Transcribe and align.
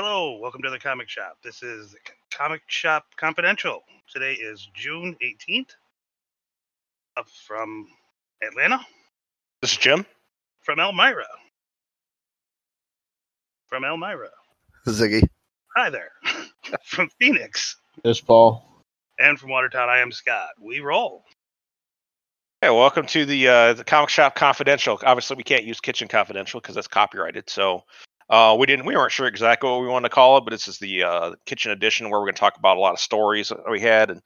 Hello, 0.00 0.38
welcome 0.40 0.62
to 0.62 0.70
the 0.70 0.78
comic 0.78 1.08
shop. 1.08 1.38
This 1.42 1.60
is 1.60 1.96
Comic 2.30 2.62
Shop 2.68 3.04
Confidential. 3.16 3.82
Today 4.08 4.34
is 4.34 4.68
June 4.72 5.16
18th. 5.20 5.70
Up 7.16 7.26
from 7.48 7.84
Atlanta, 8.40 8.78
This 9.60 9.72
is 9.72 9.76
Jim. 9.76 10.06
from 10.62 10.78
Elmira. 10.78 11.26
From 13.66 13.82
Elmira. 13.82 14.28
Ziggy. 14.86 15.28
Hi 15.74 15.90
there. 15.90 16.12
from 16.84 17.08
Phoenix. 17.18 17.76
This 18.04 18.20
Paul. 18.20 18.64
And 19.18 19.36
from 19.36 19.50
Watertown, 19.50 19.88
I 19.88 19.98
am 19.98 20.12
Scott. 20.12 20.50
We 20.60 20.78
roll. 20.78 21.24
Hey, 22.62 22.70
welcome 22.70 23.06
to 23.06 23.24
the 23.26 23.48
uh, 23.48 23.72
the 23.72 23.82
Comic 23.82 24.10
Shop 24.10 24.36
Confidential. 24.36 25.00
Obviously, 25.04 25.34
we 25.36 25.42
can't 25.42 25.64
use 25.64 25.80
Kitchen 25.80 26.06
Confidential 26.06 26.60
because 26.60 26.76
that's 26.76 26.86
copyrighted. 26.86 27.50
So 27.50 27.82
uh, 28.30 28.56
we 28.58 28.66
didn't. 28.66 28.86
We 28.86 28.96
weren't 28.96 29.12
sure 29.12 29.26
exactly 29.26 29.70
what 29.70 29.80
we 29.80 29.88
wanted 29.88 30.08
to 30.08 30.14
call 30.14 30.38
it, 30.38 30.44
but 30.44 30.50
this 30.50 30.68
is 30.68 30.78
the 30.78 31.02
uh, 31.04 31.34
Kitchen 31.46 31.72
Edition 31.72 32.10
where 32.10 32.20
we're 32.20 32.26
going 32.26 32.34
to 32.34 32.40
talk 32.40 32.56
about 32.56 32.76
a 32.76 32.80
lot 32.80 32.92
of 32.92 33.00
stories 33.00 33.48
that 33.48 33.70
we 33.70 33.80
had, 33.80 34.10
and 34.10 34.22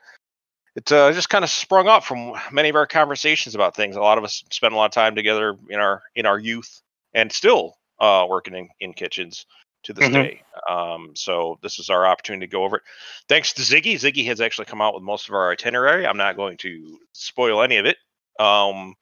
it 0.75 0.91
uh, 0.91 1.13
just 1.13 1.29
kind 1.29 1.45
of 1.45 1.51
sprung 1.51 1.89
up 1.89 2.05
from 2.05 2.35
many 2.51 2.69
of 2.69 2.77
our 2.77 2.87
conversations 2.87 3.55
about 3.55 3.77
things. 3.77 3.97
A 3.97 4.01
lot 4.01 4.19
of 4.19 4.25
us 4.25 4.43
spent 4.51 4.73
a 4.73 4.77
lot 4.77 4.87
of 4.87 4.93
time 4.93 5.15
together 5.15 5.57
in 5.69 5.79
our 5.79 6.03
in 6.15 6.27
our 6.27 6.39
youth, 6.39 6.83
and 7.15 7.31
still 7.31 7.77
uh, 8.01 8.27
working 8.29 8.55
in, 8.55 8.69
in 8.81 8.93
kitchens 8.93 9.47
to 9.85 9.93
this 9.93 10.09
Mhm. 10.09 10.13
day. 10.13 10.43
Um, 10.69 11.11
so 11.15 11.59
this 11.63 11.79
is 11.79 11.91
our 11.91 12.07
opportunity 12.07 12.47
to 12.47 12.51
go 12.51 12.65
over 12.65 12.77
it. 12.77 12.83
Thanks 13.29 13.53
to 13.55 13.63
Ziggy. 13.63 13.95
Ziggy 13.95 14.25
has 14.27 14.41
actually 14.41 14.67
come 14.67 14.81
out 14.81 14.95
with 14.95 15.03
most 15.03 15.29
of 15.29 15.35
our 15.35 15.51
itinerary. 15.51 16.07
I'm 16.07 16.17
not 16.17 16.37
going 16.37 16.57
to 16.59 17.01
spoil 17.13 17.63
any 17.63 17.79
of 17.79 17.87
it. 17.87 17.97
Um, 18.39 18.95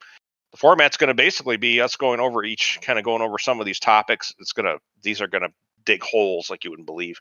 the 0.51 0.57
format's 0.57 0.97
going 0.97 1.07
to 1.09 1.13
basically 1.13 1.57
be 1.57 1.81
us 1.81 1.95
going 1.95 2.19
over 2.19 2.43
each, 2.43 2.79
kind 2.81 2.99
of 2.99 3.05
going 3.05 3.21
over 3.21 3.37
some 3.37 3.59
of 3.59 3.65
these 3.65 3.79
topics. 3.79 4.33
It's 4.39 4.53
gonna, 4.53 4.77
these 5.01 5.21
are 5.21 5.27
going 5.27 5.43
to 5.43 5.53
dig 5.85 6.03
holes 6.03 6.49
like 6.49 6.63
you 6.63 6.69
wouldn't 6.69 6.85
believe. 6.85 7.19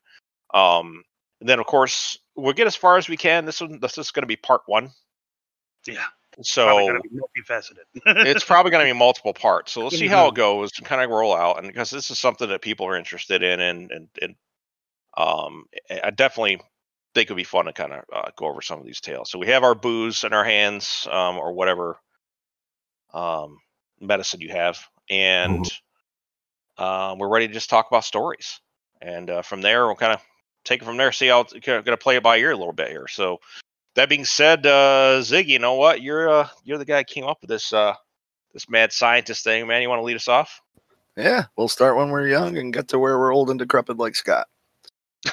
Um, 0.53 1.05
and 1.41 1.49
then 1.49 1.59
of 1.59 1.67
course 1.67 2.19
we'll 2.37 2.53
get 2.53 2.67
as 2.67 2.77
far 2.77 2.97
as 2.97 3.09
we 3.09 3.17
can. 3.17 3.45
This 3.45 3.61
one, 3.61 3.79
this 3.81 3.99
is 3.99 4.11
going 4.11 4.23
to 4.23 4.27
be 4.27 4.37
part 4.37 4.63
one. 4.67 4.91
Yeah. 5.87 6.05
So 6.43 6.67
going 6.67 7.01
multifaceted. 7.15 7.85
it's 8.07 8.45
probably 8.45 8.71
going 8.71 8.87
to 8.87 8.93
be 8.93 8.99
multiple 8.99 9.35
parts. 9.35 9.73
So 9.73 9.83
let's 9.83 9.99
see 9.99 10.07
how 10.07 10.29
it 10.29 10.35
goes 10.35 10.71
and 10.79 10.87
kind 10.87 11.03
of 11.03 11.11
roll 11.11 11.35
out. 11.35 11.59
And 11.59 11.67
because 11.67 11.91
this 11.91 12.11
is 12.11 12.19
something 12.19 12.49
that 12.49 12.63
people 12.63 12.87
are 12.87 12.97
interested 12.97 13.43
in, 13.43 13.61
and 13.61 13.91
and 13.91 14.09
and 14.23 14.35
um, 15.17 15.65
I- 15.91 16.01
I 16.05 16.11
definitely 16.11 16.61
think 17.15 17.27
it'd 17.27 17.37
be 17.37 17.45
fun 17.45 17.65
to 17.65 17.73
kind 17.73 17.93
of 17.93 18.05
uh, 18.13 18.31
go 18.37 18.47
over 18.47 18.63
some 18.63 18.79
of 18.79 18.87
these 18.87 19.01
tales. 19.01 19.31
So 19.31 19.39
we 19.39 19.49
have 19.49 19.65
our 19.65 19.75
booze 19.75 20.23
in 20.23 20.33
our 20.33 20.45
hands, 20.45 21.09
um, 21.11 21.37
or 21.39 21.53
whatever 21.53 21.99
um, 23.13 23.59
medicine 24.01 24.41
you 24.41 24.51
have, 24.51 24.79
and 25.09 25.67
um, 26.79 27.19
we're 27.19 27.29
ready 27.29 27.49
to 27.49 27.55
just 27.55 27.71
talk 27.71 27.89
about 27.91 28.05
stories. 28.05 28.61
And 29.03 29.31
uh, 29.31 29.43
from 29.43 29.63
there, 29.63 29.87
we'll 29.87 29.97
kind 29.97 30.13
of 30.13 30.21
take 30.65 30.83
it 30.83 30.85
from 30.85 30.97
there. 30.97 31.13
See 31.13 31.29
how 31.29 31.41
it's 31.41 31.53
going 31.53 31.85
to 31.85 31.97
play 31.97 32.17
it 32.17 32.23
by 32.23 32.39
ear 32.39 32.51
a 32.51 32.57
little 32.57 32.73
bit 32.73 32.89
here. 32.89 33.07
So 33.09 33.41
that 33.95 34.09
being 34.09 34.25
said, 34.25 34.67
uh, 34.67 35.23
Zig, 35.23 35.49
you 35.49 35.59
know 35.59 35.75
what? 35.75 36.03
You're 36.03 36.29
uh, 36.29 36.49
you're 36.65 36.79
the 36.79 36.85
guy 36.85 36.99
that 36.99 37.07
came 37.07 37.25
up 37.25 37.39
with 37.41 37.51
this 37.51 37.73
uh, 37.73 37.95
this 38.53 38.69
mad 38.69 38.93
scientist 38.93 39.45
thing, 39.45 39.67
man. 39.67 39.83
You 39.83 39.89
want 39.89 40.01
to 40.01 40.05
lead 40.05 40.17
us 40.17 40.29
off? 40.29 40.61
Yeah, 41.17 41.45
we'll 41.57 41.69
start 41.69 41.97
when 41.97 42.11
we're 42.11 42.29
young 42.29 42.57
and 42.57 42.73
get 42.73 42.89
to 42.89 42.99
where 42.99 43.19
we're 43.19 43.35
old 43.35 43.51
and 43.51 43.59
decrepit 43.59 43.99
like 43.99 44.15
Scott. 44.15 44.47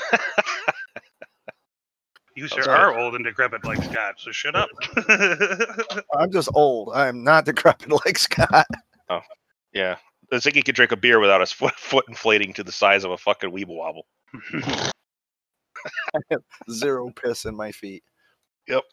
you 2.37 2.43
That's 2.47 2.65
sir 2.65 2.71
right. 2.71 2.79
are 2.81 2.97
old 2.99 3.15
and 3.15 3.25
decrepit 3.25 3.65
like 3.65 3.83
Scott, 3.83 4.15
so 4.19 4.31
shut 4.31 4.55
up. 4.55 4.69
I'm 6.19 6.31
just 6.31 6.49
old. 6.53 6.91
I'm 6.93 7.23
not 7.23 7.45
decrepit 7.49 7.89
like 8.05 8.19
Scott. 8.19 8.67
Oh, 9.09 9.21
Yeah, 9.73 9.97
I 10.31 10.37
think 10.39 10.55
he 10.55 10.61
could 10.61 10.75
drink 10.75 10.91
a 10.91 10.95
beer 10.95 11.19
without 11.19 11.41
his 11.41 11.51
foot, 11.51 11.73
foot 11.73 12.05
inflating 12.07 12.53
to 12.53 12.63
the 12.63 12.71
size 12.71 13.03
of 13.03 13.09
a 13.09 13.17
fucking 13.17 13.49
weeble 13.49 13.75
wobble. 13.75 14.05
I 14.53 14.91
have 16.29 16.41
Zero 16.69 17.09
piss 17.09 17.45
in 17.45 17.55
my 17.55 17.71
feet. 17.71 18.03
Yep. 18.67 18.83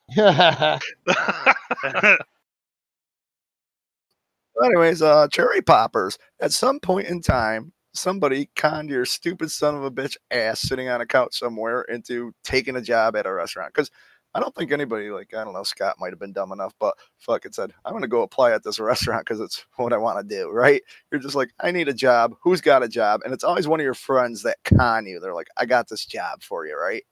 Anyways, 4.65 5.03
uh, 5.03 5.29
cherry 5.29 5.61
poppers. 5.61 6.17
At 6.41 6.53
some 6.53 6.81
point 6.81 7.09
in 7.09 7.21
time, 7.21 7.74
somebody 7.95 8.51
conned 8.57 8.91
your 8.91 9.05
stupid 9.05 9.51
son 9.51 9.75
of 9.75 9.85
a 9.85 9.91
bitch 9.91 10.17
ass 10.31 10.61
sitting 10.61 10.89
on 10.89 11.01
a 11.01 11.07
couch 11.07 11.39
somewhere 11.39 11.83
into 11.83 12.33
taking 12.43 12.77
a 12.77 12.83
job 12.83 13.17
at 13.17 13.27
a 13.27 13.33
restaurant. 13.33 13.73
Because 13.73 13.91
I 14.35 14.41
don't 14.41 14.55
think 14.55 14.73
anybody, 14.73 15.11
like, 15.11 15.33
I 15.33 15.45
don't 15.45 15.55
know, 15.55 15.63
Scott 15.63 15.97
might 16.01 16.11
have 16.11 16.19
been 16.19 16.33
dumb 16.33 16.53
enough, 16.53 16.75
but 16.81 16.95
fuck 17.19 17.45
it 17.45 17.55
said, 17.55 17.73
I'm 17.85 17.93
going 17.93 18.03
to 18.03 18.09
go 18.09 18.23
apply 18.23 18.53
at 18.53 18.65
this 18.65 18.79
restaurant 18.81 19.25
because 19.25 19.41
it's 19.41 19.65
what 19.77 19.93
I 19.93 19.97
want 19.97 20.19
to 20.19 20.37
do, 20.37 20.51
right? 20.51 20.83
You're 21.11 21.21
just 21.21 21.37
like, 21.37 21.51
I 21.61 21.71
need 21.71 21.89
a 21.89 21.95
job. 21.95 22.35
Who's 22.43 22.61
got 22.61 22.83
a 22.83 22.89
job? 22.89 23.21
And 23.25 23.33
it's 23.33 23.45
always 23.45 23.69
one 23.69 23.81
of 23.81 23.85
your 23.85 23.95
friends 23.95 24.43
that 24.43 24.59
con 24.65 25.07
you. 25.07 25.21
They're 25.21 25.35
like, 25.35 25.49
I 25.57 25.67
got 25.67 25.89
this 25.89 26.05
job 26.05 26.43
for 26.43 26.67
you, 26.67 26.79
right? 26.79 27.05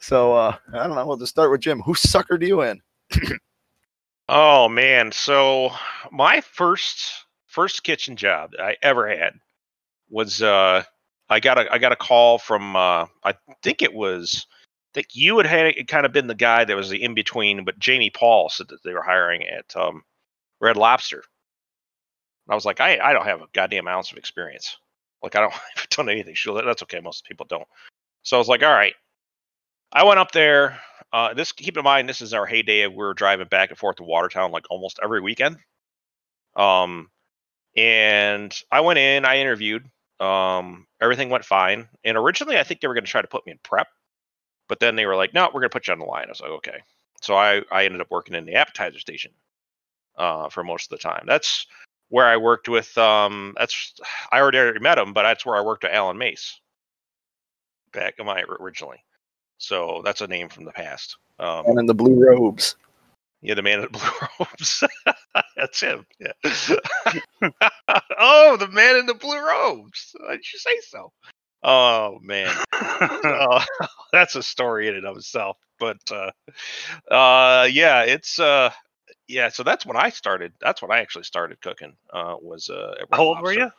So, 0.00 0.34
uh, 0.34 0.56
I 0.74 0.86
don't 0.86 0.96
know. 0.96 1.06
We'll 1.06 1.16
just 1.16 1.30
start 1.30 1.52
with 1.52 1.60
Jim. 1.60 1.80
Who 1.80 1.94
suckered 1.94 2.46
you 2.46 2.62
in? 2.62 2.80
Oh 4.28 4.68
man, 4.68 5.12
so 5.12 5.72
my 6.10 6.40
first 6.40 7.26
first 7.52 7.84
kitchen 7.84 8.16
job 8.16 8.52
I 8.58 8.76
ever 8.82 9.08
had 9.08 9.34
was 10.08 10.42
uh 10.42 10.82
I 11.28 11.40
got 11.40 11.58
a 11.58 11.72
I 11.72 11.78
got 11.78 11.92
a 11.92 11.96
call 11.96 12.38
from 12.38 12.74
uh 12.74 13.06
I 13.22 13.34
think 13.62 13.82
it 13.82 13.92
was 13.92 14.46
I 14.48 14.90
think 14.94 15.08
you 15.12 15.38
had 15.38 15.46
had 15.46 15.86
kind 15.86 16.06
of 16.06 16.12
been 16.12 16.26
the 16.26 16.34
guy 16.34 16.64
that 16.64 16.76
was 16.76 16.90
the 16.90 17.02
in 17.02 17.14
between, 17.14 17.64
but 17.64 17.78
Jamie 17.78 18.10
Paul 18.10 18.48
said 18.48 18.68
that 18.68 18.82
they 18.82 18.92
were 18.92 19.02
hiring 19.02 19.46
at 19.46 19.76
um 19.76 20.02
Red 20.60 20.76
Lobster. 20.76 21.22
And 22.46 22.52
I 22.52 22.54
was 22.54 22.64
like, 22.64 22.80
I 22.80 22.98
I 22.98 23.12
don't 23.12 23.26
have 23.26 23.42
a 23.42 23.48
goddamn 23.52 23.88
ounce 23.88 24.10
of 24.10 24.18
experience. 24.18 24.76
Like 25.22 25.36
I 25.36 25.40
don't 25.40 25.52
have 25.76 25.88
done 25.90 26.08
anything. 26.08 26.34
She'll 26.34 26.54
that's 26.54 26.82
okay, 26.84 27.00
most 27.00 27.24
people 27.26 27.46
don't. 27.48 27.68
So 28.22 28.36
I 28.36 28.38
was 28.38 28.48
like, 28.48 28.62
all 28.62 28.72
right. 28.72 28.94
I 29.92 30.04
went 30.04 30.20
up 30.20 30.32
there. 30.32 30.80
Uh, 31.12 31.34
this 31.34 31.52
keep 31.52 31.76
in 31.76 31.84
mind, 31.84 32.08
this 32.08 32.22
is 32.22 32.32
our 32.32 32.46
heyday. 32.46 32.86
We 32.86 32.96
were 32.96 33.12
driving 33.12 33.48
back 33.48 33.68
and 33.68 33.78
forth 33.78 33.96
to 33.96 34.04
Watertown 34.04 34.50
like 34.50 34.64
almost 34.70 34.98
every 35.02 35.20
weekend. 35.20 35.58
Um, 36.56 37.10
and 37.76 38.56
I 38.70 38.80
went 38.80 38.98
in, 38.98 39.24
I 39.24 39.38
interviewed. 39.38 39.84
Um, 40.20 40.86
everything 41.00 41.30
went 41.30 41.44
fine. 41.44 41.88
And 42.04 42.16
originally, 42.16 42.58
I 42.58 42.62
think 42.62 42.80
they 42.80 42.88
were 42.88 42.94
going 42.94 43.04
to 43.04 43.10
try 43.10 43.22
to 43.22 43.28
put 43.28 43.44
me 43.46 43.52
in 43.52 43.58
prep, 43.62 43.88
but 44.68 44.78
then 44.78 44.96
they 44.96 45.06
were 45.06 45.16
like, 45.16 45.34
"No, 45.34 45.46
we're 45.46 45.60
going 45.60 45.70
to 45.70 45.70
put 45.70 45.86
you 45.88 45.92
on 45.92 45.98
the 45.98 46.04
line." 46.04 46.26
I 46.26 46.30
was 46.30 46.40
like, 46.40 46.50
"Okay." 46.50 46.78
So 47.20 47.34
I 47.34 47.62
I 47.70 47.84
ended 47.84 48.00
up 48.00 48.10
working 48.10 48.34
in 48.34 48.46
the 48.46 48.54
appetizer 48.54 48.98
station 48.98 49.32
uh, 50.16 50.48
for 50.48 50.64
most 50.64 50.92
of 50.92 50.98
the 50.98 51.02
time. 51.02 51.24
That's 51.26 51.66
where 52.08 52.26
I 52.26 52.36
worked 52.36 52.68
with. 52.68 52.96
Um, 52.98 53.54
that's 53.58 53.94
I 54.30 54.40
already, 54.40 54.78
met 54.80 54.98
him, 54.98 55.12
but 55.12 55.22
that's 55.22 55.46
where 55.46 55.56
I 55.56 55.60
worked 55.62 55.82
with 55.84 55.92
Alan 55.92 56.18
Mace 56.18 56.60
back 57.92 58.14
in 58.18 58.26
my 58.26 58.42
originally. 58.60 59.02
So 59.58 60.02
that's 60.04 60.20
a 60.20 60.26
name 60.26 60.48
from 60.48 60.64
the 60.64 60.72
past. 60.72 61.16
Um, 61.38 61.64
And 61.66 61.78
in 61.78 61.86
the 61.86 61.94
blue 61.94 62.22
robes. 62.22 62.76
Yeah, 63.42 63.54
the 63.54 63.62
man 63.62 63.80
in 63.80 63.84
the 63.84 63.90
blue 63.90 64.28
robes. 64.40 64.84
that's 65.56 65.80
him. 65.80 66.06
Yeah. 66.20 66.32
oh, 68.18 68.56
the 68.56 68.68
man 68.68 68.96
in 68.96 69.06
the 69.06 69.14
blue 69.14 69.38
robes. 69.38 70.14
Why 70.18 70.32
did 70.32 70.52
you 70.52 70.58
say 70.58 70.78
so? 70.88 71.12
Oh 71.64 72.18
man, 72.22 72.52
oh, 72.72 73.64
that's 74.12 74.34
a 74.34 74.42
story 74.42 74.88
in 74.88 74.96
and 74.96 75.06
of 75.06 75.16
itself. 75.16 75.56
But 75.78 75.98
uh, 76.10 76.30
uh, 77.12 77.68
yeah, 77.70 78.02
it's 78.02 78.40
uh, 78.40 78.70
yeah. 79.28 79.48
So 79.48 79.62
that's 79.62 79.86
when 79.86 79.96
I 79.96 80.10
started. 80.10 80.52
That's 80.60 80.82
when 80.82 80.90
I 80.90 80.98
actually 80.98 81.22
started 81.22 81.60
cooking. 81.60 81.94
Uh, 82.12 82.34
was 82.40 82.68
uh, 82.68 82.94
How 83.12 83.22
old 83.22 83.42
were 83.42 83.52
you? 83.52 83.70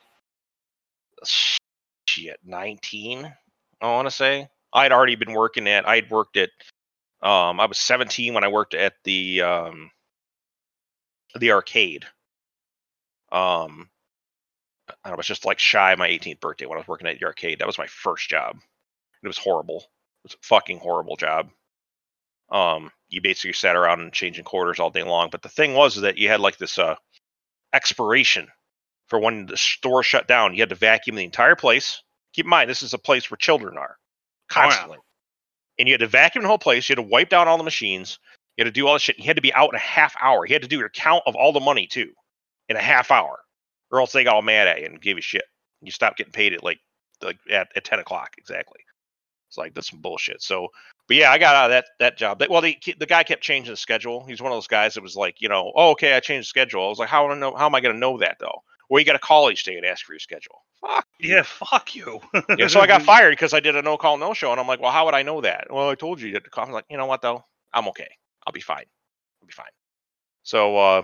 shit 2.14 2.40
19 2.46 3.34
i 3.82 3.86
want 3.86 4.08
to 4.08 4.12
say 4.12 4.48
i'd 4.74 4.92
already 4.92 5.16
been 5.16 5.34
working 5.34 5.68
at 5.68 5.88
i'd 5.88 6.10
worked 6.10 6.38
at 6.38 6.50
um 7.24 7.60
i 7.60 7.66
was 7.66 7.78
17 7.78 8.34
when 8.34 8.44
i 8.44 8.50
worked 8.50 8.74
at 8.74 8.94
the 9.04 9.42
um 9.42 9.92
the 11.40 11.52
arcade 11.52 12.06
um 13.32 13.90
i 15.04 15.16
was 15.16 15.26
just 15.26 15.46
like 15.46 15.60
shy 15.60 15.94
of 15.94 16.00
my 16.00 16.10
18th 16.10 16.40
birthday 16.40 16.66
when 16.66 16.78
i 16.78 16.82
was 16.82 16.88
working 16.88 17.08
at 17.08 17.20
the 17.20 17.26
arcade 17.26 17.60
that 17.60 17.68
was 17.68 17.78
my 17.78 17.88
first 17.88 18.30
job 18.30 18.58
it 19.24 19.28
was 19.28 19.38
horrible 19.38 19.78
it 19.78 20.26
was 20.26 20.34
a 20.36 20.46
fucking 20.46 20.80
horrible 20.80 21.16
job 21.16 21.50
um 22.52 22.92
you 23.10 23.22
basically 23.22 23.54
sat 23.54 23.76
around 23.76 24.02
and 24.02 24.14
changing 24.14 24.44
quarters 24.44 24.80
all 24.80 24.90
day 24.90 25.04
long 25.04 25.30
but 25.32 25.42
the 25.42 25.50
thing 25.50 25.74
was 25.74 25.96
that 25.96 26.18
you 26.18 26.28
had 26.28 26.40
like 26.40 26.58
this 26.58 26.78
uh 26.78 26.96
expiration 27.74 28.48
for 29.08 29.20
when 29.20 29.46
the 29.46 29.58
store 29.58 30.04
shut 30.04 30.28
down. 30.28 30.54
You 30.54 30.62
had 30.62 30.70
to 30.70 30.76
vacuum 30.76 31.16
the 31.16 31.24
entire 31.24 31.56
place. 31.56 32.02
Keep 32.34 32.46
in 32.46 32.50
mind, 32.50 32.70
this 32.70 32.84
is 32.84 32.94
a 32.94 33.00
place 33.00 33.30
where 33.30 33.38
children 33.38 33.78
are 33.78 33.98
Oh, 33.98 34.54
constantly. 34.54 34.98
And 35.84 35.90
you 35.90 35.96
had 35.96 36.00
to 36.00 36.08
vacuum 36.08 36.44
the 36.44 36.48
whole 36.48 36.58
place. 36.58 36.88
You 36.88 36.94
had 36.96 37.04
to 37.04 37.10
wipe 37.10 37.28
down 37.28 37.50
all 37.50 37.58
the 37.58 37.64
machines. 37.66 38.18
You 38.56 38.64
had 38.64 38.74
to 38.74 38.80
do 38.80 38.88
all 38.88 38.94
the 38.94 39.00
shit. 39.00 39.18
You 39.18 39.26
had 39.26 39.36
to 39.36 39.42
be 39.42 39.54
out 39.54 39.68
in 39.68 39.76
a 39.76 39.80
half 39.80 40.16
hour. 40.22 40.46
You 40.46 40.54
had 40.54 40.62
to 40.62 40.68
do 40.70 40.78
your 40.78 40.88
count 40.88 41.24
of 41.26 41.36
all 41.36 41.52
the 41.52 41.60
money 41.60 41.88
too 41.88 42.14
in 42.70 42.78
a 42.78 42.82
half 42.82 43.12
hour, 43.12 43.42
or 43.92 44.00
else 44.00 44.14
they 44.14 44.24
got 44.24 44.34
all 44.34 44.42
mad 44.42 44.70
at 44.70 44.80
you 44.80 44.86
and 44.86 45.02
gave 45.02 45.18
you 45.18 45.22
shit. 45.22 45.44
You 45.82 45.92
stopped 45.92 46.18
getting 46.18 46.32
paid 46.32 46.54
at 46.54 46.64
like 46.64 46.80
like 47.22 47.38
at, 47.52 47.68
at 47.76 47.84
ten 47.84 48.00
o'clock 48.00 48.36
exactly. 48.38 48.80
It's 49.50 49.58
like 49.58 49.74
that's 49.74 49.90
some 49.90 50.00
bullshit. 50.00 50.42
So, 50.42 50.70
but 51.10 51.18
yeah, 51.18 51.34
I 51.34 51.38
got 51.38 51.54
out 51.54 51.66
of 51.66 51.72
that 51.72 51.86
that 52.00 52.18
job. 52.18 52.40
But, 52.40 52.50
well, 52.50 52.62
the 52.62 52.78
the 52.98 53.06
guy 53.06 53.24
kept 53.24 53.44
changing 53.44 53.74
the 53.74 53.76
schedule. 53.76 54.26
He's 54.26 54.42
one 54.42 54.54
of 54.54 54.56
those 54.56 54.68
guys 54.68 54.94
that 54.94 55.04
was 55.04 55.18
like, 55.18 55.42
you 55.42 55.50
know, 55.50 55.74
oh 55.76 55.90
okay, 55.92 56.14
I 56.16 56.22
changed 56.22 56.46
the 56.46 56.48
schedule. 56.48 56.86
I 56.86 56.88
was 56.88 57.00
like, 57.00 57.10
how 57.10 57.28
do 57.28 57.34
I 57.34 57.38
know? 57.38 57.54
How 57.54 57.66
am 57.66 57.76
I 57.76 57.82
going 57.82 57.94
to 57.94 58.00
know 58.00 58.18
that 58.20 58.38
though? 58.40 58.64
Well, 58.90 59.02
you 59.02 59.06
got 59.06 59.14
to 59.14 59.20
call 59.20 59.52
each 59.52 59.66
day 59.66 59.76
and 59.76 59.86
ask 59.86 60.06
for 60.06 60.14
your 60.14 60.20
schedule. 60.22 60.64
Fuck. 60.84 61.08
Yeah, 61.20 61.44
fuck 61.44 61.96
you. 61.96 62.20
Yeah, 62.58 62.68
so 62.68 62.80
I 62.80 62.88
got 62.88 63.02
fired 63.04 63.32
because 63.32 63.54
I 63.54 63.60
did 63.60 63.76
a 63.76 63.82
no 63.82 63.98
call 63.98 64.18
no 64.18 64.34
show, 64.34 64.52
and 64.52 64.60
I'm 64.60 64.68
like, 64.68 64.82
well, 64.82 64.92
how 64.92 65.06
would 65.06 65.14
I 65.14 65.24
know 65.24 65.42
that? 65.42 65.68
Well, 65.70 65.90
I 65.90 65.96
told 65.96 66.22
you 66.22 66.34
had 66.34 66.44
to 66.44 66.50
call. 66.50 66.66
I'm 66.66 66.72
like, 66.72 66.86
you 66.90 66.98
know 66.98 67.06
what 67.06 67.22
though? 67.22 67.44
I'm 67.74 67.88
okay. 67.90 68.10
I'll 68.46 68.54
be 68.54 68.62
fine. 68.62 68.86
I'll 69.42 69.48
be 69.48 69.54
fine. 69.54 69.66
So, 70.44 70.78
uh, 70.78 71.02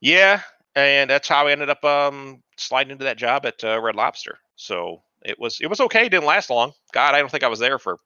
yeah, 0.00 0.42
and 0.74 1.10
that's 1.10 1.28
how 1.28 1.46
I 1.46 1.52
ended 1.52 1.70
up 1.70 1.84
um, 1.84 2.42
sliding 2.56 2.92
into 2.92 3.04
that 3.04 3.16
job 3.16 3.46
at 3.46 3.62
uh, 3.64 3.80
Red 3.80 3.96
Lobster. 3.96 4.38
So 4.56 5.02
it 5.24 5.38
was 5.38 5.60
it 5.60 5.68
was 5.68 5.80
okay. 5.80 6.08
Didn't 6.08 6.26
last 6.26 6.50
long. 6.50 6.72
God, 6.92 7.14
I 7.14 7.20
don't 7.20 7.30
think 7.30 7.44
I 7.44 7.48
was 7.48 7.60
there 7.60 7.78
for 7.78 7.98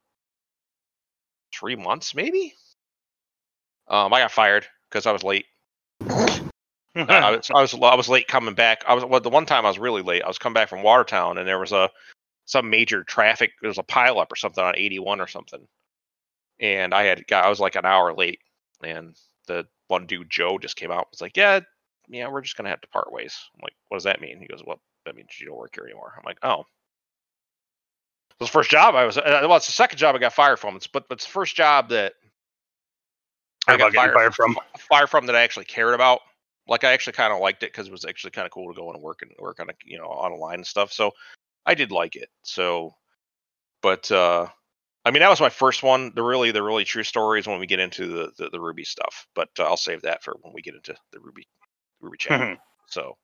three 1.54 1.76
months, 1.76 2.14
maybe. 2.14 2.54
Um, 3.88 4.12
I 4.12 4.20
got 4.20 4.32
fired 4.32 4.66
because 4.88 5.06
I 5.06 5.12
was 5.12 5.22
late. 5.22 5.46
I, 6.96 7.30
was, 7.36 7.50
I 7.54 7.60
was 7.60 7.74
I 7.74 7.94
was 7.94 8.08
late 8.08 8.28
coming 8.28 8.54
back. 8.54 8.84
I 8.86 8.94
was 8.94 9.04
well, 9.04 9.20
the 9.20 9.30
one 9.30 9.46
time 9.46 9.64
I 9.64 9.68
was 9.68 9.78
really 9.78 10.02
late. 10.02 10.22
I 10.22 10.28
was 10.28 10.38
coming 10.38 10.54
back 10.54 10.68
from 10.68 10.82
Watertown, 10.82 11.38
and 11.38 11.46
there 11.46 11.58
was 11.58 11.72
a 11.72 11.90
some 12.46 12.70
major 12.70 13.04
traffic. 13.04 13.52
There 13.60 13.68
was 13.68 13.78
a 13.78 13.82
pileup 13.82 14.32
or 14.32 14.36
something 14.36 14.62
on 14.62 14.74
81 14.76 15.20
or 15.20 15.26
something, 15.26 15.66
and 16.60 16.94
I 16.94 17.04
had 17.04 17.26
got 17.26 17.44
I 17.44 17.48
was 17.48 17.60
like 17.60 17.76
an 17.76 17.84
hour 17.84 18.14
late, 18.14 18.40
and 18.82 19.16
the 19.46 19.66
one 19.88 20.06
dude 20.06 20.30
Joe 20.30 20.58
just 20.58 20.76
came 20.76 20.90
out 20.90 20.98
and 20.98 21.06
was 21.12 21.20
like, 21.20 21.36
"Yeah, 21.36 21.60
yeah, 22.08 22.28
we're 22.28 22.40
just 22.40 22.56
gonna 22.56 22.70
have 22.70 22.80
to 22.80 22.88
part 22.88 23.12
ways." 23.12 23.38
I'm 23.54 23.60
like, 23.62 23.74
"What 23.88 23.96
does 23.96 24.04
that 24.04 24.20
mean?" 24.20 24.40
He 24.40 24.46
goes, 24.46 24.62
"Well, 24.64 24.80
that 25.04 25.16
means 25.16 25.38
you 25.38 25.46
don't 25.46 25.58
work 25.58 25.74
here 25.74 25.84
anymore." 25.84 26.14
I'm 26.16 26.24
like, 26.24 26.38
"Oh." 26.42 26.64
It 28.30 28.40
was 28.40 28.48
the 28.50 28.52
first 28.52 28.70
job 28.70 28.94
I 28.94 29.06
was. 29.06 29.16
Uh, 29.16 29.22
well, 29.42 29.56
it's 29.56 29.64
the 29.64 29.72
second 29.72 29.98
job 29.98 30.14
I 30.14 30.18
got 30.18 30.34
fired 30.34 30.58
from. 30.58 30.76
It's 30.76 30.86
but, 30.86 31.08
but 31.08 31.16
it's 31.16 31.24
the 31.24 31.30
first 31.30 31.56
job 31.56 31.88
that 31.88 32.12
How 33.66 33.76
about 33.76 33.92
getting 33.92 34.12
fired 34.12 34.34
from? 34.34 34.58
fired 34.78 35.08
from 35.08 35.24
that 35.26 35.34
I 35.34 35.40
actually 35.40 35.64
cared 35.64 35.94
about. 35.94 36.20
Like 36.68 36.84
I 36.84 36.92
actually 36.92 37.14
kind 37.14 37.32
of 37.32 37.40
liked 37.40 37.62
it 37.62 37.72
because 37.72 37.88
it 37.88 37.92
was 37.92 38.04
actually 38.04 38.32
kind 38.32 38.46
of 38.46 38.52
cool 38.52 38.72
to 38.72 38.78
go 38.78 38.90
and 38.92 39.02
work 39.02 39.22
and 39.22 39.32
work 39.38 39.60
on 39.60 39.70
a 39.70 39.72
you 39.84 39.98
know 39.98 40.06
on 40.08 40.32
a 40.32 40.36
line 40.36 40.56
and 40.56 40.66
stuff. 40.66 40.92
So 40.92 41.12
I 41.66 41.74
did 41.74 41.92
like 41.92 42.16
it. 42.16 42.28
So, 42.42 42.94
but 43.82 44.10
uh 44.10 44.48
I 45.04 45.10
mean 45.12 45.20
that 45.20 45.30
was 45.30 45.40
my 45.40 45.50
first 45.50 45.82
one. 45.82 46.12
The 46.14 46.22
really 46.22 46.50
the 46.52 46.62
really 46.62 46.84
true 46.84 47.04
story 47.04 47.40
is 47.40 47.46
when 47.46 47.60
we 47.60 47.66
get 47.66 47.80
into 47.80 48.06
the 48.06 48.32
the, 48.38 48.50
the 48.50 48.60
Ruby 48.60 48.84
stuff. 48.84 49.26
But 49.34 49.50
uh, 49.58 49.64
I'll 49.64 49.76
save 49.76 50.02
that 50.02 50.22
for 50.24 50.36
when 50.42 50.52
we 50.54 50.62
get 50.62 50.74
into 50.74 50.94
the 51.12 51.20
Ruby 51.20 51.46
Ruby 52.00 52.18
chat. 52.18 52.40
Mhm. 52.40 52.58
So 52.88 53.16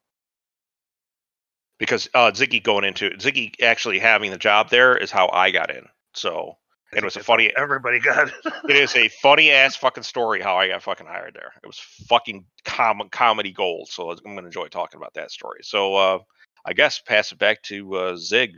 because 1.79 2.09
uh 2.15 2.31
Ziggy 2.31 2.63
going 2.63 2.85
into 2.85 3.11
Ziggy 3.11 3.61
actually 3.63 3.99
having 3.99 4.31
the 4.31 4.39
job 4.39 4.71
there 4.71 4.97
is 4.97 5.11
how 5.11 5.29
I 5.29 5.51
got 5.51 5.71
in. 5.71 5.87
So 6.15 6.57
it 6.93 7.05
was 7.05 7.17
a 7.17 7.23
funny 7.23 7.51
Everybody 7.57 7.99
got 7.99 8.29
it. 8.29 8.35
it 8.69 8.77
is 8.77 8.95
a 8.97 9.09
funny 9.09 9.51
ass 9.51 9.77
fucking 9.77 10.03
story 10.03 10.41
how 10.41 10.57
I 10.57 10.69
got 10.69 10.83
fucking 10.83 11.07
hired 11.07 11.35
there. 11.35 11.53
It 11.63 11.67
was 11.67 11.79
fucking 12.09 12.45
com- 12.65 13.09
comedy 13.11 13.53
gold. 13.53 13.89
So 13.89 14.11
I'm 14.11 14.35
gonna 14.35 14.47
enjoy 14.47 14.69
talking 14.69 14.99
about 14.99 15.15
that 15.15 15.31
story. 15.31 15.61
So 15.63 15.95
uh, 15.95 16.19
I 16.65 16.73
guess 16.73 17.01
pass 17.01 17.33
it 17.33 17.39
back 17.39 17.63
to 17.65 17.95
uh, 17.95 18.17
Zig. 18.17 18.53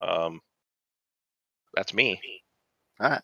Um, 0.00 0.40
that's 1.74 1.94
me. 1.94 2.20
All 3.00 3.10
right. 3.10 3.22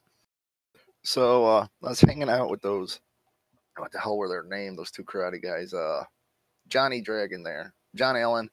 So 1.05 1.47
uh, 1.47 1.67
I 1.83 1.89
was 1.89 2.01
hanging 2.01 2.31
out 2.31 2.51
with 2.51 2.63
those. 2.63 3.01
What 3.77 3.91
the 3.91 3.99
hell 3.99 4.19
were 4.19 4.29
their 4.29 4.45
name? 4.45 4.77
Those 4.77 4.91
two 4.91 5.05
karate 5.05 5.43
guys. 5.43 5.73
Uh, 5.73 6.05
Johnny 6.69 7.01
Dragon 7.01 7.43
there, 7.43 7.75
John 7.95 8.17
Allen, 8.17 8.49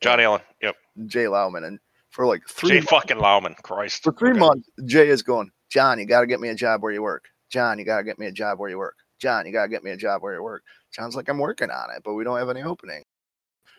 John 0.00 0.20
Allen. 0.20 0.42
Yep. 0.62 0.76
Jay 1.06 1.24
Lauman, 1.24 1.64
and 1.64 1.78
for 2.10 2.26
like 2.26 2.42
three 2.48 2.70
Jay 2.70 2.76
months, 2.76 2.90
fucking 2.90 3.18
Lauman. 3.18 3.54
Christ. 3.62 4.02
for 4.02 4.12
three 4.12 4.32
Okay. 4.32 4.40
months, 4.40 4.68
Jay 4.84 5.08
is 5.08 5.22
going. 5.22 5.50
John, 5.70 5.98
you 5.98 6.06
got 6.06 6.22
to 6.22 6.26
get 6.26 6.40
me 6.40 6.48
a 6.48 6.54
job 6.54 6.82
where 6.82 6.92
you 6.92 7.02
work. 7.02 7.24
John, 7.50 7.78
you 7.78 7.84
got 7.84 7.98
to 7.98 8.04
get 8.04 8.18
me 8.18 8.26
a 8.26 8.32
job 8.32 8.58
where 8.58 8.70
you 8.70 8.78
work. 8.78 8.96
John, 9.20 9.46
you 9.46 9.52
got 9.52 9.64
to 9.64 9.68
get 9.68 9.84
me 9.84 9.90
a 9.92 9.96
job 9.96 10.22
where 10.22 10.34
you 10.34 10.42
work. 10.42 10.62
John's 10.92 11.14
like, 11.16 11.28
I'm 11.28 11.38
working 11.38 11.70
on 11.70 11.90
it, 11.94 12.02
but 12.04 12.14
we 12.14 12.24
don't 12.24 12.38
have 12.38 12.48
any 12.50 12.62
opening. 12.62 13.04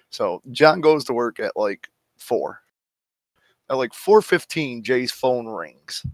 So 0.10 0.42
John 0.52 0.82
goes 0.82 1.04
to 1.06 1.14
work 1.14 1.40
at 1.40 1.56
like 1.58 1.90
four. 2.18 2.62
At 3.70 3.78
like 3.78 3.94
four 3.94 4.22
fifteen, 4.22 4.84
Jay's 4.84 5.12
phone 5.12 5.48
rings. 5.48 6.06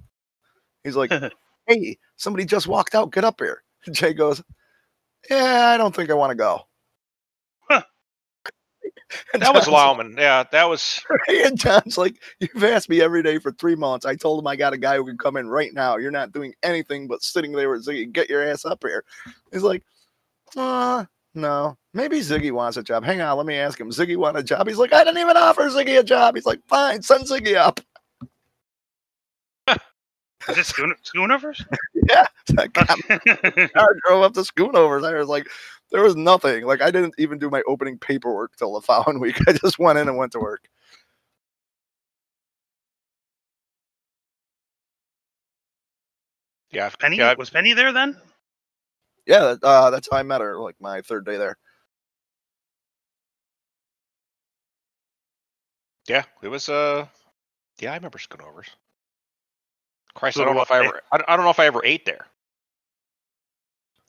He's 0.83 0.95
like, 0.95 1.11
"Hey, 1.67 1.97
somebody 2.15 2.45
just 2.45 2.67
walked 2.67 2.93
out. 2.95 3.11
Get 3.11 3.23
up 3.25 3.39
here." 3.39 3.63
Jay 3.91 4.13
goes, 4.13 4.43
"Yeah, 5.29 5.69
I 5.73 5.77
don't 5.77 5.95
think 5.95 6.11
I 6.11 6.13
want 6.13 6.29
to 6.31 6.35
go." 6.35 6.61
Huh. 9.09 9.23
And 9.33 9.41
That 9.41 9.53
was 9.53 9.65
John's 9.65 9.73
like- 9.73 9.97
Lauman. 9.97 10.15
Yeah, 10.17 10.43
that 10.51 10.63
was. 10.69 11.01
and 11.27 11.57
John's 11.57 11.97
like, 11.97 12.21
You've 12.39 12.63
asked 12.63 12.89
me 12.89 13.01
every 13.01 13.23
day 13.23 13.37
for 13.39 13.51
three 13.53 13.75
months. 13.75 14.05
I 14.05 14.15
told 14.15 14.39
him 14.39 14.47
I 14.47 14.55
got 14.55 14.73
a 14.73 14.77
guy 14.77 14.97
who 14.97 15.05
can 15.05 15.17
come 15.17 15.37
in 15.37 15.47
right 15.49 15.73
now. 15.73 15.97
You're 15.97 16.11
not 16.11 16.31
doing 16.31 16.53
anything 16.63 17.07
but 17.07 17.23
sitting 17.23 17.51
there 17.51 17.69
with 17.69 17.85
Ziggy. 17.85 18.11
Get 18.11 18.29
your 18.29 18.43
ass 18.43 18.65
up 18.65 18.83
here. 18.83 19.03
He's 19.51 19.63
like, 19.63 19.83
uh, 20.55 21.05
no. 21.35 21.77
Maybe 21.93 22.19
Ziggy 22.19 22.51
wants 22.51 22.77
a 22.77 22.83
job. 22.83 23.03
Hang 23.03 23.21
on, 23.21 23.37
let 23.37 23.45
me 23.45 23.55
ask 23.55 23.79
him. 23.79 23.89
Ziggy 23.89 24.17
want 24.17 24.37
a 24.37 24.43
job? 24.43 24.67
He's 24.67 24.77
like, 24.77 24.93
I 24.93 25.03
didn't 25.03 25.19
even 25.19 25.37
offer 25.37 25.63
Ziggy 25.69 25.99
a 25.99 26.03
job. 26.03 26.35
He's 26.35 26.45
like, 26.45 26.59
fine, 26.67 27.01
send 27.01 27.23
Ziggy 27.25 27.55
up. 27.55 27.79
Is 30.47 30.57
it 30.57 30.65
schoon- 30.65 30.93
schoonovers? 31.03 31.65
Yeah. 32.09 32.25
I 32.57 32.67
got 32.67 32.97
my 33.09 33.17
car, 33.75 33.97
drove 34.07 34.23
up 34.23 34.33
to 34.35 34.39
Schoonovers. 34.39 35.05
I 35.05 35.17
was 35.19 35.27
like, 35.27 35.45
there 35.91 36.03
was 36.03 36.15
nothing. 36.15 36.65
Like 36.65 36.81
I 36.81 36.91
didn't 36.91 37.15
even 37.17 37.39
do 37.39 37.49
my 37.49 37.61
opening 37.67 37.97
paperwork 37.97 38.55
till 38.57 38.73
the 38.73 38.81
following 38.85 39.19
week. 39.19 39.37
I 39.47 39.53
just 39.53 39.79
went 39.79 39.99
in 39.99 40.07
and 40.07 40.17
went 40.17 40.31
to 40.33 40.39
work. 40.39 40.67
Yeah. 46.71 46.89
Penny 46.99 47.17
Yeah, 47.17 47.33
was 47.37 47.49
Penny 47.49 47.73
there 47.73 47.93
then? 47.93 48.17
Yeah, 49.25 49.55
uh, 49.63 49.89
that's 49.89 50.07
how 50.11 50.17
I 50.17 50.23
met 50.23 50.41
her. 50.41 50.59
Like 50.59 50.75
my 50.79 51.01
third 51.01 51.25
day 51.25 51.37
there. 51.37 51.57
yeah. 56.07 56.23
It 56.41 56.47
was. 56.49 56.69
Uh. 56.69 57.07
Yeah, 57.79 57.91
I 57.91 57.95
remember 57.95 58.17
Schoonovers. 58.17 58.69
Christ, 60.15 60.39
I 60.39 60.45
don't 60.45 60.55
know 60.55 60.61
if 60.63 60.71
I 60.71 60.79
ever. 60.83 61.01
I 61.11 61.17
don't- 61.35 61.43
know 61.43 61.49
if 61.51 61.59
I 61.59 61.67
ever 61.67 61.85
ate 61.85 62.05
there. 62.05 62.25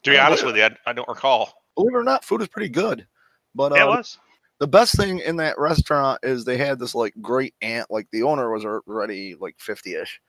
To 0.05 0.11
be 0.11 0.19
honest 0.19 0.45
with 0.45 0.57
you, 0.57 0.65
I, 0.65 0.77
I 0.87 0.93
don't 0.95 1.09
recall. 1.09 1.58
Believe 1.79 1.95
it 1.95 1.99
or 1.99 2.05
not, 2.05 2.25
food 2.25 2.43
is 2.43 2.49
pretty 2.49 2.69
good. 2.69 3.07
But 3.55 3.73
Yeah, 3.73 3.85
it 3.85 3.87
uh, 3.87 3.97
was. 3.97 4.19
the 4.59 4.67
best 4.67 4.97
thing 4.97 5.21
in 5.21 5.37
that 5.37 5.59
restaurant 5.59 6.19
is 6.25 6.45
they 6.45 6.57
had 6.57 6.79
this 6.81 6.95
like 6.95 7.15
great 7.23 7.55
aunt. 7.63 7.89
Like 7.91 8.09
the 8.11 8.25
owner 8.25 8.53
was 8.53 8.65
already 8.65 9.37
like 9.39 9.55
fifty 9.59 9.95
ish, 9.95 10.21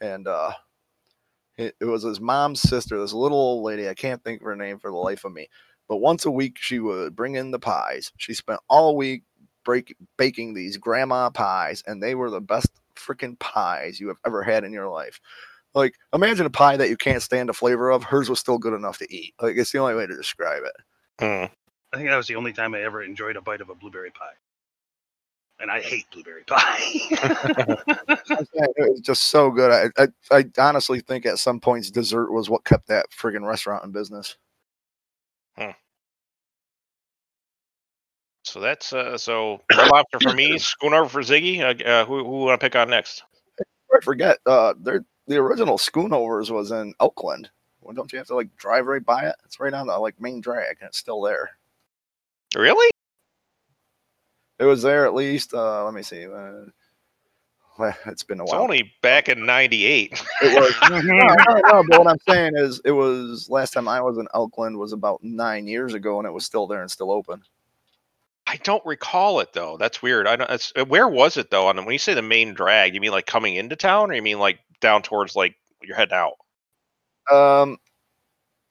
and 0.00 0.28
uh, 0.28 0.52
it, 1.56 1.74
it 1.80 1.86
was 1.86 2.02
his 2.02 2.20
mom's 2.20 2.60
sister, 2.60 3.00
this 3.00 3.14
little 3.14 3.38
old 3.38 3.64
lady. 3.64 3.88
I 3.88 3.94
can't 3.94 4.22
think 4.22 4.42
of 4.42 4.46
her 4.46 4.56
name 4.56 4.78
for 4.78 4.90
the 4.90 4.96
life 4.96 5.24
of 5.24 5.32
me. 5.32 5.48
But 5.88 5.96
once 5.96 6.26
a 6.26 6.30
week, 6.30 6.58
she 6.60 6.78
would 6.78 7.16
bring 7.16 7.36
in 7.36 7.50
the 7.50 7.58
pies. 7.58 8.12
She 8.18 8.34
spent 8.34 8.60
all 8.68 8.96
week 8.96 9.24
break, 9.64 9.96
baking 10.18 10.54
these 10.54 10.76
grandma 10.76 11.30
pies, 11.30 11.82
and 11.86 12.02
they 12.02 12.14
were 12.14 12.30
the 12.30 12.40
best 12.40 12.68
freaking 12.96 13.38
pies 13.38 13.98
you 13.98 14.08
have 14.08 14.18
ever 14.26 14.42
had 14.42 14.64
in 14.64 14.72
your 14.72 14.88
life. 14.88 15.20
Like, 15.74 15.94
imagine 16.14 16.46
a 16.46 16.50
pie 16.50 16.76
that 16.76 16.88
you 16.88 16.96
can't 16.96 17.22
stand 17.22 17.48
the 17.48 17.54
flavor 17.54 17.90
of. 17.90 18.02
Hers 18.02 18.30
was 18.30 18.40
still 18.40 18.58
good 18.58 18.74
enough 18.74 18.98
to 18.98 19.14
eat. 19.14 19.34
Like, 19.40 19.56
it's 19.56 19.72
the 19.72 19.78
only 19.78 19.94
way 19.94 20.06
to 20.06 20.16
describe 20.16 20.62
it. 20.64 20.72
Hmm. 21.18 21.44
I 21.92 21.96
think 21.96 22.08
that 22.08 22.16
was 22.16 22.26
the 22.26 22.36
only 22.36 22.52
time 22.52 22.74
I 22.74 22.82
ever 22.82 23.02
enjoyed 23.02 23.36
a 23.36 23.40
bite 23.40 23.60
of 23.60 23.70
a 23.70 23.74
blueberry 23.74 24.10
pie. 24.10 24.34
And 25.60 25.70
I 25.70 25.80
hate 25.80 26.06
blueberry 26.12 26.44
pie. 26.44 26.78
I'm 28.08 28.46
It 28.52 28.90
was 28.90 29.00
just 29.00 29.24
so 29.24 29.50
good. 29.50 29.90
I, 29.98 30.02
I, 30.02 30.08
I 30.30 30.44
honestly 30.58 31.00
think 31.00 31.26
at 31.26 31.38
some 31.38 31.58
points 31.58 31.90
dessert 31.90 32.30
was 32.30 32.48
what 32.48 32.64
kept 32.64 32.86
that 32.88 33.06
friggin' 33.10 33.46
restaurant 33.46 33.84
in 33.84 33.90
business. 33.90 34.36
So 38.48 38.60
that's 38.60 38.94
uh, 38.94 39.18
so 39.18 39.60
Red 39.76 39.90
Lobster 39.90 40.20
for 40.22 40.32
me, 40.32 40.52
Schoonover 40.58 41.10
for 41.10 41.20
Ziggy. 41.20 41.60
Uh, 41.60 41.84
uh, 41.84 42.04
who 42.06 42.24
who 42.24 42.46
want 42.46 42.58
to 42.58 42.64
pick 42.64 42.74
on 42.76 42.88
next? 42.88 43.22
I 43.94 44.00
forget, 44.02 44.38
uh, 44.46 44.74
they're, 44.80 45.04
the 45.26 45.36
original 45.36 45.76
Schoonovers 45.76 46.50
was 46.50 46.70
in 46.70 46.94
Oakland. 46.98 47.50
Well, 47.88 47.94
don't 47.94 48.12
you 48.12 48.18
have 48.18 48.26
to 48.26 48.34
like 48.34 48.54
drive 48.58 48.84
right 48.84 49.02
by 49.02 49.22
it? 49.28 49.34
It's 49.46 49.58
right 49.58 49.72
on 49.72 49.86
the 49.86 49.98
like 49.98 50.20
main 50.20 50.42
drag, 50.42 50.76
and 50.78 50.88
it's 50.88 50.98
still 50.98 51.22
there. 51.22 51.52
Really? 52.54 52.90
It 54.58 54.66
was 54.66 54.82
there 54.82 55.06
at 55.06 55.14
least. 55.14 55.54
Uh, 55.54 55.86
let 55.86 55.94
me 55.94 56.02
see. 56.02 56.26
Uh, 56.26 56.66
it's 58.04 58.22
been 58.22 58.40
a 58.40 58.44
while. 58.44 58.56
It's 58.56 58.62
only 58.62 58.92
back 59.00 59.30
in 59.30 59.46
'98. 59.46 60.22
It 60.42 60.60
was. 60.60 60.74
no, 60.90 61.00
no, 61.00 61.60
no, 61.72 61.84
but 61.88 61.98
what 61.98 62.08
I'm 62.08 62.18
saying 62.28 62.52
is, 62.56 62.78
it 62.84 62.90
was 62.90 63.48
last 63.48 63.72
time 63.72 63.88
I 63.88 64.02
was 64.02 64.18
in 64.18 64.28
Oakland 64.34 64.76
was 64.76 64.92
about 64.92 65.24
nine 65.24 65.66
years 65.66 65.94
ago, 65.94 66.18
and 66.18 66.28
it 66.28 66.32
was 66.32 66.44
still 66.44 66.66
there 66.66 66.82
and 66.82 66.90
still 66.90 67.10
open. 67.10 67.40
I 68.46 68.56
don't 68.56 68.84
recall 68.84 69.40
it 69.40 69.54
though. 69.54 69.78
That's 69.78 70.02
weird. 70.02 70.26
I 70.26 70.36
don't. 70.36 70.50
It's, 70.50 70.74
where 70.88 71.08
was 71.08 71.38
it 71.38 71.50
though? 71.50 71.68
On 71.68 71.76
when 71.86 71.94
you 71.94 71.98
say 71.98 72.12
the 72.12 72.20
main 72.20 72.52
drag, 72.52 72.94
you 72.94 73.00
mean 73.00 73.12
like 73.12 73.24
coming 73.24 73.54
into 73.54 73.76
town, 73.76 74.10
or 74.10 74.14
you 74.14 74.20
mean 74.20 74.38
like 74.38 74.58
down 74.82 75.00
towards 75.00 75.34
like 75.34 75.54
you're 75.82 75.96
heading 75.96 76.12
out? 76.12 76.34
Um, 77.32 77.78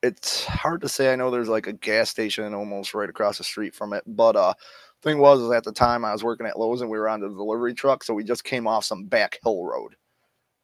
it's 0.04 0.46
hard 0.46 0.82
to 0.82 0.90
say. 0.90 1.12
I 1.12 1.16
know 1.16 1.32
there's 1.32 1.50
like 1.50 1.68
a 1.68 1.74
gas 1.74 2.10
station 2.10 2.54
almost 2.54 2.94
right 2.94 3.10
across 3.10 3.38
the 3.38 3.44
street 3.44 3.74
from 3.74 3.94
it, 3.94 4.04
but 4.06 4.36
uh, 4.36 4.54
thing 5.02 5.20
was 5.20 5.42
is 5.42 5.52
at 5.52 5.64
the 5.64 5.72
time 5.72 6.06
I 6.06 6.14
was 6.14 6.24
working 6.24 6.46
at 6.46 6.60
Lowe's 6.60 6.82
and 6.82 6.90
we 6.90 6.98
were 6.98 7.10
on 7.10 7.20
the 7.20 7.30
delivery 7.30 7.74
truck, 7.74 8.04
so 8.04 8.14
we 8.14 8.24
just 8.24 8.44
came 8.44 8.68
off 8.68 8.86
some 8.86 9.06
back 9.06 9.40
hill 9.44 9.64
road, 9.64 9.96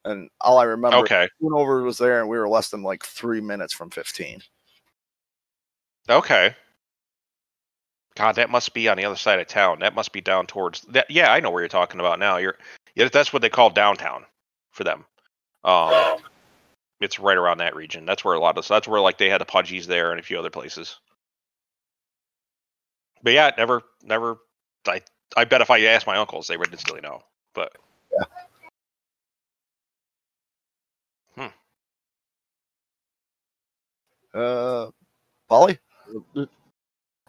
and 0.04 0.28
all 0.40 0.58
I 0.58 0.64
remember, 0.64 0.98
Okay. 0.98 1.28
over 1.42 1.82
was 1.82 1.98
there, 1.98 2.20
and 2.20 2.28
we 2.28 2.38
were 2.38 2.48
less 2.48 2.70
than 2.70 2.82
like 2.82 3.04
three 3.04 3.40
minutes 3.40 3.72
from 3.72 3.90
15. 3.90 4.40
Okay. 6.08 6.54
God, 8.16 8.36
that 8.36 8.50
must 8.50 8.72
be 8.74 8.88
on 8.88 8.96
the 8.96 9.04
other 9.04 9.16
side 9.16 9.40
of 9.40 9.48
town. 9.48 9.80
That 9.80 9.94
must 9.94 10.12
be 10.12 10.20
down 10.20 10.46
towards 10.46 10.82
that. 10.82 11.10
Yeah, 11.10 11.32
I 11.32 11.40
know 11.40 11.50
where 11.50 11.62
you're 11.62 11.68
talking 11.68 11.98
about 11.98 12.20
now. 12.20 12.36
You're, 12.36 12.56
yeah, 12.94 13.08
that's 13.08 13.32
what 13.32 13.42
they 13.42 13.48
call 13.48 13.70
downtown 13.70 14.24
for 14.70 14.84
them. 14.84 15.04
Um, 15.64 15.92
it's 17.00 17.18
right 17.18 17.36
around 17.36 17.58
that 17.58 17.74
region. 17.76 18.06
That's 18.06 18.24
where 18.24 18.34
a 18.34 18.40
lot 18.40 18.56
of 18.58 18.66
that's 18.66 18.88
where 18.88 19.00
like 19.00 19.18
they 19.18 19.28
had 19.30 19.40
the 19.40 19.44
Pudgies 19.46 19.86
there 19.86 20.10
and 20.10 20.20
a 20.20 20.22
few 20.22 20.38
other 20.38 20.50
places. 20.50 20.96
But 23.22 23.32
yeah, 23.32 23.50
never, 23.56 23.82
never. 24.02 24.38
I 24.86 25.00
I 25.36 25.44
bet 25.44 25.60
if 25.60 25.70
I 25.70 25.80
asked 25.82 26.06
my 26.06 26.16
uncles, 26.16 26.46
they 26.46 26.56
wouldn't 26.56 26.74
instantly 26.74 27.00
know. 27.00 27.22
But 27.54 27.72
yeah. 31.36 31.50
Hmm. 34.32 34.38
Uh, 34.38 34.90
Polly? 35.48 35.78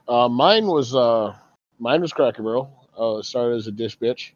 Uh, 0.07 0.29
mine 0.29 0.67
was 0.67 0.95
uh, 0.95 1.35
mine 1.79 2.01
was 2.01 2.13
Cracker 2.13 2.43
Barrel. 2.43 2.71
Uh, 2.97 3.21
started 3.21 3.55
as 3.57 3.67
a 3.67 3.71
dish 3.71 3.97
bitch. 3.97 4.31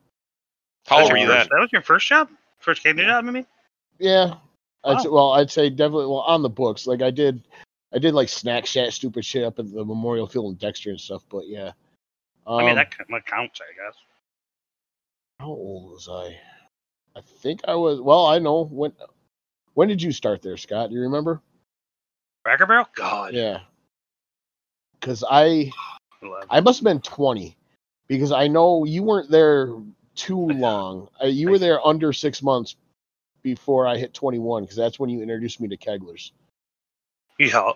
how 0.88 1.00
old 1.02 1.10
That 1.10 1.14
were 1.14 1.14
was 1.14 1.22
you 1.22 1.28
your 1.28 1.28
then? 1.28 1.38
first- 1.42 1.50
That 1.52 1.60
was 1.62 1.70
your 1.72 1.82
first 1.82 2.08
job? 2.08 2.30
First 2.60 2.84
catering 2.84 3.08
job, 3.08 3.26
I 3.26 3.32
mean? 3.32 3.46
Yeah, 4.00 4.34
I'd 4.34 4.38
Wow. 4.84 4.98
say, 4.98 5.10
well, 5.10 5.32
I'd 5.32 5.52
say 5.52 5.70
definitely 5.70 6.06
well 6.06 6.20
on 6.20 6.42
the 6.42 6.50
books. 6.50 6.88
Like 6.88 7.02
I 7.02 7.12
did, 7.12 7.48
I 7.94 8.00
did 8.00 8.14
like 8.14 8.30
snack 8.30 8.66
shack 8.66 8.92
stupid 8.92 9.26
shit 9.26 9.44
up 9.44 9.60
at 9.60 9.72
the 9.72 9.86
Memorial 9.86 10.28
Field 10.28 10.54
in 10.54 10.58
Dexter 10.58 10.92
and 10.92 11.00
stuff. 11.00 11.24
But 11.30 11.48
yeah, 11.48 11.72
um, 12.48 12.60
I 12.60 12.66
mean, 12.66 12.76
that, 12.76 12.94
that 13.10 13.26
counts, 13.26 13.60
I 13.62 13.74
guess. 13.74 13.96
how 15.40 15.48
old 15.48 15.92
was 15.92 16.08
I? 16.10 16.38
I 17.18 17.22
think 17.22 17.62
I 17.68 17.76
was. 17.76 18.00
Well, 18.00 18.26
I 18.26 18.40
know 18.40 18.66
when. 18.66 18.94
When 19.76 19.88
did 19.88 20.02
you 20.02 20.12
start 20.12 20.42
there, 20.42 20.58
Scott? 20.58 20.90
Do 20.90 20.96
you 20.96 21.04
remember? 21.04 21.42
Cracker 22.44 22.66
Barrel? 22.66 22.90
God. 22.96 23.34
Yeah. 23.34 23.60
Because 25.00 25.24
I 25.30 25.72
I 26.50 26.60
must 26.60 26.80
have 26.80 26.84
been 26.84 27.02
20 27.02 27.56
because 28.08 28.32
I 28.32 28.48
know 28.48 28.84
you 28.86 29.04
weren't 29.04 29.30
there 29.30 29.70
too 30.16 30.48
long. 30.48 31.08
Uh, 31.24 31.28
you 31.28 31.50
were 31.50 31.60
there 31.60 31.86
under 31.86 32.12
six 32.12 32.42
months 32.42 32.76
before 33.56 33.88
I 33.88 33.98
hit 33.98 34.14
21 34.14 34.64
because 34.64 34.78
that's 34.78 35.00
when 35.00 35.10
you 35.10 35.22
introduced 35.22 35.60
me 35.60 35.68
to 35.70 35.78
Keglers. 35.78 36.32
Yeah. 37.38 37.72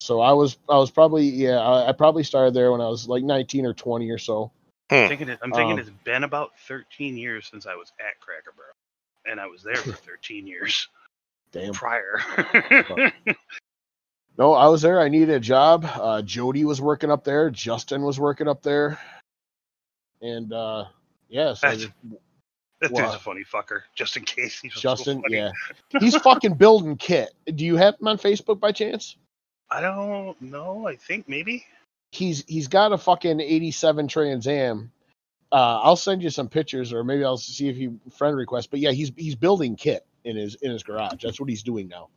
So 0.00 0.20
I 0.20 0.32
was 0.32 0.58
I 0.68 0.76
was 0.76 0.90
probably 0.90 1.24
yeah 1.28 1.58
I, 1.58 1.88
I 1.88 1.92
probably 1.92 2.22
started 2.22 2.54
there 2.54 2.70
when 2.72 2.80
I 2.80 2.88
was 2.88 3.08
like 3.08 3.24
19 3.24 3.66
or 3.66 3.74
20 3.74 4.10
or 4.10 4.18
so. 4.18 4.52
I'm 4.90 5.08
thinking, 5.08 5.28
it, 5.28 5.38
I'm 5.42 5.52
thinking 5.52 5.72
Um, 5.72 5.78
it's 5.80 5.90
been 6.04 6.24
about 6.24 6.52
13 6.66 7.16
years 7.16 7.46
since 7.50 7.66
I 7.66 7.74
was 7.74 7.92
at 8.00 8.18
Cracker 8.20 8.54
Barrel. 8.56 8.74
And 9.26 9.38
I 9.38 9.46
was 9.46 9.62
there 9.62 9.76
for 9.76 9.92
13 10.06 10.46
years 10.46 10.88
Damn. 11.52 11.72
prior. 11.74 12.20
No, 14.38 14.54
I 14.54 14.68
was 14.68 14.82
there. 14.82 15.00
I 15.00 15.08
needed 15.08 15.30
a 15.30 15.40
job. 15.40 15.84
Uh, 15.84 16.22
Jody 16.22 16.64
was 16.64 16.80
working 16.80 17.10
up 17.10 17.24
there. 17.24 17.50
Justin 17.50 18.02
was 18.02 18.20
working 18.20 18.46
up 18.46 18.62
there. 18.62 18.96
And 20.22 20.52
uh, 20.52 20.84
yeah, 21.28 21.54
so 21.54 21.66
I 21.66 21.74
just- 21.74 21.92
that 22.80 22.94
dude's 22.94 23.14
a 23.14 23.18
funny 23.18 23.44
fucker, 23.44 23.82
just 23.94 24.16
in 24.16 24.24
case. 24.24 24.60
He's 24.60 24.74
so 24.74 24.80
Justin, 24.80 25.22
funny. 25.22 25.36
yeah, 25.36 25.50
he's 26.00 26.16
fucking 26.16 26.54
building 26.54 26.96
KITT. 26.96 27.30
Do 27.56 27.64
you 27.64 27.76
have 27.76 27.94
him 28.00 28.08
on 28.08 28.18
Facebook 28.18 28.60
by 28.60 28.72
chance? 28.72 29.16
I 29.70 29.80
don't 29.80 30.40
know. 30.40 30.86
I 30.86 30.96
think 30.96 31.28
maybe. 31.28 31.66
he's 32.12 32.44
he's 32.46 32.68
got 32.68 32.92
a 32.92 32.98
fucking 32.98 33.40
87 33.40 34.08
Trans 34.08 34.46
Am. 34.46 34.92
Uh, 35.50 35.80
I'll 35.82 35.96
send 35.96 36.22
you 36.22 36.30
some 36.30 36.48
pictures, 36.48 36.92
or 36.92 37.04
maybe 37.04 37.24
I'll 37.24 37.38
see 37.38 37.68
if 37.68 37.76
he 37.76 37.90
friend 38.16 38.36
request. 38.36 38.70
But 38.70 38.80
yeah, 38.80 38.92
he's 38.92 39.12
he's 39.16 39.34
building 39.34 39.76
KITT 39.76 40.04
in 40.24 40.36
his 40.36 40.54
in 40.56 40.70
his 40.70 40.82
garage. 40.82 41.22
That's 41.22 41.40
what 41.40 41.48
he's 41.48 41.62
doing 41.62 41.88
now. 41.88 42.08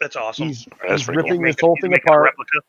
That's 0.00 0.16
awesome. 0.16 0.48
He's, 0.48 0.66
That's 0.80 1.02
he's 1.02 1.04
pretty 1.04 1.22
cool. 1.22 1.30
ripping 1.30 1.42
this 1.42 1.56
whole 1.60 1.76
thing 1.80 1.94
apart. 1.94 2.24
replica. 2.24 2.60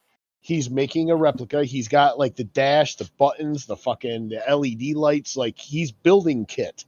He's 0.41 0.69
making 0.69 1.11
a 1.11 1.15
replica. 1.15 1.63
He's 1.63 1.87
got 1.87 2.17
like 2.17 2.35
the 2.35 2.43
dash, 2.43 2.95
the 2.95 3.09
buttons, 3.17 3.67
the 3.67 3.77
fucking 3.77 4.29
the 4.29 4.43
LED 4.55 4.95
lights. 4.95 5.37
Like 5.37 5.57
he's 5.57 5.91
building 5.91 6.45
KITT. 6.45 6.85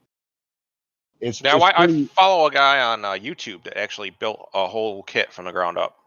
It's 1.23 1.41
Now, 1.41 1.55
it's 1.55 1.63
I, 1.65 1.83
I 1.83 2.05
follow 2.15 2.47
a 2.47 2.51
guy 2.51 2.81
on 2.81 3.05
uh, 3.05 3.11
YouTube 3.11 3.63
that 3.63 3.77
actually 3.77 4.09
built 4.11 4.49
a 4.53 4.67
whole 4.67 5.03
kit 5.03 5.31
from 5.31 5.45
the 5.45 5.51
ground 5.51 5.77
up. 5.77 5.97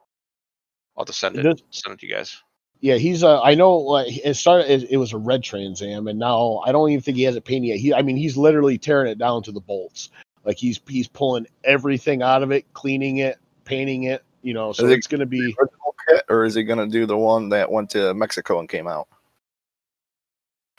I'll 0.97 1.05
just 1.05 1.19
send 1.21 1.37
it. 1.37 1.43
This- 1.43 1.63
Send 1.71 1.95
it 1.95 2.01
to 2.01 2.07
you 2.07 2.15
guys. 2.15 2.37
yeah, 2.81 2.97
he's 2.97 3.23
uh, 3.23 3.41
I 3.43 3.55
know 3.55 3.77
like 3.77 4.09
it 4.25 4.35
started. 4.35 4.71
It, 4.71 4.91
it 4.91 4.97
was 4.99 5.13
a 5.13 5.19
red 5.19 5.43
Trans 5.43 5.81
Am, 5.83 6.07
and 6.09 6.19
now 6.19 6.63
I 6.67 6.73
don't 6.73 6.91
even 6.91 7.03
think 7.03 7.17
he 7.17 7.23
has 7.25 7.37
it 7.37 7.45
painted 7.45 7.69
yet. 7.69 7.79
He, 7.79 7.95
I 7.95 8.03
mean, 8.03 8.17
he's 8.17 8.37
literally 8.37 8.77
tearing 8.79 9.11
it 9.11 9.19
down 9.19 9.43
to 9.45 9.53
the 9.53 9.61
bolts. 9.61 10.11
Like 10.45 10.59
he's 10.59 10.81
he's 10.89 11.09
pulling 11.09 11.47
everything 11.65 12.23
out 12.23 12.43
of 12.43 12.53
it, 12.53 12.71
cleaning 12.75 13.19
it, 13.19 13.39
painting 13.65 14.05
it. 14.05 14.23
You 14.43 14.55
know, 14.55 14.73
so 14.73 14.85
Is 14.85 14.93
it- 14.93 14.99
it's 14.99 15.07
gonna 15.07 15.27
be. 15.27 15.41
Original 15.59 15.95
KITT, 16.09 16.23
or 16.29 16.45
is 16.45 16.55
he 16.55 16.63
going 16.63 16.79
to 16.79 16.87
do 16.87 17.05
the 17.05 17.17
one 17.17 17.49
that 17.49 17.71
went 17.73 17.91
to 17.91 18.15
Mexico 18.15 18.61
and 18.61 18.69
came 18.69 18.87
out? 18.87 19.09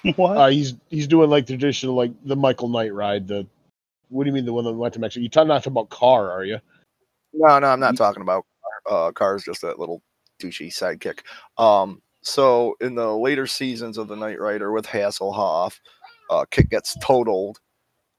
What? 0.16 0.38
Uh, 0.38 0.48
he's 0.48 0.76
he's 0.90 1.08
doing 1.08 1.30
like 1.30 1.48
traditional 1.48 1.96
like 1.96 2.12
the 2.24 2.36
Michael 2.36 2.70
Knight 2.70 2.94
ride. 2.94 3.28
The 3.28 3.46
what 4.10 4.24
do 4.24 4.30
you 4.30 4.34
mean 4.34 4.46
the 4.46 4.54
one 4.54 4.64
that 4.66 4.74
went 4.74 4.94
to 4.96 5.00
Mexico? 5.00 5.22
You 5.24 5.30
talking 5.30 5.48
not 5.50 5.60
talking 5.60 5.74
about 5.74 5.90
car, 5.90 6.32
are 6.32 6.46
you? 6.46 6.60
No, 7.34 7.60
no, 7.60 7.68
I'm 7.68 7.80
not 7.80 7.94
Ye- 7.94 7.98
talking 7.98 8.22
about 8.22 8.46
uh, 8.90 9.12
cars. 9.12 9.44
Just 9.44 9.62
that 9.62 9.80
little 9.80 10.02
douchey 10.42 10.68
sidekick. 10.68 11.20
Um, 11.62 12.02
so 12.22 12.76
in 12.82 12.96
the 12.96 13.16
later 13.16 13.48
seasons 13.48 13.98
of 13.98 14.08
the 14.08 14.16
Knight 14.16 14.40
Rider 14.40 14.72
with 14.72 14.86
Hasselhoff, 14.86 15.80
uh, 16.30 16.46
KITT 16.52 16.70
gets 16.70 16.98
totaled, 17.02 17.60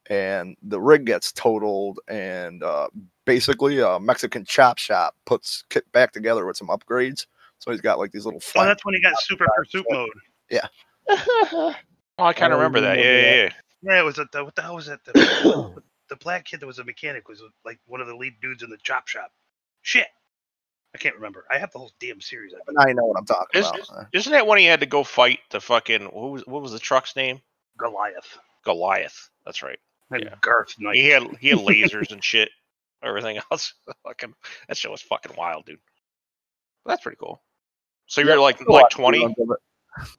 and 0.09 0.57
the 0.63 0.81
rig 0.81 1.05
gets 1.07 1.33
totaled, 1.33 2.01
and 2.09 2.63
uh, 2.63 2.89
basically 3.25 3.81
a 3.81 3.99
Mexican 4.01 4.45
chop 4.45 4.79
shop 4.79 5.15
puts 5.27 5.65
KITT 5.71 5.91
back 5.93 6.13
together 6.13 6.47
with 6.47 6.57
some 6.57 6.69
upgrades. 6.69 7.27
So 7.59 7.71
he's 7.73 7.81
got 7.81 7.99
like 7.99 8.13
these 8.13 8.25
little. 8.25 8.41
Oh, 8.57 8.65
that's 8.65 8.85
when 8.85 8.95
he 8.95 9.01
got 9.01 9.15
super 9.21 9.47
pursuit 9.57 9.85
mode. 9.91 10.11
Yeah. 10.51 10.67
oh, 11.11 11.75
I 12.19 12.33
kind 12.33 12.53
I 12.53 12.57
of 12.57 12.61
remember 12.61 12.81
that. 12.83 12.91
remember 12.99 13.03
Yeah, 13.03 13.21
that. 13.23 13.37
yeah, 13.37 13.43
yeah. 13.45 13.53
Yeah, 13.83 14.01
it 14.01 14.05
was 14.05 14.19
a, 14.19 14.29
the, 14.33 14.45
what 14.45 14.55
the 14.57 14.63
hell 14.63 14.75
was 14.77 14.87
that? 14.87 15.01
The, 16.09 16.15
the 16.15 16.17
black 16.17 16.47
kid 16.47 16.61
that 16.61 16.67
was 16.67 16.79
a 16.79 16.85
mechanic 16.85 17.29
was 17.29 17.43
like 17.67 17.79
one 17.87 18.01
of 18.01 18.07
the 18.07 18.17
lead 18.17 18.41
dudes 18.41 18.63
in 18.63 18.71
the 18.71 18.79
chop 18.83 19.09
shop. 19.09 19.31
Shit. 19.83 20.07
I 20.95 20.99
can't 20.99 21.15
remember. 21.17 21.45
I 21.51 21.59
have 21.59 21.71
the 21.71 21.79
whole 21.79 21.93
damn 22.01 22.21
series. 22.23 22.55
I 22.55 22.73
Now 22.73 22.87
you 22.89 22.95
know 22.95 23.05
what 23.05 23.19
I'm 23.19 23.27
talking 23.27 23.61
Is- 23.61 23.69
about. 23.69 23.91
Uh, 23.95 24.05
Isn't 24.15 24.33
that 24.33 24.47
when 24.47 24.59
he 24.59 24.65
had 24.65 24.81
to 24.81 24.87
go 24.87 25.05
fight 25.05 25.41
the 25.51 25.61
fucking 25.61 26.05
what 26.07 26.31
was 26.31 26.47
what 26.47 26.63
was 26.63 26.73
the 26.73 26.79
truck's 26.79 27.15
name? 27.15 27.41
Goliath. 27.79 28.39
Goliath. 28.65 29.29
That's 29.45 29.63
right. 29.63 29.79
And 30.11 30.23
Yeah. 30.25 30.35
Garth 30.41 30.75
Knight. 30.79 30.97
He 30.97 31.09
had 31.09 31.25
he 31.41 31.49
had 31.51 31.59
lasers 31.67 32.11
and 32.11 32.25
shit. 32.25 32.49
Everything 33.05 33.39
else. 33.53 33.75
fucking 34.03 34.33
that 34.69 34.79
show 34.79 34.91
was 34.91 35.03
fucking 35.03 35.37
wild, 35.37 35.67
dude. 35.67 35.79
That's 36.87 37.03
pretty 37.03 37.19
cool. 37.21 37.43
So 38.07 38.23
you're 38.23 38.41
like 38.41 38.67
like 38.67 38.89
twenty. 38.89 39.27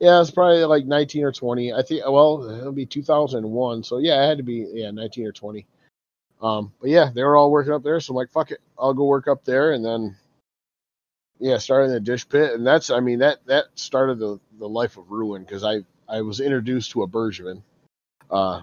Yeah, 0.00 0.20
it's 0.20 0.30
probably 0.30 0.64
like 0.64 0.86
19 0.86 1.24
or 1.24 1.32
20. 1.32 1.72
I 1.72 1.82
think. 1.82 2.02
Well, 2.06 2.48
it'll 2.50 2.72
be 2.72 2.86
2001. 2.86 3.82
So 3.84 3.98
yeah, 3.98 4.22
it 4.22 4.28
had 4.28 4.38
to 4.38 4.44
be 4.44 4.66
yeah 4.72 4.90
19 4.90 5.26
or 5.26 5.32
20. 5.32 5.66
Um, 6.42 6.72
but 6.80 6.90
yeah, 6.90 7.10
they 7.14 7.22
were 7.22 7.36
all 7.36 7.50
working 7.50 7.72
up 7.72 7.82
there. 7.82 8.00
So 8.00 8.12
I'm 8.12 8.16
like, 8.16 8.30
fuck 8.30 8.50
it, 8.50 8.60
I'll 8.78 8.94
go 8.94 9.04
work 9.04 9.28
up 9.28 9.44
there, 9.44 9.72
and 9.72 9.84
then 9.84 10.16
yeah, 11.38 11.58
started 11.58 11.86
in 11.86 11.92
the 11.92 12.00
dish 12.00 12.28
pit, 12.28 12.52
and 12.54 12.66
that's 12.66 12.90
I 12.90 13.00
mean 13.00 13.18
that 13.20 13.44
that 13.46 13.66
started 13.74 14.18
the 14.18 14.38
the 14.58 14.68
life 14.68 14.96
of 14.96 15.10
ruin 15.10 15.42
because 15.42 15.64
I 15.64 15.80
I 16.08 16.20
was 16.22 16.40
introduced 16.40 16.92
to 16.92 17.02
a 17.02 17.08
Bergevin, 17.08 17.62
uh, 18.30 18.62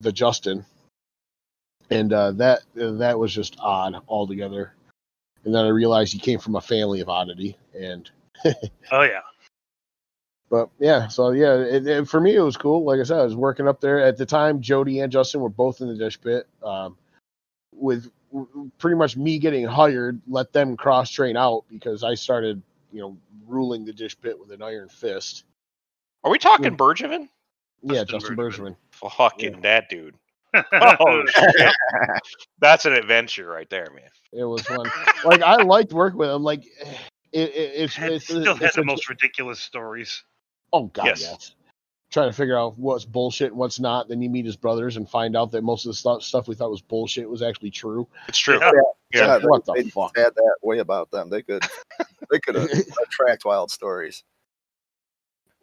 the 0.00 0.12
Justin, 0.12 0.64
and 1.90 2.12
uh, 2.12 2.32
that 2.32 2.62
that 2.74 3.18
was 3.18 3.32
just 3.32 3.56
odd 3.60 4.02
altogether. 4.08 4.72
And 5.44 5.54
then 5.54 5.64
I 5.64 5.68
realized 5.68 6.12
he 6.12 6.18
came 6.18 6.40
from 6.40 6.56
a 6.56 6.60
family 6.60 7.00
of 7.00 7.08
oddity, 7.08 7.56
and 7.78 8.10
Oh 8.92 9.02
yeah. 9.02 9.20
But 10.50 10.68
yeah, 10.78 11.08
so 11.08 11.30
yeah, 11.30 11.54
it, 11.54 11.86
it- 11.86 12.08
for 12.08 12.20
me 12.20 12.34
it 12.34 12.40
was 12.40 12.56
cool. 12.56 12.84
Like 12.84 13.00
I 13.00 13.02
said, 13.04 13.18
I 13.18 13.24
was 13.24 13.36
working 13.36 13.66
up 13.68 13.80
there 13.80 14.00
at 14.00 14.16
the 14.16 14.26
time. 14.26 14.60
Jody 14.60 15.00
and 15.00 15.10
Justin 15.12 15.40
were 15.40 15.48
both 15.48 15.80
in 15.80 15.88
the 15.88 15.96
dish 15.96 16.20
pit. 16.20 16.46
Um, 16.62 16.96
with 17.72 18.10
pretty 18.78 18.96
much 18.96 19.16
me 19.16 19.38
getting 19.38 19.64
hired, 19.66 20.20
let 20.28 20.52
them 20.52 20.76
cross 20.76 21.10
train 21.10 21.36
out 21.36 21.64
because 21.70 22.02
I 22.04 22.14
started, 22.14 22.60
you 22.92 23.00
know, 23.00 23.16
ruling 23.46 23.84
the 23.84 23.92
dish 23.92 24.18
pit 24.20 24.38
with 24.38 24.50
an 24.50 24.62
iron 24.62 24.88
fist. 24.88 25.44
Are 26.24 26.30
we 26.30 26.38
talking 26.38 26.76
Bergevin? 26.76 27.28
Yeah, 27.82 28.04
Justin 28.04 28.20
Justin 28.20 28.36
Bergevin. 28.36 28.76
Bergevin. 29.02 29.10
Fucking 29.16 29.60
that 29.62 29.88
dude. 29.90 30.14
Oh, 30.72 31.22
shit. 31.26 31.72
That's 32.60 32.86
an 32.86 32.94
adventure 32.94 33.46
right 33.48 33.68
there, 33.68 33.88
man. 33.94 34.08
It 34.32 34.44
was 34.44 34.62
fun. 34.62 34.90
like 35.24 35.42
I 35.42 35.56
liked 35.62 35.92
working 35.92 36.18
with 36.18 36.30
him. 36.30 36.42
Like 36.42 36.64
it, 36.64 37.50
it, 37.50 37.52
it's, 37.76 37.94
Had- 37.94 38.12
it's, 38.12 38.24
Still 38.24 38.54
had 38.54 38.62
it's 38.62 38.76
the 38.76 38.80
a- 38.80 38.84
most 38.84 39.08
ridiculous 39.10 39.60
stories. 39.60 40.24
Oh 40.72 40.84
god, 40.86 41.06
Yes. 41.06 41.20
yes. 41.22 41.52
Trying 42.10 42.28
to 42.30 42.32
figure 42.36 42.56
out 42.56 42.78
what's 42.78 43.04
bullshit 43.04 43.48
and 43.48 43.56
what's 43.58 43.80
not. 43.80 44.08
Then 44.08 44.22
you 44.22 44.30
meet 44.30 44.46
his 44.46 44.56
brothers 44.56 44.96
and 44.96 45.08
find 45.08 45.36
out 45.36 45.50
that 45.52 45.62
most 45.62 45.84
of 45.84 45.90
the 45.90 45.94
stuff 45.94 46.22
stuff 46.22 46.48
we 46.48 46.54
thought 46.54 46.70
was 46.70 46.80
bullshit 46.82 47.28
was 47.28 47.42
actually 47.42 47.70
true. 47.70 48.06
It's 48.28 48.38
true. 48.38 48.58
Yeah. 48.60 48.70
Yeah. 49.12 49.38
they- 49.38 49.44
what 49.46 49.64
the 49.64 49.72
they 49.74 49.82
fuck? 49.90 50.16
had 50.16 50.34
that 50.34 50.56
way 50.62 50.78
about 50.78 51.10
them. 51.10 51.28
They 51.30 51.42
could, 51.42 51.64
they 52.30 52.38
could 52.40 52.54
have 52.54 52.70
attract 53.06 53.44
wild 53.44 53.70
stories. 53.70 54.22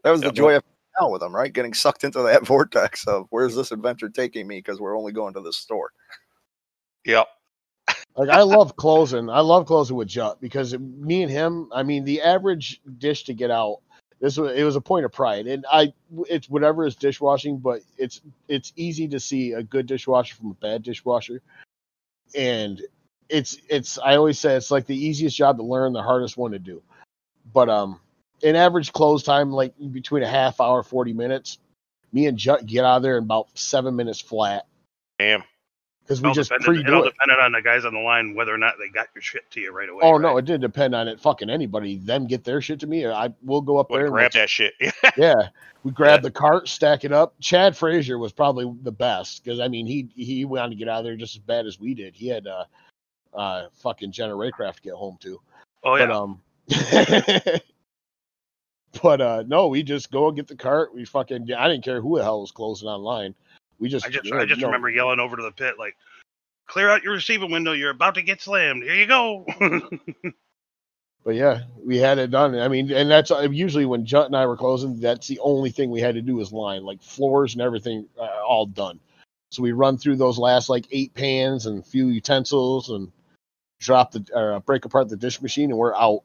That 0.04 0.12
was 0.12 0.20
the 0.22 0.28
Yeah, 0.28 0.32
joy 0.34 0.56
of 0.58 0.64
now 1.00 1.10
with 1.10 1.22
them, 1.22 1.34
right? 1.36 1.52
Getting 1.52 1.74
sucked 1.74 2.04
into 2.04 2.22
that 2.24 2.46
vortex 2.46 3.08
of 3.08 3.26
where's 3.30 3.56
this 3.56 3.72
adventure 3.72 4.10
taking 4.10 4.46
me? 4.46 4.58
Because 4.60 4.80
we're 4.82 4.98
only 4.98 5.12
going 5.14 5.34
to 5.36 5.42
this 5.42 5.58
store. 5.58 5.92
Yep. 7.06 7.28
Like 8.16 8.30
I 8.30 8.42
love 8.44 8.76
closing. 8.76 9.30
I 9.30 9.40
love 9.40 9.66
closing 9.66 9.96
with 9.96 10.08
Jut 10.10 10.40
because 10.42 10.74
it- 10.74 10.82
me 10.82 11.24
and 11.24 11.32
him. 11.32 11.70
I 11.74 11.84
mean, 11.84 12.04
the 12.04 12.22
average 12.22 12.82
dish 12.98 13.24
to 13.26 13.34
get 13.34 13.50
out 13.50 13.80
This 14.24 14.38
was 14.38 14.58
it 14.58 14.64
was 14.64 14.78
a 14.78 14.82
point 14.82 15.04
of 15.04 15.12
pride, 15.12 15.48
and 15.48 15.66
I 15.70 15.94
it's 16.30 16.50
whatever 16.50 16.86
is 16.86 16.96
dishwashing, 16.96 17.58
but 17.58 17.82
it's 17.98 18.22
it's 18.48 18.72
easy 18.78 19.10
to 19.10 19.20
see 19.20 19.52
a 19.52 19.62
good 19.62 19.86
dishwasher 19.86 20.36
from 20.36 20.52
a 20.52 20.54
bad 20.54 20.82
dishwasher, 20.82 21.42
and 22.34 22.82
it's 23.28 23.58
it's 23.68 23.98
I 24.00 24.16
always 24.16 24.40
say 24.40 24.56
it's 24.56 24.72
like 24.72 24.86
the 24.86 24.98
easiest 24.98 25.36
job 25.36 25.58
to 25.58 25.64
learn, 25.64 25.92
the 25.92 26.02
hardest 26.02 26.38
one 26.38 26.52
to 26.52 26.60
do, 26.60 26.82
but 27.54 27.68
um, 27.68 28.00
an 28.42 28.56
average 28.56 28.94
close 28.94 29.24
time 29.24 29.52
like 29.52 29.74
between 29.92 30.24
a 30.24 30.30
half 30.30 30.62
hour, 30.62 30.84
forty 30.84 31.12
minutes. 31.12 31.58
Me 32.14 32.28
and 32.28 32.38
Jut 32.38 32.66
get 32.66 32.86
out 32.86 32.98
of 32.98 33.04
there 33.04 33.18
in 33.18 33.26
about 33.26 33.48
seven 33.56 33.98
minutes 33.98 34.22
flat 34.22 34.68
Damn. 35.20 35.44
Because 36.04 36.22
we 36.22 36.32
just 36.34 36.50
depended, 36.50 36.82
it 36.82 36.84
pre-do 36.84 36.96
all 36.96 37.04
depended 37.04 37.40
on 37.40 37.54
the 37.54 37.62
guys 37.62 37.86
on 37.86 37.94
the 37.94 38.00
line 38.00 38.36
whether 38.36 38.54
or 38.54 38.58
not 38.58 38.76
they 38.78 38.90
got 38.90 39.08
your 39.16 39.22
shit 39.22 39.50
to 39.52 39.62
you 39.62 39.72
right 39.72 39.90
away. 39.90 40.02
Oh 40.04 40.14
right? 40.14 40.22
no, 40.22 40.38
it 40.38 40.46
didn't 40.46 40.62
depend 40.62 40.94
on 40.94 41.08
it. 41.08 41.20
Fucking 41.20 41.50
anybody. 41.50 41.98
Them 41.98 42.28
get 42.28 42.44
their 42.44 42.62
shit 42.62 42.80
to 42.82 42.88
me. 42.88 43.08
I 43.08 43.34
will 43.44 43.62
go 43.62 43.78
up 43.78 43.90
Boy, 43.90 43.98
there. 43.98 44.06
and 44.06 44.14
grab 44.14 44.32
that 44.34 44.50
shit. 44.50 44.74
Yeah, 45.18 45.50
we 45.84 45.92
grabbed 45.92 46.24
the 46.24 46.32
cart, 46.32 46.68
stack 46.68 47.04
it 47.04 47.12
up. 47.12 47.36
Chad 47.40 47.78
Frazier 47.78 48.18
was 48.18 48.32
probably 48.32 48.74
the 48.82 48.92
best 48.92 49.44
because 49.44 49.60
I 49.60 49.68
mean 49.68 49.86
he 49.86 50.10
he 50.16 50.46
wanted 50.46 50.72
to 50.72 50.76
get 50.76 50.90
out 50.90 51.00
of 51.00 51.06
there 51.06 51.16
just 51.16 51.36
as 51.36 51.42
bad 51.42 51.66
as 51.66 51.80
we 51.80 51.94
did. 51.94 52.16
He 52.16 52.28
had 52.28 52.48
uh 52.48 52.66
uh 53.34 53.68
fucking 53.82 54.12
Jenna 54.12 54.34
Raycraft 54.34 54.76
to 54.76 54.82
get 54.82 54.94
home 54.94 55.18
to. 55.22 55.40
Oh 55.84 55.96
yeah. 55.96 56.06
But 56.06 56.16
um 56.16 56.42
But 59.02 59.22
uh 59.22 59.44
no, 59.48 59.68
we 59.68 59.84
just 59.84 60.12
go 60.12 60.28
and 60.28 60.36
get 60.36 60.48
the 60.48 60.56
cart. 60.56 60.94
We 60.94 61.06
fucking 61.06 61.52
I 61.54 61.68
didn't 61.68 61.84
care 61.84 62.02
who 62.02 62.18
the 62.18 62.24
hell 62.24 62.42
was 62.42 62.52
closing 62.52 62.88
online. 62.88 63.34
We 63.84 63.90
just 63.90 64.06
I 64.06 64.10
just 64.10 64.26
yeah, 64.26 64.38
I 64.38 64.46
just 64.46 64.62
no. 64.62 64.68
remember 64.68 64.90
yelling 64.90 65.20
over 65.20 65.36
to 65.36 65.44
the 65.44 65.52
pit 65.52 65.76
like, 65.78 65.98
"Clear 66.68 66.90
out 66.90 67.04
your 67.04 67.12
receiving 67.12 67.52
window. 67.52 67.74
You're 67.74 67.90
about 67.90 68.16
to 68.16 68.22
get 68.22 68.42
slammed. 68.42 68.82
Here 68.82 68.96
you 68.96 69.08
go." 69.08 69.46
But 71.26 71.36
yeah, 71.36 71.62
we 71.82 71.98
had 71.98 72.18
it 72.18 72.32
done. 72.32 72.60
I 72.60 72.68
mean, 72.68 72.92
and 72.92 73.10
that's 73.10 73.32
uh, 73.32 73.48
usually 73.50 73.86
when 73.86 74.06
Junt 74.06 74.26
and 74.26 74.36
I 74.36 74.46
were 74.46 74.58
closing. 74.58 75.00
That's 75.00 75.26
the 75.26 75.40
only 75.40 75.72
thing 75.72 75.90
we 75.90 76.02
had 76.02 76.16
to 76.16 76.22
do 76.22 76.36
was 76.36 76.52
line, 76.52 76.84
like 76.84 77.02
floors 77.02 77.54
and 77.54 77.62
everything, 77.62 78.10
uh, 78.20 78.44
all 78.46 78.66
done. 78.66 79.00
So 79.50 79.64
we 79.64 79.72
run 79.72 79.98
through 79.98 80.18
those 80.18 80.38
last 80.38 80.68
like 80.68 80.86
eight 80.92 81.14
pans 81.14 81.66
and 81.66 81.86
few 81.86 82.08
utensils 82.08 82.90
and 82.90 83.10
drop 83.80 84.12
the 84.12 84.26
uh, 84.36 84.60
break 84.60 84.84
apart 84.84 85.08
the 85.08 85.16
dish 85.16 85.42
machine, 85.42 85.70
and 85.70 85.80
we're 85.80 85.96
out. 85.96 86.24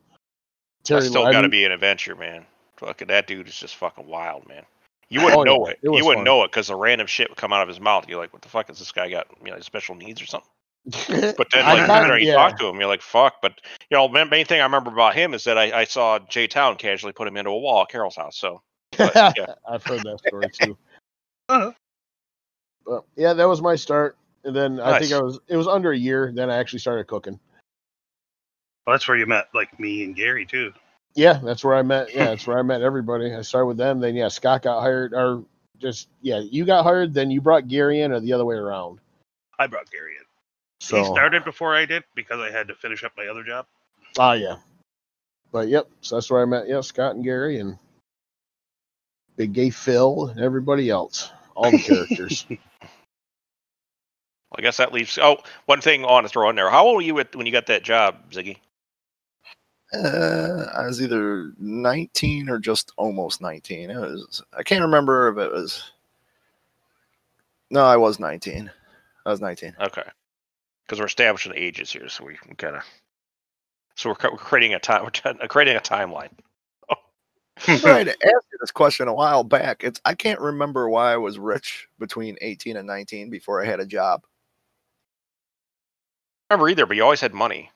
That's 0.85 1.07
still 1.07 1.31
got 1.31 1.43
to 1.43 1.49
be 1.49 1.65
an 1.65 1.71
adventure, 1.71 2.17
man. 2.17 2.45
Fucking 2.79 3.09
that 3.09 3.29
dude 3.29 3.47
is 3.47 3.57
just 3.57 3.77
fucking 3.77 4.07
wild, 4.07 4.49
man. 4.49 4.65
You 5.11 5.23
wouldn't 5.23 5.39
Oh, 5.41 5.45
yeah, 5.45 5.51
know 5.59 5.67
it. 5.67 5.79
it 5.83 5.85
You 5.85 5.91
wouldn't 6.05 6.17
fun. 6.17 6.25
know 6.25 6.45
it 6.45 6.49
because 6.51 6.67
the 6.69 6.77
random 6.77 7.07
shit 7.07 7.31
would 7.31 7.39
come 7.39 7.53
out 7.53 7.63
of 7.63 7.69
his 7.69 7.81
mouth. 7.81 8.07
You're 8.09 8.19
like, 8.21 8.33
what 8.33 8.43
the 8.43 8.49
fuck 8.49 8.69
is 8.71 8.79
this 8.79 8.93
guy 8.93 9.09
got? 9.09 9.27
You 9.45 9.51
know, 9.53 9.61
special 9.61 9.95
needs 9.95 10.21
or 10.21 10.27
something? 10.27 10.51
But 11.37 11.47
then, 11.53 11.65
like, 11.65 11.87
thought- 11.87 12.21
you, 12.21 12.29
yeah. 12.29 12.35
talk 12.35 12.59
to 12.59 12.67
him, 12.67 12.77
you're 12.79 12.89
like, 12.89 13.03
fuck. 13.03 13.37
But 13.43 13.61
you 13.91 13.97
know, 13.97 14.09
main, 14.09 14.29
main 14.29 14.45
thing 14.47 14.61
I 14.61 14.65
remember 14.65 14.91
about 14.91 15.15
him 15.15 15.35
is 15.35 15.45
that 15.45 15.57
I, 15.59 15.81
I 15.81 15.85
saw 15.85 16.19
Jay 16.19 16.47
Town 16.47 16.77
casually 16.77 17.13
put 17.13 17.27
him 17.29 17.37
into 17.37 17.51
a 17.51 17.59
wall 17.59 17.83
at 17.83 17.89
Carol's 17.89 18.17
house. 18.17 18.37
So 18.39 18.63
but, 18.97 19.13
yeah. 19.37 19.55
I've 19.69 19.83
heard 19.85 20.01
that 20.05 20.19
story 20.27 20.49
too. 20.53 20.77
Uh-huh. 21.51 21.73
But 22.85 23.05
yeah, 23.17 23.33
that 23.33 23.49
was 23.49 23.63
my 23.63 23.75
start, 23.77 24.19
and 24.45 24.55
then 24.55 24.79
I 24.81 24.99
think 24.99 25.11
Nice. 25.13 25.21
I 25.21 25.23
was 25.23 25.41
it 25.49 25.57
was 25.57 25.67
under 25.67 25.93
a 25.93 25.97
year. 25.97 26.31
Then 26.35 26.51
I 26.51 26.57
actually 26.59 26.81
started 26.81 27.07
cooking. 27.07 27.41
well, 28.87 28.95
that's 28.95 29.09
where 29.09 29.17
you 29.17 29.25
met 29.27 29.49
like 29.55 29.79
me 29.81 30.05
and 30.05 30.15
Gary 30.15 30.45
too. 30.45 30.73
Yeah, 31.19 31.41
that's 31.45 31.65
where 31.65 31.77
I 31.77 31.83
met. 31.83 32.15
Yeah, 32.15 32.27
that's 32.31 32.47
where 32.47 32.59
I 32.59 32.63
met 32.63 32.83
everybody. 32.83 33.35
I 33.35 33.43
started 33.43 33.67
with 33.69 33.79
them. 33.79 34.01
Then 34.01 34.17
yeah, 34.17 34.29
Scott 34.29 34.63
got 34.63 34.83
hired, 34.83 35.15
or 35.15 35.45
just 35.81 36.09
yeah, 36.23 36.41
you 36.41 36.65
got 36.67 36.85
hired. 36.85 37.15
Then 37.15 37.31
you 37.31 37.43
brought 37.43 37.69
Gary 37.69 38.03
in, 38.03 38.13
or 38.13 38.21
the 38.21 38.35
other 38.35 38.47
way 38.47 38.57
around. 38.57 39.01
I 39.59 39.67
brought 39.69 39.91
Gary 39.91 40.13
in. 40.19 40.25
So 40.81 40.99
He 40.99 41.05
started 41.05 41.45
before 41.45 41.77
I 41.77 41.87
did 41.87 42.05
because 42.15 42.41
I 42.41 42.51
had 42.51 42.69
to 42.69 42.77
finish 42.77 43.05
up 43.05 43.13
my 43.17 43.27
other 43.29 43.45
job. 43.45 43.67
ah 44.19 44.35
yeah, 44.35 44.57
but 45.53 45.69
yep. 45.69 45.89
So 46.03 46.17
that's 46.17 46.31
where 46.31 46.43
I 46.43 46.47
met. 46.47 46.69
Yeah, 46.69 46.83
Scott 46.83 47.17
and 47.17 47.25
Gary 47.25 47.61
and 47.61 47.79
Big 49.37 49.53
Gay 49.55 49.71
Phil 49.71 50.29
and 50.29 50.41
everybody 50.41 50.91
else, 50.91 51.33
all 51.57 51.73
the 51.73 51.81
characters. 51.81 52.47
I 54.57 54.63
guess 54.63 54.79
that 54.79 54.93
leaves. 54.93 55.19
Oh, 55.21 55.39
one 55.67 55.81
thing 55.83 56.05
I 56.05 56.09
want 56.13 56.27
to 56.27 56.33
throw 56.33 56.51
in 56.51 56.57
there. 56.57 56.71
How 56.71 56.87
old 56.87 56.97
were 56.97 57.03
you 57.03 57.19
at, 57.21 57.37
when 57.37 57.47
you 57.47 57.53
got 57.53 57.67
that 57.67 57.85
job, 57.85 58.33
Ziggy? 58.33 58.59
Uh, 59.93 60.67
I 60.75 60.87
was 60.87 61.01
either 61.01 61.53
19 61.59 62.49
or 62.51 62.59
just 62.59 62.93
almost 62.97 63.41
19. 63.41 63.91
It 63.91 63.97
was 63.97 64.43
I 64.57 64.63
can't 64.63 64.83
remember 64.83 65.29
if 65.29 65.39
it 65.39 65.53
was. 65.53 65.93
No, 67.71 67.85
I 67.85 67.97
was 67.97 68.19
19. 68.19 68.71
I 69.25 69.31
was 69.31 69.41
19. 69.41 69.75
Okay, 69.81 70.03
because 70.85 71.01
we're 71.01 71.07
establishing 71.07 71.53
ages 71.57 71.91
here, 71.91 72.09
so 72.09 72.25
we 72.25 72.37
can 72.37 72.55
kind 72.57 72.77
of. 72.77 72.83
So 73.97 74.11
we're, 74.11 74.31
we're 74.31 74.39
creating 74.39 74.75
a 74.75 74.79
time. 74.79 75.05
We're 75.25 75.49
creating 75.49 75.77
a 75.77 75.81
timeline. 75.81 76.31
I 77.67 77.79
tried 77.79 78.05
to 78.05 78.11
ask 78.25 78.45
you 78.53 78.59
this 78.61 78.71
question 78.71 79.09
a 79.09 79.15
while 79.15 79.43
back. 79.43 79.83
It's 79.83 80.01
I 80.05 80.15
can't 80.15 80.41
remember 80.41 80.89
why 80.89 81.13
I 81.13 81.17
was 81.17 81.39
rich 81.39 81.89
between 81.99 82.37
18 82.41 82.77
and 82.77 82.87
19 82.87 83.31
before 83.31 83.63
I 83.63 83.67
had 83.67 83.81
a 83.81 83.87
job. 83.87 84.23
I 86.51 86.55
remember 86.55 86.69
either, 86.69 86.87
but 86.87 86.97
you 86.97 87.03
always 87.03 87.21
had 87.21 87.35
money. 87.35 87.71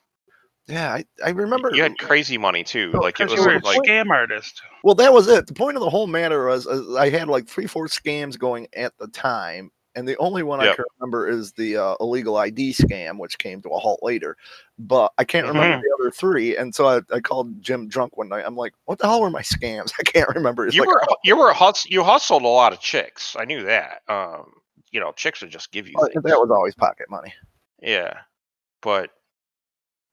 Yeah, 0.67 0.93
I, 0.93 1.05
I 1.23 1.31
remember. 1.31 1.71
You 1.73 1.83
had 1.83 1.97
crazy 1.97 2.37
money 2.37 2.63
too. 2.63 2.91
No, 2.91 2.99
like 2.99 3.19
it 3.19 3.29
was 3.29 3.39
You 3.39 3.45
were 3.45 3.55
a 3.55 3.59
like 3.63 3.81
scam 3.81 4.09
artist. 4.09 4.61
Well, 4.83 4.95
that 4.95 5.13
was 5.13 5.27
it. 5.27 5.47
The 5.47 5.53
point 5.53 5.75
of 5.75 5.81
the 5.83 5.89
whole 5.89 6.07
matter 6.07 6.47
was 6.47 6.67
uh, 6.67 6.95
I 6.97 7.09
had 7.09 7.27
like 7.27 7.47
three, 7.47 7.67
four 7.67 7.87
scams 7.87 8.39
going 8.39 8.67
at 8.73 8.97
the 8.97 9.07
time, 9.07 9.71
and 9.95 10.07
the 10.07 10.17
only 10.17 10.41
one 10.41 10.61
I 10.61 10.73
can 10.73 10.85
remember 10.99 11.27
is 11.27 11.51
the 11.53 11.77
uh, 11.77 11.95
illegal 11.99 12.37
ID 12.37 12.73
scam, 12.73 13.19
which 13.19 13.37
came 13.37 13.61
to 13.63 13.69
a 13.69 13.77
halt 13.77 13.99
later. 14.01 14.37
But 14.79 15.11
I 15.17 15.25
can't 15.25 15.47
remember 15.47 15.81
the 15.81 15.97
other 15.99 16.11
three, 16.11 16.55
and 16.55 16.73
so 16.73 16.87
I, 16.87 17.01
I 17.13 17.19
called 17.19 17.61
Jim 17.61 17.89
drunk 17.89 18.15
one 18.17 18.29
night. 18.29 18.43
I'm 18.45 18.55
like, 18.55 18.73
"What 18.85 18.99
the 18.99 19.07
hell 19.07 19.21
were 19.21 19.29
my 19.29 19.41
scams? 19.41 19.91
I 19.99 20.03
can't 20.03 20.29
remember." 20.29 20.65
It's 20.65 20.75
you 20.75 20.81
like, 20.81 20.89
were 20.89 21.01
you 21.25 21.35
were 21.35 21.49
a 21.49 21.53
hus- 21.53 21.85
you 21.89 22.03
hustled 22.03 22.43
a 22.43 22.47
lot 22.47 22.71
of 22.71 22.79
chicks. 22.79 23.35
I 23.37 23.43
knew 23.43 23.63
that. 23.63 24.01
Um, 24.07 24.53
you 24.91 25.01
know, 25.01 25.11
chicks 25.11 25.41
would 25.41 25.51
just 25.51 25.73
give 25.73 25.87
you 25.89 25.95
"Oh, 25.97 26.07
that 26.07 26.39
was 26.39 26.49
always 26.51 26.73
pocket 26.73 27.09
money. 27.09 27.33
Yeah, 27.81 28.13
but 28.81 29.11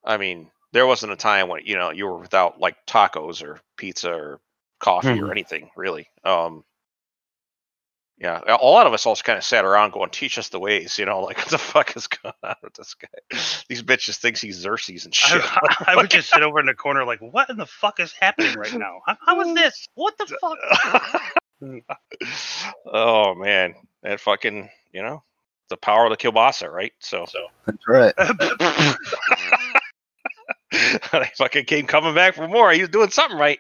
I 0.05 0.17
mean, 0.17 0.51
there 0.73 0.87
wasn't 0.87 1.13
a 1.13 1.17
time 1.17 1.49
when 1.49 1.65
you 1.65 1.77
know 1.77 1.91
you 1.91 2.07
were 2.07 2.19
without 2.19 2.61
like 2.61 2.77
tacos 2.87 3.43
or 3.43 3.61
pizza 3.77 4.13
or 4.13 4.41
coffee 4.79 5.21
or 5.21 5.31
anything 5.31 5.71
really. 5.77 6.09
Um, 6.25 6.65
yeah, 8.21 8.41
a 8.47 8.57
a 8.61 8.71
lot 8.71 8.87
of 8.87 8.93
us 8.93 9.07
also 9.07 9.23
kind 9.23 9.39
of 9.39 9.45
sat 9.45 9.65
around 9.65 9.93
going, 9.93 10.11
"Teach 10.11 10.37
us 10.39 10.51
the 10.51 10.61
ways," 10.61 10.99
you 10.99 11.07
know, 11.07 11.21
like 11.21 11.39
what 11.39 11.49
the 11.49 11.59
fuck 11.59 11.97
is 11.97 12.07
going 12.07 12.35
on 12.43 12.55
with 12.63 12.75
this 12.75 12.95
guy? 12.95 13.09
These 13.69 13.83
bitches 13.83 14.19
thinks 14.19 14.41
he's 14.41 14.57
Xerxes 14.57 15.07
and 15.07 15.15
shit. 15.15 15.41
I, 15.45 15.85
I 15.89 15.97
would 15.97 16.11
just 16.11 16.31
sit 16.31 16.43
over 16.43 16.61
in 16.61 16.67
the 16.67 16.75
corner 16.75 17.05
like, 17.05 17.21
"What 17.21 17.49
in 17.49 17.57
the 17.57 17.67
fuck 17.67 17.99
is 17.99 18.13
happening 18.13 18.55
right 18.55 18.75
now? 18.75 19.01
How, 19.07 19.17
how 19.25 19.41
is 19.41 19.55
this? 19.55 19.87
What 19.95 20.19
the 20.19 20.27
fuck?" 20.27 20.59
oh 22.87 23.35
man, 23.35 23.75
that 24.03 24.21
fucking 24.21 24.69
you 24.93 25.03
know 25.03 25.23
the 25.71 25.79
power 25.79 26.05
of 26.05 26.11
the 26.11 26.17
kielbasa, 26.17 26.71
right? 26.71 26.93
So, 26.99 27.25
so 27.27 27.47
That's 27.65 27.89
right. 27.89 28.13
They 30.70 31.30
fucking 31.37 31.64
came 31.64 31.87
coming 31.87 32.14
back 32.14 32.35
for 32.35 32.46
more. 32.46 32.72
He 32.72 32.80
was 32.80 32.90
doing 32.90 33.11
something 33.11 33.38
right. 33.38 33.59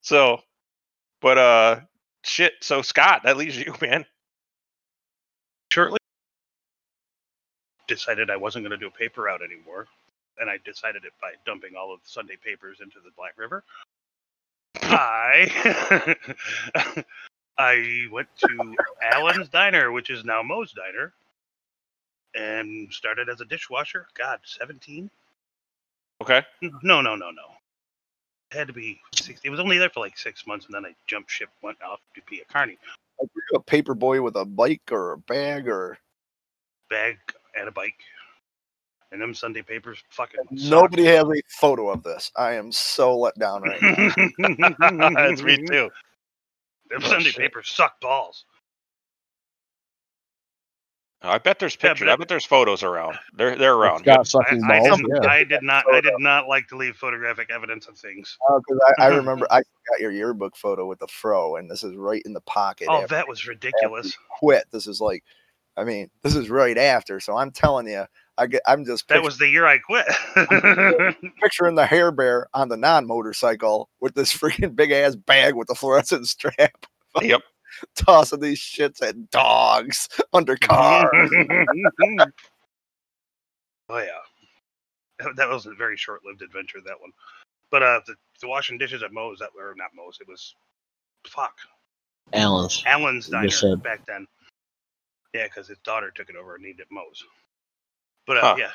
So, 0.00 0.40
but 1.20 1.38
uh, 1.38 1.80
shit. 2.24 2.54
So 2.60 2.82
Scott, 2.82 3.22
that 3.24 3.36
leaves 3.36 3.56
you, 3.56 3.74
man. 3.80 4.04
Shortly, 5.70 5.98
decided 7.86 8.30
I 8.30 8.36
wasn't 8.36 8.64
going 8.64 8.78
to 8.78 8.82
do 8.82 8.88
a 8.88 8.98
paper 8.98 9.22
route 9.22 9.42
anymore, 9.42 9.86
and 10.38 10.48
I 10.48 10.58
decided 10.64 11.04
it 11.04 11.12
by 11.20 11.32
dumping 11.44 11.72
all 11.76 11.92
of 11.92 12.00
the 12.02 12.08
Sunday 12.08 12.36
papers 12.42 12.78
into 12.80 12.98
the 13.04 13.10
Black 13.16 13.36
River. 13.36 13.64
I 14.82 16.16
I 17.58 18.06
went 18.10 18.28
to 18.38 18.76
Allen's 19.02 19.48
Diner, 19.48 19.92
which 19.92 20.10
is 20.10 20.24
now 20.24 20.42
Moe's 20.42 20.72
Diner, 20.72 21.12
and 22.34 22.92
started 22.92 23.28
as 23.28 23.40
a 23.40 23.44
dishwasher. 23.44 24.06
God, 24.14 24.40
seventeen? 24.44 25.10
Okay. 26.28 26.46
No, 26.82 27.00
no, 27.00 27.14
no, 27.14 27.30
no. 27.30 27.42
It 28.50 28.56
had 28.58 28.66
to 28.66 28.72
be. 28.72 29.00
Six, 29.14 29.40
it 29.44 29.50
was 29.50 29.60
only 29.60 29.78
there 29.78 29.90
for 29.90 30.00
like 30.00 30.18
six 30.18 30.46
months, 30.46 30.66
and 30.66 30.74
then 30.74 30.84
I 30.84 30.94
jumped 31.06 31.30
ship, 31.30 31.48
went 31.62 31.78
off 31.82 32.00
to 32.14 32.22
be 32.28 32.40
a 32.40 32.44
carny 32.52 32.76
Like, 33.20 33.30
were 33.34 33.42
you 33.50 33.56
a 33.56 33.62
paper 33.62 33.94
boy 33.94 34.20
with 34.20 34.36
a 34.36 34.44
bike 34.44 34.90
or 34.90 35.12
a 35.12 35.18
bag 35.18 35.68
or 35.68 35.98
bag 36.90 37.18
and 37.58 37.68
a 37.68 37.72
bike. 37.72 37.98
And 39.10 39.22
them 39.22 39.32
Sunday 39.32 39.62
papers 39.62 40.02
fucking 40.10 40.40
suck. 40.54 40.70
nobody 40.70 41.04
has 41.06 41.24
a 41.24 41.42
photo 41.48 41.88
of 41.88 42.02
this. 42.02 42.30
I 42.36 42.54
am 42.54 42.72
so 42.72 43.16
let 43.16 43.38
down 43.38 43.62
right 43.62 43.80
now. 43.80 44.14
That's 45.14 45.42
me 45.42 45.56
too. 45.66 45.88
Them 46.90 47.00
Oh, 47.04 47.08
Sunday 47.08 47.30
shit. 47.30 47.40
papers 47.40 47.70
suck 47.70 47.98
balls. 48.02 48.44
Oh, 51.22 51.30
I 51.30 51.38
bet 51.38 51.58
there's 51.58 51.76
Yeah, 51.82 51.88
pictures. 51.90 52.06
but- 52.06 52.12
I 52.12 52.16
bet 52.16 52.28
there's 52.28 52.44
photos 52.46 52.82
around. 52.84 53.18
They're 53.34 53.56
they're 53.56 53.74
around. 53.74 54.00
Scott 54.04 54.20
I, 54.20 54.22
sucking 54.22 54.62
I 54.64 54.78
balls. 54.78 54.98
didn't, 54.98 55.22
yeah. 55.24 55.28
I 55.30 55.44
did 55.44 55.62
not. 55.62 55.84
I 55.92 56.00
did 56.00 56.14
not 56.18 56.46
like 56.48 56.68
to 56.68 56.76
leave 56.76 56.96
photographic 56.96 57.50
evidence 57.50 57.86
of 57.88 57.98
things. 57.98 58.38
Oh, 58.48 58.60
because 58.60 58.80
I, 58.98 59.06
I 59.06 59.08
remember 59.16 59.46
I 59.50 59.58
got 59.88 60.00
your 60.00 60.12
yearbook 60.12 60.56
photo 60.56 60.86
with 60.86 61.00
the 61.00 61.08
fro, 61.08 61.56
and 61.56 61.68
this 61.70 61.82
is 61.82 61.96
right 61.96 62.22
in 62.24 62.32
the 62.34 62.40
pocket. 62.42 62.86
Oh, 62.88 63.02
after 63.02 63.08
that 63.16 63.26
was 63.28 63.46
ridiculous. 63.48 64.16
Quit. 64.38 64.64
This 64.70 64.86
is 64.86 65.00
like 65.00 65.24
I 65.76 65.84
mean, 65.84 66.10
this 66.22 66.34
is 66.36 66.50
right 66.50 66.76
after, 66.78 67.20
so 67.20 67.36
I'm 67.36 67.52
telling 67.52 67.86
you, 67.86 68.04
I 68.36 68.46
get, 68.48 68.62
I'm 68.66 68.84
just 68.84 69.06
That 69.08 69.22
was 69.22 69.38
the 69.38 69.46
year 69.48 69.64
I 69.64 69.78
quit. 69.78 70.06
picturing 71.40 71.76
the 71.76 71.86
hair 71.86 72.10
bear 72.10 72.48
on 72.52 72.68
the 72.68 72.76
non-motorcycle 72.76 73.88
with 74.00 74.14
this 74.14 74.32
freaking 74.36 74.74
big 74.74 74.90
ass 74.90 75.14
bag 75.14 75.54
with 75.54 75.68
the 75.68 75.74
fluorescent 75.76 76.26
strap, 76.26 76.86
Yep. 77.22 77.42
tossing 77.96 78.40
these 78.40 78.60
shits 78.60 79.02
at 79.02 79.30
dogs 79.30 80.08
under 80.32 80.56
cars. 80.56 81.30
oh 83.88 83.98
yeah, 83.98 84.06
that, 85.18 85.36
that 85.36 85.48
was 85.48 85.66
a 85.66 85.74
very 85.74 85.96
short-lived 85.96 86.42
adventure. 86.42 86.78
That 86.84 87.00
one, 87.00 87.12
but 87.70 87.82
uh, 87.82 88.00
the, 88.06 88.14
the 88.40 88.48
washing 88.48 88.78
dishes 88.78 89.02
at 89.02 89.12
Moe's 89.12 89.38
that 89.40 89.54
were 89.54 89.74
not 89.76 89.90
Moe's. 89.94 90.18
It 90.20 90.28
was 90.28 90.54
fuck 91.26 91.54
Allen's. 92.32 92.82
Allen's 92.86 93.28
diner 93.28 93.50
said- 93.50 93.82
back 93.82 94.04
then. 94.06 94.26
Yeah, 95.34 95.44
because 95.44 95.68
his 95.68 95.78
daughter 95.84 96.10
took 96.10 96.30
it 96.30 96.36
over 96.36 96.54
and 96.54 96.64
named 96.64 96.80
it 96.80 96.86
Moe's. 96.90 97.22
But 98.26 98.38
uh, 98.38 98.40
Huh. 98.40 98.56
yeah, 98.58 98.70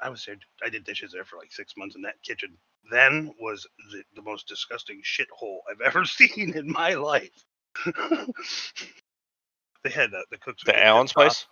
I 0.00 0.08
was 0.10 0.24
there. 0.24 0.36
I 0.64 0.68
did 0.68 0.82
dishes 0.84 1.12
there 1.12 1.24
for 1.24 1.36
like 1.36 1.52
six 1.52 1.74
months, 1.76 1.94
in 1.94 2.02
that 2.02 2.20
kitchen 2.22 2.56
then 2.90 3.32
was 3.40 3.66
the, 3.92 4.02
the 4.14 4.22
most 4.22 4.46
disgusting 4.48 5.02
shithole 5.02 5.58
I've 5.70 5.80
ever 5.80 6.04
seen 6.04 6.56
in 6.56 6.70
my 6.70 6.94
life. 6.94 7.44
they 9.84 9.90
had 9.90 10.12
uh, 10.14 10.22
the 10.30 10.38
cooks. 10.38 10.62
The 10.64 10.72
get 10.72 10.84
Allen's 10.84 11.12
pissed 11.12 11.16
off. 11.16 11.16
place. 11.16 11.46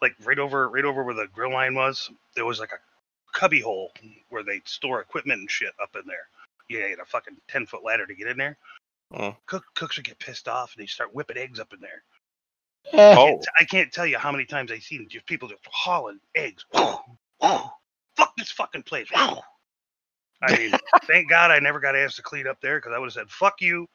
like 0.00 0.14
right 0.24 0.38
over 0.38 0.68
right 0.68 0.84
over 0.84 1.02
where 1.04 1.14
the 1.14 1.26
grill 1.32 1.52
line 1.52 1.74
was, 1.74 2.10
there 2.34 2.44
was 2.44 2.60
like 2.60 2.72
a 2.72 3.38
cubby 3.38 3.60
hole 3.60 3.92
where 4.30 4.42
they 4.42 4.60
store 4.64 5.00
equipment 5.00 5.40
and 5.40 5.50
shit 5.50 5.72
up 5.82 5.94
in 5.94 6.02
there. 6.06 6.28
You 6.68 6.80
had 6.80 6.98
a 6.98 7.04
fucking 7.04 7.36
ten 7.48 7.66
foot 7.66 7.84
ladder 7.84 8.06
to 8.06 8.14
get 8.14 8.28
in 8.28 8.36
there. 8.36 8.56
Mm. 9.12 9.34
Cook, 9.46 9.64
cooks 9.74 9.96
would 9.96 10.06
get 10.06 10.18
pissed 10.18 10.48
off 10.48 10.74
and 10.74 10.82
they 10.82 10.86
start 10.86 11.14
whipping 11.14 11.38
eggs 11.38 11.60
up 11.60 11.72
in 11.72 11.80
there. 11.80 12.02
Oh, 12.92 13.40
I 13.58 13.64
can't 13.64 13.92
tell 13.92 14.06
you 14.06 14.18
how 14.18 14.32
many 14.32 14.44
times 14.44 14.72
I've 14.72 14.82
seen 14.82 15.06
just 15.08 15.26
people 15.26 15.48
just 15.48 15.62
hauling 15.66 16.20
eggs. 16.34 16.64
Oh, 16.74 17.02
fuck 18.16 18.36
this 18.36 18.50
fucking 18.50 18.82
place. 18.84 19.08
I 19.14 20.56
mean, 20.56 20.72
thank 21.04 21.28
God 21.28 21.50
I 21.50 21.58
never 21.58 21.80
got 21.80 21.96
asked 21.96 22.16
to 22.16 22.22
clean 22.22 22.46
up 22.46 22.60
there 22.60 22.78
because 22.78 22.92
I 22.94 22.98
would 22.98 23.06
have 23.06 23.12
said 23.12 23.30
"fuck 23.30 23.60
you." 23.60 23.88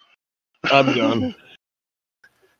I'm 0.65 0.93
done. 0.93 1.35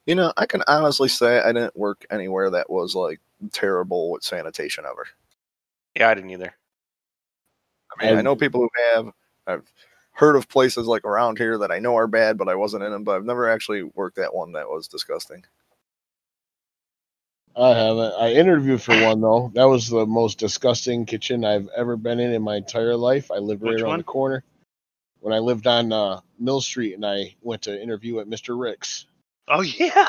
You 0.06 0.16
know, 0.16 0.34
I 0.36 0.46
can 0.46 0.62
honestly 0.68 1.08
say 1.08 1.40
I 1.40 1.54
didn't 1.54 1.78
work 1.78 2.06
anywhere 2.12 2.50
that 2.50 2.70
was 2.70 2.94
like 2.94 3.22
terrible 3.54 4.12
with 4.12 4.22
sanitation 4.22 4.84
ever. 4.86 5.08
yeah, 5.96 6.10
I 6.10 6.14
didn't 6.14 6.32
either. 6.32 6.54
I 7.98 8.06
mean, 8.06 8.18
I 8.18 8.22
know 8.22 8.36
people 8.36 8.60
who 8.60 8.70
have. 8.94 9.14
I've 9.48 9.72
heard 10.12 10.36
of 10.36 10.50
places 10.50 10.88
like 10.88 11.06
around 11.06 11.38
here 11.38 11.58
that 11.58 11.72
I 11.72 11.80
know 11.80 11.96
are 11.96 12.08
bad, 12.08 12.38
but 12.38 12.50
I 12.50 12.56
wasn't 12.56 12.84
in 12.84 12.92
them. 12.92 13.06
But 13.06 13.16
I've 13.16 13.24
never 13.24 13.50
actually 13.50 13.84
worked 13.84 14.18
at 14.18 14.36
one 14.36 14.52
that 14.52 14.68
was 14.68 14.90
disgusting. 14.90 15.46
I 17.56 17.70
haven't. 17.70 18.14
I 18.20 18.34
interviewed 18.34 18.82
for 18.82 19.00
one 19.06 19.22
though. 19.22 19.52
That 19.54 19.70
was 19.70 19.88
the 19.88 20.06
most 20.06 20.38
disgusting 20.38 21.06
kitchen 21.06 21.46
I've 21.46 21.70
ever 21.78 21.96
been 21.96 22.20
in 22.20 22.34
in 22.34 22.42
my 22.42 22.58
entire 22.58 22.98
life. 22.98 23.32
I 23.32 23.38
lived 23.38 23.62
right 23.64 23.76
Which 23.76 23.82
around 23.84 23.90
one? 23.92 24.00
the 24.00 24.04
corner. 24.04 24.44
When 25.24 25.34
I 25.34 25.40
lived 25.40 25.68
on 25.68 25.94
uh, 25.94 26.20
Mill 26.38 26.60
Street, 26.60 26.96
and 26.96 27.06
I 27.06 27.34
went 27.42 27.62
to 27.62 27.82
interview 27.82 28.20
at 28.20 28.28
Mr. 28.28 28.60
Rick's. 28.60 29.06
Oh 29.48 29.62
yeah, 29.62 30.06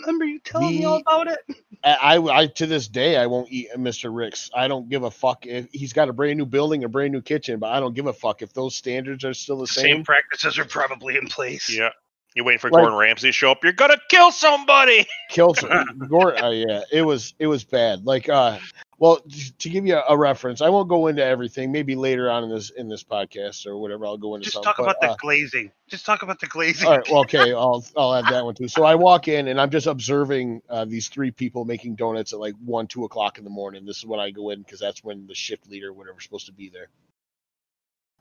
remember 0.00 0.26
you 0.26 0.38
telling 0.38 0.76
me 0.76 0.84
all 0.84 0.98
about 0.98 1.28
it? 1.28 1.38
I, 1.82 2.18
I, 2.18 2.40
I 2.42 2.46
to 2.46 2.66
this 2.66 2.86
day 2.86 3.16
I 3.16 3.24
won't 3.24 3.50
eat 3.50 3.70
at 3.72 3.78
Mr. 3.78 4.14
Rick's. 4.14 4.50
I 4.54 4.68
don't 4.68 4.90
give 4.90 5.02
a 5.02 5.10
fuck 5.10 5.46
if 5.46 5.68
he's 5.72 5.94
got 5.94 6.10
a 6.10 6.12
brand 6.12 6.36
new 6.36 6.44
building, 6.44 6.84
a 6.84 6.90
brand 6.90 7.10
new 7.12 7.22
kitchen, 7.22 7.58
but 7.58 7.72
I 7.72 7.80
don't 7.80 7.94
give 7.94 8.06
a 8.06 8.12
fuck 8.12 8.42
if 8.42 8.52
those 8.52 8.76
standards 8.76 9.24
are 9.24 9.32
still 9.32 9.56
the 9.56 9.66
Same 9.66 9.82
same. 9.84 10.04
practices 10.04 10.58
are 10.58 10.66
probably 10.66 11.16
in 11.16 11.26
place. 11.28 11.74
Yeah. 11.74 11.90
You 12.34 12.44
waiting 12.44 12.60
for 12.60 12.70
Like- 12.70 12.82
Gordon 12.82 12.98
Ramsay 12.98 13.28
to 13.28 13.32
show 13.32 13.50
up? 13.50 13.64
You're 13.64 13.72
gonna 13.72 13.98
kill 14.08 14.30
somebody. 14.30 15.06
Kill 15.30 15.54
some, 15.54 15.98
Gor- 16.08 16.36
uh, 16.42 16.50
yeah, 16.50 16.82
it 16.90 17.02
was 17.02 17.34
it 17.38 17.46
was 17.46 17.62
bad. 17.62 18.04
Like 18.04 18.28
uh, 18.28 18.58
well, 18.98 19.20
to 19.60 19.68
give 19.70 19.86
you 19.86 19.96
a, 19.96 20.04
a 20.10 20.16
reference, 20.16 20.60
I 20.60 20.68
won't 20.68 20.88
go 20.88 21.06
into 21.06 21.24
everything. 21.24 21.72
Maybe 21.72 21.96
later 21.96 22.30
on 22.30 22.44
in 22.44 22.50
this 22.50 22.70
in 22.70 22.88
this 22.88 23.02
podcast 23.02 23.66
or 23.66 23.78
whatever, 23.78 24.04
I'll 24.04 24.18
go 24.18 24.34
into 24.34 24.44
Just 24.44 24.54
something. 24.54 24.66
talk 24.66 24.76
but, 24.76 24.82
about 24.82 25.00
the 25.00 25.10
uh, 25.12 25.16
glazing. 25.16 25.72
Just 25.88 26.04
talk 26.04 26.22
about 26.22 26.38
the 26.38 26.46
glazing. 26.46 26.86
All 26.86 26.98
right. 26.98 27.08
Well, 27.10 27.20
okay. 27.20 27.52
I'll 27.54 27.84
I'll 27.96 28.14
add 28.14 28.26
that 28.26 28.44
one 28.44 28.54
too. 28.54 28.68
So 28.68 28.84
I 28.84 28.94
walk 28.94 29.26
in 29.28 29.48
and 29.48 29.60
I'm 29.60 29.70
just 29.70 29.86
observing 29.86 30.60
uh, 30.68 30.84
these 30.84 31.08
three 31.08 31.30
people 31.30 31.64
making 31.64 31.94
donuts 31.94 32.32
at 32.32 32.40
like 32.40 32.54
one, 32.64 32.86
two 32.86 33.04
o'clock 33.04 33.38
in 33.38 33.44
the 33.44 33.50
morning. 33.50 33.86
This 33.86 33.96
is 33.96 34.04
when 34.06 34.20
I 34.20 34.30
go 34.30 34.50
in 34.50 34.60
because 34.62 34.80
that's 34.80 35.02
when 35.02 35.26
the 35.26 35.34
shift 35.34 35.68
leader, 35.70 35.92
whatever, 35.92 36.18
is 36.18 36.24
supposed 36.24 36.46
to 36.46 36.52
be 36.52 36.68
there. 36.68 36.88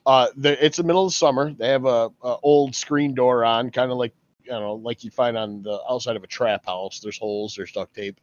Uh, 0.09 0.27
the, 0.37 0.65
it's 0.65 0.77
the 0.77 0.83
middle 0.83 1.05
of 1.05 1.11
the 1.11 1.15
summer. 1.15 1.53
They 1.53 1.67
have 1.69 1.85
a, 1.85 2.09
a 2.23 2.37
old 2.41 2.73
screen 2.75 3.13
door 3.13 3.45
on, 3.45 3.69
kind 3.69 3.91
of 3.91 3.97
like 3.99 4.13
you 4.43 4.49
know, 4.49 4.73
like 4.73 5.03
you 5.03 5.11
find 5.11 5.37
on 5.37 5.61
the 5.61 5.79
outside 5.87 6.15
of 6.15 6.23
a 6.23 6.27
trap 6.27 6.65
house. 6.65 6.99
There's 6.99 7.19
holes. 7.19 7.53
There's 7.55 7.71
duct 7.71 7.93
tape, 7.93 8.19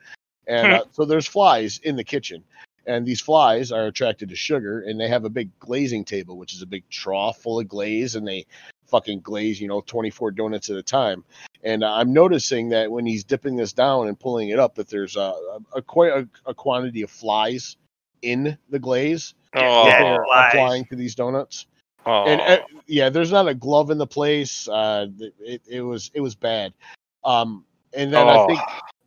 and 0.48 0.72
uh, 0.72 0.84
so 0.90 1.04
there's 1.04 1.28
flies 1.28 1.78
in 1.84 1.94
the 1.94 2.02
kitchen. 2.02 2.42
And 2.88 3.06
these 3.06 3.20
flies 3.20 3.70
are 3.70 3.86
attracted 3.86 4.28
to 4.30 4.36
sugar, 4.36 4.80
and 4.80 4.98
they 4.98 5.06
have 5.06 5.24
a 5.24 5.30
big 5.30 5.56
glazing 5.60 6.04
table, 6.04 6.36
which 6.36 6.54
is 6.54 6.62
a 6.62 6.66
big 6.66 6.88
trough 6.90 7.38
full 7.38 7.60
of 7.60 7.68
glaze, 7.68 8.16
and 8.16 8.26
they 8.26 8.46
fucking 8.88 9.20
glaze, 9.20 9.60
you 9.60 9.68
know, 9.68 9.80
24 9.80 10.32
donuts 10.32 10.70
at 10.70 10.76
a 10.76 10.82
time. 10.82 11.22
And 11.62 11.84
uh, 11.84 11.92
I'm 11.92 12.12
noticing 12.12 12.68
that 12.70 12.90
when 12.90 13.06
he's 13.06 13.22
dipping 13.22 13.54
this 13.56 13.72
down 13.72 14.08
and 14.08 14.18
pulling 14.18 14.48
it 14.48 14.58
up, 14.58 14.74
that 14.76 14.88
there's 14.88 15.14
a, 15.16 15.20
a, 15.20 15.58
a 15.76 15.82
quite 15.82 16.12
a, 16.12 16.28
a 16.46 16.54
quantity 16.54 17.02
of 17.02 17.10
flies 17.10 17.76
in 18.22 18.58
the 18.70 18.78
glaze 18.78 19.34
Oh, 19.56 19.86
Yeah, 19.86 20.24
flies. 20.24 20.52
applying 20.52 20.84
to 20.86 20.96
these 20.96 21.14
donuts. 21.14 21.66
Oh. 22.06 22.26
And 22.26 22.40
uh, 22.40 22.58
yeah, 22.86 23.10
there's 23.10 23.32
not 23.32 23.48
a 23.48 23.54
glove 23.54 23.90
in 23.90 23.98
the 23.98 24.06
place. 24.06 24.68
Uh, 24.68 25.08
it, 25.40 25.62
it 25.68 25.80
was 25.82 26.10
it 26.14 26.20
was 26.20 26.34
bad. 26.34 26.72
Um, 27.24 27.64
and 27.94 28.12
then 28.12 28.28
I 28.28 28.38
Oh. 28.38 28.46
think 28.46 28.60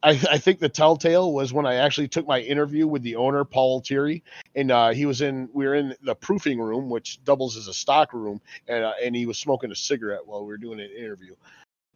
I, 0.04 0.12
I 0.32 0.38
think 0.38 0.60
the 0.60 0.70
telltale 0.70 1.34
was 1.34 1.52
when 1.54 1.66
I 1.66 1.76
actually 1.76 2.08
took 2.08 2.28
my 2.28 2.40
interview 2.40 2.88
with 2.88 3.02
the 3.04 3.16
owner, 3.18 3.44
Paul 3.44 3.82
Thierry, 3.82 4.24
and 4.56 4.72
uh, 4.72 4.90
he 4.90 5.06
was 5.06 5.22
in. 5.22 5.50
We 5.54 5.66
were 5.66 5.76
in 5.76 5.96
the 6.04 6.16
proofing 6.16 6.60
room, 6.60 6.90
which 6.90 7.24
doubles 7.24 7.58
as 7.58 7.68
a 7.68 7.74
stock 7.74 8.14
room, 8.14 8.42
and 8.68 8.84
uh, 8.84 8.94
and 9.04 9.16
he 9.16 9.26
was 9.26 9.38
smoking 9.38 9.72
a 9.72 9.76
cigarette 9.76 10.26
while 10.26 10.42
we 10.42 10.48
were 10.48 10.58
doing 10.58 10.80
an 10.80 10.90
interview. 10.98 11.36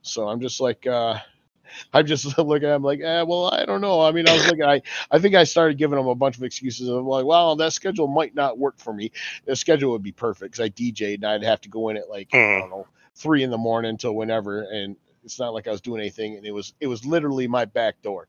So 0.02 0.28
I'm 0.28 0.42
just 0.42 0.60
like, 0.60 0.86
uh, 0.86 1.18
I'm 1.94 2.06
just 2.06 2.38
looking 2.38 2.68
at 2.68 2.76
him 2.76 2.84
like, 2.84 3.00
eh, 3.02 3.22
well, 3.24 3.50
I 3.54 3.66
don't 3.66 3.82
know. 3.82 4.02
I 4.02 4.12
mean, 4.12 4.28
I 4.28 4.34
was 4.34 4.46
looking, 4.46 4.64
I 4.64 4.82
I 5.12 5.20
think 5.20 5.36
I 5.36 5.44
started 5.44 5.78
giving 5.78 5.98
him 6.00 6.08
a 6.08 6.16
bunch 6.16 6.38
of 6.38 6.44
excuses. 6.44 6.88
I'm 6.88 7.06
like, 7.06 7.26
well, 7.26 7.56
that 7.58 7.74
schedule 7.74 8.08
might 8.08 8.36
not 8.36 8.58
work 8.58 8.78
for 8.78 8.94
me. 8.94 9.12
The 9.46 9.56
schedule 9.56 9.92
would 9.92 10.04
be 10.04 10.12
perfect 10.12 10.52
because 10.54 10.64
I 10.66 10.70
DJ'd 10.70 11.24
and 11.24 11.26
I'd 11.26 11.44
have 11.44 11.62
to 11.62 11.70
go 11.70 11.90
in 11.90 11.98
at 11.98 12.10
like 12.10 12.30
I 12.54 12.58
Hmm. 12.58 12.60
don't 12.60 12.70
know 12.70 12.88
three 13.16 13.44
in 13.44 13.50
the 13.52 13.58
morning 13.58 13.98
till 13.98 14.16
whenever, 14.16 14.62
and 14.64 14.96
it's 15.24 15.40
not 15.40 15.54
like 15.54 15.68
I 15.68 15.72
was 15.72 15.82
doing 15.82 16.02
anything. 16.02 16.36
And 16.38 16.46
it 16.46 16.52
was 16.52 16.74
it 16.80 16.88
was 16.88 17.06
literally 17.06 17.48
my 17.48 17.66
back 17.66 18.02
door. 18.02 18.28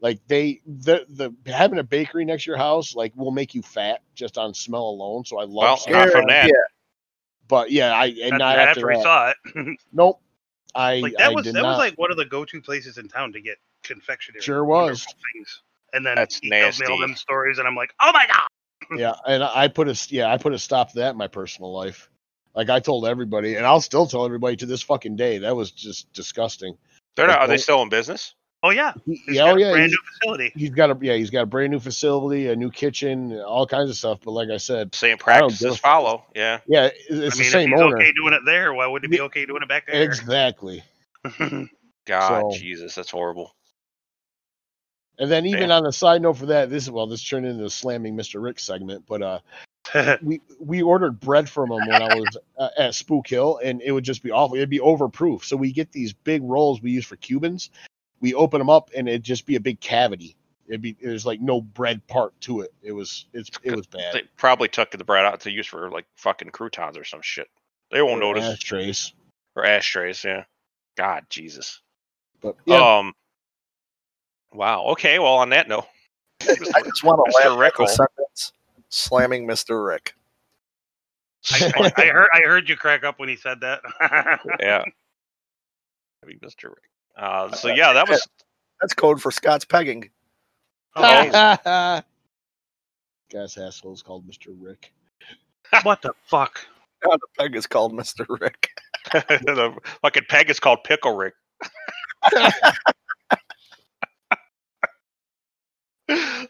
Like 0.00 0.20
they 0.28 0.60
the 0.66 1.04
the 1.08 1.34
having 1.50 1.78
a 1.78 1.82
bakery 1.84 2.24
next 2.24 2.44
to 2.44 2.50
your 2.50 2.58
house 2.58 2.94
like 2.94 3.12
will 3.16 3.30
make 3.32 3.54
you 3.54 3.62
fat 3.62 4.00
just 4.14 4.38
on 4.38 4.54
smell 4.54 4.84
alone. 4.84 5.24
So 5.24 5.38
I 5.38 5.44
love. 5.44 5.76
Well, 5.76 5.86
not 5.88 6.10
from 6.10 6.26
that. 6.26 6.52
Yeah, 6.52 6.62
But 7.48 7.70
yeah, 7.70 7.92
I 7.94 8.06
and 8.22 8.36
After, 8.36 8.38
not 8.38 8.58
after 8.58 8.82
after 8.82 8.86
we 8.86 8.94
that. 8.94 8.96
saw 8.96 9.30
it. 9.30 9.36
Nope. 9.92 10.20
I 10.74 11.00
like 11.00 11.14
that 11.18 11.30
I 11.30 11.34
was 11.34 11.44
did 11.44 11.54
that 11.54 11.62
not. 11.62 11.70
was 11.70 11.78
like 11.78 11.98
one 11.98 12.10
of 12.10 12.16
the 12.16 12.24
go-to 12.24 12.60
places 12.60 12.98
in 12.98 13.08
town 13.08 13.32
to 13.32 13.40
get 13.40 13.58
confectionery. 13.82 14.40
Sure 14.40 14.64
was. 14.64 15.04
Things. 15.34 15.62
And 15.92 16.06
then 16.06 16.16
That's 16.16 16.38
he 16.38 16.48
tells 16.48 16.80
me 16.80 16.86
all 16.86 16.98
them 16.98 17.14
stories, 17.16 17.58
and 17.58 17.68
I'm 17.68 17.74
like, 17.74 17.92
oh 18.00 18.12
my 18.12 18.26
god. 18.26 18.48
yeah, 18.98 19.14
and 19.26 19.42
I 19.42 19.68
put 19.68 19.88
a 19.88 20.06
yeah 20.08 20.32
I 20.32 20.38
put 20.38 20.52
a 20.54 20.58
stop 20.58 20.92
to 20.92 21.00
that 21.00 21.10
in 21.10 21.16
my 21.16 21.28
personal 21.28 21.72
life. 21.72 22.10
Like 22.54 22.70
I 22.70 22.80
told 22.80 23.06
everybody, 23.06 23.56
and 23.56 23.66
I'll 23.66 23.80
still 23.80 24.06
tell 24.06 24.24
everybody 24.24 24.56
to 24.56 24.66
this 24.66 24.82
fucking 24.82 25.16
day. 25.16 25.38
That 25.38 25.56
was 25.56 25.70
just 25.70 26.12
disgusting. 26.12 26.76
They're 27.16 27.26
not. 27.26 27.34
Like, 27.34 27.40
Are 27.40 27.48
they 27.48 27.58
still 27.58 27.82
in 27.82 27.88
business? 27.88 28.34
Oh 28.64 28.70
yeah, 28.70 28.92
He, 29.04 29.16
he's 29.26 29.36
yeah, 29.36 29.42
got 29.46 29.52
oh 29.52 29.56
a 29.56 29.60
yeah, 29.60 29.70
brand 29.72 29.82
he's, 29.84 29.92
new 29.92 29.98
facility. 30.20 30.52
he's 30.54 30.70
got 30.70 30.90
a 30.90 30.98
yeah 31.04 31.14
he's 31.14 31.30
got 31.30 31.42
a 31.42 31.46
brand 31.46 31.72
new 31.72 31.80
facility, 31.80 32.46
a 32.48 32.54
new 32.56 32.70
kitchen, 32.70 33.40
all 33.40 33.66
kinds 33.66 33.90
of 33.90 33.96
stuff. 33.96 34.20
But 34.24 34.30
like 34.32 34.50
I 34.50 34.56
said, 34.58 34.94
Same 34.94 35.14
I 35.26 35.40
don't 35.40 35.50
practices 35.50 35.78
follow. 35.78 36.24
Yeah. 36.34 36.60
yeah, 36.68 36.88
it's 36.92 37.10
I 37.10 37.14
mean, 37.14 37.20
the 37.20 37.26
if 37.26 37.34
same 37.34 37.70
he's 37.70 37.80
owner. 37.80 37.96
okay 37.96 38.12
doing 38.12 38.34
it 38.34 38.42
there, 38.46 38.72
why 38.72 38.86
wouldn't 38.86 39.10
he 39.12 39.16
be 39.16 39.22
okay 39.22 39.46
doing 39.46 39.62
it 39.62 39.68
back 39.68 39.86
there? 39.86 40.00
Exactly. 40.02 40.84
God, 42.06 42.52
So- 42.52 42.58
Jesus, 42.58 42.94
that's 42.94 43.10
horrible. 43.10 43.52
And 45.18 45.30
then 45.30 45.44
even 45.46 45.68
Damn. 45.68 45.78
on 45.78 45.82
the 45.84 45.92
side 45.92 46.22
note 46.22 46.38
for 46.38 46.46
that, 46.46 46.70
this 46.70 46.84
is 46.84 46.90
well, 46.90 47.06
this 47.06 47.22
turned 47.22 47.46
into 47.46 47.64
a 47.64 47.70
slamming 47.70 48.16
Mr. 48.16 48.42
Rick 48.42 48.58
segment, 48.58 49.04
but 49.06 49.22
uh, 49.22 50.18
we 50.22 50.40
we 50.58 50.82
ordered 50.82 51.20
bread 51.20 51.48
from 51.48 51.70
him 51.70 51.86
when 51.86 52.00
I 52.02 52.14
was 52.16 52.38
uh, 52.58 52.68
at 52.78 52.94
Spook 52.94 53.28
Hill, 53.28 53.60
and 53.62 53.82
it 53.82 53.92
would 53.92 54.04
just 54.04 54.22
be 54.22 54.30
awful. 54.30 54.56
It'd 54.56 54.70
be 54.70 54.78
overproof. 54.78 55.44
So 55.44 55.56
we 55.56 55.70
get 55.70 55.92
these 55.92 56.12
big 56.12 56.42
rolls 56.42 56.80
we 56.80 56.92
use 56.92 57.04
for 57.04 57.16
Cubans. 57.16 57.70
We 58.22 58.32
open 58.34 58.58
them 58.58 58.70
up, 58.70 58.90
and 58.96 59.08
it'd 59.08 59.22
just 59.22 59.44
be 59.44 59.56
a 59.56 59.60
big 59.60 59.80
cavity. 59.80 60.36
It'd 60.66 60.80
be 60.80 60.96
there's 61.02 61.26
like 61.26 61.40
no 61.40 61.60
bread 61.60 62.06
part 62.06 62.40
to 62.42 62.62
it. 62.62 62.72
It 62.82 62.92
was 62.92 63.26
it's 63.34 63.50
it 63.62 63.76
was 63.76 63.86
bad. 63.86 64.14
They 64.14 64.22
probably 64.36 64.68
took 64.68 64.90
the 64.92 65.04
bread 65.04 65.26
out 65.26 65.40
to 65.40 65.50
use 65.50 65.66
for 65.66 65.90
like 65.90 66.06
fucking 66.14 66.50
croutons 66.50 66.96
or 66.96 67.04
some 67.04 67.20
shit. 67.20 67.48
They 67.90 68.00
won't 68.00 68.20
notice. 68.20 68.44
ashtrays. 68.44 69.12
Or 69.54 69.66
ashtrays, 69.66 70.24
yeah. 70.24 70.44
God, 70.96 71.24
Jesus. 71.28 71.82
But 72.40 72.56
yeah, 72.64 72.98
Um. 72.98 73.12
Wow. 74.54 74.84
Okay. 74.92 75.18
Well, 75.18 75.34
on 75.34 75.50
that 75.50 75.68
note, 75.68 75.86
I 76.40 76.54
just 76.82 77.04
want 77.04 77.20
to 77.26 77.38
Mr. 77.38 77.56
laugh 77.56 77.80
at 77.80 77.88
sentence 77.88 78.52
slamming 78.88 79.46
Mr. 79.46 79.84
Rick. 79.84 80.14
I, 81.50 81.72
I, 81.76 82.02
I 82.02 82.06
heard 82.06 82.28
I 82.32 82.40
heard 82.40 82.68
you 82.68 82.76
crack 82.76 83.02
up 83.02 83.18
when 83.18 83.28
he 83.28 83.36
said 83.36 83.60
that. 83.60 83.80
yeah. 84.60 84.84
Maybe 86.24 86.38
Mr. 86.38 86.64
Rick. 86.64 86.84
Uh, 87.16 87.52
so 87.52 87.68
yeah, 87.68 87.92
that 87.92 88.08
was 88.08 88.26
That's 88.82 88.94
code 88.94 89.22
for 89.22 89.30
Scott's 89.30 89.64
pegging. 89.64 90.10
Oh, 90.96 92.02
Gas 93.30 93.56
asshole 93.58 93.94
is 93.94 94.02
called 94.02 94.26
Mr. 94.28 94.48
Rick. 94.58 94.92
what 95.84 96.02
the 96.02 96.12
fuck? 96.26 96.66
Now 97.04 97.12
the 97.12 97.28
peg 97.38 97.54
is 97.54 97.66
called 97.66 97.92
Mr. 97.92 98.26
Rick. 98.40 98.68
the 99.12 99.74
fucking 100.02 100.24
peg 100.28 100.50
is 100.50 100.60
called 100.60 100.80
Pickle 100.84 101.14
Rick. 101.14 101.34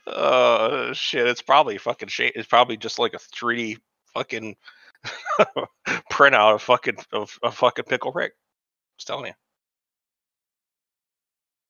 uh 0.07 0.93
shit, 0.93 1.27
it's 1.27 1.43
probably 1.43 1.77
fucking 1.79 2.09
shit. 2.09 2.35
It's 2.35 2.49
probably 2.49 2.77
just 2.79 2.99
like 2.99 3.15
a 3.15 3.19
3D 3.19 3.77
fucking 4.15 4.57
printout 6.11 6.55
of 6.55 6.63
fucking 6.63 6.97
of, 7.13 7.39
of 7.43 7.55
fucking 7.55 7.85
Pickle 7.85 8.13
Rick. 8.13 8.33
I'm 8.33 9.07
telling 9.07 9.27
you. 9.27 9.35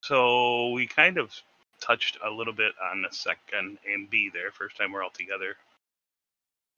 So 0.03 0.71
we 0.71 0.87
kind 0.87 1.17
of 1.19 1.33
touched 1.81 2.19
a 2.25 2.31
little 2.31 2.53
bit 2.53 2.73
on 2.91 3.03
the 3.03 3.09
second 3.11 3.79
and 3.91 4.11
B 4.11 4.31
there. 4.33 4.51
First 4.51 4.77
time 4.77 4.93
we're 4.93 5.03
all 5.03 5.11
together. 5.11 5.57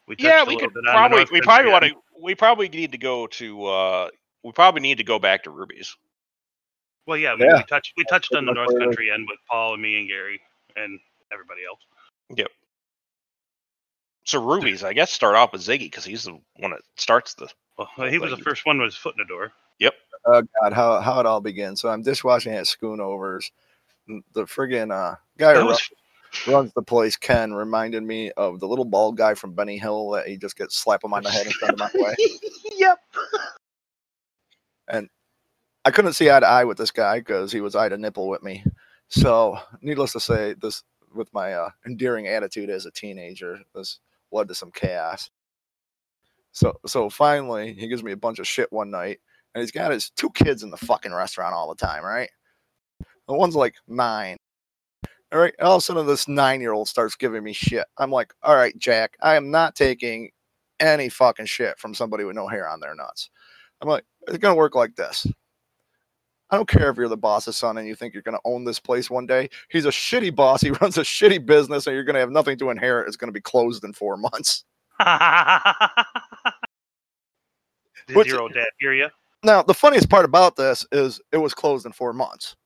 We 0.06 0.16
touched 0.16 0.24
Yeah, 0.24 0.42
a 0.42 0.44
we 0.44 0.54
little 0.54 0.68
could 0.68 0.74
bit 0.74 0.86
on 0.88 1.10
the 1.10 1.16
probably 1.16 1.26
we 1.32 1.40
probably 1.40 1.72
want 1.72 1.84
to 1.84 1.94
we 2.22 2.34
probably 2.34 2.68
need 2.68 2.92
to 2.92 2.98
go 2.98 3.26
to 3.28 3.64
uh 3.66 4.08
we 4.42 4.52
probably 4.52 4.82
need 4.82 4.98
to 4.98 5.04
go 5.04 5.18
back 5.18 5.44
to 5.44 5.50
Ruby's. 5.50 5.96
Well, 7.06 7.16
yeah, 7.18 7.32
I 7.32 7.36
mean, 7.36 7.48
Yeah. 7.48 7.56
we 7.58 7.64
touched 7.64 7.92
we 7.96 8.04
touched 8.04 8.34
on 8.34 8.44
the 8.46 8.52
North 8.52 8.68
later. 8.68 8.86
Country 8.86 9.10
end 9.10 9.26
with 9.28 9.38
Paul 9.50 9.74
and 9.74 9.82
me 9.82 9.98
and 9.98 10.08
Gary 10.08 10.40
and 10.76 11.00
everybody 11.32 11.64
else. 11.66 11.80
Yep. 12.36 12.48
So 14.26 14.42
Ruby's, 14.42 14.82
I 14.84 14.94
guess, 14.94 15.10
start 15.10 15.34
off 15.34 15.52
with 15.52 15.60
Ziggy 15.60 15.80
because 15.80 16.04
he's 16.04 16.24
the 16.24 16.38
one 16.56 16.70
that 16.70 16.80
starts 16.96 17.34
the. 17.34 17.48
Well, 17.76 17.88
he 18.08 18.18
was 18.18 18.30
the 18.30 18.38
first 18.38 18.64
one 18.64 18.78
with 18.78 18.86
his 18.86 18.96
foot 18.96 19.14
in 19.18 19.22
the 19.22 19.28
door. 19.28 19.52
Oh 20.26 20.42
God, 20.60 20.72
how 20.72 21.00
how 21.00 21.20
it 21.20 21.26
all 21.26 21.40
begins. 21.40 21.80
So 21.80 21.88
I'm 21.88 22.02
dishwashing 22.02 22.54
at 22.54 22.64
Schoonovers. 22.64 23.50
The 24.06 24.44
friggin' 24.44 24.92
uh, 24.92 25.16
guy 25.38 25.54
who 25.54 25.66
was 25.66 25.90
runs 26.46 26.72
the 26.74 26.82
place, 26.82 27.16
Ken, 27.16 27.52
reminded 27.54 28.02
me 28.02 28.30
of 28.32 28.60
the 28.60 28.66
little 28.66 28.84
bald 28.84 29.16
guy 29.16 29.34
from 29.34 29.54
Benny 29.54 29.78
Hill 29.78 30.10
that 30.10 30.26
he 30.26 30.36
just 30.36 30.56
gets 30.56 30.76
slap 30.76 31.04
him 31.04 31.14
on 31.14 31.22
the 31.22 31.30
head 31.30 31.46
and 31.46 31.54
send 31.54 31.80
him 31.80 31.88
way. 31.94 32.14
yep. 32.76 32.98
And 34.88 35.08
I 35.84 35.90
couldn't 35.90 36.14
see 36.14 36.30
eye 36.30 36.40
to 36.40 36.46
eye 36.46 36.64
with 36.64 36.78
this 36.78 36.90
guy 36.90 37.18
because 37.18 37.52
he 37.52 37.60
was 37.60 37.74
eye 37.74 37.88
to 37.88 37.96
nipple 37.96 38.28
with 38.28 38.42
me. 38.42 38.64
So, 39.08 39.58
needless 39.80 40.12
to 40.12 40.20
say, 40.20 40.54
this 40.54 40.82
with 41.14 41.32
my 41.32 41.52
uh, 41.52 41.70
endearing 41.86 42.26
attitude 42.26 42.70
as 42.70 42.86
a 42.86 42.90
teenager, 42.90 43.60
this 43.74 44.00
led 44.32 44.48
to 44.48 44.54
some 44.54 44.70
chaos. 44.70 45.30
So, 46.52 46.78
so 46.86 47.10
finally, 47.10 47.74
he 47.74 47.88
gives 47.88 48.02
me 48.02 48.12
a 48.12 48.16
bunch 48.16 48.38
of 48.38 48.46
shit 48.46 48.72
one 48.72 48.90
night, 48.90 49.20
and 49.54 49.62
he's 49.62 49.70
got 49.70 49.92
his 49.92 50.10
two 50.10 50.30
kids 50.30 50.62
in 50.62 50.70
the 50.70 50.76
fucking 50.76 51.12
restaurant 51.12 51.54
all 51.54 51.68
the 51.68 51.86
time, 51.86 52.04
right? 52.04 52.30
The 53.28 53.34
one's 53.34 53.56
like 53.56 53.74
nine. 53.86 54.36
All 55.32 55.40
right, 55.40 55.54
all 55.60 55.76
of 55.76 55.78
a 55.78 55.80
sudden, 55.80 56.06
this 56.06 56.28
nine-year-old 56.28 56.88
starts 56.88 57.16
giving 57.16 57.42
me 57.42 57.52
shit. 57.52 57.86
I'm 57.98 58.10
like, 58.10 58.32
all 58.42 58.54
right, 58.54 58.76
Jack, 58.78 59.16
I 59.20 59.34
am 59.34 59.50
not 59.50 59.74
taking 59.74 60.30
any 60.78 61.08
fucking 61.08 61.46
shit 61.46 61.78
from 61.78 61.94
somebody 61.94 62.24
with 62.24 62.36
no 62.36 62.46
hair 62.46 62.68
on 62.68 62.78
their 62.80 62.94
nuts. 62.94 63.30
I'm 63.80 63.88
like, 63.88 64.04
it's 64.28 64.38
gonna 64.38 64.54
work 64.54 64.74
like 64.74 64.94
this. 64.94 65.26
I 66.50 66.56
don't 66.56 66.68
care 66.68 66.90
if 66.90 66.96
you're 66.96 67.08
the 67.08 67.16
boss's 67.16 67.56
son 67.56 67.78
and 67.78 67.88
you 67.88 67.96
think 67.96 68.14
you're 68.14 68.22
going 68.22 68.36
to 68.36 68.40
own 68.44 68.64
this 68.64 68.78
place 68.78 69.10
one 69.10 69.26
day. 69.26 69.48
He's 69.70 69.86
a 69.86 69.90
shitty 69.90 70.36
boss. 70.36 70.60
He 70.60 70.70
runs 70.80 70.98
a 70.98 71.02
shitty 71.02 71.44
business, 71.44 71.86
and 71.86 71.94
you're 71.94 72.04
going 72.04 72.14
to 72.14 72.20
have 72.20 72.30
nothing 72.30 72.58
to 72.58 72.70
inherit. 72.70 73.08
It's 73.08 73.16
going 73.16 73.28
to 73.28 73.32
be 73.32 73.40
closed 73.40 73.82
in 73.82 73.92
four 73.92 74.16
months. 74.16 74.64
Did 78.06 78.26
your 78.26 78.40
old 78.40 78.52
dad 78.52 78.66
hear 78.78 78.92
you? 78.92 79.08
Now, 79.44 79.62
the 79.62 79.74
funniest 79.74 80.08
part 80.10 80.24
about 80.24 80.56
this 80.56 80.86
is 80.90 81.20
it 81.32 81.36
was 81.38 81.54
closed 81.54 81.86
in 81.86 81.92
four 81.92 82.12
months. 82.12 82.56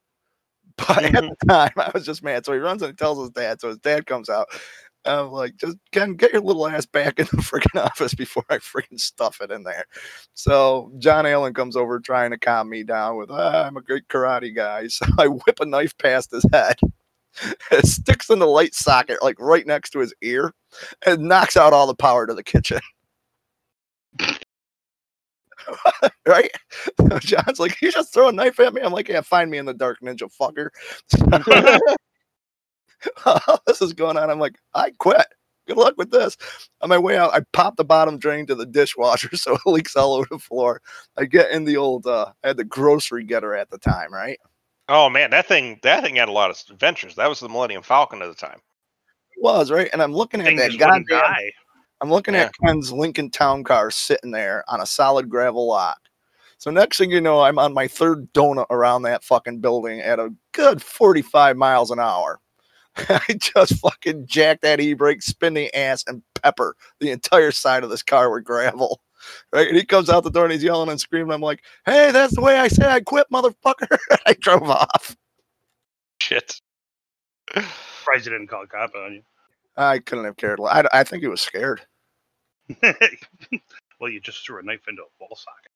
But 0.89 1.05
at 1.05 1.13
the 1.13 1.37
time, 1.49 1.73
I 1.77 1.91
was 1.93 2.07
just 2.07 2.23
mad. 2.23 2.47
So 2.47 2.53
he 2.53 2.61
runs 2.61 2.83
and 2.83 2.93
he 2.93 2.97
tells 2.97 3.19
his 3.19 3.31
dad. 3.31 3.61
So 3.61 3.69
his 3.69 3.79
dad 3.79 4.07
comes 4.07 4.29
out. 4.29 4.47
I'm 5.05 5.31
like, 5.33 5.57
just 5.57 5.77
Ken, 5.93 6.15
get 6.15 6.33
your 6.33 6.43
little 6.43 6.69
ass 6.69 6.87
back 6.87 7.19
in 7.19 7.27
the 7.27 7.37
freaking 7.43 7.83
office 7.83 8.15
before 8.15 8.45
I 8.49 8.59
freaking 8.59 9.01
stuff 9.01 9.41
it 9.41 9.51
in 9.51 9.65
there. 9.65 9.87
So 10.35 10.93
John 10.99 11.27
Allen 11.27 11.55
comes 11.55 11.77
over 11.77 11.99
trying 11.99 12.31
to 12.31 12.39
calm 12.39 12.69
me 12.71 12.85
down 12.85 13.17
with, 13.17 13.31
ah, 13.31 13.67
I'm 13.67 13.77
a 13.77 13.83
great 13.83 14.07
karate 14.09 14.55
guy. 14.55 14.87
So 14.91 15.07
I 15.19 15.27
whip 15.29 15.61
a 15.61 15.67
knife 15.67 15.97
past 15.99 16.31
his 16.31 16.45
head. 16.53 16.77
It 17.73 17.87
sticks 17.87 18.31
in 18.31 18.39
the 18.41 18.47
light 18.47 18.75
socket, 18.75 19.23
like 19.23 19.37
right 19.41 19.67
next 19.67 19.91
to 19.91 20.01
his 20.01 20.15
ear, 20.23 20.53
and 21.07 21.23
knocks 21.23 21.57
out 21.57 21.73
all 21.73 21.87
the 21.87 21.95
power 21.95 22.27
to 22.27 22.35
the 22.35 22.45
kitchen. 22.45 22.81
right? 26.27 26.51
John's 27.21 27.61
like, 27.61 27.81
you 27.81 27.91
just 27.91 28.13
throw 28.13 28.29
a 28.29 28.33
knife 28.33 28.61
at 28.61 28.75
me? 28.75 28.81
I'm 28.81 28.93
like, 28.93 29.09
yeah, 29.09 29.21
find 29.21 29.51
me 29.51 29.59
in 29.59 29.67
the 29.67 29.75
dark, 29.75 30.01
ninja 30.01 30.31
fucker. 30.35 30.71
this 33.67 33.83
is 33.83 33.93
going 33.93 34.17
on. 34.17 34.31
I'm 34.31 34.41
like, 34.41 34.59
I 34.75 34.91
quit. 34.99 35.27
Good 35.67 35.77
luck 35.77 35.95
with 35.99 36.11
this. 36.11 36.37
On 36.81 36.89
my 36.89 36.97
way 36.97 37.19
out, 37.19 37.35
I 37.35 37.41
pop 37.53 37.77
the 37.77 37.85
bottom 37.85 38.19
drain 38.19 38.47
to 38.47 38.55
the 38.55 38.65
dishwasher 38.67 39.37
so 39.37 39.55
it 39.55 39.61
leaks 39.67 39.97
all 39.97 40.15
over 40.15 40.29
the 40.31 40.39
floor. 40.39 40.81
I 41.17 41.27
get 41.27 41.51
in 41.51 41.65
the 41.65 41.77
old, 41.77 42.07
uh, 42.07 42.33
I 42.43 42.49
had 42.49 42.57
the 42.57 42.65
grocery 42.65 43.25
getter 43.25 43.55
at 43.55 43.71
the 43.71 43.79
time, 43.79 44.13
right? 44.13 44.39
Oh 44.89 45.11
man, 45.11 45.31
that 45.31 45.47
thing 45.47 45.79
that 45.83 46.03
thing 46.03 46.17
had 46.17 46.31
a 46.31 46.33
lot 46.33 46.51
of 46.51 46.63
adventures. 46.71 47.15
That 47.17 47.29
was 47.29 47.41
the 47.41 47.49
Millennium 47.49 47.83
Falcon 47.83 48.23
at 48.23 48.29
the 48.29 48.35
time. 48.35 48.59
It 49.37 49.43
was, 49.43 49.71
right? 49.71 49.91
And 49.93 50.03
I'm 50.03 50.15
looking 50.15 50.41
at 50.41 50.57
that 50.57 50.79
goddamn 50.79 51.05
die. 51.05 51.53
I'm 52.01 52.11
looking 52.11 52.35
at 52.35 52.53
Ken's 52.65 52.93
Lincoln 52.93 53.31
Town 53.31 53.65
car 53.65 53.91
sitting 53.91 54.31
there 54.31 54.65
on 54.69 54.81
a 54.81 54.87
solid 54.87 55.29
gravel 55.29 55.67
lot. 55.67 55.99
So 56.59 56.71
next 56.71 56.99
thing 56.99 57.11
you 57.11 57.21
know, 57.21 57.41
I'm 57.41 57.59
on 57.59 57.73
my 57.73 57.89
third 57.89 58.33
donut 58.33 58.67
around 58.71 59.03
that 59.03 59.25
fucking 59.25 59.61
building 59.61 60.01
at 60.01 60.19
a 60.19 60.35
good 60.53 60.83
45 60.83 61.57
miles 61.57 61.91
an 61.91 62.01
hour. 62.01 62.41
I 62.97 63.39
just 63.39 63.77
fucking 63.77 64.27
jack 64.27 64.61
that 64.63 64.81
e-brake, 64.81 65.23
spin 65.23 65.55
the 65.55 65.75
ass, 65.75 66.05
and 66.07 66.23
pepper 66.43 66.75
the 67.01 67.11
entire 67.11 67.53
side 67.53 67.85
of 67.85 67.91
this 67.91 68.03
car 68.03 68.31
with 68.31 68.45
gravel. 68.45 69.01
Right? 69.53 69.67
And 69.67 69.77
he 69.77 69.85
comes 69.85 70.09
out 70.09 70.23
the 70.23 70.31
door 70.31 70.45
and 70.45 70.53
he's 70.53 70.63
yelling 70.63 70.89
and 70.89 70.99
screaming. 70.99 71.33
I'm 71.33 71.41
like, 71.41 71.65
hey, 71.85 72.13
that's 72.13 72.37
the 72.37 72.41
way 72.41 72.57
I 72.57 72.69
say 72.69 72.87
I'd 72.87 73.05
quit, 73.05 73.27
motherfucker. 73.33 73.99
I 74.27 74.35
drove 74.35 74.71
off. 74.71 75.17
Shit. 76.23 76.61
Surprised 77.53 78.27
you 78.27 78.33
didn't 78.33 78.47
call 78.47 78.63
a 78.63 78.67
cop 78.69 78.95
on 78.95 79.25
I 79.79 80.01
couldn't 80.01 80.25
have 80.25 80.37
cared. 80.37 80.61
I, 80.61 80.85
I 80.93 81.05
think 81.05 81.23
he 81.23 81.29
was 81.29 81.41
scared. 81.41 81.81
well, 82.83 84.11
you 84.11 84.21
just 84.21 84.45
threw 84.45 84.59
a 84.59 84.63
knife 84.63 84.87
into 84.89 85.03
a 85.03 85.07
wall 85.21 85.37
socket. 85.37 85.71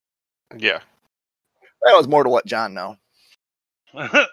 Yeah. 0.62 0.80
That 1.84 1.96
was 1.96 2.06
more 2.08 2.22
to 2.24 2.30
let 2.30 2.44
John 2.46 2.74
know. 2.74 2.96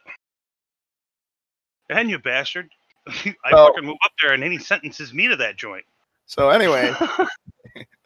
and 1.89 2.09
you 2.09 2.19
bastard. 2.19 2.69
I 3.07 3.35
Oh. 3.51 3.67
fucking 3.67 3.85
move 3.85 3.97
up 4.03 4.11
there 4.21 4.33
and 4.33 4.43
any 4.43 4.57
sentences 4.57 5.13
me 5.13 5.27
to 5.27 5.35
that 5.37 5.55
joint. 5.57 5.85
So 6.25 6.49
anyway, 6.49 6.93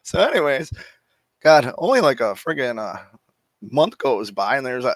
So, 0.03 0.19
anyways, 0.19 0.71
God, 1.41 1.73
only 1.77 2.01
like 2.01 2.19
a 2.19 2.33
friggin' 2.35 2.77
uh, 2.79 3.01
month 3.61 3.97
goes 3.97 4.31
by, 4.31 4.57
and 4.57 4.65
there's 4.65 4.85
a 4.85 4.95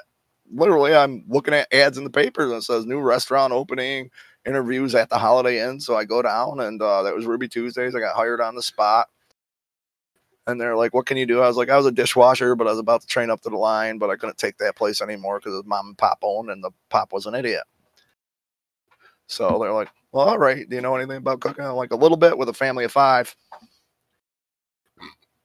literally 0.54 0.94
I'm 0.96 1.24
looking 1.28 1.54
at 1.54 1.74
ads 1.74 1.98
in 1.98 2.04
the 2.06 2.10
papers 2.10 2.52
and 2.52 2.60
it 2.60 2.64
says 2.64 2.86
new 2.86 3.00
restaurant 3.00 3.52
opening, 3.54 4.10
interviews 4.48 4.96
at 4.96 5.10
the 5.10 5.20
Holiday 5.20 5.68
Inn. 5.68 5.80
So 5.82 5.98
I 5.98 6.06
go 6.06 6.24
down, 6.24 6.62
and 6.62 6.82
uh, 6.82 7.04
that 7.04 7.16
was 7.16 7.28
Ruby 7.28 7.50
Tuesdays. 7.50 7.96
I 7.96 8.02
got 8.02 8.16
hired 8.16 8.42
on 8.42 8.56
the 8.56 8.64
spot, 8.64 9.10
and 10.48 10.60
they're 10.62 10.78
like, 10.78 10.94
"What 10.96 11.06
can 11.08 11.18
you 11.18 11.28
do?" 11.28 11.42
I 11.42 11.48
was 11.48 11.58
like, 11.58 11.70
"I 11.70 11.78
was 11.78 11.86
a 11.88 11.92
dishwasher, 11.92 12.56
but 12.56 12.68
I 12.68 12.72
was 12.72 12.80
about 12.80 13.02
to 13.02 13.08
train 13.08 13.30
up 13.32 13.42
to 13.44 13.50
the 13.50 13.58
line, 13.58 14.00
but 14.00 14.10
I 14.12 14.18
couldn't 14.18 14.40
take 14.40 14.58
that 14.60 14.78
place 14.78 15.02
anymore 15.02 15.40
because 15.40 15.64
mom 15.66 15.88
and 15.90 15.98
pop 16.00 16.20
owned, 16.24 16.50
and 16.52 16.64
the 16.64 16.72
pop 16.90 17.14
was 17.14 17.26
an 17.28 17.36
idiot." 17.36 17.64
So 19.28 19.60
they're 19.60 19.74
like, 19.74 19.90
"Well, 20.14 20.30
all 20.30 20.40
right. 20.40 20.68
Do 20.70 20.76
you 20.76 20.82
know 20.82 20.96
anything 20.96 21.18
about 21.18 21.42
cooking?" 21.42 21.66
I'm 21.66 21.76
like, 21.76 21.92
"A 21.92 21.96
little 21.98 22.18
bit 22.18 22.38
with 22.38 22.50
a 22.50 22.54
family 22.54 22.86
of 22.86 22.92
five. 22.94 23.36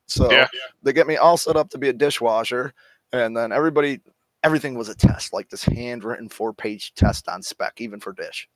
So 0.06 0.30
Yeah. 0.30 0.48
they 0.82 0.92
get 0.92 1.06
me 1.06 1.16
all 1.16 1.36
set 1.36 1.56
up 1.56 1.70
to 1.70 1.78
be 1.78 1.88
a 1.88 1.92
dishwasher, 1.92 2.74
and 3.12 3.36
then 3.36 3.52
everybody, 3.52 4.00
everything 4.42 4.74
was 4.74 4.88
a 4.88 4.94
test, 4.94 5.32
like 5.32 5.48
this 5.50 5.64
handwritten 5.64 6.28
four-page 6.28 6.94
test 6.94 7.28
on 7.28 7.42
spec, 7.42 7.80
even 7.80 8.00
for 8.00 8.12
dish. 8.12 8.48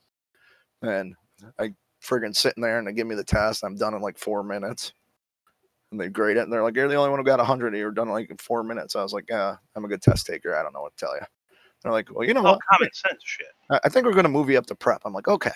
And 0.83 1.15
I 1.59 1.75
friggin' 2.03 2.37
sitting 2.37 2.63
there, 2.63 2.79
and 2.79 2.87
they 2.87 2.93
give 2.93 3.07
me 3.07 3.15
the 3.15 3.25
test. 3.25 3.65
I'm 3.65 3.77
done 3.77 3.95
in 3.95 4.01
like 4.01 4.19
four 4.19 4.43
minutes, 4.43 4.93
and 5.91 6.01
they 6.01 6.09
grade 6.09 6.37
it, 6.37 6.45
and 6.45 6.53
they're 6.53 6.63
like, 6.63 6.77
"You're 6.77 6.89
the 6.89 6.97
only 6.97 7.11
one 7.11 7.19
who 7.19 7.25
got 7.25 7.41
a 7.41 7.45
hundred. 7.45 7.75
You're 7.75 7.91
done 7.91 8.09
in 8.09 8.15
like 8.15 8.41
four 8.41 8.63
minutes." 8.63 8.97
I 8.97 9.03
was 9.03 9.13
like, 9.13 9.27
"Yeah, 9.29 9.57
I'm 9.75 9.85
a 9.85 9.89
good 9.89 10.03
test 10.03 10.27
taker. 10.27 10.55
I 10.57 10.63
don't 10.63 10.73
know 10.75 10.83
what 10.83 10.97
to 10.97 11.05
tell 11.05 11.15
you." 11.15 11.27
They're 11.83 11.93
like, 11.93 12.09
"Well, 12.13 12.27
you 12.27 12.35
know 12.35 12.43
what? 12.43 12.61
common 12.71 12.91
sense 12.93 13.23
shit. 13.25 13.47
I 13.71 13.81
I 13.85 13.89
think 13.89 14.07
we're 14.07 14.13
going 14.13 14.25
to 14.25 14.31
move 14.31 14.51
you 14.51 14.59
up 14.59 14.67
to 14.67 14.75
prep. 14.75 15.03
I'm 15.05 15.13
like, 15.13 15.29
okay. 15.29 15.53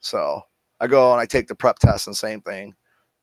So 0.00 0.42
I 0.80 0.86
go 0.86 1.12
and 1.12 1.20
I 1.20 1.26
take 1.26 1.48
the 1.48 1.54
prep 1.54 1.78
test 1.78 2.06
and 2.06 2.16
same 2.16 2.40
thing. 2.42 2.74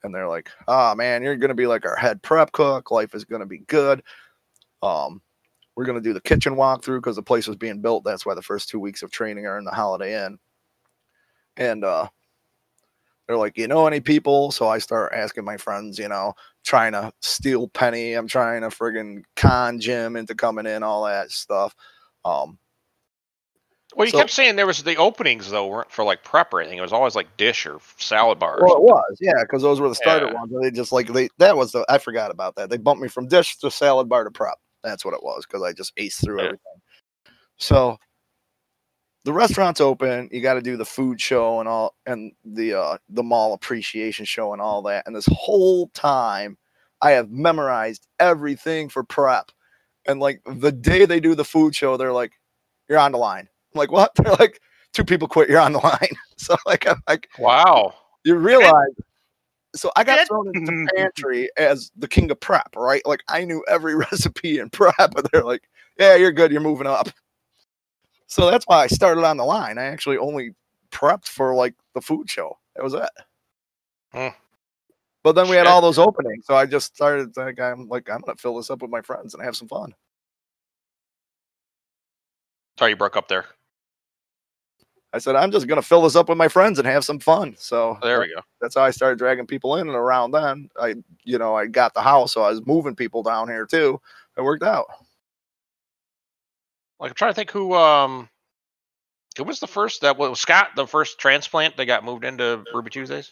And 0.04 0.14
they're 0.14 0.28
like, 0.28 0.50
oh 0.68 0.96
man, 0.96 1.22
you're 1.22 1.36
going 1.36 1.50
to 1.50 1.56
be 1.56 1.68
like 1.68 1.86
our 1.86 1.96
head 1.96 2.24
prep 2.24 2.52
cook. 2.54 2.90
Life 2.90 3.14
is 3.14 3.24
going 3.24 3.42
to 3.42 3.46
be 3.46 3.60
good. 3.60 4.02
Um, 4.82 5.22
we're 5.76 5.86
going 5.86 5.98
to 5.98 6.04
do 6.04 6.14
the 6.14 6.22
kitchen 6.22 6.56
walkthrough 6.56 6.98
because 6.98 7.16
the 7.16 7.22
place 7.22 7.48
was 7.48 7.56
being 7.56 7.82
built. 7.82 8.04
That's 8.04 8.26
why 8.26 8.34
the 8.34 8.42
first 8.42 8.68
two 8.68 8.80
weeks 8.80 9.04
of 9.04 9.12
training 9.12 9.46
are 9.46 9.60
in 9.60 9.64
the 9.64 9.72
Holiday 9.72 10.26
Inn. 10.26 10.40
And 11.62 11.84
uh, 11.84 12.08
they're 13.28 13.38
like, 13.38 13.58
you 13.58 13.68
know 13.68 13.86
any 13.88 14.00
people? 14.00 14.52
So 14.52 14.68
I 14.68 14.80
start 14.80 15.14
asking 15.14 15.46
my 15.46 15.58
friends, 15.58 16.00
you 16.00 16.08
know, 16.10 16.34
trying 16.66 16.94
to 16.94 17.14
steal 17.22 17.68
Penny. 17.70 18.14
I'm 18.14 18.28
trying 18.28 18.62
to 18.62 18.68
friggin' 18.70 19.24
con 19.36 19.80
Jim 19.80 20.16
into 20.16 20.34
coming 20.36 20.66
in, 20.66 20.82
all 20.84 21.06
that 21.06 21.32
stuff. 21.32 21.76
Um, 22.26 22.58
Well, 23.96 24.06
you 24.06 24.12
So- 24.12 24.20
kept 24.20 24.32
saying 24.32 24.56
there 24.56 24.66
was 24.66 24.84
the 24.84 24.96
openings 24.96 25.52
though 25.52 25.68
weren't 25.68 25.92
for 25.92 26.06
like 26.06 26.24
prep 26.24 26.54
or 26.54 26.62
anything. 26.62 26.78
It 26.78 26.82
was 26.82 26.94
always 26.94 27.14
like 27.16 27.36
dish 27.38 27.66
or 27.66 27.80
salad 27.98 28.40
bar. 28.40 28.60
or 28.62 28.66
Well, 28.66 28.76
it 28.78 28.82
was, 28.84 29.18
yeah, 29.20 29.34
because 29.42 29.62
those 29.62 29.82
were 29.82 29.90
the 29.90 29.96
starter 29.96 30.28
Yeah. 30.28 30.34
ones. 30.34 30.54
They 30.62 30.72
just 30.72 30.94
like 30.94 31.08
they 31.12 31.28
that 31.40 31.58
was 31.58 31.74
the 31.74 31.86
I 31.90 31.98
forgot 31.98 32.32
about 32.32 32.56
that. 32.56 32.70
They 32.70 32.78
bumped 32.78 33.02
me 33.04 33.10
from 33.10 33.28
dish 33.28 33.58
to 33.58 33.70
salad 33.70 34.08
bar 34.08 34.24
to 34.24 34.32
prep. 34.32 34.58
That's 34.82 35.04
what 35.04 35.14
it 35.14 35.22
was 35.22 35.46
because 35.46 35.62
I 35.62 35.74
just 35.74 35.94
aced 35.98 36.24
through 36.24 36.38
Yeah. 36.40 36.46
everything. 36.46 36.82
So 37.58 37.98
the 39.24 39.34
restaurant's 39.34 39.82
open. 39.82 40.30
You 40.32 40.42
got 40.42 40.56
to 40.56 40.62
do 40.62 40.78
the 40.78 40.86
food 40.86 41.22
show 41.22 41.60
and 41.60 41.70
all, 41.70 41.96
and 42.06 42.32
the 42.44 42.74
uh, 42.74 42.98
the 43.10 43.24
mall 43.24 43.54
appreciation 43.54 44.26
show 44.26 44.54
and 44.54 44.62
all 44.62 44.82
that. 44.84 45.06
And 45.06 45.16
this 45.16 45.28
whole 45.32 45.88
time, 45.90 46.58
I 47.02 47.12
have 47.12 47.30
memorized 47.30 48.08
everything 48.20 48.90
for 48.90 49.04
prep. 49.04 49.52
And 50.08 50.20
like 50.20 50.42
the 50.46 50.72
day 50.72 51.06
they 51.06 51.20
do 51.20 51.36
the 51.36 51.46
food 51.46 51.76
show, 51.76 51.98
they're 51.98 52.14
like, 52.14 52.34
"You're 52.90 53.00
on 53.00 53.12
the 53.12 53.20
line." 53.20 53.48
I'm 53.74 53.80
like, 53.80 53.92
"What?" 53.92 54.12
They're 54.16 54.34
like, 54.34 54.60
two 54.94 55.04
people 55.06 55.28
quit. 55.28 55.50
You're 55.50 55.60
on 55.60 55.74
the 55.74 55.80
line." 55.84 56.16
So 56.38 56.56
like, 56.66 56.88
I'm 56.88 57.02
like, 57.08 57.28
Wow. 57.38 57.94
you 58.24 58.36
realize. 58.36 58.90
So 59.76 59.92
I 59.96 60.04
got 60.04 60.28
thrown 60.28 60.48
into 60.48 60.66
the 60.66 60.88
pantry 60.96 61.50
as 61.56 61.92
the 61.96 62.08
king 62.08 62.30
of 62.32 62.40
prep, 62.40 62.76
right? 62.76 63.06
Like 63.06 63.22
I 63.30 63.46
knew 63.46 63.64
every 63.70 63.96
recipe 63.96 64.60
in 64.60 64.70
prep, 64.72 64.96
but 64.98 65.32
they're 65.32 65.44
like, 65.44 65.62
"Yeah, 66.00 66.16
you're 66.16 66.32
good. 66.32 66.52
You're 66.52 66.62
moving 66.62 66.88
up." 66.88 67.10
So 68.32 68.50
that's 68.50 68.64
why 68.66 68.78
I 68.78 68.88
started 68.88 69.26
on 69.26 69.36
the 69.36 69.44
line. 69.44 69.78
I 69.78 69.84
actually 69.84 70.18
only 70.18 70.56
prepped 70.90 71.28
for 71.28 71.54
like 71.54 71.76
the 71.94 72.00
food 72.00 72.30
show. 72.30 72.58
That 72.78 72.84
was 72.84 72.94
it. 72.94 73.10
Hmm. 74.14 74.30
But 75.22 75.34
then 75.34 75.50
we 75.50 75.58
had 75.58 75.68
all 75.68 75.82
those 75.82 76.00
openings, 76.00 76.46
so 76.46 76.56
I 76.56 76.66
just 76.66 76.96
started 76.96 77.36
like 77.36 77.60
I'm 77.60 77.90
like 77.90 78.10
I'm 78.10 78.22
gonna 78.22 78.38
fill 78.38 78.56
this 78.56 78.70
up 78.70 78.82
with 78.82 78.90
my 78.90 79.02
friends 79.02 79.34
and 79.34 79.44
have 79.44 79.58
some 79.58 79.68
fun. 79.68 79.94
Sorry, 82.80 82.92
you 82.92 82.96
broke 82.96 83.18
up 83.18 83.28
there. 83.28 83.46
I 85.12 85.18
said 85.18 85.36
I'm 85.36 85.52
just 85.52 85.68
gonna 85.68 85.82
fill 85.82 86.04
this 86.04 86.16
up 86.16 86.30
with 86.30 86.38
my 86.38 86.48
friends 86.48 86.80
and 86.80 86.88
have 86.88 87.04
some 87.04 87.20
fun. 87.20 87.56
So 87.58 88.00
there 88.02 88.22
we 88.22 88.34
go. 88.34 88.42
that's 88.62 88.76
how 88.76 88.84
I 88.84 88.92
started 88.92 89.20
dragging 89.20 89.46
people 89.46 89.76
in 89.76 89.90
and 89.90 89.96
around 89.96 90.32
then. 90.32 90.70
I, 90.82 90.96
you 91.26 91.38
know, 91.38 91.54
I 91.54 91.68
got 91.68 91.94
the 91.94 92.02
house, 92.02 92.34
so 92.34 92.44
I 92.44 92.50
was 92.50 92.66
moving 92.66 92.96
people 92.96 93.24
down 93.24 93.50
here 93.50 93.66
too. 93.66 94.00
It 94.38 94.42
worked 94.42 94.64
out. 94.64 94.86
Like 97.02 97.12
I'm 97.12 97.16
trying 97.16 97.32
to 97.32 97.36
think 97.36 97.52
who 97.52 97.74
um 97.74 98.30
who 99.36 99.44
was 99.44 99.60
the 99.60 99.68
first 99.68 100.02
that 100.02 100.18
was 100.18 100.40
Scott 100.40 100.70
the 100.76 100.86
first 100.88 101.18
transplant 101.20 101.76
that 101.78 101.86
got 101.88 102.06
moved 102.06 102.24
into 102.24 102.64
Ruby 102.74 102.92
Tuesdays? 102.92 103.32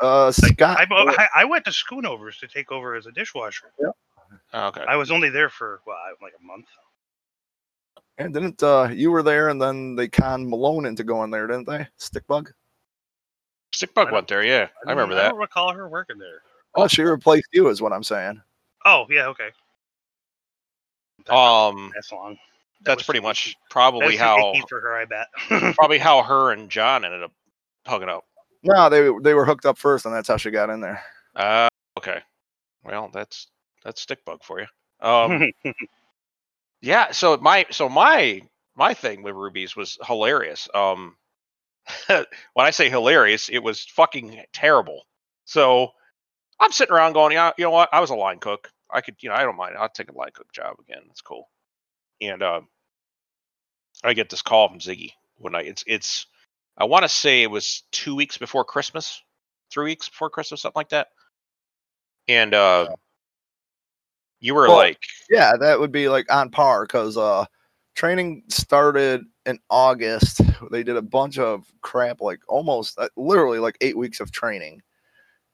Uh, 0.00 0.32
Scott, 0.32 0.76
I, 0.80 0.86
I, 0.90 1.28
I 1.36 1.44
went 1.44 1.64
to 1.66 1.70
Schoonovers 1.70 2.40
to 2.40 2.48
take 2.48 2.72
over 2.72 2.96
as 2.96 3.06
a 3.06 3.12
dishwasher. 3.12 3.70
Oh, 4.52 4.66
okay. 4.66 4.82
I 4.88 4.96
was 4.96 5.12
only 5.12 5.30
there 5.30 5.48
for 5.48 5.80
well, 5.86 5.96
like 6.20 6.32
a 6.38 6.44
month. 6.44 6.66
and 8.18 8.34
didn't 8.34 8.60
uh, 8.62 8.88
you 8.92 9.12
were 9.12 9.22
there, 9.22 9.50
and 9.50 9.62
then 9.62 9.94
they 9.94 10.08
conned 10.08 10.48
Malone 10.48 10.84
into 10.86 11.04
going 11.04 11.30
there, 11.30 11.46
didn't 11.46 11.68
they? 11.68 11.86
Stickbug. 12.00 12.50
Stickbug 13.72 14.10
went 14.10 14.26
there, 14.26 14.42
yeah. 14.44 14.66
I 14.84 14.88
don't- 14.90 14.96
remember 14.96 15.14
I 15.14 15.22
that. 15.22 15.28
don't 15.30 15.38
recall 15.38 15.72
her 15.72 15.88
working 15.88 16.18
there. 16.18 16.42
Oh, 16.74 16.88
she 16.88 17.02
replaced 17.02 17.48
you, 17.52 17.68
is 17.68 17.80
what 17.80 17.92
I'm 17.92 18.02
saying. 18.02 18.42
Oh 18.84 19.06
yeah, 19.08 19.28
okay. 19.28 19.50
Um 21.30 21.92
That's 21.94 22.10
long. 22.10 22.36
That 22.84 22.96
that's 22.96 23.02
pretty 23.04 23.20
much 23.20 23.56
probably 23.70 24.06
was 24.06 24.18
how 24.18 24.52
icky 24.52 24.62
for 24.68 24.80
her, 24.80 24.94
I 24.94 25.04
bet. 25.04 25.26
probably 25.74 25.98
how 25.98 26.22
her 26.22 26.52
and 26.52 26.70
John 26.70 27.04
ended 27.04 27.22
up 27.22 27.32
hooking 27.86 28.08
up. 28.08 28.24
No, 28.62 28.88
they 28.88 29.10
they 29.22 29.34
were 29.34 29.44
hooked 29.44 29.66
up 29.66 29.78
first, 29.78 30.06
and 30.06 30.14
that's 30.14 30.28
how 30.28 30.36
she 30.36 30.50
got 30.50 30.70
in 30.70 30.80
there. 30.80 31.02
Uh 31.36 31.68
okay. 31.98 32.20
Well, 32.84 33.10
that's 33.12 33.48
that's 33.84 34.04
Stickbug 34.04 34.42
for 34.42 34.60
you. 34.60 34.66
Um 35.00 35.52
Yeah, 36.80 37.12
so 37.12 37.36
my 37.38 37.66
so 37.70 37.88
my 37.88 38.42
my 38.76 38.94
thing 38.94 39.22
with 39.22 39.34
rubies 39.34 39.74
was 39.74 39.98
hilarious. 40.06 40.68
Um 40.74 41.16
when 42.08 42.26
I 42.66 42.70
say 42.70 42.88
hilarious, 42.88 43.48
it 43.48 43.58
was 43.58 43.84
fucking 43.84 44.42
terrible. 44.52 45.02
So 45.44 45.90
I'm 46.60 46.72
sitting 46.72 46.94
around 46.94 47.12
going, 47.12 47.32
yeah, 47.32 47.52
you 47.58 47.64
know 47.64 47.70
what? 47.70 47.88
I 47.92 48.00
was 48.00 48.10
a 48.10 48.14
line 48.14 48.38
cook. 48.38 48.70
I 48.90 49.00
could, 49.00 49.16
you 49.20 49.28
know, 49.28 49.34
I 49.34 49.42
don't 49.42 49.56
mind. 49.56 49.76
I'll 49.76 49.88
take 49.88 50.10
a 50.10 50.16
line 50.16 50.30
cook 50.32 50.52
job 50.52 50.76
again. 50.80 51.02
That's 51.06 51.20
cool. 51.20 51.48
And 52.20 52.42
uh, 52.42 52.60
I 54.04 54.12
get 54.12 54.30
this 54.30 54.42
call 54.42 54.68
from 54.68 54.78
Ziggy 54.78 55.12
one 55.38 55.52
night. 55.52 55.66
It's 55.66 55.84
it's 55.86 56.26
I 56.76 56.84
want 56.84 57.04
to 57.04 57.08
say 57.08 57.42
it 57.42 57.50
was 57.50 57.84
two 57.90 58.14
weeks 58.14 58.36
before 58.36 58.64
Christmas, 58.64 59.22
three 59.70 59.86
weeks 59.86 60.08
before 60.08 60.30
Christmas, 60.30 60.62
something 60.62 60.78
like 60.78 60.90
that. 60.90 61.08
And 62.28 62.54
uh, 62.54 62.88
you 64.40 64.54
were 64.54 64.68
Well, 64.68 64.76
like, 64.76 65.00
Yeah, 65.30 65.56
that 65.56 65.78
would 65.78 65.92
be 65.92 66.08
like 66.08 66.32
on 66.32 66.50
par 66.50 66.84
because 66.84 67.16
uh, 67.16 67.46
training 67.94 68.44
started 68.48 69.24
in 69.46 69.58
August. 69.70 70.40
They 70.70 70.82
did 70.82 70.96
a 70.96 71.02
bunch 71.02 71.38
of 71.38 71.66
crap, 71.82 72.20
like 72.20 72.40
almost 72.48 72.98
uh, 72.98 73.08
literally 73.16 73.58
like 73.58 73.76
eight 73.80 73.96
weeks 73.96 74.20
of 74.20 74.32
training. 74.32 74.82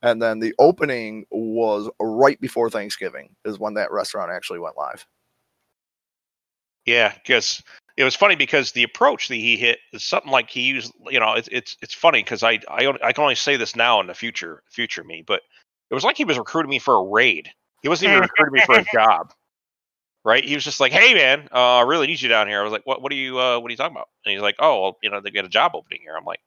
And 0.02 0.22
then 0.22 0.38
the 0.38 0.54
opening 0.58 1.26
was 1.30 1.90
right 2.00 2.40
before 2.40 2.70
Thanksgiving, 2.70 3.34
is 3.44 3.58
when 3.58 3.74
that 3.74 3.92
restaurant 3.92 4.30
actually 4.30 4.60
went 4.60 4.76
live. 4.76 5.04
Yeah, 6.86 7.12
because 7.12 7.62
it 8.00 8.04
was 8.04 8.16
funny 8.16 8.34
because 8.34 8.72
the 8.72 8.82
approach 8.82 9.28
that 9.28 9.34
he 9.34 9.58
hit 9.58 9.78
is 9.92 10.02
something 10.02 10.32
like 10.32 10.48
he 10.48 10.62
used. 10.62 10.90
You 11.10 11.20
know, 11.20 11.34
it's 11.34 11.50
it's 11.52 11.76
it's 11.82 11.92
funny 11.92 12.22
because 12.22 12.42
I 12.42 12.58
I 12.66 12.94
I 13.04 13.12
can 13.12 13.22
only 13.22 13.34
say 13.34 13.58
this 13.58 13.76
now 13.76 14.00
in 14.00 14.06
the 14.06 14.14
future 14.14 14.62
future 14.70 15.04
me, 15.04 15.22
but 15.26 15.42
it 15.90 15.94
was 15.94 16.02
like 16.02 16.16
he 16.16 16.24
was 16.24 16.38
recruiting 16.38 16.70
me 16.70 16.78
for 16.78 16.94
a 16.94 17.04
raid. 17.04 17.50
He 17.82 17.90
wasn't 17.90 18.12
even 18.12 18.22
recruiting 18.38 18.54
me 18.54 18.62
for 18.64 18.78
a 18.78 18.84
job, 18.94 19.34
right? 20.24 20.42
He 20.42 20.54
was 20.54 20.64
just 20.64 20.80
like, 20.80 20.92
"Hey, 20.92 21.12
man, 21.12 21.50
uh, 21.52 21.76
I 21.76 21.82
really 21.82 22.06
need 22.06 22.22
you 22.22 22.30
down 22.30 22.48
here." 22.48 22.60
I 22.60 22.64
was 22.64 22.72
like, 22.72 22.86
"What? 22.86 23.02
What 23.02 23.12
are 23.12 23.16
you? 23.16 23.38
Uh, 23.38 23.58
what 23.60 23.68
are 23.68 23.70
you 23.70 23.76
talking 23.76 23.94
about?" 23.94 24.08
And 24.24 24.32
he's 24.32 24.40
like, 24.40 24.56
"Oh, 24.60 24.80
well, 24.80 24.98
you 25.02 25.10
know, 25.10 25.20
they 25.20 25.30
got 25.30 25.44
a 25.44 25.50
job 25.50 25.72
opening 25.74 26.00
here." 26.00 26.16
I'm 26.16 26.24
like, 26.24 26.40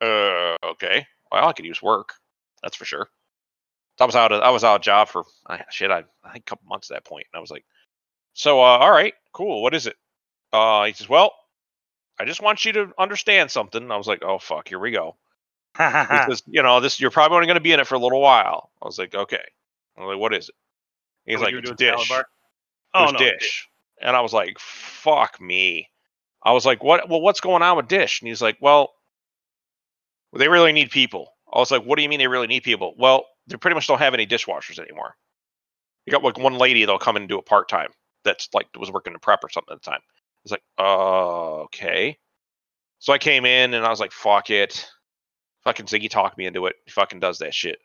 "Uh, 0.00 0.56
okay. 0.70 1.06
Well, 1.30 1.46
I 1.46 1.52
could 1.52 1.66
use 1.66 1.82
work. 1.82 2.14
That's 2.62 2.76
for 2.76 2.86
sure." 2.86 3.10
So 3.98 4.04
I 4.04 4.06
was 4.06 4.16
out. 4.16 4.32
Of, 4.32 4.40
I 4.40 4.48
was 4.48 4.64
out 4.64 4.76
of 4.76 4.82
job 4.82 5.08
for 5.08 5.24
shit. 5.68 5.90
I, 5.90 6.04
I 6.24 6.32
think 6.32 6.46
a 6.46 6.50
couple 6.50 6.68
months 6.68 6.90
at 6.90 6.94
that 6.94 7.04
point, 7.04 7.26
and 7.30 7.38
I 7.38 7.42
was 7.42 7.50
like. 7.50 7.66
So, 8.34 8.60
uh, 8.60 8.78
all 8.78 8.90
right, 8.90 9.12
cool. 9.34 9.60
What 9.60 9.74
is 9.74 9.86
it? 9.86 9.94
Uh, 10.52 10.84
he 10.84 10.92
says, 10.92 11.08
well, 11.08 11.32
I 12.18 12.24
just 12.24 12.42
want 12.42 12.64
you 12.64 12.72
to 12.72 12.92
understand 12.98 13.50
something. 13.50 13.90
I 13.90 13.96
was 13.96 14.06
like, 14.06 14.22
oh 14.22 14.38
fuck, 14.38 14.68
here 14.68 14.78
we 14.78 14.90
go. 14.90 15.16
because, 15.74 16.42
you 16.46 16.62
know, 16.62 16.80
this 16.80 17.00
you're 17.00 17.10
probably 17.10 17.36
only 17.36 17.46
going 17.46 17.56
to 17.56 17.60
be 17.60 17.72
in 17.72 17.80
it 17.80 17.86
for 17.86 17.94
a 17.94 17.98
little 17.98 18.20
while. 18.20 18.70
I 18.80 18.86
was 18.86 18.98
like, 18.98 19.14
okay. 19.14 19.42
I 19.96 20.00
was 20.00 20.14
like, 20.14 20.20
what 20.20 20.34
is 20.34 20.48
it? 20.48 20.54
He's 21.24 21.40
like, 21.40 21.54
it's 21.54 21.70
were 21.70 21.76
doing, 21.76 21.76
salad 21.78 21.98
dish. 21.98 22.10
It 22.10 22.26
Oh 22.94 23.10
no, 23.10 23.18
dish. 23.18 23.68
And 24.00 24.16
I 24.16 24.20
was 24.20 24.32
like, 24.32 24.58
fuck 24.58 25.40
me. 25.40 25.88
I 26.42 26.52
was 26.52 26.66
like, 26.66 26.82
what? 26.82 27.08
Well, 27.08 27.20
what's 27.20 27.40
going 27.40 27.62
on 27.62 27.76
with 27.76 27.88
dish? 27.88 28.20
And 28.20 28.28
he's 28.28 28.42
like, 28.42 28.58
well, 28.60 28.92
they 30.36 30.48
really 30.48 30.72
need 30.72 30.90
people. 30.90 31.32
I 31.52 31.58
was 31.58 31.70
like, 31.70 31.84
what 31.84 31.96
do 31.96 32.02
you 32.02 32.08
mean 32.08 32.18
they 32.18 32.26
really 32.26 32.46
need 32.46 32.64
people? 32.64 32.94
Well, 32.98 33.26
they 33.46 33.56
pretty 33.56 33.74
much 33.74 33.86
don't 33.86 33.98
have 33.98 34.14
any 34.14 34.26
dishwashers 34.26 34.78
anymore. 34.78 35.14
You 36.06 36.10
got 36.10 36.22
like 36.22 36.38
one 36.38 36.58
lady 36.58 36.80
that'll 36.80 36.98
come 36.98 37.16
in 37.16 37.22
and 37.22 37.28
do 37.28 37.38
it 37.38 37.46
part 37.46 37.68
time. 37.68 37.90
That's 38.24 38.48
like 38.52 38.66
was 38.78 38.90
working 38.90 39.12
in 39.12 39.18
prep 39.20 39.44
or 39.44 39.50
something 39.50 39.74
at 39.74 39.82
the 39.82 39.90
time. 39.90 40.00
It's 40.44 40.52
like, 40.52 40.62
uh, 40.78 41.62
okay. 41.62 42.18
So 42.98 43.12
I 43.12 43.18
came 43.18 43.44
in 43.44 43.74
and 43.74 43.84
I 43.84 43.90
was 43.90 44.00
like, 44.00 44.12
fuck 44.12 44.50
it. 44.50 44.88
Fucking 45.64 45.86
Ziggy 45.86 46.10
talked 46.10 46.38
me 46.38 46.46
into 46.46 46.66
it. 46.66 46.76
He 46.84 46.90
fucking 46.90 47.20
does 47.20 47.38
that 47.38 47.54
shit. 47.54 47.78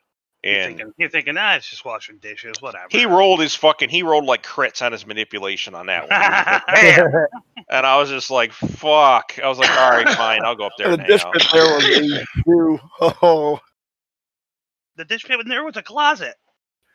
You're 0.44 0.54
And 0.54 0.76
thinking, 0.76 0.94
you're 0.98 1.08
thinking, 1.08 1.36
ah, 1.36 1.56
it's 1.56 1.68
just 1.68 1.84
washing 1.84 2.18
dishes, 2.18 2.62
whatever. 2.62 2.86
he 2.90 3.06
rolled 3.06 3.40
his 3.40 3.56
fucking 3.56 3.88
he 3.88 4.04
rolled 4.04 4.24
like 4.24 4.44
crits 4.44 4.82
on 4.86 4.92
his 4.92 5.04
manipulation 5.04 5.74
on 5.74 5.86
that 5.86 6.02
one. 6.08 6.10
Like, 6.10 7.28
and 7.70 7.84
I 7.84 7.96
was 7.98 8.08
just 8.08 8.30
like, 8.30 8.52
fuck. 8.52 9.36
I 9.42 9.48
was 9.48 9.58
like, 9.58 9.70
all 9.70 9.90
right, 9.90 10.08
fine, 10.10 10.44
I'll 10.44 10.54
go 10.54 10.66
up 10.66 10.72
there 10.78 10.88
the 10.88 10.92
and 10.94 11.02
hang 11.02 11.10
dish 11.10 11.24
pit 11.32 11.42
there 11.52 11.64
was 11.64 11.84
a. 11.84 13.14
Oh, 13.20 13.58
the 14.94 15.04
dish 15.04 15.24
pit 15.24 15.40
in 15.40 15.48
there 15.48 15.64
was 15.64 15.76
a 15.76 15.82
closet. 15.82 16.34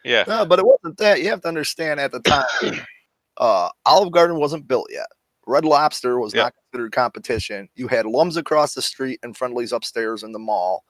Yeah. 0.05 0.23
no, 0.27 0.45
but 0.45 0.59
it 0.59 0.65
wasn't 0.65 0.97
that. 0.99 1.21
You 1.21 1.29
have 1.29 1.41
to 1.41 1.47
understand 1.49 1.99
at 1.99 2.11
the 2.13 2.21
time, 2.21 2.45
uh, 3.37 3.69
Olive 3.85 4.11
Garden 4.11 4.39
wasn't 4.39 4.67
built 4.67 4.87
yet. 4.89 5.07
Red 5.45 5.65
Lobster 5.65 6.19
was 6.19 6.33
Yep. 6.33 6.43
not 6.43 6.53
considered 6.71 6.91
competition. 6.93 7.69
You 7.75 7.87
had 7.87 8.05
Lums 8.05 8.37
across 8.37 8.73
the 8.73 8.81
street 8.81 9.19
and 9.23 9.35
Friendly's 9.35 9.71
upstairs 9.73 10.23
in 10.23 10.31
the 10.31 10.39
mall, 10.39 10.83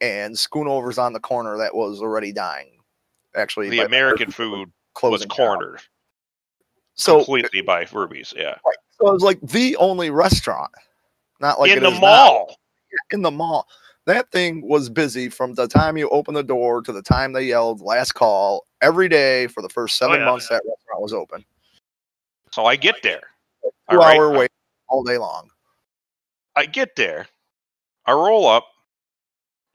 and 0.00 0.34
Schoonovers 0.34 0.98
on 1.02 1.12
the 1.12 1.20
corner 1.20 1.56
that 1.58 1.74
was 1.74 2.00
already 2.00 2.32
dying. 2.32 2.78
Actually, 3.34 3.70
The 3.70 3.80
American 3.80 4.30
food 4.30 4.70
was 5.02 5.20
down. 5.22 5.28
cornered 5.28 5.80
So, 6.94 7.16
completely 7.18 7.60
by 7.62 7.86
Ruby's. 7.92 8.32
Yeah. 8.36 8.56
so 8.98 9.08
it 9.08 9.12
was 9.12 9.22
like 9.22 9.40
the 9.42 9.76
only 9.76 10.10
restaurant, 10.10 10.70
not 11.40 11.60
like 11.60 11.70
in 11.70 11.82
the 11.82 11.88
is 11.90 11.94
now. 11.94 12.00
mall. 12.00 12.56
in 13.12 13.22
the 13.22 13.30
mall. 13.30 13.66
That 14.06 14.30
thing 14.30 14.66
was 14.66 14.88
busy 14.88 15.28
from 15.28 15.54
the 15.54 15.66
time 15.66 15.96
you 15.96 16.08
opened 16.10 16.36
the 16.36 16.44
door 16.44 16.80
to 16.82 16.92
the 16.92 17.02
time 17.02 17.32
they 17.32 17.42
yelled 17.44 17.80
last 17.80 18.12
call 18.12 18.64
every 18.80 19.08
day 19.08 19.48
for 19.48 19.62
the 19.62 19.68
first 19.68 19.96
seven 19.96 20.16
oh, 20.16 20.18
yeah. 20.20 20.24
months 20.30 20.48
that 20.48 20.62
restaurant 20.64 21.02
was 21.02 21.12
open. 21.12 21.44
So 22.52 22.64
I 22.66 22.76
get 22.76 23.02
there. 23.02 23.22
Two 23.90 23.96
All 23.96 23.98
right. 23.98 24.18
hour 24.18 24.30
wait 24.32 24.50
all 24.88 25.02
day 25.02 25.18
long. 25.18 25.48
I 26.54 26.66
get 26.66 26.96
there. 26.96 27.26
I 28.04 28.12
roll 28.12 28.46
up. 28.46 28.66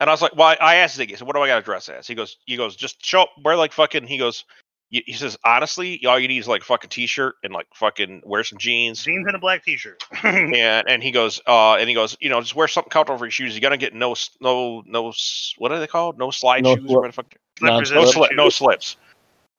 And 0.00 0.10
I 0.10 0.12
was 0.12 0.22
like, 0.22 0.34
well, 0.34 0.48
I 0.48 0.54
I 0.60 0.74
asked 0.76 0.98
Ziggy, 0.98 1.16
so 1.16 1.24
what 1.24 1.36
do 1.36 1.42
I 1.42 1.46
got 1.46 1.56
to 1.56 1.62
dress 1.62 1.88
as? 1.88 2.06
He 2.08 2.14
goes, 2.14 2.36
he 2.46 2.56
goes, 2.56 2.74
just 2.74 3.04
show 3.04 3.22
up, 3.22 3.30
wear 3.44 3.54
like 3.54 3.72
fucking, 3.72 4.06
he 4.06 4.18
goes, 4.18 4.44
he 4.92 5.14
says 5.14 5.38
honestly, 5.42 6.04
all 6.04 6.18
you 6.18 6.28
need 6.28 6.38
is 6.38 6.46
like 6.48 6.60
a 6.60 6.64
fucking 6.66 6.90
t-shirt 6.90 7.36
and 7.42 7.52
like 7.54 7.66
fucking 7.74 8.20
wear 8.26 8.44
some 8.44 8.58
jeans. 8.58 9.02
Jeans 9.02 9.26
and 9.26 9.34
a 9.34 9.38
black 9.38 9.64
T-shirt. 9.64 10.04
And 10.22 10.86
and 10.86 11.02
he 11.02 11.10
goes, 11.10 11.40
uh, 11.46 11.76
and 11.76 11.88
he 11.88 11.94
goes, 11.94 12.14
you 12.20 12.28
know, 12.28 12.40
just 12.42 12.54
wear 12.54 12.68
something 12.68 12.90
comfortable 12.90 13.18
for 13.18 13.24
your 13.24 13.30
shoes. 13.30 13.54
You 13.54 13.62
gotta 13.62 13.78
get 13.78 13.94
no 13.94 14.14
no 14.40 14.82
no 14.84 15.12
what 15.56 15.72
are 15.72 15.80
they 15.80 15.86
called? 15.86 16.18
No 16.18 16.30
slide 16.30 16.64
No 16.64 16.76
shoes. 16.76 16.84
slip. 16.84 16.96
or 16.96 17.00
what 17.00 17.06
the 17.06 17.12
fuck? 17.12 17.34
No, 17.62 17.80
No, 17.80 18.04
slip, 18.04 18.32
no 18.34 18.48
slips. 18.50 18.96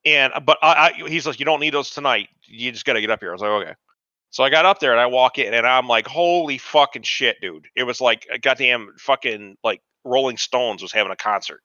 And 0.06 0.32
but 0.46 0.60
I, 0.62 0.92
I 1.04 1.10
he's 1.10 1.26
like, 1.26 1.40
you 1.40 1.46
don't 1.46 1.60
need 1.60 1.74
those 1.74 1.90
tonight. 1.90 2.30
You 2.46 2.72
just 2.72 2.86
gotta 2.86 3.02
get 3.02 3.10
up 3.10 3.20
here. 3.20 3.30
I 3.30 3.34
was 3.34 3.42
like, 3.42 3.50
okay. 3.50 3.74
So 4.34 4.44
I 4.44 4.50
got 4.50 4.66
up 4.66 4.80
there 4.80 4.92
and 4.92 5.00
I 5.00 5.06
walk 5.06 5.38
in 5.38 5.54
and 5.54 5.66
I'm 5.66 5.88
like, 5.88 6.08
holy 6.08 6.58
fucking 6.58 7.04
shit, 7.04 7.40
dude! 7.40 7.68
It 7.76 7.84
was 7.84 8.02
like 8.02 8.26
a 8.34 8.40
goddamn 8.40 8.96
fucking 8.98 9.58
like 9.64 9.84
Rolling 10.04 10.38
Stones 10.38 10.82
was 10.82 10.92
having 10.92 11.12
a 11.12 11.16
concert. 11.16 11.62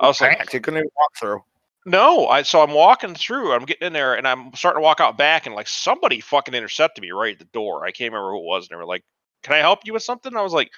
I 0.00 0.06
was 0.06 0.18
like, 0.18 0.38
Packed. 0.38 0.54
You 0.54 0.60
couldn't 0.60 0.78
even 0.78 0.90
walk 0.96 1.10
through. 1.18 1.42
no, 1.84 2.26
I 2.26 2.42
so 2.42 2.62
I'm 2.62 2.72
walking 2.72 3.14
through. 3.14 3.52
I'm 3.52 3.66
getting 3.66 3.88
in 3.88 3.92
there, 3.92 4.14
and 4.14 4.26
I'm 4.26 4.54
starting 4.54 4.80
to 4.80 4.84
walk 4.84 5.00
out 5.00 5.18
back, 5.18 5.44
and 5.44 5.54
like 5.54 5.68
somebody 5.68 6.20
fucking 6.20 6.54
intercepted 6.54 7.02
me 7.02 7.10
right 7.10 7.34
at 7.34 7.40
the 7.40 7.44
door. 7.52 7.84
I 7.84 7.90
can't 7.90 8.10
remember 8.10 8.30
who 8.30 8.38
it 8.38 8.44
was, 8.44 8.64
and 8.64 8.70
they 8.70 8.80
were 8.80 8.86
like, 8.86 9.04
"Can 9.42 9.54
I 9.54 9.58
help 9.58 9.80
you 9.84 9.92
with 9.92 10.02
something?" 10.02 10.34
I 10.34 10.40
was 10.40 10.54
like, 10.54 10.70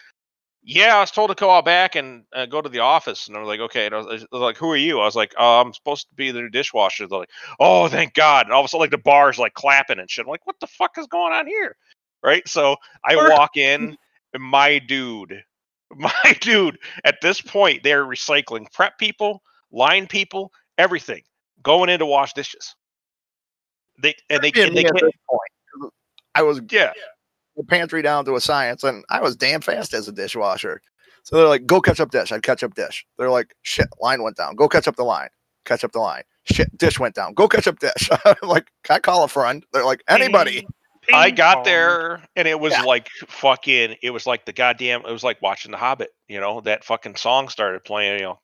"Yeah." 0.62 0.96
I 0.96 1.00
was 1.00 1.10
told 1.10 1.30
to 1.30 1.34
go 1.34 1.50
out 1.50 1.64
back 1.64 1.94
and 1.94 2.24
uh, 2.34 2.46
go 2.46 2.60
to 2.60 2.68
the 2.68 2.80
office, 2.80 3.28
and 3.28 3.36
I 3.36 3.40
was 3.40 3.48
like, 3.48 3.60
"Okay." 3.60 3.86
And 3.86 3.94
I 3.94 3.98
was, 3.98 4.06
I 4.22 4.26
was 4.32 4.42
like, 4.42 4.56
"Who 4.56 4.70
are 4.70 4.76
you?" 4.76 5.00
I 5.00 5.04
was 5.04 5.16
like, 5.16 5.34
uh, 5.38 5.60
"I'm 5.60 5.72
supposed 5.72 6.08
to 6.08 6.14
be 6.14 6.30
the 6.30 6.40
new 6.40 6.48
dishwasher." 6.48 7.06
They're 7.06 7.20
like, 7.20 7.30
"Oh, 7.58 7.88
thank 7.88 8.14
God!" 8.14 8.46
And 8.46 8.52
all 8.52 8.60
of 8.60 8.64
a 8.64 8.68
sudden, 8.68 8.82
like 8.82 8.90
the 8.90 8.98
bar's 8.98 9.38
like 9.38 9.54
clapping 9.54 9.98
and 9.98 10.10
shit. 10.10 10.24
I'm 10.24 10.30
like, 10.30 10.46
"What 10.46 10.60
the 10.60 10.66
fuck 10.66 10.98
is 10.98 11.06
going 11.06 11.32
on 11.32 11.46
here?" 11.46 11.76
Right? 12.22 12.46
So 12.48 12.76
I 13.04 13.16
walk 13.16 13.56
in, 13.56 13.96
and 14.34 14.42
my 14.42 14.78
dude, 14.78 15.42
my 15.96 16.36
dude. 16.40 16.78
At 17.04 17.20
this 17.22 17.40
point, 17.40 17.82
they're 17.82 18.04
recycling 18.04 18.70
prep 18.72 18.98
people, 18.98 19.42
line 19.70 20.06
people, 20.06 20.52
everything 20.78 21.22
going 21.62 21.88
in 21.88 21.98
to 21.98 22.06
wash 22.06 22.32
dishes. 22.32 22.74
They 24.02 24.14
and 24.28 24.42
they, 24.42 24.52
Yeah, 24.54 24.66
and 24.66 24.76
they 24.76 24.84
can't. 24.84 25.14
I 26.34 26.42
was 26.42 26.60
Yeah, 26.96 27.02
the 27.60 27.66
pantry 27.66 28.02
down 28.02 28.24
to 28.24 28.34
a 28.36 28.40
science, 28.40 28.82
and 28.84 29.04
I 29.10 29.20
was 29.20 29.36
damn 29.36 29.60
fast 29.60 29.94
as 29.94 30.08
a 30.08 30.12
dishwasher. 30.12 30.80
So 31.24 31.36
they're 31.36 31.48
like, 31.48 31.66
"Go 31.66 31.80
catch 31.80 32.00
up 32.00 32.10
dish." 32.10 32.32
I'd 32.32 32.42
catch 32.42 32.62
up 32.62 32.74
dish. 32.74 33.04
They're 33.18 33.30
like, 33.30 33.54
"Shit, 33.62 33.88
line 34.00 34.22
went 34.22 34.36
down. 34.36 34.56
Go 34.56 34.68
catch 34.68 34.88
up 34.88 34.96
the 34.96 35.04
line. 35.04 35.28
Catch 35.64 35.84
up 35.84 35.92
the 35.92 35.98
line. 36.00 36.22
Shit, 36.44 36.76
dish 36.78 36.98
went 36.98 37.14
down. 37.14 37.34
Go 37.34 37.46
catch 37.48 37.68
up 37.68 37.78
dish." 37.78 38.08
I'm 38.24 38.48
like, 38.48 38.70
"Can 38.84 38.96
I 38.96 38.98
call 39.00 39.24
a 39.24 39.28
friend?" 39.28 39.64
They're 39.72 39.84
like, 39.84 40.02
"Anybody." 40.08 40.66
I 41.12 41.30
got 41.30 41.64
there 41.64 42.22
and 42.36 42.46
it 42.46 42.60
was 42.60 42.72
Yeah. 42.72 42.82
like 42.82 43.08
fucking. 43.26 43.96
It 44.02 44.10
was 44.10 44.26
like 44.26 44.44
the 44.44 44.52
goddamn. 44.52 45.00
It 45.06 45.10
was 45.10 45.24
like 45.24 45.42
watching 45.42 45.72
The 45.72 45.76
Hobbit. 45.78 46.10
You 46.28 46.40
know 46.40 46.60
that 46.62 46.84
fucking 46.84 47.16
song 47.16 47.48
started 47.48 47.84
playing. 47.84 48.20
You 48.20 48.24
know, 48.24 48.40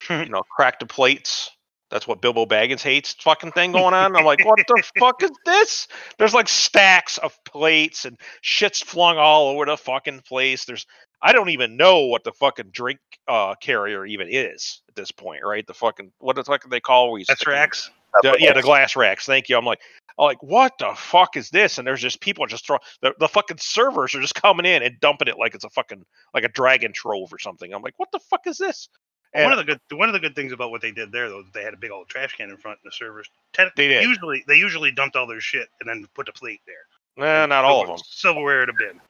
you 0.24 0.28
know, 0.28 0.42
crack 0.54 0.78
the 0.80 0.86
plates. 0.86 1.50
That's 1.90 2.06
what 2.06 2.22
Bilbo 2.22 2.46
Baggins 2.46 2.82
hates. 2.82 3.14
Fucking 3.14 3.52
thing 3.52 3.72
going 3.72 3.94
on. 3.94 4.16
I'm 4.16 4.24
like, 4.24 4.44
what 4.44 4.60
the 4.68 4.82
fuck 4.98 5.22
is 5.22 5.30
this? 5.44 5.88
There's 6.18 6.34
like 6.34 6.48
stacks 6.48 7.18
of 7.18 7.36
plates 7.44 8.04
and 8.04 8.18
shit's 8.42 8.80
flung 8.80 9.18
all 9.18 9.48
over 9.48 9.66
the 9.66 9.76
fucking 9.76 10.20
place. 10.20 10.64
There's 10.64 10.86
I 11.22 11.32
don't 11.32 11.50
even 11.50 11.76
know 11.76 12.06
what 12.06 12.24
the 12.24 12.32
fucking 12.32 12.70
drink 12.72 13.00
uh 13.28 13.54
carrier 13.56 14.06
even 14.06 14.28
is 14.30 14.82
at 14.88 14.94
this 14.94 15.10
point, 15.10 15.42
right? 15.44 15.66
The 15.66 15.74
fucking 15.74 16.12
what 16.18 16.36
the 16.36 16.44
fuck 16.44 16.62
do 16.62 16.68
they 16.68 16.80
call 16.80 17.14
these? 17.16 17.26
That's 17.26 17.46
racks. 17.46 17.90
the- 18.22 18.36
yeah, 18.40 18.52
the 18.52 18.62
glass 18.62 18.96
racks. 18.96 19.26
Thank 19.26 19.48
you. 19.48 19.56
I'm 19.58 19.64
like, 19.64 19.80
I'm 20.18 20.24
like, 20.26 20.42
what 20.42 20.72
the 20.78 20.92
fuck 20.96 21.36
is 21.36 21.50
this? 21.50 21.78
And 21.78 21.86
there's 21.86 22.00
just 22.00 22.20
people 22.20 22.46
just 22.46 22.66
throwing 22.66 22.80
the, 23.02 23.14
the 23.18 23.28
fucking 23.28 23.58
servers 23.58 24.14
are 24.14 24.20
just 24.20 24.34
coming 24.34 24.66
in 24.66 24.82
and 24.82 24.98
dumping 25.00 25.28
it 25.28 25.38
like 25.38 25.54
it's 25.54 25.64
a 25.64 25.70
fucking 25.70 26.04
like 26.34 26.44
a 26.44 26.48
dragon 26.48 26.92
trove 26.92 27.32
or 27.32 27.38
something. 27.38 27.72
I'm 27.74 27.82
like, 27.82 27.94
what 27.96 28.10
the 28.12 28.20
fuck 28.20 28.46
is 28.46 28.58
this? 28.58 28.88
One 29.34 29.52
of 29.52 29.58
the 29.58 29.64
good 29.64 29.80
one 29.98 30.08
of 30.08 30.12
the 30.12 30.20
good 30.20 30.34
things 30.34 30.52
about 30.52 30.70
what 30.70 30.82
they 30.82 30.90
did 30.90 31.12
there 31.12 31.28
though, 31.28 31.44
they 31.54 31.62
had 31.62 31.74
a 31.74 31.76
big 31.78 31.90
old 31.90 32.08
trash 32.08 32.36
can 32.36 32.50
in 32.50 32.56
front 32.56 32.78
of 32.78 32.84
the 32.84 32.92
servers. 32.92 33.28
Ten- 33.52 33.70
They 33.76 33.88
did. 33.88 34.02
Usually 34.04 34.44
they 34.48 34.56
usually 34.56 34.90
dumped 34.90 35.16
all 35.16 35.26
their 35.26 35.40
shit 35.40 35.68
and 35.80 35.88
then 35.88 36.06
put 36.14 36.26
the 36.26 36.32
plate 36.32 36.60
there. 36.66 37.24
eh, 37.26 37.46
not 37.46 37.64
all 37.64 37.82
of 37.82 37.88
them. 37.88 37.98
Silverware 38.08 38.62
a 38.62 38.72
bin. 38.72 39.00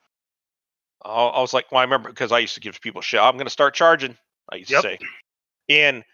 I 1.04 1.08
I 1.08 1.40
was 1.40 1.54
like, 1.54 1.70
well, 1.72 1.80
I 1.80 1.84
remember 1.84 2.10
because 2.10 2.32
I 2.32 2.38
used 2.40 2.54
to 2.54 2.60
give 2.60 2.80
people 2.80 3.00
shit. 3.00 3.20
I'm 3.20 3.34
going 3.36 3.46
to 3.46 3.50
start 3.50 3.74
charging. 3.74 4.16
I 4.52 4.56
used 4.56 4.70
Yep. 4.70 4.82
to 4.82 4.88
say, 4.88 4.98
and 5.68 6.04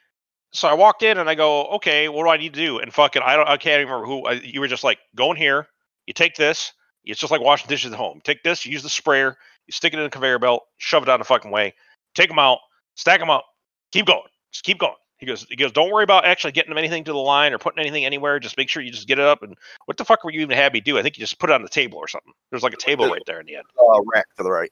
so 0.53 0.69
I 0.69 0.75
walked 0.75 1.03
in 1.03 1.19
and 1.19 1.29
I 1.29 1.35
go, 1.35 1.67
okay, 1.77 2.09
what 2.09 2.25
do 2.25 2.31
I 2.31 2.37
need 2.37 2.55
to 2.55 2.61
do? 2.61 2.79
And 2.79 2.93
fucking, 2.93 3.23
I 3.23 3.37
don't, 3.37 3.49
I 3.49 3.57
can't 3.57 3.81
even 3.81 3.93
remember 3.93 4.07
who. 4.07 4.27
I, 4.27 4.33
you 4.35 4.61
were 4.61 4.69
just 4.69 4.85
like, 4.85 4.99
go 5.15 5.31
in 5.31 5.37
here. 5.37 5.67
You 6.07 6.15
take 6.15 6.35
this. 6.37 6.73
It's 7.05 7.21
just 7.21 7.31
like 7.31 7.41
washing 7.41 7.69
dishes 7.69 7.93
at 7.93 7.99
home. 7.99 8.21
Take 8.25 8.43
this. 8.43 8.65
You 8.65 8.73
use 8.73 8.83
the 8.83 8.89
sprayer. 8.89 9.37
You 9.67 9.73
stick 9.73 9.93
it 9.93 9.99
in 9.99 10.05
the 10.05 10.11
conveyor 10.11 10.39
belt. 10.39 10.65
Shove 10.79 11.03
it 11.03 11.07
down 11.07 11.19
the 11.19 11.25
fucking 11.25 11.51
way. 11.51 11.75
Take 12.15 12.29
them 12.29 12.39
out. 12.39 12.59
Stack 12.95 13.21
them 13.21 13.31
up. 13.31 13.45
Keep 13.93 14.07
going. 14.07 14.29
Just 14.53 14.65
keep 14.65 14.79
going. 14.79 14.95
He 15.19 15.25
goes, 15.25 15.47
he 15.49 15.57
goes, 15.57 15.73
don't 15.73 15.91
worry 15.91 16.05
about 16.05 16.27
actually 16.27 16.53
getting 16.53 16.71
them 16.71 16.79
anything 16.79 17.05
to 17.05 17.13
the 17.13 17.19
line 17.19 17.55
or 17.55 17.59
putting 17.59 17.79
anything 17.79 18.05
anywhere. 18.05 18.39
Just 18.39 18.59
make 18.59 18.69
sure 18.69 18.83
you 18.83 18.91
just 18.91 19.09
get 19.09 19.19
it 19.19 19.25
up. 19.25 19.43
And 19.43 19.57
what 19.87 19.97
the 19.97 20.05
fuck 20.05 20.23
were 20.25 20.31
you 20.31 20.41
even 20.41 20.57
have 20.57 20.75
me 20.75 20.81
do? 20.81 20.99
I 20.99 21.03
think 21.03 21.17
you 21.17 21.23
just 21.23 21.39
put 21.39 21.49
it 21.49 21.55
on 21.55 21.63
the 21.63 21.69
table 21.71 21.99
or 21.99 22.07
something. 22.07 22.33
There's 22.51 22.63
like 22.63 22.75
a 22.75 22.79
table 22.79 23.09
right 23.09 23.23
there 23.27 23.41
in 23.41 23.47
the 23.47 23.57
end. 23.57 23.65
Uh, 23.79 24.03
rack 24.13 24.27
to 24.37 24.43
the 24.43 24.51
right. 24.51 24.71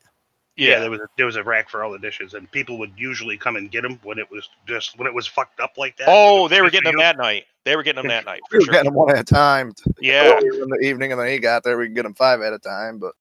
Yeah, 0.56 0.78
there 0.78 0.90
was 0.90 1.00
a, 1.00 1.06
there 1.16 1.26
was 1.26 1.34
a 1.34 1.42
rack 1.42 1.68
for 1.68 1.82
all 1.82 1.90
the 1.90 1.98
dishes, 1.98 2.34
and 2.34 2.48
people 2.52 2.78
would 2.78 2.92
usually 2.96 3.36
come 3.36 3.56
and 3.56 3.70
get 3.72 3.82
them 3.82 3.98
when 4.04 4.20
it 4.20 4.30
was 4.30 4.48
just 4.68 4.96
when 4.96 5.08
it 5.08 5.14
was 5.14 5.26
fucked 5.26 5.58
up 5.58 5.72
like 5.76 5.96
that. 5.96 6.06
Oh, 6.08 6.46
they 6.46 6.62
were 6.62 6.70
getting 6.70 6.92
them 6.92 7.00
that 7.00 7.16
night. 7.16 7.44
They 7.64 7.74
were 7.74 7.82
getting 7.82 8.02
them 8.02 8.08
that 8.08 8.24
night 8.24 8.40
We 8.52 8.58
for 8.58 8.58
were 8.58 8.64
sure. 8.66 8.72
getting 8.72 8.92
them 8.92 8.94
one 8.94 9.10
at 9.10 9.18
a 9.18 9.24
time. 9.24 9.72
Yeah, 10.00 10.38
in 10.38 10.68
the 10.68 10.78
evening, 10.80 11.10
and 11.10 11.20
then 11.20 11.28
he 11.28 11.40
got 11.40 11.64
there. 11.64 11.76
We 11.76 11.86
could 11.86 11.96
get 11.96 12.02
them 12.04 12.14
five 12.14 12.40
at 12.40 12.52
a 12.52 12.60
time. 12.60 12.98
But 13.00 13.14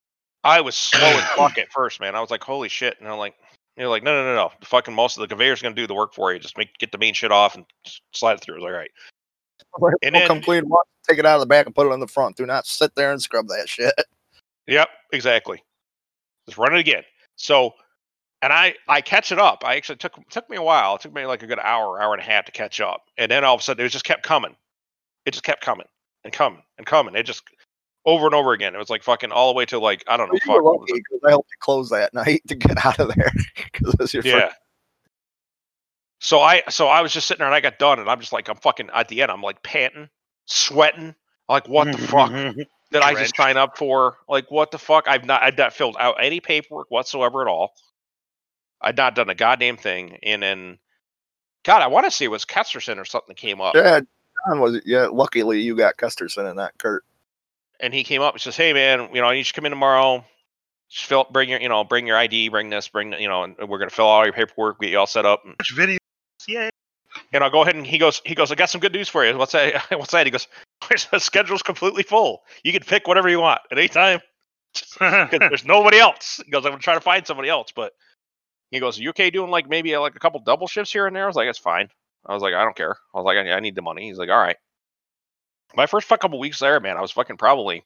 I 0.43 0.61
was 0.61 0.75
slow 0.75 1.07
as 1.07 1.23
fuck 1.29 1.57
at 1.57 1.71
first, 1.71 1.99
man. 1.99 2.13
I 2.15 2.21
was 2.21 2.29
like, 2.29 2.43
holy 2.43 2.69
shit, 2.69 2.97
and 2.99 3.09
I'm 3.09 3.17
like, 3.17 3.33
you're 3.77 3.89
like, 3.89 4.03
no, 4.03 4.13
no, 4.13 4.23
no, 4.23 4.35
no. 4.35 4.51
The 4.59 4.65
fucking 4.65 4.93
most 4.93 5.17
of 5.17 5.21
the 5.21 5.27
conveyor's 5.27 5.61
gonna 5.61 5.75
do 5.75 5.87
the 5.87 5.95
work 5.95 6.13
for 6.13 6.33
you. 6.33 6.39
Just 6.39 6.57
make 6.57 6.77
get 6.77 6.91
the 6.91 6.97
main 6.97 7.13
shit 7.13 7.31
off 7.31 7.55
and 7.55 7.65
slide 8.13 8.33
it 8.33 8.41
through. 8.41 8.55
I 8.55 8.57
was 8.57 8.63
like, 8.63 8.71
all 8.73 8.77
right. 8.79 8.91
And 10.03 10.13
we'll 10.13 10.21
then- 10.21 10.27
come 10.27 10.41
clean 10.41 10.63
take 11.07 11.17
it 11.19 11.25
out 11.25 11.35
of 11.35 11.41
the 11.41 11.45
back 11.45 11.65
and 11.65 11.75
put 11.75 11.87
it 11.89 11.93
in 11.93 11.99
the 11.99 12.07
front. 12.07 12.37
Do 12.37 12.45
not 12.45 12.65
sit 12.65 12.95
there 12.95 13.11
and 13.11 13.21
scrub 13.21 13.47
that 13.47 13.67
shit. 13.69 13.93
Yep, 14.67 14.87
exactly. 15.11 15.61
Just 16.47 16.57
run 16.57 16.73
it 16.73 16.79
again. 16.79 17.03
So, 17.35 17.73
and 18.41 18.53
I 18.53 18.75
I 18.87 19.01
catch 19.01 19.33
it 19.33 19.39
up. 19.39 19.63
I 19.65 19.75
actually 19.75 19.97
took 19.97 20.13
took 20.29 20.49
me 20.49 20.55
a 20.55 20.61
while. 20.61 20.95
It 20.95 21.01
took 21.01 21.13
me 21.13 21.25
like 21.25 21.43
a 21.43 21.47
good 21.47 21.59
hour, 21.59 22.01
hour 22.01 22.13
and 22.13 22.21
a 22.21 22.25
half 22.25 22.45
to 22.45 22.51
catch 22.53 22.79
up. 22.79 23.03
And 23.17 23.29
then 23.29 23.43
all 23.43 23.55
of 23.55 23.59
a 23.59 23.63
sudden, 23.63 23.85
it 23.85 23.89
just 23.89 24.05
kept 24.05 24.23
coming. 24.23 24.55
It 25.25 25.31
just 25.31 25.43
kept 25.43 25.61
coming 25.61 25.87
and 26.23 26.31
coming 26.31 26.61
and 26.77 26.87
coming. 26.87 27.13
It 27.15 27.23
just 27.23 27.43
over 28.05 28.25
and 28.25 28.35
over 28.35 28.53
again. 28.53 28.75
It 28.75 28.77
was 28.77 28.89
like 28.89 29.03
fucking 29.03 29.31
all 29.31 29.53
the 29.53 29.57
way 29.57 29.65
to 29.65 29.79
like 29.79 30.03
I 30.07 30.17
don't 30.17 30.31
know. 30.31 30.39
Fuck, 30.45 30.63
lucky 30.63 30.93
it? 30.93 31.21
I 31.25 31.29
helped 31.29 31.49
you 31.51 31.57
close 31.59 31.89
that 31.89 32.13
night 32.13 32.41
to 32.47 32.55
get 32.55 32.85
out 32.85 32.99
of 32.99 33.13
there 33.15 33.31
because 33.71 33.95
it's 33.99 34.13
your 34.13 34.25
yeah. 34.25 34.47
first. 34.47 34.55
So 36.19 36.39
I 36.39 36.63
so 36.69 36.87
I 36.87 37.01
was 37.01 37.11
just 37.11 37.27
sitting 37.27 37.39
there 37.39 37.47
and 37.47 37.55
I 37.55 37.61
got 37.61 37.79
done 37.79 37.99
and 37.99 38.09
I'm 38.09 38.19
just 38.19 38.33
like 38.33 38.49
I'm 38.49 38.57
fucking 38.57 38.89
at 38.93 39.07
the 39.07 39.21
end 39.21 39.31
I'm 39.31 39.41
like 39.41 39.61
panting, 39.63 40.09
sweating. 40.45 41.15
Like 41.49 41.67
what 41.67 41.91
the 41.91 41.97
fuck 41.97 42.31
did 42.91 43.01
I 43.01 43.13
just 43.13 43.35
sign 43.35 43.57
up 43.57 43.77
for? 43.77 44.17
Like 44.29 44.49
what 44.49 44.71
the 44.71 44.77
fuck? 44.77 45.07
I've 45.07 45.25
not 45.25 45.43
I've 45.43 45.57
not 45.57 45.73
filled 45.73 45.97
out 45.99 46.15
any 46.19 46.39
paperwork 46.39 46.89
whatsoever 46.89 47.41
at 47.41 47.47
all. 47.47 47.73
I'd 48.81 48.97
not 48.97 49.15
done 49.15 49.29
a 49.29 49.35
goddamn 49.35 49.77
thing. 49.77 50.17
And 50.23 50.43
then 50.43 50.77
God, 51.63 51.81
I 51.81 51.87
want 51.87 52.05
to 52.05 52.11
say 52.11 52.25
it 52.25 52.29
was 52.29 52.45
Kesterson 52.45 52.97
or 52.97 53.05
something 53.05 53.29
that 53.29 53.37
came 53.37 53.61
up. 53.61 53.75
Yeah, 53.75 54.01
John 54.47 54.59
was. 54.59 54.81
Yeah, 54.85 55.07
luckily 55.07 55.61
you 55.61 55.75
got 55.75 55.97
Kesterson 55.97 56.45
and 56.45 56.57
not 56.57 56.77
Kurt. 56.77 57.03
And 57.83 57.93
he 57.93 58.05
came 58.05 58.21
up 58.21 58.33
and 58.33 58.41
says, 58.41 58.55
Hey 58.55 58.71
man, 58.71 59.09
you 59.13 59.19
know, 59.19 59.27
I 59.27 59.33
need 59.33 59.39
you 59.39 59.43
to 59.43 59.53
come 59.53 59.65
in 59.65 59.71
tomorrow. 59.71 60.23
Just 60.89 61.05
fill 61.05 61.27
bring 61.29 61.49
your 61.49 61.59
you 61.59 61.67
know, 61.67 61.83
bring 61.83 62.07
your 62.07 62.15
ID, 62.15 62.47
bring 62.47 62.69
this, 62.69 62.87
bring 62.87 63.11
you 63.13 63.27
know, 63.27 63.43
and 63.43 63.57
we're 63.67 63.77
gonna 63.77 63.89
fill 63.89 64.05
out 64.05 64.09
all 64.11 64.23
your 64.23 64.33
paperwork, 64.33 64.79
get 64.79 64.89
you 64.89 64.97
all 64.97 65.05
set 65.05 65.25
up. 65.25 65.43
And 65.43 65.57
videos. 65.75 65.97
Yeah. 66.47 66.69
and 67.33 67.43
I'll 67.43 67.49
go 67.49 67.61
ahead 67.61 67.75
and 67.75 67.85
he 67.85 67.97
goes, 67.97 68.21
he 68.25 68.35
goes, 68.35 68.51
I 68.51 68.55
got 68.55 68.69
some 68.69 68.79
good 68.79 68.93
news 68.93 69.09
for 69.09 69.25
you. 69.25 69.37
What's 69.37 69.51
that? 69.51 69.83
What's 69.91 70.11
that? 70.11 70.25
He 70.25 70.31
goes, 70.31 70.47
the 71.11 71.19
schedule's 71.19 71.61
completely 71.61 72.03
full. 72.03 72.43
You 72.63 72.71
can 72.71 72.83
pick 72.83 73.05
whatever 73.05 73.27
you 73.27 73.41
want 73.41 73.59
at 73.69 73.77
any 73.77 73.89
time. 73.89 74.21
there's 74.99 75.65
nobody 75.65 75.99
else. 75.99 76.39
He 76.45 76.51
goes, 76.51 76.65
I'm 76.65 76.71
gonna 76.71 76.81
try 76.81 76.95
to 76.95 77.01
find 77.01 77.27
somebody 77.27 77.49
else, 77.49 77.73
but 77.75 77.91
he 78.71 78.79
goes, 78.79 78.97
you 78.97 79.09
okay 79.09 79.29
doing 79.29 79.51
like 79.51 79.67
maybe 79.67 79.93
uh, 79.93 79.99
like 79.99 80.15
a 80.15 80.19
couple 80.19 80.39
double 80.39 80.67
shifts 80.67 80.93
here 80.93 81.05
and 81.05 81.13
there? 81.13 81.25
I 81.25 81.27
was 81.27 81.35
like, 81.35 81.49
it's 81.49 81.59
fine. 81.59 81.89
I 82.25 82.33
was 82.33 82.41
like, 82.41 82.53
I 82.53 82.63
don't 82.63 82.75
care. 82.77 82.95
I 83.13 83.17
was 83.17 83.25
like, 83.25 83.37
I, 83.37 83.51
I 83.51 83.59
need 83.59 83.75
the 83.75 83.81
money. 83.81 84.07
He's 84.07 84.17
like, 84.17 84.29
all 84.29 84.39
right. 84.39 84.55
My 85.75 85.85
first 85.85 86.07
couple 86.07 86.39
weeks 86.39 86.59
there, 86.59 86.79
man, 86.79 86.97
I 86.97 87.01
was 87.01 87.11
fucking 87.11 87.37
probably. 87.37 87.83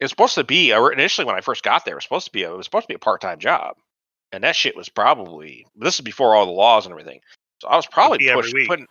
It 0.00 0.04
was 0.04 0.10
supposed 0.10 0.34
to 0.34 0.44
be 0.44 0.72
or 0.72 0.92
initially 0.92 1.24
when 1.24 1.36
I 1.36 1.40
first 1.40 1.62
got 1.62 1.84
there. 1.84 1.94
It 1.94 1.96
was 1.96 2.04
supposed 2.04 2.26
to 2.26 2.32
be 2.32 2.42
a, 2.42 2.52
it 2.52 2.56
was 2.56 2.66
supposed 2.66 2.84
to 2.84 2.88
be 2.88 2.94
a 2.94 2.98
part 2.98 3.20
time 3.20 3.38
job, 3.38 3.76
and 4.32 4.44
that 4.44 4.56
shit 4.56 4.76
was 4.76 4.88
probably 4.88 5.66
this 5.76 5.94
is 5.94 6.00
before 6.00 6.34
all 6.34 6.46
the 6.46 6.52
laws 6.52 6.84
and 6.84 6.92
everything. 6.92 7.20
So 7.60 7.68
I 7.68 7.76
was 7.76 7.86
probably 7.86 8.18
be 8.18 8.30
pushed, 8.32 8.54
putting, 8.66 8.86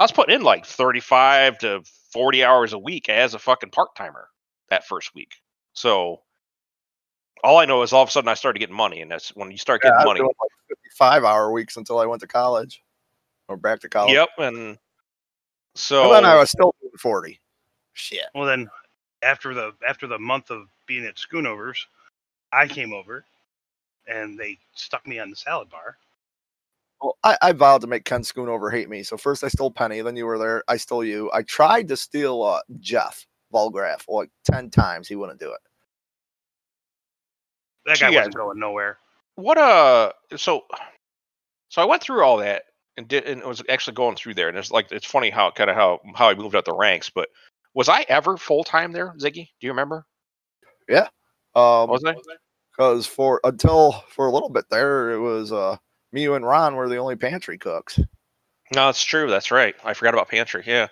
I 0.00 0.04
was 0.04 0.12
putting 0.12 0.34
in 0.34 0.42
like 0.42 0.64
thirty 0.66 1.00
five 1.00 1.58
to 1.58 1.82
forty 2.10 2.42
hours 2.42 2.72
a 2.72 2.78
week 2.78 3.08
as 3.08 3.34
a 3.34 3.38
fucking 3.38 3.70
part 3.70 3.94
timer 3.94 4.28
that 4.70 4.86
first 4.86 5.14
week. 5.14 5.34
So 5.74 6.22
all 7.44 7.58
I 7.58 7.66
know 7.66 7.82
is 7.82 7.92
all 7.92 8.02
of 8.02 8.08
a 8.08 8.12
sudden 8.12 8.28
I 8.28 8.34
started 8.34 8.58
getting 8.58 8.74
money, 8.74 9.02
and 9.02 9.10
that's 9.10 9.28
when 9.36 9.50
you 9.50 9.58
start 9.58 9.82
Yeah, 9.84 9.90
getting 9.90 10.00
I 10.00 10.04
was 10.04 10.06
money. 10.06 10.20
doing 10.20 10.32
like 10.40 10.50
fifty-five 10.68 11.22
hour 11.22 11.52
weeks 11.52 11.76
until 11.76 11.98
I 11.98 12.06
went 12.06 12.22
to 12.22 12.26
college 12.26 12.82
or 13.46 13.56
back 13.56 13.80
to 13.80 13.88
college. 13.88 14.14
Yep, 14.14 14.28
and 14.38 14.78
so 15.76 16.02
And 16.04 16.12
then 16.12 16.24
I 16.24 16.36
was 16.36 16.50
still 16.50 16.74
doing 16.80 16.92
forty. 16.98 17.40
Shit. 17.92 18.24
Well 18.34 18.46
then, 18.46 18.68
after 19.22 19.54
the 19.54 19.72
after 19.88 20.06
the 20.06 20.18
month 20.18 20.50
of 20.50 20.68
being 20.86 21.04
at 21.04 21.16
Schoonovers, 21.16 21.78
I 22.52 22.66
came 22.66 22.92
over, 22.92 23.24
and 24.06 24.38
they 24.38 24.58
stuck 24.74 25.06
me 25.06 25.18
on 25.18 25.30
the 25.30 25.36
salad 25.36 25.70
bar. 25.70 25.96
Well, 27.00 27.16
I, 27.22 27.36
I 27.42 27.52
vowed 27.52 27.82
to 27.82 27.86
make 27.86 28.04
Ken 28.04 28.22
Schoonover 28.22 28.70
hate 28.72 28.88
me. 28.88 29.02
So 29.02 29.16
first 29.16 29.44
I 29.44 29.48
stole 29.48 29.70
Penny, 29.70 30.00
then 30.00 30.16
you 30.16 30.24
were 30.26 30.38
there. 30.38 30.64
I 30.66 30.78
stole 30.78 31.04
you. 31.04 31.30
I 31.32 31.42
tried 31.42 31.88
to 31.88 31.96
steal 31.96 32.42
uh, 32.42 32.60
Jeff 32.80 33.26
Volgraph 33.52 34.08
like 34.08 34.30
ten 34.44 34.70
times. 34.70 35.06
He 35.08 35.16
wouldn't 35.16 35.38
do 35.40 35.52
it. 35.52 35.60
That 37.86 38.00
guy 38.00 38.10
Yeah. 38.10 38.18
wasn't 38.20 38.36
going 38.36 38.58
nowhere. 38.58 38.98
What 39.36 39.58
uh 39.58 40.12
so 40.36 40.64
so 41.68 41.82
I 41.82 41.84
went 41.84 42.02
through 42.02 42.22
all 42.22 42.38
that 42.38 42.64
and 42.96 43.08
did 43.08 43.24
and 43.24 43.42
was 43.42 43.62
actually 43.68 43.94
going 43.94 44.16
through 44.16 44.34
there 44.34 44.48
and 44.48 44.56
it's 44.56 44.70
like 44.70 44.90
it's 44.90 45.06
funny 45.06 45.30
how 45.30 45.50
kind 45.50 45.70
of 45.70 45.76
how 45.76 46.00
how 46.14 46.28
I 46.28 46.34
moved 46.34 46.54
up 46.54 46.64
the 46.64 46.74
ranks, 46.74 47.10
but 47.10 47.28
was 47.74 47.88
I 47.88 48.06
ever 48.08 48.36
full 48.36 48.64
time 48.64 48.92
there, 48.92 49.14
Ziggy? 49.20 49.48
Do 49.60 49.66
you 49.66 49.70
remember? 49.70 50.06
Yeah, 50.88 51.08
um, 51.54 51.90
Was 51.90 52.04
I? 52.04 52.14
because 52.76 53.06
for 53.06 53.40
until 53.44 53.92
for 54.08 54.26
a 54.26 54.30
little 54.32 54.48
bit 54.48 54.66
there, 54.70 55.10
it 55.12 55.18
was 55.18 55.52
uh 55.52 55.76
me, 56.12 56.22
you, 56.22 56.34
and 56.34 56.46
Ron 56.46 56.76
were 56.76 56.88
the 56.88 56.96
only 56.96 57.16
pantry 57.16 57.58
cooks. 57.58 57.98
No, 58.74 58.88
it's 58.88 59.02
true. 59.02 59.28
That's 59.28 59.50
right. 59.50 59.74
I 59.84 59.94
forgot 59.94 60.14
about 60.14 60.28
pantry. 60.28 60.62
Yeah. 60.66 60.88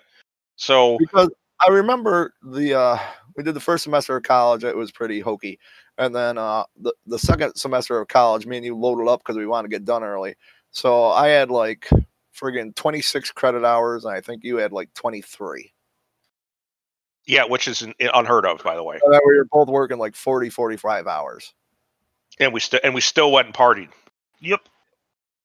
So 0.55 0.97
Because 0.97 1.29
I 1.65 1.71
remember 1.71 2.33
the 2.43 2.73
uh 2.73 2.97
we 3.35 3.43
did 3.43 3.53
the 3.53 3.59
first 3.59 3.83
semester 3.83 4.15
of 4.15 4.23
college, 4.23 4.63
it 4.63 4.75
was 4.75 4.91
pretty 4.91 5.19
hokey. 5.19 5.59
And 5.97 6.13
then 6.13 6.37
uh 6.37 6.63
the, 6.79 6.93
the 7.05 7.19
second 7.19 7.55
semester 7.55 7.99
of 7.99 8.07
college, 8.07 8.45
me 8.45 8.57
and 8.57 8.65
you 8.65 8.75
loaded 8.75 9.09
up 9.09 9.21
because 9.21 9.37
we 9.37 9.47
wanted 9.47 9.69
to 9.69 9.75
get 9.75 9.85
done 9.85 10.03
early. 10.03 10.35
So 10.75 11.05
I 11.05 11.29
had 11.29 11.49
like 11.49 11.89
friggin' 12.37 12.75
26 12.75 13.31
credit 13.31 13.63
hours, 13.63 14.03
and 14.03 14.13
I 14.13 14.19
think 14.19 14.43
you 14.43 14.57
had 14.57 14.73
like 14.73 14.93
23. 14.93 15.71
yeah, 17.25 17.45
which 17.45 17.69
is 17.69 17.81
eh, 18.01 18.09
unheard 18.13 18.45
of, 18.45 18.61
by 18.61 18.75
the 18.75 18.83
way. 18.83 18.99
So 18.99 19.09
that 19.09 19.21
we 19.25 19.37
were 19.37 19.47
both 19.49 19.69
working 19.69 19.97
like 19.97 20.15
40, 20.15 20.49
45 20.49 21.07
hours. 21.07 21.53
And 22.41 22.53
we 22.53 22.59
still 22.59 22.81
and 22.83 22.93
we 22.93 22.99
still 22.99 23.31
went 23.31 23.47
and 23.47 23.55
partied. 23.55 23.87
Yep. 24.41 24.67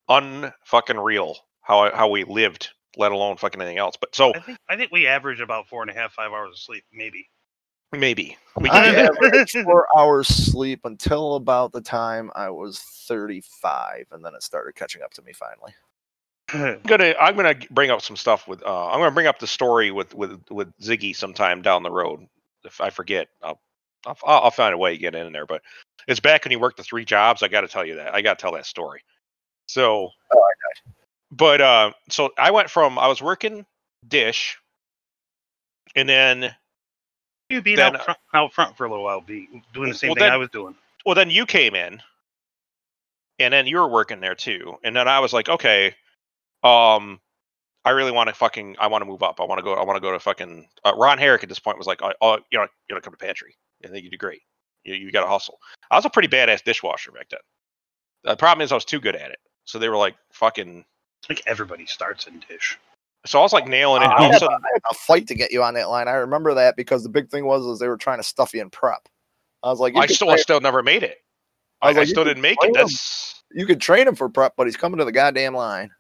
Unfucking 0.09 1.03
real. 1.03 1.37
How 1.63 1.95
how 1.95 2.09
we 2.09 2.25
lived, 2.25 2.71
let 2.97 3.13
alone 3.13 3.37
fucking 3.37 3.61
anything 3.61 3.79
else. 3.79 3.97
But 3.97 4.13
so 4.17 4.35
I 4.35 4.41
think 4.41 4.59
I 4.69 4.77
think 4.77 4.91
we 4.91 5.07
averaged 5.07 5.41
about 5.41 5.69
four 5.69 5.83
and 5.83 5.91
a 5.93 5.95
half, 5.95 6.13
five 6.13 6.33
hours 6.33 6.51
of 6.51 6.59
sleep, 6.59 6.83
maybe. 6.93 7.29
Maybe 7.93 8.37
we 8.57 8.71
I 8.71 8.85
can 8.85 8.95
do 8.95 9.25
averaged 9.27 9.59
four 9.65 9.87
hours 9.97 10.29
sleep 10.29 10.81
until 10.85 11.37
about 11.37 11.73
the 11.73 11.81
time 11.81 12.31
I 12.35 12.51
was 12.51 12.81
35, 12.81 14.07
and 14.13 14.25
then 14.25 14.35
it 14.35 14.43
started 14.43 14.75
catching 14.75 15.03
up 15.03 15.13
to 15.15 15.23
me 15.23 15.33
finally. 15.33 15.73
I'm 16.53 16.81
gonna 16.87 17.15
I'm 17.21 17.37
gonna 17.37 17.55
bring 17.71 17.91
up 17.91 18.03
some 18.03 18.17
stuff 18.17 18.49
with 18.49 18.63
uh 18.65 18.89
I'm 18.89 18.99
gonna 18.99 19.11
bring 19.13 19.27
up 19.27 19.39
the 19.39 19.47
story 19.47 19.91
with 19.91 20.15
with 20.15 20.43
with 20.51 20.77
Ziggy 20.79 21.15
sometime 21.15 21.63
down 21.63 21.83
the 21.83 21.91
road. 21.91 22.27
If 22.65 22.81
I 22.81 22.91
forget, 22.91 23.29
I'll 23.43 23.61
I'll, 24.07 24.17
I'll 24.25 24.51
find 24.51 24.75
a 24.75 24.79
way 24.79 24.95
to 24.95 24.99
get 24.99 25.15
in 25.15 25.33
there. 25.33 25.47
But 25.47 25.63
it's 26.09 26.21
back 26.21 26.45
when 26.45 26.51
he 26.51 26.57
worked 26.57 26.77
the 26.77 26.83
three 26.83 27.05
jobs. 27.05 27.43
I 27.43 27.49
got 27.49 27.61
to 27.61 27.69
tell 27.69 27.85
you 27.85 27.97
that. 27.97 28.15
I 28.15 28.23
got 28.23 28.39
to 28.39 28.43
tell 28.43 28.53
that 28.53 28.67
story. 28.67 29.03
So, 29.67 30.11
Oh, 30.33 30.45
but 31.31 31.61
uh, 31.61 31.93
so 32.09 32.31
I 32.37 32.51
went 32.51 32.71
from 32.71 32.99
I 32.99 33.07
was 33.07 33.23
working 33.23 33.65
dish, 34.07 34.59
and 35.95 36.09
then 36.09 36.55
you 37.51 37.61
being 37.63 37.77
Then, 37.77 37.97
out 37.97 38.05
front, 38.05 38.19
out 38.35 38.53
front 38.53 38.77
for 38.77 38.85
a 38.87 38.89
little 38.89 39.05
while, 39.05 39.21
be 39.21 39.49
doing 39.75 39.89
the 39.91 39.95
same 39.95 40.09
Well, 40.09 40.15
thing 40.15 40.25
then- 40.25 40.33
I 40.33 40.37
was 40.37 40.49
doing. 40.51 40.75
well 41.05 41.15
then 41.15 41.31
you 41.31 41.47
came 41.47 41.75
in 41.75 42.01
and 43.39 43.53
then 43.53 43.67
you 43.67 43.79
were 43.79 43.89
working 43.89 44.21
there 44.21 44.35
too 44.35 44.77
and 44.85 44.95
then 44.95 45.09
i 45.09 45.19
was 45.21 45.33
like 45.33 45.49
okay 45.49 45.89
um 46.63 47.19
i 47.87 47.91
really 47.91 48.13
want 48.13 48.29
to 48.29 48.35
fucking 48.35 48.77
i 48.79 48.87
want 48.87 49.01
to 49.03 49.07
move 49.07 49.23
up. 49.23 49.41
I 49.41 49.45
want 49.45 49.59
to 49.59 49.63
go 49.63 49.73
i 49.75 49.83
want 49.85 49.97
to 49.97 50.01
go 50.01 50.13
to 50.13 50.21
fucking 50.21 50.69
uh, 50.85 50.93
ron 50.97 51.17
herrick 51.19 51.43
at 51.43 51.49
this 51.49 51.59
point 51.59 51.79
was 51.79 51.87
like 51.87 52.03
oh, 52.03 52.13
oh 52.21 52.39
you 52.53 52.59
know 52.59 52.67
you 52.89 52.95
know 52.95 53.01
come 53.01 53.13
to 53.15 53.19
pantry 53.19 53.55
i 53.85 53.89
think 53.89 54.05
you 54.05 54.11
do 54.11 54.19
great. 54.19 54.43
You, 54.85 54.95
you 54.95 55.11
got 55.13 55.23
to 55.23 55.27
hustle. 55.29 55.59
I 55.91 55.97
was 55.97 56.07
a 56.07 56.11
pretty 56.11 56.29
badass 56.29 56.63
dishwasher 56.65 57.13
back 57.13 57.29
then. 57.31 57.41
The 58.25 58.37
problem 58.37 58.63
is 58.65 58.73
i 58.73 58.75
was 58.75 58.85
too 58.87 59.01
good 59.01 59.15
at 59.17 59.31
it. 59.31 59.39
So 59.65 59.79
they 59.79 59.89
were 59.91 59.97
like 59.97 60.17
fucking 60.33 60.85
Like 61.29 61.43
everybody 61.47 61.85
starts 61.87 62.27
in 62.27 62.43
dish. 62.49 62.79
So 63.27 63.39
i 63.39 63.43
was 63.43 63.53
like 63.53 63.67
nailing 63.69 64.03
it 64.03 64.07
and 64.07 64.13
uh, 64.13 64.17
I 64.17 64.23
all 64.25 64.29
a 64.29 64.33
had, 64.33 64.39
sudden 64.41 64.57
I 64.65 64.69
had 64.73 64.83
a 64.91 64.95
fight 64.95 65.27
to 65.29 65.35
get 65.35 65.53
you 65.53 65.63
on 65.63 65.75
that 65.75 65.89
line. 65.91 66.09
I 66.09 66.13
remember 66.13 66.55
that 66.55 66.77
because 66.77 67.03
the 67.03 67.09
big 67.09 67.31
thing 67.31 67.45
was 67.47 67.67
is 67.67 67.79
they 67.79 67.89
were 67.89 67.97
trying 67.97 68.19
to 68.19 68.23
stuff 68.25 68.55
you 68.55 68.61
in 68.61 68.71
prep. 68.71 69.09
I 69.63 69.69
was 69.69 69.81
like, 69.81 69.95
i 69.97 70.07
still 70.07 70.31
i 70.31 70.37
still 70.37 70.61
never 70.61 70.83
made 70.83 71.03
it 71.03 71.19
I 71.83 71.89
i, 71.89 71.89
was 71.91 71.99
I 71.99 72.05
still 72.05 72.25
didn't 72.25 72.43
make 72.43 72.59
train 72.61 72.75
it 72.75 72.77
him. 72.79 72.81
that's 72.87 73.43
you 73.53 73.67
could 73.67 73.81
train 73.81 74.07
him 74.09 74.15
for 74.15 74.29
prep, 74.29 74.55
but 74.57 74.67
he's 74.67 74.77
coming 74.77 74.99
to 74.99 75.05
the 75.05 75.13
goddamn 75.13 75.55
line. 75.55 75.91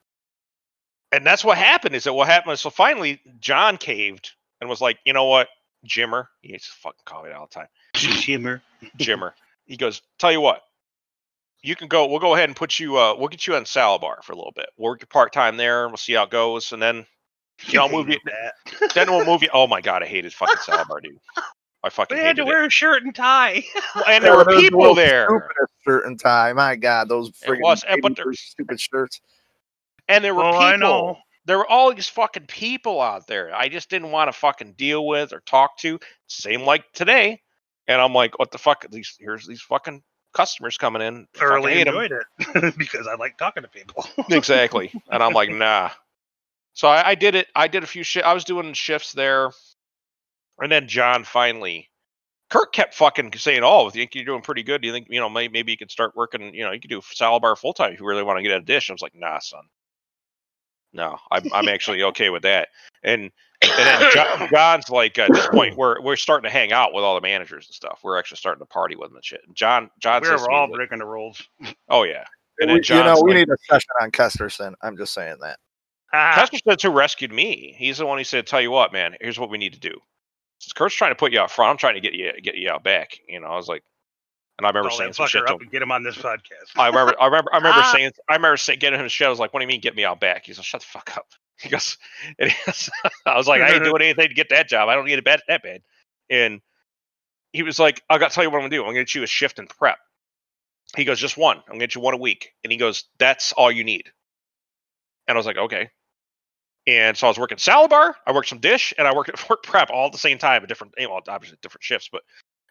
and 1.12 1.26
that's 1.26 1.44
what 1.44 1.58
happened 1.58 1.94
is 1.94 2.04
that 2.04 2.12
what 2.14 2.28
happened 2.28 2.58
so 2.58 2.70
finally 2.70 3.20
john 3.40 3.76
caved 3.76 4.30
and 4.60 4.70
was 4.70 4.80
like 4.80 4.98
you 5.04 5.12
know 5.12 5.24
what 5.26 5.48
jimmer 5.86 6.26
he 6.42 6.52
used 6.52 6.66
to 6.66 6.72
fucking 6.82 7.00
call 7.04 7.24
me 7.24 7.30
all 7.32 7.46
the 7.46 7.54
time 7.54 7.66
Jimmer, 7.94 8.60
jimmer 8.98 9.32
he 9.66 9.76
goes 9.76 10.02
tell 10.18 10.30
you 10.32 10.40
what 10.40 10.62
you 11.62 11.76
can 11.76 11.88
go 11.88 12.06
we'll 12.06 12.18
go 12.18 12.34
ahead 12.34 12.48
and 12.48 12.56
put 12.56 12.78
you 12.78 12.96
uh 12.96 13.14
we'll 13.16 13.28
get 13.28 13.46
you 13.46 13.54
on 13.54 13.64
Salabar 13.64 14.22
for 14.22 14.32
a 14.32 14.36
little 14.36 14.52
bit 14.54 14.68
work 14.78 15.00
your 15.00 15.06
part-time 15.08 15.56
there 15.56 15.82
and 15.84 15.92
we'll 15.92 15.96
see 15.98 16.14
how 16.14 16.24
it 16.24 16.30
goes 16.30 16.72
and 16.72 16.80
then 16.82 17.04
you 17.66 17.78
know, 17.78 17.84
I'll 17.86 17.92
move 17.92 18.08
you 18.08 18.18
that. 18.24 18.94
then 18.94 19.10
we'll 19.10 19.26
move 19.26 19.42
you 19.42 19.48
oh 19.54 19.66
my 19.66 19.80
god 19.80 20.02
i 20.02 20.06
hated 20.06 20.32
fucking 20.32 20.56
Salabar 20.56 21.02
dude 21.02 21.18
i 21.84 21.88
fucking 21.90 22.16
They 22.16 22.22
had 22.24 22.36
to 22.36 22.44
wear 22.44 22.64
a 22.64 22.70
shirt 22.70 23.02
and 23.02 23.14
tie. 23.14 23.62
it 23.64 24.04
and 24.06 24.24
there 24.24 24.36
were 24.36 24.44
people 24.44 24.94
there 24.94 25.28
Shirt 25.86 26.04
and 26.06 26.20
tie. 26.20 26.52
My 26.52 26.76
God, 26.76 27.08
those 27.08 27.30
friggin' 27.30 27.62
was, 27.62 27.82
but 28.02 28.14
80s 28.16 28.36
stupid 28.36 28.78
shirts. 28.80 29.20
and 30.08 30.22
there 30.22 30.34
were 30.34 30.44
Oh, 30.44 30.50
people 30.52 30.64
I 30.66 30.76
know. 30.76 31.16
there 31.46 31.56
were 31.56 31.66
all 31.66 31.92
these 31.94 32.06
fucking 32.08 32.46
people 32.46 33.00
out 33.00 33.26
there 33.26 33.50
I 33.54 33.68
just 33.68 33.88
didn't 33.88 34.10
want 34.10 34.28
to 34.28 34.38
fucking 34.38 34.74
deal 34.74 35.06
with 35.06 35.32
or 35.32 35.40
talk 35.46 35.78
to. 35.78 35.98
Same 36.26 36.62
like 36.62 36.84
today. 36.92 37.40
And 37.88 37.98
I'm 38.00 38.12
like, 38.12 38.38
what 38.38 38.50
the 38.50 38.58
fuck? 38.58 38.84
These 38.90 39.16
here's 39.18 39.46
these 39.46 39.62
fucking 39.62 40.02
customers 40.32 40.78
coming 40.78 41.02
in. 41.02 41.26
I 41.34 41.38
Thoroughly 41.38 41.80
enjoyed 41.80 42.12
it 42.12 42.76
because 42.78 43.06
I 43.06 43.14
like 43.16 43.38
talking 43.38 43.62
to 43.62 43.68
people. 43.68 44.06
exactly. 44.30 44.92
And 45.10 45.22
I'm 45.22 45.32
like, 45.32 45.50
nah. 45.50 45.90
So 46.72 46.88
I, 46.88 47.10
I 47.10 47.14
did 47.14 47.34
it. 47.34 47.48
I 47.54 47.68
did 47.68 47.82
a 47.82 47.86
few 47.86 48.02
shit. 48.02 48.24
I 48.24 48.32
was 48.34 48.44
doing 48.44 48.72
shifts 48.72 49.12
there, 49.12 49.50
and 50.58 50.70
then 50.70 50.88
John 50.88 51.24
finally. 51.24 51.88
Kirk 52.48 52.72
kept 52.72 52.94
fucking 52.94 53.32
saying, 53.34 53.62
"Oh, 53.62 53.86
I 53.86 53.90
think 53.90 54.14
you're 54.14 54.24
doing 54.24 54.42
pretty 54.42 54.64
good. 54.64 54.82
Do 54.82 54.88
you 54.88 54.92
think 54.92 55.06
you 55.08 55.20
know 55.20 55.28
maybe, 55.28 55.52
maybe 55.52 55.70
you 55.70 55.78
could 55.78 55.90
start 55.90 56.16
working? 56.16 56.52
You 56.52 56.64
know, 56.64 56.72
you 56.72 56.80
could 56.80 56.90
do 56.90 57.00
salad 57.12 57.42
bar 57.42 57.54
full 57.54 57.72
time 57.72 57.92
if 57.92 58.00
you 58.00 58.06
really 58.06 58.24
want 58.24 58.38
to 58.38 58.42
get 58.42 58.52
a 58.52 58.60
dish." 58.60 58.90
I 58.90 58.92
was 58.92 59.02
like, 59.02 59.14
"Nah, 59.14 59.38
son. 59.38 59.62
No, 60.92 61.18
I'm 61.30 61.44
I'm 61.52 61.68
actually 61.68 62.02
okay 62.04 62.30
with 62.30 62.42
that." 62.42 62.68
And 63.02 63.30
and 63.62 63.70
then 63.76 64.10
John, 64.12 64.48
John's 64.52 64.88
like, 64.90 65.18
at 65.18 65.32
this 65.32 65.46
point, 65.48 65.76
we're 65.76 66.00
we're 66.00 66.16
starting 66.16 66.48
to 66.48 66.52
hang 66.52 66.72
out 66.72 66.92
with 66.92 67.04
all 67.04 67.14
the 67.14 67.20
managers 67.20 67.66
and 67.66 67.74
stuff. 67.74 68.00
We're 68.02 68.18
actually 68.18 68.38
starting 68.38 68.60
to 68.60 68.66
party 68.66 68.96
with 68.96 69.08
them 69.10 69.16
and 69.16 69.24
shit. 69.24 69.40
And 69.46 69.54
John 69.54 69.90
John 70.00 70.22
we 70.22 70.28
says, 70.28 70.40
to 70.40 70.42
were 70.44 70.48
me, 70.50 70.54
all 70.56 70.64
like, 70.68 70.74
breaking 70.76 70.98
the 70.98 71.06
rules. 71.06 71.42
"Oh 71.88 72.02
yeah." 72.04 72.24
And 72.58 72.68
then 72.70 72.76
We- 72.76 72.96
you 72.96 73.02
know, 73.04 73.20
we 73.22 73.30
like- 73.30 73.38
need 73.38 73.48
a 73.50 73.56
session 73.68 73.88
on 74.02 74.10
Kesterson. 74.10 74.74
I'm 74.82 74.96
just 74.96 75.14
saying 75.14 75.36
that. 75.40 75.58
Ah, 76.12 76.34
Kesterson 76.36 76.82
who 76.82 76.90
rescued 76.90 77.32
me. 77.32 77.74
He's 77.78 77.98
the 77.98 78.06
one 78.06 78.18
who 78.18 78.24
said, 78.24 78.46
"Tell 78.46 78.60
you 78.60 78.70
what, 78.70 78.92
man. 78.92 79.16
Here's 79.20 79.38
what 79.38 79.48
we 79.50 79.58
need 79.58 79.74
to 79.74 79.80
do. 79.80 79.96
Since 80.58 80.72
Kurt's 80.74 80.94
trying 80.94 81.12
to 81.12 81.16
put 81.16 81.32
you 81.32 81.38
out 81.40 81.50
front, 81.50 81.70
I'm 81.70 81.76
trying 81.78 81.94
to 81.94 82.00
get 82.00 82.12
you 82.14 82.32
get 82.42 82.56
you 82.56 82.68
out 82.70 82.82
back." 82.82 83.16
You 83.28 83.40
know, 83.40 83.46
I 83.46 83.56
was 83.56 83.68
like, 83.68 83.82
and 84.60 84.66
I 84.66 84.70
remember 84.70 84.88
call 84.90 84.98
saying 84.98 85.12
some 85.14 85.26
shit 85.26 85.46
to 85.46 85.54
him. 85.54 85.60
and 85.62 85.70
get 85.70 85.82
him 85.82 85.90
on 85.90 86.02
this 86.02 86.16
podcast. 86.16 86.70
I 86.76 86.86
remember, 86.88 87.14
I 87.20 87.26
remember, 87.26 87.52
I 87.52 87.56
remember 87.58 87.80
Ah. 87.82 87.92
saying, 87.92 88.12
I 88.28 88.34
remember 88.36 88.56
saying, 88.56 88.78
getting 88.78 88.98
him 88.98 89.06
the 89.06 89.08
show. 89.10 89.26
I 89.26 89.30
was 89.30 89.38
like, 89.38 89.52
"What 89.52 89.60
do 89.60 89.64
you 89.64 89.68
mean, 89.68 89.80
get 89.80 89.96
me 89.96 90.04
out 90.04 90.20
back?" 90.20 90.44
He's 90.46 90.58
like, 90.58 90.66
"Shut 90.66 90.80
the 90.82 90.86
fuck 90.86 91.16
up." 91.16 91.26
He 91.60 91.68
goes, 91.68 91.98
he 92.38 92.50
goes 92.66 92.88
I 93.26 93.36
was 93.36 93.46
like, 93.46 93.60
"I 93.60 93.72
ain't 93.74 93.84
doing 93.84 94.00
anything 94.00 94.28
to 94.28 94.34
get 94.34 94.48
that 94.50 94.68
job. 94.68 94.88
I 94.88 94.94
don't 94.94 95.04
need 95.04 95.18
it 95.18 95.24
bad 95.24 95.40
that 95.48 95.62
bad." 95.62 95.82
And 96.30 96.60
he 97.52 97.62
was 97.62 97.78
like, 97.78 98.02
"I 98.08 98.16
got 98.18 98.30
to 98.30 98.34
tell 98.34 98.44
you 98.44 98.50
what 98.50 98.56
I'm 98.56 98.62
gonna 98.62 98.70
do. 98.70 98.80
I'm 98.82 98.88
gonna 98.88 99.00
get 99.00 99.14
you 99.14 99.22
a 99.22 99.26
shift 99.26 99.58
and 99.58 99.68
prep." 99.68 99.98
He 100.96 101.04
goes, 101.04 101.18
"Just 101.20 101.36
one. 101.36 101.58
I'm 101.58 101.64
gonna 101.68 101.78
get 101.80 101.94
you 101.94 102.00
one 102.00 102.14
a 102.14 102.18
week." 102.18 102.52
And 102.64 102.70
he 102.72 102.78
goes, 102.78 103.04
"That's 103.18 103.52
all 103.52 103.70
you 103.70 103.84
need." 103.84 104.10
And 105.28 105.36
I 105.36 105.38
was 105.38 105.46
like, 105.46 105.58
"Okay." 105.58 105.90
And 106.86 107.14
so 107.16 107.26
I 107.26 107.30
was 107.30 107.38
working 107.38 107.58
salad 107.58 107.90
bar, 107.90 108.16
I 108.26 108.32
worked 108.32 108.48
some 108.48 108.58
dish, 108.58 108.94
and 108.96 109.06
I 109.06 109.14
worked 109.14 109.28
at 109.28 109.48
work 109.50 109.62
prep 109.62 109.90
all 109.90 110.06
at 110.06 110.12
the 110.12 110.18
same 110.18 110.38
time 110.38 110.62
at 110.62 110.68
different, 110.68 110.94
know, 110.98 111.20
obviously 111.28 111.58
different 111.60 111.84
shifts. 111.84 112.08
But 112.10 112.22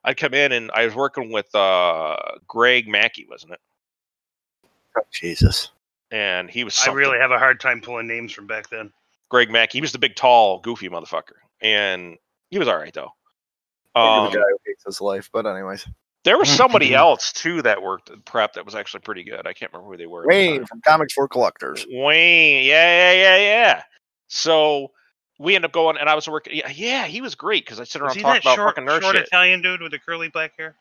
I'd 0.04 0.18
come 0.18 0.34
in 0.34 0.52
and 0.52 0.72
I 0.74 0.86
was 0.86 0.96
working 0.96 1.32
with 1.32 1.54
uh 1.56 2.16
Greg 2.48 2.88
Mackey, 2.88 3.26
wasn't 3.30 3.54
it? 3.54 3.60
Oh, 4.98 5.02
Jesus. 5.12 5.70
And 6.12 6.50
he 6.50 6.64
was 6.64 6.80
I 6.88 6.92
really 6.92 7.20
have 7.20 7.32
a 7.32 7.38
hard 7.38 7.60
time 7.60 7.82
pulling 7.82 8.08
names 8.08 8.32
from 8.32 8.48
back 8.48 8.70
then. 8.70 8.92
Greg 9.30 9.52
Mackey. 9.52 9.78
He 9.78 9.82
was 9.82 9.92
the 9.92 10.00
big, 10.00 10.16
tall, 10.16 10.60
goofy 10.60 10.90
motherfucker, 10.90 11.38
and 11.62 12.18
he 12.50 12.58
was 12.58 12.68
all 12.68 12.78
right 12.78 12.94
though. 12.94 13.12
You're 13.96 14.04
Um, 14.06 14.32
the 14.32 14.38
guy 14.40 14.44
who 14.50 14.58
hates 14.66 14.84
his 14.86 15.02
life, 15.02 15.30
but 15.32 15.46
anyways. 15.46 15.86
there 16.24 16.38
was 16.40 16.50
somebody 16.50 16.96
else 16.96 17.32
too 17.32 17.62
that 17.62 17.82
worked 17.82 18.10
at 18.10 18.24
prep 18.26 18.54
that 18.54 18.66
was 18.66 18.74
actually 18.74 19.02
pretty 19.02 19.24
good. 19.24 19.46
I 19.46 19.54
can't 19.54 19.72
remember 19.72 19.92
who 19.92 19.98
they 19.98 20.08
were. 20.08 20.22
at 20.22 20.24
the 20.24 20.30
Wayne 20.30 20.66
from 20.66 20.82
Comics 20.82 21.14
for 21.14 21.28
Collectors. 21.28 21.86
Wayne, 21.92 22.66
yeah, 22.66 23.12
yeah, 23.14 23.14
yeah, 23.14 23.38
yeah. 23.38 23.84
So 24.30 24.92
we 25.40 25.56
end 25.56 25.66
up 25.66 25.72
going, 25.72 25.98
and 25.98 26.08
I 26.10 26.16
was 26.16 26.28
working. 26.28 26.56
Yeah, 26.56 26.70
yeah 26.70 27.06
he 27.06 27.22
was 27.22 27.34
great 27.34 27.66
because 27.66 27.80
I 27.80 27.86
sit 27.86 28.02
around 28.02 28.16
talking 28.16 28.42
about 28.42 28.44
short, 28.44 28.76
fucking 28.76 28.86
nerd 28.88 29.02
short 29.02 29.16
shit. 29.16 29.26
Italian 29.26 29.62
dude 29.62 29.82
with 29.82 29.92
the 29.92 30.00
curly 30.00 30.28
black 30.30 30.52
hair? 30.58 30.76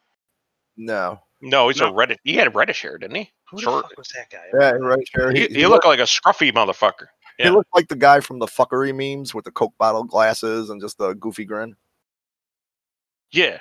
No. 0.77 1.21
No, 1.41 1.69
he's 1.69 1.81
a 1.81 1.85
No. 1.85 1.95
reddish. 1.95 2.19
He 2.25 2.35
had 2.35 2.53
reddish 2.55 2.83
hair, 2.83 2.99
didn't 2.99 3.17
he? 3.17 3.33
Who 3.51 3.61
Short. 3.61 3.85
the 3.85 3.89
fuck 3.89 3.99
was 3.99 4.09
that 4.09 4.29
guy? 4.31 4.45
Yeah, 4.61 4.71
right 4.73 5.09
here. 5.15 5.31
He, 5.31 5.43
He, 5.43 5.47
he, 5.47 5.55
he, 5.55 5.67
looked 5.67 5.85
looked, 5.85 5.87
like 5.87 6.01
a 6.01 6.03
scruffy 6.03 6.53
motherfucker. 6.53 7.07
he 7.39 7.45
yeah. 7.45 7.51
looked 7.51 7.73
like 7.75 7.89
the 7.89 7.97
guy 7.97 8.21
from 8.21 8.41
the 8.41 8.47
fuckery 8.47 8.95
memes 8.95 9.35
with 9.35 9.45
the 9.45 9.53
Coke 9.53 9.75
bottle 9.79 10.03
glasses 10.05 10.71
and 10.71 10.81
just 10.81 10.99
the 10.99 11.15
goofy 11.15 11.45
grin. 11.45 11.77
Yeah. 13.31 13.59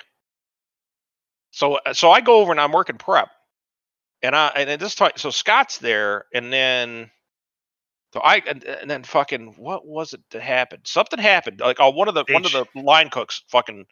So 1.52 1.76
uh, 1.86 1.94
so 1.94 2.10
I 2.10 2.20
go 2.20 2.40
over 2.40 2.50
and 2.50 2.60
I'm 2.60 2.72
working 2.72 2.96
prep, 2.96 3.28
and 4.22 4.34
I 4.34 4.48
and 4.56 4.68
at 4.70 4.80
this 4.80 4.94
time 4.94 5.12
so 5.16 5.30
Scott's 5.30 5.78
there, 5.78 6.26
and 6.34 6.52
then 6.52 7.10
So 8.12 8.20
I 8.20 8.36
and, 8.46 8.64
and 8.64 8.90
then 8.90 9.04
fucking 9.04 9.54
what 9.56 9.86
was 9.86 10.14
it 10.14 10.22
that 10.30 10.42
happened? 10.42 10.82
Something 10.86 11.18
happened. 11.18 11.60
Like 11.60 11.78
oh, 11.78 11.90
one 11.90 12.08
of 12.08 12.14
the 12.14 12.24
one 12.28 12.44
of 12.44 12.52
the 12.52 12.66
line 12.74 13.10
cooks 13.10 13.42
fucking 13.48 13.86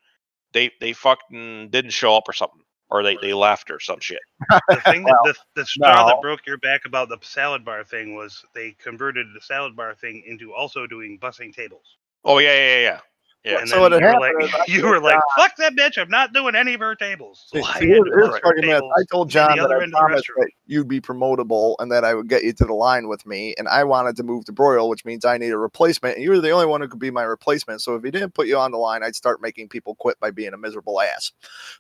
they 0.53 0.71
they 0.81 0.93
fucking 0.95 1.69
didn't 1.71 1.91
show 1.91 2.17
up 2.17 2.25
or 2.27 2.33
something, 2.33 2.63
or 2.89 3.03
they 3.03 3.19
they 3.21 3.35
left 3.35 3.71
or 3.71 3.79
some 3.79 4.01
shit. 4.01 4.21
The 4.69 4.81
thing 4.87 5.05
that 5.05 5.19
the, 5.25 5.35
the 5.55 5.67
straw 5.67 6.03
no. 6.03 6.07
that 6.07 6.23
broke 6.23 6.47
your 6.47 6.59
back 6.59 6.83
about 6.87 7.09
the 7.09 7.19
salad 7.21 7.65
bar 7.65 7.85
thing 7.85 8.15
was 8.15 8.43
they 8.55 8.73
converted 8.83 9.27
the 9.35 9.41
salad 9.41 9.77
bar 9.77 9.95
thing 9.95 10.23
into 10.27 10.55
also 10.55 10.87
doing 10.87 11.19
busing 11.19 11.55
tables. 11.55 11.97
Oh 12.25 12.39
yeah 12.39 12.55
yeah 12.55 12.81
yeah. 12.81 13.01
Yeah. 13.45 13.61
And 13.61 13.69
So 13.69 13.89
then 13.89 14.01
you 14.01 14.07
were 14.07 14.19
like, 14.21 14.69
you 14.69 14.87
were 14.87 14.99
like, 14.99 15.21
fuck 15.37 15.55
that 15.59 15.75
bitch! 15.77 15.99
I'm 15.99 16.09
not 16.11 16.33
doing 16.33 16.57
any 16.57 16.75
of 16.75 16.81
her 16.81 16.97
tables. 16.97 17.45
So 17.47 17.63
See, 17.63 17.87
here's- 17.87 18.03
here's 18.13 18.29
bus 18.31 18.41
fucking 18.43 18.63
tables 18.63 18.93
I 18.99 19.05
told 19.13 19.31
John 19.31 19.57
that 19.57 19.71
I 19.71 19.75
end 19.75 19.85
of 19.85 19.91
the 19.93 19.97
promised 19.99 20.27
that 20.37 20.51
you'd 20.67 20.89
be 20.89 21.01
promotable 21.01 21.77
and 21.79 21.93
that 21.93 22.05
I 22.05 22.15
would 22.15 22.29
get 22.29 22.43
you 22.43 22.53
to 22.55 22.65
the 22.65 22.73
line 22.75 23.07
with 23.07 23.25
me. 23.25 23.55
And 23.57 23.69
I 23.69 23.85
wanted 23.85 24.17
to 24.17 24.25
move 24.25 24.47
to 24.47 24.53
Broil, 24.53 24.89
which 24.89 25.05
means 25.05 25.25
I 25.25 25.39
need 25.39 25.51
a 25.51 25.59
replacement. 25.59 26.17
And 26.17 26.25
you 26.25 26.31
were 26.31 26.41
the 26.41 26.51
only 26.51 26.67
one 26.67 26.81
who 26.81 26.89
could 26.89 26.99
be 26.99 27.13
my 27.13 27.23
replacement. 27.23 27.83
So 27.83 27.95
if 27.95 28.03
he 28.03 28.11
didn't 28.11 28.35
put 28.35 28.49
you 28.49 28.59
on 28.59 28.73
the 28.73 28.79
line, 28.79 29.05
I'd 29.05 29.15
start 29.15 29.41
making 29.41 29.69
people 29.69 29.95
quit 29.95 30.19
by 30.19 30.33
being 30.33 30.53
a 30.53 30.59
miserable 30.59 31.01
ass. 31.01 31.31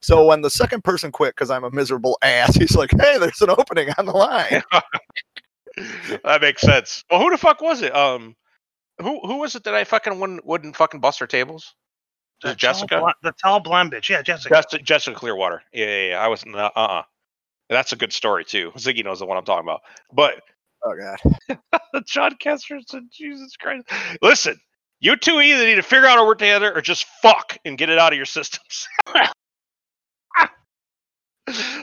So 0.01 0.25
when 0.25 0.43
the 0.43 0.51
second 0.51 0.85
person 0.85 1.11
quit 1.11 1.35
because 1.35 1.51
I'm 1.51 1.65
a 1.65 1.71
miserable 1.73 2.17
ass, 2.23 2.55
he's 2.61 2.77
like, 2.77 2.93
"Hey, 2.93 3.19
there's 3.19 3.43
an 3.43 3.51
opening 3.51 3.89
on 3.99 4.07
the 4.07 4.13
line." 4.13 4.63
that 6.25 6.41
makes 6.41 6.63
sense. 6.63 7.05
Well, 7.11 7.21
who 7.21 7.31
the 7.31 7.39
fuck 7.39 7.61
was 7.61 7.83
it? 7.83 7.95
Um, 7.95 8.37
who 8.99 9.21
who 9.21 9.39
was 9.39 9.55
it 9.55 9.65
that 9.65 9.75
I 9.75 9.85
fucking 9.85 10.19
wouldn't 10.19 10.45
wouldn't 10.47 10.77
fucking 10.77 11.01
bust 11.01 11.21
her 11.21 11.27
tables? 11.27 11.75
The 12.43 12.55
Jessica? 12.55 12.99
blonde- 12.99 13.15
the 13.23 13.33
tall 13.33 13.61
blonde 13.61 13.93
bitch. 13.93 14.09
Yeah, 14.09 14.23
Jessica. 14.23 14.55
Jessica, 14.55 14.83
Jessica 14.83 15.17
Clearwater. 15.17 15.63
Yeah, 15.73 15.87
yeah, 15.87 16.09
yeah. 16.11 16.21
I 16.21 16.29
was 16.29 16.45
uh 16.47 16.71
uh. 16.75 17.03
That's 17.69 17.93
a 17.93 17.97
good 17.97 18.13
story 18.13 18.45
too. 18.45 18.71
Ziggy 18.77 19.05
knows 19.05 19.19
the 19.19 19.27
one 19.27 19.37
I'm 19.37 19.45
talking 19.45 19.65
about. 19.67 19.81
But 20.13 20.43
oh 20.85 20.95
god. 20.99 21.19
The 21.93 22.03
John 22.07 22.37
Kester 22.39 22.79
said, 22.87 23.05
"Jesus 23.11 23.57
Christ!" 23.57 23.89
Listen, 24.23 24.59
you 25.01 25.17
two 25.17 25.41
either 25.41 25.65
need 25.65 25.75
to 25.77 25.83
figure 25.83 26.07
out 26.07 26.17
how 26.17 26.23
to 26.23 26.27
work 26.27 26.39
together 26.39 26.73
or 26.75 26.81
just 26.81 27.07
fuck 27.23 27.59
and 27.65 27.77
get 27.77 27.91
it 27.91 27.99
out 27.99 28.13
of 28.13 28.17
your 28.17 28.27
systems. 28.27 28.89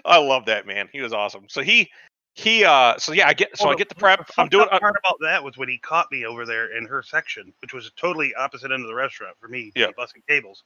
I 0.05 0.17
love 0.17 0.45
that 0.45 0.67
man. 0.67 0.89
He 0.91 1.01
was 1.01 1.13
awesome. 1.13 1.45
So 1.47 1.61
he 1.61 1.89
he 2.35 2.65
uh 2.65 2.97
so 2.97 3.13
yeah 3.13 3.27
I 3.27 3.33
get 3.33 3.55
so 3.57 3.69
I 3.69 3.75
get 3.75 3.89
the 3.89 3.95
prep. 3.95 4.29
I'm 4.37 4.49
doing 4.49 4.67
up 4.71 4.81
part 4.81 4.95
about 4.99 5.17
that 5.21 5.43
was 5.43 5.55
when 5.55 5.69
he 5.69 5.77
caught 5.77 6.11
me 6.11 6.25
over 6.25 6.45
there 6.45 6.75
in 6.75 6.85
her 6.85 7.03
section, 7.03 7.53
which 7.61 7.73
was 7.73 7.85
a 7.85 7.91
totally 7.91 8.33
opposite 8.33 8.71
end 8.71 8.81
of 8.81 8.87
the 8.87 8.95
restaurant 8.95 9.35
for 9.39 9.47
me. 9.47 9.71
Yeah. 9.75 9.87
busting 9.95 10.23
tables. 10.27 10.63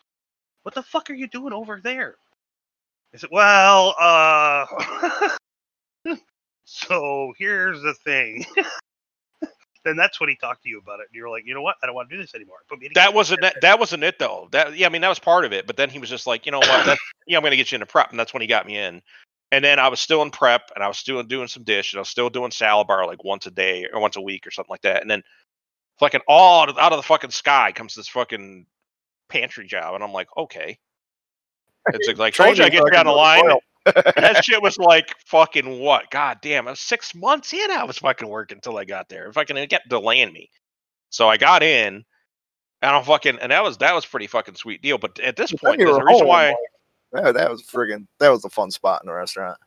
What 0.64 0.76
the 0.76 0.84
fuck 0.84 1.10
are 1.10 1.14
you 1.14 1.28
doing 1.28 1.54
over 1.54 1.80
there? 1.82 2.16
I 3.14 3.18
said, 3.18 3.30
well, 3.32 3.96
uh, 4.00 4.66
so 6.66 7.34
here's 7.38 7.82
the 7.82 7.94
thing. 7.94 8.46
then 9.86 9.96
that's 9.96 10.20
when 10.20 10.30
he 10.30 10.36
talked 10.36 10.64
to 10.64 10.70
you 10.70 10.80
about 10.80 11.00
it. 11.00 11.08
And 11.10 11.16
you're 11.16 11.30
like, 11.30 11.46
you 11.46 11.54
know 11.54 11.62
what? 11.62 11.78
I 11.82 11.86
don't 11.86 11.96
want 11.96 12.10
to 12.10 12.16
do 12.16 12.22
this 12.22 12.36
anymore. 12.36 12.58
That 12.96 13.14
wasn't 13.14 13.42
that, 13.42 13.56
that 13.62 13.80
wasn't 13.80 14.04
it 14.04 14.20
though. 14.20 14.50
That 14.52 14.78
yeah, 14.78 14.88
I 14.88 14.90
mean 14.90 15.02
that 15.02 15.10
was 15.10 15.20
part 15.20 15.46
of 15.46 15.54
it. 15.54 15.68
But 15.68 15.78
then 15.78 15.90
he 15.90 16.00
was 16.00 16.10
just 16.10 16.28
like, 16.28 16.46
you 16.46 16.52
know 16.52 16.60
what? 16.60 16.98
Yeah, 17.28 17.38
I'm 17.38 17.44
gonna 17.44 17.56
get 17.56 17.72
you 17.72 17.78
into 17.78 17.86
prep, 17.86 18.12
and 18.12 18.20
that's 18.20 18.34
when 18.34 18.42
he 18.42 18.48
got 18.48 18.66
me 18.66 18.78
in. 18.78 19.02
And 19.52 19.64
then 19.64 19.80
I 19.80 19.88
was 19.88 20.00
still 20.00 20.22
in 20.24 20.32
prep, 20.32 20.72
and 20.76 20.84
I 20.84 20.88
was 20.88 20.98
still 20.98 21.24
doing 21.24 21.48
some 21.48 21.64
dish, 21.64 21.94
and 21.94 22.00
I 22.00 22.02
was 22.02 22.10
still 22.10 22.30
doing 22.30 22.52
salad 22.52 22.88
bar 22.88 23.06
like 23.06 23.24
once 23.24 23.46
a 23.46 23.52
day 23.52 23.88
or 23.92 24.02
once 24.02 24.18
a 24.18 24.22
week 24.22 24.46
or 24.46 24.52
something 24.52 24.72
like 24.72 24.82
that. 24.82 25.02
And 25.02 25.10
then 25.10 25.24
fucking 26.00 26.22
all 26.28 26.64
out 26.64 26.70
of, 26.70 26.78
out 26.78 26.92
of 26.92 26.98
the 26.98 27.04
fucking 27.04 27.32
sky 27.32 27.72
comes 27.72 27.96
this 27.96 28.10
fucking 28.10 28.66
pantry 29.30 29.68
job, 29.68 29.96
and 29.96 30.04
I'm 30.04 30.14
like, 30.14 30.28
okay. 30.38 30.78
It's 31.94 32.08
like, 32.08 32.18
like 32.18 32.34
told 32.34 32.58
you 32.58 32.66
I 32.66 32.70
get 32.70 32.82
on 32.82 33.06
the 33.06 33.12
line. 33.12 33.44
that 33.86 34.44
shit 34.44 34.62
was 34.62 34.78
like 34.78 35.16
fucking 35.26 35.80
what? 35.80 36.10
God 36.10 36.40
damn, 36.42 36.68
I 36.68 36.72
was 36.72 36.80
six 36.80 37.16
months 37.16 37.54
in. 37.54 37.72
I 37.72 37.86
was 37.86 38.00
fucking 38.00 38.28
working 38.28 38.58
until 38.58 38.78
I 38.78 38.84
got 38.84 39.08
there. 39.08 39.28
If 39.28 39.38
I 39.38 39.46
can 39.46 39.66
get 39.68 39.88
delaying 39.88 40.34
me. 40.34 40.50
So 41.10 41.30
I 41.30 41.38
got 41.38 41.64
in, 41.64 42.04
and 42.82 42.96
I'm 42.96 43.04
fucking, 43.04 43.40
and 43.40 43.52
that 43.52 43.64
was 43.64 43.78
that 43.78 43.96
was 43.96 44.06
pretty 44.06 44.28
fucking 44.28 44.56
sweet 44.56 44.82
deal. 44.82 44.98
But 44.98 45.20
at 45.20 45.38
this 45.38 45.54
point, 45.54 45.80
you 45.80 45.86
there's 45.86 45.98
were 45.98 46.04
a 46.04 46.06
reason 46.06 46.28
why 46.28 46.48
like, 46.50 46.58
that, 47.12 47.34
that 47.34 47.50
was 47.50 47.64
friggin' 47.64 48.08
that 48.20 48.30
was 48.30 48.46
a 48.46 48.50
fun 48.50 48.72
spot 48.72 49.02
in 49.04 49.08
the 49.08 49.14
restaurant. 49.14 49.58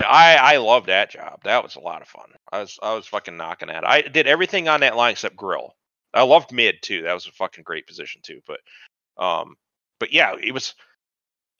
I 0.00 0.36
I 0.36 0.56
love 0.58 0.86
that 0.86 1.10
job. 1.10 1.40
That 1.44 1.62
was 1.62 1.76
a 1.76 1.80
lot 1.80 2.02
of 2.02 2.08
fun. 2.08 2.30
I 2.52 2.60
was 2.60 2.78
I 2.82 2.94
was 2.94 3.06
fucking 3.06 3.36
knocking 3.36 3.70
at 3.70 3.82
it. 3.82 3.88
I 3.88 4.02
did 4.02 4.26
everything 4.26 4.68
on 4.68 4.80
that 4.80 4.96
line 4.96 5.12
except 5.12 5.36
grill. 5.36 5.74
I 6.14 6.22
loved 6.22 6.52
mid 6.52 6.76
too. 6.82 7.02
That 7.02 7.14
was 7.14 7.26
a 7.26 7.32
fucking 7.32 7.64
great 7.64 7.86
position 7.86 8.20
too. 8.22 8.40
But 8.46 8.60
um, 9.22 9.56
but 9.98 10.12
yeah, 10.12 10.34
it 10.40 10.52
was. 10.52 10.74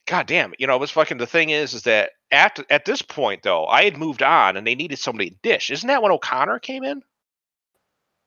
God 0.07 0.27
damn, 0.27 0.55
it! 0.55 0.61
you 0.61 0.66
know, 0.66 0.75
it 0.75 0.81
was 0.81 0.91
fucking. 0.91 1.19
The 1.19 1.27
thing 1.27 1.51
is, 1.51 1.75
is 1.75 1.83
that 1.83 2.12
at 2.31 2.59
at 2.71 2.85
this 2.87 3.03
point 3.03 3.43
though, 3.43 3.66
I 3.66 3.85
had 3.85 3.99
moved 3.99 4.23
on 4.23 4.57
and 4.57 4.66
they 4.66 4.75
needed 4.75 4.99
somebody 4.99 5.31
to 5.31 5.37
dish. 5.43 5.71
Isn't 5.71 5.89
that 5.89 6.03
when 6.03 6.12
O'Connor 6.12 6.61
came 6.61 6.85
in? 6.85 7.03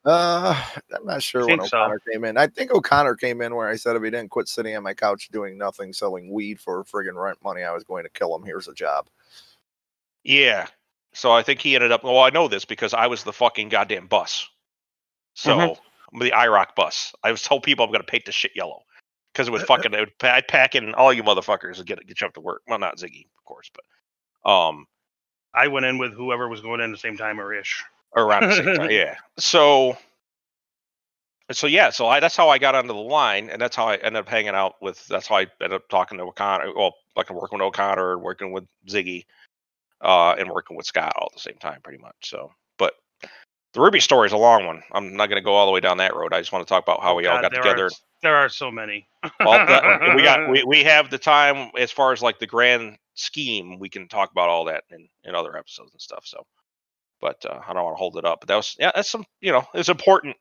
Uh, 0.04 0.60
I'm 0.96 1.06
not 1.06 1.22
sure 1.22 1.46
when 1.46 1.60
think 1.60 1.70
so. 1.70 1.78
O'Connor 1.78 2.02
came 2.12 2.24
in. 2.26 2.38
I 2.38 2.48
think 2.48 2.72
O'Connor 2.72 3.16
came 3.16 3.42
in 3.42 3.54
where 3.56 3.68
I 3.68 3.76
said 3.76 3.96
if 3.96 4.04
he 4.04 4.10
didn't 4.10 4.32
quit 4.32 4.48
sitting 4.48 4.76
on 4.76 4.84
my 4.84 4.94
couch 4.96 5.30
doing 5.32 5.58
nothing, 5.58 5.94
selling 5.94 6.32
weed 6.32 6.60
for 6.60 6.84
friggin' 6.86 7.14
rent 7.22 7.38
money, 7.44 7.64
I 7.64 7.72
was 7.72 7.84
going 7.84 8.04
to 8.04 8.10
kill 8.10 8.36
him. 8.36 8.44
Here's 8.44 8.68
a 8.68 8.74
job. 8.74 9.08
Yeah. 10.24 10.68
So 11.14 11.32
I 11.32 11.44
think 11.44 11.62
he 11.62 11.76
ended 11.76 11.92
up. 11.92 12.04
Well, 12.04 12.20
I 12.20 12.30
know 12.30 12.48
this 12.48 12.66
because 12.66 12.94
I 12.94 13.08
was 13.08 13.24
the 13.24 13.34
fucking 13.34 13.70
goddamn 13.70 14.08
bus. 14.08 14.48
So 15.36 15.58
Mhm. 15.58 15.78
I'm 16.14 16.20
the 16.20 16.32
IROC 16.32 16.76
bus. 16.76 17.14
I 17.24 17.32
was 17.32 17.42
told 17.42 17.64
people 17.64 17.86
I'm 17.86 17.92
gonna 17.92 18.04
paint 18.04 18.26
the 18.26 18.32
shit 18.32 18.56
yellow 18.56 18.84
because 19.34 19.48
it 19.48 19.52
was 19.52 19.64
fucking. 19.64 19.94
It 19.94 20.00
would, 20.00 20.14
I'd 20.24 20.48
pack 20.48 20.74
in 20.76 20.94
all 20.96 21.14
you 21.14 21.24
motherfuckers 21.24 21.78
and 21.78 21.86
get 21.86 22.06
get 22.08 22.22
you 22.22 22.28
up 22.28 22.34
to 22.36 22.42
work. 22.42 22.62
Well, 22.68 22.80
not 22.80 22.98
Ziggy, 22.98 23.26
of 23.38 23.46
course, 23.46 23.70
but 23.74 24.50
um, 24.50 24.88
I 25.54 25.68
went 25.68 25.86
in 25.86 25.98
with 25.98 26.14
whoever 26.14 26.48
was 26.48 26.62
going 26.62 26.82
in 26.82 26.92
the 26.92 26.98
same 26.98 27.18
time 27.18 27.40
or 27.40 27.54
ish. 27.54 27.84
Around 28.16 28.50
the 28.50 28.56
same 28.56 28.76
time. 28.76 28.92
Yeah. 28.92 29.16
So. 29.38 29.98
So 31.52 31.68
yeah, 31.68 31.90
so 31.90 32.08
I 32.08 32.22
that's 32.22 32.38
how 32.38 32.48
I 32.48 32.58
got 32.58 32.76
onto 32.76 32.94
the 32.94 32.94
line, 32.94 33.50
and 33.50 33.62
that's 33.62 33.76
how 33.76 33.90
I 33.90 33.96
ended 33.96 34.22
up 34.22 34.30
hanging 34.30 34.56
out 34.56 34.76
with. 34.82 35.06
That's 35.08 35.28
how 35.28 35.36
I 35.36 35.48
ended 35.62 35.74
up 35.74 35.90
talking 35.90 36.18
to 36.18 36.24
O'Connor. 36.24 36.74
Well, 36.74 36.96
fucking 37.14 37.36
working 37.36 37.60
with 37.60 37.66
O'Connor, 37.66 38.14
and 38.14 38.22
working 38.22 38.54
with 38.54 38.64
Ziggy, 38.88 39.26
uh, 40.00 40.36
and 40.40 40.50
working 40.50 40.78
with 40.78 40.86
Scott 40.86 41.12
all 41.18 41.28
at 41.30 41.34
the 41.34 41.42
same 41.42 41.58
time, 41.58 41.82
pretty 41.84 42.02
much. 42.02 42.16
So, 42.24 42.52
but 42.78 42.94
the 43.74 43.82
Ruby 43.82 44.00
story 44.00 44.28
is 44.28 44.34
a 44.34 44.38
long 44.38 44.66
one. 44.66 44.84
I'm 44.92 45.16
not 45.16 45.28
going 45.28 45.42
to 45.42 45.46
go 45.46 45.54
all 45.54 45.66
the 45.66 45.72
way 45.72 45.80
down 45.80 45.98
that 45.98 46.16
road. 46.16 46.34
I 46.34 46.40
just 46.40 46.52
want 46.52 46.66
to 46.66 46.70
talk 46.70 46.84
about 46.84 47.02
how 47.02 47.16
we 47.16 47.28
all 47.28 47.42
got 47.42 47.52
there 47.52 47.62
together. 47.62 47.86
Are, 47.86 47.92
there 48.22 48.36
are 48.36 48.50
so 48.50 48.72
many. 48.72 49.08
That, 49.40 50.14
we 50.16 50.24
got 50.24 50.50
we, 50.50 50.64
we 50.64 50.84
have 50.84 51.10
the 51.10 51.18
time 51.18 51.72
as 51.78 51.92
far 51.92 52.12
as 52.12 52.22
like 52.22 52.40
the 52.40 52.48
grand 52.48 52.98
scheme. 53.16 53.80
We 53.80 53.90
can 53.90 54.08
talk 54.08 54.32
about 54.32 54.50
all 54.50 54.66
that 54.66 54.84
in 54.90 55.08
in 55.24 55.36
other 55.36 55.56
episodes 55.58 55.94
and 55.94 56.02
stuff. 56.02 56.24
So, 56.26 56.46
but 57.22 57.46
uh, 57.46 57.60
I 57.68 57.74
don't 57.74 57.84
want 57.84 57.96
to 57.96 58.00
hold 58.00 58.18
it 58.18 58.26
up. 58.26 58.42
But 58.42 58.48
that 58.48 58.56
was 58.56 58.76
yeah, 58.80 58.92
that's 58.94 59.10
some 59.10 59.26
you 59.42 59.52
know 59.52 59.66
it's 59.74 59.90
important 59.90 60.36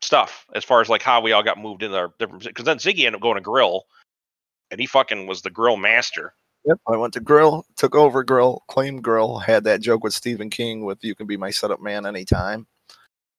stuff 0.00 0.46
as 0.54 0.64
far 0.64 0.80
as 0.80 0.88
like 0.88 1.02
how 1.02 1.20
we 1.20 1.32
all 1.32 1.42
got 1.42 1.58
moved 1.58 1.82
into 1.82 1.96
our 1.96 2.12
different 2.18 2.44
because 2.44 2.64
then 2.64 2.78
Ziggy 2.78 3.04
ended 3.04 3.16
up 3.16 3.20
going 3.20 3.36
to 3.36 3.40
grill, 3.40 3.84
and 4.70 4.80
he 4.80 4.86
fucking 4.86 5.26
was 5.26 5.42
the 5.42 5.50
grill 5.50 5.76
master. 5.76 6.34
Yep. 6.64 6.78
I 6.86 6.96
went 6.96 7.14
to 7.14 7.20
Grill, 7.20 7.66
took 7.76 7.96
over 7.96 8.22
Grill, 8.22 8.62
claimed 8.68 9.02
Grill, 9.02 9.38
had 9.38 9.64
that 9.64 9.80
joke 9.80 10.04
with 10.04 10.14
Stephen 10.14 10.48
King 10.48 10.84
with 10.84 11.02
"You 11.02 11.14
can 11.14 11.26
be 11.26 11.36
my 11.36 11.50
setup 11.50 11.80
man 11.80 12.06
anytime." 12.06 12.66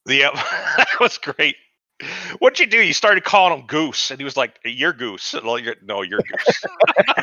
Yep, 0.08 0.34
that 0.78 1.00
was 1.00 1.18
great. 1.18 1.56
What'd 2.40 2.60
you 2.60 2.66
do? 2.66 2.82
You 2.82 2.94
started 2.94 3.24
calling 3.24 3.58
him 3.58 3.68
Goose, 3.68 4.12
and 4.12 4.20
he 4.20 4.26
was 4.26 4.36
like, 4.36 4.60
"You're 4.66 4.94
Goose." 4.94 5.36
Well, 5.44 5.58
you're, 5.58 5.76
no, 5.84 6.02
you're 6.02 6.20
Goose. 6.20 6.64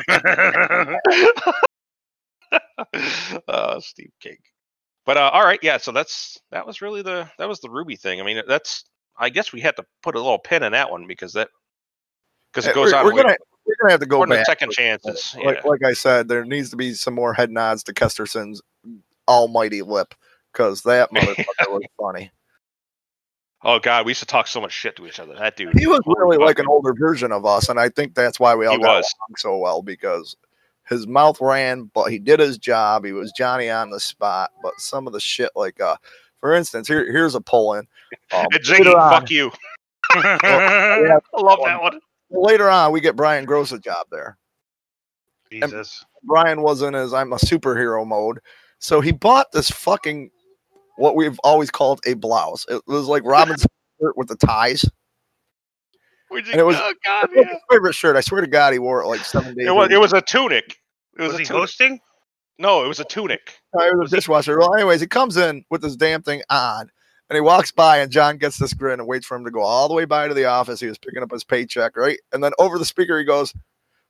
uh, 3.47 3.79
Steve 3.79 4.11
King. 4.19 4.37
But 5.11 5.17
uh, 5.17 5.29
all 5.33 5.43
right, 5.43 5.59
yeah. 5.61 5.75
So 5.75 5.91
that's 5.91 6.39
that 6.51 6.65
was 6.65 6.81
really 6.81 7.01
the 7.01 7.29
that 7.37 7.49
was 7.49 7.59
the 7.59 7.69
Ruby 7.69 7.97
thing. 7.97 8.21
I 8.21 8.23
mean, 8.23 8.41
that's 8.47 8.85
I 9.17 9.27
guess 9.27 9.51
we 9.51 9.59
had 9.59 9.75
to 9.75 9.85
put 10.01 10.15
a 10.15 10.19
little 10.19 10.39
pin 10.39 10.63
in 10.63 10.71
that 10.71 10.89
one 10.89 11.05
because 11.05 11.33
that 11.33 11.49
because 12.53 12.65
it 12.65 12.73
goes 12.73 12.93
we're, 12.93 12.97
on. 12.97 13.03
we're 13.03 13.21
gonna 13.21 13.35
we're 13.65 13.75
gonna 13.81 13.91
have 13.91 13.99
to 13.99 14.05
go 14.05 14.25
back. 14.25 14.45
second 14.45 14.71
chances. 14.71 15.35
Yeah. 15.37 15.47
Like, 15.47 15.65
like 15.65 15.83
I 15.83 15.91
said, 15.91 16.29
there 16.29 16.45
needs 16.45 16.69
to 16.69 16.77
be 16.77 16.93
some 16.93 17.13
more 17.13 17.33
head 17.33 17.51
nods 17.51 17.83
to 17.83 17.93
Kesterson's 17.93 18.61
almighty 19.27 19.81
lip 19.81 20.15
because 20.53 20.81
that 20.83 21.11
motherfucker 21.13 21.67
was 21.67 21.83
funny. 21.99 22.31
oh 23.63 23.79
God, 23.79 24.05
we 24.05 24.11
used 24.11 24.21
to 24.21 24.25
talk 24.25 24.47
so 24.47 24.61
much 24.61 24.71
shit 24.71 24.95
to 24.95 25.07
each 25.07 25.19
other. 25.19 25.35
That 25.35 25.57
dude. 25.57 25.77
He 25.77 25.87
was 25.87 25.99
really 26.05 26.37
like 26.37 26.57
an 26.57 26.67
older 26.69 26.93
version 26.93 27.33
of 27.33 27.45
us, 27.45 27.67
and 27.67 27.77
I 27.77 27.89
think 27.89 28.15
that's 28.15 28.39
why 28.39 28.55
we 28.55 28.65
all 28.65 28.77
He 28.77 28.81
got 28.81 28.95
was. 28.99 29.13
along 29.19 29.35
so 29.35 29.57
well 29.57 29.81
because 29.81 30.37
his 30.87 31.07
mouth 31.07 31.39
ran, 31.41 31.89
but 31.93 32.11
he 32.11 32.19
did 32.19 32.39
his 32.39 32.57
job. 32.57 33.05
He 33.05 33.11
was 33.11 33.31
Johnny 33.31 33.69
on 33.69 33.89
the 33.89 33.99
spot. 33.99 34.51
But 34.61 34.73
some 34.79 35.07
of 35.07 35.13
the 35.13 35.19
shit, 35.19 35.51
like 35.55 35.79
uh, 35.79 35.95
for 36.39 36.53
instance, 36.53 36.87
here 36.87 37.11
here's 37.11 37.35
a 37.35 37.41
pull 37.41 37.73
in. 37.75 37.87
Um, 38.33 38.45
And 38.51 38.63
Ziggy, 38.63 38.79
later 38.79 38.97
on- 38.97 39.11
fuck 39.11 39.29
you. 39.31 39.51
yeah, 40.15 40.37
I 40.43 41.41
love 41.41 41.59
that 41.63 41.81
one. 41.81 41.99
later 42.29 42.69
on, 42.69 42.91
we 42.91 42.99
get 42.99 43.15
Brian 43.15 43.45
Gross 43.45 43.71
a 43.71 43.79
job 43.79 44.07
there. 44.11 44.37
Jesus. 45.51 46.03
Brian 46.23 46.61
wasn't 46.61 46.95
as 46.95 47.13
I'm 47.13 47.33
a 47.33 47.37
superhero 47.37 48.05
mode. 48.05 48.39
So 48.79 48.99
he 49.01 49.11
bought 49.11 49.51
this 49.51 49.69
fucking 49.69 50.31
what 50.97 51.15
we've 51.15 51.39
always 51.43 51.71
called 51.71 52.01
a 52.05 52.13
blouse. 52.15 52.65
It 52.69 52.81
was 52.87 53.07
like 53.07 53.23
Robin's 53.25 53.65
shirt 54.01 54.17
with 54.17 54.27
the 54.27 54.35
ties. 54.35 54.85
We 56.31 56.41
just- 56.41 56.51
And 56.51 56.61
it 56.61 56.63
was- 56.63 56.77
oh 56.79 56.93
God, 57.05 57.25
It 57.25 57.29
was 57.37 57.45
yeah. 57.45 57.53
his 57.53 57.61
favorite 57.69 57.95
shirt. 57.95 58.15
I 58.15 58.21
swear 58.21 58.41
to 58.41 58.47
God, 58.47 58.73
he 58.73 58.79
wore 58.79 59.01
it 59.01 59.07
like 59.07 59.25
seven 59.25 59.55
days. 59.55 59.67
It 59.67 59.71
was 59.75 59.91
it 59.91 59.99
was 59.99 60.13
a 60.13 60.21
tunic. 60.21 60.77
It 61.17 61.23
was, 61.23 61.31
Was 61.31 61.35
a 61.35 61.39
he 61.39 61.45
tunic. 61.45 61.59
hosting? 61.59 61.99
No, 62.57 62.83
it 62.83 62.87
was 62.87 62.99
a 62.99 63.05
tunic. 63.05 63.59
Uh, 63.77 63.83
it 63.85 63.97
was 63.97 64.11
a 64.13 64.17
dishwasher. 64.17 64.57
Well, 64.59 64.73
anyways, 64.75 65.01
he 65.01 65.07
comes 65.07 65.35
in 65.37 65.65
with 65.69 65.81
this 65.81 65.95
damn 65.95 66.21
thing 66.21 66.41
on, 66.49 66.89
And 67.29 67.35
he 67.35 67.41
walks 67.41 67.71
by, 67.71 67.97
and 67.99 68.11
John 68.11 68.37
gets 68.37 68.57
this 68.57 68.73
grin 68.73 68.99
and 68.99 69.07
waits 69.07 69.25
for 69.25 69.35
him 69.37 69.45
to 69.45 69.51
go 69.51 69.61
all 69.61 69.87
the 69.87 69.93
way 69.93 70.05
by 70.05 70.27
to 70.27 70.33
the 70.33 70.45
office. 70.45 70.79
He 70.79 70.87
was 70.87 70.97
picking 70.97 71.23
up 71.23 71.31
his 71.31 71.43
paycheck, 71.43 71.95
right? 71.97 72.19
And 72.33 72.43
then 72.43 72.51
over 72.59 72.77
the 72.77 72.85
speaker, 72.85 73.17
he 73.17 73.23
goes, 73.25 73.53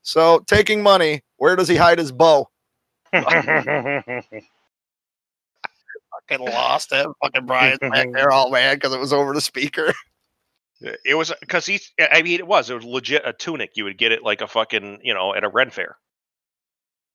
So, 0.02 0.40
taking 0.48 0.82
money, 0.84 1.24
where 1.38 1.56
does 1.56 1.68
he 1.68 1.76
hide 1.76 2.00
his 2.00 2.12
bow? 2.12 2.50
Fucking 3.14 4.24
lost 6.40 6.92
it. 6.92 7.08
Fucking 7.24 7.46
Brian's 7.46 7.80
back 7.80 8.12
there 8.12 8.32
all 8.32 8.50
mad 8.52 8.76
because 8.80 8.94
it 8.94 9.00
was 9.00 9.14
over 9.14 9.34
the 9.34 9.42
speaker. 9.42 9.94
Uh, 10.86 10.92
it 11.06 11.16
was 11.16 11.32
because 11.40 11.66
he's. 11.66 11.92
I 12.00 12.22
mean, 12.22 12.40
it 12.40 12.48
was. 12.48 12.70
It 12.70 12.76
was 12.76 12.84
legit 12.84 13.24
a 13.26 13.34
tunic. 13.34 13.72
You 13.76 13.84
would 13.86 13.98
get 13.98 14.12
it 14.12 14.24
like 14.24 14.42
a 14.42 14.48
fucking, 14.48 15.00
you 15.04 15.14
know, 15.14 15.34
at 15.36 15.44
a 15.44 15.50
Ren 15.50 15.70
fair. 15.70 15.98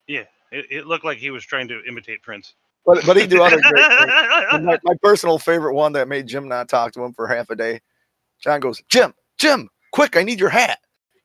yeah, 0.07 0.25
it, 0.53 0.67
it 0.71 0.87
looked 0.87 1.05
like 1.05 1.19
he 1.19 1.31
was 1.31 1.45
trying 1.45 1.69
to 1.69 1.81
imitate 1.89 2.23
Prince. 2.23 2.55
But, 2.85 3.05
but 3.05 3.17
he 3.17 3.27
do 3.27 3.43
other 3.43 3.61
great 3.61 3.89
things. 3.89 4.65
My, 4.65 4.79
my 4.85 4.95
personal 5.03 5.39
favorite 5.39 5.75
one 5.75 5.93
that 5.93 6.07
made 6.07 6.29
Jim 6.29 6.49
not 6.49 6.69
talk 6.69 6.93
to 6.93 7.03
him 7.03 7.13
for 7.13 7.27
half 7.27 7.51
a 7.51 7.57
day. 7.57 7.81
John 8.41 8.61
goes, 8.61 8.81
Jim, 8.89 9.13
Jim, 9.39 9.69
quick, 9.93 10.17
I 10.17 10.23
need 10.23 10.39
your 10.39 10.51
hat. 10.51 10.79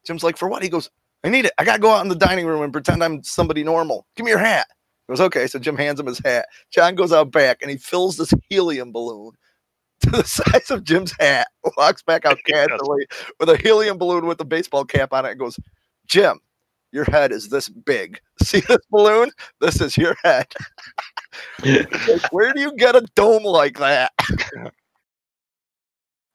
Jim's 0.06 0.24
like, 0.24 0.38
for 0.38 0.48
what? 0.48 0.64
He 0.64 0.70
goes, 0.70 0.90
I 1.24 1.30
need 1.30 1.46
it. 1.46 1.52
I 1.60 1.64
gotta 1.64 1.80
go 1.80 1.92
out 1.92 2.02
in 2.02 2.10
the 2.10 2.16
dining 2.16 2.48
room 2.48 2.64
and 2.64 2.74
pretend 2.74 3.04
I'm 3.04 3.22
somebody 3.24 3.64
normal. 3.64 4.08
Give 4.16 4.26
me 4.26 4.32
your 4.32 4.40
hat. 4.40 4.66
He 5.08 5.12
goes, 5.12 5.22
okay. 5.22 5.46
So 5.46 5.60
Jim 5.60 5.78
hands 5.78 6.00
him 6.00 6.08
his 6.08 6.20
hat. 6.20 6.48
John 6.72 6.96
goes 6.96 7.14
out 7.14 7.32
back 7.32 7.62
and 7.62 7.70
he 7.70 7.78
fills 7.78 8.18
this 8.18 8.34
helium 8.50 8.92
balloon 8.92 9.34
to 10.04 10.10
the 10.10 10.24
size 10.24 10.72
of 10.72 10.84
Jim's 10.84 11.14
hat, 11.20 11.48
walks 11.78 12.02
back 12.02 12.26
out 12.26 12.40
casually 12.48 13.06
with 13.40 13.50
a 13.50 13.58
helium 13.58 13.98
balloon 13.98 14.26
with 14.26 14.42
a 14.42 14.46
baseball 14.46 14.86
cap 14.86 15.14
on 15.14 15.26
it 15.26 15.32
and 15.32 15.40
goes, 15.40 15.60
Jim, 16.08 16.40
your 16.92 17.06
head 17.06 17.32
is 17.32 17.50
this 17.50 17.70
big. 17.70 18.20
See 18.44 18.62
this 18.62 18.86
balloon? 18.90 19.32
This 19.60 19.80
is 19.80 19.98
your 19.98 20.16
head. 20.24 20.48
Like, 21.64 22.32
where 22.32 22.54
do 22.54 22.62
you 22.62 22.76
get 22.76 22.96
a 22.96 23.06
dome 23.16 23.44
like 23.44 23.78
that? 23.80 24.12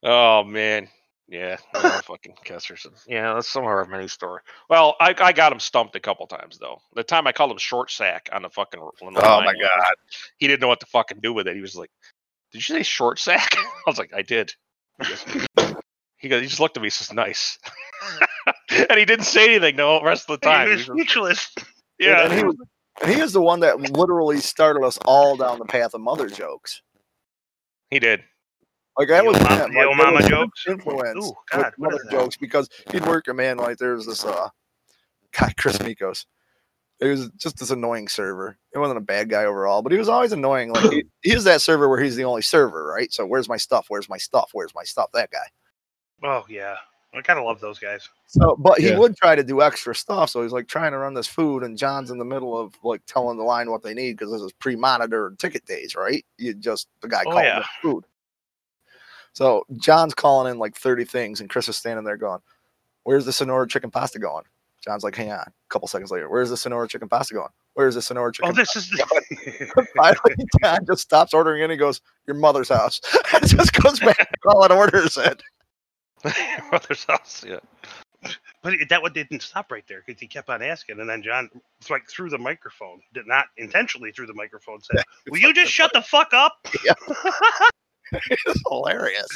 Oh 0.02 0.44
man, 0.44 0.88
yeah, 1.28 1.56
fucking 1.74 2.36
Kesterson. 2.44 2.92
Yeah, 3.08 3.34
that's 3.34 3.48
some 3.48 3.64
of 3.64 3.68
our 3.68 3.84
many 3.86 4.06
story. 4.06 4.40
Well, 4.70 4.94
I 5.00 5.14
I 5.18 5.32
got 5.32 5.52
him 5.52 5.58
stumped 5.58 5.96
a 5.96 6.00
couple 6.00 6.26
times 6.26 6.58
though. 6.58 6.80
The 6.94 7.02
time 7.02 7.26
I 7.26 7.32
called 7.32 7.50
him 7.50 7.58
short 7.58 7.90
sack 7.90 8.28
on 8.32 8.42
the 8.42 8.50
fucking. 8.50 8.80
Oh 8.80 8.92
Oh 9.02 9.40
my 9.42 9.52
God. 9.60 9.94
He 10.38 10.46
didn't 10.46 10.60
know 10.60 10.68
what 10.68 10.80
to 10.80 10.86
fucking 10.86 11.18
do 11.20 11.32
with 11.32 11.48
it. 11.48 11.56
He 11.56 11.62
was 11.62 11.74
like, 11.74 11.90
"Did 12.52 12.68
you 12.68 12.76
say 12.76 12.82
short 12.82 13.18
sack?" 13.18 13.54
I 13.56 13.66
was 13.86 13.98
like, 13.98 14.12
"I 14.14 14.22
did." 14.22 14.52
He 16.18 16.30
goes, 16.30 16.40
he 16.40 16.48
just 16.48 16.60
looked 16.60 16.76
at 16.78 16.80
me. 16.80 16.86
He 16.86 16.90
says, 16.90 17.12
"Nice," 17.12 17.58
and 18.70 18.98
he 18.98 19.04
didn't 19.04 19.26
say 19.26 19.44
anything 19.44 19.76
the 19.76 19.82
whole 19.84 20.02
rest 20.02 20.30
of 20.30 20.40
the 20.40 20.46
time. 20.46 20.66
he 20.66 20.72
He 20.72 20.76
was 20.78 20.88
was 20.88 20.98
speechless. 20.98 21.54
yeah, 21.98 22.24
And 22.24 22.32
he 22.32 22.42
was 22.42 22.56
and 23.02 23.12
he 23.12 23.20
is 23.20 23.34
the 23.34 23.42
one 23.42 23.60
that 23.60 23.78
literally 23.92 24.38
started 24.38 24.82
us 24.84 24.98
all 25.04 25.36
down 25.36 25.58
the 25.58 25.66
path 25.66 25.92
of 25.92 26.00
mother 26.00 26.28
jokes. 26.30 26.80
he 27.90 27.98
did. 27.98 28.22
Like 28.98 29.08
that 29.08 29.20
The 29.24 29.26
was 29.28 29.36
old 29.36 29.44
mama- 29.50 29.68
the 29.68 29.74
Like, 29.86 29.96
mama 29.98 30.12
was 30.16 30.26
jokes? 30.26 30.64
Influence 30.66 31.26
Ooh, 31.26 31.34
God, 31.52 31.74
what 31.76 31.92
mother 31.92 32.04
jokes 32.10 32.38
because 32.38 32.70
he'd 32.90 33.04
work 33.06 33.28
a 33.28 33.34
man 33.34 33.58
like 33.58 33.76
there's 33.76 34.06
this 34.06 34.24
uh 34.24 34.48
God 35.38 35.54
Chris 35.58 35.76
Mikos. 35.78 36.24
He 37.00 37.08
was 37.08 37.28
just 37.36 37.58
this 37.58 37.70
annoying 37.70 38.08
server. 38.08 38.56
It 38.72 38.78
wasn't 38.78 38.98
a 38.98 39.02
bad 39.02 39.28
guy 39.28 39.44
overall, 39.44 39.82
but 39.82 39.92
he 39.92 39.98
was 39.98 40.08
always 40.08 40.32
annoying. 40.32 40.70
Like 40.70 40.90
he, 40.90 41.04
he's 41.22 41.44
that 41.44 41.60
server 41.60 41.88
where 41.88 42.02
he's 42.02 42.16
the 42.16 42.24
only 42.24 42.42
server, 42.42 42.86
right? 42.86 43.12
So 43.12 43.26
where's 43.26 43.48
my 43.48 43.58
stuff? 43.58 43.86
Where's 43.88 44.08
my 44.08 44.16
stuff? 44.16 44.50
Where's 44.52 44.74
my 44.74 44.84
stuff? 44.84 45.10
That 45.12 45.30
guy. 45.30 45.46
Oh 46.22 46.44
yeah, 46.48 46.76
I 47.14 47.20
kind 47.20 47.38
of 47.38 47.44
love 47.44 47.60
those 47.60 47.78
guys. 47.78 48.08
So, 48.26 48.56
but 48.58 48.80
he 48.80 48.88
Yeah. 48.88 48.98
would 48.98 49.16
try 49.16 49.34
to 49.34 49.44
do 49.44 49.60
extra 49.62 49.94
stuff. 49.94 50.30
So 50.30 50.42
he's 50.42 50.52
like 50.52 50.68
trying 50.68 50.92
to 50.92 50.98
run 50.98 51.12
this 51.12 51.26
food, 51.26 51.62
and 51.62 51.76
John's 51.76 52.10
in 52.10 52.18
the 52.18 52.24
middle 52.24 52.58
of 52.58 52.72
like 52.82 53.02
telling 53.06 53.36
the 53.36 53.44
line 53.44 53.70
what 53.70 53.82
they 53.82 53.92
need 53.94 54.16
because 54.16 54.32
this 54.32 54.40
is 54.40 54.52
pre-monitor 54.54 55.34
ticket 55.38 55.66
days, 55.66 55.94
right? 55.94 56.24
You 56.38 56.54
just 56.54 56.88
the 57.02 57.08
guy 57.08 57.24
Oh, 57.26 57.30
calling 57.30 57.44
yeah. 57.44 57.58
the 57.58 57.64
food. 57.82 58.04
So 59.34 59.66
John's 59.76 60.14
calling 60.14 60.50
in 60.50 60.58
like 60.58 60.74
thirty 60.74 61.04
things, 61.04 61.40
and 61.42 61.50
Chris 61.50 61.68
is 61.68 61.76
standing 61.76 62.04
there 62.06 62.16
going, 62.16 62.40
"Where's 63.02 63.26
the 63.26 63.32
Sonora 63.34 63.68
chicken 63.68 63.90
pasta 63.90 64.18
going?" 64.18 64.44
John's 64.86 65.04
like, 65.04 65.16
"Hang 65.16 65.32
on." 65.32 65.38
A 65.38 65.52
couple 65.68 65.88
seconds 65.88 66.10
later, 66.10 66.28
"Where's 66.30 66.50
the 66.50 66.56
Sonora 66.56 66.88
chicken 66.88 67.08
pasta 67.08 67.34
going?" 67.34 67.48
Where's 67.74 67.94
the 67.94 68.02
Sonora 68.02 68.28
oh, 68.28 68.32
chicken? 68.32 68.50
Oh, 68.50 68.54
this 68.54 68.74
is 68.76 68.88
the. 68.88 69.86
Finally, 69.96 70.46
John 70.62 70.86
just 70.86 71.02
stops 71.02 71.34
ordering 71.34 71.62
in. 71.62 71.70
He 71.70 71.76
goes, 71.76 72.00
"Your 72.26 72.36
mother's 72.36 72.68
house." 72.68 73.00
and 73.34 73.46
just 73.46 73.72
goes 73.74 74.00
back 74.00 74.16
to 74.16 74.38
calling 74.42 74.72
orders 74.72 75.16
in. 75.18 75.34
Mother's 76.72 77.04
house. 77.04 77.44
Yeah. 77.46 77.58
But 78.62 78.74
that 78.88 79.02
one 79.02 79.12
didn't 79.12 79.42
stop 79.42 79.70
right 79.70 79.84
there 79.86 80.02
because 80.04 80.18
he 80.20 80.26
kept 80.26 80.48
on 80.48 80.62
asking, 80.62 80.98
and 80.98 81.08
then 81.08 81.22
John, 81.22 81.50
like 81.90 82.08
through 82.08 82.30
the 82.30 82.38
microphone, 82.38 83.00
did 83.12 83.26
not 83.26 83.46
intentionally 83.58 84.10
through 84.10 84.26
the 84.26 84.34
microphone, 84.34 84.80
said, 84.82 85.04
"Will 85.28 85.38
you 85.38 85.52
just 85.52 85.70
shut 85.70 85.92
the 85.92 86.02
fuck 86.02 86.32
up?" 86.32 86.54
It's 88.12 88.62
hilarious. 88.68 89.28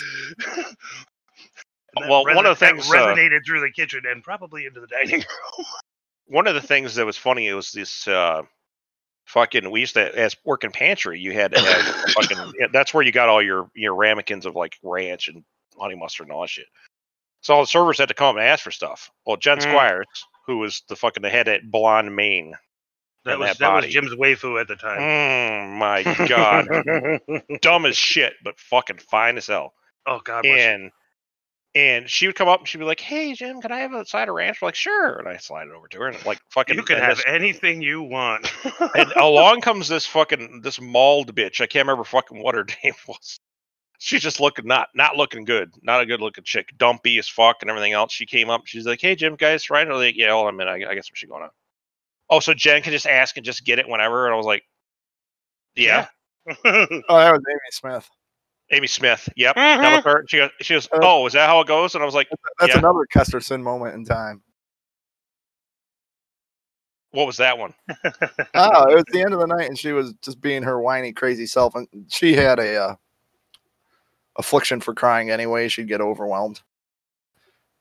Well, 1.96 2.24
one 2.24 2.46
of 2.46 2.58
the 2.58 2.66
things, 2.66 2.88
uh, 2.90 3.14
resonated 3.14 3.44
through 3.46 3.60
the 3.60 3.70
kitchen 3.70 4.02
and 4.06 4.22
probably 4.22 4.66
into 4.66 4.80
the 4.80 4.86
dining 4.86 5.16
room. 5.20 5.66
one 6.26 6.46
of 6.46 6.54
the 6.54 6.60
things 6.60 6.94
that 6.94 7.04
was 7.04 7.16
funny 7.16 7.48
it 7.48 7.54
was 7.54 7.72
this 7.72 8.06
uh 8.06 8.42
fucking 9.26 9.68
we 9.70 9.80
used 9.80 9.94
to 9.94 10.16
as 10.18 10.36
working 10.44 10.70
pantry 10.70 11.18
you 11.18 11.32
had 11.32 11.50
to 11.52 11.58
have 11.60 11.84
fucking 12.14 12.52
that's 12.72 12.94
where 12.94 13.02
you 13.04 13.10
got 13.12 13.28
all 13.28 13.42
your 13.42 13.68
your 13.74 13.94
ramekins 13.94 14.46
of 14.46 14.54
like 14.54 14.76
ranch 14.82 15.28
and 15.28 15.42
honey 15.78 15.96
mustard 15.96 16.26
and 16.26 16.32
all 16.32 16.42
that 16.42 16.50
shit 16.50 16.66
so 17.40 17.54
all 17.54 17.62
the 17.62 17.66
servers 17.66 17.98
had 17.98 18.08
to 18.08 18.14
come 18.14 18.36
and 18.36 18.46
ask 18.46 18.62
for 18.62 18.70
stuff 18.70 19.10
well 19.26 19.36
jen 19.36 19.58
Mm. 19.58 19.62
squires 19.62 20.06
who 20.46 20.58
was 20.58 20.82
the 20.88 20.96
fucking 20.96 21.22
the 21.22 21.30
head 21.30 21.48
at 21.48 21.68
blonde 21.68 22.14
maine 22.14 22.54
That 23.24 23.38
was 23.38 23.48
that 23.50 23.58
that 23.58 23.74
was. 23.74 23.86
Jim's 23.86 24.14
waifu 24.14 24.60
at 24.60 24.68
the 24.68 24.76
time. 24.76 25.00
mm, 25.00 25.78
my 25.78 26.02
god 26.28 26.68
dumb 27.60 27.86
as 27.86 27.96
shit 27.96 28.34
but 28.44 28.58
fucking 28.58 28.98
fine 28.98 29.36
as 29.36 29.46
hell 29.48 29.74
oh 30.06 30.20
God, 30.24 30.44
and 30.46 30.90
and 31.74 32.08
she 32.10 32.26
would 32.26 32.34
come 32.36 32.48
up 32.48 32.60
and 32.60 32.68
she'd 32.68 32.78
be 32.78 32.84
like, 32.84 33.00
"Hey 33.00 33.32
Jim, 33.34 33.60
can 33.60 33.70
I 33.72 33.78
have 33.80 33.92
a 33.92 34.04
side 34.04 34.28
of 34.28 34.34
ranch?" 34.34 34.58
I'm 34.60 34.66
like, 34.66 34.74
"Sure." 34.74 35.18
And 35.18 35.28
I 35.28 35.36
slide 35.36 35.68
it 35.68 35.72
over 35.74 35.86
to 35.88 35.98
her 35.98 36.08
and 36.08 36.26
like 36.26 36.40
fucking. 36.50 36.76
you 36.76 36.82
can 36.82 36.96
and 36.96 37.04
have 37.04 37.16
this- 37.18 37.26
anything 37.26 37.82
you 37.82 38.02
want. 38.02 38.50
and 38.94 39.12
along 39.16 39.60
comes 39.60 39.88
this 39.88 40.06
fucking 40.06 40.60
this 40.62 40.80
mauled 40.80 41.34
bitch. 41.34 41.60
I 41.60 41.66
can't 41.66 41.86
remember 41.86 42.04
fucking 42.04 42.42
what 42.42 42.54
her 42.54 42.64
name 42.84 42.94
was. 43.06 43.38
She's 43.98 44.22
just 44.22 44.40
looking 44.40 44.66
not 44.66 44.88
not 44.94 45.16
looking 45.16 45.44
good, 45.44 45.72
not 45.82 46.00
a 46.00 46.06
good 46.06 46.20
looking 46.20 46.44
chick, 46.44 46.70
dumpy 46.78 47.18
as 47.18 47.28
fuck 47.28 47.58
and 47.60 47.70
everything 47.70 47.92
else. 47.92 48.12
She 48.12 48.24
came 48.26 48.48
up, 48.50 48.62
she's 48.66 48.86
like, 48.86 49.00
"Hey 49.00 49.14
Jim, 49.14 49.36
guys, 49.36 49.68
right?" 49.70 49.82
And 49.82 49.92
I'm 49.92 49.98
like, 49.98 50.16
"Yeah, 50.16 50.30
hold 50.30 50.46
on 50.48 50.54
a 50.54 50.56
minute, 50.56 50.70
I, 50.70 50.90
I 50.90 50.94
guess 50.94 51.10
what's 51.10 51.18
she 51.20 51.26
going 51.26 51.42
on?" 51.42 51.50
Oh, 52.30 52.40
so 52.40 52.54
Jen 52.54 52.80
can 52.80 52.92
just 52.92 53.06
ask 53.06 53.36
and 53.36 53.44
just 53.44 53.64
get 53.64 53.78
it 53.78 53.88
whenever, 53.88 54.24
and 54.26 54.32
I 54.32 54.36
was 54.36 54.46
like, 54.46 54.62
"Yeah, 55.74 56.06
Oh, 56.48 56.54
that 56.64 57.32
was 57.32 57.42
Amy 57.48 57.60
Smith. 57.72 58.08
Amy 58.72 58.86
Smith, 58.86 59.28
yep, 59.36 59.56
Mhm. 59.56 59.80
that 59.80 59.92
was 59.92 60.04
her." 60.04 60.24
She 60.28 60.36
goes, 60.38 60.50
"She 60.60 60.74
goes, 60.74 60.88
Uh, 60.92 60.98
oh, 61.02 61.26
is 61.26 61.32
that 61.32 61.48
how 61.48 61.60
it 61.60 61.66
goes?" 61.66 61.94
And 61.94 62.02
I 62.02 62.06
was 62.06 62.14
like, 62.14 62.28
That's 62.58 62.74
Yeah. 62.74 62.78
another 62.78 63.06
Kesterson 63.12 63.62
moment 63.62 63.94
in 63.94 64.04
time. 64.04 64.42
"What 67.12 67.26
was 67.26 67.36
that 67.38 67.58
one?" 67.58 67.74
Oh, 68.54 68.88
it 68.90 68.94
was 68.96 69.04
the 69.12 69.22
end 69.22 69.32
of 69.32 69.40
the 69.40 69.46
night, 69.46 69.68
and 69.68 69.78
she 69.78 69.92
was 69.92 70.12
just 70.22 70.40
being 70.40 70.62
her 70.62 70.80
whiny, 70.80 71.12
crazy 71.12 71.46
self, 71.46 71.74
and 71.74 71.88
she 72.08 72.34
had 72.34 72.58
a 72.58 72.76
uh, 72.76 72.94
affliction 74.36 74.80
for 74.80 74.94
crying 74.94 75.30
anyway. 75.30 75.68
She'd 75.68 75.88
get 75.88 76.00
overwhelmed, 76.00 76.60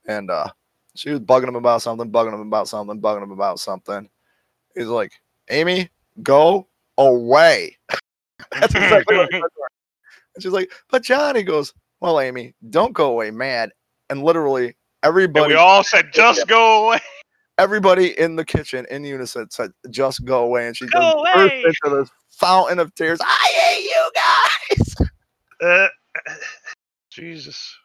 and 0.06 0.30
uh, 0.30 0.48
she 0.96 1.10
was 1.10 1.20
bugging 1.20 1.48
him 1.48 1.56
about 1.56 1.82
something, 1.82 2.12
bugging 2.12 2.34
him 2.34 2.42
about 2.42 2.68
something, 2.68 3.00
bugging 3.02 3.24
him 3.24 3.32
about 3.32 3.60
something. 3.60 4.10
He's 4.76 4.88
like, 4.88 5.12
"Amy, 5.50 5.90
go 6.24 6.68
away." 6.98 7.78
That's 8.52 8.76
exactly 8.76 9.18
what 9.18 9.28
he 9.32 9.40
said 9.40 9.42
to 9.42 9.62
her. 9.62 9.70
And 10.40 10.44
she's 10.44 10.54
like, 10.54 10.72
"But 10.90 11.04
John," 11.04 11.36
he 11.36 11.44
goes, 11.44 11.74
"Well, 12.00 12.18
Amy, 12.18 12.54
don't 12.70 12.94
go 12.94 13.12
away 13.12 13.30
mad." 13.30 13.72
And 14.10 14.24
literally 14.24 14.68
And 14.68 14.76
everybody, 15.04 15.54
we 15.54 15.60
all 15.60 15.84
said, 15.84 16.08
"Just 16.14 16.48
go 16.48 16.88
away." 16.88 17.02
everybody 17.58 18.18
in 18.18 18.38
the 18.38 18.46
kitchen 18.46 18.88
in 18.90 19.04
unison 19.04 19.50
said, 19.52 19.72
"Just 19.90 20.24
go 20.24 20.46
away," 20.46 20.68
and 20.68 20.78
she 20.78 20.88
Go 20.88 21.02
just 21.02 21.36
burst 21.36 21.54
away! 21.54 21.64
into 21.66 21.98
this 21.98 22.10
fountain 22.30 22.80
of 22.80 22.96
tears. 22.96 23.20
I 23.22 23.60
hate 23.62 23.84
you 23.84 24.12
guys. 24.16 25.08
Uh, 25.62 25.88
Jesus, 27.12 27.78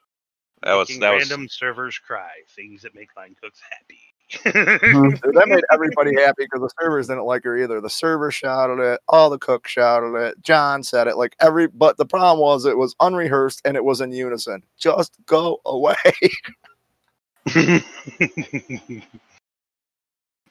that 0.63 0.75
was 0.75 0.89
making 0.89 1.01
that 1.01 1.11
was 1.11 1.29
random 1.29 1.49
servers 1.49 1.99
cry. 1.99 2.31
Things 2.55 2.83
that 2.83 2.95
make 2.95 3.09
line 3.17 3.35
cooks 3.43 3.61
happy. 3.69 4.14
Dude, 4.43 5.21
that 5.35 5.45
made 5.49 5.65
everybody 5.73 6.15
happy 6.15 6.45
because 6.45 6.61
the 6.61 6.71
servers 6.81 7.09
didn't 7.09 7.25
like 7.25 7.45
her 7.45 7.57
either. 7.57 7.81
The 7.81 7.91
server 7.91 8.31
shouted 8.31 8.81
it, 8.83 9.01
all 9.09 9.31
the 9.31 9.39
cooks 9.39 9.71
shouted 9.71 10.15
it, 10.15 10.43
John 10.43 10.83
said 10.83 11.07
it, 11.07 11.17
like 11.17 11.37
every. 11.41 11.69
But 11.69 11.97
the 11.97 12.07
problem 12.07 12.41
was 12.41 12.65
it 12.65 12.77
was 12.77 12.95
unrehearsed 13.01 13.63
and 13.65 13.77
it 13.77 13.85
was 13.85 14.01
in 14.01 14.13
unison. 14.13 14.63
Just 14.79 15.17
go 15.27 15.61
away. 15.65 15.95
that 17.47 17.83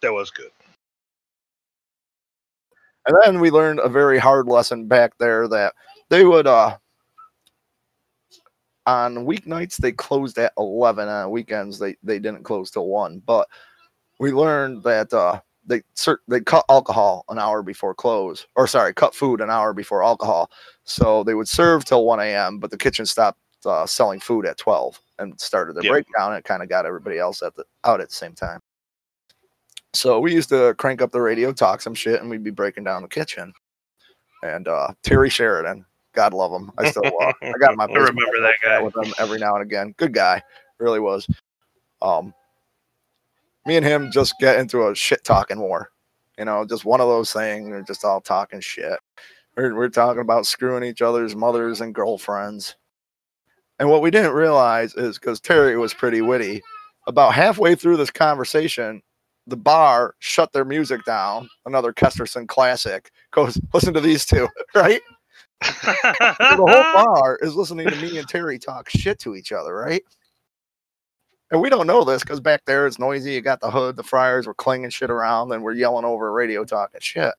was 0.03 0.29
good. 0.31 0.51
And 3.07 3.17
then 3.23 3.39
we 3.39 3.51
learned 3.51 3.79
a 3.79 3.89
very 3.89 4.17
hard 4.17 4.47
lesson 4.47 4.87
back 4.87 5.17
there 5.17 5.47
that 5.49 5.73
they 6.09 6.23
would 6.23 6.47
uh 6.47 6.77
on 8.85 9.25
weeknights 9.25 9.77
they 9.77 9.91
closed 9.91 10.37
at 10.37 10.53
11 10.57 11.07
on 11.07 11.31
weekends 11.31 11.79
they 11.79 11.95
they 12.03 12.19
didn't 12.19 12.43
close 12.43 12.69
till 12.69 12.87
1 12.87 13.21
but 13.25 13.47
we 14.23 14.31
learned 14.31 14.81
that 14.83 15.11
uh 15.13 15.41
they 15.65 15.81
they 16.29 16.39
cut 16.39 16.63
alcohol 16.69 17.25
an 17.27 17.37
hour 17.37 17.61
before 17.61 17.93
close, 17.93 18.47
or 18.55 18.67
sorry, 18.67 18.93
cut 18.93 19.13
food 19.13 19.41
an 19.41 19.49
hour 19.49 19.73
before 19.73 20.01
alcohol. 20.01 20.49
So 20.85 21.23
they 21.25 21.33
would 21.33 21.47
serve 21.49 21.83
till 21.83 22.05
1 22.05 22.19
a.m., 22.21 22.57
but 22.59 22.71
the 22.71 22.77
kitchen 22.77 23.05
stopped 23.05 23.39
uh, 23.65 23.85
selling 23.85 24.19
food 24.21 24.45
at 24.45 24.57
12 24.57 24.99
and 25.19 25.39
started 25.39 25.73
the 25.75 25.83
Yep. 25.83 25.91
breakdown. 25.91 26.33
It 26.35 26.43
kind 26.45 26.63
of 26.63 26.69
got 26.69 26.85
everybody 26.85 27.17
else 27.19 27.41
at 27.41 27.53
the 27.55 27.65
out 27.83 27.99
at 28.01 28.09
the 28.09 28.15
same 28.15 28.33
time. 28.33 28.59
So 29.93 30.19
we 30.21 30.33
used 30.33 30.49
to 30.49 30.73
crank 30.75 31.01
up 31.01 31.11
the 31.11 31.21
radio, 31.21 31.51
talk 31.51 31.81
some 31.81 31.93
shit, 31.93 32.21
and 32.21 32.29
we'd 32.29 32.43
be 32.45 32.49
breaking 32.51 32.85
down 32.85 33.01
the 33.01 33.07
kitchen. 33.09 33.53
And 34.41 34.67
uh, 34.69 34.93
Terry 35.03 35.29
Sheridan, 35.29 35.85
God 36.13 36.33
love 36.33 36.51
him, 36.53 36.71
I 36.77 36.89
still 36.89 37.03
love. 37.03 37.35
I 37.41 37.57
got 37.57 37.75
my 37.75 37.85
I 37.89 37.97
remember 37.99 38.41
that 38.41 38.55
guy. 38.63 38.81
with 38.81 38.95
him 38.95 39.13
every 39.19 39.39
now 39.39 39.55
and 39.55 39.63
again. 39.63 39.93
Good 39.97 40.13
guy, 40.13 40.41
really 40.79 40.99
was. 41.01 41.27
Um, 42.01 42.33
me 43.65 43.77
and 43.77 43.85
him 43.85 44.11
just 44.11 44.35
get 44.39 44.59
into 44.59 44.87
a 44.87 44.95
shit 44.95 45.23
talking 45.23 45.59
war. 45.59 45.89
You 46.37 46.45
know, 46.45 46.65
just 46.65 46.85
one 46.85 47.01
of 47.01 47.07
those 47.07 47.31
things. 47.31 47.69
We're 47.69 47.81
just 47.81 48.03
all 48.03 48.21
talking 48.21 48.59
shit. 48.59 48.99
We're, 49.55 49.75
we're 49.75 49.89
talking 49.89 50.21
about 50.21 50.45
screwing 50.45 50.83
each 50.83 51.01
other's 51.01 51.35
mothers 51.35 51.81
and 51.81 51.93
girlfriends. 51.93 52.75
And 53.79 53.89
what 53.89 54.01
we 54.01 54.11
didn't 54.11 54.33
realize 54.33 54.95
is 54.95 55.19
because 55.19 55.39
Terry 55.39 55.77
was 55.77 55.93
pretty 55.93 56.21
witty, 56.21 56.61
about 57.07 57.33
halfway 57.33 57.75
through 57.75 57.97
this 57.97 58.11
conversation, 58.11 59.01
the 59.47 59.57
bar 59.57 60.15
shut 60.19 60.53
their 60.53 60.65
music 60.65 61.03
down. 61.05 61.49
Another 61.65 61.91
Kesterson 61.91 62.47
classic 62.47 63.11
goes, 63.31 63.59
listen 63.73 63.93
to 63.93 64.01
these 64.01 64.25
two, 64.25 64.47
right? 64.75 65.01
The 65.61 66.57
whole 66.57 67.05
bar 67.05 67.39
is 67.41 67.55
listening 67.55 67.87
to 67.87 67.95
me 67.95 68.17
and 68.17 68.27
Terry 68.27 68.59
talk 68.59 68.89
shit 68.89 69.19
to 69.19 69.35
each 69.35 69.51
other, 69.51 69.75
right? 69.75 70.03
And 71.53 71.61
we 71.61 71.69
don't 71.69 71.85
know 71.85 72.03
this 72.03 72.23
because 72.23 72.39
back 72.39 72.65
there 72.65 72.87
it's 72.87 72.97
noisy. 72.97 73.33
You 73.33 73.41
got 73.41 73.61
the 73.61 73.69
hood, 73.69 73.95
the 73.95 74.01
fryers 74.01 74.47
were 74.47 74.55
clanging 74.55 74.89
shit 74.89 75.11
around, 75.11 75.51
and 75.51 75.61
we're 75.61 75.73
yelling 75.73 76.03
over 76.03 76.31
radio 76.33 76.65
talking 76.65 76.99
shit. 76.99 77.31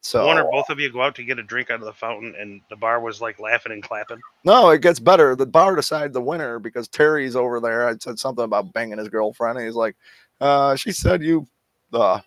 So 0.00 0.26
One 0.26 0.38
or 0.38 0.50
both 0.50 0.70
of 0.70 0.80
you 0.80 0.90
go 0.90 1.02
out 1.02 1.14
to 1.14 1.24
get 1.24 1.38
a 1.38 1.42
drink 1.44 1.70
out 1.70 1.78
of 1.78 1.86
the 1.86 1.92
fountain, 1.92 2.34
and 2.36 2.62
the 2.68 2.74
bar 2.74 3.00
was 3.00 3.20
like 3.20 3.38
laughing 3.38 3.70
and 3.70 3.80
clapping. 3.80 4.18
no, 4.44 4.70
it 4.70 4.82
gets 4.82 4.98
better. 4.98 5.36
The 5.36 5.46
bar 5.46 5.76
decided 5.76 6.12
the 6.12 6.20
winner 6.20 6.58
because 6.58 6.88
Terry's 6.88 7.36
over 7.36 7.60
there. 7.60 7.88
I 7.88 7.94
said 7.96 8.18
something 8.18 8.44
about 8.44 8.72
banging 8.72 8.98
his 8.98 9.08
girlfriend, 9.08 9.56
and 9.56 9.66
he's 9.66 9.76
like, 9.76 9.94
uh, 10.40 10.74
"She 10.74 10.90
said 10.90 11.22
you, 11.22 11.46
uh, 11.92 12.18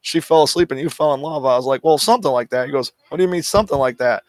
she 0.00 0.18
fell 0.18 0.44
asleep 0.44 0.70
and 0.70 0.80
you 0.80 0.88
fell 0.88 1.12
in 1.12 1.20
love." 1.20 1.44
I 1.44 1.56
was 1.56 1.66
like, 1.66 1.84
"Well, 1.84 1.98
something 1.98 2.32
like 2.32 2.48
that." 2.50 2.64
He 2.64 2.72
goes, 2.72 2.90
"What 3.10 3.18
do 3.18 3.22
you 3.22 3.28
mean 3.28 3.42
something 3.42 3.78
like 3.78 3.98
that?" 3.98 4.22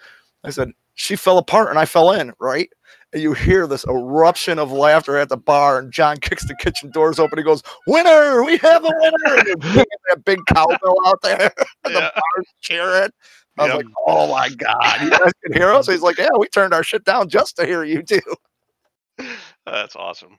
I 0.43 0.49
said, 0.49 0.73
"She 0.95 1.15
fell 1.15 1.37
apart 1.37 1.69
and 1.69 1.79
I 1.79 1.85
fell 1.85 2.11
in, 2.11 2.33
right?" 2.39 2.69
And 3.13 3.21
you 3.21 3.33
hear 3.33 3.67
this 3.67 3.85
eruption 3.85 4.57
of 4.57 4.71
laughter 4.71 5.17
at 5.17 5.29
the 5.29 5.37
bar, 5.37 5.77
and 5.77 5.91
John 5.91 6.17
kicks 6.17 6.45
the 6.47 6.55
kitchen 6.55 6.89
doors 6.89 7.19
open. 7.19 7.37
He 7.37 7.43
goes, 7.43 7.61
"Winner! 7.85 8.43
We 8.43 8.57
have 8.57 8.83
a 8.83 8.89
winner!" 8.91 9.37
And 9.37 9.47
they're 9.47 9.55
bringing 9.57 9.85
that 10.09 10.25
big 10.25 10.39
cowbell 10.47 10.97
out 11.05 11.21
there, 11.21 11.53
and 11.85 11.95
the 11.95 11.99
Yeah. 11.99 12.09
bar's 12.15 12.47
cheering. 12.61 13.09
I 13.59 13.63
was 13.63 13.69
Yeah. 13.69 13.75
like, 13.75 13.85
"Oh 14.07 14.27
my 14.33 14.49
god, 14.49 15.01
you 15.01 15.09
guys 15.11 15.31
can 15.43 15.53
hear 15.53 15.69
us?" 15.71 15.87
He's 15.87 16.01
like, 16.01 16.17
"Yeah, 16.17 16.29
we 16.37 16.47
turned 16.47 16.73
our 16.73 16.83
shit 16.83 17.03
down 17.05 17.29
just 17.29 17.55
to 17.57 17.65
hear 17.67 17.83
you 17.83 18.01
too." 18.01 18.19
That's 19.65 19.95
awesome. 19.95 20.37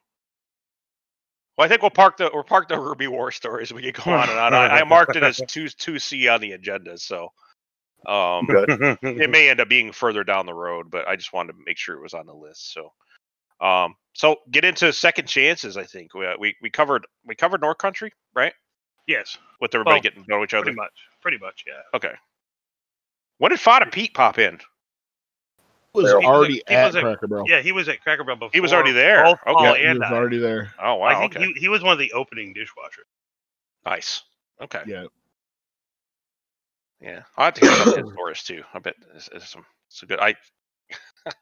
Well, 1.57 1.65
I 1.65 1.69
think 1.69 1.83
we'll 1.83 1.93
park 1.93 2.17
the 2.17 2.29
we'll 2.35 2.43
park 2.43 2.69
the 2.69 2.79
Ruby 2.81 3.07
War 3.07 3.31
stories. 3.31 3.73
We 3.73 3.93
can 3.93 4.05
go 4.05 4.11
on 4.13 4.29
and 4.29 4.39
on. 4.39 4.53
I, 4.53 4.81
I 4.81 4.85
marked 4.85 5.15
it 5.15 5.23
as 5.23 5.41
two 5.47 5.69
two 5.69 6.01
C 6.01 6.27
on 6.27 6.41
the 6.41 6.51
agenda, 6.53 6.99
so 6.99 7.29
um, 8.07 8.47
it 9.03 9.31
may 9.31 9.49
end 9.49 9.61
up 9.61 9.69
being 9.69 9.93
further 9.93 10.25
down 10.25 10.47
the 10.47 10.55
road, 10.55 10.91
but 10.91 11.07
I 11.09 11.17
just 11.17 11.33
wanted 11.33 11.53
to 11.53 11.59
make 11.67 11.79
sure 11.79 11.97
it 11.97 12.03
was 12.03 12.15
on 12.15 12.27
the 12.27 12.35
list. 12.35 12.73
So, 12.73 12.93
um, 13.67 13.95
so 14.15 14.37
get 14.51 14.65
into 14.65 14.93
second 14.93 15.27
chances. 15.27 15.77
I 15.77 15.85
think 15.85 16.15
we 16.15 16.27
we, 16.39 16.57
we 16.63 16.71
covered 16.71 17.07
we 17.25 17.35
covered 17.35 17.61
North 17.61 17.79
Country, 17.79 18.13
right? 18.35 18.53
yes, 19.07 19.37
With 19.61 19.75
everybody 19.75 19.97
Well, 19.97 20.01
getting 20.03 20.25
to 20.25 20.31
know 20.31 20.43
each 20.45 20.55
other. 20.55 20.65
pretty 20.65 20.77
much. 20.77 20.93
Pretty 21.21 21.39
much, 21.39 21.65
yeah. 21.67 21.83
Okay. 21.95 22.15
When 23.39 23.51
did 23.51 23.61
Fada 23.61 23.87
Pete 23.91 24.15
pop 24.15 24.39
in? 24.39 24.59
was 25.93 26.09
He 26.11 26.15
was 26.17 26.25
already 26.25 26.55
he 26.69 26.75
at 26.75 26.87
was 26.87 26.95
a- 26.97 27.01
Cracker 27.03 27.27
Barrel. 27.29 27.45
Yeah, 27.49 27.61
he 27.61 27.73
was 27.73 27.89
at 27.89 28.01
Cracker 28.01 28.25
Barrel 28.25 28.39
before. 28.39 28.51
He 28.53 28.61
was 28.61 28.73
already 28.73 28.93
there. 28.93 29.23
Both 29.25 29.39
Okay. 29.47 29.83
Yeah, 29.83 29.93
he 29.93 29.99
was 29.99 30.09
I. 30.11 30.15
already 30.15 30.39
there. 30.39 30.73
Oh 30.83 30.95
wow. 30.97 31.07
I 31.09 31.21
think 31.21 31.37
okay. 31.37 31.47
he, 31.55 31.61
he 31.61 31.69
was 31.69 31.83
one 31.83 31.93
of 31.93 31.99
the 31.99 32.13
opening 32.13 32.55
dishwashers. 32.55 33.05
Nice. 33.85 34.23
Okay. 34.63 34.83
Yeah. 34.87 35.05
Yeah, 37.05 37.21
I 37.37 37.45
have 37.45 37.55
to 37.55 37.61
hear 37.61 37.83
about 37.83 37.99
his 37.99 38.13
stories 38.15 38.43
too. 38.43 38.63
I 38.73 38.79
bet 38.79 38.95
it's, 39.15 39.29
it's 39.31 39.51
some 39.51 39.67
it's 39.89 40.03
a 40.03 40.07
good. 40.07 40.21
I. 40.21 40.35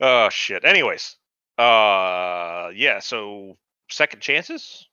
oh 0.00 0.28
shit. 0.28 0.62
Anyways, 0.62 1.16
uh, 1.56 2.68
yeah. 2.74 2.98
So 2.98 3.56
second 3.88 4.20
chances. 4.20 4.86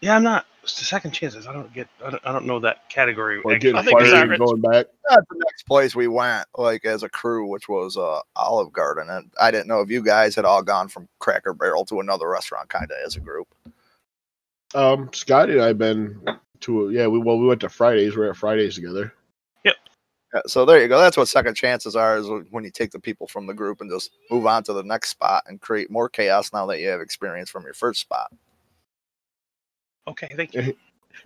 Yeah, 0.00 0.16
I'm 0.16 0.22
not. 0.22 0.46
Second 0.64 1.10
chances. 1.10 1.46
I 1.46 1.52
don't 1.52 1.70
get. 1.74 1.88
I 2.02 2.10
don't, 2.10 2.22
I 2.24 2.32
don't 2.32 2.46
know 2.46 2.58
that 2.60 2.88
category. 2.88 3.42
Like 3.44 3.56
actually. 3.56 3.72
getting 3.72 3.76
I 3.76 3.82
think 3.82 4.00
fired 4.00 4.30
and 4.30 4.38
going 4.38 4.62
back. 4.62 4.86
That's 5.10 5.26
the 5.28 5.42
next 5.44 5.64
place 5.64 5.94
we 5.94 6.08
went, 6.08 6.46
like 6.56 6.86
as 6.86 7.02
a 7.02 7.08
crew, 7.10 7.46
which 7.46 7.68
was 7.68 7.98
uh, 7.98 8.20
Olive 8.34 8.72
Garden, 8.72 9.10
and 9.10 9.30
I 9.38 9.50
didn't 9.50 9.68
know 9.68 9.82
if 9.82 9.90
you 9.90 10.02
guys 10.02 10.34
had 10.34 10.46
all 10.46 10.62
gone 10.62 10.88
from 10.88 11.06
Cracker 11.18 11.52
Barrel 11.52 11.84
to 11.86 12.00
another 12.00 12.30
restaurant, 12.30 12.70
kind 12.70 12.90
of 12.90 12.96
as 13.04 13.16
a 13.16 13.20
group. 13.20 13.54
Um, 14.74 15.10
Scotty 15.12 15.54
and 15.54 15.62
I've 15.62 15.78
been 15.78 16.18
to 16.62 16.90
yeah. 16.90 17.06
We 17.06 17.18
well 17.18 17.38
we 17.38 17.46
went 17.46 17.60
to 17.62 17.68
Fridays. 17.68 18.16
We're 18.16 18.30
at 18.30 18.36
Fridays 18.36 18.74
together. 18.74 19.12
Yeah, 20.32 20.42
so 20.46 20.64
there 20.64 20.80
you 20.80 20.86
go. 20.86 21.00
That's 21.00 21.16
what 21.16 21.26
second 21.26 21.56
chances 21.56 21.96
are: 21.96 22.16
is 22.16 22.28
when 22.50 22.62
you 22.62 22.70
take 22.70 22.92
the 22.92 23.00
people 23.00 23.26
from 23.26 23.48
the 23.48 23.54
group 23.54 23.80
and 23.80 23.90
just 23.90 24.12
move 24.30 24.46
on 24.46 24.62
to 24.62 24.72
the 24.72 24.84
next 24.84 25.08
spot 25.10 25.42
and 25.48 25.60
create 25.60 25.90
more 25.90 26.08
chaos. 26.08 26.52
Now 26.52 26.66
that 26.66 26.78
you 26.78 26.86
have 26.88 27.00
experience 27.00 27.50
from 27.50 27.64
your 27.64 27.74
first 27.74 28.00
spot. 28.00 28.30
okay, 30.06 30.28
thank 30.36 30.54
you. 30.54 30.76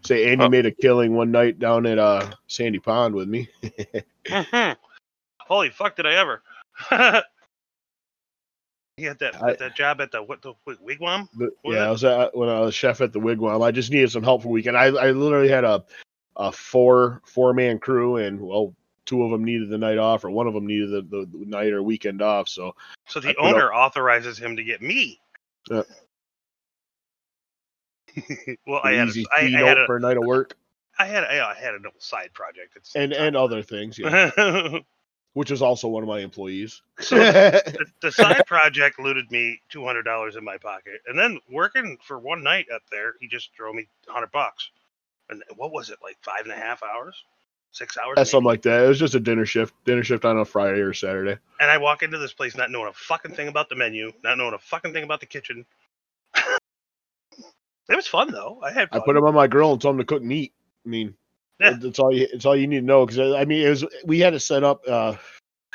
Say 0.03 0.31
Andy 0.33 0.45
Oh. 0.47 0.49
made 0.49 0.65
a 0.65 0.71
killing 0.71 1.15
one 1.15 1.31
night 1.31 1.59
down 1.59 1.85
at 1.85 1.99
uh 1.99 2.31
Sandy 2.47 2.79
Pond 2.79 3.15
with 3.15 3.29
me. 3.29 3.49
Mhm. 4.25 4.77
Holy 5.41 5.69
fuck! 5.69 5.97
Did 5.97 6.07
I 6.07 6.15
ever? 6.15 6.43
he 8.97 9.05
had 9.05 9.19
that 9.19 9.43
I- 9.43 9.55
that 9.55 9.75
job 9.75 10.01
at 10.01 10.13
the 10.13 10.23
what 10.23 10.43
the 10.43 10.55
wigwam. 10.67 11.29
Was 11.37 11.51
yeah? 11.65 11.87
I 11.87 11.91
was 11.91 12.05
at, 12.05 12.37
when 12.37 12.49
I 12.49 12.61
was 12.61 12.75
chef 12.75 13.01
at 13.01 13.13
the 13.13 13.21
Wigwam. 13.21 13.63
I 13.63 13.71
just 13.71 13.91
needed 13.91 14.11
some 14.11 14.23
help 14.23 14.43
for 14.43 14.49
weekend. 14.49 14.77
I 14.77 14.87
I 14.87 15.11
literally 15.11 15.49
had 15.49 15.65
a 15.65 15.85
a 16.37 16.53
four 16.53 17.21
four 17.25 17.53
man 17.55 17.79
crew, 17.79 18.17
and 18.17 18.41
well, 18.41 18.75
two 19.05 19.23
of 19.25 19.31
them 19.31 19.45
needed 19.45 19.69
the 19.69 19.79
night 19.79 19.99
off, 19.99 20.25
or 20.25 20.31
one 20.31 20.47
of 20.47 20.55
them 20.55 20.67
needed 20.67 20.91
the, 20.91 21.03
the, 21.03 21.27
the 21.39 21.45
night 21.47 21.73
or 21.73 21.83
weekend 21.83 22.23
off. 22.23 22.49
So 22.49 22.75
So 23.07 23.21
the 23.21 23.31
up- 23.31 23.37
owner 23.41 23.73
authorizes 23.73 24.39
him 24.39 24.57
to 24.57 24.65
get 24.65 24.81
me. 24.81 25.21
Yeah. 25.71 25.83
well, 28.67 28.81
I 28.85 28.93
had, 28.93 29.09
a, 29.09 29.25
I, 29.37 29.41
fee 29.47 29.53
had 29.53 29.77
a, 29.79 29.87
for 29.87 29.97
a 29.97 30.01
night 30.01 30.17
of 30.17 30.25
work, 30.25 30.57
I 31.01 31.07
had, 31.07 31.25
a, 31.25 31.45
I 31.45 31.55
had 31.55 31.75
a 31.75 31.79
little 31.79 31.93
side 31.99 32.31
project. 32.33 32.77
It's 32.77 32.95
and 32.95 33.13
and 33.13 33.37
other 33.37 33.61
things, 33.61 33.99
yeah, 33.99 34.31
the, 34.37 34.83
which 35.35 35.51
is 35.51 35.63
also 35.63 35.89
one 35.89 36.03
of 36.03 36.09
my 36.09 36.21
employees. 36.21 36.83
So- 37.01 37.17
the 37.17 38.11
side 38.11 38.43
project 38.47 38.99
looted 38.99 39.31
me 39.31 39.61
two 39.69 39.85
hundred 39.85 40.05
dollars 40.05 40.37
in 40.37 40.45
my 40.45 40.57
pocket, 40.57 41.03
and 41.07 41.19
then 41.19 41.39
working 41.51 41.99
for 42.03 42.19
one 42.19 42.43
night 42.43 42.67
up 42.75 42.83
there, 42.91 43.15
he 43.21 43.29
just 43.29 43.51
threw 43.55 43.73
me 43.75 43.87
hundred 44.09 44.33
bucks. 44.33 44.71
And 45.29 45.43
what 45.57 45.73
was 45.73 45.91
it 45.91 45.99
like 46.03 46.17
five 46.23 46.43
and 46.45 46.53
a 46.53 46.57
half 46.57 46.83
hours, 46.83 47.25
six 47.73 47.97
hours? 47.97 48.15
That's 48.17 48.31
something 48.31 48.47
like 48.47 48.63
that. 48.63 48.85
It 48.85 48.89
was 48.89 48.99
just 48.99 49.15
a 49.15 49.21
dinner 49.21 49.47
shift, 49.47 49.75
dinner 49.85 50.05
shift 50.05 50.25
on 50.25 50.39
a 50.39 50.45
Friday 50.45 50.81
or 50.81 50.93
Saturday. 50.93 51.39
and 51.61 51.71
I 51.71 51.79
walk 51.79 52.03
into 52.03 52.19
this 52.19 52.33
place 52.33 52.57
not 52.57 52.71
knowing 52.71 52.89
a 52.89 52.93
fucking 52.93 53.35
thing 53.35 53.49
about 53.49 53.69
the 53.71 53.75
menu, 53.77 54.13
not 54.23 54.37
knowing 54.39 54.55
a 54.55 54.59
fucking 54.59 54.93
thing 54.93 55.03
about 55.05 55.21
the 55.21 55.27
kitchen. 55.27 55.65
it 56.35 57.97
was 57.97 58.07
fun 58.07 58.31
though. 58.31 58.61
I 58.63 58.71
had. 58.73 58.89
I 58.93 59.01
put 59.01 59.17
him 59.17 59.25
on 59.25 59.35
my 59.35 59.47
grill 59.47 59.73
and 59.73 59.81
told 59.81 59.95
him 59.95 59.99
to 60.01 60.05
cook 60.05 60.23
meat. 60.23 60.53
I 60.85 60.89
mean, 60.89 61.15
Yeah. 61.61 61.75
that's 61.81 61.99
all 61.99 62.13
you. 62.13 62.27
It's 62.33 62.45
all 62.47 62.57
you 62.57 62.67
need 62.67 62.81
to 62.81 62.87
know 62.87 63.07
because 63.07 63.35
I 63.35 63.45
mean, 63.45 63.65
it 63.67 63.71
was 63.71 63.85
we 64.05 64.19
had 64.21 64.35
it 64.35 64.41
set 64.41 64.65
up. 64.65 64.83
uh 64.89 65.15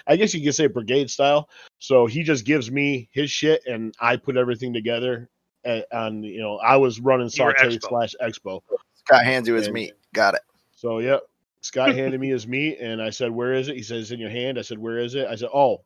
I 0.07 0.15
guess 0.15 0.33
you 0.33 0.43
could 0.43 0.55
say 0.55 0.67
brigade 0.67 1.09
style. 1.11 1.49
So 1.79 2.05
he 2.07 2.23
just 2.23 2.43
gives 2.45 2.71
me 2.71 3.09
his 3.11 3.29
shit, 3.29 3.61
and 3.67 3.93
I 3.99 4.15
put 4.17 4.37
everything 4.37 4.73
together. 4.73 5.29
And, 5.63 5.83
and 5.91 6.25
you 6.25 6.39
know, 6.41 6.57
I 6.57 6.77
was 6.77 6.99
running 6.99 7.29
You 7.33 7.45
were 7.45 7.53
saute 7.57 7.77
expo. 7.77 7.89
slash 7.89 8.15
expo. 8.21 8.61
Scott 8.95 9.23
hands 9.25 9.47
you 9.47 9.53
his 9.55 9.67
And- 9.67 9.73
meat. 9.73 9.93
Got 10.13 10.35
it. 10.35 10.41
So 10.75 10.99
yeah, 10.99 11.17
Scott 11.61 11.93
handed 11.95 12.19
me 12.19 12.29
his 12.29 12.47
meat, 12.47 12.79
and 12.79 13.01
I 13.01 13.09
said, 13.09 13.29
"Where 13.31 13.53
is 13.53 13.67
it?" 13.67 13.75
He 13.75 13.83
says, 13.83 14.03
"It's 14.03 14.11
in 14.11 14.19
your 14.19 14.29
hand." 14.29 14.57
I 14.57 14.61
said, 14.63 14.79
"Where 14.79 14.97
is 14.99 15.15
it?" 15.15 15.27
I 15.27 15.35
said, 15.35 15.49
"Oh," 15.53 15.81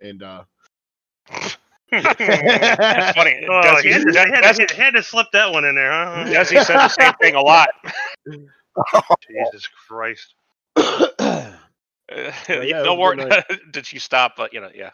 and 0.00 0.22
uh, 0.22 0.44
That's 1.28 1.56
funny. 3.16 3.44
Oh, 3.48 3.60
Desi, 3.62 3.82
he 3.82 3.90
had, 3.90 4.02
to, 4.02 4.10
he 4.12 4.18
had, 4.18 4.52
to, 4.56 4.74
he 4.74 4.80
had 4.82 4.94
to 4.94 5.02
slip 5.02 5.26
that 5.32 5.52
one 5.52 5.64
in 5.64 5.74
there, 5.74 5.90
huh? 5.92 6.24
Desi 6.26 6.64
said 6.64 6.76
the 6.76 6.88
same 6.88 7.12
thing 7.20 7.34
a 7.34 7.40
lot. 7.40 7.68
Jesus 9.28 9.68
Christ. 9.88 10.34
Uh, 12.12 12.30
yeah, 12.48 12.62
you 12.62 12.68
it 12.68 12.70
know, 12.70 12.78
was 12.82 12.86
a 12.86 12.94
Ward, 12.94 13.18
good 13.18 13.60
did 13.72 13.92
you 13.92 13.98
stop? 13.98 14.34
But 14.36 14.52
you 14.52 14.60
know, 14.60 14.70
yeah, 14.72 14.90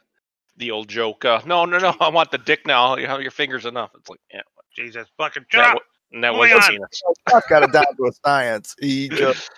the 0.57 0.70
old 0.70 0.89
joke. 0.89 1.24
Uh, 1.26 1.43
no, 1.45 1.66
no, 1.66 1.78
no. 1.78 1.95
I 2.01 2.09
want 2.09 2.30
the 2.30 2.39
dick 2.39 2.66
now. 2.66 2.97
You 2.97 3.07
know, 3.07 3.18
your 3.18 3.30
fingers 3.30 3.66
enough. 3.66 3.91
It's 3.99 4.09
like, 4.09 4.20
yeah, 4.33 4.41
Jesus 4.74 5.07
fucking 5.18 5.45
that, 5.53 5.74
chop. 5.74 5.83
and 6.12 6.24
that 6.24 6.33
Moving 6.33 6.55
was 6.55 6.64
on. 6.64 6.70
penis. 6.70 7.03
Scott's 7.28 7.47
got 7.49 7.62
it 7.64 7.72
down 7.72 7.85
to 7.99 8.07
a 8.07 8.12
science. 8.24 8.74
He 8.80 9.11
just, 9.11 9.51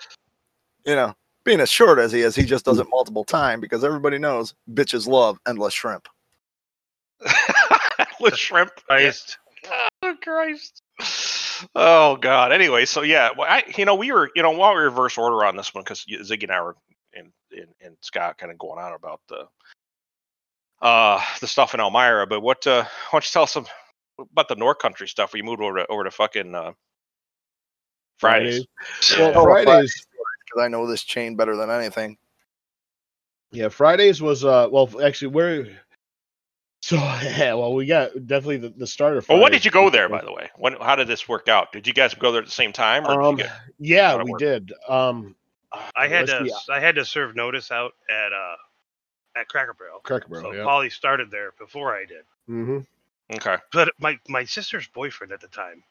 you 0.85 0.97
know, 0.97 1.15
being 1.45 1.61
as 1.61 1.71
short 1.71 2.01
as 2.01 2.11
he 2.11 2.23
is, 2.23 2.35
he 2.35 2.43
just 2.45 2.65
does 2.65 2.81
it 2.81 2.89
multiple 2.91 3.25
time 3.25 3.61
because 3.61 3.85
everybody 3.85 4.19
knows 4.19 4.55
bitches 4.73 5.07
love 5.07 5.39
endless 5.47 5.75
shrimp. 5.75 6.09
With 8.21 8.37
shrimp. 8.37 8.73
Christ. 8.89 9.39
Oh 10.03 10.17
Christ. 10.21 10.83
Oh 11.75 12.17
God. 12.17 12.53
Anyway, 12.53 12.85
so 12.85 13.03
yeah, 13.03 13.31
well, 13.37 13.49
I 13.49 13.65
you 13.77 13.85
know 13.85 13.95
we 13.95 14.13
were 14.13 14.31
you 14.35 14.43
know 14.43 14.51
while 14.53 14.75
we 14.75 14.81
reverse 14.83 15.19
order 15.19 15.45
on 15.45 15.57
this 15.57 15.75
one 15.75 15.85
because 15.85 16.05
Ziggy 16.05 16.45
and 16.45 16.53
I 16.53 16.63
were 16.63 16.77
and, 17.15 17.33
and 17.53 17.69
and 17.81 17.97
Scott 18.01 18.39
kind 18.39 18.53
of 18.53 18.59
going 18.59 18.79
on 18.79 18.93
about 18.93 19.21
the 19.29 19.47
uh 20.83 21.21
the 21.41 21.47
stuff 21.47 21.75
in 21.75 21.81
Elmira. 21.81 22.27
But 22.27 22.41
what 22.41 22.67
uh 22.67 22.83
why 22.83 22.89
don't 23.13 23.25
you 23.25 23.31
tell 23.33 23.45
us 23.45 23.53
some 23.53 23.67
about 24.19 24.49
the 24.49 24.57
North 24.57 24.79
Country 24.79 25.09
stuff 25.09 25.33
where 25.33 25.39
you 25.39 25.45
moved 25.45 25.63
over 25.63 25.79
to 25.79 25.87
over 25.89 26.05
to 26.05 26.11
fucking 26.11 26.55
uh 26.55 26.73
Fridays? 28.19 28.67
Well, 29.19 29.33
Oh, 29.37 29.45
Fridays. 29.45 30.07
because 30.47 30.65
I 30.65 30.69
know 30.69 30.87
this 30.87 31.03
chain 31.03 31.37
better 31.37 31.57
than 31.57 31.71
anything. 31.71 32.17
Yeah, 33.51 33.69
Fridays 33.69 34.21
was 34.21 34.45
uh 34.45 34.69
well 34.71 34.91
actually 35.03 35.29
where 35.29 35.67
so 36.85 36.97
yeah, 37.23 37.55
well 37.55 37.73
we 37.73 37.87
got 37.87 38.11
definitely 38.27 38.59
the, 38.59 38.69
the 38.69 38.87
starter. 38.87 39.23
Well, 39.27 39.41
when 39.41 39.53
did 39.53 39.65
you 39.65 39.71
go 39.71 39.89
there, 39.89 40.09
by 40.09 40.23
the 40.23 40.33
way? 40.33 40.51
When 40.57 40.75
how 40.75 40.97
did 40.97 41.09
this 41.09 41.27
work 41.27 41.49
out? 41.49 41.73
Did 41.73 41.87
you 41.87 41.95
guys 41.95 42.13
go 42.13 42.31
there 42.31 42.43
at 42.43 42.47
the 42.47 42.53
same 42.53 42.73
time, 42.73 43.07
or 43.07 43.17
did 43.17 43.21
Um 43.21 43.39
you 43.39 43.45
get, 43.45 43.53
yeah, 43.79 44.23
we 44.23 44.31
work? 44.31 44.41
did. 44.41 44.73
Um 44.89 45.35
I 45.97 46.09
had 46.09 46.27
to 46.27 46.47
see, 46.47 46.53
I 46.71 46.81
had 46.81 46.97
to 46.97 47.05
serve 47.07 47.35
notice 47.35 47.71
out 47.71 47.93
at 48.11 48.33
uh 48.33 48.57
at 49.35 49.49
Cracker 49.49 49.75
Barrel. 49.79 50.01
Cracker 50.01 50.29
Barrel, 50.29 50.51
so 50.53 50.57
yeah. 50.57 50.65
Polly 50.65 50.91
started 50.91 51.31
there 51.31 51.53
before 51.59 51.97
I 51.97 52.05
did. 52.05 52.25
hmm 52.47 52.81
okay? 53.33 53.57
But 53.73 53.93
my 53.99 54.19
my 54.29 54.45
sister's 54.45 54.87
boyfriend 54.89 55.33
at 55.33 55.41
the 55.41 55.49
time 55.49 55.83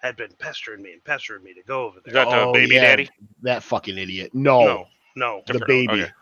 had 0.00 0.16
been 0.16 0.30
pestering 0.38 0.80
me 0.82 0.92
and 0.92 1.04
pestering 1.04 1.42
me 1.42 1.52
to 1.54 1.62
go 1.64 1.86
over 1.86 1.98
Is 1.98 2.12
there. 2.12 2.14
that 2.14 2.30
the 2.30 2.36
Oh, 2.36 2.52
baby 2.52 2.76
yeah. 2.76 2.82
daddy? 2.82 3.10
That 3.42 3.64
fucking 3.64 3.98
idiot. 3.98 4.30
No, 4.32 4.64
No, 4.64 4.86
no, 5.16 5.42
the 5.48 5.58
baby. 5.66 6.04
okay. 6.04 6.12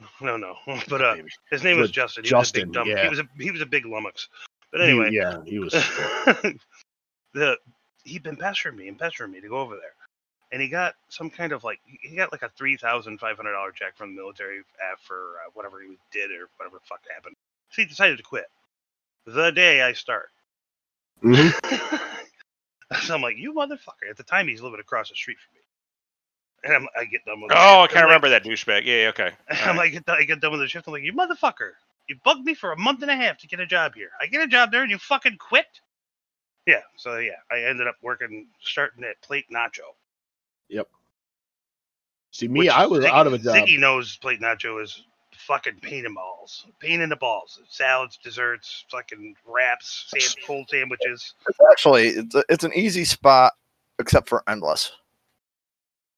no, 0.20 0.36
no. 0.36 0.56
But 0.88 1.02
uh, 1.02 1.16
his 1.50 1.62
name 1.62 1.78
was 1.78 1.90
Justin. 1.90 2.24
He 2.24 2.30
Justin, 2.30 2.60
was 2.60 2.62
a 2.62 2.66
big 2.66 2.72
dumb. 2.74 2.88
yeah. 2.88 3.02
He 3.04 3.08
was 3.08 3.18
a 3.18 3.28
he 3.38 3.50
was 3.50 3.60
a 3.60 3.66
big 3.66 3.86
lummox. 3.86 4.28
But 4.72 4.80
He- 4.80 4.88
anyway, 4.88 5.10
yeah, 5.12 5.42
he 5.44 5.58
was. 5.58 5.72
the 7.34 7.56
he'd 8.04 8.22
been 8.22 8.36
pestering 8.36 8.76
me 8.76 8.88
and 8.88 8.98
pestering 8.98 9.30
me 9.32 9.40
to 9.40 9.48
go 9.48 9.58
over 9.58 9.76
there, 9.76 9.94
and 10.52 10.62
he 10.62 10.68
got 10.68 10.94
some 11.08 11.28
kind 11.30 11.52
of 11.52 11.64
like 11.64 11.80
he 11.84 12.16
got 12.16 12.32
like 12.32 12.42
a 12.42 12.48
three 12.50 12.76
thousand 12.76 13.18
five 13.18 13.36
hundred 13.36 13.52
dollar 13.52 13.72
check 13.72 13.96
from 13.96 14.14
the 14.14 14.20
military 14.20 14.60
for 15.06 15.16
uh, 15.46 15.50
whatever 15.54 15.80
he 15.82 15.96
did 16.12 16.30
or 16.30 16.48
whatever 16.56 16.76
the 16.76 16.86
fuck 16.88 17.00
happened. 17.14 17.36
So 17.70 17.82
he 17.82 17.88
decided 17.88 18.16
to 18.16 18.22
quit 18.22 18.46
the 19.26 19.50
day 19.50 19.82
I 19.82 19.92
start. 19.92 20.30
Mhm. 21.22 21.52
so 23.02 23.14
I'm 23.14 23.22
like, 23.22 23.36
you 23.36 23.52
motherfucker! 23.52 24.08
At 24.08 24.16
the 24.16 24.22
time, 24.22 24.48
he's 24.48 24.62
living 24.62 24.80
across 24.80 25.10
the 25.10 25.14
street 25.14 25.36
from 25.38 25.54
me, 25.54 25.59
and 26.64 26.74
I'm, 26.74 26.86
I 26.98 27.04
get 27.04 27.24
done 27.24 27.40
with. 27.40 27.50
the 27.50 27.56
Oh, 27.56 27.82
I 27.82 27.86
can't 27.86 27.90
I'm 27.90 27.94
like- 27.96 28.04
remember 28.04 28.28
that 28.30 28.44
douchebag. 28.44 28.84
Yeah, 28.84 29.02
yeah, 29.02 29.08
okay. 29.08 29.32
I'm 29.64 29.76
like, 29.76 29.92
get 29.92 30.08
I 30.08 30.24
get 30.24 30.40
done 30.40 30.52
with 30.52 30.60
the 30.60 30.68
shift. 30.68 30.86
I'm 30.86 30.92
like, 30.92 31.02
you 31.02 31.12
motherfucker! 31.12 31.72
You 32.08 32.16
bugged 32.24 32.44
me 32.44 32.54
for 32.54 32.72
a 32.72 32.78
month 32.78 33.02
and 33.02 33.10
a 33.10 33.16
half 33.16 33.38
to 33.38 33.46
get 33.46 33.60
a 33.60 33.66
job 33.66 33.94
here. 33.94 34.10
I 34.20 34.26
get 34.26 34.40
a 34.42 34.46
job 34.46 34.70
there, 34.72 34.82
and 34.82 34.90
you 34.90 34.98
fucking 34.98 35.38
quit. 35.38 35.66
Yeah. 36.66 36.80
So 36.96 37.18
yeah, 37.18 37.32
I 37.50 37.62
ended 37.62 37.86
up 37.86 37.96
working, 38.02 38.46
starting 38.60 39.04
at 39.04 39.20
Plate 39.22 39.46
Nacho. 39.52 39.94
Yep. 40.68 40.88
See 42.32 42.46
me, 42.48 42.60
which 42.60 42.68
I 42.68 42.86
was 42.86 43.04
Ziggy- 43.04 43.10
out 43.10 43.26
of 43.26 43.32
a 43.32 43.38
job. 43.38 43.54
Ziggy 43.56 43.78
knows 43.78 44.16
Plate 44.18 44.40
Nacho 44.40 44.82
is 44.82 45.02
fucking 45.36 45.80
pain 45.80 46.04
in 46.04 46.12
the 46.12 46.16
balls, 46.16 46.66
pain 46.78 47.00
in 47.00 47.08
the 47.08 47.16
balls. 47.16 47.60
Salads, 47.68 48.18
desserts, 48.22 48.84
fucking 48.90 49.34
wraps, 49.46 50.04
sam- 50.08 50.44
cold 50.46 50.68
sandwiches. 50.68 51.34
It's 51.48 51.58
actually 51.72 52.08
it's, 52.08 52.34
a, 52.34 52.44
it's 52.48 52.62
an 52.64 52.72
easy 52.74 53.04
spot 53.04 53.54
except 53.98 54.28
for 54.28 54.44
endless. 54.48 54.92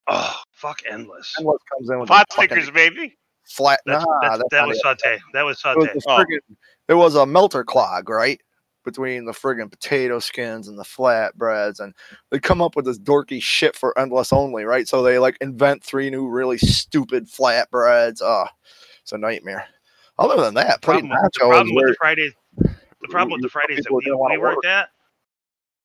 Oh, 0.08 0.36
fuck, 0.50 0.80
endless. 0.88 1.34
Endless 1.38 1.62
comes 1.72 1.90
in 1.90 2.00
with 2.00 2.08
Pot 2.08 2.32
stickers, 2.32 2.70
baby. 2.70 3.16
flat. 3.44 3.80
That's, 3.86 4.04
nah, 4.04 4.20
that's, 4.20 4.38
that's 4.38 4.48
that 4.50 4.58
not 4.60 4.68
was 4.68 4.76
it. 4.78 4.80
saute. 4.80 5.18
That 5.32 5.42
was 5.42 5.58
It 5.64 5.76
was, 5.76 5.86
saute. 5.86 5.92
the 5.94 6.02
Oh. 6.06 6.18
friggin- 6.24 6.56
it 6.88 6.94
was 6.94 7.14
a 7.14 7.24
melter 7.26 7.64
clog, 7.64 8.08
right? 8.08 8.40
Between 8.84 9.24
the 9.24 9.32
friggin' 9.32 9.70
potato 9.70 10.18
skins 10.18 10.66
and 10.66 10.76
the 10.76 10.82
flatbreads, 10.82 11.78
and 11.78 11.94
they 12.30 12.40
come 12.40 12.60
up 12.60 12.74
with 12.74 12.84
this 12.84 12.98
dorky 12.98 13.40
shit 13.40 13.76
for 13.76 13.96
endless 13.96 14.32
only, 14.32 14.64
right? 14.64 14.88
So 14.88 15.02
they 15.02 15.20
like 15.20 15.38
invent 15.40 15.84
three 15.84 16.10
new 16.10 16.26
really 16.26 16.58
stupid 16.58 17.28
flatbreads. 17.28 18.20
Oh, 18.20 18.46
it's 19.02 19.12
a 19.12 19.18
nightmare. 19.18 19.66
Other 20.18 20.42
than 20.42 20.54
that, 20.54 20.82
plate 20.82 21.04
problem, 21.04 21.10
with, 21.10 21.32
the 21.32 21.40
nacho 21.40 21.44
is 21.44 21.48
problem 21.50 21.74
with 21.76 21.82
where 21.84 21.90
the 21.92 21.94
Fridays, 21.94 22.32
the 22.56 23.08
problem 23.08 23.32
with 23.32 23.42
the 23.42 23.48
Fridays 23.48 23.76
that 23.76 23.82
people 23.84 24.00
we, 24.04 24.32
we 24.32 24.38
worked 24.38 24.56
work. 24.56 24.64
at, 24.66 24.88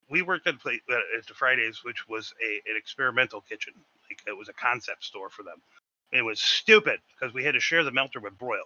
we 0.10 0.22
worked 0.24 0.48
at, 0.48 0.56
uh, 0.56 0.70
at 1.18 1.28
the 1.28 1.34
Fridays, 1.36 1.84
which 1.84 2.08
was 2.08 2.34
a 2.44 2.70
an 2.70 2.76
experimental 2.76 3.42
kitchen. 3.42 3.74
Like 4.10 4.22
it 4.28 4.38
was 4.38 4.50
a 4.50 4.54
concept 4.54 5.04
store 5.04 5.30
for 5.30 5.44
them. 5.44 5.62
It 6.12 6.22
was 6.22 6.40
stupid 6.40 7.00
because 7.20 7.34
we 7.34 7.44
had 7.44 7.54
to 7.54 7.60
share 7.60 7.84
the 7.84 7.92
melter 7.92 8.20
with 8.20 8.38
Broil. 8.38 8.64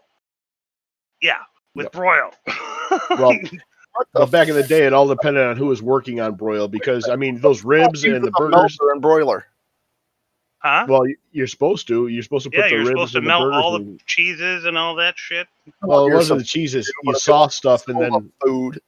Yeah, 1.21 1.37
with 1.75 1.85
Yep. 1.85 1.91
Broil. 1.93 2.31
Well, 3.09 3.37
Well, 4.13 4.27
back 4.27 4.47
in 4.47 4.55
the 4.55 4.63
day, 4.63 4.85
it 4.85 4.93
all 4.93 5.07
depended 5.07 5.43
on 5.45 5.57
who 5.57 5.65
was 5.67 5.81
working 5.81 6.21
on 6.21 6.35
broil 6.35 6.67
because 6.69 7.09
I 7.09 7.15
mean 7.17 7.39
those 7.41 7.63
ribs 7.63 8.03
and 8.05 8.23
the 8.23 8.31
burgers. 8.31 8.77
melter 8.79 8.91
and 8.93 9.01
broiler. 9.01 9.45
huh? 10.59 10.85
Well, 10.87 11.03
you're 11.31 11.47
supposed 11.47 11.87
to. 11.89 12.07
You're 12.07 12.23
supposed 12.23 12.45
to 12.45 12.49
put 12.51 12.57
Yeah, 12.59 12.63
the 12.65 12.69
you're 12.71 12.79
ribs 12.79 12.89
supposed 12.91 13.11
to 13.13 13.17
and 13.19 13.27
the 13.27 13.29
melt 13.29 13.43
burgers. 13.43 13.61
all 13.63 13.71
the 13.73 13.77
in- 13.83 13.99
cheeses 14.05 14.63
and 14.65 14.77
all 14.77 14.95
that 14.95 15.17
shit. 15.17 15.47
well, 15.81 16.05
it 16.05 16.07
You're 16.07 16.17
wasn't 16.17 16.39
the 16.39 16.45
cheeses. 16.45 16.91
You 17.03 17.15
saw 17.15 17.47
stuff 17.47 17.87
and 17.89 17.99
then 18.01 18.31
food. 18.41 18.79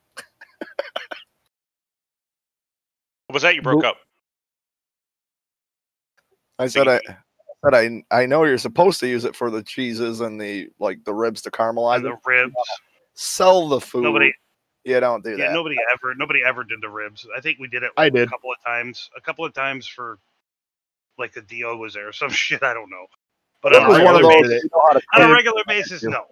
What 3.28 3.34
was 3.34 3.44
that? 3.44 3.56
You 3.56 3.62
broke 3.62 3.84
up. 3.84 3.98
I 6.60 6.68
said 6.68 6.88
I 6.88 7.00
said 7.64 7.74
I 7.74 8.04
I 8.12 8.26
know 8.26 8.44
you're 8.44 8.58
supposed 8.58 9.00
to 9.02 9.08
use 9.08 9.26
it 9.26 9.36
for 9.36 9.50
the 9.50 9.64
cheeses 9.64 10.22
and 10.22 10.40
the 10.40 10.70
like 10.80 11.04
the 11.04 11.14
ribs 11.14 11.42
to 11.44 11.52
caramelize 11.52 11.98
And 11.98 12.06
the 12.06 12.18
ribs. 12.26 12.54
Sell 13.16 13.68
the 13.68 13.80
food. 13.80 14.04
Nobody, 14.04 14.34
You 14.84 15.00
don't 15.00 15.24
do 15.24 15.32
yeah, 15.32 15.36
that. 15.36 15.44
Yeah, 15.44 15.54
nobody 15.54 15.76
ever, 15.94 16.16
nobody 16.16 16.42
ever 16.44 16.64
did 16.64 16.82
the 16.82 16.90
ribs. 16.90 17.28
I 17.38 17.42
think 17.42 17.60
we 17.60 17.68
did 17.68 17.84
it. 17.84 17.92
I 17.96 18.10
did. 18.10 18.28
a 18.28 18.32
couple 18.32 18.52
of 18.52 18.58
times. 18.66 19.10
A 19.16 19.22
couple 19.22 19.46
of 19.46 19.54
times 19.54 19.86
for 19.88 20.18
like 21.20 21.32
the 21.34 21.42
DO 21.42 21.78
was 21.78 21.94
there 21.94 22.08
or 22.08 22.12
some 22.14 22.32
shit. 22.32 22.64
I 22.64 22.74
don't 22.74 22.90
know. 22.90 23.06
But 23.62 23.76
on 23.76 23.84
a, 24.02 24.04
one 24.04 24.16
of 24.16 24.22
regular 24.22 24.34
those. 24.34 24.42
did 24.42 24.52
it. 24.52 24.64
you 24.64 24.70
know 24.74 24.82
how 24.86 25.00
to 25.00 25.24
on 25.24 25.32
a 25.32 25.34
regular 25.34 25.64
basis, 25.68 26.04
no. 26.04 26.26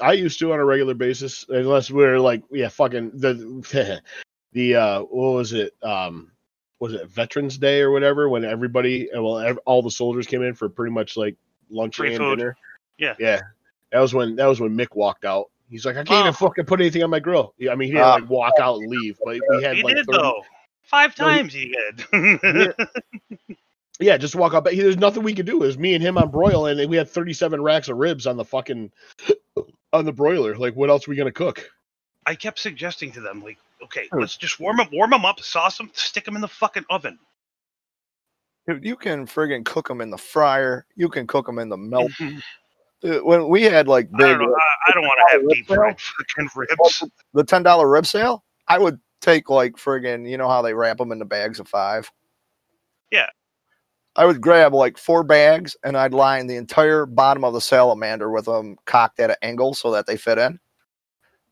I 0.00 0.12
used 0.12 0.38
to 0.40 0.52
on 0.52 0.60
a 0.60 0.64
regular 0.64 0.94
basis, 0.94 1.46
unless 1.48 1.90
we're 1.90 2.20
like, 2.20 2.42
yeah, 2.50 2.68
fucking 2.68 3.12
the 3.14 4.02
the 4.52 4.74
uh, 4.76 5.00
what 5.00 5.32
was 5.32 5.52
it? 5.52 5.72
Um, 5.82 6.32
was 6.78 6.92
it 6.92 7.08
Veterans 7.08 7.58
Day 7.58 7.80
or 7.80 7.90
whatever? 7.90 8.28
When 8.28 8.44
everybody, 8.44 9.10
uh, 9.12 9.22
well, 9.22 9.38
ev- 9.38 9.58
all 9.64 9.82
the 9.82 9.90
soldiers 9.90 10.26
came 10.26 10.42
in 10.42 10.54
for 10.54 10.68
pretty 10.68 10.92
much 10.92 11.16
like 11.16 11.36
lunch 11.70 11.96
Free 11.96 12.10
and 12.14 12.18
food. 12.18 12.38
dinner. 12.38 12.56
Yeah. 12.98 13.14
yeah. 13.18 13.40
That 13.92 14.00
was 14.00 14.12
when 14.14 14.36
that 14.36 14.46
was 14.46 14.60
when 14.60 14.76
Mick 14.76 14.94
walked 14.94 15.24
out. 15.24 15.46
He's 15.68 15.84
like, 15.84 15.96
I 15.96 16.04
can't 16.04 16.20
even 16.20 16.28
Oh. 16.28 16.32
fucking 16.32 16.64
put 16.66 16.80
anything 16.80 17.02
on 17.02 17.10
my 17.10 17.18
grill. 17.20 17.54
Yeah, 17.58 17.72
I 17.72 17.74
mean, 17.76 17.88
he 17.88 17.92
didn't 17.94 18.06
Ah. 18.06 18.14
like 18.14 18.28
walk 18.30 18.52
out 18.60 18.78
and 18.78 18.88
leave, 18.90 19.18
but 19.24 19.38
we 19.48 19.62
had 19.62 19.76
He 19.76 19.82
like 19.82 19.96
did 19.96 20.06
30 20.06 20.18
though. 20.18 20.42
Five 20.84 21.18
No, 21.18 21.28
he- 21.28 21.36
times 21.38 21.52
he 21.52 21.74
did. 22.12 22.74
Yeah, 23.98 24.18
just 24.18 24.34
walk 24.34 24.52
out. 24.52 24.62
But 24.64 24.76
there's 24.76 24.98
nothing 24.98 25.22
we 25.22 25.32
could 25.34 25.46
do. 25.46 25.62
It 25.62 25.66
was 25.66 25.78
me 25.78 25.94
and 25.94 26.02
him 26.04 26.18
on 26.18 26.30
broil, 26.30 26.66
and 26.66 26.90
we 26.90 26.96
had 26.98 27.08
37 27.08 27.62
racks 27.62 27.88
of 27.88 27.96
ribs 27.96 28.26
on 28.26 28.36
the 28.36 28.44
fucking 28.44 28.92
on 29.94 30.04
the 30.04 30.12
broiler. 30.12 30.54
Like, 30.54 30.76
what 30.76 30.90
else 30.90 31.08
are 31.08 31.10
we 31.10 31.16
gonna 31.16 31.32
cook? 31.32 31.70
I 32.26 32.34
kept 32.34 32.58
suggesting 32.58 33.10
to 33.12 33.20
them, 33.22 33.42
like, 33.42 33.56
okay, 33.82 34.08
Hmm. 34.12 34.20
let's 34.20 34.36
just 34.36 34.58
warm 34.60 34.76
them, 34.78 34.88
warm 34.92 35.10
them 35.10 35.24
up, 35.24 35.40
sauce 35.40 35.78
them, 35.78 35.90
stick 35.94 36.24
them 36.24 36.34
in 36.36 36.42
the 36.42 36.48
fucking 36.48 36.84
oven. 36.90 37.18
Dude, 38.66 38.84
you 38.84 38.96
can 38.96 39.26
friggin' 39.26 39.64
cook 39.64 39.86
them 39.88 40.00
in 40.00 40.10
the 40.10 40.18
fryer. 40.18 40.86
You 40.96 41.08
can 41.08 41.26
cook 41.26 41.46
them 41.46 41.58
in 41.60 41.68
the 41.68 41.76
melt. 41.76 42.10
Dude, 42.18 43.22
When 43.22 43.48
we 43.48 43.62
had 43.62 43.86
like 43.86 44.08
I 44.14 44.16
big 44.18 44.38
don't 44.38 44.40
know. 44.50 44.54
I, 44.56 44.90
I 44.90 44.92
don't 44.92 45.02
want 45.04 45.20
to 45.28 45.32
have 45.38 45.48
deep 45.48 45.66
fried 45.68 45.96
fucking 46.36 46.50
ribs. 46.56 47.04
the 47.32 47.44
ten 47.44 47.62
dollar 47.62 47.88
rib 47.88 48.06
sale, 48.06 48.42
I 48.66 48.78
would 48.78 48.98
take 49.20 49.50
like 49.50 49.74
friggin' 49.74 50.28
you 50.28 50.36
know 50.36 50.48
how 50.48 50.62
they 50.62 50.74
wrap 50.74 50.98
them 50.98 51.12
in 51.12 51.18
the 51.20 51.24
bags 51.24 51.60
of 51.60 51.68
five. 51.68 52.10
Yeah. 53.12 53.28
I 54.16 54.24
would 54.24 54.40
grab 54.40 54.72
like 54.74 54.96
four 54.98 55.22
bags 55.22 55.76
and 55.84 55.96
I'd 55.96 56.14
line 56.14 56.46
the 56.46 56.56
entire 56.56 57.04
bottom 57.06 57.44
of 57.44 57.52
the 57.52 57.60
salamander 57.60 58.30
with 58.30 58.46
them 58.46 58.76
cocked 58.86 59.20
at 59.20 59.30
an 59.30 59.36
angle 59.42 59.74
so 59.74 59.90
that 59.92 60.06
they 60.06 60.16
fit 60.16 60.38
in. 60.38 60.58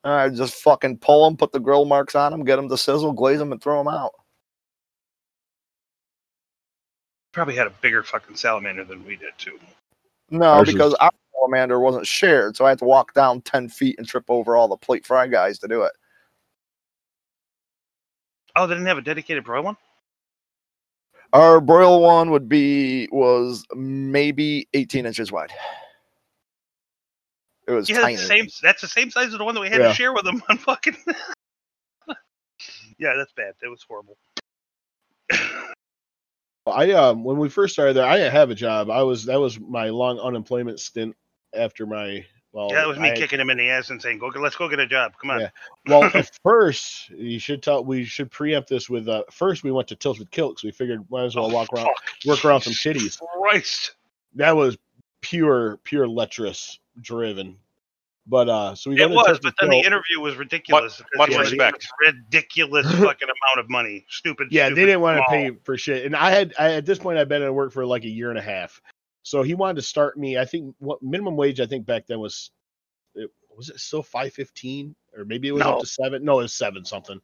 And 0.04 0.12
I'd 0.12 0.34
just 0.36 0.56
fucking 0.56 0.98
pull 0.98 1.24
them, 1.24 1.36
put 1.36 1.50
the 1.52 1.58
grill 1.60 1.86
marks 1.86 2.14
on 2.14 2.30
them, 2.30 2.44
get 2.44 2.56
them 2.56 2.68
to 2.68 2.76
sizzle, 2.76 3.12
glaze 3.12 3.38
them, 3.38 3.52
and 3.52 3.62
throw 3.62 3.78
them 3.82 3.92
out. 3.92 4.12
Probably 7.32 7.56
had 7.56 7.66
a 7.66 7.70
bigger 7.80 8.02
fucking 8.02 8.36
salamander 8.36 8.84
than 8.84 9.04
we 9.06 9.16
did 9.16 9.32
too. 9.38 9.58
No, 10.30 10.44
Ours 10.46 10.68
is- 10.68 10.74
because 10.74 10.94
our 10.94 11.10
salamander 11.32 11.80
wasn't 11.80 12.06
shared, 12.06 12.54
so 12.54 12.66
I 12.66 12.68
had 12.68 12.78
to 12.80 12.84
walk 12.84 13.14
down 13.14 13.40
ten 13.40 13.68
feet 13.68 13.96
and 13.98 14.06
trip 14.06 14.24
over 14.28 14.56
all 14.56 14.68
the 14.68 14.76
plate 14.76 15.06
fry 15.06 15.26
guys 15.26 15.58
to 15.60 15.68
do 15.68 15.82
it. 15.82 15.92
Oh, 18.54 18.66
they 18.66 18.74
didn't 18.74 18.86
have 18.86 18.98
a 18.98 19.02
dedicated 19.02 19.42
broil 19.42 19.64
one. 19.64 19.76
Our 21.32 21.60
broil 21.60 22.00
one 22.00 22.30
would 22.30 22.48
be 22.48 23.08
was 23.10 23.66
maybe 23.74 24.68
18 24.74 25.06
inches 25.06 25.32
wide. 25.32 25.50
It 27.66 27.72
was 27.72 27.88
Yeah, 27.88 28.00
tiny. 28.00 28.16
that's 28.16 28.28
the 28.28 28.34
same. 28.36 28.48
That's 28.62 28.80
the 28.82 28.88
same 28.88 29.10
size 29.10 29.28
as 29.28 29.38
the 29.38 29.44
one 29.44 29.54
that 29.54 29.60
we 29.60 29.68
had 29.68 29.80
Yeah. 29.80 29.88
to 29.88 29.94
share 29.94 30.12
with 30.12 30.24
them 30.24 30.42
on 30.48 30.58
fucking. 30.58 30.96
yeah, 32.98 33.14
that's 33.16 33.32
bad. 33.32 33.54
That 33.62 33.70
was 33.70 33.82
horrible. 33.88 34.16
I 36.66 36.92
um 36.92 37.24
when 37.24 37.38
we 37.38 37.48
first 37.50 37.74
started 37.74 37.94
there, 37.94 38.06
I 38.06 38.16
didn't 38.16 38.32
have 38.32 38.50
a 38.50 38.54
job. 38.54 38.88
I 38.90 39.02
was 39.02 39.24
that 39.26 39.38
was 39.38 39.60
my 39.60 39.90
long 39.90 40.18
unemployment 40.18 40.80
stint 40.80 41.14
after 41.54 41.84
my 41.86 42.24
Well, 42.52 42.68
yeah, 42.70 42.76
that 42.76 42.88
was 42.88 42.98
me 42.98 43.10
I- 43.10 43.16
kicking 43.16 43.38
him 43.38 43.50
in 43.50 43.58
the 43.58 43.68
ass 43.68 43.90
and 43.90 44.00
saying, 44.00 44.18
"Go, 44.18 44.28
let's 44.28 44.56
go 44.56 44.68
get 44.68 44.78
a 44.80 44.86
job. 44.86 45.12
Come 45.20 45.30
on." 45.30 45.40
Yeah. 45.40 45.50
Well, 45.86 46.10
first, 46.42 47.10
you 47.10 47.38
should 47.38 47.62
tell. 47.62 47.84
We 47.84 48.04
should 48.04 48.30
preempt 48.30 48.70
this 48.70 48.88
with. 48.88 49.08
Uh, 49.08 49.24
first, 49.30 49.62
we 49.62 49.72
went 49.72 49.88
to 49.88 49.96
Tilts 49.96 50.18
with 50.18 50.30
Kilts. 50.30 50.64
We 50.64 50.70
figured 50.70 51.04
might 51.10 51.24
as 51.24 51.36
well 51.36 51.46
Oh, 51.50 51.54
walk 51.54 51.68
around, 51.74 51.90
work 52.26 52.42
around 52.44 52.62
some 52.62 52.72
titties. 52.72 53.18
Christ. 53.18 53.94
That 54.36 54.56
was 54.56 54.78
pure, 55.20 55.76
pure 55.84 56.08
lecherous 56.08 56.78
driven. 57.00 57.56
But 58.26 58.48
uh, 58.48 58.74
so 58.74 58.88
we 58.88 58.96
go 58.96 59.04
It 59.04 59.10
was, 59.10 59.26
Tilts 59.26 59.40
but 59.40 59.48
with 59.48 59.54
then 59.60 59.70
the 59.70 59.86
interview 59.86 60.18
was 60.18 60.36
ridiculous. 60.36 60.96
because 60.96 61.08
much 61.16 61.30
it 61.30 61.38
respect. 61.38 61.86
Ridiculous 62.06 62.86
fucking 62.90 63.28
amount 63.28 63.58
of 63.58 63.68
money. 63.68 64.06
Stupid. 64.08 64.48
Yeah, 64.50 64.66
stupid 64.66 64.76
they 64.80 64.86
didn't 64.86 65.00
want 65.02 65.18
to 65.18 65.24
pay 65.28 65.50
for 65.64 65.76
shit. 65.76 66.06
And 66.06 66.16
I 66.16 66.30
had, 66.30 66.54
I 66.58 66.72
at 66.72 66.86
this 66.86 66.98
point, 66.98 67.18
I'd 67.18 67.28
been 67.28 67.42
at 67.42 67.52
work 67.54 67.70
for 67.72 67.84
like 67.84 68.04
a 68.04 68.08
year 68.08 68.30
and 68.30 68.38
a 68.38 68.42
half. 68.42 68.80
So 69.24 69.42
he 69.42 69.54
wanted 69.54 69.76
to 69.76 69.82
start 69.82 70.18
me. 70.18 70.38
I 70.38 70.46
think 70.46 70.74
what 70.78 71.02
minimum 71.02 71.36
wage 71.36 71.60
I 71.60 71.66
think 71.66 71.84
back 71.84 72.06
then 72.06 72.18
was, 72.18 72.50
it, 73.14 73.30
was 73.54 73.68
it 73.68 73.78
still 73.78 74.02
five 74.02 74.32
fifteen 74.32 74.94
or 75.16 75.24
maybe 75.26 75.48
it 75.48 75.52
was 75.52 75.62
up 75.62 75.80
to 75.80 75.86
seven? 75.86 76.24
No, 76.24 76.38
it 76.40 76.44
was 76.44 76.54
seven 76.54 76.82
something, 76.84 77.20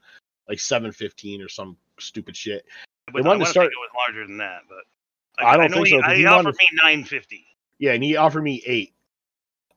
like 0.50 0.60
seven 0.60 0.92
fifteen 0.92 1.40
or 1.42 1.48
some 1.48 1.78
stupid 1.98 2.36
shit. 2.36 2.64
But 3.06 3.22
They 3.22 3.26
wanted 3.28 3.40
to 3.40 3.44
to 3.46 3.50
start- 3.50 3.64
think 3.64 3.72
it 3.72 3.80
was 3.80 3.90
larger 4.06 4.26
than 4.26 4.36
that, 4.38 4.60
but 4.68 5.44
I 5.44 5.56
don't 5.56 5.70
know 5.70 5.76
think 5.76 5.86
he, 5.88 5.92
so, 5.94 6.00
'cause 6.02 6.10
I, 6.10 6.14
he 6.14 6.20
he 6.20 6.26
wanted- 6.26 6.48
offered 6.48 6.56
me 6.58 6.68
nine 6.82 7.04
fifty. 7.04 7.46
Yeah, 7.78 7.92
and 7.92 8.04
he 8.04 8.16
offered 8.16 8.42
me 8.42 8.62
eight. 8.66 8.92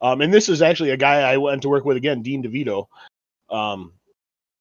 Um, 0.03 0.19
and 0.19 0.33
this 0.33 0.49
is 0.49 0.61
actually 0.61 0.89
a 0.89 0.97
guy 0.97 1.21
I 1.21 1.37
went 1.37 1.61
to 1.61 1.69
work 1.69 1.85
with 1.85 1.95
again, 1.95 2.21
Dean 2.21 2.43
DeVito. 2.43 2.87
Um, 3.49 3.93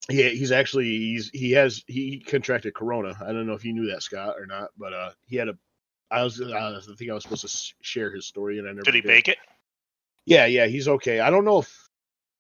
he, 0.09 0.29
he's 0.31 0.53
actually 0.53 0.87
he's 0.87 1.31
he 1.31 1.51
has 1.53 1.83
he 1.89 2.21
contracted 2.21 2.75
corona. 2.75 3.17
I 3.21 3.33
don't 3.33 3.49
know 3.49 3.55
if 3.55 3.65
you 3.65 3.73
knew 3.73 3.91
that 3.91 4.05
Scott 4.05 4.37
or 4.39 4.47
not, 4.47 4.71
but 4.79 4.93
uh, 4.93 5.11
he 5.27 5.37
had 5.37 5.49
a. 5.49 5.59
I 6.13 6.23
was 6.23 6.41
uh, 6.41 6.81
I 6.81 6.95
think 6.97 7.11
I 7.11 7.15
was 7.15 7.25
supposed 7.25 7.49
to 7.49 7.75
share 7.83 8.15
his 8.15 8.25
story, 8.25 8.61
and 8.61 8.69
I 8.69 8.71
never 8.71 8.83
Did 8.83 8.95
he 8.95 9.03
make 9.03 9.29
it? 9.29 9.39
Yeah, 10.27 10.47
yeah, 10.47 10.67
he's 10.67 10.87
okay. 10.87 11.19
I 11.19 11.31
don't 11.31 11.45
know 11.45 11.59
if 11.59 11.89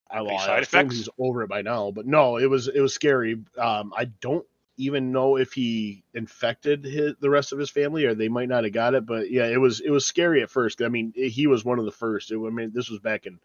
I, 0.08 0.22
well, 0.22 0.36
I 0.36 0.58
effects? 0.58 0.94
he's 0.94 1.08
over 1.18 1.42
it 1.42 1.48
by 1.48 1.62
now, 1.62 1.90
but 1.90 2.06
no, 2.06 2.36
it 2.36 2.48
was 2.48 2.68
it 2.68 2.80
was 2.80 2.94
scary. 2.94 3.42
Um, 3.58 3.92
I 3.96 4.04
don't 4.20 4.46
even 4.76 5.12
know 5.12 5.36
if 5.36 5.52
he 5.52 6.02
infected 6.14 6.84
his, 6.84 7.14
the 7.20 7.30
rest 7.30 7.52
of 7.52 7.58
his 7.58 7.70
family, 7.70 8.04
or 8.04 8.14
they 8.14 8.28
might 8.28 8.48
not 8.48 8.64
have 8.64 8.72
got 8.72 8.94
it. 8.94 9.06
But 9.06 9.30
yeah, 9.30 9.46
it 9.46 9.60
was 9.60 9.80
it 9.80 9.90
was 9.90 10.06
scary 10.06 10.42
at 10.42 10.50
first. 10.50 10.82
I 10.82 10.88
mean, 10.88 11.12
he 11.14 11.46
was 11.46 11.64
one 11.64 11.78
of 11.78 11.84
the 11.84 11.92
first. 11.92 12.30
It, 12.30 12.36
I 12.36 12.50
mean, 12.50 12.72
this 12.74 12.90
was 12.90 13.00
back 13.00 13.26
in 13.26 13.38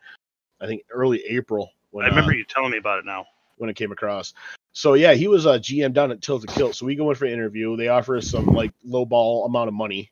I 0.61 0.67
think 0.67 0.83
early 0.91 1.23
April 1.27 1.71
when 1.91 2.05
I 2.05 2.09
remember 2.09 2.31
uh, 2.31 2.35
you 2.35 2.45
telling 2.45 2.71
me 2.71 2.77
about 2.77 2.99
it 2.99 3.05
now. 3.05 3.25
when 3.57 3.69
it 3.69 3.75
came 3.75 3.91
across. 3.91 4.33
So 4.73 4.93
yeah, 4.93 5.13
he 5.13 5.27
was 5.27 5.45
a 5.45 5.59
GM 5.59 5.93
down 5.93 6.11
at 6.11 6.21
Tilted 6.21 6.49
Kilt. 6.51 6.75
So 6.75 6.85
we 6.85 6.95
go 6.95 7.09
in 7.09 7.15
for 7.15 7.25
an 7.25 7.33
interview. 7.33 7.75
They 7.75 7.87
offer 7.87 8.17
us 8.17 8.29
some 8.29 8.45
like 8.45 8.71
low 8.85 9.05
ball 9.05 9.45
amount 9.45 9.67
of 9.67 9.73
money, 9.73 10.11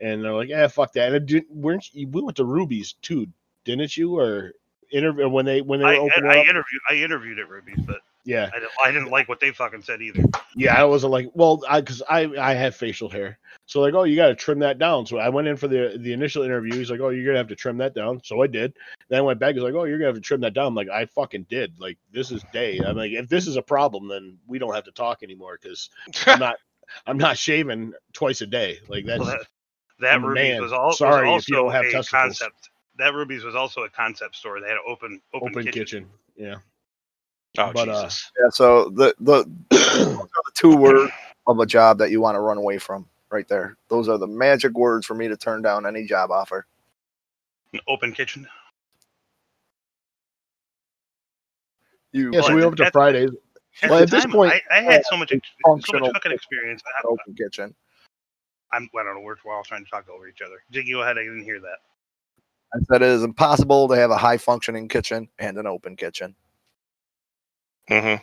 and 0.00 0.22
they're 0.22 0.34
like, 0.34 0.48
"Yeah, 0.48 0.66
fuck 0.66 0.92
that." 0.94 1.12
And 1.12 1.26
didn't, 1.26 1.50
weren't 1.50 1.88
you, 1.92 2.08
we 2.08 2.22
went 2.22 2.36
to 2.38 2.44
Ruby's 2.44 2.94
too, 3.02 3.26
didn't 3.64 3.96
you? 3.96 4.18
Or 4.18 4.52
interview 4.90 5.28
when 5.28 5.44
they 5.44 5.60
when 5.60 5.78
they 5.78 5.86
were 5.86 5.92
I, 5.92 5.98
opening 5.98 6.30
I 6.30 6.38
up? 6.40 6.46
interviewed 6.46 6.80
I 6.88 6.94
interviewed 6.94 7.38
at 7.38 7.48
Ruby's, 7.48 7.80
but 7.86 8.00
yeah, 8.24 8.50
I 8.52 8.58
didn't, 8.58 8.70
I 8.84 8.90
didn't 8.92 9.10
like 9.10 9.28
what 9.28 9.40
they 9.40 9.50
fucking 9.50 9.82
said 9.82 10.02
either. 10.02 10.22
yeah. 10.56 10.80
I 10.80 10.84
wasn't 10.84 11.12
like, 11.12 11.28
well, 11.34 11.62
I 11.68 11.80
because 11.80 12.02
I 12.08 12.30
I 12.38 12.54
have 12.54 12.76
facial 12.76 13.08
hair, 13.08 13.38
so 13.66 13.80
like, 13.80 13.94
oh, 13.94 14.04
you 14.04 14.16
got 14.16 14.28
to 14.28 14.34
trim 14.34 14.58
that 14.60 14.78
down. 14.78 15.06
So 15.06 15.18
I 15.18 15.28
went 15.28 15.48
in 15.48 15.56
for 15.56 15.68
the 15.68 15.96
the 15.98 16.12
initial 16.12 16.42
interview. 16.42 16.74
He's 16.74 16.90
like, 16.90 17.00
oh, 17.00 17.08
you're 17.10 17.24
gonna 17.26 17.38
have 17.38 17.48
to 17.48 17.56
trim 17.56 17.78
that 17.78 17.94
down. 17.94 18.20
So 18.24 18.42
I 18.42 18.46
did. 18.46 18.74
Then 19.08 19.18
I 19.20 19.22
went 19.22 19.40
back. 19.40 19.54
He's 19.54 19.62
like, 19.64 19.74
oh, 19.74 19.84
you're 19.84 19.98
gonna 19.98 20.08
have 20.08 20.16
to 20.16 20.20
trim 20.20 20.40
that 20.42 20.54
down. 20.54 20.66
I'm 20.66 20.74
like, 20.74 20.88
I 20.90 21.06
fucking 21.06 21.46
did. 21.48 21.78
Like 21.80 21.98
this 22.12 22.30
is 22.30 22.44
day. 22.52 22.78
I'm 22.84 22.96
like, 22.96 23.12
if 23.12 23.28
this 23.28 23.46
is 23.46 23.56
a 23.56 23.62
problem, 23.62 24.08
then 24.08 24.38
we 24.46 24.58
don't 24.58 24.74
have 24.74 24.84
to 24.84 24.92
talk 24.92 25.22
anymore 25.22 25.58
because 25.60 25.90
I'm 26.26 26.38
not 26.40 26.56
I'm 27.06 27.18
not 27.18 27.38
shaving 27.38 27.92
twice 28.12 28.40
a 28.40 28.46
day. 28.46 28.78
Like 28.88 29.06
that's 29.06 29.20
Well, 29.20 29.28
that 29.28 29.46
that 30.00 30.22
Ruby's 30.22 30.60
was, 30.60 30.72
all, 30.72 30.92
Sorry 30.92 31.30
was 31.30 31.42
if 31.44 31.48
you 31.48 31.56
also 31.56 31.64
don't 31.64 31.72
have 31.72 31.84
a 31.84 31.92
testicles. 31.92 32.38
concept. 32.38 32.70
That 32.98 33.14
Ruby's 33.14 33.44
was 33.44 33.54
also 33.54 33.82
a 33.84 33.88
concept 33.88 34.36
store. 34.36 34.60
They 34.60 34.66
had 34.68 34.76
an 34.76 34.82
open 34.86 35.20
open, 35.32 35.48
open 35.52 35.64
kitchen. 35.64 35.72
kitchen. 35.72 36.10
Yeah. 36.36 36.56
Oh 37.58 37.72
But, 37.72 37.88
uh, 37.88 38.08
Yeah, 38.42 38.48
so 38.50 38.90
the 38.90 39.14
the, 39.20 39.44
the 39.70 40.28
two 40.54 40.76
words 40.76 41.12
of 41.46 41.58
a 41.58 41.66
job 41.66 41.98
that 41.98 42.10
you 42.10 42.20
want 42.20 42.36
to 42.36 42.40
run 42.40 42.58
away 42.58 42.78
from 42.78 43.08
right 43.30 43.46
there. 43.48 43.76
Those 43.88 44.08
are 44.08 44.18
the 44.18 44.26
magic 44.26 44.72
words 44.74 45.06
for 45.06 45.14
me 45.14 45.28
to 45.28 45.36
turn 45.36 45.62
down 45.62 45.86
any 45.86 46.04
job 46.04 46.30
offer. 46.30 46.66
An 47.72 47.80
open 47.88 48.12
kitchen. 48.12 48.46
You 52.12 52.30
Yeah, 52.32 52.40
so 52.42 52.54
we 52.54 52.60
at- 52.62 52.66
went 52.66 52.76
to 52.78 52.86
at- 52.86 52.92
Fridays. 52.92 53.30
At 53.82 53.90
Well, 53.90 53.98
the 54.00 54.02
at 54.04 54.10
this 54.10 54.24
time, 54.24 54.32
point- 54.32 54.52
I, 54.70 54.78
I 54.78 54.82
had 54.82 55.04
so 55.06 55.16
much 55.16 55.30
ex- 55.32 55.48
so 55.64 55.70
functional 55.70 56.00
much 56.08 56.14
cooking 56.14 56.32
experience. 56.32 56.82
I, 56.86 57.06
open 57.06 57.34
kitchen. 57.34 57.74
I'm 58.72 58.88
I 58.98 59.02
don't 59.04 59.14
know. 59.14 59.20
We're, 59.20 59.36
we're 59.44 59.54
all 59.54 59.62
trying 59.62 59.84
to 59.84 59.90
talk 59.90 60.08
over 60.08 60.28
each 60.28 60.42
other. 60.42 60.56
Ziggy, 60.72 60.92
go 60.92 61.02
ahead. 61.02 61.18
I 61.18 61.22
didn't 61.22 61.44
hear 61.44 61.60
that. 61.60 61.78
I 62.74 62.78
said 62.90 63.02
it 63.02 63.08
is 63.08 63.22
impossible 63.22 63.88
to 63.88 63.96
have 63.96 64.10
a 64.10 64.16
high 64.16 64.36
functioning 64.38 64.88
kitchen 64.88 65.28
and 65.38 65.56
an 65.56 65.66
open 65.66 65.96
kitchen. 65.96 66.34
Hmm 67.90 68.14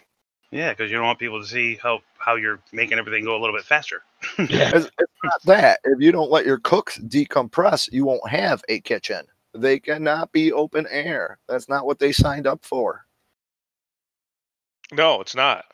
Yeah, 0.52 0.72
because 0.72 0.90
you 0.90 0.98
don't 0.98 1.06
want 1.06 1.20
people 1.20 1.42
to 1.42 1.48
see 1.48 1.76
how 1.76 2.02
how 2.18 2.36
you're 2.36 2.60
making 2.72 2.98
everything 2.98 3.24
go 3.24 3.38
a 3.38 3.40
little 3.40 3.56
bit 3.56 3.66
faster. 3.66 4.02
Yeah. 4.38 4.72
It's, 4.74 4.90
it's 5.00 5.14
not 5.24 5.42
that. 5.46 5.80
If 5.84 6.00
you 6.02 6.12
don't 6.12 6.32
let 6.32 6.46
your 6.46 6.60
cooks 6.60 6.98
decompress, 7.00 7.92
you 7.92 8.06
won't 8.06 8.28
have 8.30 8.64
a 8.70 8.80
kitchen. 8.82 9.26
They 9.54 9.80
cannot 9.80 10.32
be 10.32 10.52
open 10.52 10.88
air. 10.90 11.40
That's 11.48 11.70
not 11.70 11.86
what 11.86 12.00
they 12.00 12.12
signed 12.12 12.48
up 12.48 12.66
for. 12.66 13.06
No, 14.92 15.22
it's 15.22 15.36
not. 15.36 15.66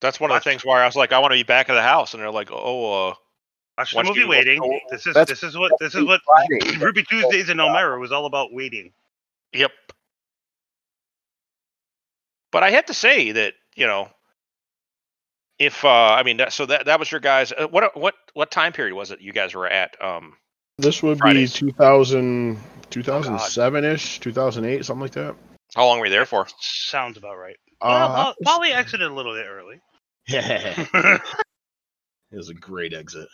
That's 0.00 0.20
one 0.20 0.30
of 0.30 0.34
the 0.36 0.40
things 0.50 0.64
where 0.64 0.82
I 0.82 0.86
was 0.86 0.96
like, 0.96 1.12
I 1.12 1.18
want 1.18 1.32
to 1.32 1.38
be 1.38 1.42
back 1.42 1.68
at 1.70 1.74
the 1.74 1.82
house, 1.82 2.14
and 2.14 2.22
they're 2.22 2.30
like, 2.30 2.50
oh, 2.52 3.08
uh, 3.10 3.14
Watch 3.78 3.92
the 3.94 4.02
movie 4.04 4.24
Waiting. 4.24 4.80
This 4.90 5.06
is 5.06 5.14
that's- 5.14 5.40
this 5.40 5.48
is 5.48 5.56
what 5.58 5.72
this 5.80 5.94
is 5.94 6.04
what 6.04 6.20
Friday. 6.24 6.76
Ruby 6.78 7.02
Tuesdays 7.02 7.48
in 7.48 7.58
Elmira 7.58 7.98
was 7.98 8.12
all 8.12 8.26
about 8.26 8.52
waiting. 8.52 8.92
yep. 9.52 9.72
But 12.54 12.62
I 12.62 12.70
have 12.70 12.86
to 12.86 12.94
say 12.94 13.32
that 13.32 13.54
you 13.74 13.88
know, 13.88 14.08
if 15.58 15.84
uh, 15.84 15.88
I 15.88 16.22
mean, 16.22 16.36
that, 16.36 16.52
so 16.52 16.66
that 16.66 16.86
that 16.86 17.00
was 17.00 17.10
your 17.10 17.20
guys. 17.20 17.50
Uh, 17.52 17.66
what 17.66 17.96
what 18.00 18.14
what 18.34 18.52
time 18.52 18.72
period 18.72 18.94
was 18.94 19.10
it 19.10 19.20
you 19.20 19.32
guys 19.32 19.54
were 19.54 19.66
at? 19.66 20.00
Um, 20.00 20.34
This 20.78 21.02
would 21.02 21.18
Fridays. 21.18 21.52
be 21.52 21.72
2000, 21.72 22.56
2007 22.90 23.84
ish, 23.84 24.20
2008, 24.20 24.84
something 24.84 25.00
like 25.02 25.10
that. 25.12 25.34
how 25.74 25.84
long 25.86 25.98
were 25.98 26.06
you 26.06 26.12
there 26.12 26.26
for? 26.26 26.46
Sounds 26.60 27.16
about 27.18 27.36
right. 27.38 27.56
Uh, 27.80 27.88
well, 27.88 28.12
I 28.16 28.24
was- 28.28 28.36
Polly 28.44 28.70
exited 28.72 29.10
a 29.10 29.12
little 29.12 29.34
bit 29.34 29.46
early. 29.48 29.80
Yeah, 30.28 30.86
it 32.30 32.36
was 32.36 32.50
a 32.50 32.54
great 32.54 32.94
exit. 32.94 33.28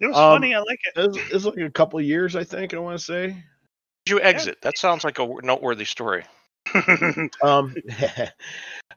It 0.00 0.08
was 0.08 0.16
Um, 0.16 0.34
funny. 0.40 0.56
I 0.56 0.58
like 0.58 0.80
it. 0.86 1.00
It 1.00 1.06
was, 1.06 1.16
it 1.16 1.32
was 1.32 1.46
like 1.46 1.58
a 1.58 1.70
couple 1.70 2.00
of 2.00 2.04
years, 2.04 2.34
I 2.34 2.42
think. 2.42 2.74
I 2.74 2.78
want 2.78 2.98
to 2.98 3.04
say. 3.04 3.28
Did 3.28 4.10
you 4.12 4.20
exit? 4.20 4.58
That 4.62 4.76
sounds 4.76 5.04
like 5.04 5.20
a 5.20 5.26
noteworthy 5.42 5.84
story. 5.84 6.24
Um, 7.42 7.74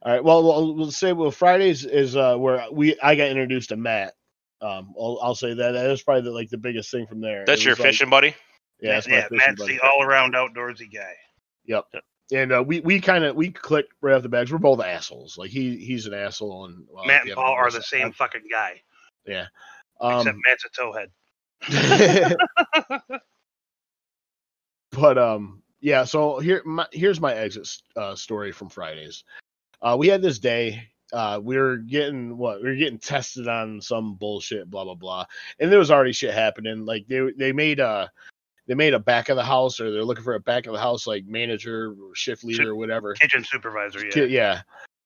all 0.02 0.12
right. 0.14 0.24
Well, 0.24 0.44
we'll, 0.44 0.76
we'll 0.76 0.92
say 0.92 1.14
well 1.14 1.32
Fridays 1.32 1.86
is 1.86 2.16
uh, 2.16 2.36
where 2.38 2.66
we 2.72 3.00
I 3.02 3.16
got 3.16 3.28
introduced 3.30 3.70
to 3.70 3.78
Matt. 3.78 4.14
Um, 4.62 4.94
I'll, 5.00 5.20
I'll 5.22 5.36
say 5.36 5.54
that 5.54 5.72
that 5.72 5.86
is 5.92 6.02
probably 6.04 6.24
the, 6.24 6.32
like 6.32 6.50
the 6.50 6.58
biggest 6.58 6.92
thing 6.92 7.08
from 7.08 7.22
there. 7.22 7.44
That's 7.46 7.62
It 7.62 7.66
your 7.66 7.72
was 7.74 7.80
like- 7.80 7.88
fishing 7.90 8.10
buddy. 8.10 8.36
yeah, 8.82 8.96
that's 8.96 9.08
my 9.08 9.16
yeah, 9.16 9.22
fishing 9.24 9.38
Matt's 9.38 9.62
buddy. 9.62 9.78
the 9.78 9.84
all-around 9.88 10.34
outdoorsy 10.34 10.92
guy. 10.94 11.14
Yep. 11.66 11.86
And 12.32 12.52
uh, 12.54 12.64
we 12.66 12.80
we 12.82 13.00
kind 13.02 13.24
of 13.24 13.36
we 13.36 13.50
clicked 13.52 13.94
right 14.02 14.14
off 14.16 14.22
the 14.24 14.30
bags. 14.30 14.52
We're 14.52 14.58
both 14.60 14.82
assholes. 14.82 15.38
Like 15.38 15.50
he 15.50 15.78
he's 15.78 16.06
an 16.06 16.14
asshole, 16.14 16.66
and 16.66 16.86
well, 16.90 17.06
Matt 17.06 17.26
and 17.26 17.34
Paul 17.34 17.54
are 17.54 17.64
noticed, 17.64 17.78
the 17.78 17.84
same 17.98 18.12
fucking 18.12 18.44
guy, 18.52 18.82
Yeah. 19.26 19.46
Um, 20.02 20.20
except 20.20 20.38
Matt's 20.48 20.66
a 20.66 20.70
towhead. 20.80 21.08
but 24.92 25.18
um 25.18 25.59
yeah 25.82 26.04
so 26.04 26.40
here 26.40 26.62
my, 26.66 26.86
here's 26.92 27.22
my 27.22 27.34
exit 27.34 27.70
uh, 27.96 28.16
story 28.16 28.52
from 28.52 28.70
fridays 28.70 29.24
uh 29.82 29.96
we 29.98 30.08
had 30.08 30.22
this 30.22 30.40
day 30.40 30.82
uh 31.14 31.40
we 31.42 31.58
were 31.58 31.78
getting 31.78 32.38
what 32.38 32.62
we 32.62 32.70
were 32.70 32.76
getting 32.76 33.00
tested 33.00 33.48
on 33.48 33.82
some 33.82 34.16
bullshit 34.16 34.70
blah 34.70 34.84
blah 34.84 34.96
blah 34.96 35.26
and 35.60 35.72
there 35.72 35.80
was 35.80 35.92
already 35.92 36.12
shit 36.12 36.34
happening 36.34 36.86
like 36.86 37.08
they 37.08 37.22
they 37.38 37.52
made 37.52 37.80
a 37.80 38.10
they 38.70 38.76
made 38.76 38.94
a 38.94 39.00
back 39.00 39.30
of 39.30 39.36
the 39.36 39.44
house 39.44 39.80
or 39.82 39.92
they're 39.92 40.06
looking 40.06 40.24
for 40.24 40.36
a 40.36 40.40
back 40.40 40.68
of 40.68 40.74
the 40.74 40.80
house 40.80 41.08
like 41.08 41.26
manager 41.26 41.96
or 42.00 42.14
shift 42.14 42.44
leader 42.44 42.70
or 42.70 42.76
whatever 42.76 43.16
Kitchen 43.16 43.44
supervisor. 43.44 44.06
Yeah. 44.16 44.24
Yeah. 44.26 44.62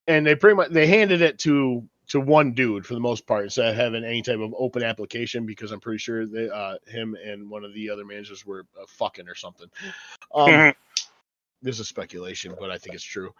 And 0.05 0.27
they 0.27 0.35
pretty 0.35 0.57
much 0.57 0.71
they 0.71 0.85
handed 0.85 1.21
it 1.21 1.39
to 1.39 1.87
to 2.09 2.19
one 2.19 2.51
dude 2.51 2.85
for 2.85 2.93
the 2.93 2.99
most 2.99 3.25
part 3.25 3.45
instead 3.45 3.69
of 3.69 3.75
having 3.75 4.03
any 4.03 4.21
type 4.21 4.39
of 4.39 4.53
open 4.57 4.83
application 4.83 5.45
because 5.45 5.71
I'm 5.71 5.79
pretty 5.79 5.99
sure 5.99 6.25
that 6.25 6.53
uh 6.53 6.77
him 6.87 7.15
and 7.23 7.49
one 7.49 7.63
of 7.63 7.73
the 7.73 7.89
other 7.89 8.05
managers 8.05 8.45
were 8.45 8.65
uh, 8.79 8.85
fucking 8.87 9.27
or 9.27 9.35
something. 9.35 9.69
Um 10.33 10.73
this 11.61 11.79
is 11.79 11.87
speculation, 11.87 12.53
but 12.59 12.69
I 12.69 12.77
think 12.77 12.93
it's 12.95 13.03
true. 13.03 13.33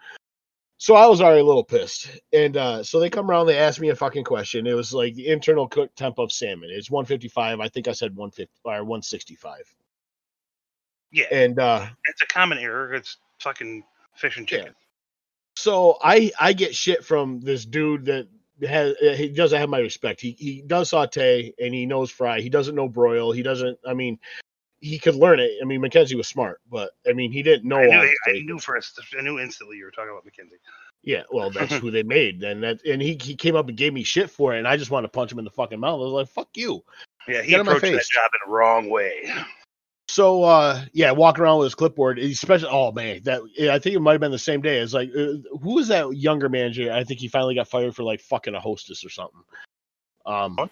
So 0.78 0.94
I 0.96 1.06
was 1.06 1.20
already 1.20 1.40
a 1.40 1.44
little 1.44 1.62
pissed. 1.64 2.08
And 2.32 2.56
uh 2.56 2.82
so 2.82 2.98
they 3.00 3.10
come 3.10 3.30
around, 3.30 3.46
they 3.46 3.58
asked 3.58 3.80
me 3.80 3.90
a 3.90 3.96
fucking 3.96 4.24
question. 4.24 4.66
It 4.66 4.74
was 4.74 4.92
like 4.94 5.14
the 5.14 5.28
internal 5.28 5.68
cook 5.68 5.94
temp 5.94 6.18
of 6.18 6.32
salmon. 6.32 6.70
It's 6.72 6.90
155. 6.90 7.60
I 7.60 7.68
think 7.68 7.86
I 7.86 7.92
said 7.92 8.16
150 8.16 8.50
or 8.64 8.82
165. 8.84 9.74
yeah, 11.12 11.26
And 11.30 11.58
uh 11.58 11.86
it's 12.06 12.22
a 12.22 12.26
common 12.26 12.58
error. 12.58 12.94
It's 12.94 13.18
fucking 13.40 13.84
fish 14.16 14.36
and 14.38 14.50
Yeah. 14.50 14.58
chicken. 14.58 14.74
so 15.54 15.98
I 16.02 16.32
I 16.40 16.54
get 16.54 16.74
shit 16.74 17.04
from 17.04 17.40
this 17.40 17.64
dude 17.66 18.06
that 18.06 18.26
has 18.62 18.94
uh, 19.02 19.14
he 19.14 19.28
doesn't 19.28 19.58
have 19.58 19.68
my 19.68 19.78
respect. 19.78 20.20
He 20.20 20.32
he 20.38 20.62
does 20.66 20.90
saute 20.90 21.52
and 21.58 21.74
he 21.74 21.86
knows 21.86 22.10
fry. 22.10 22.40
He 22.40 22.48
doesn't 22.48 22.74
know 22.74 22.88
broil. 22.88 23.32
He 23.32 23.42
doesn't. 23.42 23.78
I 23.86 23.94
mean, 23.94 24.18
he 24.80 24.98
could 24.98 25.14
learn 25.14 25.40
it. 25.40 25.52
I 25.62 25.64
mean, 25.64 25.80
Mackenzie 25.80 26.14
was 26.14 26.28
smart, 26.28 26.60
but 26.70 26.90
I 27.08 27.12
mean, 27.12 27.32
he 27.32 27.42
didn't 27.42 27.66
know. 27.66 27.78
I 27.78 27.86
knew, 27.86 27.92
all 27.92 28.02
I, 28.02 28.30
I 28.30 28.32
knew 28.40 28.58
first. 28.58 29.00
I 29.18 29.22
knew 29.22 29.38
instantly 29.38 29.78
you 29.78 29.84
were 29.84 29.90
talking 29.90 30.10
about 30.10 30.24
Mackenzie. 30.24 30.56
Yeah, 31.02 31.22
well, 31.30 31.50
that's 31.50 31.72
who 31.80 31.90
they 31.90 32.02
made. 32.02 32.42
And 32.42 32.62
that, 32.62 32.84
and 32.84 33.00
he, 33.00 33.18
he 33.20 33.34
came 33.34 33.56
up 33.56 33.68
and 33.68 33.76
gave 33.76 33.92
me 33.92 34.02
shit 34.02 34.30
for 34.30 34.54
it, 34.54 34.58
and 34.58 34.68
I 34.68 34.76
just 34.76 34.90
wanted 34.90 35.08
to 35.08 35.12
punch 35.12 35.32
him 35.32 35.38
in 35.38 35.44
the 35.44 35.50
fucking 35.50 35.80
mouth. 35.80 36.00
I 36.00 36.04
was 36.04 36.12
like, 36.12 36.28
"Fuck 36.28 36.48
you." 36.54 36.84
Yeah, 37.26 37.42
he 37.42 37.54
approached 37.54 37.82
that 37.82 37.90
job 37.90 38.30
in 38.34 38.50
the 38.50 38.52
wrong 38.52 38.90
way. 38.90 39.32
So, 40.08 40.44
uh, 40.44 40.84
yeah, 40.92 41.12
walking 41.12 41.42
around 41.42 41.58
with 41.58 41.66
his 41.66 41.74
clipboard, 41.74 42.18
especially. 42.18 42.68
Oh 42.70 42.92
man, 42.92 43.22
that 43.24 43.40
I 43.70 43.78
think 43.78 43.96
it 43.96 44.00
might 44.00 44.12
have 44.12 44.20
been 44.20 44.30
the 44.30 44.38
same 44.38 44.60
day. 44.60 44.78
It's 44.78 44.92
like, 44.92 45.10
uh, 45.10 45.38
who 45.62 45.74
was 45.74 45.88
that 45.88 46.14
younger 46.14 46.48
manager? 46.48 46.92
I 46.92 47.04
think 47.04 47.20
he 47.20 47.28
finally 47.28 47.54
got 47.54 47.68
fired 47.68 47.96
for 47.96 48.02
like 48.02 48.20
fucking 48.20 48.54
a 48.54 48.60
hostess 48.60 49.04
or 49.04 49.10
something. 49.10 49.40
Um, 50.26 50.56
What? 50.56 50.70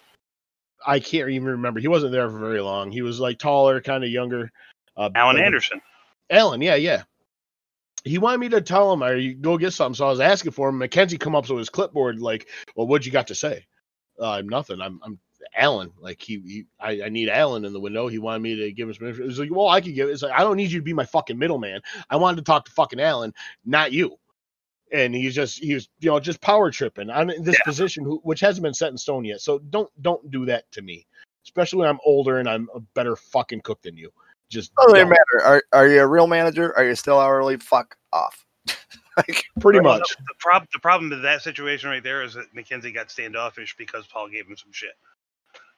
I 0.85 0.99
can't 0.99 1.29
even 1.29 1.47
remember. 1.47 1.79
He 1.79 1.87
wasn't 1.87 2.11
there 2.11 2.29
for 2.29 2.39
very 2.39 2.61
long. 2.61 2.91
He 2.91 3.01
was 3.01 3.19
like 3.19 3.39
taller, 3.39 3.81
kind 3.81 4.03
of 4.03 4.09
younger. 4.09 4.51
Uh, 4.95 5.09
Alan 5.15 5.37
a 5.37 5.41
Anderson. 5.41 5.81
Alan, 6.29 6.61
yeah, 6.61 6.75
yeah. 6.75 7.03
He 8.03 8.17
wanted 8.17 8.39
me 8.39 8.49
to 8.49 8.61
tell 8.61 8.91
him, 8.91 9.03
or 9.03 9.15
you 9.15 9.33
go 9.33 9.57
get 9.57 9.71
something. 9.71 9.95
So 9.95 10.05
I 10.05 10.09
was 10.09 10.19
asking 10.19 10.51
for 10.51 10.69
him. 10.69 10.77
Mackenzie 10.77 11.17
come 11.17 11.35
up 11.35 11.45
to 11.47 11.55
his 11.55 11.69
clipboard, 11.69 12.19
like, 12.19 12.49
"Well, 12.75 12.85
what'd 12.87 13.05
you 13.05 13.11
got 13.11 13.27
to 13.27 13.35
say?" 13.35 13.65
Uh, 14.19 14.41
nothing. 14.45 14.81
I'm, 14.81 14.99
I'm 15.03 15.19
Alan. 15.55 15.91
Like 15.99 16.21
he, 16.21 16.39
he 16.39 16.65
I, 16.79 17.03
I 17.05 17.09
need 17.09 17.29
Alan 17.29 17.65
in 17.65 17.73
the 17.73 17.79
window. 17.79 18.07
He 18.07 18.19
wanted 18.19 18.41
me 18.41 18.55
to 18.55 18.71
give 18.71 18.87
him 18.87 18.93
some. 18.95 19.07
It 19.07 19.19
was 19.19 19.39
like, 19.39 19.49
well, 19.51 19.67
I 19.69 19.81
could 19.81 19.95
give. 19.95 20.09
It's 20.09 20.21
like 20.23 20.31
I 20.33 20.39
don't 20.39 20.57
need 20.57 20.71
you 20.71 20.79
to 20.79 20.83
be 20.83 20.93
my 20.93 21.05
fucking 21.05 21.37
middleman. 21.37 21.81
I 22.09 22.15
wanted 22.15 22.37
to 22.37 22.43
talk 22.43 22.65
to 22.65 22.71
fucking 22.71 22.99
Alan, 22.99 23.33
not 23.65 23.91
you. 23.91 24.17
And 24.91 25.15
he's 25.15 25.33
just 25.33 25.59
he 25.59 25.73
was 25.73 25.89
you 25.99 26.09
know 26.11 26.19
just 26.19 26.41
power 26.41 26.69
tripping. 26.71 27.09
I'm 27.09 27.29
in 27.29 27.43
this 27.43 27.55
Yeah. 27.55 27.63
position, 27.65 28.03
who, 28.03 28.19
which 28.23 28.39
hasn't 28.39 28.63
been 28.63 28.73
set 28.73 28.91
in 28.91 28.97
stone 28.97 29.25
yet. 29.25 29.41
So 29.41 29.59
don't 29.59 29.89
don't 30.03 30.29
do 30.29 30.45
that 30.45 30.71
to 30.73 30.81
me, 30.81 31.07
especially 31.45 31.79
when 31.79 31.89
I'm 31.89 31.99
older 32.05 32.37
and 32.39 32.47
I'm 32.47 32.69
a 32.75 32.79
better 32.79 33.15
fucking 33.15 33.61
cook 33.61 33.81
than 33.81 33.97
you. 33.97 34.11
Just 34.49 34.73
Doesn't 34.75 34.95
even 34.95 35.07
don't. 35.09 35.17
matter. 35.41 35.45
Are 35.45 35.63
are 35.73 35.87
you 35.87 36.01
a 36.01 36.07
real 36.07 36.27
manager? 36.27 36.75
Are 36.77 36.85
you 36.85 36.95
still 36.95 37.19
hourly? 37.19 37.57
Fuck 37.57 37.97
off. 38.11 38.45
like, 39.17 39.43
pretty 39.59 39.79
Well, 39.79 39.97
much. 39.97 40.15
The, 40.17 40.33
prob- 40.39 40.67
the 40.73 40.79
problem 40.79 41.09
with 41.09 41.23
that 41.23 41.41
situation 41.41 41.89
right 41.89 42.03
there 42.03 42.21
is 42.23 42.35
that 42.35 42.53
Mackenzie 42.53 42.91
got 42.91 43.09
standoffish 43.09 43.75
because 43.77 44.05
Paul 44.07 44.29
gave 44.29 44.47
him 44.47 44.55
some 44.55 44.71
shit. 44.71 44.93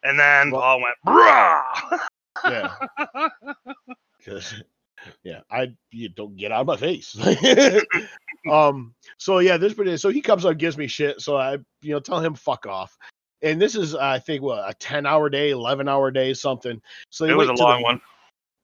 And 0.05 0.19
then 0.19 0.51
Well- 0.51 0.61
Paul 0.61 0.81
went, 0.81 0.95
brah! 1.05 1.99
Yeah. 2.45 2.75
'Cause, 4.25 4.63
yeah, 5.23 5.41
I 5.51 5.67
you 5.91 6.09
don't 6.09 6.35
get 6.35 6.51
out 6.51 6.61
of 6.61 6.67
my 6.67 6.77
face. 6.77 7.15
um. 8.51 8.93
So 9.17 9.39
yeah, 9.39 9.57
this 9.57 9.73
but 9.73 9.99
so 9.99 10.09
he 10.09 10.21
comes 10.21 10.45
up 10.45 10.51
and 10.51 10.59
gives 10.59 10.77
me 10.77 10.87
shit. 10.87 11.21
So 11.21 11.37
I 11.37 11.53
you 11.81 11.93
know 11.93 11.99
tell 11.99 12.19
him 12.19 12.33
fuck 12.35 12.65
off. 12.65 12.97
And 13.41 13.61
this 13.61 13.75
is 13.75 13.93
I 13.95 14.17
think 14.19 14.41
what 14.41 14.67
a 14.69 14.73
ten 14.73 15.05
hour 15.05 15.29
day, 15.29 15.51
eleven 15.51 15.87
hour 15.87 16.09
day, 16.11 16.33
something. 16.33 16.81
So 17.09 17.25
it 17.25 17.35
was 17.37 17.49
a 17.49 17.53
long 17.53 17.79
the, 17.81 17.83
one. 17.83 18.01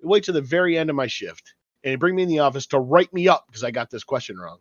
Wait 0.01 0.23
to 0.23 0.31
the 0.31 0.41
very 0.41 0.77
end 0.77 0.89
of 0.89 0.95
my 0.95 1.07
shift 1.07 1.53
and 1.83 1.99
bring 1.99 2.15
me 2.15 2.23
in 2.23 2.29
the 2.29 2.39
office 2.39 2.65
to 2.67 2.79
write 2.79 3.13
me 3.13 3.27
up 3.27 3.45
because 3.47 3.63
I 3.63 3.69
got 3.71 3.89
this 3.91 4.03
question 4.03 4.37
wrong. 4.39 4.57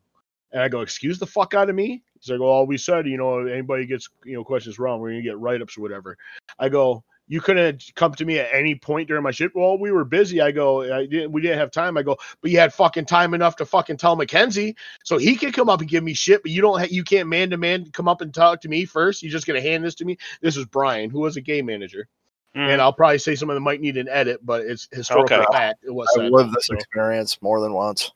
And 0.52 0.62
I 0.62 0.68
go, 0.68 0.80
excuse 0.80 1.18
the 1.18 1.26
fuck 1.26 1.54
out 1.54 1.70
of 1.70 1.76
me. 1.76 2.02
He's 2.20 2.30
like, 2.30 2.40
well, 2.40 2.66
we 2.66 2.76
said, 2.76 3.06
you 3.06 3.16
know, 3.16 3.46
anybody 3.46 3.86
gets, 3.86 4.08
you 4.24 4.34
know, 4.34 4.44
questions 4.44 4.78
wrong, 4.78 5.00
we're 5.00 5.10
gonna 5.10 5.22
get 5.22 5.38
write 5.38 5.62
ups 5.62 5.76
or 5.78 5.80
whatever. 5.80 6.16
I 6.58 6.68
go, 6.68 7.02
you 7.28 7.40
couldn't 7.40 7.92
come 7.94 8.12
to 8.14 8.24
me 8.24 8.40
at 8.40 8.48
any 8.52 8.74
point 8.74 9.06
during 9.08 9.22
my 9.22 9.30
shift. 9.30 9.54
Well, 9.54 9.78
we 9.78 9.92
were 9.92 10.04
busy. 10.04 10.40
I 10.40 10.50
go, 10.50 10.82
I 10.92 11.06
didn't, 11.06 11.30
we 11.32 11.40
didn't 11.40 11.58
have 11.58 11.70
time. 11.70 11.96
I 11.96 12.02
go, 12.02 12.16
but 12.42 12.50
you 12.50 12.58
had 12.58 12.74
fucking 12.74 13.04
time 13.06 13.34
enough 13.34 13.54
to 13.56 13.64
fucking 13.64 13.98
tell 13.98 14.16
Mackenzie, 14.16 14.74
so 15.04 15.16
he 15.16 15.36
could 15.36 15.54
come 15.54 15.68
up 15.68 15.80
and 15.80 15.88
give 15.88 16.02
me 16.02 16.12
shit. 16.12 16.42
But 16.42 16.50
you 16.50 16.60
don't, 16.60 16.80
ha- 16.80 16.88
you 16.90 17.04
can't 17.04 17.28
man 17.28 17.48
to 17.50 17.56
man 17.56 17.88
come 17.92 18.08
up 18.08 18.20
and 18.20 18.34
talk 18.34 18.60
to 18.62 18.68
me 18.68 18.84
first. 18.84 19.22
You're 19.22 19.30
just 19.32 19.46
gonna 19.46 19.60
hand 19.60 19.84
this 19.84 19.94
to 19.96 20.04
me. 20.04 20.18
This 20.42 20.56
is 20.56 20.66
Brian, 20.66 21.08
who 21.08 21.20
was 21.20 21.36
a 21.36 21.40
game 21.40 21.66
manager, 21.66 22.08
Mm. 22.56 22.68
and 22.68 22.82
I'll 22.82 22.92
probably 22.92 23.18
say 23.18 23.36
something 23.36 23.54
that 23.54 23.60
might 23.60 23.80
need 23.80 23.96
an 23.96 24.08
edit, 24.08 24.44
but 24.44 24.62
it's 24.62 24.88
historical 24.90 25.36
Okay. 25.36 25.46
fact. 25.52 25.84
It 25.84 25.94
was 25.94 26.08
I've 26.18 26.32
lived 26.32 26.52
this 26.52 26.66
So- 26.66 26.74
experience 26.74 27.40
more 27.40 27.60
than 27.60 27.72
once. 27.72 28.10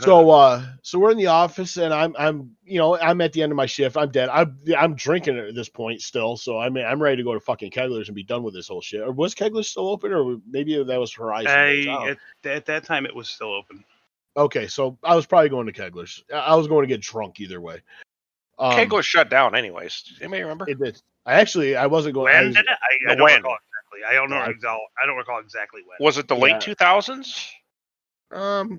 So 0.00 0.30
uh 0.30 0.64
so 0.82 0.98
we're 0.98 1.10
in 1.10 1.18
the 1.18 1.26
office 1.26 1.76
and 1.76 1.92
i'm 1.92 2.14
i'm 2.18 2.50
you 2.64 2.78
know 2.78 2.96
i'm 2.98 3.20
at 3.20 3.32
the 3.32 3.42
end 3.42 3.50
of 3.50 3.56
my 3.56 3.66
shift 3.66 3.96
i'm 3.96 4.10
dead 4.10 4.28
i'm 4.28 4.56
i'm 4.78 4.94
drinking 4.94 5.36
at 5.38 5.54
this 5.54 5.68
point 5.68 6.00
still 6.00 6.36
so 6.36 6.58
i 6.58 6.68
mean 6.68 6.84
i'm 6.84 7.02
ready 7.02 7.16
to 7.16 7.24
go 7.24 7.34
to 7.34 7.40
fucking 7.40 7.70
kegler's 7.70 8.08
and 8.08 8.14
be 8.14 8.22
done 8.22 8.42
with 8.42 8.54
this 8.54 8.68
whole 8.68 8.80
shit 8.80 9.00
or 9.00 9.10
was 9.10 9.34
kegler's 9.34 9.68
still 9.68 9.88
open 9.88 10.12
or 10.12 10.36
maybe 10.48 10.82
that 10.82 11.00
was 11.00 11.12
horizon 11.12 11.50
I 11.50 11.86
I, 11.88 12.10
at, 12.10 12.18
at 12.46 12.66
that 12.66 12.84
time, 12.84 13.06
it 13.06 13.14
was 13.14 13.28
still 13.28 13.52
open. 13.52 13.84
okay 14.36 14.66
so 14.68 14.96
i 15.02 15.14
was 15.16 15.26
probably 15.26 15.48
going 15.48 15.66
to 15.66 15.72
kegler's 15.72 16.22
i 16.32 16.36
I 16.38 16.54
was 16.54 16.68
going 16.68 16.82
to 16.88 16.92
get 16.94 17.00
drunk 17.00 17.40
either 17.40 17.60
way 17.60 17.82
um, 18.58 18.72
Kegler 18.74 19.02
shut 19.02 19.30
down, 19.30 19.54
anyways. 19.56 20.18
Anybody 20.20 20.42
remember? 20.42 20.66
it 20.68 20.78
did 20.78 21.00
i 21.26 21.40
actually 21.40 21.76
i 21.76 21.86
wasn't 21.86 22.14
going 22.14 22.34
I 22.34 22.42
was- 22.44 22.54
did 22.54 22.66
it? 22.66 22.70
I, 23.08 23.12
I 23.12 23.14
don't 23.14 23.24
when? 23.24 23.36
recall 23.36 23.56
exactly. 23.56 24.06
I 24.08 24.12
don't 24.14 24.28
know. 24.30 24.36
I- 24.36 24.50
I 25.02 25.06
don't 25.06 25.16
recall 25.16 25.38
exactly 25.40 25.80
when. 25.86 25.96
Was 25.98 26.18
it 26.18 26.28
the 26.28 26.36
Yeah. 26.36 26.42
late 26.42 26.60
two 26.60 26.74
thousands? 26.74 27.48
um 28.32 28.70
yeah, 28.70 28.76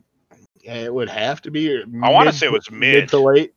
it 0.64 0.94
would 0.94 1.10
have 1.10 1.42
to 1.44 1.52
be 1.52 1.84
I 2.04 2.10
wanna 2.10 2.34
say 2.34 2.48
it 2.48 2.52
was 2.52 2.70
mid 2.72 2.80
mid. 2.80 3.10
to 3.10 3.20
late 3.20 3.54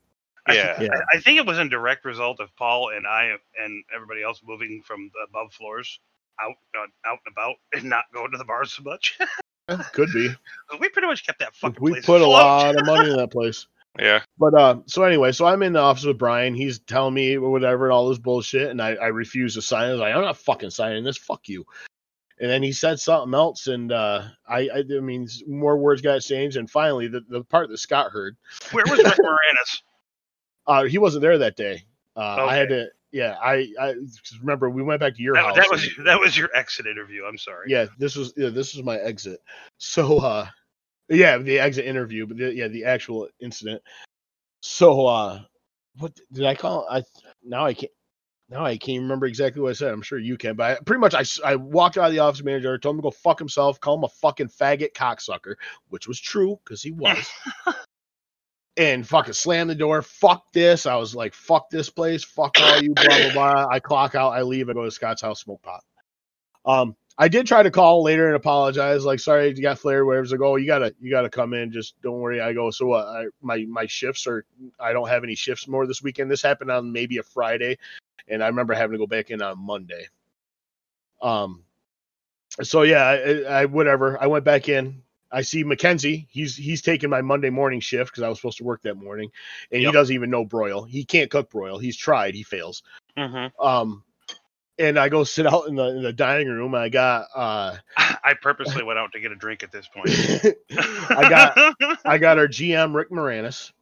Yeah. 0.49 0.81
yeah 0.81 0.89
I, 1.13 1.17
I 1.17 1.21
think 1.21 1.39
it 1.39 1.47
was 1.47 1.59
in 1.59 1.69
direct 1.69 2.05
result 2.05 2.41
of 2.41 2.55
Paul 2.57 2.91
and 2.91 3.07
I 3.07 3.33
and 3.63 3.85
everybody 3.95 4.23
else 4.23 4.41
moving 4.45 4.83
from 4.85 5.11
the 5.15 5.27
above 5.29 5.53
floors 5.53 6.01
out 6.41 6.55
uh, 6.77 7.09
out 7.09 7.19
and 7.27 7.33
about 7.33 7.57
and 7.75 7.85
not 7.85 8.05
going 8.13 8.31
to 8.33 8.39
the 8.39 8.45
bars 8.45 8.73
so 8.73 8.83
much. 8.83 9.19
could 9.93 10.11
be 10.13 10.29
we 10.79 10.89
pretty 10.91 11.09
much 11.09 11.25
kept 11.25 11.39
that 11.39 11.55
fucking 11.57 11.79
we 11.81 11.99
put 12.03 12.21
a 12.21 12.27
lot 12.27 12.77
of 12.77 12.85
money 12.87 13.11
in 13.11 13.17
that 13.17 13.31
place 13.31 13.67
Yeah. 13.99 14.21
But 14.39 14.55
uh, 14.55 14.81
so 14.87 15.05
anyway, 15.05 15.33
so 15.33 15.47
I'm 15.47 15.63
in 15.63 15.73
the 15.73 15.79
office 15.79 16.05
with 16.05 16.19
Brian. 16.19 16.55
He's 16.55 16.81
telling 16.81 17.15
me 17.15 17.39
whatever 17.39 17.87
and 17.87 17.93
all 17.93 18.09
this 18.09 18.19
bullshit, 18.19 18.71
and 18.71 18.83
I, 18.83 18.95
I 18.95 19.07
refuse 19.07 19.55
to 19.55 19.63
sign. 19.63 19.89
I 19.89 19.93
was 19.93 20.01
like, 20.01 20.15
I'm 20.15 20.21
not 20.21 20.37
fucking 20.37 20.71
signing 20.71 21.05
this. 21.05 21.17
Fuck 21.17 21.49
you. 21.49 21.65
And 22.45 22.51
then 22.53 22.63
he 22.63 22.73
said 22.73 23.01
something 23.01 23.33
else, 23.33 23.69
and 23.69 23.91
uh, 23.91 24.25
I, 24.47 24.69
I, 24.69 24.85
I 24.99 25.01
mean, 25.01 25.27
more 25.47 25.79
words 25.79 26.03
got 26.03 26.21
changed 26.21 26.59
and 26.59 26.71
finally, 26.71 27.09
the, 27.09 27.23
the 27.27 27.43
part 27.43 27.71
that 27.71 27.79
Scott 27.79 28.11
heard, 28.11 28.37
Where 28.71 28.85
was 28.87 28.99
Rick 29.03 29.15
Moranis? 29.19 29.81
uh, 30.67 30.85
he 30.85 30.99
wasn't 30.99 31.23
there 31.23 31.39
that 31.39 31.57
day. 31.57 31.85
Uh, 32.15 32.45
I 32.45 32.55
had 32.57 32.69
to, 32.69 32.89
yeah, 33.13 33.39
I, 33.43 33.69
I 33.81 33.95
remember 34.43 34.69
we 34.69 34.83
went 34.83 35.01
back 35.01 35.17
to 35.17 35.23
your 35.23 35.37
That, 35.37 35.45
house. 35.45 35.57
that 35.57 35.69
was 35.71 35.89
and- 35.97 36.07
that 36.07 36.21
was 36.21 36.37
your 36.37 36.51
exit 36.55 36.87
interview. 36.87 37.25
I'm 37.25 37.39
sorry. 37.39 37.69
yeah, 37.71 37.87
this 37.99 38.15
was 38.15 38.35
yeah, 38.37 38.51
this 38.51 38.75
was 38.75 38.85
my 38.85 38.99
exit. 38.99 39.41
So 39.79 40.19
uh 40.19 40.47
yeah, 41.09 41.39
the 41.39 41.61
exit 41.61 41.87
interview, 41.87 42.27
but 42.27 42.37
the, 42.37 42.53
yeah, 42.55 42.69
the 42.69 42.85
actual 42.85 43.29
incident. 43.41 43.81
So 44.61 45.07
uh 45.07 45.41
what 45.97 46.13
did 46.31 46.45
I 46.45 46.55
call 46.57 46.87
I 46.91 47.05
now 47.43 47.65
I 47.65 47.73
can't 47.73 47.93
now 48.51 48.65
I 48.65 48.77
can't 48.77 49.03
remember 49.03 49.27
exactly 49.27 49.63
what 49.63 49.71
I 49.71 49.75
said. 49.75 49.93
I'm 49.93 50.03
sure 50.03 50.19
you 50.19 50.37
can, 50.37 50.55
but 50.55 50.71
I, 50.71 50.83
pretty 50.85 51.01
much 51.01 51.15
I, 51.15 51.25
I 51.45 51.57
walked 51.57 51.97
out 51.97 52.07
of 52.07 52.13
the 52.13 52.19
office 52.19 52.43
manager, 52.43 52.77
told 52.79 52.95
him 52.95 52.99
to 53.01 53.05
go 53.05 53.11
fuck 53.11 53.39
himself, 53.39 53.81
call 53.81 53.97
him 53.97 54.05
a 54.05 54.09
fucking 54.09 54.49
faggot 54.49 54.93
cocksucker, 54.93 55.55
which 55.89 56.07
was 56.07 56.21
true 56.21 56.59
because 56.65 56.83
he 56.83 56.93
was. 56.93 57.27
and 58.77 59.07
fucking 59.07 59.35
slammed 59.35 59.71
the 59.71 59.75
door. 59.75 60.03
Fuck 60.03 60.53
this. 60.53 60.87
I 60.87 60.97
was 60.97 61.15
like, 61.15 61.35
fuck 61.35 61.71
this 61.71 61.91
place. 61.91 62.25
Fuck 62.25 62.57
all 62.61 62.83
you, 62.83 62.93
blah, 62.95 63.07
blah, 63.07 63.33
blah. 63.33 63.67
I 63.71 63.81
clock 63.81 64.15
out. 64.15 64.31
I 64.31 64.43
leave. 64.43 64.69
I 64.69 64.73
go 64.73 64.85
to 64.85 64.91
Scott's 64.91 65.23
house, 65.23 65.41
smoke 65.41 65.63
pot. 65.63 65.83
Um, 66.67 66.97
I 67.17 67.29
did 67.29 67.47
try 67.47 67.63
to 67.63 67.71
call 67.71 68.03
later 68.03 68.27
and 68.27 68.35
apologize. 68.35 69.05
Like, 69.05 69.21
sorry, 69.21 69.49
you 69.49 69.63
got 69.63 69.79
flared. 69.79 70.05
Whatever. 70.05 70.27
Like, 70.27 70.41
oh, 70.41 70.57
you 70.57 70.67
gotta, 70.67 70.93
you 71.01 71.11
gotta 71.11 71.31
come 71.31 71.55
in. 71.55 71.71
Just 71.71 71.95
don't 72.03 72.19
worry. 72.19 72.41
I 72.41 72.53
go. 72.53 72.71
So 72.71 72.87
what? 72.87 73.07
I, 73.07 73.27
my 73.41 73.65
my 73.69 73.87
shifts 73.87 74.27
are. 74.27 74.45
I 74.81 74.93
don't 74.93 75.09
have 75.09 75.23
any 75.23 75.37
shifts 75.37 75.69
more 75.69 75.87
this 75.87 76.03
weekend. 76.03 76.31
This 76.31 76.43
happened 76.43 76.73
on 76.73 76.91
maybe 76.91 77.19
a 77.19 77.23
Friday, 77.23 77.79
and 78.29 78.43
I 78.43 78.49
remember 78.49 78.75
having 78.75 78.93
to 78.93 78.99
go 78.99 79.07
back 79.07 79.31
in 79.31 79.43
on 79.43 79.59
Monday. 79.59 80.07
Um. 81.23 81.65
So 82.63 82.83
yeah, 82.83 83.05
I, 83.05 83.61
I 83.61 83.65
whatever. 83.67 84.21
I 84.23 84.27
went 84.27 84.45
back 84.45 84.69
in. 84.69 85.03
I 85.33 85.43
see 85.43 85.65
Mackenzie. 85.65 86.29
He's 86.31 86.57
he's 86.57 86.83
taking 86.83 87.11
my 87.11 87.21
Monday 87.23 87.51
morning 87.51 87.81
shift 87.81 88.13
because 88.13 88.23
I 88.23 88.29
was 88.29 88.39
supposed 88.39 88.59
to 88.59 88.65
work 88.65 88.83
that 88.83 88.95
morning, 88.97 89.31
and 89.73 89.83
he 89.83 89.91
doesn't 89.91 90.15
even 90.15 90.31
know 90.31 90.45
broil. 90.45 90.85
He 90.85 91.05
can't 91.05 91.31
cook 91.31 91.51
broil. 91.51 91.79
He's 91.79 91.97
tried. 91.97 92.35
He 92.35 92.45
fails. 92.45 92.85
Mm-hmm. 93.19 93.61
Um, 93.65 94.05
and 94.79 94.99
I 94.99 95.09
go 95.09 95.25
sit 95.25 95.47
out 95.47 95.67
in 95.67 95.75
the 95.75 95.87
in 95.89 96.03
the 96.03 96.13
dining 96.13 96.49
room. 96.49 96.75
I 96.77 96.89
got 96.89 97.27
uh, 97.35 97.77
I 97.97 98.35
purposely 98.41 98.85
went 98.85 98.99
out 99.01 99.11
to 99.13 99.21
get 99.21 99.33
a 99.33 99.37
drink 99.37 99.65
at 99.65 99.73
this 99.73 99.89
point. 99.89 100.11
I 101.11 101.29
got 101.29 101.75
I 102.05 102.19
got 102.19 102.39
our 102.39 102.47
GM 102.47 102.95
Rick 102.95 103.11
Moranis. 103.11 103.73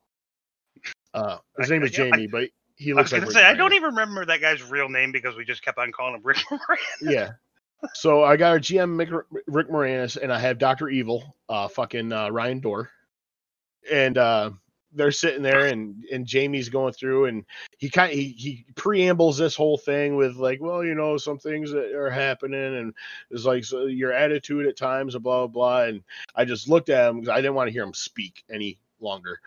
Uh, 1.12 1.36
his 1.58 1.70
I- 1.70 1.74
name 1.74 1.82
is 1.82 1.96
yeah, 1.96 2.04
I- 2.04 2.10
Jamie, 2.10 2.26
but 2.28 2.48
he 2.82 2.92
I 2.92 2.96
was 2.96 3.12
like 3.12 3.22
gonna 3.22 3.32
say 3.32 3.44
I 3.44 3.54
don't 3.54 3.72
even 3.72 3.90
remember 3.90 4.24
that 4.26 4.40
guy's 4.40 4.62
real 4.62 4.88
name 4.88 5.12
because 5.12 5.36
we 5.36 5.44
just 5.44 5.62
kept 5.62 5.78
on 5.78 5.92
calling 5.92 6.16
him 6.16 6.20
Rick 6.24 6.38
Moran. 6.50 6.78
yeah. 7.00 7.30
So 7.94 8.22
I 8.22 8.36
got 8.36 8.50
our 8.50 8.60
GM 8.60 8.94
Mick- 8.94 9.42
Rick 9.46 9.68
Moranis, 9.68 10.16
and 10.16 10.32
I 10.32 10.38
have 10.38 10.58
Doctor 10.58 10.88
Evil, 10.88 11.36
uh, 11.48 11.68
fucking 11.68 12.12
uh, 12.12 12.30
Ryan 12.30 12.60
Dorr, 12.60 12.90
and 13.90 14.16
uh, 14.16 14.50
they're 14.92 15.10
sitting 15.10 15.42
there, 15.42 15.66
and 15.66 16.04
and 16.12 16.26
Jamie's 16.26 16.68
going 16.68 16.92
through, 16.92 17.26
and 17.26 17.44
he 17.78 17.88
kind 17.88 18.12
he 18.12 18.28
he 18.28 18.66
preambles 18.76 19.36
this 19.36 19.56
whole 19.56 19.78
thing 19.78 20.16
with 20.16 20.36
like, 20.36 20.60
well, 20.60 20.84
you 20.84 20.94
know, 20.94 21.16
some 21.16 21.38
things 21.38 21.72
that 21.72 21.92
are 21.92 22.10
happening, 22.10 22.76
and 22.76 22.94
it's 23.30 23.44
like 23.44 23.64
so 23.64 23.86
your 23.86 24.12
attitude 24.12 24.66
at 24.66 24.76
times, 24.76 25.14
and 25.14 25.24
blah 25.24 25.46
blah 25.46 25.48
blah, 25.48 25.88
and 25.88 26.02
I 26.36 26.44
just 26.44 26.68
looked 26.68 26.88
at 26.88 27.08
him 27.08 27.20
because 27.20 27.30
I 27.30 27.40
didn't 27.40 27.54
want 27.54 27.68
to 27.68 27.72
hear 27.72 27.84
him 27.84 27.94
speak 27.94 28.44
any 28.50 28.78
longer, 29.00 29.40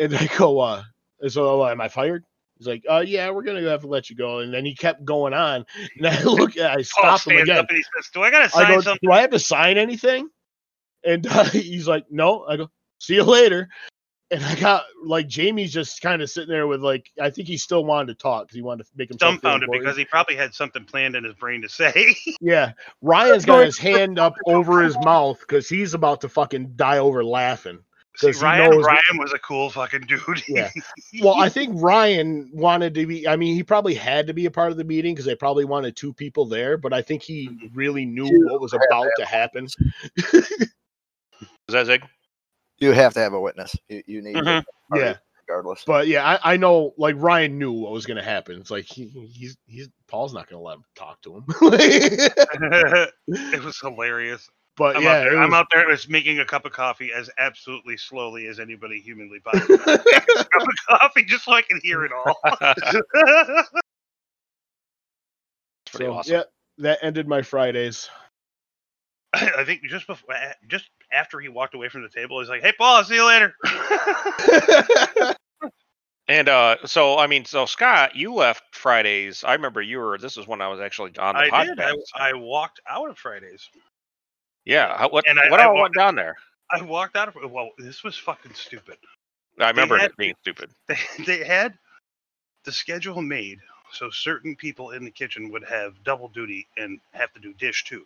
and 0.00 0.14
I 0.16 0.28
go, 0.36 0.58
uh, 0.58 0.82
so 1.28 1.62
oh, 1.62 1.68
am 1.68 1.80
I 1.80 1.88
fired? 1.88 2.24
He's 2.58 2.66
like, 2.66 2.84
"Uh, 2.90 3.04
yeah, 3.06 3.30
we're 3.30 3.42
gonna 3.42 3.62
have 3.62 3.82
to 3.82 3.86
let 3.86 4.10
you 4.10 4.16
go." 4.16 4.40
And 4.40 4.52
then 4.52 4.64
he 4.64 4.74
kept 4.74 5.04
going 5.04 5.32
on, 5.32 5.64
and 5.96 6.06
I 6.06 6.22
look 6.24 6.56
at, 6.56 6.78
I 6.78 6.82
stopped 6.82 7.26
him 7.26 7.38
again. 7.38 7.58
up 7.58 7.68
and 7.68 7.76
he 7.76 7.82
says, 7.82 8.10
"Do 8.12 8.22
I 8.22 8.30
gotta 8.30 8.56
I 8.56 8.68
go, 8.68 8.80
something?" 8.80 8.98
"Do 9.02 9.12
I 9.12 9.20
have 9.20 9.30
to 9.30 9.38
sign 9.38 9.78
anything?" 9.78 10.28
And 11.04 11.26
uh, 11.30 11.44
he's 11.44 11.86
like, 11.88 12.06
"No." 12.10 12.44
I 12.44 12.56
go, 12.56 12.70
"See 12.98 13.14
you 13.14 13.24
later." 13.24 13.68
And 14.30 14.44
I 14.44 14.56
got 14.56 14.84
like 15.02 15.26
Jamie's 15.26 15.72
just 15.72 16.02
kind 16.02 16.20
of 16.20 16.28
sitting 16.28 16.50
there 16.50 16.66
with 16.66 16.82
like 16.82 17.10
I 17.18 17.30
think 17.30 17.48
he 17.48 17.56
still 17.56 17.82
wanted 17.82 18.08
to 18.08 18.14
talk 18.22 18.42
because 18.42 18.56
he 18.56 18.60
wanted 18.60 18.84
to 18.84 18.90
make 18.94 19.08
himself 19.08 19.40
feel 19.40 19.52
Dumbfounded 19.52 19.70
because 19.72 19.96
he 19.96 20.04
probably 20.04 20.36
had 20.36 20.52
something 20.52 20.84
planned 20.84 21.16
in 21.16 21.24
his 21.24 21.32
brain 21.32 21.62
to 21.62 21.68
say. 21.70 22.14
Yeah, 22.38 22.72
Ryan's 23.00 23.46
got 23.46 23.64
his 23.64 23.78
hand 23.78 24.18
up 24.18 24.34
over 24.44 24.82
his 24.82 24.98
mouth 25.02 25.40
because 25.40 25.66
he's 25.66 25.94
about 25.94 26.20
to 26.22 26.28
fucking 26.28 26.74
die 26.76 26.98
over 26.98 27.24
laughing. 27.24 27.78
See, 28.18 28.26
'Cause 28.32 28.42
Ryan, 28.42 28.70
knows- 28.70 28.84
Ryan 28.84 29.18
was 29.18 29.32
a 29.32 29.38
cool 29.38 29.70
fucking 29.70 30.02
dude. 30.02 30.42
Yeah. 30.48 30.70
Well, 31.22 31.36
I 31.40 31.48
think 31.48 31.72
Ryan 31.80 32.50
wanted 32.52 32.94
to 32.94 33.06
be. 33.06 33.26
I 33.26 33.36
mean, 33.36 33.54
he 33.54 33.62
probably 33.62 33.94
had 33.94 34.26
to 34.26 34.34
be 34.34 34.44
a 34.46 34.50
part 34.50 34.70
of 34.72 34.76
the 34.76 34.84
meeting 34.84 35.14
because 35.14 35.24
they 35.24 35.34
probably 35.34 35.64
wanted 35.64 35.96
two 35.96 36.12
people 36.12 36.44
there. 36.46 36.76
But 36.76 36.92
I 36.92 37.00
think 37.00 37.22
he 37.22 37.48
really 37.74 38.04
knew 38.04 38.28
what 38.50 38.60
was 38.60 38.72
about 38.74 39.08
to 39.18 39.24
happen. 39.24 39.66
Is 40.16 40.68
that 41.68 41.86
Zig? 41.86 42.04
You 42.78 42.92
have 42.92 43.14
to 43.14 43.20
have 43.20 43.32
a 43.32 43.40
witness. 43.40 43.74
You, 43.88 44.02
you 44.06 44.22
need 44.22 44.36
Mhm. 44.36 44.62
to, 44.62 44.98
Yeah, 44.98 45.14
regardless. 45.48 45.82
but 45.86 46.06
yeah, 46.08 46.24
I, 46.42 46.52
I 46.54 46.56
know. 46.56 46.94
Like 46.98 47.14
Ryan 47.18 47.58
knew 47.58 47.72
what 47.72 47.92
was 47.92 48.06
going 48.06 48.16
to 48.18 48.22
happen. 48.22 48.60
It's 48.60 48.70
like 48.70 48.84
he, 48.84 49.06
he's 49.32 49.56
he's 49.66 49.88
Paul's 50.08 50.34
not 50.34 50.48
going 50.48 50.60
to 50.60 50.64
let 50.66 50.76
him 50.76 50.84
talk 50.94 51.20
to 51.22 51.36
him. 51.36 51.44
it 53.28 53.64
was 53.64 53.78
hilarious. 53.80 54.48
But 54.78 54.96
I'm, 54.96 55.02
yeah, 55.02 55.10
out 55.10 55.24
there, 55.24 55.34
it 55.34 55.38
I'm 55.38 55.52
out 55.54 55.66
there 55.72 55.90
just 55.90 56.08
making 56.08 56.38
a 56.38 56.44
cup 56.44 56.64
of 56.64 56.72
coffee 56.72 57.12
as 57.12 57.28
absolutely 57.36 57.96
slowly 57.96 58.46
as 58.46 58.60
anybody 58.60 59.00
humanly 59.00 59.40
possible. 59.40 59.76
cup 59.78 60.04
of 60.06 60.68
coffee 60.88 61.24
just 61.24 61.44
so 61.44 61.52
I 61.52 61.62
can 61.62 61.80
hear 61.82 62.04
it 62.04 62.12
all. 62.12 62.36
pretty 65.90 66.04
so, 66.06 66.12
awesome. 66.12 66.34
Yeah, 66.34 66.42
that 66.78 67.00
ended 67.02 67.26
my 67.26 67.42
Fridays. 67.42 68.08
I 69.34 69.64
think 69.64 69.82
just 69.82 70.06
before, 70.06 70.34
just 70.68 70.88
after 71.12 71.40
he 71.40 71.48
walked 71.48 71.74
away 71.74 71.88
from 71.88 72.02
the 72.02 72.08
table, 72.08 72.40
he's 72.40 72.48
like, 72.48 72.62
"Hey, 72.62 72.72
Paul, 72.78 72.96
I'll 72.96 73.04
see 73.04 73.16
you 73.16 73.26
later." 73.26 73.54
And 76.28 76.46
uh, 76.50 76.76
so 76.84 77.18
I 77.18 77.26
mean, 77.26 77.46
so 77.46 77.64
Scott, 77.64 78.14
you 78.14 78.34
left 78.34 78.62
Fridays. 78.72 79.44
I 79.44 79.54
remember 79.54 79.80
you 79.80 79.98
were. 79.98 80.18
This 80.18 80.36
is 80.36 80.46
when 80.46 80.60
I 80.60 80.68
was 80.68 80.78
actually 80.78 81.16
on 81.16 81.34
the 81.34 81.40
I 81.40 81.48
podcast. 81.48 81.76
did. 81.76 81.80
I, 82.14 82.28
I 82.28 82.32
walked 82.34 82.80
out 82.86 83.08
of 83.08 83.16
Fridays. 83.16 83.66
Yeah. 84.68 84.96
How, 84.96 85.08
what 85.08 85.28
and 85.28 85.38
I- 85.40 85.50
what 85.50 85.58
I 85.60 85.64
all 85.64 85.74
wa- 85.74 85.82
went 85.82 85.94
down 85.94 86.14
there? 86.14 86.36
I 86.70 86.80
walked 86.82 87.16
out 87.16 87.28
of. 87.34 87.50
Well, 87.50 87.70
this 87.78 88.04
was 88.04 88.16
fucking 88.16 88.54
stupid. 88.54 88.98
I 89.58 89.70
remember 89.70 89.96
had- 89.98 90.10
it 90.10 90.16
being 90.16 90.34
stupid. 90.42 90.70
They, 90.86 90.98
they 91.26 91.44
had 91.44 91.74
the 92.64 92.70
schedule 92.72 93.20
made 93.22 93.58
so 93.92 94.10
certain 94.10 94.54
people 94.54 94.90
in 94.90 95.04
the 95.04 95.10
kitchen 95.10 95.50
would 95.50 95.64
have 95.64 95.94
double 96.04 96.28
duty 96.28 96.68
and 96.76 97.00
have 97.14 97.32
to 97.32 97.40
do 97.40 97.54
dish 97.54 97.84
too. 97.84 98.04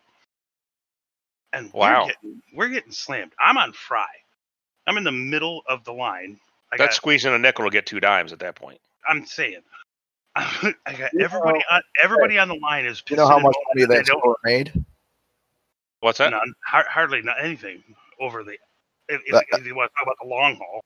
And 1.52 1.72
Wow. 1.72 2.02
we're 2.02 2.06
getting, 2.06 2.42
we're 2.54 2.68
getting 2.68 2.92
slammed. 2.92 3.32
I'm 3.40 3.58
on 3.58 3.72
fry. 3.72 4.06
I'm 4.86 4.96
in 4.96 5.04
the 5.04 5.12
middle 5.12 5.62
of 5.68 5.84
the 5.84 5.92
line. 5.92 6.38
I 6.72 6.76
That's 6.76 6.90
got, 6.90 6.94
squeezing 6.94 7.34
a 7.34 7.38
nickel 7.38 7.64
to 7.64 7.70
get 7.70 7.84
two 7.86 8.00
dimes 8.00 8.32
at 8.32 8.38
that 8.38 8.54
point. 8.54 8.80
I'm 9.08 9.26
saying. 9.26 9.60
I 10.36 10.72
got 10.96 11.12
You 11.12 11.24
everybody 11.24 11.58
know- 11.58 11.64
on 11.76 11.82
everybody 12.02 12.38
on 12.38 12.48
the 12.48 12.54
line 12.54 12.86
is 12.86 13.02
You 13.10 13.16
know 13.16 13.26
how 13.28 13.38
much 13.38 13.54
money 13.74 13.86
they 13.86 13.96
that 13.96 14.06
don't- 14.06 14.20
store 14.20 14.36
made? 14.44 14.72
What's 16.02 16.18
that? 16.18 16.30
none, 16.30 16.52
har- 16.66 16.86
hardly 16.90 17.22
not 17.22 17.36
anything 17.40 17.80
over 18.20 18.42
the 18.42 18.52
if, 19.08 19.20
if, 19.24 19.32
That- 19.32 19.44
if 19.52 19.64
you 19.64 19.76
want 19.76 19.90
to 19.92 19.94
talk 19.94 20.02
about 20.06 20.16
the 20.20 20.28
long 20.28 20.56
haul. 20.56 20.80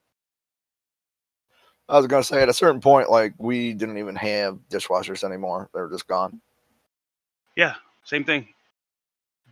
I 1.89 1.97
was 1.97 2.07
gonna 2.07 2.23
say 2.23 2.43
at 2.43 2.49
a 2.49 2.53
certain 2.53 2.81
point, 2.81 3.11
like 3.11 3.33
we 3.39 3.73
didn't 3.73 3.97
even 3.97 4.15
have 4.17 4.59
dishwashers 4.71 5.25
anymore. 5.25 5.71
They 5.73 5.81
were 5.81 5.89
just 5.89 6.07
gone. 6.07 6.41
Yeah, 7.57 7.75
same 8.05 8.25
thing. 8.25 8.49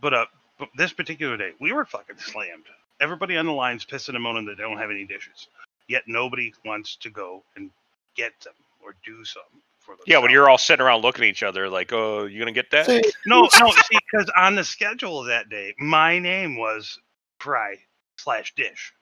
But 0.03 0.12
uh, 0.12 0.27
but 0.59 0.69
this 0.77 0.93
particular 0.93 1.36
day, 1.39 1.53
we 1.61 1.73
were 1.73 1.86
fucking 1.86 2.19
slammed. 2.19 2.65
Everybody 3.01 3.36
on 3.39 3.47
the 3.47 3.53
line's 3.53 3.86
pissing 3.86 4.15
and 4.15 4.23
moaning 4.23 4.45
that 4.47 4.59
they 4.59 4.65
don't 4.65 4.78
have 4.78 4.91
any 4.91 5.05
dishes. 5.05 5.49
Yet 5.89 6.03
nobody 6.07 6.53
wants 6.65 6.97
to 6.97 7.09
go 7.11 7.43
and 7.57 7.70
get 8.16 8.39
them 8.41 8.55
or 8.85 8.95
do 9.05 9.24
something 9.24 9.61
for 9.85 9.94
them. 9.97 10.05
Yeah, 10.06 10.19
when 10.19 10.31
you're 10.31 10.48
all 10.48 10.59
sitting 10.59 10.85
around 10.85 11.02
looking 11.02 11.24
at 11.24 11.28
each 11.28 11.43
other 11.43 11.69
like, 11.69 11.93
"Oh, 11.93 12.24
you 12.24 12.39
gonna 12.39 12.52
get 12.52 12.70
that?" 12.70 12.86
See, 12.86 13.02
no, 13.27 13.43
no, 13.61 13.70
see, 13.90 13.98
because 14.11 14.31
on 14.36 14.55
the 14.55 14.65
schedule 14.65 15.23
that 15.24 15.48
day, 15.48 15.74
my 15.78 16.19
name 16.19 16.56
was 16.56 16.98
fry 17.39 17.77
slash 18.16 18.55
dish. 18.55 18.93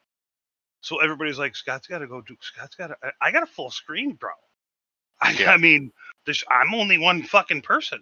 So 0.81 0.99
everybody's 1.01 1.39
like, 1.39 1.55
Scott's 1.55 1.87
got 1.87 1.99
to 2.01 2.09
go 2.09 2.21
do. 2.23 2.37
Scott's 2.41 2.75
got 2.75 2.89
to. 2.89 2.97
I 3.21 3.31
got 3.31 3.45
a 3.45 3.47
full 3.47 3.71
screen, 3.71 4.15
bro. 4.15 4.31
I, 5.21 5.31
Yeah. 5.33 5.53
I 5.53 5.57
mean, 5.57 5.93
this, 6.27 6.43
I'm 6.51 6.75
only 6.75 6.99
one 6.99 7.23
fucking 7.23 7.63
person. 7.63 8.01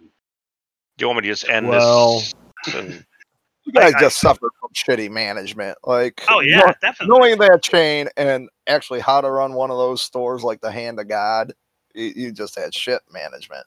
Do 0.97 1.03
you 1.03 1.07
want 1.07 1.17
me 1.17 1.27
to 1.27 1.27
just 1.31 1.47
end 1.47 1.67
Well- 1.67 2.21
this? 2.65 2.73
And, 2.73 3.05
you 3.65 3.71
guys 3.73 3.93
I- 3.93 3.99
just 3.99 4.19
suffered 4.19 4.49
from 4.59 4.69
shitty 4.73 5.11
management. 5.11 5.77
Like, 5.83 6.23
Oh 6.27 6.39
yeah, 6.39 6.57
know- 6.61 6.73
definitely. 6.81 7.19
knowing 7.19 7.37
that 7.37 7.61
chain 7.61 8.09
and 8.17 8.49
actually 8.65 8.99
how 8.99 9.21
to 9.21 9.29
run 9.29 9.53
one 9.53 9.69
of 9.69 9.77
those 9.77 10.01
stores 10.01 10.43
like 10.43 10.59
the 10.61 10.71
hand 10.71 10.99
of 10.99 11.07
God, 11.07 11.53
you, 11.95 12.31
just 12.31 12.57
had 12.57 12.73
shit 12.73 13.01
management. 13.11 13.65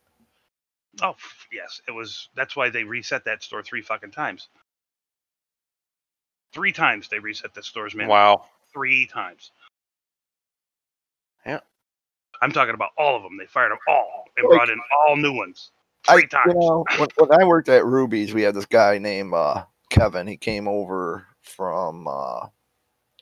Oh 1.02 1.14
yes, 1.52 1.80
it 1.88 1.92
was. 1.92 2.28
That's 2.36 2.54
why 2.56 2.70
they 2.70 2.84
reset 2.84 3.24
that 3.24 3.42
store 3.42 3.62
three 3.62 3.82
fucking 3.82 4.12
times. 4.12 4.48
Three 6.52 6.72
times 6.72 7.08
they 7.08 7.18
reset 7.18 7.52
the 7.54 7.62
store's 7.62 7.94
man. 7.94 8.08
wow. 8.08 8.44
Three 8.72 9.06
times. 9.06 9.50
Yeah. 11.46 11.60
I'm 12.42 12.52
talking 12.52 12.74
about 12.74 12.90
all 12.98 13.16
of 13.16 13.22
them. 13.22 13.36
They 13.36 13.46
fired 13.46 13.70
them 13.72 13.78
all 13.88 14.24
and 14.36 14.46
Like- 14.48 14.56
brought 14.56 14.70
in 14.70 14.80
all 15.08 15.16
new 15.16 15.32
ones. 15.32 15.70
I, 16.06 16.14
Three 16.14 16.26
times. 16.26 16.52
You 16.54 16.60
know, 16.60 16.84
when, 16.98 17.08
when 17.16 17.40
I 17.40 17.44
worked 17.44 17.68
at 17.70 17.84
Ruby's, 17.86 18.34
we 18.34 18.42
had 18.42 18.54
this 18.54 18.66
guy 18.66 18.98
named 18.98 19.32
uh, 19.32 19.64
Kevin. 19.90 20.26
He 20.26 20.36
came 20.36 20.68
over 20.68 21.26
from 21.42 22.06
uh, 22.06 22.46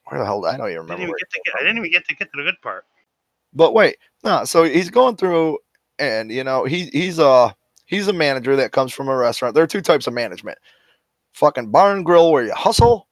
where 0.09 0.19
the 0.19 0.25
hell? 0.27 0.45
I 0.45 0.57
don't 0.57 0.67
even 0.69 0.79
I 0.79 0.83
remember. 0.83 0.95
didn't 0.97 1.03
even 1.03 1.15
get 1.19 1.29
he 1.33 1.41
to 1.41 1.43
came 1.43 1.43
get. 1.45 1.55
I 1.55 1.63
didn't 1.63 1.79
even 1.79 1.91
get 1.93 2.09
to 2.09 2.15
get 2.17 2.33
to 2.33 2.37
the 2.39 2.43
good 2.43 2.61
part. 2.61 2.85
But 3.55 3.75
wait, 3.75 3.97
no. 4.25 4.45
So 4.45 4.65
he's 4.65 4.91
going 4.91 5.17
through, 5.17 5.59
and 5.99 6.31
you 6.31 6.45
know, 6.45 6.65
he 6.65 6.87
he's 6.93 7.19
a 7.19 7.55
he's 7.87 8.09
a 8.09 8.13
manager 8.13 8.57
that 8.57 8.73
comes 8.73 8.93
from 8.93 9.09
a 9.09 9.17
restaurant. 9.17 9.55
There 9.55 9.65
are 9.65 9.69
two 9.69 9.83
types 9.83 10.07
of 10.07 10.15
management: 10.15 10.59
fucking 11.35 11.71
barn 11.71 12.03
grill 12.03 12.33
where 12.33 12.45
you 12.45 12.55
hustle, 12.55 13.09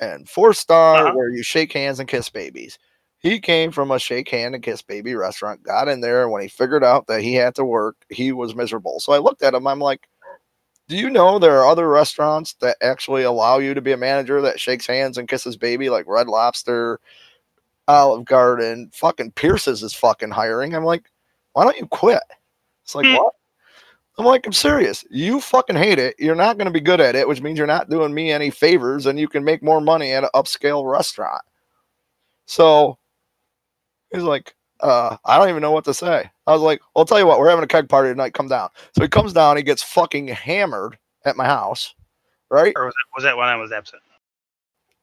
and 0.00 0.28
four 0.28 0.52
star 0.52 1.06
Uh-huh. 1.06 1.14
where 1.14 1.30
you 1.30 1.42
shake 1.42 1.72
hands 1.72 2.00
and 2.00 2.08
kiss 2.08 2.28
babies. 2.30 2.78
He 3.18 3.40
came 3.40 3.70
from 3.70 3.90
a 3.90 3.98
shake 3.98 4.28
hand 4.28 4.54
and 4.54 4.62
kiss 4.62 4.82
baby 4.82 5.14
restaurant. 5.14 5.62
Got 5.62 5.88
in 5.88 6.00
there, 6.00 6.22
and 6.24 6.32
when 6.32 6.42
he 6.42 6.48
figured 6.48 6.84
out 6.84 7.06
that 7.06 7.22
he 7.22 7.34
had 7.34 7.54
to 7.56 7.64
work, 7.64 7.96
he 8.10 8.32
was 8.32 8.54
miserable. 8.54 9.00
So 9.00 9.12
I 9.12 9.18
looked 9.18 9.42
at 9.42 9.54
him. 9.54 9.66
I'm 9.66 9.80
like. 9.80 10.08
Do 10.86 10.98
you 10.98 11.08
know 11.08 11.38
there 11.38 11.58
are 11.60 11.66
other 11.66 11.88
restaurants 11.88 12.52
that 12.60 12.76
actually 12.82 13.22
allow 13.22 13.56
you 13.58 13.72
to 13.72 13.80
be 13.80 13.92
a 13.92 13.96
manager 13.96 14.42
that 14.42 14.60
shakes 14.60 14.86
hands 14.86 15.16
and 15.16 15.26
kisses 15.26 15.56
baby, 15.56 15.88
like 15.88 16.04
Red 16.06 16.26
Lobster, 16.26 17.00
Olive 17.88 18.24
Garden, 18.24 18.90
fucking 18.94 19.32
Pierce's 19.32 19.82
is 19.82 19.94
fucking 19.94 20.30
hiring. 20.30 20.74
I'm 20.74 20.84
like, 20.84 21.10
why 21.52 21.64
don't 21.64 21.76
you 21.76 21.86
quit? 21.86 22.22
It's 22.84 22.94
like, 22.94 23.06
Hmm. 23.06 23.14
what? 23.14 23.34
I'm 24.16 24.24
like, 24.24 24.46
I'm 24.46 24.52
serious. 24.52 25.04
You 25.10 25.40
fucking 25.40 25.74
hate 25.76 25.98
it. 25.98 26.14
You're 26.18 26.36
not 26.36 26.56
going 26.56 26.66
to 26.66 26.72
be 26.72 26.80
good 26.80 27.00
at 27.00 27.16
it, 27.16 27.26
which 27.26 27.42
means 27.42 27.58
you're 27.58 27.66
not 27.66 27.90
doing 27.90 28.14
me 28.14 28.30
any 28.30 28.48
favors 28.48 29.06
and 29.06 29.18
you 29.18 29.26
can 29.26 29.42
make 29.42 29.62
more 29.62 29.80
money 29.80 30.12
at 30.12 30.22
an 30.22 30.30
upscale 30.34 30.88
restaurant. 30.88 31.42
So 32.46 32.96
he's 34.12 34.22
like, 34.22 34.54
uh, 34.80 35.16
I 35.24 35.36
don't 35.38 35.48
even 35.48 35.62
know 35.62 35.72
what 35.72 35.84
to 35.86 35.94
say. 35.94 36.30
I 36.46 36.52
was 36.52 36.62
like, 36.62 36.80
well, 36.94 37.02
I'll 37.02 37.06
tell 37.06 37.18
you 37.18 37.26
what, 37.26 37.40
we're 37.40 37.48
having 37.48 37.64
a 37.64 37.68
keg 37.68 37.88
party 37.88 38.10
tonight. 38.10 38.34
Come 38.34 38.48
down. 38.48 38.68
So 38.96 39.02
he 39.02 39.08
comes 39.08 39.32
down, 39.32 39.56
he 39.56 39.62
gets 39.64 39.82
fucking 39.82 40.28
hammered 40.28 40.96
at 41.24 41.36
my 41.36 41.46
house, 41.46 41.94
right? 42.50 42.72
Or 42.76 42.84
was 42.86 42.94
that, 42.94 43.16
was 43.16 43.24
that 43.24 43.36
when 43.36 43.48
I 43.48 43.56
was 43.56 43.72
absent? 43.72 44.02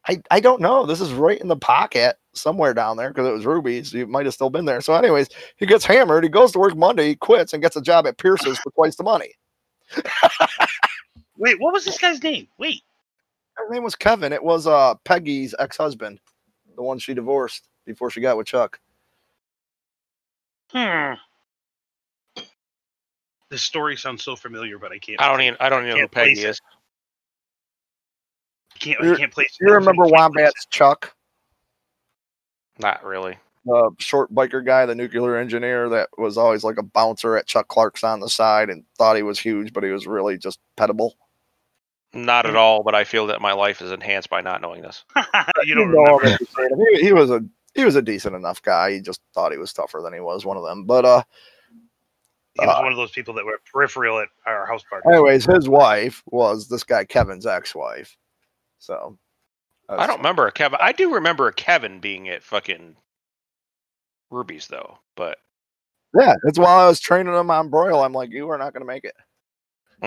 I, 0.08 0.22
I 0.30 0.40
don't 0.40 0.60
know. 0.60 0.86
This 0.86 1.00
is 1.00 1.12
right 1.12 1.40
in 1.40 1.48
the 1.48 1.56
pocket 1.56 2.16
somewhere 2.34 2.74
down 2.74 2.96
there 2.96 3.08
because 3.08 3.26
it 3.26 3.32
was 3.32 3.46
Ruby's. 3.46 3.92
You 3.92 4.06
might 4.06 4.24
have 4.26 4.34
still 4.34 4.50
been 4.50 4.64
there. 4.64 4.80
So, 4.80 4.94
anyways, 4.94 5.28
he 5.56 5.66
gets 5.66 5.84
hammered. 5.84 6.24
He 6.24 6.30
goes 6.30 6.52
to 6.52 6.58
work 6.58 6.76
Monday. 6.76 7.08
He 7.08 7.16
quits 7.16 7.52
and 7.52 7.62
gets 7.62 7.76
a 7.76 7.82
job 7.82 8.06
at 8.06 8.18
Pierce's 8.18 8.58
for 8.58 8.70
twice 8.72 8.96
the 8.96 9.04
money. 9.04 9.32
Wait, 11.36 11.60
what 11.60 11.72
was 11.72 11.84
this 11.84 11.98
guy's 11.98 12.22
name? 12.22 12.48
Wait. 12.58 12.82
His 13.58 13.70
name 13.70 13.82
was 13.82 13.94
Kevin. 13.94 14.32
It 14.32 14.42
was 14.42 14.66
uh 14.66 14.94
Peggy's 15.04 15.54
ex 15.58 15.76
husband, 15.76 16.20
the 16.76 16.82
one 16.82 16.98
she 16.98 17.14
divorced 17.14 17.68
before 17.84 18.10
she 18.10 18.20
got 18.20 18.36
with 18.36 18.46
Chuck. 18.46 18.80
Hmm. 20.70 21.14
This 23.50 23.62
story 23.62 23.98
sounds 23.98 24.22
so 24.24 24.34
familiar, 24.34 24.78
but 24.78 24.92
I 24.92 24.98
can't. 24.98 25.20
I 25.20 25.28
don't 25.28 25.42
even. 25.42 25.56
I 25.60 25.68
don't 25.68 25.84
even 25.84 25.96
know 25.96 26.02
who 26.02 26.08
Peggy 26.08 26.32
is. 26.32 26.38
it. 26.38 26.48
is. 26.48 26.60
Can't. 28.78 29.00
You're- 29.02 29.18
can't 29.18 29.30
place. 29.32 29.58
You 29.60 29.70
remember 29.74 30.04
Wombat's 30.06 30.64
Chuck, 30.70 31.14
Not 32.82 33.04
really. 33.04 33.38
the 33.64 33.90
short 33.98 34.32
biker 34.34 34.64
guy, 34.64 34.86
the 34.86 34.94
nuclear 34.94 35.36
engineer 35.36 35.88
that 35.90 36.08
was 36.18 36.36
always 36.36 36.64
like 36.64 36.78
a 36.78 36.82
bouncer 36.82 37.36
at 37.36 37.46
Chuck 37.46 37.68
Clark's 37.68 38.02
on 38.04 38.20
the 38.20 38.28
side 38.28 38.70
and 38.70 38.84
thought 38.98 39.16
he 39.16 39.22
was 39.22 39.38
huge, 39.38 39.72
but 39.72 39.84
he 39.84 39.90
was 39.90 40.06
really 40.06 40.36
just 40.38 40.58
pettable. 40.76 41.12
Not 42.14 42.44
at 42.44 42.56
all. 42.56 42.82
But 42.82 42.94
I 42.94 43.04
feel 43.04 43.28
that 43.28 43.40
my 43.40 43.52
life 43.52 43.80
is 43.80 43.90
enhanced 43.92 44.28
by 44.28 44.42
not 44.42 44.60
knowing 44.60 44.82
this. 44.82 45.04
you 45.64 45.74
don't 45.74 45.92
know 45.92 46.18
remember. 46.18 46.36
you 46.40 46.46
see. 46.46 46.96
He, 46.98 47.04
he 47.06 47.12
was 47.12 47.30
a 47.30 47.40
he 47.74 47.84
was 47.86 47.96
a 47.96 48.02
decent 48.02 48.36
enough 48.36 48.60
guy. 48.60 48.92
He 48.92 49.00
just 49.00 49.20
thought 49.34 49.50
he 49.52 49.56
was 49.56 49.72
tougher 49.72 50.00
than 50.02 50.12
he 50.12 50.20
was. 50.20 50.44
One 50.44 50.58
of 50.58 50.64
them, 50.64 50.84
but 50.84 51.06
uh, 51.06 51.22
He 52.52 52.66
was 52.66 52.76
Uh, 52.76 52.82
one 52.82 52.92
of 52.92 52.98
those 52.98 53.12
people 53.12 53.32
that 53.34 53.46
were 53.46 53.58
peripheral 53.72 54.18
at 54.18 54.28
our 54.44 54.66
house 54.66 54.82
party. 54.90 55.08
Anyways, 55.08 55.46
his 55.46 55.70
wife 55.70 56.22
was 56.26 56.68
this 56.68 56.84
guy 56.84 57.04
Kevin's 57.06 57.46
ex-wife. 57.46 58.14
So 58.78 59.16
I 59.98 60.06
don't 60.06 60.18
remember 60.18 60.46
a 60.46 60.52
Kevin. 60.52 60.78
I 60.82 60.92
do 60.92 61.14
remember 61.14 61.48
a 61.48 61.52
Kevin 61.52 62.00
being 62.00 62.28
at 62.28 62.42
fucking 62.42 62.96
Ruby's 64.30 64.68
though, 64.68 64.98
but 65.16 65.38
Yeah, 66.18 66.34
that's 66.44 66.58
while 66.58 66.78
I 66.80 66.88
was 66.88 67.00
training 67.00 67.34
him 67.34 67.50
on 67.50 67.70
broil. 67.70 68.02
I'm 68.02 68.12
like, 68.12 68.30
you 68.30 68.48
are 68.50 68.58
not 68.58 68.72
going 68.74 68.82
to 68.82 68.86
make 68.86 69.04
it. 69.04 69.14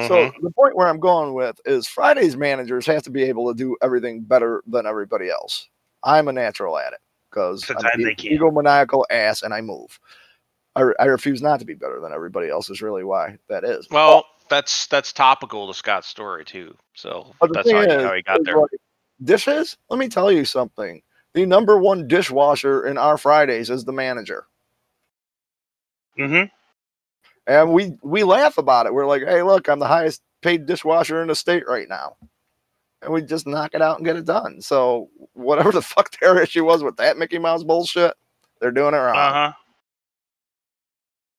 So 0.07 0.28
Mhm. 0.28 0.41
the 0.41 0.52
point 0.52 0.76
where 0.76 0.88
I'm 0.88 0.99
going 0.99 1.34
with 1.34 1.60
is 1.66 1.88
Friday's 1.88 2.38
managers 2.38 2.86
have 2.88 3.03
to 3.03 3.10
be 3.10 3.24
able 3.24 3.48
to 3.52 3.57
do 3.57 3.78
everything 3.82 4.22
better 4.22 4.62
than 4.68 4.86
everybody 4.86 5.30
else. 5.30 5.70
I'm 6.03 6.28
a 6.28 6.34
natural 6.34 6.78
at 6.78 6.94
it 6.94 6.99
because 7.30 7.64
I'm 7.76 7.86
an 7.86 8.02
e- 8.02 8.38
egomaniacal 8.38 9.06
ass 9.10 9.41
and 9.41 9.53
I 9.53 9.62
move. 9.62 9.99
I, 10.76 10.82
re- 10.82 10.95
I 10.99 11.06
refuse 11.06 11.41
not 11.41 11.60
to 11.60 11.66
be 11.66 11.74
better 11.76 11.99
than 12.02 12.12
everybody 12.14 12.49
else. 12.49 12.70
Is 12.70 12.82
really 12.82 13.03
why 13.06 13.38
that 13.49 13.64
is. 13.64 13.88
well, 13.90 14.26
that's 14.49 14.88
that's 14.88 15.14
topical 15.14 15.68
to 15.68 15.74
Scott's 15.74 16.07
story 16.07 16.45
too. 16.45 16.76
So 16.94 17.34
that's 17.53 17.72
how, 17.72 17.82
he- 17.82 17.88
is, 17.88 18.03
how 18.03 18.14
he 18.14 18.22
got 18.24 18.44
there. 18.44 18.57
like, 18.57 18.70
dishes. 19.23 19.77
Let 19.89 19.99
me 19.99 20.07
tell 20.07 20.31
you 20.31 20.45
something. 20.45 21.01
The 21.33 21.45
number 21.45 21.77
one 21.77 22.07
dishwasher 22.07 22.87
in 22.87 22.97
our 22.97 23.17
Fridays 23.17 23.69
is 23.69 23.83
the 23.83 23.91
manager. 23.91 24.45
Mm-hmm. 26.17 26.45
And 27.47 27.73
we 27.73 27.97
we 28.01 28.23
laugh 28.23 28.57
about 28.57 28.85
it. 28.85 28.93
We're 28.93 29.05
like, 29.05 29.23
hey, 29.23 29.43
look, 29.43 29.67
I'm 29.67 29.79
the 29.79 29.87
highest 29.87 30.21
paid 30.41 30.65
dishwasher 30.65 31.21
in 31.21 31.27
the 31.27 31.35
state 31.35 31.67
right 31.67 31.89
now. 31.89 32.15
And 33.01 33.13
we 33.13 33.21
just 33.21 33.45
knock 33.45 33.75
it 33.75 33.81
out 33.81 33.97
and 33.97 34.05
get 34.05 34.15
it 34.15 34.25
done. 34.25 34.61
So 34.61 35.09
whatever 35.33 35.71
the 35.71 35.81
fuck 35.81 36.17
their 36.19 36.41
issue 36.41 36.63
was 36.63 36.83
with 36.83 36.97
that 36.97 37.17
Mickey 37.17 37.37
Mouse 37.37 37.63
bullshit, 37.63 38.13
they're 38.61 38.71
doing 38.71 38.93
it 38.93 38.97
wrong. 38.97 39.15
Uh 39.15 39.33
huh. 39.33 39.53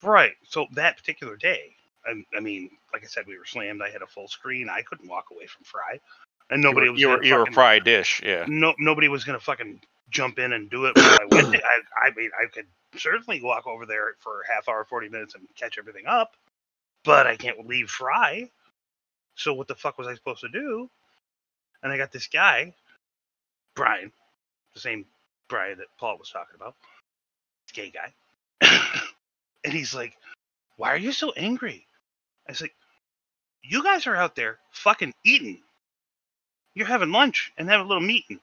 Right. 0.03 0.33
So 0.43 0.67
that 0.73 0.97
particular 0.97 1.35
day, 1.35 1.75
I, 2.05 2.37
I 2.37 2.39
mean, 2.39 2.69
like 2.93 3.03
I 3.03 3.07
said, 3.07 3.25
we 3.27 3.37
were 3.37 3.45
slammed. 3.45 3.81
I 3.81 3.89
had 3.89 4.01
a 4.01 4.07
full 4.07 4.27
screen. 4.27 4.69
I 4.69 4.81
couldn't 4.83 5.09
walk 5.09 5.25
away 5.31 5.47
from 5.47 5.63
Fry, 5.63 5.99
and 6.49 6.61
nobody 6.61 6.87
you 6.87 6.91
were 6.91 6.93
was. 6.93 7.01
you 7.01 7.09
were, 7.09 7.23
you 7.23 7.33
were 7.35 7.39
fucking- 7.41 7.53
fried 7.53 7.83
dish, 7.83 8.21
yeah. 8.23 8.45
No, 8.47 8.73
nobody 8.79 9.07
was 9.07 9.23
gonna 9.23 9.39
fucking 9.39 9.81
jump 10.09 10.39
in 10.39 10.53
and 10.53 10.69
do 10.69 10.85
it. 10.85 10.93
I 10.97 11.25
went. 11.29 11.55
I, 12.01 12.07
I 12.07 12.11
mean, 12.15 12.31
I 12.39 12.47
could 12.47 12.67
certainly 12.97 13.41
walk 13.41 13.67
over 13.67 13.85
there 13.85 14.15
for 14.19 14.41
a 14.41 14.53
half 14.53 14.69
hour, 14.69 14.85
forty 14.85 15.09
minutes, 15.09 15.35
and 15.35 15.47
catch 15.55 15.77
everything 15.77 16.05
up, 16.07 16.35
but 17.03 17.27
I 17.27 17.35
can't 17.35 17.67
leave 17.67 17.89
Fry. 17.89 18.49
So 19.35 19.53
what 19.53 19.67
the 19.67 19.75
fuck 19.75 19.97
was 19.97 20.07
I 20.07 20.15
supposed 20.15 20.41
to 20.41 20.49
do? 20.49 20.89
And 21.83 21.91
I 21.91 21.97
got 21.97 22.11
this 22.11 22.27
guy, 22.27 22.73
Brian, 23.75 24.11
the 24.73 24.79
same 24.79 25.05
Brian 25.47 25.77
that 25.77 25.87
Paul 25.99 26.17
was 26.17 26.29
talking 26.31 26.55
about, 26.55 26.73
this 27.67 27.73
gay 27.73 27.91
guy, 27.91 28.13
and 29.63 29.73
he's 29.73 29.93
like, 29.93 30.17
"Why 30.77 30.89
are 30.89 30.97
you 30.97 31.11
so 31.11 31.31
angry?" 31.33 31.85
I 32.47 32.51
was 32.51 32.61
like, 32.61 32.75
"You 33.61 33.83
guys 33.83 34.07
are 34.07 34.15
out 34.15 34.35
there 34.35 34.57
fucking 34.71 35.13
eating. 35.23 35.59
You're 36.77 36.85
having 36.85 37.11
lunch 37.11 37.51
and 37.57 37.67
have 37.69 37.81
a 37.81 37.83
little 37.83 38.03
meeting. 38.03 38.39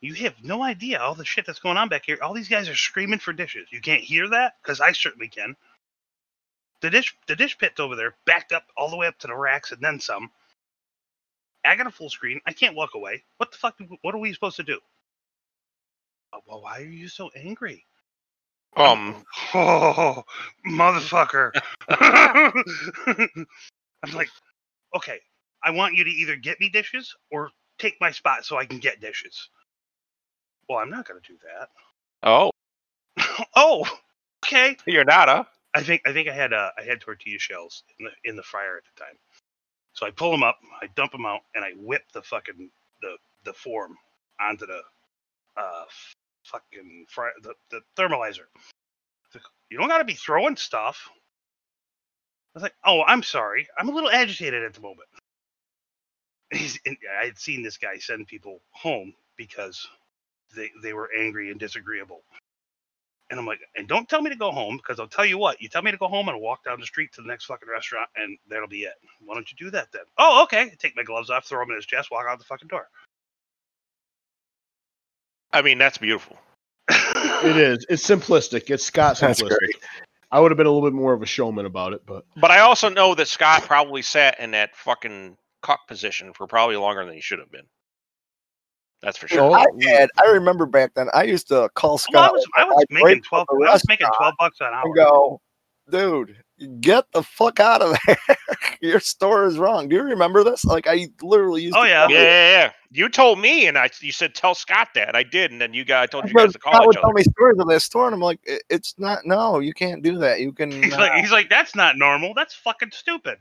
You 0.00 0.14
have 0.14 0.42
no 0.42 0.62
idea 0.62 0.98
all 0.98 1.14
the 1.14 1.26
shit 1.26 1.44
that's 1.44 1.58
going 1.58 1.76
on 1.76 1.90
back 1.90 2.06
here. 2.06 2.16
All 2.22 2.32
these 2.32 2.48
guys 2.48 2.70
are 2.70 2.74
screaming 2.74 3.18
for 3.18 3.34
dishes. 3.34 3.68
You 3.70 3.82
can't 3.82 4.00
hear 4.02 4.26
that 4.30 4.54
because 4.62 4.80
I 4.80 4.92
certainly 4.92 5.28
can. 5.28 5.54
The 6.80 6.88
dish, 6.88 7.14
the 7.26 7.36
dish 7.36 7.58
pit's 7.58 7.78
over 7.78 7.94
there, 7.94 8.14
backed 8.24 8.52
up 8.52 8.64
all 8.78 8.88
the 8.88 8.96
way 8.96 9.06
up 9.08 9.18
to 9.18 9.26
the 9.26 9.34
racks 9.34 9.72
and 9.72 9.82
then 9.82 10.00
some. 10.00 10.30
I 11.66 11.76
got 11.76 11.86
a 11.86 11.90
full 11.90 12.08
screen. 12.08 12.40
I 12.46 12.54
can't 12.54 12.74
walk 12.76 12.94
away. 12.94 13.24
What 13.36 13.52
the 13.52 13.58
fuck? 13.58 13.76
do- 13.76 13.98
What 14.00 14.14
are 14.14 14.18
we 14.18 14.32
supposed 14.32 14.56
to 14.56 14.62
do? 14.62 14.78
"Uh, 16.32 16.38
Well, 16.46 16.62
why 16.62 16.78
are 16.80 16.84
you 16.84 17.08
so 17.08 17.28
angry? 17.36 17.84
Um, 18.74 19.22
Oh, 19.54 20.24
motherfucker. 20.66 21.50
I'm 24.02 24.12
like, 24.14 24.28
okay, 24.94 25.20
I 25.62 25.70
want 25.72 25.94
you 25.94 26.04
to 26.04 26.10
either 26.10 26.36
get 26.36 26.58
me 26.60 26.70
dishes 26.70 27.14
or 27.30 27.50
take 27.78 27.96
my 28.00 28.10
spot 28.10 28.44
so 28.44 28.56
I 28.56 28.64
can 28.66 28.78
get 28.78 29.00
dishes. 29.00 29.48
Well, 30.68 30.78
I'm 30.78 30.90
not 30.90 31.06
going 31.06 31.20
to 31.20 31.32
do 31.32 31.38
that. 31.58 31.68
oh, 32.22 32.50
oh, 33.56 33.86
okay. 34.44 34.76
you're 34.86 35.04
not, 35.04 35.28
huh? 35.28 35.44
I 35.74 35.82
think 35.82 36.02
I 36.06 36.12
think 36.12 36.28
I 36.28 36.32
had 36.32 36.52
uh, 36.52 36.70
I 36.78 36.82
had 36.82 37.00
tortilla 37.00 37.38
shells 37.38 37.84
in 37.98 38.06
the 38.06 38.30
in 38.30 38.36
the 38.36 38.42
fryer 38.42 38.78
at 38.78 38.84
the 38.84 39.04
time. 39.04 39.14
So 39.92 40.06
I 40.06 40.10
pull 40.10 40.30
them 40.30 40.42
up, 40.42 40.58
I 40.82 40.88
dump 40.94 41.12
them 41.12 41.26
out, 41.26 41.40
and 41.54 41.64
I 41.64 41.72
whip 41.72 42.02
the 42.12 42.22
fucking 42.22 42.70
the 43.02 43.16
the 43.44 43.52
form 43.52 43.96
onto 44.40 44.66
the 44.66 44.80
uh 45.56 45.84
fucking 46.44 47.06
fry 47.08 47.30
the, 47.42 47.54
the 47.70 47.80
thermalizer. 47.96 48.46
Like, 49.34 49.42
You 49.70 49.78
don't 49.78 49.88
got 49.88 49.98
to 49.98 50.04
be 50.04 50.14
throwing 50.14 50.56
stuff. 50.56 51.10
I 52.54 52.58
was 52.58 52.62
like, 52.62 52.74
oh, 52.86 53.02
I'm 53.06 53.22
sorry, 53.22 53.68
I'm 53.78 53.90
a 53.90 53.92
little 53.92 54.10
agitated 54.10 54.62
at 54.62 54.72
the 54.72 54.80
moment. 54.80 55.08
He's, 56.52 56.78
and 56.86 56.96
I 57.20 57.26
had 57.26 57.38
seen 57.38 57.62
this 57.62 57.76
guy 57.76 57.98
send 57.98 58.26
people 58.28 58.60
home 58.70 59.14
because 59.36 59.86
they 60.54 60.70
they 60.82 60.92
were 60.92 61.10
angry 61.18 61.50
and 61.50 61.58
disagreeable. 61.58 62.22
And 63.28 63.40
I'm 63.40 63.46
like, 63.46 63.58
and 63.74 63.88
don't 63.88 64.08
tell 64.08 64.22
me 64.22 64.30
to 64.30 64.36
go 64.36 64.52
home 64.52 64.76
because 64.76 65.00
I'll 65.00 65.08
tell 65.08 65.24
you 65.24 65.36
what, 65.36 65.60
you 65.60 65.68
tell 65.68 65.82
me 65.82 65.90
to 65.90 65.96
go 65.96 66.06
home 66.06 66.28
and 66.28 66.36
I'll 66.36 66.40
walk 66.40 66.62
down 66.64 66.78
the 66.78 66.86
street 66.86 67.12
to 67.14 67.22
the 67.22 67.26
next 67.26 67.46
fucking 67.46 67.68
restaurant 67.68 68.08
and 68.14 68.38
that'll 68.48 68.68
be 68.68 68.82
it. 68.82 68.94
Why 69.24 69.34
don't 69.34 69.50
you 69.50 69.56
do 69.58 69.68
that 69.72 69.88
then? 69.92 70.02
Oh, 70.16 70.44
okay. 70.44 70.72
Take 70.78 70.94
my 70.94 71.02
gloves 71.02 71.28
off, 71.28 71.44
throw 71.44 71.58
them 71.58 71.70
in 71.70 71.76
his 71.76 71.86
chest, 71.86 72.12
walk 72.12 72.26
out 72.28 72.38
the 72.38 72.44
fucking 72.44 72.68
door. 72.68 72.88
I 75.52 75.62
mean, 75.62 75.78
that's 75.78 75.98
beautiful. 75.98 76.38
It 76.88 77.56
is. 77.56 77.84
It's 77.88 78.06
simplistic. 78.06 78.70
It's 78.70 78.84
Scott 78.84 79.18
That's 79.18 79.42
simplistic. 79.42 79.58
great. 79.58 79.76
I 80.30 80.38
would 80.38 80.52
have 80.52 80.56
been 80.56 80.66
a 80.66 80.70
little 80.70 80.88
bit 80.88 80.94
more 80.94 81.12
of 81.12 81.22
a 81.22 81.26
showman 81.26 81.66
about 81.66 81.94
it, 81.94 82.02
but 82.06 82.24
But 82.36 82.52
I 82.52 82.60
also 82.60 82.88
know 82.88 83.14
that 83.16 83.26
Scott 83.26 83.62
probably 83.62 84.02
sat 84.02 84.38
in 84.38 84.52
that 84.52 84.76
fucking 84.76 85.36
cock 85.62 85.86
position 85.88 86.32
for 86.32 86.46
probably 86.46 86.76
longer 86.76 87.04
than 87.04 87.14
he 87.14 87.20
should 87.20 87.38
have 87.38 87.50
been. 87.50 87.66
That's 89.02 89.18
for 89.18 89.28
sure. 89.28 89.42
Oh, 89.42 89.52
I 89.52 89.66
had, 89.84 90.08
I 90.18 90.26
remember 90.30 90.64
back 90.66 90.94
then, 90.94 91.08
I 91.12 91.24
used 91.24 91.48
to 91.48 91.68
call 91.74 92.00
Well, 92.12 92.22
I 92.22 92.26
Scott 92.26 92.32
was, 92.32 92.46
I 92.56 92.64
was 92.64 92.84
making 92.90 93.22
twelve. 93.22 93.46
from 93.48 93.60
the 93.60 93.66
I 93.68 93.72
was 93.72 93.84
making 93.88 94.06
twelve 94.16 94.34
bucks 94.38 94.58
an 94.60 94.68
hour. 94.72 94.94
go, 94.94 95.40
dude, 95.90 96.36
get 96.80 97.04
the 97.12 97.22
fuck 97.22 97.60
out 97.60 97.82
of 97.82 97.96
there. 98.06 98.16
Your 98.80 99.00
store 99.00 99.46
is 99.46 99.58
wrong. 99.58 99.88
Do 99.88 99.96
you 99.96 100.02
remember 100.02 100.42
this? 100.44 100.64
Like, 100.64 100.86
I 100.86 101.08
literally 101.22 101.62
used 101.62 101.76
Oh, 101.76 101.82
to 101.82 101.88
yeah. 101.88 102.08
Yeah, 102.08 102.22
yeah, 102.22 102.50
yeah. 102.50 102.72
You 102.90 103.08
told 103.08 103.38
me, 103.38 103.66
and 103.66 103.76
I 103.76 103.90
you 104.00 104.12
said 104.12 104.34
tell 104.34 104.54
Scott 104.54 104.88
that, 104.94 105.14
I 105.14 105.22
did, 105.22 105.50
and 105.52 105.60
then 105.60 105.74
you 105.74 105.84
guys 105.84 106.04
I 106.04 106.06
told 106.06 106.28
you 106.28 106.34
But 106.34 106.44
guys 106.46 106.52
to 106.54 106.58
Scott 106.60 106.72
call 106.74 106.86
would 106.86 106.96
each 106.96 107.02
tell 107.02 107.12
me 107.12 107.22
stories 107.22 107.58
of 107.58 107.68
that 107.68 107.80
store, 107.80 108.06
and 108.06 108.14
I'm 108.14 108.20
like, 108.20 108.40
it's 108.70 108.94
not. 108.98 109.26
No, 109.26 109.58
you 109.60 109.74
can't 109.74 110.02
do 110.02 110.18
that. 110.18 110.40
You 110.40 110.52
can. 110.52 110.70
He's 110.70 110.94
uh, 110.94 110.98
like, 110.98 111.12
he's 111.20 111.32
like, 111.32 111.50
that's 111.50 111.74
not 111.74 111.96
normal. 111.98 112.32
That's 112.34 112.54
fucking 112.54 112.90
stupid. 112.92 113.38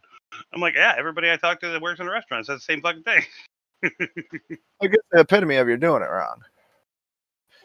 I'm 0.53 0.61
like, 0.61 0.75
yeah. 0.75 0.93
Everybody 0.97 1.31
I 1.31 1.37
talk 1.37 1.59
to 1.61 1.69
that 1.69 1.81
works 1.81 1.99
in 1.99 2.07
a 2.07 2.11
restaurant 2.11 2.45
says 2.45 2.57
the 2.59 2.61
same 2.63 2.81
fucking 2.81 3.03
thing. 3.03 3.23
I 4.81 4.87
get 4.87 4.99
the 5.11 5.19
epitome 5.19 5.55
of 5.57 5.67
you're 5.67 5.77
doing 5.77 6.01
it 6.01 6.05
wrong. 6.09 6.41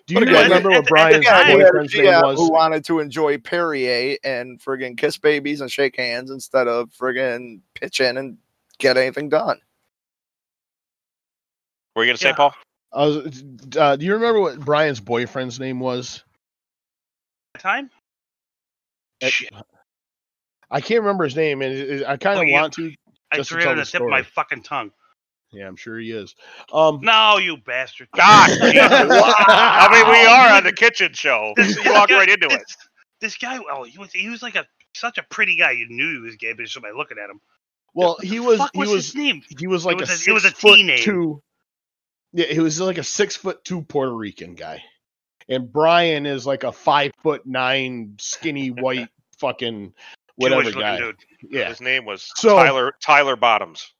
do 0.06 0.14
you 0.14 0.20
But 0.20 0.28
again, 0.28 0.44
remember 0.44 0.70
what 0.70 0.86
Brian's 0.86 1.24
time- 1.24 1.48
Yeah, 1.48 1.54
we 1.56 1.60
had 1.62 1.68
a 1.68 1.72
boyfriend's 1.72 1.94
name 1.94 2.22
was? 2.22 2.38
who 2.38 2.50
wanted 2.52 2.84
to 2.86 2.98
enjoy 3.00 3.38
Perrier 3.38 4.16
and 4.24 4.60
friggin' 4.60 4.96
kiss 4.98 5.16
babies 5.18 5.60
and 5.60 5.70
shake 5.70 5.96
hands 5.96 6.30
instead 6.30 6.68
of 6.68 6.90
friggin' 6.90 7.60
pitch 7.74 8.00
in 8.00 8.16
and 8.18 8.36
get 8.78 8.96
anything 8.96 9.28
done. 9.28 9.60
Were 11.96 12.04
you 12.04 12.10
gonna 12.10 12.18
say, 12.18 12.28
Yeah. 12.28 12.34
Paul? 12.34 12.54
I 12.92 13.06
was, 13.06 13.44
uh, 13.78 13.96
do 13.96 14.04
you 14.04 14.14
remember 14.14 14.40
what 14.40 14.58
Brian's 14.60 15.00
boyfriend's 15.00 15.60
name 15.60 15.78
was? 15.80 16.24
Time? 17.58 17.90
Shit. 19.22 19.50
I 20.70 20.80
can't 20.80 21.00
remember 21.00 21.24
his 21.24 21.36
name, 21.36 21.62
and 21.62 21.72
it- 21.74 21.90
it- 21.90 22.06
I 22.06 22.16
kind 22.16 22.38
Oh, 22.38 22.42
of 22.42 22.48
yeah. 22.48 22.60
want 22.62 22.74
to. 22.74 22.94
I 23.32 23.36
just 23.36 23.48
to 23.50 23.54
threw 23.54 23.62
it 23.62 23.64
tell 23.64 23.74
the 23.74 23.80
the 23.82 23.86
tip 23.86 24.02
of 24.02 24.08
my 24.08 24.22
fucking 24.22 24.62
tongue. 24.62 24.92
Yeah, 25.52 25.66
I'm 25.66 25.76
sure 25.76 25.98
he 25.98 26.12
is. 26.12 26.34
Um, 26.72 27.00
No, 27.02 27.38
you 27.38 27.56
bastard. 27.56 28.08
God, 28.16 28.48
Jesus. 28.50 28.62
I 28.74 29.88
mean, 29.90 30.08
we 30.08 30.26
are 30.26 30.56
on 30.56 30.64
the 30.64 30.72
kitchen 30.72 31.12
show. 31.12 31.52
This- 31.56 31.76
You 31.84 31.92
walk 31.92 32.08
this 32.08 32.16
right 32.18 32.28
guy- 32.28 32.34
into 32.34 32.46
it. 32.46 32.58
this- 32.60 32.76
This 33.20 33.36
guy, 33.36 33.58
oh, 33.70 33.82
he 33.84 33.98
was 33.98 34.12
he 34.12 34.28
was 34.30 34.42
like 34.42 34.54
a 34.56 34.66
such 34.94 35.18
a 35.18 35.22
pretty 35.24 35.56
guy. 35.56 35.72
You 35.72 35.86
knew 35.88 36.14
he 36.14 36.20
was 36.20 36.36
gay, 36.36 36.52
but 36.52 36.64
just 36.64 36.80
by 36.80 36.90
looking 36.90 37.18
at 37.18 37.28
him. 37.30 37.40
well, 37.94 38.14
What 38.18 38.24
he 38.24 38.38
was, 38.40 38.60
he 38.72 38.78
was, 38.78 38.88
was 38.90 39.06
his 39.06 39.14
name? 39.14 39.42
he 39.58 39.66
was 39.66 39.84
like 39.84 39.98
was 39.98 40.08
a 40.08 40.12
a- 40.12 40.16
six 40.16 40.28
it 40.28 40.32
was 40.32 40.44
a 40.44 40.50
foot 40.52 40.78
two. 40.98 41.42
Yeah, 42.32 42.46
he 42.46 42.60
was 42.60 42.80
like 42.80 42.98
a 42.98 43.02
six 43.02 43.34
foot 43.36 43.64
two 43.64 43.82
Puerto 43.82 44.14
Rican 44.14 44.54
guy, 44.54 44.84
and 45.48 45.70
Brian 45.72 46.26
is 46.26 46.46
like 46.46 46.62
a 46.64 46.70
five 46.72 47.10
foot 47.22 47.44
nine 47.44 48.14
skinny 48.20 48.68
white 48.70 49.08
fucking 49.38 49.92
whatever 50.40 50.72
guy. 50.72 50.98
dude. 50.98 51.16
Yeah. 51.48 51.68
His 51.68 51.80
name 51.80 52.04
was 52.04 52.30
So- 52.36 52.56
Tyler 52.56 52.92
Tyler 53.00 53.36
Bottoms. 53.36 53.92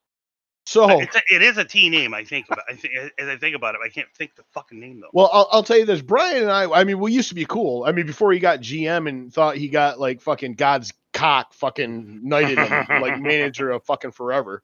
So 0.67 1.01
It's 1.01 1.17
a, 1.17 1.21
it 1.35 1.43
is 1.43 1.59
a 1.59 1.65
T 1.65 1.89
name. 1.89 2.15
I 2.15 2.23
think 2.23 2.47
about. 2.49 2.61
I 2.69 2.75
think 2.77 2.95
as 3.19 3.29
I 3.29 3.37
think 3.37 3.57
about 3.57 3.75
it, 3.75 3.81
I 3.85 3.89
can't 3.89 4.07
think 4.17 4.37
the 4.37 4.45
fucking 4.53 4.79
name 4.79 5.01
though. 5.01 5.09
Well, 5.13 5.29
I'll, 5.33 5.49
I'll 5.51 5.63
tell 5.65 5.79
you 5.79 5.85
this. 5.85 6.01
Brian 6.01 6.43
and 6.43 6.53
I, 6.53 6.71
I 6.71 6.85
mean, 6.85 7.01
we 7.01 7.13
used 7.13 7.29
to 7.31 7.35
be 7.35 7.45
cool. 7.45 7.83
I 7.85 7.93
mean, 7.93 8.07
before 8.07 8.33
he 8.33 8.39
got 8.39 8.61
GM 8.61 9.09
and 9.09 9.33
thought 9.33 9.57
he 9.57 9.67
got 9.67 9.99
like 9.99 10.21
fucking 10.21 10.55
God's 10.55 10.93
cock 11.13 11.55
fucking 11.55 12.21
knighted 12.23 12.59
him, 12.59 12.87
like 13.01 13.19
manager 13.21 13.71
of 13.71 13.83
fucking 13.85 14.13
forever. 14.13 14.63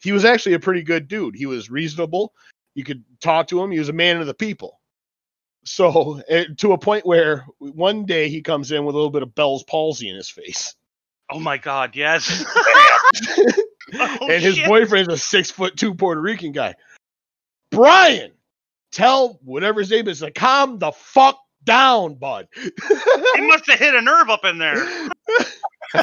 He 0.00 0.12
was 0.12 0.24
actually 0.24 0.54
a 0.54 0.60
pretty 0.60 0.82
good 0.82 1.08
dude. 1.08 1.34
He 1.34 1.46
was 1.46 1.68
reasonable. 1.68 2.32
You 2.74 2.84
could 2.84 3.02
talk 3.20 3.48
to 3.48 3.60
him. 3.60 3.72
He 3.72 3.78
was 3.80 3.88
a 3.88 3.94
man 3.94 4.20
of 4.20 4.28
the 4.28 4.34
people. 4.34 4.80
So 5.64 6.20
eh, 6.28 6.44
to 6.58 6.74
a 6.74 6.78
point 6.78 7.06
where 7.06 7.44
one 7.58 8.04
day 8.04 8.28
he 8.28 8.40
comes 8.42 8.70
in 8.70 8.84
with 8.84 8.94
a 8.94 8.98
little 8.98 9.10
bit 9.10 9.22
of 9.22 9.34
Bell's 9.34 9.64
palsy 9.64 10.10
in 10.10 10.14
his 10.16 10.30
face. 10.30 10.76
Oh 11.30 11.40
my 11.40 11.58
God, 11.58 11.94
yes. 11.94 12.44
Oh, 13.96 14.28
and 14.28 14.42
his 14.42 14.56
shit. 14.56 14.66
boyfriend's 14.66 15.12
a 15.12 15.16
six 15.16 15.52
foot 15.52 15.76
two 15.76 15.94
Puerto 15.94 16.20
Rican 16.20 16.50
guy. 16.50 16.74
Brian, 17.70 18.32
tell 18.90 19.38
whatever 19.44 19.80
his 19.80 19.90
name 19.90 20.08
is 20.08 20.18
to 20.18 20.32
calm 20.32 20.78
the 20.80 20.90
fuck 20.90 21.38
down, 21.62 22.14
bud. 22.14 22.48
He 22.54 22.70
must 23.46 23.68
have 23.70 23.78
hit 23.78 23.94
a 23.94 24.00
nerve 24.00 24.30
up 24.30 24.44
in 24.44 24.58
there. 24.58 24.84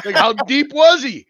like 0.06 0.14
how 0.14 0.32
deep 0.32 0.72
was 0.72 1.02
he? 1.02 1.26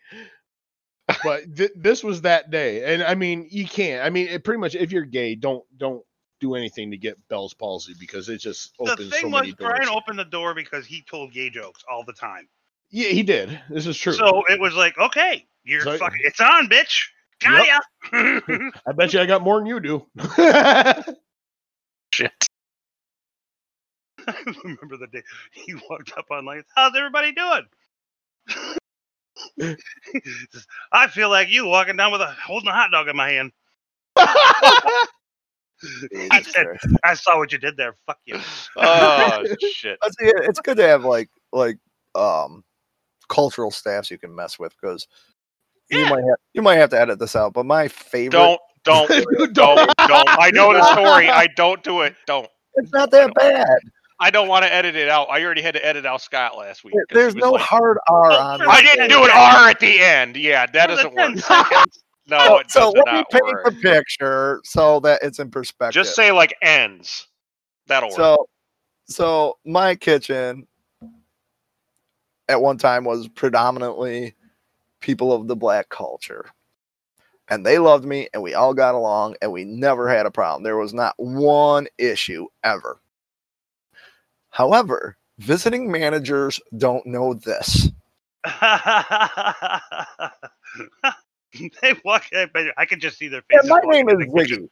But 1.24 1.56
th- 1.56 1.72
this 1.74 2.04
was 2.04 2.20
that 2.22 2.50
day, 2.50 2.94
and 2.94 3.02
I 3.02 3.14
mean, 3.16 3.48
you 3.50 3.66
can't. 3.66 4.04
I 4.04 4.10
mean, 4.10 4.28
it 4.28 4.44
pretty 4.44 4.60
much 4.60 4.74
if 4.76 4.92
you're 4.92 5.04
gay, 5.04 5.34
don't 5.34 5.64
don't 5.78 6.04
do 6.40 6.54
anything 6.54 6.90
to 6.90 6.96
get 6.96 7.16
Bell's 7.28 7.54
palsy 7.54 7.94
because 7.98 8.28
it 8.28 8.38
just 8.38 8.76
The 8.78 8.92
opens 8.92 9.10
thing 9.10 9.22
so 9.22 9.28
was, 9.28 9.40
many 9.42 9.52
doors. 9.52 9.72
Brian 9.76 9.88
opened 9.88 10.18
the 10.18 10.24
door 10.24 10.54
because 10.54 10.86
he 10.86 11.02
told 11.02 11.32
gay 11.32 11.50
jokes 11.50 11.82
all 11.90 12.04
the 12.04 12.12
time. 12.12 12.48
Yeah, 12.92 13.08
he 13.08 13.22
did. 13.24 13.60
This 13.68 13.86
is 13.86 13.98
true. 13.98 14.12
So 14.12 14.44
it 14.48 14.60
was 14.60 14.74
like, 14.74 14.96
okay, 14.98 15.46
you're 15.64 15.82
So- 15.82 15.98
fucking, 15.98 16.20
it's 16.22 16.40
on, 16.40 16.68
bitch. 16.68 17.02
Got 17.40 17.66
ya. 17.66 17.80
I 18.86 18.92
bet 18.92 19.12
you 19.12 19.18
I 19.20 19.26
got 19.26 19.42
more 19.42 19.58
than 19.58 19.66
you 19.66 19.80
do. 19.80 20.06
Shit. 22.14 22.30
I 24.28 24.34
remember 24.62 24.96
the 24.98 25.08
day 25.12 25.22
he 25.50 25.74
walked 25.90 26.12
up 26.16 26.26
on 26.30 26.44
like, 26.44 26.64
how's 26.76 26.94
everybody 26.96 27.32
doing? 27.32 27.62
Says, 29.58 29.76
I 30.92 31.08
feel 31.08 31.28
like 31.30 31.48
you 31.50 31.66
walking 31.66 31.96
down 31.96 32.12
with 32.12 32.20
a 32.20 32.26
holding 32.26 32.68
a 32.68 32.72
hot 32.72 32.92
dog 32.92 33.08
in 33.08 33.16
my 33.16 33.30
hand. 33.30 33.50
I 34.16 35.06
said, 36.42 36.66
I 37.02 37.14
saw 37.14 37.38
what 37.38 37.50
you 37.50 37.58
did 37.58 37.76
there. 37.76 37.96
Fuck 38.06 38.18
you. 38.24 38.38
Oh 38.76 39.42
shit. 39.72 39.98
It's 40.20 40.60
good 40.60 40.76
to 40.76 40.86
have 40.86 41.04
like 41.04 41.28
like 41.52 41.78
um 42.14 42.62
cultural 43.32 43.70
staffs 43.70 44.10
you 44.10 44.18
can 44.18 44.34
mess 44.34 44.58
with 44.58 44.74
because 44.80 45.08
you 45.90 46.04
might 46.04 46.22
have 46.24 46.36
you 46.52 46.62
might 46.62 46.76
have 46.76 46.90
to 46.90 47.00
edit 47.00 47.18
this 47.18 47.34
out. 47.34 47.52
But 47.54 47.66
my 47.66 47.88
favorite, 47.88 48.30
Don't 48.32 48.60
don't 48.84 49.08
Dude, 49.38 49.54
don't 49.54 49.90
don't. 50.06 50.28
I 50.28 50.50
know 50.52 50.72
the 50.72 50.84
story. 50.92 51.28
I 51.28 51.46
don't 51.56 51.82
do 51.82 52.02
it. 52.02 52.14
Don't. 52.26 52.48
it's 52.74 52.92
not 52.92 53.10
that 53.10 53.32
bad. 53.34 53.78
I 54.20 54.30
don't 54.30 54.46
want 54.46 54.64
to 54.64 54.72
edit 54.72 54.94
it 54.94 55.08
out. 55.08 55.28
I 55.30 55.42
already 55.42 55.62
had 55.62 55.74
to 55.74 55.84
edit 55.84 56.06
out 56.06 56.20
Scott 56.22 56.56
last 56.56 56.84
week. 56.84 56.94
There's 57.10 57.34
no 57.34 57.52
like, 57.52 57.62
hard 57.62 57.98
R 58.08 58.30
on. 58.30 58.62
I 58.62 58.80
didn't 58.80 59.08
do 59.08 59.24
an 59.24 59.30
R 59.32 59.68
at 59.70 59.80
the 59.80 59.98
end. 59.98 60.36
Yeah, 60.36 60.66
that 60.66 60.90
For 60.90 60.96
doesn't 60.96 61.14
work. 61.14 61.86
No, 62.28 62.38
So, 62.38 62.58
it 62.58 62.70
so 62.70 62.80
does 62.92 63.02
let 63.04 63.14
me 63.16 63.24
paint 63.32 63.44
work. 63.44 63.64
the 63.64 63.72
picture 63.82 64.60
so 64.62 65.00
that 65.00 65.20
it's 65.24 65.40
in 65.40 65.50
perspective. 65.50 65.92
Just 66.04 66.14
say 66.14 66.30
like 66.30 66.54
ends. 66.62 67.26
That'll 67.88 68.10
work. 68.10 68.16
So, 68.16 68.48
so 69.08 69.58
my 69.66 69.96
kitchen 69.96 70.68
at 72.52 72.60
one 72.62 72.78
time 72.78 73.04
was 73.04 73.26
predominantly 73.28 74.34
people 75.00 75.32
of 75.32 75.48
the 75.48 75.56
black 75.56 75.88
culture. 75.88 76.44
And 77.48 77.66
they 77.66 77.78
loved 77.78 78.04
me 78.04 78.28
and 78.32 78.42
we 78.42 78.54
all 78.54 78.72
got 78.74 78.94
along 78.94 79.34
and 79.42 79.50
we 79.50 79.64
never 79.64 80.08
had 80.08 80.26
a 80.26 80.30
problem. 80.30 80.62
There 80.62 80.76
was 80.76 80.94
not 80.94 81.14
one 81.16 81.88
issue 81.98 82.46
ever. 82.62 83.00
However, 84.50 85.16
visiting 85.38 85.90
managers 85.90 86.60
don't 86.78 87.04
know 87.06 87.34
this. 87.34 87.88
they 91.82 91.94
walk. 92.04 92.24
I 92.34 92.46
bet- 92.46 92.74
I 92.76 92.86
can 92.86 93.00
just 93.00 93.18
see 93.18 93.28
their 93.28 93.42
Yeah, 93.50 93.58
faces. 93.58 93.70
my 93.70 93.80
name 93.84 94.08
is 94.08 94.32
kitchen. 94.34 94.64
Ziggy, 94.64 94.68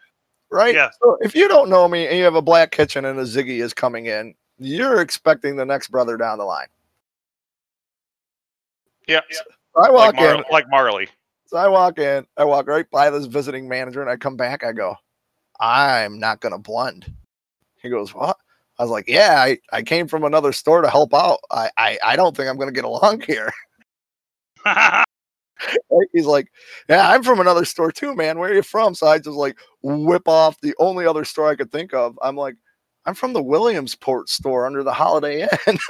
right? 0.51 0.75
Yeah. 0.75 0.91
So 1.03 1.19
if 1.21 1.35
you 1.35 1.49
don't 1.49 1.71
know 1.71 1.89
me 1.89 2.07
and 2.07 2.17
you 2.17 2.25
have 2.25 2.35
a 2.35 2.43
black 2.43 2.71
kitchen 2.71 3.05
and 3.05 3.19
a 3.19 3.25
Ziggy 3.25 3.63
is 3.63 3.75
coming 3.75 4.07
in, 4.07 4.35
you're 4.59 5.01
expecting 5.01 5.57
the 5.57 5.65
next 5.65 5.89
brother 5.89 6.17
down 6.17 6.39
the 6.39 6.45
line. 6.45 6.69
Yeah, 9.11 9.21
So 9.77 9.83
I 9.83 9.91
walk 9.91 10.15
like, 10.15 10.17
Mar- 10.17 10.35
in, 10.37 10.45
like 10.51 10.71
Marley. 10.71 11.09
So 11.47 11.57
I 11.57 11.69
walk 11.69 11.99
in, 11.99 12.27
I 12.37 12.45
walk 12.45 12.69
right 12.69 12.89
by 12.91 13.11
this 13.11 13.27
visiting 13.27 13.69
manager, 13.69 14.01
and 14.01 14.11
I 14.11 14.17
come 14.17 14.37
back. 14.37 14.63
I 14.65 14.73
go, 14.73 14.95
I'm 15.61 16.19
not 16.19 16.41
gonna 16.41 16.59
blend. 16.59 17.13
He 17.83 17.89
goes, 17.91 18.15
What? 18.15 18.37
I 18.79 18.83
was 18.83 18.91
like, 18.91 19.07
Yeah, 19.09 19.37
I, 19.39 19.59
I 19.73 19.83
came 19.83 20.07
from 20.07 20.25
another 20.25 20.53
store 20.53 20.81
to 20.83 20.91
help 20.91 21.13
out. 21.13 21.39
I, 21.51 21.71
I, 21.77 21.99
I 22.05 22.17
don't 22.17 22.37
think 22.37 22.49
I'm 22.49 22.57
gonna 22.59 22.73
get 22.73 22.85
along 22.85 23.23
here. 23.27 23.51
He's 26.13 26.27
like, 26.27 26.47
Yeah, 26.89 27.09
I'm 27.09 27.23
from 27.23 27.41
another 27.41 27.65
store 27.65 27.93
too, 27.93 28.15
man. 28.15 28.39
Where 28.39 28.51
are 28.51 28.55
you 28.55 28.63
from? 28.63 28.95
So 28.95 29.07
I 29.07 29.19
just 29.19 29.29
like 29.31 29.59
whip 29.83 30.29
off 30.29 30.61
the 30.61 30.75
only 30.79 31.07
other 31.07 31.25
store 31.25 31.51
I 31.51 31.57
could 31.57 31.73
think 31.73 31.93
of. 31.95 32.19
I'm 32.23 32.37
like, 32.37 32.55
I'm 33.07 33.15
from 33.15 33.33
the 33.33 33.43
Williamsport 33.43 34.29
store 34.29 34.67
under 34.67 34.83
the 34.83 34.93
Holiday 34.93 35.49
Inn. 35.67 35.79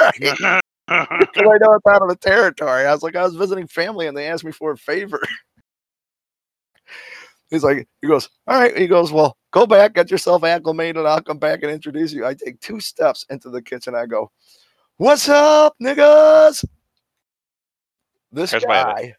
Right? 0.00 0.60
'Cause 0.88 1.06
I 1.36 1.58
know 1.58 1.74
it's 1.74 1.86
out 1.86 2.02
of 2.02 2.08
the 2.08 2.18
territory. 2.20 2.86
I 2.86 2.92
was 2.92 3.02
like, 3.02 3.16
I 3.16 3.22
was 3.22 3.36
visiting 3.36 3.66
family 3.66 4.06
and 4.06 4.16
they 4.16 4.26
asked 4.26 4.44
me 4.44 4.52
for 4.52 4.72
a 4.72 4.76
favor. 4.76 5.20
He's 7.50 7.62
like, 7.62 7.86
he 8.00 8.08
goes, 8.08 8.30
all 8.46 8.58
right. 8.58 8.76
He 8.76 8.86
goes, 8.86 9.12
well, 9.12 9.36
go 9.50 9.66
back, 9.66 9.94
get 9.94 10.10
yourself 10.10 10.42
acclimated. 10.42 11.04
I'll 11.04 11.20
come 11.20 11.38
back 11.38 11.62
and 11.62 11.70
introduce 11.70 12.12
you. 12.12 12.24
I 12.26 12.34
take 12.34 12.60
two 12.60 12.80
steps 12.80 13.26
into 13.28 13.50
the 13.50 13.60
kitchen. 13.60 13.94
I 13.94 14.06
go, 14.06 14.30
what's 14.96 15.28
up, 15.28 15.74
niggas? 15.82 16.64
This 18.32 18.54
edit. 18.54 18.68
guy, 18.68 19.14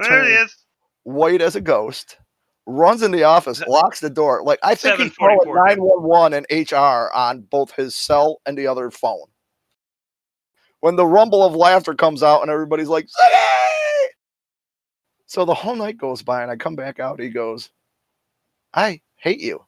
there 0.00 0.24
he 0.24 0.32
is. 0.32 0.56
white 1.04 1.40
as 1.40 1.54
a 1.54 1.60
ghost, 1.60 2.18
runs 2.66 3.02
in 3.02 3.12
the 3.12 3.22
office, 3.22 3.62
locks 3.68 4.00
the 4.00 4.10
door. 4.10 4.42
Like 4.42 4.58
I 4.64 4.74
think 4.74 4.98
he's 4.98 5.14
calling 5.14 5.38
744, 5.44 5.66
nine 5.68 5.80
one 5.80 6.02
one 6.02 6.34
and 6.34 6.44
HR 6.50 7.14
on 7.14 7.42
both 7.42 7.70
his 7.76 7.94
cell 7.94 8.40
and 8.46 8.58
the 8.58 8.66
other 8.66 8.90
phone. 8.90 9.26
When 10.80 10.96
the 10.96 11.06
rumble 11.06 11.42
of 11.44 11.54
laughter 11.54 11.94
comes 11.94 12.22
out 12.22 12.42
and 12.42 12.50
everybody's 12.50 12.88
like, 12.88 13.06
"Ziggy!" 13.06 14.06
so 15.26 15.44
the 15.44 15.54
whole 15.54 15.74
night 15.76 15.98
goes 15.98 16.22
by 16.22 16.42
and 16.42 16.50
I 16.50 16.56
come 16.56 16.76
back 16.76 17.00
out. 17.00 17.20
He 17.20 17.30
goes, 17.30 17.70
"I 18.74 19.00
hate 19.16 19.40
you. 19.40 19.64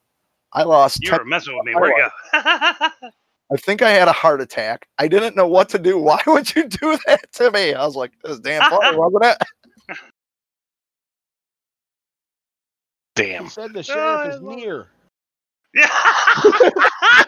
I 0.53 0.63
lost. 0.63 1.03
You 1.03 1.11
10 1.11 1.19
were 1.19 1.25
messing 1.25 1.57
with 1.57 1.67
me, 1.67 1.75
I 1.75 1.81
weren't 1.81 1.97
you? 1.99 3.11
I 3.51 3.57
think 3.57 3.81
I 3.81 3.91
had 3.91 4.09
a 4.09 4.13
heart 4.13 4.41
attack. 4.41 4.89
I 4.99 5.09
didn't 5.09 5.37
know 5.37 5.47
what 5.47 5.69
to 5.71 5.79
do. 5.79 5.99
Why 6.03 6.21
would 6.27 6.55
you 6.55 6.69
do 6.69 6.99
that 7.07 7.33
to 7.35 7.51
me? 7.51 7.75
I 7.75 7.85
was 7.85 7.97
like, 7.97 8.13
this 8.23 8.33
is 8.33 8.41
damn 8.41 8.69
funny, 8.71 8.97
wasn't 8.99 9.25
it? 9.25 9.97
Damn. 13.15 13.45
He 13.45 13.51
said 13.51 13.73
the 13.73 13.79
oh, 13.81 13.83
sheriff 13.83 14.21
I 14.21 14.29
is 14.29 14.41
near. 14.43 14.89
yeah. 15.75 17.25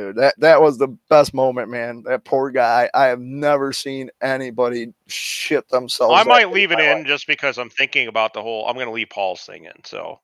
Dude, 0.00 0.16
that 0.16 0.34
that 0.38 0.62
was 0.62 0.78
the 0.78 0.88
best 1.10 1.34
moment, 1.34 1.68
man. 1.68 2.02
That 2.06 2.24
poor 2.24 2.50
guy. 2.50 2.88
I 2.94 3.06
have 3.06 3.20
never 3.20 3.70
seen 3.72 4.10
anybody 4.22 4.94
shit 5.08 5.68
themselves. 5.68 6.14
I 6.18 6.24
might 6.24 6.50
leave 6.50 6.72
it 6.72 6.80
in 6.80 6.98
life. 6.98 7.06
just 7.06 7.26
because 7.26 7.58
I'm 7.58 7.68
thinking 7.68 8.08
about 8.08 8.32
the 8.32 8.40
whole. 8.40 8.66
I'm 8.66 8.74
going 8.76 8.86
to 8.86 8.92
leave 8.92 9.10
Paul's 9.10 9.42
thing 9.42 9.66
in. 9.66 9.72
So 9.84 10.20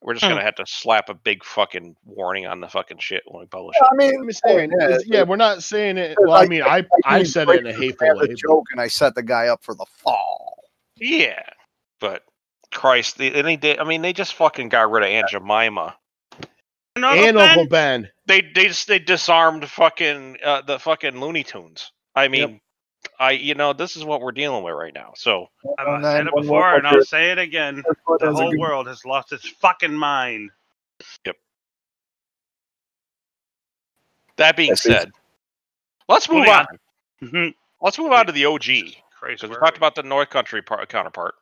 we're 0.00 0.14
just 0.14 0.24
Hmm. 0.24 0.30
going 0.30 0.38
to 0.40 0.44
have 0.44 0.54
to 0.54 0.64
slap 0.66 1.10
a 1.10 1.14
big 1.14 1.44
fucking 1.44 1.96
warning 2.06 2.46
on 2.46 2.60
the 2.60 2.68
fucking 2.68 2.96
shit 2.98 3.22
when 3.26 3.40
we 3.40 3.46
publish 3.46 3.76
I 3.82 3.86
it. 3.92 3.96
mean, 3.98 4.14
I'm 4.20 4.32
saying, 4.32 4.72
yeah, 4.80 4.88
is- 4.88 5.06
yeah, 5.06 5.22
we're 5.22 5.36
not 5.36 5.62
saying 5.62 5.98
it. 5.98 6.16
Well, 6.18 6.32
I 6.32 6.44
I- 6.44 6.46
mean, 6.46 6.62
I 6.62 6.84
I 7.04 7.16
mean, 7.18 7.26
said 7.26 7.48
it 7.50 7.60
in 7.60 7.66
a 7.66 7.72
hateful 7.74 8.16
way. 8.16 8.34
joke, 8.34 8.64
and 8.72 8.80
I 8.80 8.88
set 8.88 9.14
the 9.14 9.22
guy 9.22 9.48
up 9.48 9.62
for 9.62 9.74
the 9.74 9.86
fall. 9.98 10.56
Yeah, 10.96 11.42
but 12.00 12.24
Christ, 12.72 13.18
they, 13.18 13.32
and 13.34 13.46
they 13.46 13.56
did. 13.56 13.78
I 13.80 13.84
mean, 13.84 14.00
they 14.00 14.14
just 14.14 14.34
fucking 14.34 14.70
got 14.70 14.90
rid 14.90 15.02
of 15.02 15.10
Aunt 15.10 15.28
Jemima. 15.28 15.94
And 16.96 17.04
Uncle 17.04 17.24
And 17.26 17.36
Ben? 17.36 17.48
Uncle 17.50 17.66
Ben. 17.68 18.10
They 18.26 18.40
they 18.54 18.66
just 18.68 18.86
they 18.88 18.98
disarmed 18.98 19.68
fucking 19.68 20.38
uh, 20.44 20.62
the 20.62 20.78
fucking 20.78 21.18
Looney 21.20 21.42
Tunes. 21.42 21.90
I 22.14 22.28
mean, 22.28 22.60
I 23.18 23.32
you 23.32 23.54
know 23.54 23.72
this 23.72 23.96
is 23.96 24.04
what 24.04 24.20
we're 24.20 24.32
dealing 24.32 24.62
with 24.62 24.74
right 24.74 24.92
now. 24.94 25.12
So 25.16 25.46
I've 25.78 26.02
said 26.04 26.26
it 26.26 26.34
before, 26.34 26.74
and 26.76 26.86
I'll 26.86 27.02
say 27.02 27.30
it 27.32 27.38
again. 27.38 27.82
The 28.18 28.32
whole 28.32 28.50
good- 28.50 28.60
world 28.60 28.86
has 28.88 29.04
lost 29.04 29.32
its 29.32 29.48
fucking 29.48 29.94
mind. 29.94 30.50
Yep. 31.24 31.36
That 34.36 34.56
being 34.56 34.70
Yes, 34.70 34.82
please. 34.82 34.92
said, 34.94 35.10
let's 36.08 36.28
move 36.28 36.38
Moving 36.40 36.52
on. 36.52 36.66
on. 37.22 37.28
Mhm. 37.28 37.54
Let's 37.80 37.98
move 37.98 38.12
on 38.12 38.26
to 38.26 38.32
the 38.32 38.44
OG 38.46 38.96
Christ, 39.18 39.42
because 39.42 39.42
we 39.44 39.48
where 39.50 39.60
talked 39.60 39.76
about 39.76 39.94
the 39.94 40.02
North 40.02 40.30
Country 40.30 40.62
par- 40.62 40.84
counterpart. 40.86 41.34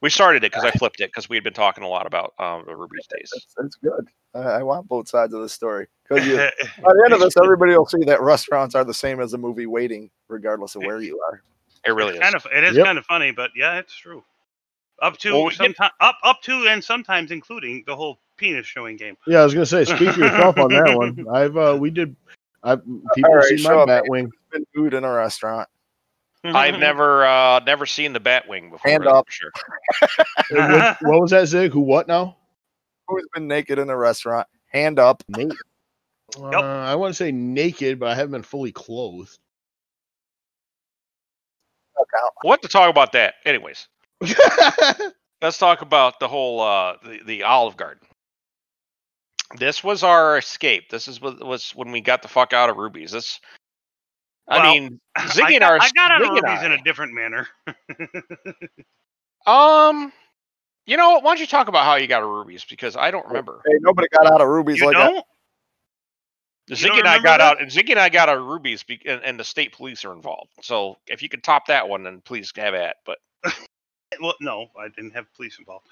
We 0.00 0.10
started 0.10 0.44
it 0.44 0.52
because 0.52 0.64
I 0.64 0.70
flipped 0.72 1.00
it 1.00 1.08
because 1.08 1.28
we 1.28 1.36
had 1.36 1.42
been 1.44 1.52
talking 1.52 1.82
a 1.82 1.88
lot 1.88 2.06
about 2.06 2.32
um, 2.38 2.64
the 2.66 2.76
Ruby's 2.76 3.06
days. 3.08 3.30
That's, 3.32 3.54
that's 3.56 3.76
good. 3.76 4.08
I, 4.34 4.60
I 4.60 4.62
want 4.62 4.86
both 4.88 5.08
sides 5.08 5.34
of 5.34 5.42
the 5.42 5.48
story 5.48 5.88
because 6.08 6.24
by 6.26 6.92
the 6.92 7.02
end 7.04 7.14
of 7.14 7.20
this, 7.20 7.36
everybody 7.36 7.76
will 7.76 7.86
see 7.86 8.04
that 8.04 8.20
restaurants 8.20 8.74
are 8.76 8.84
the 8.84 8.94
same 8.94 9.20
as 9.20 9.32
the 9.32 9.38
movie 9.38 9.66
Waiting, 9.66 10.10
regardless 10.28 10.76
of 10.76 10.82
where 10.82 11.00
you 11.00 11.20
are. 11.28 11.42
It 11.84 11.90
really 11.90 12.14
is. 12.14 12.20
kind 12.20 12.34
of 12.36 12.46
it 12.52 12.62
is 12.64 12.76
Yep. 12.76 12.86
kind 12.86 12.98
of 12.98 13.06
funny, 13.06 13.32
but 13.32 13.50
yeah, 13.56 13.78
it's 13.78 13.94
true. 13.96 14.22
Up 15.02 15.16
to 15.18 15.32
Well, 15.32 15.44
we- 15.46 15.54
sometime, 15.54 15.90
up 16.00 16.16
up 16.22 16.42
to 16.42 16.66
and 16.68 16.82
sometimes 16.82 17.30
including 17.30 17.82
the 17.86 17.96
whole 17.96 18.20
penis 18.36 18.66
showing 18.66 18.96
game. 18.96 19.16
Yeah, 19.26 19.40
I 19.40 19.44
was 19.44 19.54
gonna 19.54 19.66
say, 19.66 19.84
speak 19.84 20.12
for 20.14 20.20
yourself 20.20 20.58
on 20.58 20.70
that 20.70 20.94
one. 20.94 21.26
I've 21.32 21.56
uh, 21.56 21.76
we 21.78 21.90
did. 21.90 22.14
I 22.62 22.76
people 22.76 23.30
All 23.30 23.36
right, 23.36 23.44
see 23.46 23.62
my 23.62 23.74
up, 23.74 23.86
bat 23.86 24.04
wing. 24.08 24.30
Been 24.52 24.66
food 24.74 24.94
in 24.94 25.04
a 25.04 25.12
restaurant. 25.12 25.68
I've 26.44 26.78
never 26.78 27.26
uh, 27.26 27.60
never 27.60 27.86
seen 27.86 28.12
the 28.12 28.20
Batwing 28.20 28.70
before. 28.70 28.90
Hand 28.90 29.06
up. 29.06 29.26
sure. 29.28 29.50
what, 30.50 30.96
what 31.02 31.20
was 31.20 31.30
that, 31.32 31.46
Zig? 31.46 31.72
Who? 31.72 31.80
What 31.80 32.06
now? 32.06 32.36
Who's 33.08 33.26
been 33.34 33.48
naked 33.48 33.78
in 33.78 33.90
a 33.90 33.96
restaurant? 33.96 34.46
Hand 34.66 34.98
up. 34.98 35.22
Nate. 35.28 35.52
Uh, 36.36 36.50
I 36.50 36.94
want 36.94 37.10
to 37.10 37.16
say 37.16 37.32
naked, 37.32 37.98
but 37.98 38.10
I 38.10 38.14
haven't 38.14 38.32
been 38.32 38.42
fully 38.42 38.70
clothed. 38.70 39.38
what 42.42 42.60
to 42.60 42.68
talk 42.68 42.90
about 42.90 43.12
that? 43.12 43.36
Anyways, 43.46 43.88
let's 45.40 45.56
talk 45.56 45.80
about 45.80 46.20
the 46.20 46.28
whole 46.28 46.60
uh 46.60 46.96
the, 47.02 47.20
the 47.24 47.42
Olive 47.44 47.78
Garden. 47.78 48.06
This 49.56 49.82
was 49.82 50.02
our 50.02 50.36
escape. 50.36 50.90
This 50.90 51.08
is 51.08 51.18
what 51.18 51.42
was 51.42 51.70
when 51.70 51.92
we 51.92 52.02
got 52.02 52.20
the 52.20 52.28
fuck 52.28 52.52
out 52.52 52.68
of 52.68 52.76
Ruby's. 52.76 53.12
This, 53.12 53.40
I 54.48 54.58
Well, 54.58 54.72
mean, 54.72 55.00
Ziggy 55.18 55.42
I 55.44 55.50
and 55.52 55.60
got, 55.60 55.70
our 55.72 55.78
I 55.80 55.90
got 55.94 56.10
out 56.12 56.22
of 56.22 56.28
Ziggy 56.28 56.38
and 56.38 56.44
Ruby's 56.46 56.62
in 56.64 56.72
I- 56.72 56.74
a 56.76 56.82
different 56.82 57.12
manner. 57.14 57.48
Um, 59.46 60.12
you 60.86 60.96
know, 60.98 61.10
what, 61.10 61.22
why 61.22 61.30
don't 61.30 61.40
you 61.40 61.46
talk 61.46 61.68
about 61.68 61.84
how 61.84 61.94
you 61.94 62.06
got 62.06 62.22
a 62.22 62.26
Ruby's 62.26 62.64
because 62.64 62.96
I 62.96 63.10
don't 63.10 63.26
remember. 63.26 63.62
Hey, 63.66 63.74
nobody 63.80 64.08
got 64.12 64.30
out 64.30 64.40
of 64.42 64.48
Ruby's 64.48 64.78
you 64.80 64.86
like 64.86 64.96
that. 64.96 65.10
don't? 65.10 65.24
You 66.66 66.76
Ziggy 66.76 66.88
don't 66.88 66.98
and 67.00 67.08
I 67.08 67.16
got 67.18 67.38
that? 67.38 67.40
out, 67.40 67.62
and 67.62 67.70
Ziggy 67.70 67.90
and 67.90 67.98
I 67.98 68.10
got 68.10 68.28
our 68.28 68.40
Ruby's, 68.40 68.82
be, 68.82 69.00
and, 69.06 69.22
and 69.24 69.40
the 69.40 69.44
state 69.44 69.72
police 69.72 70.04
are 70.04 70.12
involved. 70.12 70.50
So 70.62 70.98
if 71.06 71.22
you 71.22 71.30
could 71.30 71.42
top 71.42 71.66
that 71.68 71.88
one, 71.88 72.02
then 72.02 72.20
please 72.20 72.52
have 72.56 72.74
at. 72.74 72.96
But 73.06 73.18
Well, 74.20 74.34
no, 74.40 74.66
I 74.78 74.88
didn't 74.88 75.12
have 75.12 75.32
police 75.34 75.58
involved. 75.58 75.86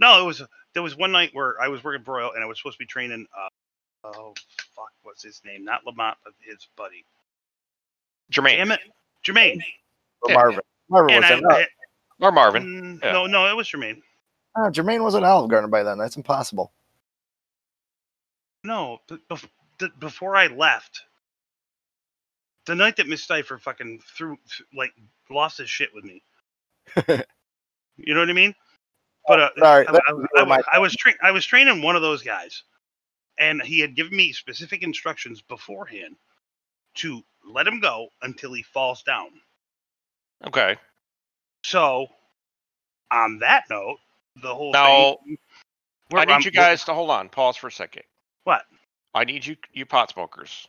No, 0.00 0.22
it 0.22 0.24
was 0.24 0.42
there 0.72 0.82
was 0.82 0.96
one 0.96 1.12
night 1.12 1.30
where 1.34 1.60
I 1.60 1.68
was 1.68 1.84
working 1.84 2.02
for 2.04 2.14
Royal 2.14 2.32
and 2.32 2.42
I 2.42 2.46
was 2.46 2.56
supposed 2.58 2.76
to 2.76 2.82
be 2.82 2.86
training. 2.86 3.26
Uh, 3.36 3.48
oh 4.16 4.34
fuck, 4.74 4.90
what's 5.02 5.22
his 5.22 5.42
name? 5.44 5.64
Not 5.64 5.84
Lamont, 5.84 6.16
but 6.24 6.32
his 6.40 6.66
buddy. 6.76 7.04
Jermaine 8.30 8.56
Damn 8.58 8.72
it, 8.72 8.80
Jermaine. 9.24 9.62
Or 10.22 10.30
Yeah. 10.30 10.34
Marvin. 10.36 10.60
Marvin 10.88 11.14
And 11.14 11.22
was 11.24 11.30
I, 11.30 11.34
in. 11.34 11.40
No, 11.42 11.48
I- 11.56 11.66
or 12.20 12.32
Marvin, 12.32 12.62
mm, 13.00 13.02
yeah. 13.04 13.12
no, 13.12 13.26
no, 13.26 13.46
it 13.48 13.56
was 13.56 13.68
Jermaine. 13.70 14.00
no, 14.56 14.64
Jermaine 14.70 15.02
was 15.02 15.14
in 15.14 15.24
Olive 15.24 15.50
Garden 15.50 15.70
by 15.70 15.82
then. 15.82 15.98
That's 15.98 16.16
impossible. 16.16 16.72
No, 18.64 19.00
b- 19.08 19.88
before 19.98 20.36
I 20.36 20.46
left, 20.46 21.02
the 22.66 22.74
night 22.76 22.96
that 22.96 23.08
Miss 23.08 23.26
Stifer 23.26 23.60
fucking 23.60 24.00
threw, 24.16 24.36
like, 24.72 24.92
lost 25.30 25.58
his 25.58 25.68
shit 25.68 25.90
with 25.92 26.04
me. 26.04 26.22
you 27.96 28.14
know 28.14 28.20
what 28.20 28.30
I 28.30 28.34
mean? 28.34 28.54
But 29.26 29.40
uh, 29.40 29.50
Sorry, 29.58 29.86
I, 29.88 29.92
that 29.92 30.02
I- 30.08 30.12
was 30.12 30.26
I- 30.72 30.76
I 30.76 30.78
was 30.78 30.94
tra- 30.94 31.14
I 31.22 31.30
was 31.32 31.44
training 31.44 31.82
one 31.82 31.96
of 31.96 32.02
those 32.02 32.22
guys, 32.22 32.62
and 33.38 33.60
he 33.62 33.80
had 33.80 33.96
given 33.96 34.16
me 34.16 34.32
specific 34.32 34.82
instructions 34.84 35.42
beforehand 35.42 36.14
to 36.96 37.22
let 37.44 37.66
him 37.66 37.80
go 37.80 38.08
until 38.22 38.52
he 38.52 38.62
falls 38.62 39.02
down. 39.02 39.28
okay. 40.46 40.76
So, 41.64 42.08
on 43.12 43.38
that 43.38 43.64
note, 43.70 43.98
the 44.42 44.52
whole 44.54 44.72
Now, 44.72 45.16
thing. 45.24 45.38
I 46.14 46.24
need 46.24 46.32
I'm- 46.32 46.42
you 46.42 46.50
guys 46.50 46.84
to 46.84 46.94
hold 46.94 47.10
on, 47.10 47.28
pause 47.28 47.56
for 47.56 47.68
a 47.68 47.72
second. 47.72 48.02
What? 48.44 48.64
I 49.14 49.24
need 49.24 49.46
you, 49.46 49.56
you 49.72 49.86
pot 49.86 50.10
smokers, 50.10 50.66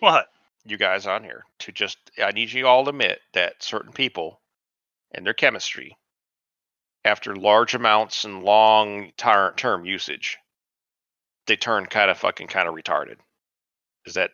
What? 0.00 0.32
you 0.64 0.76
guys 0.76 1.06
on 1.06 1.22
here, 1.22 1.44
to 1.60 1.72
just. 1.72 1.98
I 2.22 2.32
need 2.32 2.50
you 2.52 2.66
all 2.66 2.84
to 2.84 2.90
admit 2.90 3.20
that 3.34 3.62
certain 3.62 3.92
people 3.92 4.40
and 5.12 5.24
their 5.24 5.34
chemistry, 5.34 5.96
after 7.04 7.36
large 7.36 7.74
amounts 7.74 8.24
and 8.24 8.42
long 8.42 9.12
tar- 9.16 9.54
term 9.54 9.84
usage, 9.84 10.38
they 11.46 11.56
turn 11.56 11.86
kind 11.86 12.10
of 12.10 12.18
fucking 12.18 12.48
kind 12.48 12.68
of 12.68 12.74
retarded. 12.74 13.16
Is 14.06 14.14
that? 14.14 14.32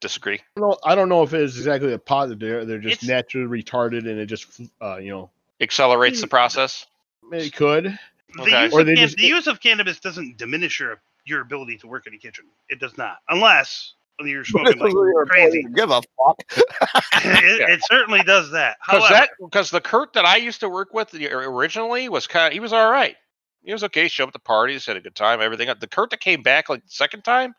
Do 0.00 0.04
you 0.04 0.08
disagree? 0.08 0.40
I 0.56 0.60
don't 0.60 0.70
know- 0.70 0.78
I 0.84 0.94
don't 0.94 1.08
know 1.08 1.22
if 1.22 1.34
it's 1.34 1.56
exactly 1.56 1.92
a 1.92 1.98
positive. 1.98 2.38
They're, 2.38 2.64
they're 2.64 2.78
just 2.78 3.02
It's- 3.02 3.08
naturally 3.08 3.62
retarded, 3.62 4.08
and 4.08 4.18
it 4.20 4.26
just, 4.26 4.60
uh, 4.80 4.96
you 4.98 5.10
know, 5.10 5.30
Accelerates 5.60 6.20
the 6.20 6.26
Mm. 6.28 6.30
process. 6.30 6.86
it 7.32 7.52
could. 7.52 7.98
The, 8.36 8.42
Okay. 8.42 8.64
use 8.64 8.72
Or 8.74 8.80
of 8.80 8.86
they 8.86 8.94
can- 8.94 9.04
just- 9.06 9.16
the 9.16 9.26
use 9.26 9.46
of 9.48 9.60
cannabis 9.60 9.98
doesn't 9.98 10.36
diminish 10.36 10.78
your 10.80 11.00
your 11.26 11.42
ability 11.42 11.76
to 11.76 11.86
work 11.86 12.06
in 12.06 12.14
a 12.14 12.16
kitchen. 12.16 12.46
It 12.70 12.80
does 12.80 12.96
not, 12.96 13.18
unless 13.28 13.92
you're 14.20 14.46
smoking 14.46 14.78
like 14.78 15.28
crazy. 15.28 15.62
Give 15.74 15.90
a 15.90 16.00
fuck. 16.00 16.38
it, 16.48 17.60
Yeah. 17.60 17.70
it 17.74 17.80
certainly 17.84 18.22
does 18.22 18.50
that. 18.52 18.78
Because 18.86 19.08
that 19.10 19.30
because 19.40 19.70
the 19.70 19.80
Kurt 19.82 20.14
that 20.14 20.24
I 20.24 20.36
used 20.36 20.60
to 20.60 20.70
work 20.70 20.94
with 20.94 21.12
originally 21.14 22.08
was 22.08 22.26
kind 22.26 22.46
of 22.46 22.52
he 22.54 22.60
was 22.60 22.72
all 22.72 22.90
right. 22.90 23.16
He 23.62 23.72
was 23.72 23.84
okay. 23.84 24.08
Show 24.08 24.22
up 24.24 24.28
at 24.28 24.32
the 24.32 24.38
parties, 24.38 24.86
had 24.86 24.96
a 24.96 25.00
good 25.00 25.14
time, 25.16 25.42
everything. 25.42 25.68
The 25.78 25.86
Kurt 25.86 26.08
that 26.10 26.20
came 26.20 26.42
back 26.42 26.68
like 26.70 26.82
the 26.84 26.90
second 26.90 27.22
time, 27.24 27.50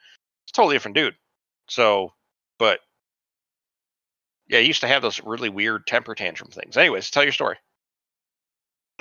it's 0.46 0.52
a 0.52 0.54
totally 0.54 0.74
different 0.76 0.96
dude. 0.96 1.16
So, 1.68 2.14
but 2.60 2.82
yeah, 4.50 4.60
he 4.62 4.68
used 4.68 4.82
to 4.82 4.88
have 4.90 5.02
those 5.04 5.22
really 5.24 5.50
weird 5.50 5.88
temper 5.88 6.16
tantrum 6.16 6.52
things. 6.52 6.78
Anyways, 6.78 7.12
tell 7.12 7.24
your 7.24 7.34
story. 7.34 7.58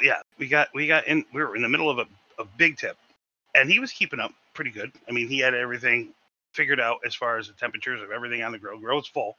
yeah, 0.03 0.21
we 0.39 0.49
got 0.49 0.69
we 0.75 0.89
got 0.89 1.07
in. 1.09 1.25
We 1.35 1.43
were 1.43 1.57
in 1.57 1.63
the 1.63 1.71
middle 1.71 1.91
of 1.91 1.99
a, 1.99 2.07
a 2.43 2.47
big 2.59 2.79
tip, 2.79 2.99
and 3.55 3.71
he 3.71 3.81
was 3.81 3.93
keeping 3.93 4.21
up 4.21 4.33
pretty 4.55 4.71
good. 4.73 4.93
I 5.09 5.13
mean, 5.13 5.29
he 5.29 5.41
had 5.41 5.55
everything 5.55 6.15
figured 6.55 6.81
out 6.81 6.99
as 7.07 7.15
far 7.15 7.39
as 7.39 7.49
the 7.49 7.55
temperatures 7.55 8.03
of 8.03 8.13
everything 8.13 8.43
on 8.43 8.53
the 8.53 8.59
grill. 8.59 8.79
Grill's 8.81 9.09
full, 9.09 9.39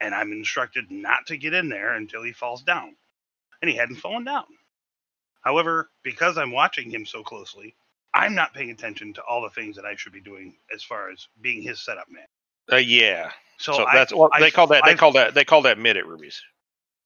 and 0.00 0.14
I'm 0.14 0.32
instructed 0.32 0.90
not 0.90 1.26
to 1.28 1.38
get 1.38 1.54
in 1.54 1.68
there 1.70 1.94
until 1.94 2.22
he 2.24 2.32
falls 2.32 2.62
down, 2.62 2.96
and 3.62 3.70
he 3.70 3.76
hadn't 3.76 3.96
fallen 3.96 4.24
down. 4.24 4.46
However, 5.42 5.90
because 6.04 6.38
I'm 6.38 6.52
watching 6.52 6.90
him 6.90 7.06
so 7.06 7.22
closely, 7.22 7.76
I'm 8.14 8.34
not 8.34 8.54
paying 8.54 8.70
attention 8.70 9.14
to 9.14 9.22
all 9.22 9.42
the 9.42 9.50
things 9.50 9.76
that 9.76 9.86
I 9.86 9.96
should 9.96 10.12
be 10.12 10.20
doing 10.20 10.56
as 10.74 10.84
far 10.84 11.10
as 11.10 11.28
being 11.42 11.62
his 11.62 11.80
setup 11.84 12.08
man. 12.10 12.26
Uh, 12.72 12.76
yeah. 12.76 13.30
So, 13.58 13.72
So, 13.72 13.84
I, 13.86 13.94
that's 13.94 14.12
well, 14.14 14.30
I- 14.32 14.40
they 14.40 14.50
call 14.50 14.66
that 14.68 14.82
they 14.84 14.92
I- 14.92 14.94
call 14.94 15.12
that 15.12 15.34
they 15.34 15.44
call 15.44 15.62
that 15.62 15.78
mid 15.78 15.96
at 15.96 16.06
Ruby's. 16.06 16.40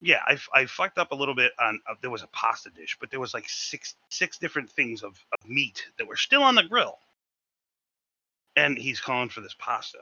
yeah, 0.01 0.19
I, 0.27 0.37
I 0.53 0.65
fucked 0.65 0.97
up 0.97 1.11
a 1.11 1.15
little 1.15 1.35
bit 1.35 1.51
on. 1.59 1.79
Uh, 1.89 1.95
there 2.01 2.11
was 2.11 2.23
a 2.23 2.27
pasta 2.27 2.69
dish, 2.69 2.97
but 2.99 3.09
there 3.11 3.19
was 3.19 3.33
like 3.33 3.47
six 3.47 3.95
six 4.09 4.37
different 4.37 4.69
things 4.69 5.03
of, 5.03 5.11
of 5.31 5.49
meat 5.49 5.85
that 5.97 6.07
were 6.07 6.17
still 6.17 6.43
on 6.43 6.55
the 6.55 6.63
grill, 6.63 6.99
and 8.55 8.77
he's 8.77 8.99
calling 9.01 9.29
for 9.29 9.41
this 9.41 9.55
pasta. 9.57 9.99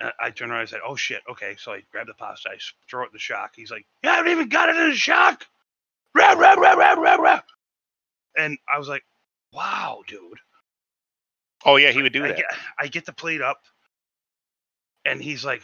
And 0.00 0.12
I 0.18 0.30
turn 0.30 0.50
around 0.50 0.60
and 0.60 0.68
said, 0.70 0.80
"Oh 0.86 0.96
shit, 0.96 1.22
okay." 1.30 1.54
So 1.58 1.72
I 1.72 1.82
grab 1.92 2.06
the 2.08 2.14
pasta, 2.14 2.50
I 2.50 2.58
throw 2.90 3.02
it 3.04 3.08
in 3.08 3.12
the 3.12 3.18
shock. 3.20 3.52
He's 3.54 3.70
like, 3.70 3.86
"You 4.02 4.10
haven't 4.10 4.32
even 4.32 4.48
got 4.48 4.68
it 4.68 4.76
in 4.76 4.90
the 4.90 4.96
shock." 4.96 5.46
Rah, 6.14 6.32
rah, 6.32 6.54
rah, 6.54 6.74
rah, 6.74 6.94
rah, 6.94 7.14
rah. 7.14 7.40
And 8.36 8.58
I 8.72 8.78
was 8.78 8.88
like, 8.88 9.04
"Wow, 9.52 10.02
dude." 10.08 10.38
Oh 11.64 11.76
yeah, 11.76 11.90
he 11.92 12.02
would 12.02 12.12
do 12.12 12.24
I 12.24 12.28
that. 12.28 12.36
get, 12.38 12.46
I 12.78 12.86
get 12.88 13.06
the 13.06 13.12
plate 13.12 13.40
up, 13.40 13.60
and 15.04 15.22
he's 15.22 15.44
like, 15.44 15.62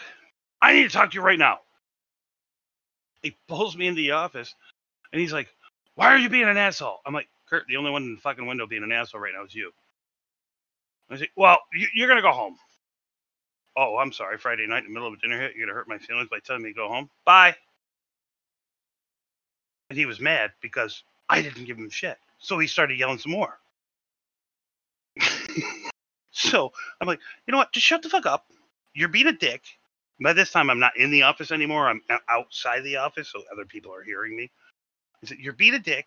"I 0.60 0.74
need 0.74 0.84
to 0.84 0.88
talk 0.90 1.10
to 1.10 1.14
you 1.14 1.22
right 1.22 1.38
now." 1.38 1.60
He 3.22 3.36
pulls 3.48 3.76
me 3.76 3.86
into 3.86 4.00
the 4.00 4.12
office, 4.12 4.54
and 5.12 5.20
he's 5.20 5.32
like, 5.32 5.48
"Why 5.94 6.08
are 6.08 6.18
you 6.18 6.28
being 6.28 6.48
an 6.48 6.56
asshole?" 6.56 7.00
I'm 7.06 7.14
like, 7.14 7.28
"Kurt, 7.48 7.66
the 7.66 7.76
only 7.76 7.90
one 7.90 8.04
in 8.04 8.14
the 8.14 8.20
fucking 8.20 8.46
window 8.46 8.66
being 8.66 8.82
an 8.82 8.92
asshole 8.92 9.20
right 9.20 9.34
now 9.34 9.44
is 9.44 9.54
you." 9.54 9.72
I 11.10 11.16
say, 11.16 11.28
"Well, 11.36 11.58
you, 11.72 11.88
you're 11.94 12.08
gonna 12.08 12.22
go 12.22 12.32
home." 12.32 12.58
Oh, 13.76 13.96
I'm 13.96 14.12
sorry. 14.12 14.38
Friday 14.38 14.66
night 14.66 14.84
in 14.84 14.86
the 14.86 14.90
middle 14.90 15.08
of 15.08 15.14
a 15.14 15.18
dinner 15.18 15.40
hit, 15.40 15.54
you're 15.54 15.66
gonna 15.66 15.76
hurt 15.76 15.88
my 15.88 15.98
feelings 15.98 16.28
by 16.28 16.40
telling 16.40 16.62
me 16.62 16.70
to 16.70 16.74
go 16.74 16.88
home. 16.88 17.08
Bye. 17.24 17.56
And 19.88 19.98
he 19.98 20.04
was 20.06 20.20
mad 20.20 20.52
because 20.60 21.02
I 21.28 21.42
didn't 21.42 21.64
give 21.64 21.78
him 21.78 21.88
shit, 21.90 22.18
so 22.38 22.58
he 22.58 22.66
started 22.66 22.98
yelling 22.98 23.18
some 23.18 23.32
more. 23.32 23.58
so 26.30 26.72
I'm 27.00 27.06
like, 27.06 27.20
you 27.46 27.52
know 27.52 27.58
what? 27.58 27.72
Just 27.72 27.86
shut 27.86 28.02
the 28.02 28.08
fuck 28.08 28.26
up. 28.26 28.46
You're 28.98 29.08
being 29.08 29.28
a 29.28 29.32
dick. 29.32 29.62
By 30.20 30.32
this 30.32 30.50
time, 30.50 30.70
I'm 30.70 30.80
not 30.80 30.96
in 30.96 31.12
the 31.12 31.22
office 31.22 31.52
anymore. 31.52 31.88
I'm 31.88 32.02
outside 32.28 32.82
the 32.82 32.96
office, 32.96 33.30
so 33.30 33.40
other 33.52 33.64
people 33.64 33.94
are 33.94 34.02
hearing 34.02 34.36
me. 34.36 34.50
I 35.22 35.28
said, 35.28 35.38
You're 35.38 35.52
being 35.52 35.74
a 35.74 35.78
dick. 35.78 36.06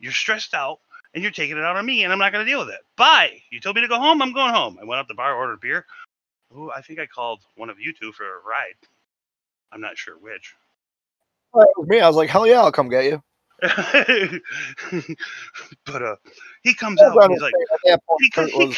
You're 0.00 0.10
stressed 0.10 0.52
out, 0.52 0.80
and 1.14 1.22
you're 1.22 1.30
taking 1.30 1.56
it 1.56 1.62
out 1.62 1.76
on 1.76 1.86
me, 1.86 2.02
and 2.02 2.12
I'm 2.12 2.18
not 2.18 2.32
going 2.32 2.44
to 2.44 2.50
deal 2.50 2.58
with 2.58 2.70
it. 2.70 2.80
Bye. 2.96 3.40
You 3.52 3.60
told 3.60 3.76
me 3.76 3.82
to 3.82 3.88
go 3.88 4.00
home. 4.00 4.20
I'm 4.20 4.32
going 4.32 4.52
home. 4.52 4.78
I 4.82 4.84
went 4.84 4.98
out 4.98 5.06
the 5.06 5.14
bar, 5.14 5.36
ordered 5.36 5.60
beer. 5.60 5.86
Ooh, 6.56 6.72
I 6.72 6.80
think 6.80 6.98
I 6.98 7.06
called 7.06 7.38
one 7.54 7.70
of 7.70 7.78
you 7.78 7.92
two 7.92 8.10
for 8.10 8.24
a 8.24 8.40
ride. 8.44 8.74
I'm 9.70 9.80
not 9.80 9.96
sure 9.96 10.18
which. 10.18 10.56
Well, 11.52 11.62
it 11.62 11.70
was 11.78 11.88
me. 11.88 12.00
I 12.00 12.08
was 12.08 12.16
like, 12.16 12.30
hell 12.30 12.48
yeah, 12.48 12.58
I'll 12.58 12.72
come 12.72 12.88
get 12.88 13.04
you. 13.04 13.22
but 15.86 16.02
uh, 16.02 16.16
he 16.64 16.74
comes 16.74 17.00
out 17.00 17.16
and 17.16 17.32
he's 17.32 17.42
like, 17.42 17.54
At 17.72 17.78
that 17.84 18.00
point, 18.06 18.20
he, 18.20 18.66
he, 18.66 18.76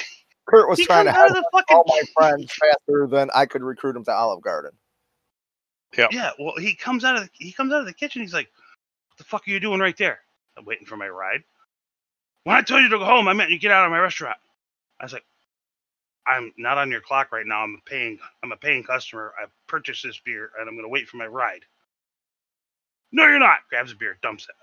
Kurt 0.51 0.69
was 0.69 0.79
he 0.79 0.87
trying 0.87 1.07
to 1.07 1.13
comes 1.13 1.17
out 1.17 1.29
of 1.31 1.35
help 1.35 1.45
the 1.53 1.59
fucking 1.59 1.77
all 1.77 1.85
my 1.87 2.03
friends 2.15 2.53
faster 2.53 3.07
than 3.07 3.31
I 3.35 3.47
could 3.47 3.63
recruit 3.63 3.95
them 3.95 4.05
to 4.05 4.13
Olive 4.13 4.43
Garden. 4.43 4.73
Yeah. 5.97 6.09
Yeah, 6.11 6.31
well, 6.39 6.55
he 6.59 6.75
comes 6.75 7.05
out 7.05 7.17
of 7.17 7.23
the, 7.25 7.31
he 7.35 7.53
comes 7.53 7.73
out 7.73 7.81
of 7.81 7.87
the 7.87 7.95
kitchen. 7.95 8.23
He's 8.23 8.35
like, 8.35 8.49
"What 9.09 9.19
the 9.19 9.25
fuck 9.25 9.47
are 9.47 9.51
you 9.51 9.61
doing 9.61 9.81
right 9.81 9.97
there?" 9.97 10.21
I'm 10.57 10.65
waiting 10.65 10.87
for 10.87 10.97
my 10.97 11.09
ride. 11.09 11.43
When 12.45 12.57
I 12.57 12.63
told 12.63 12.83
you 12.83 12.89
to 12.89 12.99
go 12.99 13.05
home, 13.05 13.29
I 13.29 13.33
meant 13.33 13.51
you 13.51 13.59
get 13.59 13.73
out 13.73 13.85
of 13.85 13.91
my 13.91 13.99
restaurant. 13.99 14.39
I 15.01 15.05
was 15.05 15.13
like, 15.13 15.25
"I'm 16.27 16.53
not 16.57 16.79
on 16.79 16.91
your 16.91 17.01
clock 17.01 17.33
right 17.33 17.47
now. 17.47 17.63
I'm 17.63 17.77
a 17.77 17.91
paying 17.91 18.19
I'm 18.43 18.53
a 18.53 18.57
paying 18.57 18.85
customer. 18.85 19.35
I 19.41 19.47
purchased 19.67 20.03
this 20.03 20.19
beer, 20.19 20.51
and 20.59 20.69
I'm 20.69 20.77
gonna 20.77 20.89
wait 20.89 21.09
for 21.09 21.17
my 21.17 21.27
ride." 21.27 21.65
No, 23.13 23.25
you're 23.25 23.39
not. 23.39 23.59
Grabs 23.69 23.93
a 23.93 23.97
beer, 23.97 24.19
dumps 24.23 24.49
it. 24.49 24.55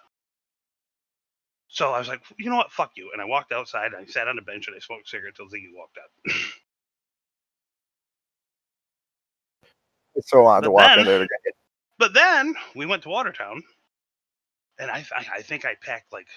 So 1.69 1.91
I 1.91 1.99
was 1.99 2.07
like, 2.07 2.21
"You 2.37 2.49
know 2.49 2.55
what? 2.55 2.71
Fuck 2.71 2.91
you." 2.95 3.09
And 3.13 3.21
I 3.21 3.25
walked 3.25 3.51
outside. 3.51 3.93
And 3.93 3.97
I 3.97 4.05
sat 4.05 4.27
on 4.27 4.37
a 4.37 4.41
bench 4.41 4.67
and 4.67 4.75
I 4.75 4.79
smoked 4.79 5.07
a 5.07 5.09
cigarette 5.09 5.35
until 5.37 5.51
Ziggy 5.53 5.73
walked 5.75 5.97
out. 5.97 6.33
It's 10.15 10.29
so 10.29 10.45
on 10.45 10.63
to 10.63 10.71
walk 10.71 10.87
then- 10.87 10.99
in 10.99 11.05
there 11.05 11.19
to 11.19 11.27
get 11.27 11.53
But 11.99 12.13
then 12.13 12.55
we 12.75 12.85
went 12.85 13.03
to 13.03 13.09
Watertown, 13.09 13.61
and 14.79 14.89
I, 14.91 15.05
I 15.15 15.25
I 15.35 15.41
think 15.41 15.65
I 15.65 15.75
packed 15.75 16.11
like 16.13 16.27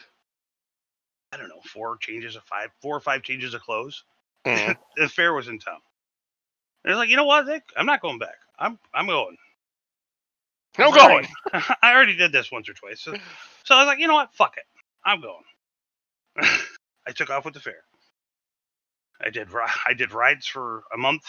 I 1.33 1.37
don't 1.37 1.49
know 1.49 1.61
four 1.65 1.97
changes 1.99 2.37
of 2.37 2.43
five, 2.45 2.71
four 2.83 2.97
or 2.97 3.01
five 3.01 3.23
changes 3.23 3.55
of 3.55 3.63
clothes. 3.63 4.05
Mhm. 4.47 4.77
the 4.97 5.09
fair 5.09 5.33
was 5.33 5.49
in 5.49 5.59
town. 5.59 5.81
And 6.85 6.93
I 6.93 6.97
was 6.97 6.99
like, 7.03 7.09
you 7.11 7.17
know 7.17 7.25
what, 7.25 7.47
Vic? 7.47 7.63
I'm 7.77 7.87
not 7.87 8.01
going 8.03 8.19
back. 8.19 8.37
I'm 8.59 8.79
I'm 8.93 9.07
going. 9.07 9.37
No 10.79 10.89
I've 10.89 10.97
already- 10.97 11.29
going. 11.53 11.65
I 11.83 11.93
already 11.95 12.17
did 12.17 12.33
this 12.33 12.51
once 12.53 12.69
or 12.69 12.75
twice. 12.75 13.01
So, 13.01 13.15
so 13.65 13.75
I 13.75 13.79
was 13.81 13.87
like, 13.87 13.99
you 13.99 14.07
know 14.09 14.15
what? 14.15 14.33
Fuck 14.35 14.57
it. 14.57 14.65
I'm 15.05 15.21
going. 15.21 15.45
I 17.07 17.13
took 17.13 17.31
off 17.31 17.45
with 17.45 17.55
the 17.55 17.61
fair. 17.61 17.83
I 19.21 19.31
did 19.31 19.49
I 19.87 19.95
did 19.95 20.13
rides 20.13 20.47
for 20.47 20.83
a 20.95 20.99
month. 20.99 21.25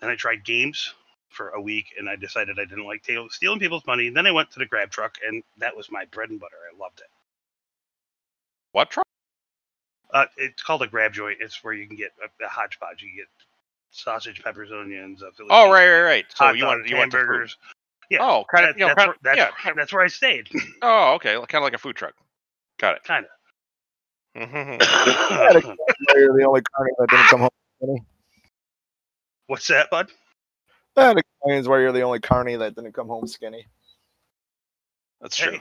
Then 0.00 0.10
I 0.10 0.16
tried 0.16 0.44
games 0.44 0.92
for 1.30 1.50
a 1.50 1.60
week, 1.60 1.86
and 1.98 2.08
I 2.08 2.16
decided 2.16 2.58
I 2.58 2.64
didn't 2.64 2.86
like 2.86 3.06
stealing 3.30 3.58
people's 3.60 3.86
money. 3.86 4.10
Then 4.10 4.26
I 4.26 4.32
went 4.32 4.50
to 4.52 4.58
the 4.58 4.66
grab 4.66 4.90
truck, 4.90 5.16
and 5.26 5.42
that 5.58 5.76
was 5.76 5.90
my 5.90 6.04
bread 6.06 6.30
and 6.30 6.40
butter. 6.40 6.56
I 6.74 6.78
loved 6.82 7.00
it. 7.00 7.06
What 8.72 8.90
truck? 8.90 9.06
Uh, 10.12 10.26
it's 10.36 10.62
called 10.62 10.82
a 10.82 10.86
grab 10.86 11.12
joint. 11.14 11.38
It's 11.40 11.62
where 11.64 11.72
you 11.72 11.86
can 11.86 11.96
get 11.96 12.12
a, 12.22 12.44
a 12.44 12.48
hodgepodge. 12.48 13.02
You 13.02 13.08
get 13.16 13.26
sausage, 13.90 14.42
peppers, 14.42 14.70
onions. 14.70 15.22
A 15.22 15.30
Philly 15.32 15.48
Oh, 15.50 15.70
right, 15.72 15.88
right, 15.88 16.02
right. 16.02 16.24
So 16.34 16.50
you 16.52 16.66
want 16.66 16.86
you 16.88 16.96
want 16.96 17.12
hamburgers. 17.12 17.56
Yeah, 18.10 18.18
Oh, 18.20 18.44
kind 18.54 18.64
That- 18.66 18.70
of, 18.72 18.76
you 18.78 18.80
know, 18.82 18.88
that's, 18.88 18.96
kind 18.98 19.08
where, 19.08 19.14
of, 19.14 19.22
that's, 19.22 19.38
yeah. 19.38 19.72
that's 19.74 19.92
where 19.92 20.02
I 20.02 20.08
stayed. 20.08 20.48
Oh, 20.82 21.14
okay, 21.14 21.34
kind 21.34 21.54
of 21.54 21.62
like 21.62 21.72
a 21.74 21.78
food 21.78 21.96
truck. 21.96 22.14
Got 22.82 22.96
it. 22.96 23.04
kind 23.04 23.24
of. 23.24 23.30
You're 26.14 26.36
the 26.36 26.44
only 26.46 26.62
carny 26.62 26.90
that 26.98 27.08
didn't 27.08 27.26
come 27.28 27.40
home 27.40 27.50
skinny. 27.78 28.02
What's 29.46 29.68
that, 29.68 29.88
bud? 29.90 30.10
That 30.96 31.16
explains 31.16 31.68
why 31.68 31.78
you're 31.80 31.92
the 31.92 32.02
only 32.02 32.20
carny 32.20 32.56
that 32.56 32.74
didn't 32.74 32.92
come 32.92 33.06
home 33.06 33.26
skinny. 33.26 33.66
That's 35.20 35.38
Hey, 35.38 35.50
true. 35.50 35.58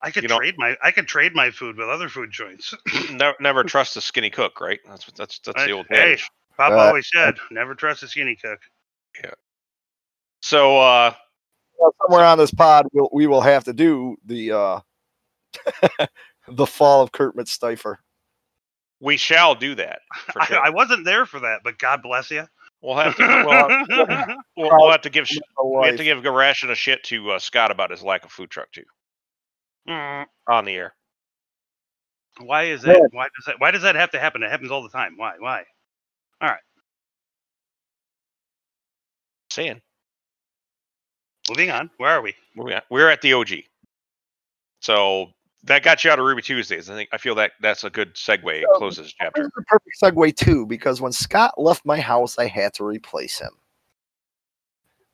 I 0.00 0.10
could 0.10 0.22
You 0.24 0.28
know- 0.30 0.38
trade 0.38 0.54
my 0.56 0.76
I 0.82 0.90
could 0.90 1.06
trade 1.06 1.34
my 1.34 1.50
food 1.50 1.76
with 1.76 1.88
other 1.88 2.08
food 2.08 2.30
joints. 2.30 2.74
never, 3.12 3.36
never 3.40 3.62
trust 3.64 3.96
a 3.96 4.00
skinny 4.00 4.30
cook, 4.30 4.60
right? 4.60 4.80
That's 4.86 5.06
what- 5.06 5.16
that's 5.16 5.38
that's 5.40 5.64
the 5.64 5.70
I- 5.70 5.74
old 5.74 5.86
hey. 5.90 5.96
adage. 6.12 6.28
Papa 6.56 6.74
Uh, 6.74 6.78
always 6.86 7.10
said, 7.12 7.36
"Never 7.50 7.74
trust 7.74 8.02
a 8.02 8.08
skinny 8.08 8.34
cook." 8.36 8.58
Yeah. 9.22 9.32
So, 10.40 10.78
uh, 10.80 11.12
Well, 11.78 11.94
somewhere 12.00 12.24
on 12.24 12.38
this 12.38 12.50
pod, 12.50 12.86
we'll, 12.94 13.10
we 13.12 13.26
will 13.26 13.42
have 13.42 13.64
to 13.64 13.74
do 13.74 14.16
the 14.24 14.52
uh, 14.52 14.80
the 16.48 16.66
fall 16.66 17.02
of 17.02 17.12
Kurt 17.12 17.36
Mitzsteifer. 17.36 17.96
we 19.00 19.16
shall 19.16 19.54
do 19.54 19.74
that 19.74 20.00
for 20.32 20.40
I, 20.42 20.46
sure. 20.46 20.60
I 20.66 20.70
wasn't 20.70 21.04
there 21.04 21.26
for 21.26 21.40
that, 21.40 21.60
but 21.64 21.78
God 21.78 22.02
bless 22.02 22.30
you. 22.30 22.44
we'll 22.82 22.96
have 22.96 23.16
to 23.16 23.22
we'll, 23.96 24.06
we'll, 24.56 24.70
we'll 24.78 24.90
have 24.90 25.02
to 25.02 25.10
give 25.10 25.28
we 25.64 25.86
have 25.86 25.96
to 25.96 26.04
give 26.04 26.24
a 26.24 26.30
ration 26.30 26.70
of 26.70 26.78
shit 26.78 27.02
to 27.04 27.32
uh, 27.32 27.38
Scott 27.38 27.70
about 27.70 27.90
his 27.90 28.02
lack 28.02 28.24
of 28.24 28.32
food 28.32 28.50
truck 28.50 28.70
too 28.72 28.84
Mm, 29.88 30.24
on 30.48 30.64
the 30.64 30.72
air. 30.72 30.94
why 32.40 32.64
is 32.64 32.82
that? 32.82 33.08
Why 33.12 33.28
does 33.36 33.44
that? 33.46 33.54
Why 33.60 33.70
does 33.70 33.82
that 33.82 33.94
have 33.94 34.10
to 34.10 34.18
happen? 34.18 34.42
It 34.42 34.50
happens 34.50 34.70
all 34.72 34.82
the 34.82 34.88
time. 34.88 35.14
Why? 35.16 35.34
Why? 35.38 35.62
All 36.40 36.48
right. 36.48 36.60
Saying 39.50 39.80
Moving 41.48 41.70
on. 41.70 41.88
Where 41.98 42.10
are 42.10 42.20
we? 42.20 42.34
moving 42.56 42.74
on. 42.74 42.82
we're 42.90 43.08
at 43.08 43.22
the 43.22 43.32
OG. 43.32 43.50
So 44.80 45.28
that 45.64 45.82
got 45.82 46.04
you 46.04 46.10
out 46.10 46.18
of 46.18 46.24
Ruby 46.24 46.42
Tuesdays. 46.42 46.88
I 46.90 46.94
think 46.94 47.08
I 47.12 47.18
feel 47.18 47.34
that 47.36 47.52
that's 47.60 47.84
a 47.84 47.90
good 47.90 48.14
segue. 48.14 48.62
So- 48.62 48.78
closes 48.78 49.14
chapter. 49.18 49.42
is 49.42 49.50
the 49.56 49.62
perfect 49.62 49.96
segue 50.02 50.36
too, 50.36 50.66
because 50.66 51.00
when 51.00 51.12
Scott 51.12 51.54
left 51.58 51.84
my 51.84 52.00
house, 52.00 52.38
I 52.38 52.46
had 52.46 52.74
to 52.74 52.84
replace 52.84 53.38
him. 53.38 53.52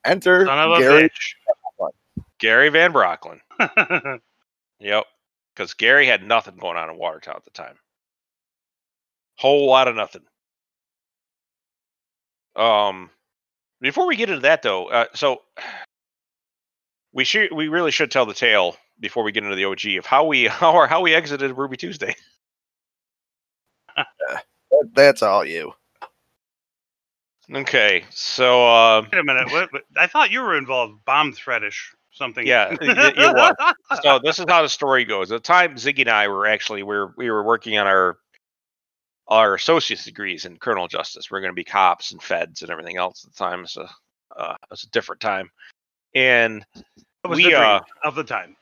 Enter 0.04 0.46
Son 0.46 0.58
of 0.58 0.78
a 0.78 0.80
Gary. 0.80 1.10
Gary 2.38 2.68
Van 2.70 2.92
Brocklin. 2.92 3.40
Yep. 4.82 5.04
Because 5.54 5.74
Gary 5.74 6.06
had 6.06 6.26
nothing 6.26 6.56
going 6.56 6.76
on 6.76 6.90
in 6.90 6.98
Watertown 6.98 7.36
at 7.36 7.44
the 7.44 7.50
time. 7.50 7.76
Whole 9.36 9.68
lot 9.68 9.88
of 9.88 9.94
nothing. 9.94 10.22
Um, 12.56 13.10
before 13.80 14.06
we 14.06 14.16
get 14.16 14.28
into 14.28 14.42
that 14.42 14.62
though, 14.62 14.86
uh, 14.86 15.06
so 15.14 15.42
we 17.12 17.24
should 17.24 17.52
we 17.52 17.68
really 17.68 17.90
should 17.90 18.10
tell 18.10 18.26
the 18.26 18.34
tale 18.34 18.76
before 19.02 19.22
we 19.24 19.32
get 19.32 19.42
into 19.44 19.56
the 19.56 19.66
OG 19.66 19.98
of 19.98 20.06
how 20.06 20.24
we 20.24 20.44
how 20.48 20.72
or 20.72 20.86
how 20.86 21.02
we 21.02 21.12
exited 21.14 21.56
Ruby 21.58 21.76
Tuesday. 21.76 22.14
That's 24.94 25.22
all 25.22 25.44
you. 25.44 25.74
Okay, 27.52 28.04
so 28.08 28.64
uh, 28.66 29.02
Wait 29.12 29.18
a 29.18 29.24
minute. 29.24 29.50
What, 29.52 29.70
what- 29.72 29.82
I 29.96 30.06
thought 30.06 30.30
you 30.30 30.40
were 30.40 30.56
involved. 30.56 31.04
Bomb 31.04 31.32
threadish 31.32 31.92
something. 32.12 32.46
Yeah, 32.46 32.70
y- 32.70 32.76
y- 32.96 33.12
you 33.16 33.32
was. 33.34 33.54
so 34.02 34.18
this 34.22 34.38
is 34.38 34.46
how 34.48 34.62
the 34.62 34.68
story 34.68 35.04
goes. 35.04 35.30
At 35.30 35.42
the 35.42 35.46
time, 35.46 35.74
Ziggy 35.74 36.00
and 36.00 36.08
I 36.08 36.28
were 36.28 36.46
actually 36.46 36.82
we 36.82 36.94
were 36.96 37.12
we 37.18 37.30
were 37.30 37.42
working 37.42 37.76
on 37.76 37.86
our 37.86 38.16
our 39.28 39.54
associate's 39.54 40.04
degrees 40.04 40.44
in 40.46 40.56
criminal 40.56 40.88
justice. 40.88 41.30
We 41.30 41.36
are 41.38 41.40
going 41.40 41.52
to 41.52 41.56
be 41.56 41.64
cops 41.64 42.12
and 42.12 42.22
feds 42.22 42.62
and 42.62 42.70
everything 42.70 42.96
else 42.96 43.24
at 43.24 43.32
the 43.32 43.38
time. 43.38 43.66
So 43.66 43.86
uh, 44.36 44.54
it 44.62 44.70
was 44.70 44.84
a 44.84 44.90
different 44.90 45.20
time. 45.20 45.50
And 46.14 46.64
It 46.76 47.28
was 47.28 47.36
we, 47.36 47.54
uh, 47.54 47.80
of 48.04 48.14
the 48.14 48.24
time. 48.24 48.56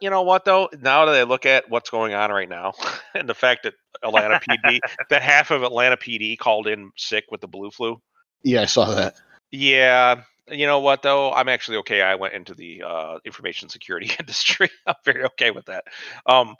You 0.00 0.10
know 0.10 0.22
what 0.22 0.44
though? 0.44 0.68
Now 0.80 1.04
that 1.06 1.14
I 1.14 1.22
look 1.24 1.46
at 1.46 1.70
what's 1.70 1.90
going 1.90 2.14
on 2.14 2.30
right 2.30 2.48
now, 2.48 2.74
and 3.14 3.28
the 3.28 3.34
fact 3.34 3.64
that 3.64 3.74
Atlanta 4.02 4.40
PD, 4.48 4.80
that 5.10 5.22
half 5.22 5.50
of 5.50 5.62
Atlanta 5.62 5.96
PD 5.96 6.38
called 6.38 6.66
in 6.66 6.90
sick 6.96 7.24
with 7.30 7.40
the 7.40 7.48
blue 7.48 7.70
flu. 7.70 8.00
Yeah, 8.42 8.62
I 8.62 8.66
saw 8.66 8.94
that. 8.94 9.16
Yeah, 9.50 10.22
you 10.48 10.66
know 10.66 10.80
what 10.80 11.02
though? 11.02 11.32
I'm 11.32 11.48
actually 11.48 11.78
okay. 11.78 12.02
I 12.02 12.14
went 12.14 12.34
into 12.34 12.54
the 12.54 12.82
uh, 12.86 13.18
information 13.24 13.68
security 13.68 14.10
industry. 14.18 14.70
I'm 14.86 14.94
very 15.04 15.24
okay 15.24 15.50
with 15.50 15.66
that. 15.66 15.84
Um, 16.26 16.56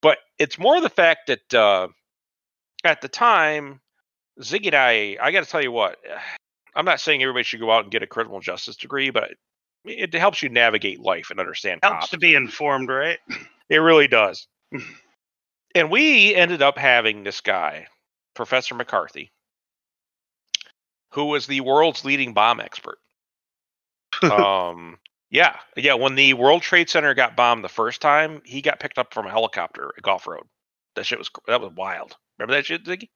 but 0.00 0.18
it's 0.38 0.58
more 0.58 0.80
the 0.80 0.90
fact 0.90 1.28
that 1.28 1.54
uh, 1.54 1.88
at 2.84 3.00
the 3.00 3.08
time, 3.08 3.80
Ziggy 4.40 4.66
and 4.66 4.74
I, 4.74 5.16
I 5.20 5.32
got 5.32 5.44
to 5.44 5.50
tell 5.50 5.62
you 5.62 5.72
what. 5.72 5.98
I'm 6.76 6.84
not 6.84 6.98
saying 6.98 7.22
everybody 7.22 7.44
should 7.44 7.60
go 7.60 7.70
out 7.70 7.84
and 7.84 7.92
get 7.92 8.02
a 8.02 8.06
criminal 8.08 8.40
justice 8.40 8.74
degree, 8.74 9.10
but 9.10 9.34
it, 9.84 10.14
helps 10.14 10.42
you 10.42 10.48
navigate 10.48 11.00
life 11.00 11.30
and 11.30 11.40
understand. 11.40 11.80
Helps 11.82 11.96
cops. 11.96 12.10
to 12.10 12.18
be 12.18 12.34
informed, 12.34 12.88
right? 12.88 13.18
It 13.68 13.78
really 13.78 14.08
does. 14.08 14.46
and 15.74 15.90
we 15.90 16.34
ended 16.34 16.62
up 16.62 16.78
having 16.78 17.24
this 17.24 17.40
guy, 17.40 17.86
Professor 18.34 18.74
McCarthy, 18.74 19.32
who 21.12 21.26
was 21.26 21.46
the 21.46 21.60
world's 21.60 22.04
leading 22.04 22.34
bomb 22.34 22.60
expert. 22.60 22.98
um, 24.22 24.98
yeah, 25.30 25.56
yeah. 25.76 25.94
When 25.94 26.14
the 26.14 26.34
World 26.34 26.62
Trade 26.62 26.88
Center 26.88 27.14
got 27.14 27.36
bombed 27.36 27.64
the 27.64 27.68
first 27.68 28.00
time, 28.00 28.42
he 28.44 28.62
got 28.62 28.80
picked 28.80 28.98
up 28.98 29.12
from 29.12 29.26
a 29.26 29.30
helicopter 29.30 29.92
at 29.96 30.02
Gulf 30.02 30.26
Road. 30.26 30.44
That 30.94 31.06
shit 31.06 31.18
was 31.18 31.30
that 31.48 31.60
was 31.60 31.72
wild. 31.74 32.16
Remember 32.38 32.54
that 32.54 32.66
shit, 32.66 32.84
Ziggy? 32.84 33.08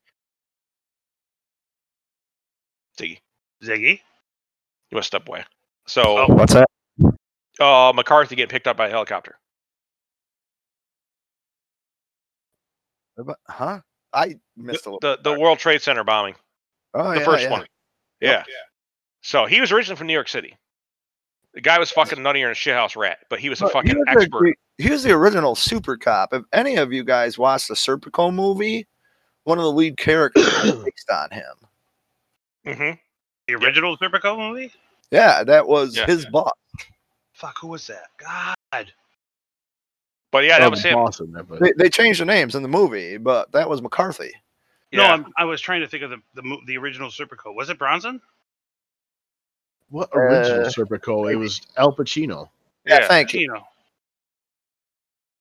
Ziggy, 2.98 3.20
Ziggy. 3.62 4.00
you 4.90 4.96
must 4.96 5.06
step 5.06 5.28
away. 5.28 5.44
So, 5.88 6.02
Oh. 6.18 6.26
What's 6.34 6.52
that? 6.54 6.68
uh, 7.60 7.92
McCarthy 7.94 8.36
getting 8.36 8.50
picked 8.50 8.66
up 8.68 8.76
by 8.76 8.86
a 8.88 8.90
helicopter. 8.90 9.38
Huh? 13.48 13.80
I 14.12 14.36
missed 14.56 14.86
a 14.86 14.90
little. 14.94 15.00
the, 15.00 15.18
the 15.22 15.38
World 15.38 15.58
Trade 15.58 15.82
Center 15.82 16.04
bombing. 16.04 16.34
oh, 16.94 17.12
the 17.12 17.18
yeah, 17.20 17.24
first 17.24 17.42
yeah. 17.44 17.50
one. 17.50 17.66
Yeah. 18.20 18.30
Yeah. 18.48 18.54
So 19.22 19.46
he 19.46 19.60
was 19.60 19.72
originally 19.72 19.96
from 19.96 20.06
New 20.06 20.12
York 20.12 20.28
City. 20.28 20.56
The 21.54 21.60
guy 21.60 21.78
was 21.78 21.90
fucking 21.90 22.18
nuttier 22.18 22.44
than 22.44 22.50
a 22.52 22.54
shithouse 22.54 22.96
rat, 22.96 23.18
but 23.28 23.40
he 23.40 23.48
was 23.48 23.60
a 23.60 23.64
But 23.64 23.72
fucking 23.72 23.90
he 23.90 23.96
was 23.96 24.04
the- 24.06 24.20
expert. 24.22 24.54
he 24.78 24.90
was 24.90 25.02
the 25.02 25.10
original 25.12 25.54
super 25.56 25.96
cop. 25.96 26.32
If 26.32 26.44
any 26.52 26.76
of 26.76 26.92
you 26.92 27.02
guys 27.02 27.36
watched 27.38 27.68
the 27.68 27.74
Serpico 27.74 28.32
movie, 28.32 28.86
one 29.44 29.58
of 29.58 29.64
the 29.64 29.72
lead 29.72 29.96
characters 29.96 30.44
based 30.84 31.10
on 31.10 31.30
him. 31.30 31.54
Mm-hmm. 32.66 32.90
The 33.48 33.54
original 33.54 33.96
Serpico 33.96 34.38
movie? 34.38 34.70
Yeah, 35.10 35.44
that 35.44 35.66
was 35.66 35.96
Yeah. 35.96 36.06
his 36.06 36.26
boss. 36.26 36.52
Fuck, 37.32 37.56
who 37.60 37.68
was 37.68 37.86
that? 37.86 38.08
God. 38.18 38.92
But 40.30 40.44
yeah, 40.44 40.58
that 40.58 40.70
was 40.70 40.82
him. 40.84 40.96
Awesome. 40.98 41.32
that, 41.32 41.48
but- 41.48 41.60
They, 41.60 41.72
they 41.76 41.88
changed 41.88 42.20
the 42.20 42.24
names 42.26 42.54
in 42.54 42.62
the 42.62 42.68
movie, 42.68 43.16
but 43.16 43.50
that 43.52 43.68
was 43.68 43.80
McCarthy. 43.80 44.32
No, 44.92 45.02
I'm, 45.04 45.26
I 45.36 45.44
was 45.44 45.60
trying 45.60 45.80
to 45.82 45.88
think 45.88 46.02
of 46.02 46.10
the 46.10 46.16
the, 46.34 46.56
the 46.66 46.78
original 46.78 47.10
Serpico. 47.10 47.54
Was 47.54 47.68
it 47.68 47.78
Bronson? 47.78 48.20
What 49.90 50.10
original 50.14 50.66
Uh, 50.66 50.68
Serpico? 50.70 51.30
It 51.30 51.36
was 51.36 51.60
Al 51.76 51.94
Pacino. 51.94 52.48
Yeah, 52.86 53.00
yeah. 53.00 53.08
thank 53.08 53.32
you. 53.34 53.40
You. 53.40 53.56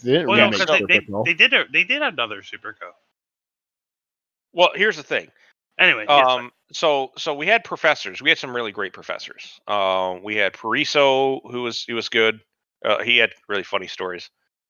They 0.03 0.11
didn't 0.11 0.27
Well, 0.27 0.37
no, 0.37 0.43
remake 0.45 0.59
because 0.59 0.79
they, 0.87 0.99
they, 0.99 1.23
they 1.25 1.33
did 1.33 1.53
a, 1.53 1.65
they 1.71 1.83
did 1.83 2.01
another 2.01 2.41
Serpico. 2.41 2.91
Well, 4.53 4.69
here's 4.75 4.97
the 4.97 5.03
thing. 5.03 5.29
Anyway, 5.79 6.05
Um, 6.07 6.51
so 6.71 7.11
so 7.17 7.33
we 7.33 7.47
had 7.47 7.63
professors. 7.63 8.21
We 8.21 8.29
had 8.29 8.37
some 8.37 8.55
really 8.55 8.71
great 8.71 8.93
professors. 8.93 9.59
Um, 9.67 10.23
we 10.23 10.35
had 10.35 10.53
Pariso, 10.53 11.39
who 11.51 11.63
was 11.63 11.83
he 11.83 11.93
was 11.93 12.09
good. 12.09 12.39
Uh, 12.85 13.03
he 13.03 13.17
had 13.17 13.31
really 13.47 13.63
funny 13.63 13.87
stories, 13.87 14.29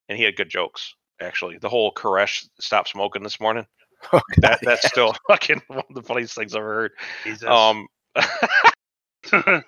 and 0.09 0.17
he 0.17 0.23
had 0.23 0.35
good 0.35 0.49
jokes. 0.49 0.93
Actually, 1.21 1.57
the 1.57 1.69
whole 1.69 1.91
Koresh 1.93 2.47
stop 2.59 2.87
smoking 2.87 3.23
this 3.23 3.39
morning. 3.39 3.65
Oh, 4.13 4.21
That 4.37 4.59
that's 4.61 4.87
still 4.87 5.15
fucking 5.27 5.59
one 5.69 5.79
of 5.89 5.95
the 5.95 6.03
funniest 6.03 6.35
things 6.35 6.53
I've 6.53 6.59
ever 6.59 6.73
heard. 6.73 6.91
Jesus. 7.23 7.49
Um, 7.49 7.87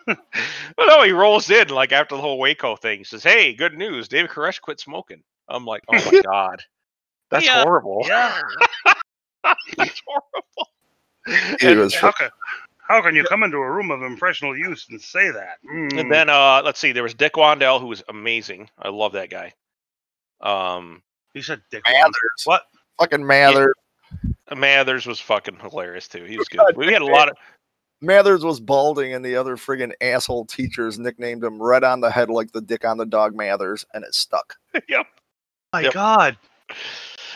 Well, 0.78 0.88
no, 0.88 1.04
he 1.04 1.12
rolls 1.12 1.50
in 1.50 1.70
like 1.70 1.92
after 1.92 2.16
the 2.16 2.22
whole 2.22 2.38
Waco 2.40 2.76
thing. 2.76 3.00
He 3.00 3.04
says, 3.04 3.24
"Hey, 3.24 3.54
good 3.54 3.74
news! 3.78 4.08
David 4.08 4.30
Koresh 4.32 4.62
quit 4.62 4.80
smoking." 4.80 5.24
I'm 5.50 5.66
like, 5.66 5.82
"Oh 5.90 5.94
my 5.94 6.22
god, 6.22 6.64
that's 7.30 7.46
Yeah. 7.46 7.64
horrible! 7.64 8.04
yeah. 8.08 8.40
that's 9.78 10.02
horrible." 10.06 10.70
He 11.60 11.76
was 11.76 11.94
How 11.96 12.12
could, 12.12 12.32
How 12.88 13.02
can 13.02 13.16
you 13.16 13.24
come 13.24 13.44
into 13.44 13.58
a 13.58 13.72
room 13.72 13.92
of 13.92 14.02
impressional 14.04 14.58
use 14.58 14.88
and 14.90 15.02
say 15.02 15.32
that? 15.32 15.58
And 15.64 15.94
Mm. 15.94 16.10
then 16.10 16.30
uh, 16.30 16.62
let's 16.64 16.80
see, 16.80 16.92
there 16.92 17.04
was 17.04 17.14
Dick 17.14 17.34
Wandell, 17.34 17.80
who 17.80 17.88
was 17.88 18.04
amazing. 18.10 18.70
I 18.78 18.90
love 18.90 19.14
that 19.14 19.30
guy. 19.30 19.54
Um, 20.42 21.02
he 21.34 21.42
said 21.42 21.62
Dick. 21.72 21.84
Wand- 21.86 21.98
Mathers. 21.98 22.44
What? 22.46 22.64
Fucking 23.00 23.26
Mathers. 23.26 23.74
Mathers 24.56 25.06
was 25.06 25.20
fucking 25.20 25.58
hilarious 25.60 26.08
too. 26.08 26.24
He 26.24 26.38
was 26.38 26.48
good. 26.50 26.58
God 26.60 26.76
We 26.76 26.92
had 26.92 27.02
a 27.02 27.06
lot 27.06 27.30
of 27.30 27.38
Mathers 28.02 28.46
was 28.46 28.60
balding, 28.62 29.14
and 29.14 29.24
the 29.26 29.36
other 29.36 29.58
friggin' 29.58 29.92
asshole 30.00 30.46
teachers 30.46 30.98
nicknamed 30.98 31.44
him 31.44 31.62
"Red 31.62 31.84
on 31.84 32.00
the 32.00 32.10
Head" 32.10 32.30
like 32.30 32.52
the 32.52 32.62
dick 32.62 32.86
on 32.86 32.98
the 32.98 33.06
dog 33.06 33.36
Mathers, 33.36 33.86
and 33.94 34.04
it 34.06 34.16
stuck. 34.16 34.56
yep. 34.88 35.06
My 35.74 35.84
Yep. 35.84 35.94
God. 35.94 36.38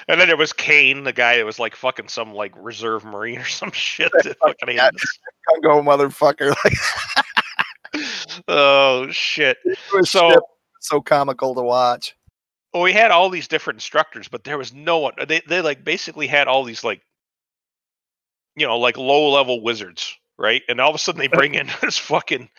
And 0.07 0.19
then 0.19 0.27
there 0.27 0.37
was 0.37 0.51
Kane, 0.53 1.03
the 1.03 1.13
guy 1.13 1.37
that 1.37 1.45
was 1.45 1.59
like 1.59 1.75
fucking 1.75 2.07
some 2.09 2.33
like 2.33 2.53
reserve 2.57 3.05
marine 3.05 3.39
or 3.39 3.45
some 3.47 3.71
shit. 3.71 4.11
That 4.11 4.37
fucking 4.41 4.67
hated 4.67 4.75
Yeah. 4.77 4.87
us. 4.87 5.19
Go 5.63 5.81
motherfucker! 5.81 6.55
Like 6.63 6.73
Oh 8.47 9.07
shit. 9.11 9.57
it 9.63 9.77
was 9.93 10.09
So 10.11 10.29
shit. 10.31 10.39
so 10.81 11.01
comical 11.01 11.53
to 11.55 11.61
watch. 11.61 12.15
well, 12.73 12.83
we 12.83 12.91
had 12.93 13.11
all 13.11 13.29
these 13.29 13.47
different 13.47 13.77
instructors, 13.77 14.27
but 14.27 14.43
there 14.43 14.57
was 14.57 14.73
no 14.73 14.97
one. 14.99 15.13
They 15.27 15.41
they 15.47 15.61
like 15.61 15.83
basically 15.83 16.27
had 16.27 16.47
all 16.47 16.63
these 16.63 16.83
like, 16.83 17.01
you 18.55 18.65
know, 18.65 18.79
like 18.79 18.97
low 18.97 19.29
level 19.31 19.61
wizards, 19.61 20.17
right? 20.37 20.63
And 20.67 20.79
all 20.81 20.89
of 20.89 20.95
a 20.95 20.99
sudden 20.99 21.19
they 21.19 21.27
bring 21.27 21.55
in 21.55 21.69
this 21.81 21.97
fucking 21.97 22.49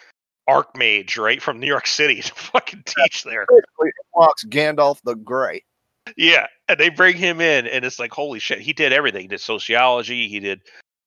archmage, 0.48 1.18
right, 1.18 1.42
from 1.42 1.58
New 1.58 1.66
York 1.66 1.86
City 1.86 2.20
to 2.22 2.34
fucking 2.34 2.84
teach 2.86 3.24
there. 3.24 3.46
In 3.50 3.90
walks 4.14 4.44
Gandalf 4.44 5.00
the 5.04 5.14
Grey. 5.16 5.62
Yeah, 6.16 6.46
and 6.68 6.78
they 6.78 6.90
bring 6.90 7.16
him 7.16 7.40
in, 7.40 7.66
and 7.66 7.84
it's 7.84 7.98
like 7.98 8.12
holy 8.12 8.38
shit, 8.38 8.60
he 8.60 8.72
did 8.72 8.92
everything. 8.92 9.22
He 9.22 9.28
did 9.28 9.40
sociology, 9.40 10.28
he 10.28 10.40
did 10.40 10.60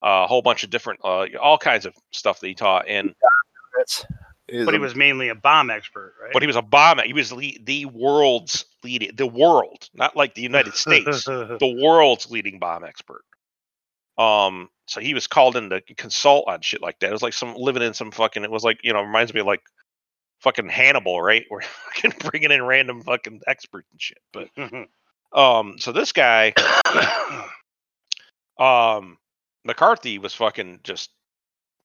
uh, 0.04 0.24
a 0.26 0.28
whole 0.28 0.42
bunch 0.42 0.64
of 0.64 0.70
different, 0.70 1.00
uh, 1.04 1.26
all 1.42 1.58
kinds 1.58 1.86
of 1.86 1.94
stuff 2.12 2.40
that 2.40 2.48
he 2.48 2.56
taught, 2.56 2.88
and 2.88 3.14
But 4.50 4.74
he 4.74 4.80
was 4.80 4.96
mainly 4.96 5.28
a 5.28 5.36
bomb 5.36 5.70
expert, 5.70 6.14
right? 6.22 6.32
but 6.32 6.42
he 6.42 6.48
was 6.48 6.56
a 6.56 6.62
bomb. 6.62 7.00
He 7.00 7.14
was 7.14 7.34
le- 7.34 7.60
the 7.64 7.86
world's 7.86 8.66
leading, 8.84 9.14
the 9.16 9.28
world, 9.28 9.90
not 9.94 10.16
like 10.16 10.36
the 10.36 10.42
United 10.42 10.74
States. 10.74 11.26
the 11.26 11.80
world's 11.84 12.32
leading 12.32 12.58
bomb 12.58 12.86
expert. 12.86 13.24
Um, 14.18 14.70
so 14.88 15.02
he 15.02 15.14
was 15.14 15.28
called 15.28 15.58
in 15.58 15.70
to 15.70 15.82
consult 15.96 16.46
on 16.48 16.62
shit 16.62 16.82
like 16.82 17.00
that. 17.00 17.10
It 17.10 17.14
was 17.14 17.22
like 17.22 17.34
some 17.34 17.56
living 17.56 17.84
in 17.84 17.94
some 17.94 18.10
fucking. 18.10 18.44
It 18.44 18.50
was 18.50 18.64
like 18.64 18.80
you 18.84 18.94
know 18.94 19.02
reminds 19.02 19.34
me 19.34 19.42
of 19.42 19.48
like 19.48 19.62
fucking 20.40 20.70
Hannibal, 20.70 21.22
right? 21.22 21.46
We're 21.52 21.62
fucking 21.62 22.14
bringing 22.30 22.52
in 22.52 22.64
random 22.64 23.02
fucking 23.04 23.42
experts 23.48 23.88
and 23.92 24.02
shit. 24.02 24.20
But 24.34 24.50
um, 25.38 25.78
so 25.80 25.92
this 25.92 26.12
guy, 26.12 26.54
um, 28.60 29.18
McCarthy 29.64 30.20
was 30.20 30.34
fucking 30.34 30.82
just. 30.84 31.10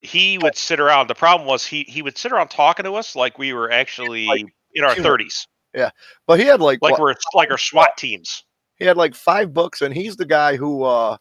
He 0.01 0.37
would 0.39 0.57
sit 0.57 0.81
around. 0.81 1.09
The 1.09 1.15
problem 1.15 1.47
was 1.47 1.65
he 1.65 1.85
he 1.85 2.03
would 2.03 2.19
sit 2.19 2.33
around 2.33 2.49
talking 2.49 2.85
to 2.87 2.95
us 2.95 3.15
like 3.15 3.39
we 3.39 3.53
were 3.53 3.71
actually 3.71 4.27
Like 4.27 4.47
in 4.75 4.83
our 4.83 4.97
thirties. 4.97 5.47
Yeah, 5.75 5.91
but 6.27 6.41
he 6.41 6.45
had 6.47 6.61
like, 6.61 6.81
like 6.83 6.93
what- 6.93 7.01
we're 7.01 7.15
like 7.35 7.51
our 7.53 7.59
SWAT 7.59 7.97
teams. 7.97 8.43
he 8.77 8.85
had 8.85 8.97
like 8.97 9.15
five 9.15 9.55
books, 9.55 9.81
and 9.81 9.95
he's 9.95 10.17
the 10.17 10.27
guy 10.27 10.57
who 10.57 10.83
uh 10.83 11.19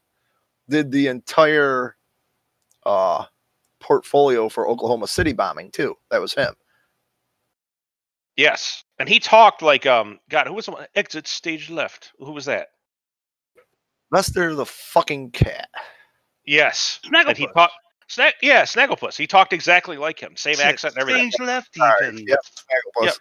did 0.68 0.92
the 0.92 1.08
entire 1.08 1.96
uh 2.88 3.26
portfolio 3.80 4.50
for 4.50 4.68
Oklahoma 4.68 5.08
City 5.08 5.34
bombing 5.34 5.70
too. 5.70 5.96
That 6.10 6.22
was 6.22 6.34
him. 6.34 6.56
Yes, 8.42 8.84
and 8.98 9.08
he 9.08 9.20
talked 9.20 9.62
like 9.62 9.86
um. 9.86 10.20
God, 10.30 10.48
who 10.48 10.54
was 10.54 10.66
the 10.66 10.72
one? 10.72 10.88
Exit 10.96 11.28
stage 11.28 11.70
left. 11.70 12.12
Who 12.18 12.32
was 12.32 12.46
that? 12.46 12.70
Lester 14.12 14.56
the 14.56 14.66
fucking 14.66 15.32
cat. 15.32 15.70
Yes, 16.46 17.00
and 17.04 17.38
he 17.38 17.46
Snagglepuss. 17.46 17.54
talked. 17.54 17.74
Snag, 18.08 18.34
yeah, 18.42 18.64
Snagglepuss. 18.64 19.16
He 19.16 19.28
talked 19.28 19.54
exactly 19.54 19.96
like 19.98 20.20
him, 20.20 20.36
same 20.36 20.60
accent 20.60 20.96
and 20.96 21.02
everything. 21.02 21.32
Stage 21.32 21.46
left 21.48 21.80
All 21.80 21.88
right, 21.88 22.14
even. 22.14 22.26
yep, 22.28 22.40
Snagglepuss. 22.44 23.18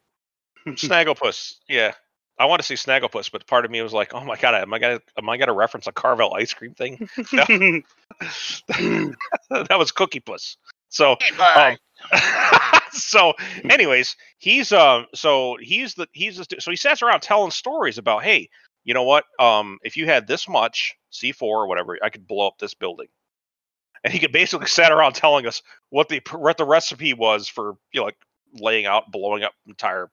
Yep. 0.67 0.77
Snagglepuss. 0.77 1.55
Yeah, 1.69 1.93
I 2.39 2.47
want 2.47 2.63
to 2.63 2.67
see 2.67 2.75
Snagglepuss, 2.75 3.31
but 3.31 3.47
part 3.47 3.67
of 3.67 3.71
me 3.71 3.83
was 3.83 3.93
like, 3.93 4.15
oh 4.15 4.25
my 4.25 4.37
god, 4.37 4.55
am 4.55 4.73
I 4.73 4.79
gonna 4.79 5.01
am 5.19 5.29
I 5.29 5.37
gonna 5.37 5.53
reference 5.53 5.87
a 5.87 5.93
Carvel 5.93 6.33
ice 6.35 6.55
cream 6.55 6.73
thing? 6.73 7.09
No. 7.33 7.45
that 9.51 9.79
was 9.79 9.93
Cookie 9.93 10.21
Puss. 10.21 10.57
So 10.91 11.17
um, 11.57 11.77
so 12.93 13.33
anyways 13.69 14.17
he's 14.39 14.73
um 14.73 15.07
so 15.15 15.57
he's 15.61 15.95
the 15.95 16.07
he's 16.13 16.37
the, 16.37 16.61
so 16.61 16.71
he 16.71 16.77
sits 16.77 17.03
around 17.03 17.21
telling 17.21 17.51
stories 17.51 17.99
about 17.99 18.23
hey 18.25 18.49
you 18.85 18.95
know 18.95 19.03
what 19.03 19.25
um 19.39 19.79
if 19.85 19.97
you 19.97 20.07
had 20.07 20.27
this 20.27 20.49
much 20.49 20.97
c4 21.13 21.43
or 21.43 21.67
whatever 21.69 21.97
i 22.03 22.09
could 22.09 22.27
blow 22.27 22.47
up 22.47 22.59
this 22.59 22.75
building 22.75 23.07
and 24.03 24.13
he 24.13 24.19
could 24.19 24.33
basically 24.33 24.67
sat 24.67 24.91
around 24.91 25.13
telling 25.13 25.47
us 25.47 25.63
what 25.91 26.09
the 26.09 26.21
what 26.33 26.57
the 26.57 26.65
recipe 26.65 27.15
was 27.15 27.47
for 27.47 27.77
you 27.93 28.01
know 28.01 28.07
like 28.07 28.17
laying 28.55 28.87
out 28.87 29.13
blowing 29.13 29.45
up 29.45 29.53
entire 29.69 30.11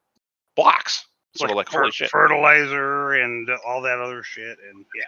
blocks 0.56 1.08
sort 1.38 1.52
of 1.52 1.58
like 1.58 1.70
fer- 1.70 1.82
holy 1.82 1.92
shit 1.92 2.10
fertilizer 2.10 3.14
and 3.14 3.50
all 3.66 3.82
that 3.82 4.00
other 4.00 4.24
shit, 4.24 4.58
and 4.70 4.86
yeah, 4.96 5.04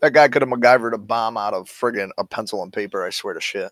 That 0.00 0.12
guy 0.12 0.28
could 0.28 0.42
have 0.42 0.48
MacGyvered 0.48 0.94
a 0.94 0.98
bomb 0.98 1.36
out 1.36 1.54
of 1.54 1.68
friggin' 1.68 2.10
a 2.18 2.24
pencil 2.24 2.62
and 2.62 2.72
paper. 2.72 3.04
I 3.04 3.10
swear 3.10 3.34
to 3.34 3.40
shit. 3.40 3.70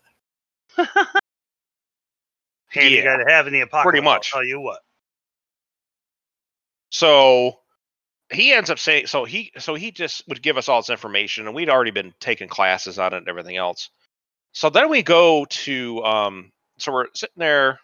handy 2.69 2.97
Yeah, 2.97 3.03
guy 3.03 3.17
to 3.17 3.25
have 3.29 3.47
in 3.47 3.53
the 3.53 3.61
apocalypse. 3.61 4.01
much. 4.05 4.31
I'll 4.33 4.41
tell 4.41 4.47
you 4.47 4.61
what. 4.61 4.79
So 6.91 7.59
he 8.31 8.53
ends 8.53 8.69
up 8.69 8.79
saying 8.79 9.07
so 9.07 9.25
he 9.25 9.51
so 9.57 9.75
he 9.75 9.91
just 9.91 10.27
would 10.27 10.41
give 10.41 10.57
us 10.57 10.69
all 10.69 10.81
this 10.81 10.89
information 10.89 11.47
and 11.47 11.55
we'd 11.55 11.69
already 11.69 11.91
been 11.91 12.13
taking 12.19 12.47
classes 12.47 12.99
on 12.99 13.13
it 13.13 13.17
and 13.17 13.27
everything 13.27 13.57
else. 13.57 13.89
So 14.53 14.69
then 14.69 14.89
we 14.89 15.03
go 15.03 15.45
to 15.45 16.03
um 16.03 16.51
so 16.77 16.91
we're 16.91 17.07
sitting 17.13 17.35
there 17.37 17.79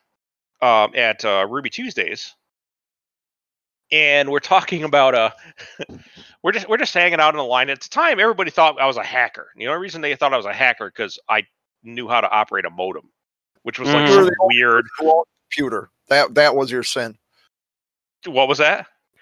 um 0.62 0.92
at 0.96 1.24
uh, 1.26 1.48
Ruby 1.50 1.70
Tuesdays 1.70 2.36
and 3.92 4.30
we're 4.32 4.40
talking 4.40 4.84
about 4.84 5.16
uh 5.16 5.32
we're 6.44 6.52
just 6.52 6.70
we're 6.70 6.78
just 6.78 6.94
hanging 6.94 7.20
out 7.20 7.34
in 7.34 7.38
the 7.38 7.44
line 7.44 7.70
at 7.70 7.82
the 7.82 7.90
time 7.90 8.20
everybody 8.20 8.52
thought 8.52 8.80
I 8.80 8.88
was 8.88 8.98
a 8.98 9.04
hacker. 9.04 9.50
The 9.56 9.68
only 9.68 9.82
reason 9.82 10.02
they 10.02 10.16
thought 10.16 10.34
I 10.34 10.38
was 10.38 10.46
a 10.46 10.54
hacker 10.54 10.92
cuz 10.92 11.20
I 11.30 11.44
knew 11.86 12.08
how 12.08 12.22
to 12.22 12.30
operate 12.30 12.66
a 12.66 12.70
modem, 12.70 13.10
which 13.64 13.80
was 13.80 13.90
like 13.90 14.08
Mm. 14.10 14.30
weird 14.42 14.86
You 15.02 15.12
own 15.12 15.20
a 15.22 15.24
Computer. 15.54 15.90
That 16.10 16.36
that 16.36 16.56
was 16.56 16.72
your 16.72 16.84
sin. 16.84 17.18
what 18.26 18.48
was 18.48 18.58
that? 18.58 18.88
You 19.16 19.22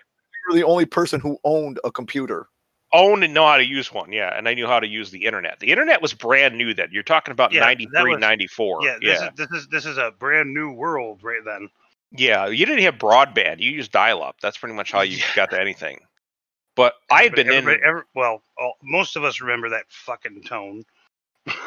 were 0.54 0.56
the 0.56 0.64
only 0.64 0.86
person 0.86 1.20
who 1.20 1.38
owned 1.44 1.80
a 1.84 1.92
computer. 1.92 2.48
Owned 2.94 3.24
and 3.24 3.34
know 3.34 3.46
how 3.48 3.58
to 3.58 3.66
use 3.66 3.92
one 3.92 4.12
yeah 4.14 4.38
and 4.38 4.48
i 4.48 4.54
knew 4.54 4.68
how 4.68 4.80
to 4.80 4.86
use 4.86 5.10
the 5.10 5.26
internet 5.26 5.60
the 5.60 5.72
internet 5.72 6.00
was 6.00 6.14
brand 6.14 6.56
new 6.56 6.76
then 6.76 6.90
you're 6.92 7.02
talking 7.02 7.32
about 7.32 7.52
Yeah, 7.52 7.62
93 7.62 8.12
was- 8.12 8.20
94 8.20 8.86
Yeah, 8.86 8.98
yeah 9.02 9.10
this 9.10 9.22
is 9.22 9.30
this 9.36 9.50
is 9.64 9.68
this 9.70 9.86
is 9.88 9.98
a 9.98 10.12
brand 10.20 10.54
new 10.54 10.72
world 10.72 11.24
right 11.24 11.42
then. 11.44 11.70
yeah 12.12 12.46
you 12.46 12.68
didn't 12.68 12.84
have 12.84 13.00
broadband 13.00 13.60
you 13.60 13.72
used 13.72 13.92
dial-up 13.92 14.36
that's 14.44 14.60
pretty 14.60 14.76
much 14.76 14.92
how 14.92 15.02
you 15.02 15.18
Yeah. 15.18 15.26
got 15.36 15.50
to 15.50 15.60
anything 15.60 16.02
but 16.76 16.94
i 17.10 17.24
had 17.24 17.34
been 17.34 17.48
in 17.48 17.54
Everybody- 17.56 17.82
every- 17.84 18.04
well, 18.14 18.44
all, 18.60 18.76
most 18.84 19.16
of 19.16 19.24
us 19.24 19.42
remember 19.42 19.70
that 19.70 19.86
fucking 19.90 20.44
tone. 20.44 20.84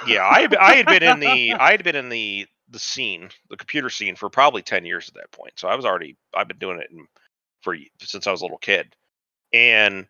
Yeah 0.06 0.26
I 0.26 0.42
had, 0.42 0.56
I 0.56 0.74
had 0.74 0.86
been 0.86 1.02
in 1.02 1.20
the 1.20 1.52
i 1.54 1.70
had 1.70 1.84
been 1.84 1.96
in 1.96 2.08
the 2.08 2.46
the 2.70 2.78
scene 2.78 3.30
the 3.50 3.56
computer 3.56 3.90
scene 3.90 4.16
for 4.16 4.30
probably 4.30 4.62
10 4.62 4.84
years 4.84 5.08
at 5.08 5.14
that 5.14 5.30
point 5.32 5.52
so 5.56 5.68
i 5.68 5.74
was 5.74 5.84
already 5.84 6.16
i've 6.34 6.48
been 6.48 6.58
doing 6.58 6.78
it 6.80 6.90
in, 6.90 7.06
for 7.62 7.76
since 8.00 8.26
i 8.26 8.30
was 8.30 8.40
a 8.40 8.44
little 8.44 8.58
kid 8.58 8.94
and 9.52 10.06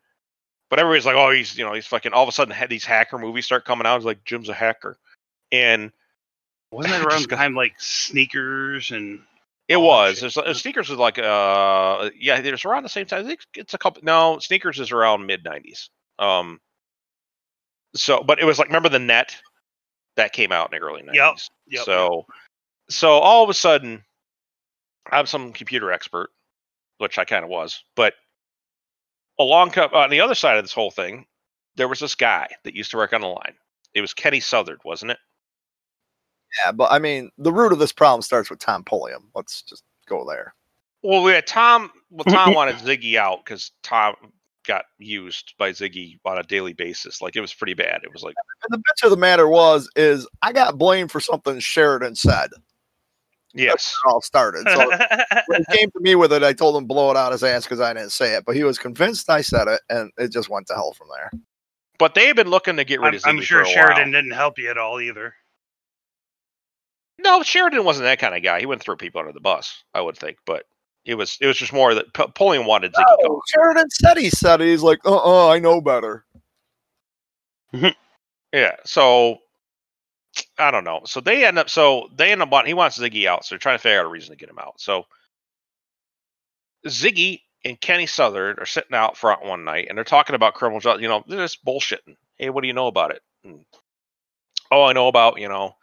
but 0.71 0.79
everybody's 0.79 1.07
like 1.07 1.17
oh 1.17 1.31
he's 1.31 1.59
you 1.59 1.65
know 1.65 1.73
he's 1.73 1.87
fucking 1.87 2.13
all 2.13 2.23
of 2.23 2.29
a 2.29 2.33
sudden 2.33 2.55
had 2.55 2.71
these 2.71 2.85
hacker 2.85 3.19
movies 3.19 3.45
start 3.45 3.65
coming 3.65 3.87
out 3.87 3.97
it's 3.97 4.05
like 4.05 4.25
jim's 4.25 4.49
a 4.49 4.55
hacker 4.55 4.97
and 5.53 5.93
Wasn't 6.71 6.93
that 6.95 7.07
around 7.07 7.23
the 7.23 7.37
time 7.37 7.55
like 7.55 7.75
sneakers 7.79 8.91
and 8.91 9.21
It 9.69 9.77
was. 9.79 10.21
There's, 10.21 10.37
uh, 10.37 10.55
sneakers 10.55 10.89
was 10.89 10.99
like 10.99 11.19
uh 11.19 12.11
yeah, 12.19 12.41
there's 12.41 12.65
around 12.65 12.85
the 12.85 12.89
same 12.89 13.07
time. 13.07 13.25
I 13.25 13.29
think 13.29 13.41
it's 13.55 13.75
a 13.75 13.79
couple. 13.79 14.03
No, 14.05 14.39
sneakers 14.39 14.79
is 14.79 14.93
around 14.93 15.27
mid 15.27 15.45
'90s. 15.45 15.89
Um. 16.19 16.61
So, 17.95 18.23
but 18.23 18.41
it 18.41 18.45
was 18.45 18.59
like 18.59 18.69
remember 18.69 18.89
the 18.89 18.99
net 18.99 19.37
that 20.17 20.33
came 20.33 20.53
out 20.53 20.73
in 20.73 20.79
the 20.79 20.85
early 20.85 21.03
'90s. 21.03 21.15
Yep, 21.15 21.35
yep, 21.69 21.85
so, 21.85 22.27
so 22.89 23.11
all 23.11 23.45
of 23.45 23.51
a 23.51 23.55
sudden, 23.55 24.03
I'm 25.11 25.27
some 25.27 25.53
computer 25.53 25.93
expert, 25.93 26.31
which 26.99 27.19
I 27.19 27.25
kind 27.25 27.45
of 27.45 27.51
was. 27.51 27.83
But 27.95 28.15
along 29.39 29.71
co- 29.71 29.91
on 29.93 30.11
the 30.11 30.21
other 30.21 30.35
side 30.35 30.57
of 30.57 30.65
this 30.65 30.73
whole 30.73 30.91
thing, 30.91 31.27
there 31.77 31.89
was 31.89 32.01
this 32.01 32.15
guy 32.15 32.49
that 32.65 32.75
used 32.75 32.91
to 32.91 32.97
work 32.97 33.13
on 33.13 33.21
the 33.21 33.27
line. 33.27 33.55
It 33.95 34.01
was 34.01 34.15
Kenny 34.15 34.41
Southard, 34.41 34.81
wasn't 34.85 35.13
it? 35.13 35.19
Yeah, 36.65 36.73
but 36.73 36.91
I 36.91 36.99
mean, 36.99 37.31
the 37.39 37.53
root 37.53 37.73
of 37.73 37.79
this 37.79 37.93
problem 37.93 38.23
starts 38.23 38.51
with 38.51 38.59
Tom 38.59 38.85
Pulliam. 38.85 39.31
Let's 39.35 39.63
just 39.63 39.85
go 40.09 40.25
there. 40.29 40.55
Well, 41.03 41.23
we 41.23 41.33
had 41.33 41.47
Tom. 41.47 41.91
Well, 42.11 42.25
Tom 42.25 42.55
wanted 42.55 42.77
Ziggy 42.77 43.17
out 43.17 43.45
because 43.45 43.73
Tom 43.83 44.15
got 44.67 44.85
used 44.99 45.55
by 45.59 45.71
Ziggy 45.71 46.19
on 46.25 46.39
a 46.39 46.43
daily 46.43 46.73
basis. 46.73 47.23
Like 47.23 47.37
it 47.37 47.41
was 47.41 47.55
pretty 47.55 47.75
bad. 47.75 48.01
It 48.05 48.13
was 48.13 48.23
like, 48.23 48.35
And 48.69 48.79
the 48.79 48.79
bitch 48.83 49.05
of 49.05 49.11
the 49.11 49.17
matter 49.17 49.49
was, 49.49 49.89
is 49.97 50.27
I 50.43 50.53
got 50.53 50.79
blamed 50.79 51.11
for 51.13 51.21
something 51.21 51.59
Sheridan 51.59 52.15
said. 52.15 52.51
yes, 53.55 53.95
It 54.05 54.09
all 54.09 54.21
started. 54.21 54.67
So 54.69 54.89
when 55.47 55.65
he 55.71 55.77
came 55.77 55.91
to 55.93 56.01
me 56.01 56.15
with 56.15 56.33
it, 56.33 56.43
I 56.43 56.53
told 56.53 56.77
him 56.77 56.87
blow 56.87 57.11
it 57.11 57.17
out 57.17 57.33
his 57.33 57.43
ass 57.45 57.65
because 57.65 57.81
I 57.81 57.93
didn't 57.95 58.13
say 58.13 58.35
it. 58.35 58.45
But 58.45 58.57
he 58.57 58.65
was 58.65 58.79
convinced 58.79 59.31
I 59.31 59.41
said 59.41 59.69
it, 59.69 59.81
and 59.89 60.11
it 60.19 60.33
just 60.33 60.49
went 60.51 60.67
to 60.69 60.75
hell 60.75 60.93
from 60.93 61.09
there. 61.15 61.31
but 61.99 62.15
they've 62.15 62.37
been 62.37 62.51
looking 62.51 62.77
to 62.77 62.85
get 62.85 63.01
rid 63.01 63.09
I'm, 63.09 63.15
of 63.15 63.23
Ziggy 63.23 63.29
I'm 63.29 63.41
sure 63.41 63.65
for 63.65 63.71
a 63.71 63.73
Sheridan 63.73 64.13
while. 64.13 64.23
didn't 64.23 64.33
help 64.35 64.59
you 64.59 64.69
at 64.71 64.77
all 64.79 65.01
either. 65.01 65.35
no, 67.19 67.43
Sheridan 67.43 67.85
wasn't 67.85 68.05
that 68.05 68.19
kind 68.19 68.35
of 68.35 68.43
guy. 68.43 68.61
He 68.61 68.67
wouldn't 68.67 68.83
throw 68.83 68.97
people 68.97 69.21
under 69.21 69.33
the 69.33 69.41
bus. 69.41 69.83
I 69.95 70.01
would 70.03 70.19
think, 70.19 70.37
but 70.45 70.65
it 71.07 71.15
was 71.15 71.39
it 71.41 71.47
was 71.47 71.57
just 71.57 71.73
more 71.73 71.95
that 71.95 72.13
P- 72.15 72.27
Pulliam 72.35 72.67
wanted 72.67 72.93
Ziggy 72.93 73.05
Oh, 73.23 73.29
gone. 73.29 73.41
Sheridan 73.55 73.91
said 73.91 74.17
he 74.19 74.29
said 74.31 74.61
it. 74.61 74.67
He's 74.67 74.83
like, 74.83 74.99
uh, 75.07 75.17
uh 75.17 75.49
I 75.51 75.59
know 75.59 75.81
better. 75.81 76.25
Yeah. 78.53 78.77
So 78.85 79.39
I 80.59 80.71
don't 80.71 80.85
know. 80.85 81.03
So 81.05 81.21
they 81.21 81.45
end 81.45 81.59
up. 81.59 81.69
So 81.69 82.09
they 82.15 82.31
end 82.33 82.43
up. 82.43 82.51
wanting- 82.51 82.69
He 82.69 82.75
wants 82.75 82.99
Ziggy 82.99 83.27
out. 83.27 83.45
So 83.45 83.55
they're 83.55 83.59
trying 83.59 83.77
to 83.79 83.83
figure 83.83 83.99
out 84.01 84.07
a 84.07 84.09
reason 84.09 84.31
to 84.31 84.37
get 84.37 84.49
him 84.49 84.59
out. 84.59 84.81
So 84.81 85.05
Ziggy 86.87 87.41
and 87.65 87.81
Kenny 87.81 88.07
Southern 88.07 88.57
are 88.59 88.67
sitting 88.67 88.95
out 88.95 89.17
front 89.17 89.45
one 89.45 89.65
night, 89.65 89.87
and 89.89 89.97
they're 89.99 90.05
talking 90.05 90.37
about 90.37 90.55
criminal 90.55 90.81
justice. 90.81 91.03
You 91.03 91.09
know, 91.09 91.25
they're 91.27 91.41
just 91.45 91.65
bullshitting. 91.65 92.17
Hey, 92.39 92.51
what 92.51 92.63
do 92.63 92.69
you 92.69 92.73
know 92.75 92.87
about 92.87 93.11
it? 93.11 93.23
And, 93.45 93.65
oh, 94.71 94.85
I 94.85 94.93
know 94.93 95.09
about 95.09 95.41
you 95.41 95.49
know, 95.49 95.75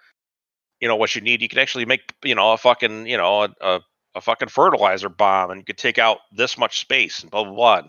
you 0.79 0.87
know 0.87 0.95
what 0.95 1.15
you 1.15 1.21
need. 1.21 1.41
You 1.41 1.49
can 1.49 1.59
actually 1.59 1.85
make 1.85 2.01
you 2.23 2.35
know 2.35 2.53
a 2.53 2.57
fucking 2.57 3.05
you 3.07 3.17
know 3.17 3.43
a, 3.43 3.49
a, 3.61 3.81
a 4.15 4.21
fucking 4.21 4.49
fertilizer 4.49 5.09
bomb, 5.09 5.51
and 5.51 5.59
you 5.61 5.65
could 5.65 5.77
take 5.77 5.97
out 5.97 6.19
this 6.31 6.57
much 6.57 6.79
space 6.79 7.21
and 7.21 7.31
blah 7.31 7.43
blah 7.43 7.53
blah. 7.53 7.81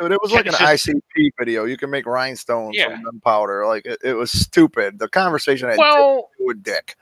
Dude, 0.00 0.12
it 0.12 0.18
was 0.22 0.32
like 0.32 0.46
an 0.46 0.52
Kenny's 0.54 0.86
ICP 0.86 1.30
video. 1.38 1.64
You 1.64 1.76
can 1.76 1.90
make 1.90 2.06
rhinestones 2.06 2.76
Yeah. 2.76 2.88
from 2.94 3.02
gunpowder. 3.04 3.66
Like 3.66 3.84
it, 3.84 3.98
it 4.02 4.14
was 4.14 4.30
stupid. 4.32 4.98
The 4.98 5.08
conversation 5.08 5.68
I 5.68 5.72
had 5.72 5.78
well, 5.78 6.28
to 6.36 6.42
do 6.42 6.46
with 6.46 6.62
dick. 6.62 6.96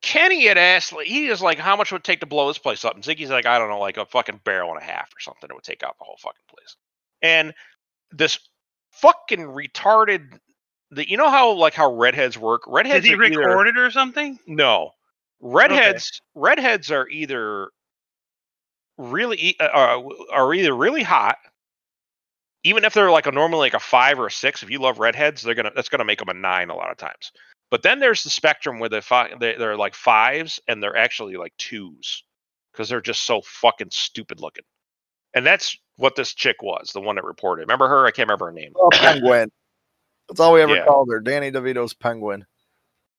Kenny 0.00 0.46
had 0.46 0.56
asked, 0.56 0.92
like, 0.92 1.06
he 1.08 1.26
is 1.26 1.42
like, 1.42 1.58
how 1.58 1.74
much 1.76 1.90
would 1.90 2.02
it 2.02 2.04
take 2.04 2.20
to 2.20 2.26
blow 2.26 2.46
this 2.46 2.56
place 2.58 2.84
up? 2.84 2.94
And 2.94 3.02
Ziggy's 3.02 3.30
like, 3.30 3.46
I 3.46 3.58
don't 3.58 3.68
know, 3.68 3.80
like 3.80 3.96
a 3.96 4.06
fucking 4.06 4.40
barrel 4.44 4.70
and 4.72 4.80
a 4.80 4.84
half 4.84 5.08
or 5.08 5.18
something. 5.20 5.50
It 5.50 5.54
would 5.54 5.64
take 5.64 5.82
out 5.82 5.98
the 5.98 6.04
whole 6.04 6.16
fucking 6.18 6.44
place. 6.48 6.76
And 7.20 7.52
this 8.12 8.38
fucking 8.92 9.40
retarded, 9.40 10.38
the, 10.92 11.08
you 11.08 11.16
know 11.16 11.28
how 11.28 11.52
like 11.52 11.74
how 11.74 11.92
redheads 11.94 12.38
work? 12.38 12.62
Redheads 12.68 13.04
Did 13.04 13.08
he 13.10 13.14
are 13.16 13.24
either- 13.24 13.40
record 13.40 13.66
it 13.68 13.76
or 13.76 13.90
something? 13.90 14.38
no, 14.46 14.92
redheads. 15.40 16.20
Redheads 16.34 16.90
are 16.92 17.08
either 17.08 17.70
really 18.98 19.36
e- 19.38 19.56
uh, 19.60 20.02
are, 20.32 20.52
either 20.52 20.74
really 20.74 21.02
hot, 21.02 21.38
even 22.64 22.84
if 22.84 22.92
they're 22.92 23.10
like 23.10 23.26
a 23.26 23.32
normally 23.32 23.60
like 23.60 23.74
a 23.74 23.80
five 23.80 24.18
or 24.18 24.26
a 24.26 24.30
six. 24.30 24.62
If 24.62 24.70
you 24.70 24.80
love 24.80 24.98
redheads, 24.98 25.42
they're 25.42 25.54
gonna 25.54 25.70
that's 25.74 25.88
gonna 25.88 26.04
make 26.04 26.18
them 26.18 26.28
a 26.28 26.34
nine 26.34 26.70
a 26.70 26.74
lot 26.76 26.90
of 26.90 26.96
times. 26.98 27.32
But 27.70 27.82
then 27.82 28.00
there's 28.00 28.24
the 28.24 28.30
spectrum 28.30 28.78
where 28.78 28.88
they 28.88 29.00
fi- 29.00 29.32
they- 29.38 29.56
they're 29.56 29.76
like 29.76 29.94
fives 29.94 30.60
and 30.68 30.82
they're 30.82 30.96
actually 30.96 31.36
like 31.36 31.52
twos 31.58 32.24
because 32.72 32.88
they're 32.88 33.00
just 33.00 33.24
so 33.24 33.40
fucking 33.42 33.90
stupid 33.90 34.40
looking. 34.40 34.64
And 35.34 35.44
that's 35.46 35.76
what 35.96 36.16
this 36.16 36.34
chick 36.34 36.62
was, 36.62 36.90
the 36.92 37.00
one 37.00 37.16
that 37.16 37.24
reported. 37.24 37.62
Remember 37.62 37.88
her? 37.88 38.06
I 38.06 38.10
can't 38.10 38.26
remember 38.28 38.46
her 38.46 38.52
name. 38.52 38.72
Oh, 38.76 38.88
penguin. 38.90 39.50
That's 40.28 40.40
all 40.40 40.52
we 40.54 40.62
ever 40.62 40.76
Yeah. 40.76 40.86
called 40.86 41.08
her. 41.10 41.20
Danny 41.20 41.50
DeVito's 41.50 41.94
penguin. 41.94 42.46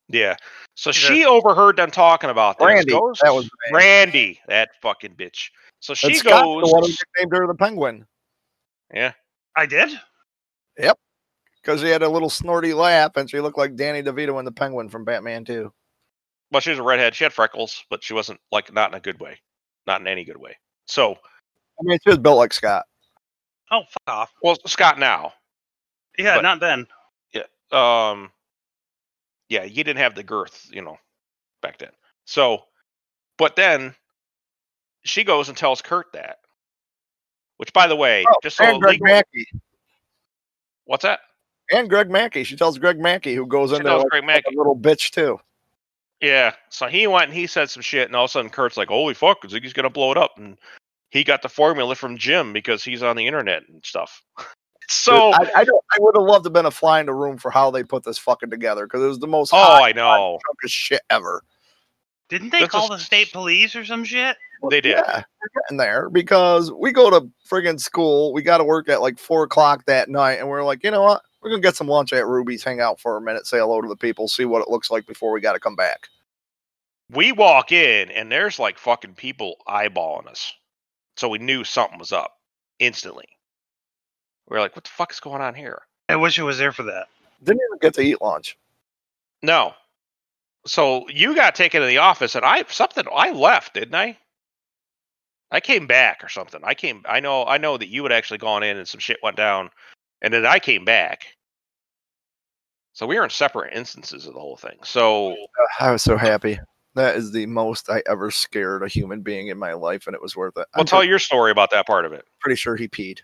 Yeah. 0.09 0.35
So 0.75 0.89
Yeah. 0.89 0.93
she 0.93 1.25
overheard 1.25 1.77
them 1.77 1.91
talking 1.91 2.29
about 2.29 2.57
this. 2.57 2.65
Randy. 2.67 2.91
goes- 2.91 3.19
That 3.23 3.33
was 3.33 3.45
the. 3.45 3.51
Randy, 3.75 4.39
that 4.47 4.69
fucking 4.81 5.15
bitch. 5.15 5.49
So 5.79 5.93
she 5.93 6.07
And 6.07 6.15
Scott's 6.17 6.43
goes. 6.43 6.63
the 6.63 6.73
one 6.73 6.83
who 6.83 6.95
named 7.17 7.31
her 7.33 7.47
the 7.47 7.55
penguin 7.55 8.05
yeah. 8.93 9.13
I 9.55 9.65
did. 9.67 9.91
Yep. 10.79 10.97
Because 11.61 11.81
he 11.81 11.89
had 11.89 12.01
a 12.01 12.09
little 12.09 12.29
snorty 12.29 12.73
laugh 12.73 13.15
and 13.17 13.29
she 13.29 13.39
looked 13.39 13.57
like 13.57 13.75
Danny 13.75 14.01
DeVito 14.01 14.39
and 14.39 14.47
the 14.47 14.51
penguin 14.51 14.89
from 14.89 15.05
Batman 15.05 15.45
2. 15.45 15.71
Well, 16.51 16.59
she 16.61 16.71
was 16.71 16.79
a 16.79 16.83
redhead. 16.83 17.13
She 17.13 17.23
had 17.23 17.33
freckles, 17.33 17.83
but 17.91 18.03
she 18.03 18.13
wasn't 18.15 18.39
like 18.51 18.73
not 18.73 18.89
in 18.89 18.95
a 18.95 18.99
good 18.99 19.19
way, 19.19 19.39
not 19.85 20.01
in 20.01 20.07
any 20.07 20.23
good 20.25 20.37
way. 20.37 20.57
So, 20.87 21.11
I 21.13 21.83
mean, 21.83 21.99
she 22.03 22.09
was 22.09 22.17
built 22.17 22.37
like 22.37 22.51
Scott. 22.53 22.85
Oh, 23.69 23.81
fuck 23.83 24.01
off. 24.15 24.33
well, 24.41 24.57
Scott 24.65 24.97
now, 24.97 25.33
Yeah, 26.17 26.35
But- 26.37 26.41
not 26.41 26.59
then. 26.59 26.87
Yeah. 27.31 27.43
Um, 27.71 28.31
yeah, 29.49 29.63
you 29.63 29.83
didn't 29.83 29.97
have 29.97 30.15
the 30.15 30.23
girth, 30.23 30.69
you 30.71 30.81
know, 30.81 30.97
back 31.61 31.79
then. 31.79 31.91
So, 32.25 32.63
but 33.37 33.55
then 33.55 33.95
she 35.03 35.23
goes 35.23 35.49
and 35.49 35.57
tells 35.57 35.81
Kurt 35.81 36.13
that. 36.13 36.37
Which, 37.57 37.73
by 37.73 37.87
the 37.87 37.95
way, 37.95 38.25
Oh, 38.27 38.35
just 38.41 38.57
so 38.57 38.63
and 38.63 38.81
Greg 38.81 38.93
legal, 38.93 39.07
Mackey. 39.07 39.47
what's 40.85 41.03
that? 41.03 41.19
And 41.71 41.89
Greg 41.89 42.09
Mackey. 42.09 42.43
She 42.43 42.55
tells 42.55 42.77
Greg 42.77 42.99
Mackey, 42.99 43.35
who 43.35 43.45
goes 43.45 43.71
She 43.71 43.77
in 43.77 43.83
there 43.83 43.93
tells 43.93 44.05
like 44.11 44.23
Greg 44.23 44.43
a 44.47 44.57
little 44.57 44.77
bitch 44.77 45.11
too. 45.11 45.39
Yeah. 46.21 46.53
So 46.69 46.87
he 46.87 47.05
went 47.07 47.25
and 47.25 47.33
he 47.33 47.47
said 47.47 47.69
some 47.69 47.81
shit, 47.81 48.07
and 48.07 48.15
all 48.15 48.25
of 48.25 48.29
a 48.29 48.31
sudden 48.31 48.49
Kurt's 48.49 48.77
like, 48.77 48.87
"Holy 48.89 49.13
fuck, 49.13 49.41
Ziggy's 49.43 49.73
gonna 49.73 49.89
blow 49.89 50.11
it 50.11 50.17
up!" 50.17 50.37
And 50.37 50.57
he 51.11 51.23
got 51.23 51.41
the 51.41 51.49
formula 51.49 51.95
from 51.95 52.17
Jim 52.17 52.53
because 52.53 52.83
he's 52.83 53.03
on 53.03 53.15
the 53.15 53.27
internet 53.27 53.63
and 53.67 53.83
stuff. 53.85 54.21
so, 54.89 55.31
I, 55.33 55.49
I 55.57 55.63
don't. 55.63 55.83
I 55.91 55.97
would 55.99 56.15
have 56.15 56.25
loved 56.25 56.43
to 56.43 56.47
have 56.47 56.53
been 56.53 56.65
a 56.65 56.71
fly 56.71 56.99
in 56.99 57.05
the 57.05 57.13
room 57.13 57.37
for 57.37 57.51
how 57.51 57.71
they 57.71 57.83
put 57.83 58.03
this 58.03 58.17
fucking 58.17 58.49
together 58.49 58.85
because 58.85 59.03
it 59.03 59.07
was 59.07 59.19
the 59.19 59.27
most 59.27 59.53
oh, 59.53 59.57
hot 59.57 59.83
I 59.83 59.91
know 59.91 60.39
chunk 60.45 60.63
of 60.63 60.69
shit 60.69 61.01
ever. 61.09 61.43
Didn't 62.29 62.51
they 62.51 62.61
That's 62.61 62.71
call 62.71 62.91
a- 62.91 62.97
the 62.97 63.03
state 63.03 63.31
police 63.31 63.75
or 63.75 63.85
some 63.85 64.03
shit? 64.03 64.37
they 64.69 64.81
did. 64.81 64.91
Yeah, 64.91 65.23
we're 65.41 65.61
getting 65.61 65.77
there 65.77 66.09
because 66.09 66.71
we 66.71 66.91
go 66.91 67.09
to 67.09 67.29
friggin' 67.49 67.79
school. 67.79 68.33
We 68.33 68.41
got 68.41 68.57
to 68.57 68.63
work 68.63 68.89
at 68.89 69.01
like 69.01 69.17
four 69.19 69.43
o'clock 69.43 69.85
that 69.85 70.09
night, 70.09 70.39
and 70.39 70.49
we're 70.49 70.63
like, 70.63 70.83
you 70.83 70.91
know 70.91 71.03
what? 71.03 71.21
We're 71.41 71.51
gonna 71.51 71.61
get 71.61 71.75
some 71.75 71.87
lunch 71.87 72.11
at 72.11 72.27
Ruby's, 72.27 72.63
hang 72.63 72.81
out 72.81 72.99
for 72.99 73.15
a 73.15 73.21
minute, 73.21 73.47
say 73.47 73.59
hello 73.59 73.81
to 73.81 73.87
the 73.87 73.95
people, 73.95 74.27
see 74.27 74.45
what 74.45 74.61
it 74.61 74.69
looks 74.69 74.91
like 74.91 75.05
before 75.05 75.31
we 75.31 75.39
got 75.39 75.53
to 75.53 75.59
come 75.59 75.75
back. 75.75 76.09
We 77.11 77.31
walk 77.31 77.71
in 77.71 78.11
and 78.11 78.31
there's 78.31 78.59
like 78.59 78.77
fucking 78.77 79.15
people 79.15 79.55
eyeballing 79.67 80.27
us. 80.27 80.53
So 81.15 81.29
we 81.29 81.39
knew 81.39 81.63
something 81.63 81.97
was 81.97 82.11
up 82.11 82.35
instantly. 82.79 83.25
We 84.49 84.57
are 84.57 84.61
like, 84.61 84.75
what 84.75 84.83
the 84.83 84.89
fuck 84.89 85.11
is 85.11 85.19
going 85.19 85.41
on 85.41 85.53
here? 85.53 85.83
I 86.09 86.15
wish 86.15 86.39
I 86.39 86.43
was 86.43 86.57
there 86.57 86.71
for 86.71 86.83
that. 86.83 87.07
Didn't 87.43 87.61
even 87.69 87.79
get 87.79 87.93
to 87.95 88.01
eat 88.01 88.21
lunch. 88.21 88.57
No. 89.43 89.73
So 90.65 91.07
you 91.07 91.35
got 91.35 91.55
taken 91.55 91.81
to 91.81 91.87
the 91.87 91.99
office 91.99 92.35
and 92.35 92.43
I 92.43 92.63
something 92.67 93.05
I 93.13 93.31
left, 93.31 93.73
didn't 93.75 93.95
I? 93.95 94.17
I 95.51 95.59
came 95.59 95.87
back 95.87 96.23
or 96.23 96.29
something. 96.29 96.59
I 96.63 96.73
came 96.73 97.03
I 97.07 97.19
know 97.19 97.45
I 97.45 97.57
know 97.57 97.77
that 97.77 97.87
you 97.89 98.03
had 98.03 98.11
actually 98.11 98.39
gone 98.39 98.63
in 98.63 98.77
and 98.77 98.87
some 98.87 98.99
shit 98.99 99.17
went 99.23 99.37
down 99.37 99.69
and 100.21 100.33
then 100.33 100.45
I 100.45 100.59
came 100.59 100.83
back. 100.83 101.25
So 102.93 103.07
we 103.07 103.17
were 103.17 103.23
in 103.23 103.29
separate 103.29 103.73
instances 103.73 104.27
of 104.27 104.33
the 104.33 104.39
whole 104.39 104.57
thing. 104.57 104.77
So 104.83 105.35
I 105.79 105.91
was 105.91 106.03
so 106.03 106.17
happy. 106.17 106.59
That 106.95 107.15
is 107.15 107.31
the 107.31 107.45
most 107.45 107.89
I 107.89 108.03
ever 108.07 108.29
scared 108.31 108.83
a 108.83 108.87
human 108.87 109.21
being 109.21 109.47
in 109.47 109.57
my 109.57 109.73
life, 109.73 110.07
and 110.07 110.15
it 110.15 110.21
was 110.21 110.35
worth 110.35 110.57
it. 110.57 110.67
well 110.75 110.81
I'm 110.81 110.85
tell 110.85 111.03
your 111.03 111.19
story 111.19 111.51
about 111.51 111.71
that 111.71 111.87
part 111.87 112.03
of 112.03 112.11
it. 112.11 112.25
pretty 112.41 112.57
sure 112.57 112.75
he 112.75 112.89
peed. 112.89 113.19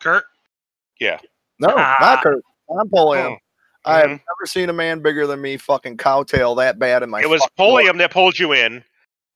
Kurt, 0.00 0.24
Yeah. 1.00 1.18
No, 1.58 1.68
Ah. 1.76 1.96
not 2.00 2.22
Kurt. 2.22 2.42
I'm 2.78 2.88
Pulliam. 2.90 3.32
Oh. 3.32 3.36
I 3.84 3.98
have 4.00 4.06
Mhm. 4.10 4.20
never 4.20 4.46
seen 4.46 4.68
a 4.68 4.72
man 4.72 5.00
bigger 5.00 5.26
than 5.26 5.40
me 5.40 5.56
fucking 5.56 5.96
cowtail 5.96 6.54
that 6.56 6.78
bad 6.78 7.02
in 7.02 7.10
my. 7.10 7.20
it 7.20 7.28
was 7.28 7.40
fucking 7.42 7.52
life. 7.56 7.56
Pulliam 7.56 7.98
that 7.98 8.10
pulled 8.10 8.38
you 8.38 8.52
in, 8.52 8.84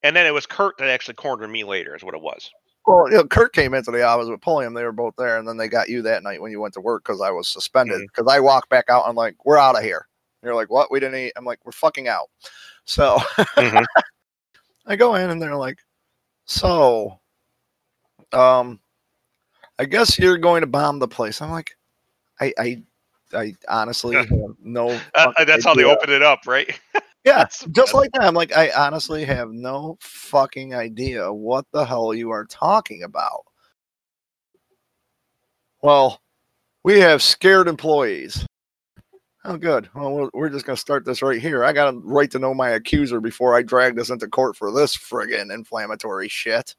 and 0.02 0.14
then 0.16 0.26
it 0.26 0.32
was 0.34 0.47
Kurt 0.47 0.76
that 0.78 0.89
actually 0.89 1.14
cornered 1.14 1.48
me 1.48 1.64
later, 1.64 1.94
is 1.97 2.02
what 2.05 2.14
it 2.14 2.20
was. 2.20 2.51
Well, 2.86 3.09
you 3.10 3.16
know, 3.16 3.24
Kurt 3.24 3.52
came 3.55 3.74
into 3.74 3.93
the 3.93 4.02
office 4.02 4.28
with 4.28 4.40
Pulliam. 4.40 4.74
They 4.74 4.82
were 4.84 4.93
both 4.93 5.14
there, 5.16 5.39
and 5.39 5.47
then 5.48 5.56
they 5.56 5.68
got 5.68 5.89
you 5.89 6.02
that 6.02 6.22
night 6.24 6.43
when 6.43 6.51
you 6.51 6.60
went 6.60 6.74
to 6.74 6.80
work 6.80 7.05
because 7.05 7.20
I 7.20 7.30
was 7.30 7.48
suspended. 7.48 7.97
Mm-hmm. 7.97 8.06
Because 8.06 8.26
I 8.30 8.40
walked 8.40 8.68
back 8.68 8.86
out. 8.90 9.05
I'm 9.06 9.14
like, 9.16 9.36
"We're 9.44 9.56
out 9.59 9.76
of 9.76 9.84
here." 9.84 10.09
And 10.43 10.48
you're 10.48 10.56
like, 10.56 10.68
"What? 10.70 10.90
We 10.90 10.98
didn't 11.01 11.18
eat." 11.20 11.32
I'm 11.36 11.44
like, 11.44 11.60
"We're 11.64 11.72
fucking 11.72 12.09
out." 12.09 12.28
So 12.84 13.18
Mhm. 13.56 13.84
I 14.86 14.97
go 14.97 15.14
in, 15.14 15.30
and 15.30 15.40
they're 15.40 15.55
like, 15.56 15.78
"So, 16.47 17.20
um, 18.32 18.80
I 19.78 19.85
guess 19.86 20.19
you're 20.19 20.39
going 20.39 20.61
to 20.62 20.66
bomb 20.66 20.99
the 20.99 21.09
place." 21.09 21.40
I'm 21.43 21.51
like, 21.51 21.77
"I, 22.40 22.53
I, 22.59 22.82
I 23.35 23.55
honestly 23.69 24.16
have 24.16 24.31
no." 24.61 24.89
Uh, 25.15 25.44
that's 25.44 25.65
how 25.65 25.74
they 25.74 25.82
idea." 25.82 25.94
open 25.94 26.11
it 26.11 26.23
up, 26.23 26.40
right? 26.47 26.78
Yeah, 27.24 27.44
just 27.70 27.94
like 27.94 28.11
that. 28.15 28.24
I'm 28.24 28.35
like, 28.35 28.53
I 28.57 28.73
honestly 28.73 29.24
have 29.24 29.53
no 29.53 29.97
fucking 30.01 30.74
idea 30.74 31.32
what 31.32 31.65
the 31.73 31.85
hell 31.85 32.12
you 32.12 32.31
are 32.31 32.44
talking 32.47 33.05
about. 33.05 33.44
Well, 35.82 36.20
we 36.82 36.99
have 36.99 37.23
scared 37.23 37.69
employees. 37.69 38.44
Oh, 39.44 39.57
good. 39.57 39.89
Well, 39.94 40.12
we're- 40.12 40.31
we're 40.35 40.49
just 40.49 40.66
going 40.66 40.74
to 40.74 40.81
start 40.81 41.05
this 41.05 41.23
right 41.23 41.40
here. 41.40 41.65
I 41.65 41.73
got 41.73 41.94
a 41.94 41.99
right 41.99 42.31
to 42.32 42.40
know 42.40 42.55
my 42.55 42.70
accuser 42.70 43.20
before 43.20 43.55
I 43.57 43.62
drag 43.62 43.94
this 43.94 44.11
into 44.11 44.27
court 44.27 44.57
for 44.57 44.73
this 44.73 44.97
friggin' 44.97 45.53
inflammatory 45.55 46.28
shit. 46.28 46.74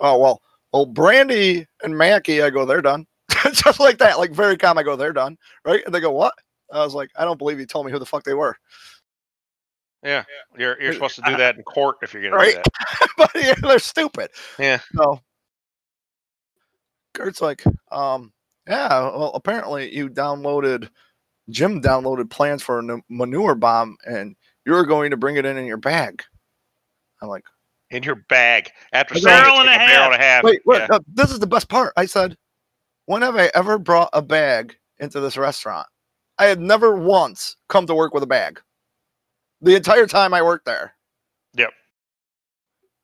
Oh, 0.00 0.18
well, 0.18 0.42
well, 0.72 0.86
Brandy 0.86 1.66
and 1.82 1.96
Mackie, 1.96 2.42
I 2.42 2.50
go, 2.50 2.64
they're 2.64 2.82
done. 2.82 3.06
just 3.52 3.80
like 3.80 3.98
that, 3.98 4.18
like 4.18 4.32
very 4.32 4.56
calm. 4.56 4.78
I 4.78 4.82
go, 4.82 4.96
they're 4.96 5.12
done. 5.12 5.36
Right. 5.64 5.82
And 5.84 5.94
they 5.94 6.00
go, 6.00 6.12
what? 6.12 6.34
I 6.72 6.84
was 6.84 6.94
like, 6.94 7.10
I 7.16 7.24
don't 7.24 7.38
believe 7.38 7.58
you 7.60 7.66
told 7.66 7.86
me 7.86 7.92
who 7.92 7.98
the 7.98 8.06
fuck 8.06 8.24
they 8.24 8.34
were. 8.34 8.56
Yeah, 10.02 10.24
you're 10.56 10.80
you're 10.80 10.92
supposed 10.92 11.16
to 11.16 11.22
do 11.22 11.36
that 11.36 11.56
in 11.56 11.62
court 11.64 11.96
if 12.02 12.12
you're 12.12 12.22
gonna 12.22 12.36
Right. 12.36 12.54
do 12.54 12.62
that. 12.62 13.08
but 13.16 13.30
yeah, 13.34 13.54
they're 13.60 13.78
stupid. 13.78 14.30
Yeah. 14.58 14.78
So 14.94 15.20
Kurt's 17.14 17.40
like, 17.40 17.64
um, 17.90 18.32
yeah, 18.68 19.00
well, 19.00 19.32
apparently 19.34 19.94
you 19.94 20.08
downloaded, 20.08 20.90
Jim 21.50 21.80
downloaded 21.80 22.30
plans 22.30 22.62
for 22.62 22.78
a 22.78 23.00
manure 23.08 23.54
bomb 23.54 23.96
and 24.06 24.36
you're 24.64 24.84
going 24.84 25.10
to 25.10 25.16
bring 25.16 25.36
it 25.36 25.46
in 25.46 25.56
in 25.56 25.66
your 25.66 25.76
bag. 25.78 26.22
I'm 27.22 27.28
like, 27.28 27.44
In 27.90 28.02
your 28.02 28.16
bag 28.28 28.70
after 28.92 29.14
saying 29.14 29.24
barrel 29.24 29.60
and 29.60 29.68
a 29.68 29.72
barrel 29.72 30.12
and 30.12 30.14
a 30.14 30.18
half. 30.18 30.42
wait, 30.42 30.60
wait, 30.66 30.78
yeah. 30.80 30.86
no, 30.90 31.00
this 31.14 31.30
is 31.30 31.38
the 31.38 31.46
best 31.46 31.68
part. 31.68 31.92
I 31.96 32.06
said, 32.06 32.36
when 33.06 33.22
have 33.22 33.36
I 33.36 33.50
ever 33.54 33.78
brought 33.78 34.10
a 34.12 34.22
bag 34.22 34.76
into 34.98 35.20
this 35.20 35.36
restaurant? 35.36 35.86
I 36.38 36.46
had 36.46 36.60
never 36.60 36.96
once 36.96 37.56
come 37.68 37.86
to 37.86 37.94
work 37.94 38.12
with 38.12 38.22
a 38.22 38.26
bag. 38.26 38.60
the 39.60 39.76
entire 39.76 40.06
time 40.06 40.34
I 40.34 40.42
worked 40.42 40.66
there. 40.66 40.92
Yep. 41.54 41.70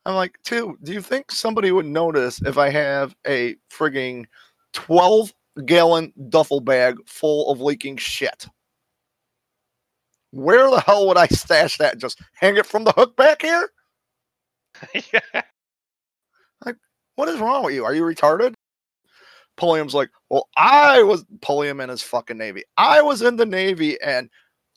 I'm 0.05 0.15
like, 0.15 0.37
two, 0.43 0.77
do 0.83 0.93
you 0.93 1.01
think 1.01 1.31
somebody 1.31 1.71
would 1.71 1.87
notice 1.87 2.43
if 2.43 2.59
I 2.59 2.69
have 2.71 3.15
a 3.27 3.55
frigging 3.71 4.25
12 4.73 5.33
gallon 5.65 6.13
duffel 6.29 6.61
bag 6.61 6.97
full 7.07 7.51
of 7.51 7.61
leaking 7.61 7.97
shit? 7.99 8.49
Where 10.33 10.69
the 10.71 10.81
hell 10.81 11.07
would 11.07 11.19
I 11.19 11.27
stash 11.29 11.79
that? 11.79 11.99
Just 11.99 12.21
hang 12.35 12.57
it 12.57 12.67
from 12.67 12.85
the 12.85 12.93
hook 12.93 13.17
back 13.17 13.43
here? 13.43 13.71
yeah. 15.13 15.43
What 17.15 17.29
is 17.29 17.41
wrong 17.41 17.65
with 17.65 17.75
you? 17.75 17.85
Are 17.85 17.95
you 17.95 18.03
retarded? 18.03 18.55
Pulliam's 19.57 19.95
like, 19.95 20.11
well, 20.31 20.49
I 20.57 21.03
was 21.03 21.25
Pulliam 21.43 21.81
in 21.81 21.91
his 21.91 22.03
fucking 22.03 22.39
Navy. 22.39 22.63
I 22.79 23.03
was 23.03 23.21
in 23.21 23.37
the 23.37 23.45
Navy 23.45 24.01
and 24.01 24.31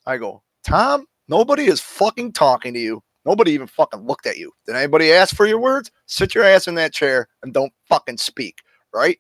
I 0.06 0.18
go, 0.18 0.44
Tom, 0.65 1.06
nobody 1.30 1.65
is 1.65 1.80
fucking 1.80 2.34
talking 2.34 2.73
to 2.73 2.80
you. 2.80 3.02
Nobody 3.26 3.52
even 3.53 3.68
fucking 3.68 4.06
looked 4.06 4.27
at 4.27 4.38
you. 4.38 4.52
Did 4.65 4.76
anybody 4.76 5.11
ask 5.11 5.36
for 5.36 5.48
your 5.48 5.60
words? 5.60 5.90
Sit 6.07 6.36
your 6.36 6.44
ass 6.44 6.68
in 6.68 6.76
that 6.76 6.94
chair 6.94 7.27
and 7.41 7.53
don't 7.53 7.73
fucking 7.88 8.18
speak, 8.18 8.60
right? 8.94 9.18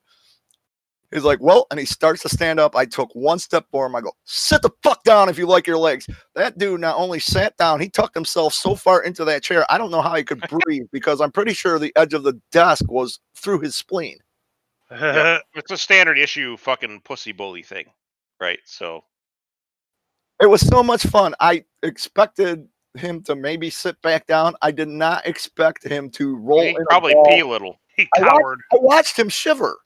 He's 1.15 1.23
like, 1.23 1.39
well, 1.41 1.65
and 1.71 1.79
he 1.79 1.85
starts 1.85 2.21
to 2.23 2.29
stand 2.29 2.59
up. 2.59 2.75
I 2.75 2.85
took 2.85 3.09
one 3.15 3.39
step 3.39 3.65
for 3.71 3.85
him. 3.85 3.95
I 3.95 4.01
go, 4.01 4.11
sit 4.25 4.61
the 4.61 4.69
fuck 4.83 5.03
down 5.03 5.29
if 5.29 5.37
you 5.37 5.47
like 5.47 5.65
your 5.65 5.77
legs. 5.77 6.07
That 6.35 6.57
dude 6.57 6.81
not 6.81 6.97
only 6.97 7.19
sat 7.19 7.55
down, 7.57 7.79
he 7.79 7.89
tucked 7.89 8.13
himself 8.15 8.53
so 8.53 8.75
far 8.75 9.01
into 9.01 9.23
that 9.25 9.41
chair. 9.41 9.65
I 9.71 9.77
don't 9.77 9.91
know 9.91 10.01
how 10.01 10.13
he 10.15 10.23
could 10.23 10.41
breathe 10.65 10.87
because 10.91 11.21
I'm 11.21 11.31
pretty 11.31 11.53
sure 11.53 11.79
the 11.79 11.93
edge 11.95 12.13
of 12.13 12.23
the 12.23 12.39
desk 12.51 12.83
was 12.89 13.19
through 13.35 13.61
his 13.61 13.75
spleen. 13.75 14.17
Yep. 14.91 15.43
It's 15.55 15.71
a 15.71 15.77
standard 15.77 16.19
issue 16.19 16.57
fucking 16.57 17.01
pussy 17.05 17.31
bully 17.31 17.63
thing, 17.63 17.85
right? 18.39 18.59
So 18.65 19.03
It 20.41 20.47
was 20.47 20.61
so 20.67 20.83
much 20.83 21.03
fun. 21.03 21.33
I 21.39 21.63
expected 21.81 22.67
him 22.95 23.23
to 23.23 23.35
maybe 23.35 23.69
sit 23.69 24.01
back 24.01 24.27
down. 24.27 24.55
I 24.61 24.71
did 24.71 24.87
not 24.89 25.25
expect 25.25 25.83
him 25.87 26.09
to 26.11 26.35
roll. 26.35 26.61
he 26.61 26.77
probably 26.89 27.13
ball. 27.13 27.25
pee 27.25 27.39
a 27.39 27.47
little. 27.47 27.79
he 27.95 28.07
I 28.15 28.21
watched- 28.21 28.31
cowered. 28.31 28.59
I 28.73 28.75
watched 28.79 29.17
him 29.19 29.29
shiver. 29.29 29.77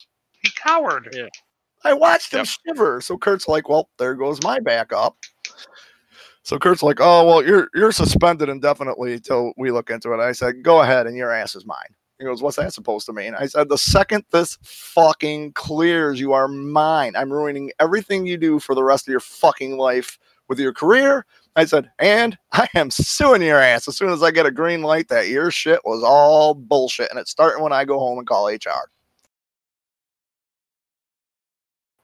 He 0.42 0.50
cowered. 0.56 1.08
Yeah. 1.12 1.28
I 1.84 1.92
watched 1.94 2.32
him 2.32 2.40
Yep. 2.40 2.48
shiver. 2.66 3.00
So 3.00 3.16
Kurt's 3.16 3.48
like, 3.48 3.68
"Well, 3.68 3.88
there 3.98 4.14
goes 4.14 4.42
my 4.42 4.58
backup." 4.60 5.16
So 6.42 6.58
Kurt's 6.58 6.82
like, 6.82 6.98
"Oh, 7.00 7.24
well, 7.26 7.44
you're 7.44 7.68
you're 7.74 7.92
suspended 7.92 8.48
indefinitely 8.48 9.14
until 9.14 9.52
we 9.56 9.70
look 9.70 9.90
into 9.90 10.12
it." 10.12 10.20
I 10.20 10.32
said, 10.32 10.62
"Go 10.62 10.82
ahead, 10.82 11.06
and 11.06 11.16
your 11.16 11.30
ass 11.32 11.54
is 11.54 11.64
mine." 11.66 11.94
He 12.18 12.24
goes, 12.24 12.42
"What's 12.42 12.56
that 12.56 12.74
supposed 12.74 13.06
to 13.06 13.12
mean?" 13.12 13.34
I 13.34 13.46
said, 13.46 13.68
"The 13.68 13.78
second 13.78 14.24
this 14.30 14.58
fucking 14.62 15.52
clears, 15.52 16.20
you 16.20 16.32
are 16.32 16.48
mine. 16.48 17.14
I'm 17.16 17.32
ruining 17.32 17.72
everything 17.78 18.26
you 18.26 18.36
do 18.36 18.58
for 18.58 18.74
the 18.74 18.84
rest 18.84 19.06
of 19.08 19.12
your 19.12 19.20
fucking 19.20 19.76
life 19.78 20.18
with 20.48 20.58
your 20.58 20.72
career." 20.74 21.24
I 21.56 21.64
said, 21.64 21.90
"And 21.98 22.38
I 22.52 22.68
am 22.74 22.90
suing 22.90 23.42
your 23.42 23.58
ass 23.58 23.88
as 23.88 23.96
soon 23.96 24.10
as 24.10 24.22
I 24.22 24.30
get 24.30 24.46
a 24.46 24.50
green 24.50 24.82
light 24.82 25.08
that 25.08 25.28
your 25.28 25.50
shit 25.50 25.80
was 25.84 26.02
all 26.02 26.54
bullshit, 26.54 27.10
and 27.10 27.18
it's 27.18 27.30
starting 27.30 27.62
when 27.62 27.72
I 27.72 27.84
go 27.84 27.98
home 27.98 28.18
and 28.18 28.26
call 28.26 28.48
HR." 28.48 28.90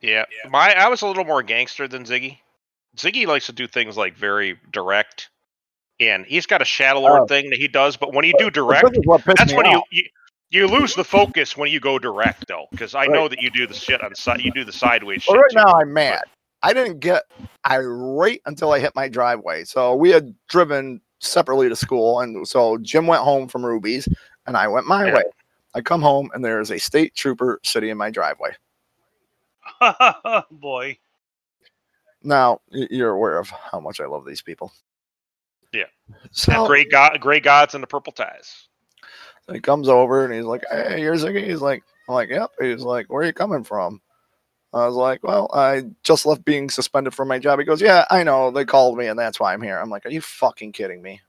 Yeah. 0.07 0.25
My 0.51 0.75
I 0.75 0.89
was 0.89 1.03
a 1.03 1.07
little 1.07 1.25
more 1.25 1.43
gangster 1.43 1.89
than 1.89 2.05
Ziggy. 2.05 2.39
Ziggy 2.97 3.27
likes 3.27 3.47
to 3.47 3.53
do 3.53 3.67
things 3.67 3.97
like 3.97 4.17
very 4.17 4.59
direct. 4.73 5.31
And 6.01 6.27
he's 6.27 6.47
got 6.47 6.63
a 6.63 6.65
shadow 6.67 7.01
lord 7.01 7.23
Oh. 7.23 7.27
thing 7.27 7.51
that 7.51 7.59
he 7.59 7.69
does, 7.69 7.97
but 7.97 8.13
when 8.15 8.25
you 8.25 8.35
do 8.35 8.51
direct, 8.51 8.85
this 8.91 8.99
is 8.99 9.07
what 9.07 9.25
pissed 9.25 9.39
that's 9.39 9.53
when 9.55 9.67
you, 9.67 9.83
you 9.91 10.05
you 10.51 10.69
lose 10.69 10.95
the 10.95 11.05
focus 11.05 11.57
when 11.57 11.71
you 11.71 11.81
go 11.81 11.99
direct 11.99 12.49
though, 12.49 12.67
because 12.73 12.95
I 12.95 13.07
know 13.07 13.29
that 13.29 13.41
you 13.41 13.51
do 13.51 13.67
the 13.67 13.75
shit 13.75 14.03
on 14.03 14.15
side 14.15 14.41
you 14.41 14.51
do 14.53 14.65
the 14.65 14.73
sideways 14.73 15.23
Well, 15.27 15.37
shit. 15.37 15.41
right 15.43 15.51
too. 15.51 15.57
now 15.67 15.73
I'm 15.81 15.93
mad. 15.93 16.23
I 16.63 16.73
didn't 16.75 17.01
get 17.01 17.25
irate 17.69 18.43
until 18.47 18.73
I 18.73 18.79
hit 18.81 18.95
my 18.95 19.09
driveway. 19.09 19.65
So 19.65 19.95
we 19.97 20.11
had 20.11 20.35
driven 20.49 21.01
separately 21.21 21.69
to 21.69 21.77
school, 21.77 22.21
and 22.21 22.47
so 22.47 22.79
Jim 22.79 23.07
went 23.07 23.23
home 23.23 23.49
from 23.49 23.65
Ruby's, 23.65 24.09
and 24.47 24.57
I 24.57 24.69
went 24.69 24.87
my 24.87 25.07
Yeah. 25.07 25.15
way. 25.15 25.25
I 25.75 25.81
come 25.83 26.03
home, 26.03 26.31
and 26.35 26.45
there 26.45 26.61
is 26.61 26.71
a 26.71 26.79
state 26.79 27.15
trooper 27.15 27.61
sitting 27.65 27.91
in 27.91 27.99
my 27.99 28.11
driveway. 28.11 28.55
Boy. 30.51 30.99
Now 32.23 32.61
you're 32.71 33.11
aware 33.11 33.39
of 33.39 33.51
how 33.51 33.81
much 33.81 34.01
I 34.01 34.07
love 34.07 34.25
these 34.27 34.43
people. 34.43 34.73
Yeah. 35.73 35.85
So 36.33 36.67
Gray 36.67 36.85
god 36.85 37.21
gray 37.21 37.41
gods 37.41 37.75
and 37.75 37.83
the 37.83 37.87
purple 37.87 38.13
ties. 38.13 38.69
he 39.53 39.61
comes 39.61 39.89
over 39.89 40.25
and 40.25 40.35
he's 40.35 40.45
like, 40.45 40.65
"Hey, 40.71 41.01
you're 41.01 41.15
Ziggy." 41.15 41.45
He's 41.45 41.61
like, 41.61 41.83
"I'm 42.09 42.15
like, 42.15 42.29
yep." 42.31 42.51
He's 42.61 42.83
like, 42.83 43.07
"Where 43.13 43.23
are 43.23 43.27
you 43.27 43.33
coming 43.33 43.65
from?" 43.65 44.01
I 44.73 44.87
was 44.87 44.95
like, 44.95 45.23
"Well, 45.23 45.51
I 45.55 45.85
just 46.03 46.27
left 46.27 46.45
being 46.45 46.69
suspended 46.69 47.15
from 47.15 47.29
my 47.29 47.39
job." 47.39 47.59
He 47.59 47.65
goes, 47.65 47.81
"Yeah, 47.81 48.05
I 48.11 48.23
know. 48.23 48.51
They 48.51 48.65
called 48.65 48.99
me, 48.99 49.07
and 49.07 49.19
that's 49.19 49.41
why 49.41 49.53
I'm 49.53 49.63
here." 49.63 49.79
I'm 49.79 49.91
like, 49.91 50.05
"Are 50.07 50.11
you 50.11 50.21
fucking 50.21 50.73
kidding 50.73 51.03
me?" 51.03 51.21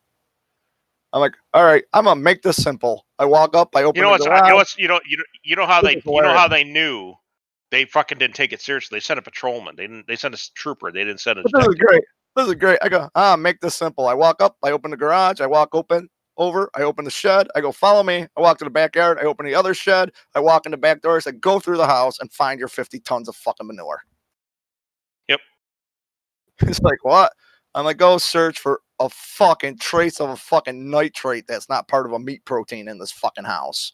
I'm 1.13 1.21
like, 1.21 1.35
"All 1.53 1.63
right, 1.63 1.83
I'm 1.93 2.05
gonna 2.05 2.19
make 2.19 2.41
this 2.41 2.57
simple." 2.57 3.05
I 3.19 3.25
walk 3.25 3.55
up, 3.55 3.75
I 3.75 3.83
open 3.83 3.97
You 3.97 4.03
know 4.03 4.17
the 4.17 4.29
what's 4.29 4.43
you 4.43 4.49
know 4.49 4.55
what's 4.55 4.77
you 4.77 4.87
know 4.87 4.99
you 5.07 5.17
know, 5.17 5.23
you 5.43 5.55
know 5.55 5.65
how 5.65 5.81
they 5.81 6.01
you 6.05 6.21
know 6.21 6.33
how 6.33 6.47
they 6.47 6.63
knew 6.63 7.15
they 7.71 7.85
fucking 7.85 8.17
didn't 8.17 8.35
take 8.35 8.53
it 8.53 8.61
seriously. 8.61 8.97
They 8.97 9.01
sent 9.01 9.19
a 9.19 9.21
patrolman. 9.21 9.75
They 9.75 9.87
didn't 9.87 10.07
they 10.07 10.15
sent 10.15 10.35
a 10.35 10.53
trooper. 10.53 10.91
They 10.91 11.03
didn't 11.03 11.19
send 11.19 11.39
a 11.39 11.43
But 11.43 11.53
this 11.53 11.67
is 11.67 11.75
great. 11.75 12.03
This 12.35 12.47
is 12.47 12.55
great. 12.55 12.79
I 12.81 12.89
go, 12.89 13.09
ah, 13.15 13.35
make 13.35 13.59
this 13.61 13.75
simple. 13.75 14.07
I 14.07 14.13
walk 14.13 14.41
up, 14.41 14.57
I 14.63 14.71
open 14.71 14.91
the 14.91 14.97
garage, 14.97 15.41
I 15.41 15.47
walk 15.47 15.69
open 15.73 16.07
over, 16.37 16.69
I 16.75 16.83
open 16.83 17.03
the 17.03 17.11
shed, 17.11 17.47
I 17.55 17.61
go, 17.61 17.71
follow 17.71 18.03
me. 18.03 18.27
I 18.37 18.41
walk 18.41 18.59
to 18.59 18.63
the 18.63 18.69
backyard, 18.69 19.17
I 19.19 19.23
open 19.23 19.45
the 19.45 19.55
other 19.55 19.73
shed, 19.73 20.11
I 20.35 20.39
walk 20.39 20.67
in 20.67 20.71
the 20.71 20.77
back 20.77 21.01
door, 21.01 21.19
I 21.25 21.31
go 21.31 21.59
through 21.59 21.77
the 21.77 21.87
house 21.87 22.19
and 22.19 22.31
find 22.31 22.59
your 22.59 22.67
50 22.67 22.99
tons 22.99 23.27
of 23.27 23.35
fucking 23.35 23.65
manure. 23.65 24.03
Yep. 25.27 25.39
It's 26.67 26.81
like, 26.81 27.03
what? 27.03 27.33
I'm 27.73 27.85
like, 27.85 27.97
go 27.97 28.17
search 28.17 28.59
for 28.59 28.81
a 28.99 29.09
fucking 29.09 29.77
trace 29.77 30.19
of 30.19 30.29
a 30.29 30.35
fucking 30.35 30.89
nitrate 30.89 31.45
that's 31.47 31.69
not 31.69 31.87
part 31.87 32.05
of 32.05 32.13
a 32.13 32.19
meat 32.19 32.45
protein 32.45 32.87
in 32.87 32.97
this 32.97 33.11
fucking 33.11 33.43
house. 33.43 33.93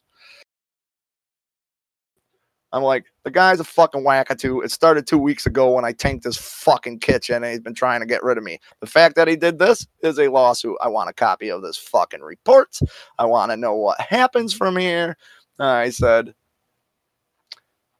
I'm 2.74 2.82
like, 2.82 3.04
the 3.22 3.30
guy's 3.30 3.60
a 3.60 3.64
fucking 3.64 4.02
wackatoo. 4.02 4.60
It 4.60 4.72
started 4.72 5.06
two 5.06 5.16
weeks 5.16 5.46
ago 5.46 5.70
when 5.70 5.84
I 5.84 5.92
tanked 5.92 6.24
his 6.24 6.36
fucking 6.36 6.98
kitchen 6.98 7.36
and 7.36 7.46
he's 7.46 7.60
been 7.60 7.72
trying 7.72 8.00
to 8.00 8.06
get 8.06 8.24
rid 8.24 8.36
of 8.36 8.42
me. 8.42 8.58
The 8.80 8.88
fact 8.88 9.14
that 9.14 9.28
he 9.28 9.36
did 9.36 9.60
this 9.60 9.86
is 10.02 10.18
a 10.18 10.26
lawsuit. 10.26 10.76
I 10.82 10.88
want 10.88 11.08
a 11.08 11.12
copy 11.12 11.52
of 11.52 11.62
this 11.62 11.76
fucking 11.76 12.20
report. 12.20 12.76
I 13.16 13.26
want 13.26 13.52
to 13.52 13.56
know 13.56 13.76
what 13.76 14.00
happens 14.00 14.52
from 14.52 14.76
here. 14.76 15.16
Uh, 15.60 15.66
I 15.66 15.90
said, 15.90 16.34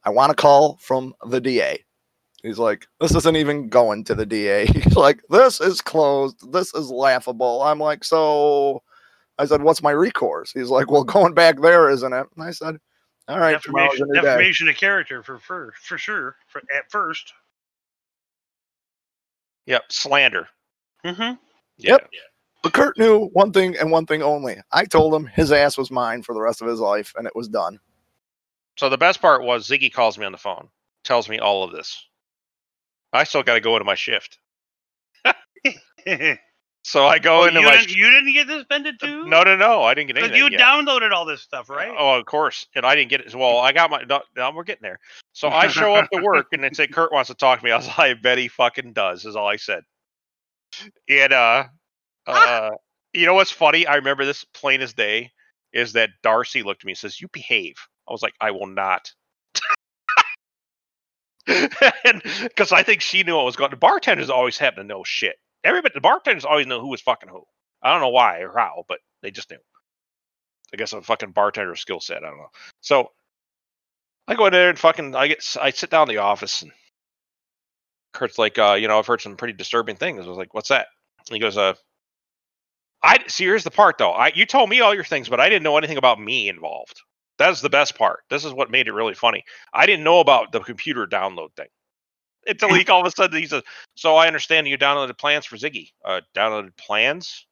I 0.02 0.10
want 0.10 0.32
a 0.32 0.34
call 0.34 0.76
from 0.82 1.14
the 1.24 1.40
DA. 1.40 1.84
He's 2.42 2.58
like, 2.58 2.88
this 2.98 3.14
isn't 3.14 3.36
even 3.36 3.68
going 3.68 4.02
to 4.04 4.16
the 4.16 4.26
DA. 4.26 4.66
He's 4.74 4.96
like, 4.96 5.22
this 5.30 5.60
is 5.60 5.80
closed. 5.80 6.52
This 6.52 6.74
is 6.74 6.90
laughable. 6.90 7.62
I'm 7.62 7.78
like, 7.78 8.02
so 8.02 8.82
I 9.38 9.44
said, 9.44 9.62
what's 9.62 9.84
my 9.84 9.92
recourse? 9.92 10.50
He's 10.50 10.68
like, 10.68 10.90
well, 10.90 11.04
going 11.04 11.32
back 11.32 11.60
there, 11.60 11.88
isn't 11.90 12.12
it? 12.12 12.26
And 12.34 12.44
I 12.44 12.50
said, 12.50 12.78
all 13.28 13.38
right, 13.38 13.60
tomorrow's 13.62 13.94
a 13.94 14.06
defamation, 14.06 14.22
defamation 14.22 14.68
of 14.68 14.76
character 14.76 15.22
for 15.22 15.38
for 15.38 15.72
for 15.80 15.98
sure. 15.98 16.36
For, 16.48 16.62
at 16.74 16.90
1st 16.90 17.32
Yep, 19.66 19.84
slander. 19.90 20.48
Mm-hmm. 21.04 21.34
Yep. 21.78 22.10
But 22.62 22.72
Kurt 22.72 22.98
knew 22.98 23.26
one 23.32 23.52
thing 23.52 23.76
and 23.76 23.90
one 23.90 24.06
thing 24.06 24.22
only. 24.22 24.56
I 24.72 24.84
told 24.84 25.14
him 25.14 25.26
his 25.26 25.52
ass 25.52 25.76
was 25.76 25.90
mine 25.90 26.22
for 26.22 26.34
the 26.34 26.40
rest 26.40 26.62
of 26.62 26.68
his 26.68 26.80
life, 26.80 27.12
and 27.16 27.26
it 27.26 27.36
was 27.36 27.48
done. 27.48 27.78
So 28.76 28.88
the 28.88 28.98
best 28.98 29.20
part 29.20 29.42
was 29.42 29.68
Ziggy 29.68 29.92
calls 29.92 30.18
me 30.18 30.24
on 30.24 30.32
the 30.32 30.38
phone, 30.38 30.68
tells 31.02 31.28
me 31.28 31.38
all 31.38 31.62
of 31.62 31.72
this. 31.72 32.06
I 33.12 33.24
still 33.24 33.42
got 33.42 33.54
to 33.54 33.60
go 33.60 33.76
into 33.76 33.84
my 33.84 33.94
shift. 33.94 34.38
So 36.86 37.06
I 37.06 37.18
go 37.18 37.40
oh, 37.40 37.44
into 37.46 37.60
you, 37.60 37.66
my. 37.66 37.78
didn't, 37.78 37.88
sh- 37.88 37.96
you 37.96 38.10
didn't 38.10 38.32
get 38.34 38.46
suspended 38.46 39.00
too? 39.00 39.24
no, 39.24 39.42
no, 39.42 39.56
no. 39.56 39.82
I 39.82 39.94
didn't 39.94 40.08
get 40.08 40.18
anything. 40.18 40.36
you 40.36 40.50
yet. 40.50 40.60
downloaded 40.60 41.12
all 41.12 41.24
this 41.24 41.40
stuff, 41.40 41.70
right? 41.70 41.90
Oh, 41.98 42.18
of 42.18 42.26
course. 42.26 42.66
And 42.74 42.84
I 42.84 42.94
didn't 42.94 43.08
get 43.08 43.22
it. 43.22 43.34
Well, 43.34 43.56
I 43.56 43.72
got 43.72 43.90
my. 43.90 44.02
No, 44.02 44.20
no, 44.36 44.50
we're 44.50 44.64
getting 44.64 44.82
there. 44.82 45.00
So 45.32 45.48
I 45.48 45.68
show 45.68 45.94
up 45.94 46.10
to 46.12 46.20
work 46.22 46.48
and 46.52 46.62
they 46.62 46.68
say 46.72 46.86
Kurt 46.86 47.10
wants 47.10 47.28
to 47.28 47.34
talk 47.34 47.60
to 47.60 47.64
me. 47.64 47.70
I 47.70 47.76
was 47.76 47.86
like, 47.86 47.98
I 47.98 48.14
bet 48.14 48.36
he 48.36 48.48
fucking 48.48 48.92
does. 48.92 49.24
Is 49.24 49.34
all 49.34 49.48
I 49.48 49.56
said. 49.56 49.82
And 51.08 51.32
uh, 51.32 51.64
uh, 52.26 52.70
you 53.14 53.24
know 53.24 53.34
what's 53.34 53.50
funny? 53.50 53.86
I 53.86 53.94
remember 53.96 54.26
this 54.26 54.44
plain 54.44 54.82
as 54.82 54.92
day. 54.92 55.32
Is 55.72 55.94
that 55.94 56.10
Darcy 56.22 56.62
looked 56.62 56.82
at 56.82 56.86
me 56.86 56.92
and 56.92 56.98
says, 56.98 57.20
"You 57.20 57.28
behave." 57.32 57.76
I 58.06 58.12
was 58.12 58.22
like, 58.22 58.34
"I 58.40 58.50
will 58.50 58.66
not." 58.66 59.10
Because 61.46 62.72
I 62.72 62.82
think 62.82 63.02
she 63.02 63.22
knew 63.22 63.36
what 63.36 63.44
was 63.44 63.56
going. 63.56 63.70
The 63.70 63.76
bartenders 63.76 64.30
always 64.30 64.56
happen 64.56 64.82
to 64.82 64.88
know 64.88 65.04
shit. 65.04 65.36
Everybody, 65.64 65.94
the 65.94 66.00
bartenders 66.00 66.44
always 66.44 66.66
know 66.66 66.80
who 66.80 66.88
was 66.88 67.00
fucking 67.00 67.28
who. 67.28 67.44
I 67.82 67.92
don't 67.92 68.00
know 68.00 68.10
why 68.10 68.40
or 68.40 68.52
how, 68.56 68.84
but 68.88 69.00
they 69.22 69.30
just 69.30 69.50
knew. 69.50 69.58
I 70.72 70.76
guess 70.76 70.92
a 70.92 71.02
fucking 71.02 71.32
bartender 71.32 71.76
skill 71.76 72.00
set. 72.00 72.18
I 72.18 72.28
don't 72.28 72.38
know. 72.38 72.50
So 72.80 73.10
I 74.28 74.34
go 74.34 74.46
in 74.46 74.52
there 74.52 74.70
and 74.70 74.78
fucking 74.78 75.14
I 75.14 75.28
get 75.28 75.56
I 75.60 75.70
sit 75.70 75.90
down 75.90 76.08
in 76.08 76.14
the 76.14 76.22
office 76.22 76.62
and 76.62 76.72
Kurt's 78.12 78.38
like, 78.38 78.58
uh, 78.58 78.76
you 78.78 78.88
know, 78.88 78.98
I've 78.98 79.06
heard 79.06 79.20
some 79.20 79.36
pretty 79.36 79.54
disturbing 79.54 79.96
things. 79.96 80.24
I 80.24 80.28
was 80.28 80.38
like, 80.38 80.54
what's 80.54 80.68
that? 80.68 80.86
And 81.26 81.34
he 81.34 81.40
goes, 81.40 81.56
uh, 81.56 81.74
I 83.02 83.18
see. 83.28 83.44
Here's 83.44 83.64
the 83.64 83.70
part 83.70 83.98
though. 83.98 84.12
I 84.12 84.32
you 84.34 84.46
told 84.46 84.70
me 84.70 84.80
all 84.80 84.94
your 84.94 85.04
things, 85.04 85.28
but 85.28 85.40
I 85.40 85.48
didn't 85.48 85.62
know 85.62 85.76
anything 85.76 85.98
about 85.98 86.20
me 86.20 86.48
involved. 86.48 87.00
That's 87.38 87.60
the 87.60 87.70
best 87.70 87.96
part. 87.96 88.20
This 88.30 88.44
is 88.44 88.52
what 88.52 88.70
made 88.70 88.88
it 88.88 88.92
really 88.92 89.14
funny. 89.14 89.44
I 89.72 89.86
didn't 89.86 90.04
know 90.04 90.20
about 90.20 90.52
the 90.52 90.60
computer 90.60 91.06
download 91.06 91.54
thing. 91.56 91.68
Until 92.46 92.72
he 92.74 92.84
all 92.86 93.00
of 93.00 93.06
a 93.06 93.10
sudden 93.10 93.40
he 93.40 93.46
says, 93.46 93.62
"So 93.94 94.16
I 94.16 94.26
understand 94.26 94.68
you 94.68 94.78
downloaded 94.78 95.18
plans 95.18 95.46
for 95.46 95.56
Ziggy. 95.56 95.92
Uh, 96.04 96.20
downloaded 96.34 96.76
plans? 96.76 97.46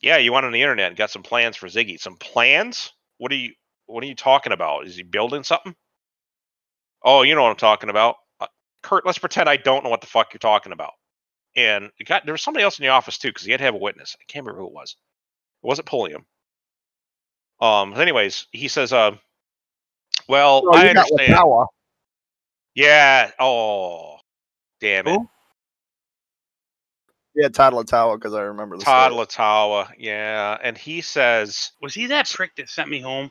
Yeah, 0.00 0.16
you 0.18 0.32
went 0.32 0.46
on 0.46 0.52
the 0.52 0.62
internet 0.62 0.88
and 0.88 0.96
got 0.96 1.10
some 1.10 1.22
plans 1.22 1.56
for 1.56 1.68
Ziggy. 1.68 1.98
Some 2.00 2.16
plans? 2.16 2.92
What 3.18 3.32
are 3.32 3.36
you? 3.36 3.52
What 3.86 4.02
are 4.04 4.06
you 4.08 4.14
talking 4.16 4.52
about? 4.52 4.86
Is 4.86 4.96
he 4.96 5.02
building 5.04 5.44
something? 5.44 5.74
Oh, 7.04 7.22
you 7.22 7.34
know 7.34 7.42
what 7.42 7.50
I'm 7.50 7.56
talking 7.56 7.90
about, 7.90 8.16
uh, 8.40 8.46
Kurt. 8.82 9.06
Let's 9.06 9.18
pretend 9.18 9.48
I 9.48 9.56
don't 9.56 9.84
know 9.84 9.90
what 9.90 10.00
the 10.00 10.06
fuck 10.06 10.32
you're 10.32 10.38
talking 10.38 10.72
about. 10.72 10.92
And 11.56 11.90
it 11.98 12.06
got 12.06 12.24
there 12.24 12.34
was 12.34 12.42
somebody 12.42 12.64
else 12.64 12.78
in 12.78 12.84
the 12.84 12.90
office 12.90 13.18
too 13.18 13.28
because 13.28 13.44
he 13.44 13.50
had 13.52 13.58
to 13.58 13.64
have 13.64 13.74
a 13.74 13.78
witness. 13.78 14.16
I 14.20 14.24
can't 14.28 14.44
remember 14.44 14.62
who 14.62 14.68
it 14.68 14.74
was. 14.74 14.96
It 15.62 15.66
wasn't 15.66 15.88
Pulliam. 15.88 16.26
Um. 17.60 17.94
Anyways, 17.94 18.46
he 18.52 18.68
says, 18.68 18.92
"Uh, 18.92 19.12
well, 20.28 20.62
Oh, 20.66 20.74
I 20.74 20.88
understand. 20.88 21.38
Watawa. 22.76 22.82
Yeah. 22.84 23.30
Oh, 23.38 24.16
damn 24.80 25.06
it. 25.06 25.12
Who? 25.12 25.28
Yeah, 27.34 27.48
Todd 27.48 27.72
Latawa, 27.72 28.16
because 28.16 28.34
I 28.34 28.42
remember 28.42 28.76
the 28.76 28.84
Todd 28.84 29.12
story. 29.12 29.26
Latawa. 29.26 29.88
Yeah, 29.98 30.58
and 30.62 30.76
he 30.76 31.00
says 31.00 31.72
Was 31.80 31.94
he 31.94 32.06
that 32.06 32.28
prick 32.28 32.54
that 32.56 32.68
sent 32.68 32.90
me 32.90 33.00
home? 33.00 33.30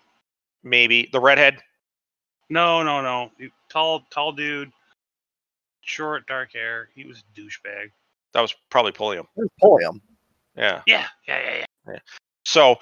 maybe 0.63 1.09
the 1.11 1.19
redhead. 1.19 1.57
No, 2.49 2.84
no, 2.84 3.01
no. 3.01 3.31
Tall, 3.69 4.05
tall 4.11 4.31
dude, 4.31 4.72
short, 5.81 6.27
dark 6.27 6.53
hair. 6.53 6.89
He 6.93 7.05
was 7.05 7.19
a 7.19 7.39
douchebag. 7.39 7.91
That 8.34 8.41
was 8.41 8.53
probably 8.69 8.91
Pulliam. 8.91 9.27
There's 9.35 9.49
Pulliam. 9.59 10.01
Yeah. 10.55 10.81
Yeah, 10.85 11.05
yeah, 11.27 11.39
yeah, 11.39 11.65
yeah. 11.88 11.99
So 12.45 12.77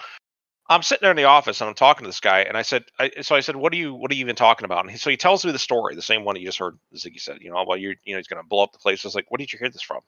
I'm 0.69 0.83
sitting 0.83 1.01
there 1.01 1.11
in 1.11 1.17
the 1.17 1.23
office 1.23 1.61
and 1.61 1.67
I'm 1.67 1.75
talking 1.75 2.03
to 2.03 2.09
this 2.09 2.19
guy, 2.19 2.41
and 2.41 2.55
I 2.55 2.61
said, 2.61 2.83
I, 2.99 3.11
so 3.21 3.35
I 3.35 3.39
said, 3.39 3.55
what 3.55 3.73
are 3.73 3.77
you, 3.77 3.95
what 3.95 4.11
are 4.11 4.13
you 4.13 4.21
even 4.21 4.35
talking 4.35 4.65
about? 4.65 4.81
And 4.81 4.91
he, 4.91 4.97
so 4.97 5.09
he 5.09 5.17
tells 5.17 5.43
me 5.43 5.51
the 5.51 5.59
story, 5.59 5.95
the 5.95 6.01
same 6.01 6.23
one 6.23 6.35
you 6.35 6.45
just 6.45 6.59
heard. 6.59 6.77
Ziggy 6.95 7.19
said, 7.19 7.39
you 7.41 7.49
know, 7.49 7.65
well, 7.67 7.77
you're, 7.77 7.95
you 8.03 8.13
know, 8.13 8.19
he's 8.19 8.27
gonna 8.27 8.43
blow 8.43 8.63
up 8.63 8.71
the 8.71 8.79
place. 8.79 9.03
I 9.03 9.07
was 9.07 9.15
like, 9.15 9.25
what 9.29 9.39
did 9.39 9.51
you 9.51 9.57
hear 9.59 9.69
this 9.69 9.81
from? 9.81 10.01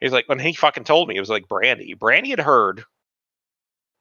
He's 0.00 0.12
like, 0.12 0.28
when 0.28 0.38
he 0.38 0.54
fucking 0.54 0.84
told 0.84 1.08
me, 1.08 1.16
it 1.16 1.20
was 1.20 1.28
like 1.28 1.48
Brandy. 1.48 1.94
Brandy 1.94 2.30
had 2.30 2.40
heard, 2.40 2.84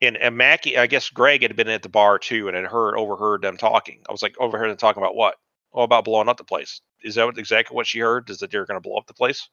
and, 0.02 0.18
and 0.18 0.38
Mackie, 0.38 0.78
I 0.78 0.88
guess 0.88 1.10
Greg 1.10 1.42
had 1.42 1.56
been 1.56 1.68
at 1.70 1.84
the 1.84 1.90
bar 1.90 2.20
too, 2.20 2.48
and 2.48 2.56
had 2.56 2.66
heard, 2.66 2.96
overheard 2.96 3.42
them 3.42 3.58
talking. 3.58 4.02
I 4.08 4.12
was 4.14 4.22
like, 4.24 4.36
overheard 4.40 4.70
them 4.70 4.78
talking 4.78 5.04
about 5.04 5.16
what? 5.16 5.36
Oh, 5.74 5.84
about 5.84 6.06
blowing 6.06 6.30
up 6.30 6.38
the 6.38 6.46
place. 6.46 6.82
Is 7.04 7.16
that 7.16 7.38
exactly 7.38 7.76
what 7.76 7.88
she 7.88 8.00
heard? 8.00 8.30
Is 8.30 8.40
that 8.40 8.52
they're 8.52 8.66
gonna 8.66 8.82
blow 8.82 8.98
up 8.98 9.08
the 9.08 9.14
place? 9.14 9.50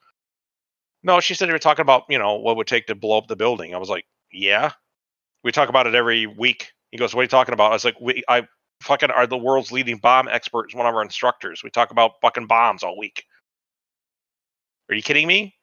No, 1.03 1.20
she 1.20 1.35
said 1.35 1.49
they 1.49 1.53
were 1.53 1.59
talking 1.59 1.82
about, 1.82 2.05
you 2.09 2.19
know, 2.19 2.36
what 2.36 2.57
would 2.57 2.69
take 2.69 2.86
to 2.86 2.94
blow 2.94 3.19
up 3.19 3.27
the 3.27 3.36
building. 3.36 3.74
I 3.74 3.78
was 3.78 3.89
like, 3.89 4.05
yeah. 4.32 4.70
We 5.44 5.52
talk 5.52 5.69
about 5.69 5.86
it 5.86 5.94
every 5.94 6.27
week. 6.27 6.73
He 6.90 6.98
goes, 6.98 7.14
what 7.14 7.20
are 7.20 7.24
you 7.24 7.28
talking 7.28 7.55
about? 7.55 7.70
I 7.70 7.74
was 7.74 7.85
like, 7.85 8.01
we, 8.01 8.23
I 8.28 8.47
fucking 8.82 9.10
are 9.10 9.27
the 9.27 9.39
world's 9.39 9.73
leading 9.73 9.97
bomb 9.97 10.28
experts, 10.28 10.74
one 10.74 10.86
of 10.86 10.94
our 10.94 11.02
instructors. 11.02 11.62
We 11.62 11.70
talk 11.70 11.90
about 11.90 12.20
fucking 12.20 12.47
bombs 12.47 12.82
all 12.82 12.98
week. 12.98 13.24
Are 14.89 14.94
you 14.94 15.02
kidding 15.02 15.27
me? 15.27 15.55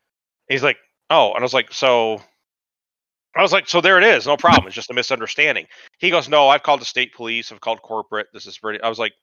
He's 0.48 0.64
like, 0.64 0.78
oh, 1.10 1.34
and 1.34 1.40
I 1.40 1.44
was 1.44 1.54
like, 1.54 1.72
so 1.72 2.22
I 3.36 3.42
was 3.42 3.52
like, 3.52 3.68
so 3.68 3.80
there 3.80 3.98
it 3.98 4.04
is, 4.04 4.26
no 4.26 4.38
problem. 4.38 4.68
It's 4.68 4.76
just 4.76 4.90
a 4.90 4.94
misunderstanding. 4.94 5.68
He 6.00 6.10
goes, 6.10 6.28
no, 6.28 6.50
I've 6.50 6.64
called 6.64 6.82
the 6.82 6.86
state 6.86 7.14
police, 7.14 7.52
I've 7.52 7.62
called 7.62 7.82
corporate. 7.82 8.28
This 8.34 8.48
is 8.48 8.58
pretty. 8.58 8.82
I 8.82 8.90
was 8.90 9.00
like, 9.00 9.14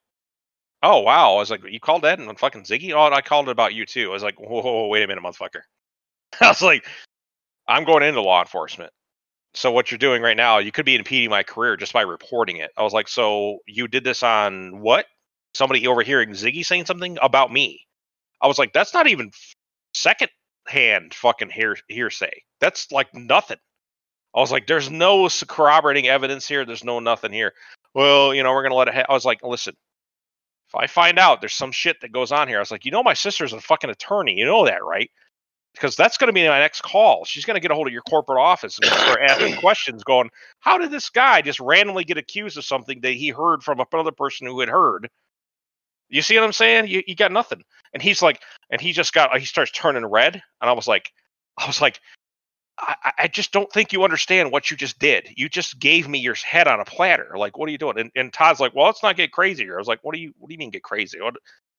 oh 0.82 1.00
wow. 1.00 1.34
I 1.34 1.38
was 1.38 1.50
like, 1.50 1.62
you 1.68 1.80
called 1.80 2.04
Ed 2.04 2.20
and 2.20 2.38
fucking 2.38 2.62
Ziggy? 2.64 2.92
Oh, 2.92 3.06
and 3.06 3.14
I 3.14 3.20
called 3.20 3.48
it 3.48 3.52
about 3.52 3.74
you 3.74 3.84
too. 3.84 4.10
I 4.10 4.12
was 4.12 4.22
like, 4.22 4.38
whoa, 4.38 4.62
whoa, 4.62 4.72
whoa 4.72 4.86
wait 4.88 5.02
a 5.02 5.08
minute, 5.08 5.24
motherfucker. 5.24 5.62
I 6.40 6.48
was 6.48 6.62
like, 6.62 6.86
I'm 7.66 7.84
going 7.84 8.04
into 8.04 8.20
law 8.20 8.40
enforcement. 8.40 8.92
So 9.56 9.72
what 9.72 9.90
you're 9.90 9.98
doing 9.98 10.20
right 10.20 10.36
now, 10.36 10.58
you 10.58 10.70
could 10.70 10.84
be 10.84 10.96
impeding 10.96 11.30
my 11.30 11.42
career 11.42 11.78
just 11.78 11.94
by 11.94 12.02
reporting 12.02 12.58
it. 12.58 12.70
I 12.76 12.82
was 12.82 12.92
like, 12.92 13.08
so 13.08 13.58
you 13.66 13.88
did 13.88 14.04
this 14.04 14.22
on 14.22 14.80
what? 14.80 15.06
Somebody 15.54 15.86
overhearing 15.86 16.30
Ziggy 16.30 16.64
saying 16.64 16.84
something 16.84 17.16
about 17.22 17.50
me. 17.50 17.80
I 18.42 18.48
was 18.48 18.58
like, 18.58 18.74
that's 18.74 18.92
not 18.92 19.06
even 19.06 19.30
second 19.94 20.28
hand 20.66 21.14
fucking 21.14 21.48
hear- 21.48 21.78
hearsay. 21.88 22.42
That's 22.60 22.92
like 22.92 23.14
nothing. 23.14 23.56
I 24.34 24.40
was 24.40 24.52
like, 24.52 24.66
there's 24.66 24.90
no 24.90 25.26
corroborating 25.48 26.06
evidence 26.06 26.46
here. 26.46 26.66
There's 26.66 26.84
no 26.84 27.00
nothing 27.00 27.32
here. 27.32 27.54
Well, 27.94 28.34
you 28.34 28.42
know, 28.42 28.52
we're 28.52 28.62
gonna 28.62 28.74
let 28.74 28.88
it. 28.88 28.94
Ha-. 28.94 29.06
I 29.08 29.14
was 29.14 29.24
like, 29.24 29.42
listen, 29.42 29.74
if 30.68 30.74
I 30.74 30.86
find 30.86 31.18
out 31.18 31.40
there's 31.40 31.54
some 31.54 31.72
shit 31.72 32.02
that 32.02 32.12
goes 32.12 32.30
on 32.30 32.46
here, 32.46 32.58
I 32.58 32.60
was 32.60 32.70
like, 32.70 32.84
you 32.84 32.90
know, 32.90 33.02
my 33.02 33.14
sister's 33.14 33.54
a 33.54 33.60
fucking 33.60 33.88
attorney. 33.88 34.34
You 34.34 34.44
know 34.44 34.66
that, 34.66 34.84
right? 34.84 35.10
Because 35.76 35.96
that's 35.96 36.18
going 36.18 36.28
to 36.28 36.34
be 36.34 36.48
my 36.48 36.60
next 36.60 36.82
call. 36.82 37.26
She's 37.26 37.44
going 37.44 37.56
to 37.56 37.60
get 37.60 37.70
a 37.70 37.74
hold 37.76 37.86
of 37.86 37.92
your 37.94 38.02
corporate 38.02 38.40
office 38.40 38.78
and 38.82 38.90
start 38.90 39.20
asking 39.22 39.56
questions, 39.60 40.04
going, 40.04 40.30
"How 40.60 40.78
did 40.78 40.90
this 40.90 41.10
guy 41.10 41.42
just 41.42 41.60
randomly 41.60 42.04
get 42.04 42.18
accused 42.18 42.58
of 42.58 42.64
something 42.64 43.00
that 43.02 43.12
he 43.14 43.28
heard 43.30 43.62
from 43.62 43.80
another 43.92 44.12
person 44.12 44.46
who 44.48 44.60
had 44.60 44.70
heard?" 44.70 45.10
You 46.08 46.22
see 46.22 46.36
what 46.36 46.44
I'm 46.44 46.52
saying? 46.52 46.88
You, 46.88 47.02
you 47.06 47.16
got 47.16 47.32
nothing. 47.32 47.62
And 47.92 48.02
he's 48.02 48.22
like, 48.22 48.40
and 48.70 48.80
he 48.80 48.92
just 48.92 49.12
got, 49.12 49.36
he 49.38 49.46
starts 49.46 49.72
turning 49.72 50.06
red, 50.06 50.34
and 50.34 50.70
I 50.70 50.72
was 50.72 50.86
like, 50.88 51.12
I 51.58 51.66
was 51.66 51.80
like, 51.80 52.00
I, 52.78 53.12
I- 53.18 53.28
just 53.28 53.52
don't 53.52 53.72
think 53.72 53.92
you 53.92 54.04
understand 54.04 54.52
what 54.52 54.70
you 54.70 54.76
just 54.76 54.98
did. 54.98 55.28
You 55.36 55.48
just 55.48 55.78
gave 55.80 56.08
me 56.08 56.18
your 56.20 56.34
head 56.34 56.68
on 56.68 56.80
a 56.80 56.84
platter. 56.84 57.32
Like, 57.36 57.58
what 57.58 57.68
are 57.68 57.72
you 57.72 57.78
doing? 57.78 57.98
And, 57.98 58.10
and 58.16 58.32
Todd's 58.32 58.60
like, 58.60 58.74
well, 58.74 58.86
let's 58.86 59.02
not 59.02 59.16
get 59.16 59.32
crazy 59.32 59.64
here. 59.64 59.76
I 59.76 59.78
was 59.78 59.88
like, 59.88 60.00
what 60.04 60.14
do 60.14 60.20
you, 60.20 60.32
what 60.38 60.48
do 60.48 60.54
you 60.54 60.58
mean 60.58 60.70
get 60.70 60.82
crazy? 60.82 61.20
What, 61.20 61.36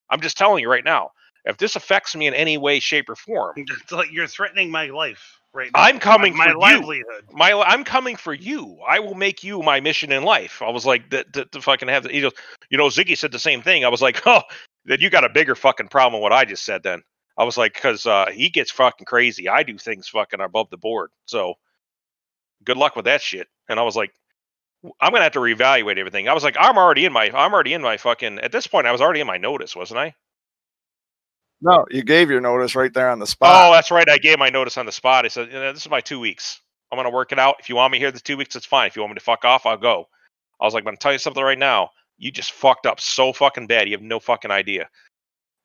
I'm 0.10 0.22
just 0.22 0.38
telling 0.38 0.61
you 0.61 0.69
right 0.69 0.84
now. 0.84 1.11
If 1.48 1.57
this 1.57 1.76
affects 1.78 2.15
me 2.15 2.28
in 2.28 2.34
any 2.34 2.57
way, 2.57 2.80
shape, 2.80 3.10
or 3.10 3.15
form, 3.15 3.53
It's 3.57 3.91
like 3.91 4.11
you're 4.11 4.28
threatening 4.28 4.69
my 4.69 4.88
life 4.88 5.40
right 5.53 5.72
now. 5.74 5.82
I'm 5.82 5.98
coming 5.98 6.36
my, 6.36 6.45
for 6.45 6.52
you. 6.52 6.60
my 6.60 6.76
livelihood. 6.76 7.24
my 7.32 7.53
I'm 7.53 7.84
coming 7.84 8.18
for 8.18 8.34
you. 8.34 8.78
I 8.88 8.99
will 8.99 9.15
make 9.15 9.44
you 9.44 9.61
my 9.61 9.80
mission 9.80 10.11
in 10.11 10.24
life. 10.24 10.61
I 10.61 10.69
was 10.69 10.86
like, 10.86 11.10
that 11.11 11.34
to, 11.52 11.61
fucking 11.61 11.88
have 11.88 12.03
the, 12.03 12.10
he 12.10 12.22
goes, 12.22 12.34
you 12.69 12.78
know, 12.78 12.88
Ziggy 12.88 13.18
said 13.18 13.32
the 13.32 13.40
same 13.40 13.61
thing. 13.61 13.86
I 13.86 13.90
was 13.90 14.02
like, 14.02 14.22
oh, 14.26 14.41
then 14.86 14.99
you 14.99 15.10
got 15.10 15.24
a 15.24 15.30
bigger 15.30 15.56
fucking 15.56 15.88
problem 15.88 16.14
than 16.14 16.22
what 16.22 16.34
I 16.34 16.44
just 16.45 16.65
said. 16.65 16.84
Then 16.84 17.02
I 17.38 17.45
was 17.45 17.57
like, 17.57 17.74
because 17.74 18.06
uh, 18.06 18.28
he 18.32 18.49
gets 18.49 18.72
fucking 18.72 19.06
crazy. 19.06 19.48
I 19.48 19.64
do 19.64 19.78
things 19.78 20.10
fucking 20.10 20.41
above 20.41 20.69
the 20.69 20.78
board. 20.78 21.11
So 21.26 21.56
good 22.65 22.78
luck 22.78 22.95
with 22.95 23.06
that 23.06 23.22
shit. 23.22 23.48
And 23.69 23.80
I 23.80 23.84
was 23.84 23.95
like, 23.95 24.11
I'm 25.02 25.11
gonna 25.11 25.24
have 25.24 25.34
to 25.34 25.40
reevaluate 25.40 25.98
everything. 25.98 26.28
I 26.28 26.34
was 26.34 26.44
like, 26.44 26.56
I'm 26.60 26.78
already 26.78 27.06
in 27.06 27.14
my, 27.14 27.32
I'm 27.34 27.53
already 27.53 27.74
in 27.74 27.82
my 27.82 27.98
fucking. 27.98 28.40
At 28.40 28.52
this 28.52 28.68
point, 28.68 28.86
I 28.86 28.91
was 28.91 29.02
already 29.02 29.22
in 29.22 29.28
my 29.28 29.38
notice, 29.38 29.76
wasn't 29.76 29.99
I? 29.99 30.14
No, 31.62 31.86
you 31.90 32.04
gave 32.04 32.30
your 32.30 32.42
notice 32.42 32.76
right 32.76 32.94
there 32.94 33.10
on 33.10 33.20
the 33.20 33.28
spot. 33.28 33.66
Oh, 33.66 33.74
that's 33.74 33.90
right. 33.92 34.08
I 34.08 34.18
gave 34.18 34.38
my 34.38 34.50
notice 34.50 34.78
on 34.78 34.86
the 34.86 34.92
spot. 34.92 35.26
I 35.26 35.30
said, 35.30 35.50
"Yeah, 35.52 35.72
"This 35.72 35.82
is 35.82 35.90
my 35.90 36.02
two 36.02 36.20
weeks. 36.20 36.62
I'm 36.92 36.98
gonna 36.98 37.10
work 37.10 37.32
it 37.32 37.40
out. 37.40 37.56
If 37.60 37.68
you 37.70 37.76
want 37.76 37.92
me 37.92 38.00
here 38.00 38.12
the 38.12 38.20
two 38.20 38.38
weeks, 38.38 38.56
it's 38.56 38.66
fine. 38.66 38.88
If 38.88 38.96
you 38.96 39.02
want 39.02 39.14
me 39.14 39.20
to 39.20 39.24
fuck 39.24 39.44
off, 39.44 39.66
I'll 39.66 39.78
go." 39.78 40.08
I 40.62 40.66
was 40.66 40.74
like, 40.74 40.82
"I'm 40.82 40.86
gonna 40.86 40.98
tell 40.98 41.14
you 41.14 41.18
something 41.20 41.44
right 41.44 41.58
now. 41.58 41.90
You 42.18 42.32
just 42.32 42.52
fucked 42.52 42.86
up 42.86 43.00
so 43.00 43.34
fucking 43.34 43.68
bad. 43.68 43.88
You 43.88 43.96
have 43.96 44.02
no 44.04 44.20
fucking 44.20 44.52
idea." 44.52 44.90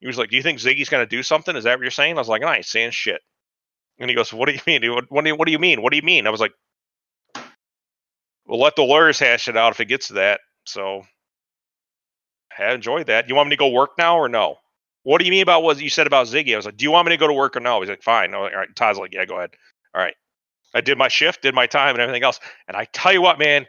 He 0.01 0.07
was 0.07 0.19
like, 0.19 0.31
"Do 0.31 0.37
you 0.37 0.43
think 0.43 0.61
Ziggy's 0.61 0.89
gonna 0.89 1.07
do 1.07 1.23
something? 1.23 1.57
Is 1.57 1.65
that 1.65 1.79
what 1.79 1.83
you're 1.83 1.91
saying?" 1.91 2.17
I 2.17 2.21
was 2.21 2.29
like, 2.29 2.43
"I 2.43 2.57
ain't 2.57 2.67
saying 2.67 2.93
shit." 2.93 3.21
And 3.99 4.11
he 4.11 4.17
goes, 4.17 4.33
"What 4.33 4.49
do 4.49 4.55
you 4.55 4.61
mean? 4.67 4.83
What 5.11 5.25
do 5.25 5.31
you 5.31 5.37
What 5.37 5.47
do 5.47 5.53
you 5.53 5.59
mean? 5.59 5.83
What 5.83 5.91
do 5.91 5.97
you 5.97 6.03
mean?" 6.03 6.27
I 6.27 6.31
was 6.31 6.41
like, 6.41 6.55
"We'll 8.47 8.61
let 8.61 8.77
the 8.77 8.83
lawyers 8.83 9.19
hash 9.19 9.49
it 9.49 9.57
out 9.57 9.73
if 9.73 9.81
it 9.81 9.87
gets 9.87 10.09
to 10.09 10.15
that." 10.15 10.41
So, 10.67 11.07
I 12.59 12.73
enjoyed 12.73 13.09
that. 13.09 13.29
You 13.29 13.35
want 13.35 13.49
me 13.51 13.57
to 13.57 13.61
go 13.61 13.69
work 13.69 13.93
now 13.99 14.17
or 14.19 14.29
no? 14.29 14.59
What 15.05 15.19
do 15.19 15.25
you 15.25 15.31
mean 15.31 15.43
about 15.43 15.63
what 15.63 15.81
you 15.81 15.91
said 15.91 16.07
about 16.07 16.27
Ziggy? 16.29 16.53
I 16.53 16.57
was 16.57 16.65
like, 16.67 16.77
do 16.77 16.85
you 16.85 16.91
want 16.91 17.07
me 17.07 17.13
to 17.15 17.17
go 17.17 17.27
to 17.27 17.33
work 17.33 17.57
or 17.57 17.61
no? 17.61 17.81
He's 17.81 17.91
like, 17.91 18.03
fine. 18.03 18.31
Like, 18.33 18.53
All 18.53 18.59
right. 18.59 18.75
Todd's 18.77 18.99
like, 18.99 19.13
yeah, 19.13 19.25
go 19.25 19.37
ahead. 19.37 19.51
All 19.95 20.03
right. 20.03 20.15
I 20.75 20.81
did 20.81 20.97
my 20.97 21.09
shift, 21.09 21.43
did 21.43 21.55
my 21.55 21.67
time, 21.67 21.95
and 21.95 22.01
everything 22.01 22.23
else. 22.23 22.41
And 22.69 22.77
I 22.77 22.87
tell 22.93 23.13
you 23.13 23.21
what, 23.21 23.39
man, 23.39 23.67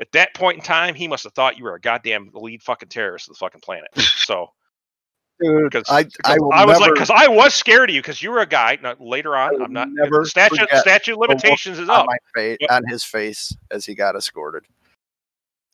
at 0.00 0.12
that 0.12 0.34
point 0.34 0.58
in 0.58 0.62
time, 0.62 0.94
he 0.94 1.08
must 1.08 1.24
have 1.24 1.32
thought 1.34 1.58
you 1.58 1.64
were 1.64 1.74
a 1.74 1.80
goddamn 1.80 2.30
lead 2.34 2.62
fucking 2.62 2.88
terrorist 2.88 3.28
of 3.28 3.34
the 3.34 3.38
fucking 3.38 3.60
planet. 3.60 3.88
So, 3.96 4.48
Dude, 5.40 5.64
because 5.70 5.84
I, 5.90 6.06
I, 6.24 6.38
I 6.54 6.64
was 6.64 6.80
like, 6.80 6.94
because 6.94 7.10
I 7.10 7.28
was 7.28 7.52
scared 7.52 7.90
of 7.90 7.94
you, 7.94 8.00
because 8.00 8.22
you 8.22 8.30
were 8.30 8.38
a 8.38 8.46
guy. 8.46 8.78
Now, 8.82 8.94
later 8.98 9.36
on, 9.36 9.60
I'm 9.62 9.70
not. 9.72 9.88
never 9.90 10.24
statute 10.24 10.66
statute 10.76 11.18
limitations 11.18 11.78
is 11.78 11.90
on 11.90 12.00
up. 12.00 12.06
my 12.06 12.16
face, 12.34 12.56
Yep. 12.60 12.70
on 12.70 12.86
his 12.88 13.04
face 13.04 13.54
as 13.70 13.84
he 13.84 13.94
got 13.94 14.16
escorted. 14.16 14.64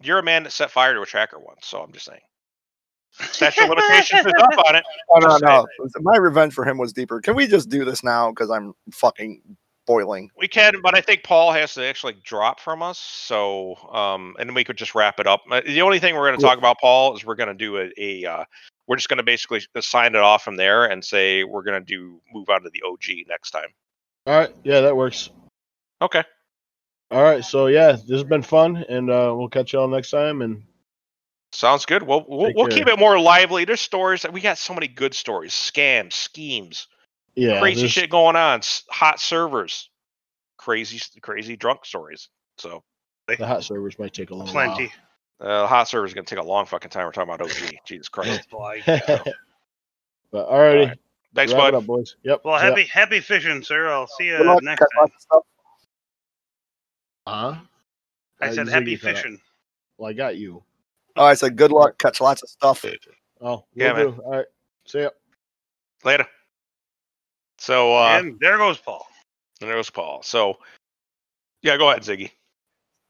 You're 0.02 0.18
a 0.18 0.22
man 0.22 0.42
that 0.42 0.50
set 0.50 0.72
fire 0.72 0.94
to 0.94 1.02
a 1.02 1.06
tracker 1.06 1.38
once, 1.38 1.64
so 1.64 1.80
I'm 1.80 1.92
just 1.92 2.06
saying. 2.06 2.20
Statute 3.20 3.64
of 3.64 3.70
limitations 3.70 4.26
is 4.26 4.32
up 4.38 4.66
on 4.66 4.76
it. 4.76 4.84
Oh, 5.10 5.18
no, 5.20 5.36
no. 5.38 5.66
My 6.00 6.16
revenge 6.16 6.54
for 6.54 6.64
him 6.64 6.78
was 6.78 6.92
deeper. 6.92 7.20
Can 7.20 7.34
we 7.34 7.46
just 7.46 7.68
do 7.68 7.84
this 7.84 8.02
now? 8.02 8.30
Because 8.30 8.50
I'm 8.50 8.72
fucking 8.90 9.42
boiling. 9.86 10.30
We 10.38 10.48
can, 10.48 10.74
but 10.82 10.94
I 10.94 11.00
think 11.00 11.24
Paul 11.24 11.52
has 11.52 11.74
to 11.74 11.84
actually 11.84 12.14
drop 12.24 12.60
from 12.60 12.82
us. 12.82 12.98
So, 12.98 13.76
um, 13.92 14.36
and 14.38 14.48
then 14.48 14.54
we 14.54 14.64
could 14.64 14.76
just 14.76 14.94
wrap 14.94 15.20
it 15.20 15.26
up. 15.26 15.42
Uh, 15.50 15.60
The 15.64 15.82
only 15.82 15.98
thing 15.98 16.14
we're 16.14 16.28
going 16.28 16.38
to 16.38 16.42
Yeah. 16.42 16.50
talk 16.50 16.58
about, 16.58 16.78
Paul, 16.80 17.16
is 17.16 17.24
we're 17.24 17.34
going 17.34 17.48
to 17.48 17.54
do 17.54 17.78
a, 17.78 17.90
a 17.98 18.24
uh, 18.24 18.44
we're 18.86 18.96
just 18.96 19.08
going 19.08 19.18
to 19.18 19.22
basically 19.22 19.60
sign 19.80 20.14
it 20.14 20.20
off 20.20 20.42
from 20.42 20.56
there 20.56 20.86
and 20.86 21.04
say 21.04 21.44
we're 21.44 21.62
going 21.62 21.80
to 21.80 21.84
do 21.84 22.20
move 22.32 22.48
on 22.48 22.62
to 22.62 22.70
the 22.70 22.82
OG 22.82 23.26
next 23.28 23.50
time. 23.50 23.68
All 24.26 24.38
right. 24.38 24.54
Yeah, 24.64 24.80
that 24.80 24.96
works. 24.96 25.30
Okay. 26.00 26.22
All 27.10 27.22
right. 27.22 27.44
So 27.44 27.66
yeah, 27.66 27.92
this 27.92 28.08
has 28.08 28.24
been 28.24 28.42
fun, 28.42 28.84
and 28.88 29.10
uh, 29.10 29.34
we'll 29.36 29.48
catch 29.48 29.72
y'all 29.72 29.88
next 29.88 30.10
time. 30.10 30.42
And 30.42 30.62
Sounds 31.52 31.84
good. 31.86 32.02
We'll 32.02 32.24
we'll, 32.26 32.52
we'll 32.54 32.68
keep 32.68 32.86
it 32.88 32.98
more 32.98 33.18
lively. 33.20 33.64
There's 33.66 33.80
stories. 33.80 34.22
That 34.22 34.32
we 34.32 34.40
got 34.40 34.56
so 34.58 34.72
many 34.74 34.88
good 34.88 35.12
stories, 35.14 35.52
scams, 35.52 36.14
schemes, 36.14 36.88
yeah, 37.34 37.60
crazy 37.60 37.80
there's- 37.82 37.92
shit 37.92 38.10
going 38.10 38.36
on, 38.36 38.62
hot 38.88 39.20
servers, 39.20 39.90
crazy 40.56 41.00
crazy 41.20 41.56
drunk 41.56 41.84
stories. 41.84 42.28
So 42.56 42.82
The 43.28 43.46
hot 43.46 43.64
servers 43.64 43.98
might 43.98 44.14
take 44.14 44.30
a 44.30 44.34
long 44.34 44.46
Plenty. 44.46 44.90
uh, 45.40 45.66
hot 45.66 45.88
servers 45.88 46.10
is 46.10 46.14
going 46.14 46.24
to 46.24 46.34
take 46.34 46.42
a 46.42 46.46
long 46.46 46.64
fucking 46.64 46.90
time. 46.90 47.04
We're 47.04 47.12
talking 47.12 47.34
about 47.34 47.42
OG. 47.50 47.74
Jesus 47.84 48.08
Christ. 48.10 48.48
Boy. 48.50 48.80
while. 48.86 48.98
But 50.30 50.48
alrighty, 50.48 50.80
Alright. 50.80 50.98
Thanks, 51.34 51.52
wrap 51.52 51.68
it 51.68 51.72
bud. 51.72 51.74
up, 51.74 51.86
boys. 51.86 52.16
Yep. 52.24 52.40
Well, 52.44 52.58
yeah. 52.58 52.68
happy 52.70 52.84
happy 52.84 53.20
fishing, 53.20 53.62
sir. 53.62 53.88
I'll 53.88 54.06
see 54.06 54.28
you 54.28 54.42
luck, 54.42 54.62
next 54.62 54.80
time. 54.80 54.88
lots 55.00 55.14
of 55.16 55.20
stuff. 55.20 55.42
Huh? 57.28 57.54
I 58.40 58.48
Uh, 58.48 58.52
said 58.54 58.68
happy 58.68 58.96
fishing. 58.96 59.38
Well, 59.98 60.08
I 60.10 60.14
got 60.14 60.36
you. 60.36 60.62
Oh, 61.16 61.32
so 61.34 61.50
good 61.50 61.72
luck, 61.72 61.98
catch 61.98 62.20
lots 62.20 62.42
of 62.42 62.48
stuff. 62.48 62.84
Oh, 63.40 63.64
Yeah, 63.74 63.92
will 63.92 64.10
man. 64.10 64.16
do. 64.16 64.22
All 64.22 64.30
right. 64.32 64.46
See 64.86 65.00
ya. 65.02 65.10
Later. 66.04 66.26
So 67.58 67.94
uh, 67.96 68.18
and 68.20 68.38
there 68.40 68.58
goes 68.58 68.78
Paul. 68.78 69.06
and 69.60 69.68
there 69.70 69.76
goes 69.76 69.90
Paul. 69.90 70.22
So 70.22 70.58
yeah, 71.62 71.76
go 71.76 71.90
ahead, 71.90 72.02
Ziggy. 72.02 72.30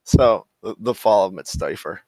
So 0.05 0.47
the, 0.63 0.75
the 0.81 0.95
fall 0.95 1.27
of 1.27 1.33
Mitzdifer. 1.33 1.99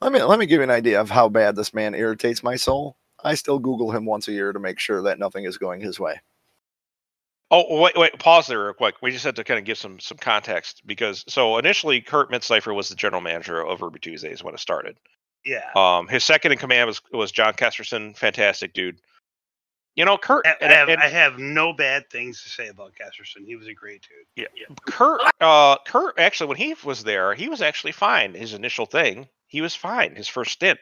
Let 0.00 0.12
me 0.12 0.22
let 0.22 0.38
me 0.38 0.46
give 0.46 0.58
you 0.58 0.64
an 0.64 0.70
idea 0.70 1.00
of 1.00 1.08
how 1.10 1.28
bad 1.28 1.56
this 1.56 1.72
man 1.72 1.94
irritates 1.94 2.42
my 2.42 2.56
soul. 2.56 2.96
I 3.24 3.34
still 3.34 3.58
Google 3.58 3.90
him 3.92 4.04
once 4.04 4.28
a 4.28 4.32
year 4.32 4.52
to 4.52 4.58
make 4.58 4.78
sure 4.78 5.02
that 5.02 5.18
nothing 5.18 5.44
is 5.44 5.56
going 5.58 5.80
his 5.80 5.98
way. 5.98 6.20
Oh 7.50 7.80
wait, 7.80 7.96
wait, 7.96 8.18
pause 8.18 8.48
there 8.48 8.64
real 8.64 8.72
quick. 8.74 8.96
We 9.02 9.12
just 9.12 9.24
had 9.24 9.36
to 9.36 9.44
kind 9.44 9.58
of 9.58 9.64
give 9.64 9.78
some 9.78 10.00
some 10.00 10.18
context 10.18 10.82
because 10.86 11.24
so 11.28 11.58
initially 11.58 12.00
Kurt 12.00 12.30
Mitzleifer 12.30 12.74
was 12.74 12.88
the 12.88 12.96
general 12.96 13.22
manager 13.22 13.64
of 13.64 13.82
Ruby 13.82 14.00
Tuesdays 14.00 14.42
when 14.42 14.54
it 14.54 14.60
started. 14.60 14.96
Yeah. 15.44 15.70
Um, 15.76 16.08
his 16.08 16.24
second 16.24 16.52
in 16.52 16.58
command 16.58 16.88
was 16.88 17.00
was 17.12 17.30
John 17.30 17.54
Kesterson, 17.54 18.16
fantastic 18.16 18.72
dude. 18.74 18.98
You 19.94 20.04
know, 20.04 20.18
Kurt. 20.18 20.44
I, 20.46 20.56
I 20.60 20.72
have, 20.72 20.88
and- 20.90 21.00
I 21.00 21.08
have 21.08 21.38
no 21.38 21.72
bad 21.72 22.10
things 22.10 22.42
to 22.42 22.48
say 22.50 22.68
about 22.68 22.92
Kesterson. 23.00 23.46
He 23.46 23.56
was 23.56 23.66
a 23.68 23.72
great 23.72 24.02
dude. 24.02 24.26
Yeah, 24.44 24.48
yeah. 24.54 24.74
Kurt, 24.86 25.22
uh, 25.40 25.78
Kurt 25.86 26.18
actually, 26.18 26.48
when 26.48 26.58
he 26.58 26.74
was 26.84 27.02
there, 27.04 27.32
he 27.32 27.48
was 27.48 27.62
actually 27.62 27.92
fine. 27.92 28.34
His 28.34 28.52
initial 28.52 28.84
thing, 28.86 29.26
he 29.46 29.60
was 29.62 29.74
fine. 29.74 30.14
His 30.14 30.28
first 30.28 30.50
stint, 30.52 30.78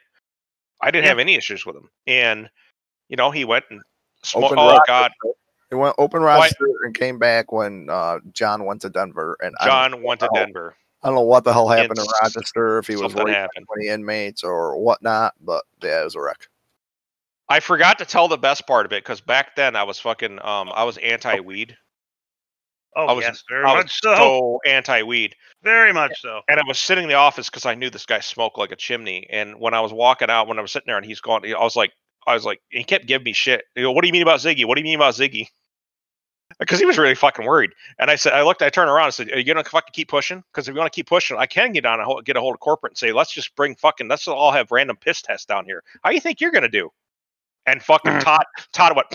I 0.81 0.91
didn't 0.91 1.05
Yeah. 1.05 1.11
have 1.11 1.19
any 1.21 1.35
issues 1.35 1.65
with 1.65 1.77
him. 1.77 1.91
And 2.07 2.51
you 3.09 3.17
know, 3.17 3.31
he 3.31 3.45
went 3.45 3.67
and 3.71 3.83
smoked. 4.25 4.55
Oh 4.57 4.71
Rochester. 4.71 4.83
God, 4.89 5.13
He 5.71 5.75
went 5.77 5.95
open 5.99 6.23
Why- 6.23 6.37
roster 6.39 6.67
and 6.85 6.95
came 6.95 7.19
back 7.19 7.53
when 7.53 7.89
uh, 7.91 8.19
John 8.33 8.65
went 8.65 8.83
to 8.83 8.91
Denver. 8.91 9.37
And 9.41 9.55
John 9.65 10.03
went 10.03 10.21
to 10.21 10.29
Oh. 10.31 10.35
Denver. 10.35 10.77
I 11.03 11.09
don't 11.09 11.17
know 11.17 11.23
what 11.23 11.45
the 11.45 11.53
hell 11.53 11.69
happened 11.69 11.99
in 11.99 12.05
It's- 12.05 12.21
Rochester, 12.23 12.79
if 12.79 12.87
he 12.87 12.95
was 12.95 13.03
something 13.13 13.25
worried 13.25 13.35
happened. 13.35 13.67
about 13.71 13.85
inmates 13.85 14.43
or 14.43 14.77
whatnot, 14.79 15.35
but 15.41 15.65
yeah, 15.83 16.01
it 16.01 16.05
was 16.05 16.15
a 16.15 16.21
wreck. 16.21 16.49
I 17.49 17.61
forgot 17.61 17.99
to 17.99 18.07
tell 18.07 18.27
the 18.27 18.39
best 18.39 18.67
part 18.67 18.87
of 18.87 18.93
it 18.93 19.05
because 19.05 19.21
back 19.21 19.55
then 19.55 19.77
I 19.77 19.83
was 19.83 20.01
fucking, 20.01 20.39
um, 20.43 20.73
I 20.75 20.85
was 20.85 20.97
anti-weed. 20.99 21.77
Oh 22.97 23.07
I 23.07 23.13
was- 23.13 23.25
yes, 23.25 23.43
very 23.51 23.65
I 23.65 23.75
was 23.75 23.85
much 23.85 24.01
so. 24.01 24.15
so 24.15 24.61
anti-weed. 24.67 25.35
Very 25.63 25.93
much 25.93 26.13
so. 26.21 26.41
and 26.49 26.59
I 26.61 26.63
was 26.67 26.79
sitting 26.79 27.05
in 27.05 27.09
the 27.09 27.17
office 27.17 27.51
because 27.51 27.67
I 27.67 27.75
knew 27.75 27.91
this 27.91 28.07
guy 28.07 28.21
smoked 28.21 28.57
like 28.57 28.71
a 28.73 28.77
chimney. 28.77 29.27
And 29.31 29.59
when 29.61 29.75
I 29.75 29.81
was 29.81 29.93
walking 29.93 30.31
out, 30.31 30.47
when 30.49 30.59
I 30.59 30.63
was 30.63 30.73
sitting 30.73 30.87
there 30.87 30.97
and 30.97 31.05
he's 31.05 31.21
gone, 31.21 31.45
I 31.45 31.63
was 31.63 31.77
like, 31.77 31.93
I 32.27 32.35
was 32.35 32.45
like, 32.45 32.61
he 32.71 32.85
kept 32.85 33.07
giving 33.07 33.25
me 33.25 33.33
shit. 33.33 33.65
You 33.77 33.85
know, 33.85 33.93
what 33.93 34.03
do 34.03 34.09
you 34.09 34.13
mean 34.13 34.23
about 34.23 34.41
Ziggy? 34.41 34.65
What 34.65 34.77
do 34.77 34.81
you 34.81 34.85
mean 34.85 34.97
about 34.97 35.15
Ziggy? 35.15 35.49
Because 36.61 36.79
he 36.79 36.87
was 36.87 36.99
really 36.99 37.15
fucking 37.17 37.47
worried. 37.47 37.73
And 37.99 38.11
I 38.11 38.17
said, 38.17 38.33
I 38.33 38.43
looked, 38.43 38.63
I 38.63 38.69
turned 38.69 38.89
around 38.89 39.07
and 39.07 39.15
said, 39.15 39.33
Are 39.33 39.39
you 39.39 39.45
gonna 39.45 39.65
fucking 39.65 39.93
keep 39.93 40.09
pushing? 40.09 40.45
Because 40.53 40.69
if 40.69 40.75
you 40.75 40.79
want 40.79 40.93
to 40.93 40.97
keep 40.97 41.09
pushing, 41.09 41.37
I 41.37 41.47
can 41.47 41.73
get 41.73 41.85
on 41.85 41.99
a 41.99 42.05
hold, 42.05 42.25
get 42.25 42.37
a 42.37 42.41
hold 42.41 42.55
of 42.55 42.61
corporate 42.61 42.93
and 42.93 42.99
say, 42.99 43.13
let's 43.13 43.33
just 43.33 43.57
bring 43.57 43.75
fucking, 43.75 44.07
let's 44.09 44.29
all 44.29 44.53
have 44.53 44.71
random 44.71 44.97
piss 44.97 45.21
tests 45.23 45.47
down 45.47 45.65
here. 45.65 45.83
How 46.05 46.11
do 46.11 46.15
you 46.15 46.21
think 46.21 46.41
you're 46.41 46.53
gonna 46.53 46.69
do? 46.69 46.91
And 47.67 47.83
fucking 47.83 48.13
mm. 48.13 48.21
Todd, 48.21 48.45
Todd 48.73 48.95
went. 48.95 49.09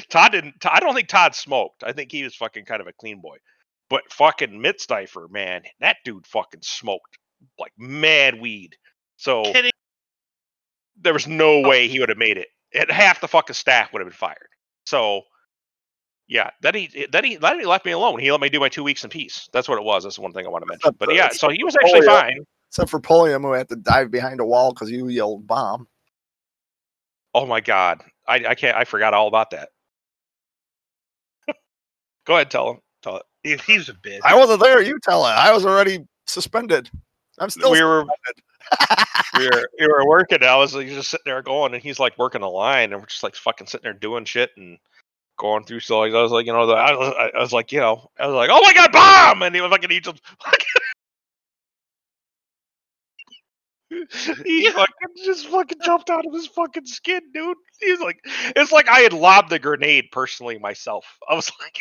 Todd 0.08 0.32
didn't. 0.32 0.54
I 0.66 0.80
don't 0.80 0.94
think 0.94 1.08
Todd 1.08 1.34
smoked. 1.34 1.84
I 1.84 1.92
think 1.92 2.10
he 2.10 2.24
was 2.24 2.34
fucking 2.34 2.64
kind 2.64 2.80
of 2.80 2.86
a 2.86 2.92
clean 2.94 3.20
boy. 3.20 3.36
But 3.90 4.10
fucking 4.12 4.50
Mitzdifer, 4.50 5.30
man, 5.30 5.62
that 5.80 5.98
dude 6.04 6.26
fucking 6.26 6.62
smoked 6.62 7.18
like 7.58 7.72
mad 7.76 8.40
weed. 8.40 8.76
So 9.16 9.44
Kidding. 9.44 9.72
There 11.00 11.12
was 11.12 11.26
no 11.26 11.64
oh. 11.64 11.68
way 11.68 11.88
he 11.88 12.00
would 12.00 12.08
have 12.08 12.18
made 12.18 12.36
it. 12.36 12.48
And 12.74 12.90
half 12.90 13.20
the 13.20 13.28
fucking 13.28 13.54
staff 13.54 13.92
would 13.92 14.00
have 14.00 14.08
been 14.08 14.16
fired. 14.16 14.48
So 14.84 15.22
yeah, 16.28 16.50
then 16.62 16.74
he 16.74 16.88
eh, 16.94 17.06
then 17.10 17.24
he 17.24 17.36
then 17.36 17.58
he 17.58 17.66
left 17.66 17.84
me 17.84 17.92
alone. 17.92 18.20
He 18.20 18.30
let 18.30 18.40
me 18.40 18.48
do 18.48 18.60
my 18.60 18.68
two 18.68 18.84
weeks 18.84 19.02
in 19.02 19.10
peace. 19.10 19.48
That's 19.52 19.68
what 19.68 19.78
it 19.78 19.84
was. 19.84 20.04
That's 20.04 20.16
the 20.16 20.22
one 20.22 20.32
thing 20.32 20.46
I 20.46 20.48
want 20.48 20.62
to 20.62 20.68
mention. 20.68 20.94
But 20.98 21.12
yeah, 21.12 21.28
so 21.30 21.48
he 21.48 21.64
was 21.64 21.76
actually 21.76 22.06
Oh, 22.06 22.20
fine. 22.20 22.44
Except 22.68 22.88
for 22.88 23.00
Pulliam, 23.00 23.42
who 23.42 23.52
had 23.52 23.68
to 23.70 23.76
dive 23.76 24.12
behind 24.12 24.38
a 24.38 24.44
wall 24.44 24.72
because 24.72 24.90
you 24.90 25.08
yelled 25.08 25.46
bomb. 25.48 25.88
Oh 27.34 27.46
my 27.46 27.60
god, 27.60 28.02
I 28.28 28.44
I 28.46 28.54
can't. 28.54 28.76
I 28.76 28.84
forgot 28.84 29.12
all 29.12 29.26
about 29.26 29.50
that. 29.50 29.70
Go 32.26 32.34
ahead, 32.34 32.50
tell 32.50 32.70
him. 32.70 32.78
Tell 33.02 33.16
it. 33.16 33.22
He, 33.42 33.50
he 33.50 33.76
a 33.76 33.80
bitch. 33.80 34.20
I 34.22 34.36
wasn't 34.36 34.60
there. 34.60 34.80
You 34.82 34.98
tell 35.02 35.26
it. 35.26 35.30
I 35.30 35.52
was 35.52 35.66
already 35.66 36.06
suspended. 36.26 36.90
I'm 37.40 37.50
still 37.50 37.72
we 37.72 37.82
were 37.82 38.02
suspended. 38.02 38.44
We 39.38 39.46
were 39.46 39.68
we 39.78 39.86
were 39.86 40.06
working. 40.06 40.42
I 40.42 40.56
was 40.56 40.74
like, 40.74 40.88
just 40.88 41.10
sitting 41.10 41.24
there 41.24 41.42
going, 41.42 41.74
and 41.74 41.82
he's 41.82 41.98
like 41.98 42.18
working 42.18 42.42
a 42.42 42.48
line, 42.48 42.92
and 42.92 43.00
we're 43.00 43.06
just 43.06 43.22
like 43.22 43.34
fucking 43.34 43.66
sitting 43.66 43.84
there 43.84 43.92
doing 43.92 44.24
shit 44.24 44.50
and 44.56 44.78
going 45.38 45.64
through. 45.64 45.80
So 45.80 46.02
I 46.02 46.08
was 46.08 46.32
like, 46.32 46.46
you 46.46 46.52
know, 46.52 46.66
the, 46.66 46.74
I, 46.74 46.92
was, 46.92 47.30
I 47.34 47.40
was 47.40 47.52
like, 47.52 47.72
you 47.72 47.80
know, 47.80 48.10
I 48.18 48.26
was 48.26 48.34
like, 48.34 48.50
oh 48.52 48.60
my 48.62 48.74
god, 48.74 48.92
bomb! 48.92 49.42
And 49.42 49.54
he 49.54 49.60
was 49.60 49.70
fucking, 49.70 49.90
he 49.90 49.98
just, 49.98 50.20
he 54.44 54.70
fucking 54.70 55.24
just 55.24 55.46
fucking 55.48 55.78
jumped 55.84 56.10
out 56.10 56.26
of 56.26 56.32
his 56.32 56.46
fucking 56.48 56.86
skin, 56.86 57.22
dude. 57.32 57.56
He's 57.80 58.00
like, 58.00 58.20
it's 58.56 58.72
like 58.72 58.88
I 58.88 59.00
had 59.00 59.12
lobbed 59.12 59.50
the 59.50 59.58
grenade 59.58 60.06
personally 60.12 60.58
myself. 60.58 61.04
I 61.28 61.34
was 61.34 61.50
like. 61.60 61.76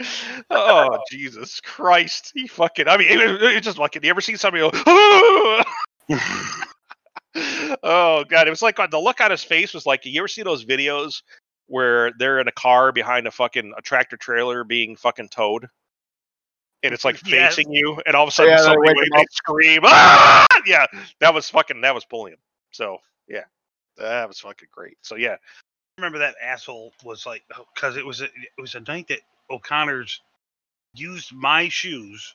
oh 0.50 0.98
Jesus 1.10 1.60
Christ! 1.60 2.32
He 2.34 2.48
fucking. 2.48 2.88
I 2.88 2.96
mean, 2.96 3.08
it, 3.08 3.20
it, 3.20 3.42
it 3.42 3.62
just 3.62 3.76
fucking. 3.76 4.02
You 4.02 4.10
ever 4.10 4.20
seen 4.20 4.36
somebody 4.36 4.68
go? 4.68 4.70
oh 7.82 8.24
god, 8.24 8.46
it 8.46 8.50
was 8.50 8.62
like 8.62 8.78
uh, 8.78 8.86
the 8.86 8.98
look 8.98 9.20
on 9.20 9.30
his 9.30 9.44
face 9.44 9.72
was 9.72 9.86
like. 9.86 10.04
You 10.04 10.20
ever 10.20 10.28
see 10.28 10.42
those 10.42 10.64
videos 10.64 11.22
where 11.66 12.12
they're 12.18 12.40
in 12.40 12.48
a 12.48 12.52
car 12.52 12.92
behind 12.92 13.26
a 13.26 13.30
fucking 13.30 13.72
a 13.76 13.82
tractor 13.82 14.16
trailer 14.16 14.64
being 14.64 14.96
fucking 14.96 15.28
towed, 15.28 15.68
and 16.82 16.92
it's 16.92 17.04
like 17.04 17.20
Yeah. 17.26 17.48
facing 17.48 17.72
you, 17.72 18.00
and 18.04 18.16
all 18.16 18.24
of 18.24 18.28
a 18.28 18.32
sudden 18.32 18.52
Yeah, 18.52 18.62
somebody 18.62 19.08
wake 19.12 19.32
scream. 19.32 19.82
Ah! 19.84 20.46
Yeah, 20.66 20.86
that 21.20 21.32
was 21.32 21.48
fucking. 21.50 21.80
That 21.82 21.94
was 21.94 22.04
Pulliam. 22.04 22.38
So 22.72 22.98
yeah, 23.28 23.44
that 23.96 24.26
was 24.26 24.40
fucking 24.40 24.68
great. 24.72 24.98
So 25.02 25.14
yeah, 25.14 25.36
remember 25.98 26.18
that 26.18 26.34
asshole 26.42 26.92
was 27.04 27.26
like 27.26 27.44
because 27.74 27.96
it 27.96 28.04
was 28.04 28.20
a, 28.20 28.24
it 28.24 28.60
was 28.60 28.74
a 28.74 28.80
night 28.80 29.08
that 29.08 29.20
O'Connor's 29.50 30.20
used 30.94 31.32
my 31.32 31.68
shoes 31.68 32.34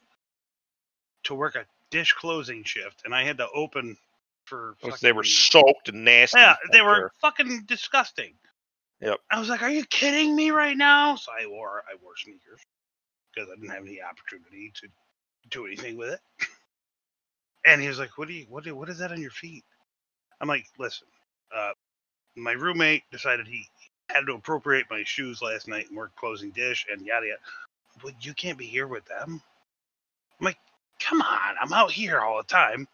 to 1.24 1.34
work 1.34 1.56
a 1.56 1.66
dish 1.90 2.14
closing 2.14 2.64
shift, 2.64 3.02
and 3.06 3.14
I 3.14 3.24
had 3.24 3.38
to 3.38 3.48
open 3.54 3.98
for. 4.46 4.76
they 5.02 5.12
were 5.12 5.24
soaked 5.24 5.90
and 5.90 6.04
nasty. 6.04 6.40
Yeah, 6.40 6.56
they 6.72 6.82
were 6.82 6.96
sure. 6.96 7.12
fucking 7.22 7.64
disgusting. 7.68 8.34
Yep. 9.02 9.18
I 9.32 9.40
was 9.40 9.50
like, 9.50 9.62
"Are 9.62 9.70
you 9.70 9.86
kidding 9.86 10.36
me 10.36 10.52
right 10.52 10.78
now?" 10.78 11.16
So 11.16 11.32
I 11.32 11.48
wore 11.48 11.84
I 11.90 11.96
wore 12.04 12.18
sneakers 12.18 12.62
because 13.34 13.50
I 13.50 13.56
didn't 13.56 13.70
have 13.70 13.86
any 13.86 14.02
opportunity 14.02 14.72
to 14.82 14.88
do 15.50 15.66
anything 15.66 15.98
with 15.98 16.10
it. 16.10 16.20
And 17.66 17.82
he 17.82 17.88
was 17.88 18.00
like, 18.00 18.18
"What 18.18 18.28
do 18.28 18.34
you 18.34 18.46
what 18.50 18.64
do, 18.64 18.76
what 18.76 18.90
is 18.90 18.98
that 19.00 19.12
on 19.12 19.22
your 19.22 19.32
feet?" 19.32 19.64
I'm 20.42 20.48
like, 20.48 20.66
"Listen, 20.78 21.08
uh, 21.56 21.72
my 22.36 22.52
roommate 22.54 23.04
decided 23.12 23.48
he 23.48 23.66
had 24.10 24.26
to 24.28 24.34
appropriate 24.34 24.88
my 24.90 25.04
shoes 25.06 25.42
last 25.42 25.68
night 25.68 25.88
and 25.90 25.98
work 25.98 26.16
closing 26.16 26.52
dish 26.52 26.86
and 26.92 27.06
yada 27.06 27.28
yada. 27.28 27.40
But 28.04 28.26
you 28.26 28.34
can't 28.34 28.58
be 28.58 28.66
here 28.68 28.88
with 28.88 29.06
them." 29.06 29.42
I'm 30.40 30.46
like, 30.46 30.60
"Come 31.00 31.22
on, 31.22 31.56
I'm 31.62 31.74
out 31.74 31.92
here 31.92 32.20
all 32.20 32.38
the 32.38 32.44
time. 32.48 32.88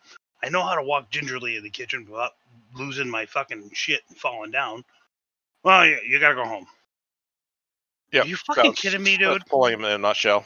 I 0.43 0.49
know 0.49 0.63
how 0.63 0.75
to 0.75 0.83
walk 0.83 1.09
gingerly 1.11 1.55
in 1.57 1.63
the 1.63 1.69
kitchen 1.69 2.05
without 2.09 2.33
losing 2.75 3.09
my 3.09 3.25
fucking 3.25 3.71
shit 3.73 4.01
and 4.09 4.17
falling 4.17 4.51
down." 4.51 4.83
Well, 5.63 5.85
you, 5.85 5.99
you 6.07 6.19
gotta 6.19 6.35
go 6.35 6.45
home. 6.45 6.67
Yeah, 8.11 8.23
you 8.25 8.37
that 8.37 8.45
fucking 8.45 8.71
was- 8.71 8.79
kidding 8.79 9.03
me, 9.03 9.17
that's 9.17 9.33
dude? 9.39 9.45
Pulliam 9.47 9.83
in 9.85 9.91
a 9.91 9.97
nutshell. 9.97 10.45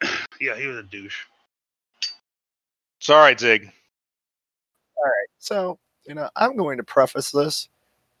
Yeah, 0.40 0.56
he 0.56 0.66
was 0.66 0.78
a 0.78 0.82
douche. 0.82 1.16
Sorry, 2.98 3.36
Zig. 3.38 3.64
all 4.96 5.04
right, 5.04 5.28
So, 5.38 5.78
you 6.06 6.14
know, 6.14 6.28
I'm 6.36 6.56
going 6.56 6.78
to 6.78 6.84
preface 6.84 7.30
this 7.30 7.68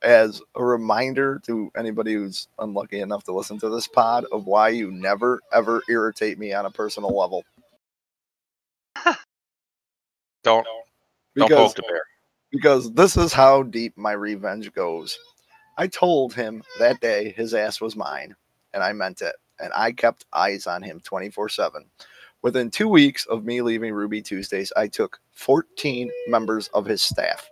as 0.04 0.42
a 0.56 0.64
reminder 0.64 1.40
to 1.46 1.72
anybody 1.76 2.14
who's 2.14 2.48
unlucky 2.60 3.00
enough 3.00 3.24
to 3.24 3.32
listen 3.34 3.58
to 3.60 3.70
this 3.70 3.88
pod 3.88 4.26
of 4.32 4.46
why 4.46 4.70
you 4.70 4.92
never 4.92 5.40
ever 5.52 5.82
irritate 5.90 6.38
me 6.38 6.54
on 6.54 6.66
a 6.66 6.72
personal 6.72 7.16
level. 7.18 7.44
Don't 10.44 10.66
don't 11.38 11.52
Because 11.52 11.56
poke 11.56 11.76
the 11.76 11.82
bear. 11.82 12.04
because 12.52 12.92
this 12.94 13.16
is 13.16 13.32
how 13.32 13.62
deep 13.64 13.96
my 13.96 14.12
revenge 14.12 14.72
goes. 14.74 15.18
I 15.78 15.88
told 15.88 16.34
him 16.34 16.62
that 16.78 17.00
day 17.00 17.32
his 17.36 17.54
ass 17.54 17.80
was 17.80 17.96
mine, 17.96 18.36
and 18.74 18.82
I 18.82 18.92
meant 18.92 19.22
it. 19.22 19.36
And 19.60 19.72
I 19.74 19.92
kept 19.92 20.26
eyes 20.32 20.66
on 20.66 20.82
him 20.82 21.00
24 21.04 21.48
7. 21.50 21.84
Within 22.42 22.70
two 22.70 22.88
weeks 22.88 23.26
of 23.26 23.44
me 23.44 23.62
leaving 23.62 23.94
Ruby 23.94 24.22
Tuesdays, 24.22 24.72
I 24.76 24.88
took 24.88 25.20
14 25.32 26.10
members 26.28 26.68
of 26.68 26.86
his 26.86 27.02
staff. 27.02 27.48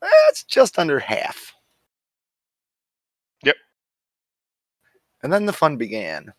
That's 0.00 0.44
just 0.44 0.78
under 0.78 0.98
half. 0.98 1.54
Yep. 3.42 3.56
And 5.22 5.32
then 5.32 5.46
the 5.46 5.52
fun 5.52 5.76
began. 5.76 6.32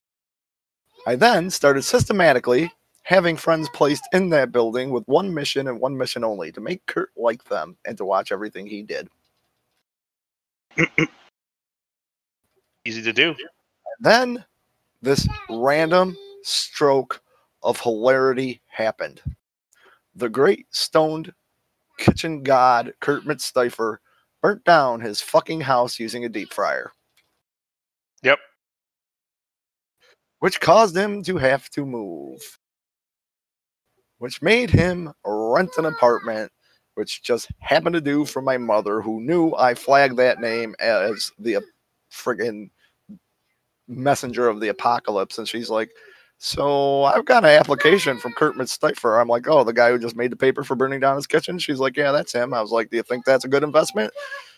I 1.06 1.16
then 1.16 1.50
started 1.50 1.84
systematically 1.84 2.72
having 3.04 3.38
friends 3.38 3.70
placed 3.74 4.04
in 4.12 4.30
that 4.30 4.52
building 4.52 4.90
with 4.90 5.06
one 5.08 5.34
mission 5.34 5.70
and 5.70 5.80
one 5.80 5.98
mission 5.98 6.26
only 6.26 6.52
to 6.52 6.60
make 6.60 6.86
Kurt 6.86 7.10
like 7.16 7.44
them 7.46 7.78
and 7.86 7.98
to 7.98 8.04
watch 8.04 8.32
everything 8.34 8.68
he 8.68 8.84
did. 8.84 9.08
Easy 12.86 13.02
to 13.02 13.14
do. 13.14 13.34
Then 14.02 14.44
this 15.02 15.28
random 15.50 16.18
stroke 16.44 17.22
of 17.64 17.80
hilarity 17.80 18.62
happened. 18.68 19.22
The 20.16 20.30
great 20.30 20.66
stoned 20.72 21.34
kitchen 21.98 22.44
god 22.44 22.94
Kurt 23.00 23.24
Mitstifer 23.26 23.98
burnt 24.42 24.64
down 24.64 25.02
his 25.02 25.22
fucking 25.22 25.62
house 25.62 26.00
using 26.00 26.26
a 26.26 26.30
deep 26.30 26.54
fryer. 26.54 26.92
Yep. 28.24 28.40
Which 30.40 30.60
caused 30.60 30.96
him 30.96 31.24
to 31.24 31.38
have 31.38 31.70
to 31.72 31.86
move. 31.86 32.60
Which 34.20 34.42
made 34.42 34.70
him 34.70 35.14
rent 35.26 35.72
an 35.78 35.86
apartment, 35.86 36.52
which 36.96 37.22
just 37.24 37.50
happened 37.60 37.94
to 37.94 38.02
do 38.02 38.26
for 38.26 38.42
my 38.42 38.58
mother, 38.58 39.02
who 39.02 39.22
knew 39.22 39.54
I 39.56 39.76
flagged 39.76 40.18
that 40.18 40.40
name 40.40 40.76
as 40.80 41.32
the 41.38 41.60
friggin' 42.12 42.70
messenger 43.88 44.48
of 44.48 44.60
the 44.60 44.70
apocalypse. 44.70 45.38
And 45.38 45.48
she's 45.48 45.70
like, 45.70 45.92
So 46.40 47.04
I've 47.04 47.26
got 47.26 47.44
an 47.44 47.50
application 47.50 48.20
from 48.20 48.34
Kurt 48.34 48.56
Mitstifer. 48.56 49.20
I'm 49.20 49.28
like, 49.28 49.48
Oh, 49.48 49.64
the 49.64 49.74
guy 49.74 49.92
who 49.92 50.00
just 50.00 50.16
made 50.16 50.32
the 50.32 50.36
paper 50.36 50.64
for 50.64 50.76
burning 50.76 51.00
down 51.00 51.16
his 51.16 51.28
kitchen? 51.28 51.58
She's 51.60 51.80
like, 51.80 51.98
Yeah, 51.98 52.12
that's 52.12 52.34
him. 52.34 52.54
I 52.54 52.62
was 52.62 52.72
like, 52.72 52.90
Do 52.90 52.98
you 52.98 53.04
think 53.04 53.26
that's 53.26 53.46
a 53.46 53.50
good 53.50 53.64
investment? 53.64 54.14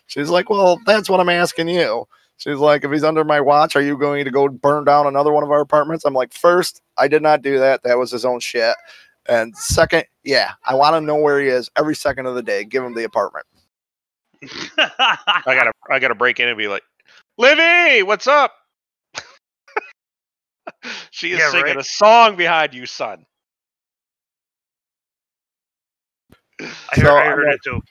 She's 0.07 0.30
like, 0.30 0.49
Well, 0.49 0.80
that's 0.85 1.10
what 1.10 1.19
I'm 1.19 1.30
asking 1.30 1.69
you. 1.69 2.06
She's 2.39 2.57
like, 2.57 2.85
if 2.85 2.91
he's 2.91 3.03
under 3.03 3.26
my 3.26 3.41
watch, 3.41 3.76
are 3.76 3.81
you 3.81 3.97
going 3.97 4.23
to 4.23 4.31
go 4.31 4.47
burn 4.47 4.85
down 4.85 5.06
another 5.07 5.34
one 5.34 5.43
of 5.43 5.51
our 5.51 5.60
apartments? 5.60 6.06
I'm 6.06 6.14
like, 6.14 6.34
first, 6.34 6.81
I 6.97 7.10
did 7.10 7.22
not 7.22 7.41
do 7.41 7.60
that. 7.60 7.84
That 7.84 7.97
was 7.97 8.11
his 8.11 8.23
own 8.23 8.39
shit. 8.39 8.76
And 9.27 9.56
second, 9.57 10.06
yeah, 10.23 10.53
I 10.65 10.73
want 10.73 10.93
to 10.93 11.01
know 11.01 11.18
where 11.18 11.41
he 11.41 11.47
is 11.47 11.69
every 11.77 11.95
second 11.95 12.27
of 12.27 12.35
the 12.35 12.41
day. 12.41 12.64
Give 12.64 12.81
him 12.81 12.93
the 12.93 13.03
apartment. 13.03 13.45
I 14.77 15.18
gotta 15.45 15.73
I 15.89 15.99
gotta 15.99 16.15
break 16.15 16.39
in 16.39 16.47
and 16.47 16.57
be 16.57 16.69
like, 16.69 16.84
Livy, 17.38 18.03
what's 18.03 18.26
up? 18.26 18.53
she 21.12 21.32
is 21.32 21.40
Yeah, 21.40 21.50
singing 21.52 21.66
right. 21.68 21.78
a 21.78 21.84
song 21.84 22.36
behind 22.36 22.74
you, 22.74 22.86
son. 22.86 23.26
I 26.62 26.66
heard, 26.96 27.08
I 27.08 27.22
I'm 27.26 27.38
heard 27.38 27.46
like- 27.48 27.56
it 27.56 27.62
too. 27.64 27.82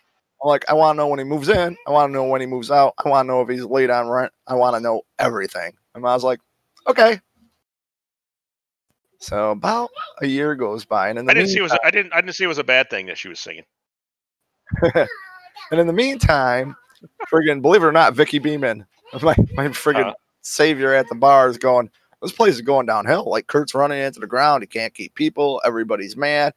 I'm 0.41 0.49
like, 0.49 0.65
I 0.71 0.75
want 0.75 0.95
to 0.95 0.99
know 0.99 1.09
when 1.09 1.19
he 1.19 1.25
moves 1.25 1.49
in. 1.49 1.77
I 1.85 1.91
want 1.91 2.11
to 2.11 2.13
know 2.13 2.23
when 2.29 2.41
he 2.41 2.47
moves 2.47 2.71
out. 2.71 2.95
I 3.05 3.09
want 3.09 3.27
to 3.27 3.33
know 3.33 3.43
if 3.43 3.49
he's 3.49 3.65
late 3.65 3.91
on 3.91 4.07
rent. 4.09 4.33
I 4.47 4.55
want 4.55 4.77
to 4.77 4.81
know 4.81 5.03
everything. 5.19 5.73
And 5.97 6.07
I 6.07 6.15
was 6.15 6.23
like, 6.23 6.39
okay. 6.87 7.21
So 9.19 9.51
about 9.51 9.91
a 10.23 10.27
year 10.29 10.55
goes 10.55 10.85
by, 10.85 11.09
and 11.09 11.19
in 11.19 11.25
the 11.25 11.33
I 11.33 11.35
didn't 11.35 11.49
see 11.49 11.59
it 11.59 11.63
was 11.63 11.73
meantime- 11.73 11.87
I 11.87 11.91
didn't 11.91 12.13
I 12.13 12.21
didn't 12.21 12.37
see 12.37 12.45
it 12.45 12.49
was 12.49 12.59
a 12.59 12.65
bad 12.65 12.89
thing 12.89 13.07
that 13.07 13.19
she 13.19 13.29
was 13.29 13.41
singing. 13.41 13.65
and 14.95 15.09
in 15.73 15.89
the 15.89 15.93
meantime, 15.93 16.77
friggin' 17.33 17.61
believe 17.61 17.83
it 17.83 17.87
or 17.87 17.91
not, 17.93 18.15
Vicky 18.15 18.39
Beeman, 18.39 18.87
my 19.23 19.35
my 19.55 19.67
friggin' 19.69 20.11
Uh. 20.11 20.15
savior 20.43 20.95
at 20.95 21.09
the 21.09 21.17
bar, 21.17 21.49
is 21.49 21.59
going. 21.59 21.91
This 22.23 22.33
place 22.33 22.55
is 22.55 22.61
going 22.63 22.87
downhill. 22.87 23.25
Like 23.29 23.47
Kurt's 23.47 23.75
running 23.75 24.01
into 24.01 24.21
the 24.21 24.27
ground. 24.27 24.63
He 24.63 24.67
can't 24.67 24.93
keep 24.95 25.15
people. 25.15 25.61
Everybody's 25.65 26.17
mad. 26.17 26.53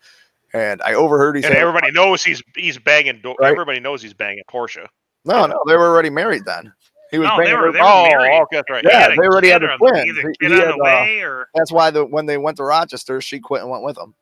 And 0.54 0.82
I 0.82 0.96
overheard 0.96 1.36
he 1.38 1.44
And 1.44 1.54
said, 1.54 1.58
everybody 1.62 1.92
knows 1.92 2.24
he's 2.24 2.42
he's 2.56 2.78
banging. 2.78 3.22
Do- 3.22 3.36
Right. 3.40 3.52
Everybody 3.52 3.80
knows 3.80 4.02
he's 4.02 4.14
banging 4.14 4.44
Portia. 4.50 4.90
"No, 5.24 5.46
no, 5.46 5.60
they 5.68 5.78
were 5.78 5.88
already 5.88 6.10
married 6.10 6.44
then." 6.46 6.74
He 7.12 7.20
was 7.20 7.28
No, 7.30 7.38
they 7.38 7.44
banging 7.44 7.60
were- 7.60 7.66
her- 7.68 7.72
they 7.74 7.80
were 7.80 7.86
oh, 7.86 8.04
married. 8.10 8.42
okay, 8.42 8.56
that's 8.58 8.70
right. 8.70 8.84
Yeah, 8.84 9.10
they 9.10 9.28
already 9.28 9.50
had 9.50 9.64
a 9.64 9.78
twin. 9.78 10.34
He 10.40 10.50
had, 10.50 10.62
uh, 10.82 11.06
or 11.24 11.48
That's 11.54 11.72
why 11.72 11.92
the 11.92 12.06
when 12.06 12.26
they 12.26 12.38
went 12.38 12.58
to 12.58 12.64
Rochester, 12.64 13.22
she 13.22 13.40
quit 13.40 13.62
and 13.62 13.70
went 13.70 13.84
with 13.84 13.98
him. 13.98 14.14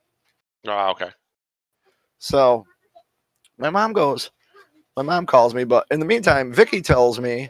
Oh, 0.68 0.90
okay. 0.90 1.10
So 2.18 2.64
my 3.58 3.70
mom 3.70 3.92
goes, 3.92 4.30
my 4.96 5.02
mom 5.02 5.26
calls 5.26 5.54
me, 5.54 5.64
but 5.64 5.86
in 5.90 6.00
the 6.00 6.06
meantime, 6.06 6.52
Vicky 6.52 6.82
tells 6.82 7.18
me 7.18 7.48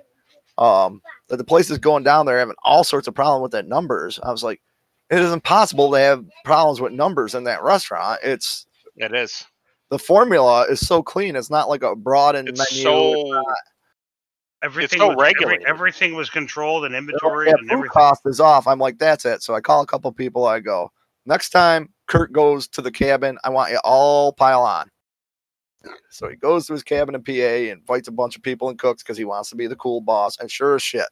um, 0.60 1.00
that 1.28 1.38
the 1.38 1.44
place 1.44 1.70
is 1.70 1.78
going 1.78 2.04
down 2.04 2.26
there 2.26 2.38
having 2.38 2.54
all 2.62 2.84
sorts 2.84 3.08
of 3.08 3.14
problems 3.14 3.42
with 3.42 3.52
that 3.52 3.66
numbers. 3.66 4.20
I 4.22 4.30
was 4.30 4.44
like, 4.44 4.60
it 5.10 5.18
is 5.18 5.32
impossible 5.32 5.90
to 5.90 5.98
have 5.98 6.24
problems 6.44 6.80
with 6.80 6.92
numbers 6.92 7.34
in 7.34 7.44
that 7.44 7.62
restaurant. 7.64 8.20
It's 8.22 8.66
It 8.96 9.12
is. 9.14 9.44
the 9.90 9.98
formula 9.98 10.66
is 10.70 10.86
so 10.86 11.02
clean. 11.02 11.34
It's 11.34 11.50
not 11.50 11.68
like 11.68 11.82
a 11.82 11.96
broadened 11.96 12.48
It's 12.50 12.58
menu. 12.72 12.82
so 12.84 13.42
everything 14.62 14.98
so 14.98 15.14
was, 15.14 15.32
every- 15.42 15.66
everything 15.66 16.14
was 16.14 16.28
controlled 16.30 16.84
and 16.84 16.94
inventory 16.94 17.46
yeah, 17.48 17.54
and 17.58 17.60
food 17.68 17.72
everything. 17.72 17.90
cost 17.92 18.22
is 18.26 18.40
off. 18.40 18.66
I'm 18.66 18.78
like, 18.78 18.98
that's 18.98 19.24
it. 19.24 19.42
So 19.42 19.54
I 19.54 19.60
call 19.60 19.80
a 19.82 19.86
couple 19.86 20.12
people. 20.12 20.44
I 20.46 20.60
go, 20.60 20.92
next 21.26 21.50
time 21.50 21.88
Kurt 22.06 22.32
goes 22.32 22.68
to 22.68 22.82
the 22.82 22.90
cabin, 22.90 23.38
I 23.44 23.50
want 23.50 23.72
you 23.72 23.78
all 23.84 24.32
pile 24.32 24.62
on. 24.62 24.90
So 26.11 26.28
he 26.28 26.36
goes 26.36 26.66
to 26.66 26.73
his 26.74 26.82
cabin 26.82 27.15
in 27.15 27.23
PA, 27.23 27.32
invites 27.73 28.09
a 28.09 28.12
bunch 28.12 28.36
of 28.36 28.43
people 28.43 28.69
and 28.69 28.78
cooks 28.78 29.02
because 29.02 29.16
he 29.16 29.24
wants 29.24 29.51
to 29.51 29.57
be 29.57 29.66
the 29.66 29.77
cool 29.77 30.01
boss. 30.01 30.39
And 30.39 30.51
sure 30.51 30.74
as 30.74 30.82
shit, 30.82 31.07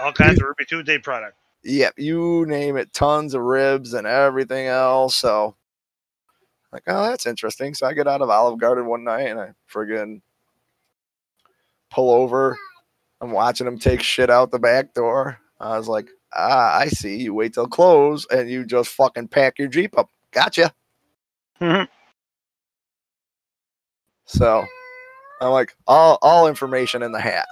All 0.00 0.12
kinds 0.12 0.40
of 0.40 0.46
Ruby 0.46 0.64
Tuesday 0.64 0.98
product. 0.98 1.36
yep, 1.64 1.94
you 1.96 2.44
name 2.46 2.76
it, 2.76 2.92
tons 2.92 3.34
of 3.34 3.42
ribs 3.42 3.92
and 3.94 4.06
everything 4.06 4.66
else. 4.66 5.16
So, 5.16 5.56
like, 6.72 6.84
oh, 6.86 7.04
that's 7.04 7.26
interesting. 7.26 7.74
So 7.74 7.86
I 7.86 7.92
get 7.92 8.06
out 8.08 8.22
of 8.22 8.30
Olive 8.30 8.58
Garden 8.58 8.86
one 8.86 9.04
night 9.04 9.28
and 9.28 9.40
I 9.40 9.50
friggin' 9.72 10.20
pull 11.90 12.10
over. 12.10 12.56
I'm 13.20 13.30
watching 13.32 13.66
him 13.66 13.78
take 13.78 14.02
shit 14.02 14.30
out 14.30 14.50
the 14.50 14.58
back 14.58 14.94
door. 14.94 15.38
I 15.58 15.76
was 15.78 15.88
like, 15.88 16.08
ah, 16.34 16.76
I 16.78 16.88
see. 16.88 17.16
You 17.16 17.34
wait 17.34 17.54
till 17.54 17.66
close 17.66 18.26
and 18.30 18.48
you 18.50 18.64
just 18.64 18.90
fucking 18.90 19.28
pack 19.28 19.58
your 19.58 19.68
Jeep 19.68 19.96
up. 19.98 20.10
Gotcha. 20.32 20.72
Mhm. 21.60 21.88
So 24.26 24.64
I'm 25.40 25.50
like, 25.50 25.74
all 25.86 26.18
all 26.22 26.48
information 26.48 27.02
in 27.02 27.12
the 27.12 27.20
hat. 27.20 27.46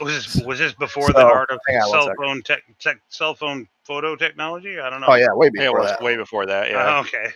Was 0.00 0.34
this 0.34 0.44
was 0.44 0.58
this 0.58 0.72
before 0.72 1.08
So, 1.08 1.12
the 1.12 1.24
art 1.24 1.50
of 1.50 1.60
on 1.68 1.88
cell 1.88 2.10
phone 2.16 2.42
tech, 2.42 2.62
tech 2.80 3.00
cell 3.08 3.34
phone 3.34 3.68
photo 3.84 4.16
technology? 4.16 4.80
I 4.80 4.90
don't 4.90 5.00
know. 5.00 5.06
Oh 5.08 5.14
yeah, 5.14 5.28
way 5.32 5.50
yeah, 5.54 5.62
it 5.62 5.66
before 5.66 5.80
was 5.80 5.90
that. 5.90 6.02
way 6.02 6.16
before 6.16 6.46
that. 6.46 6.70
Yeah. 6.70 6.98
okay, 7.00 7.28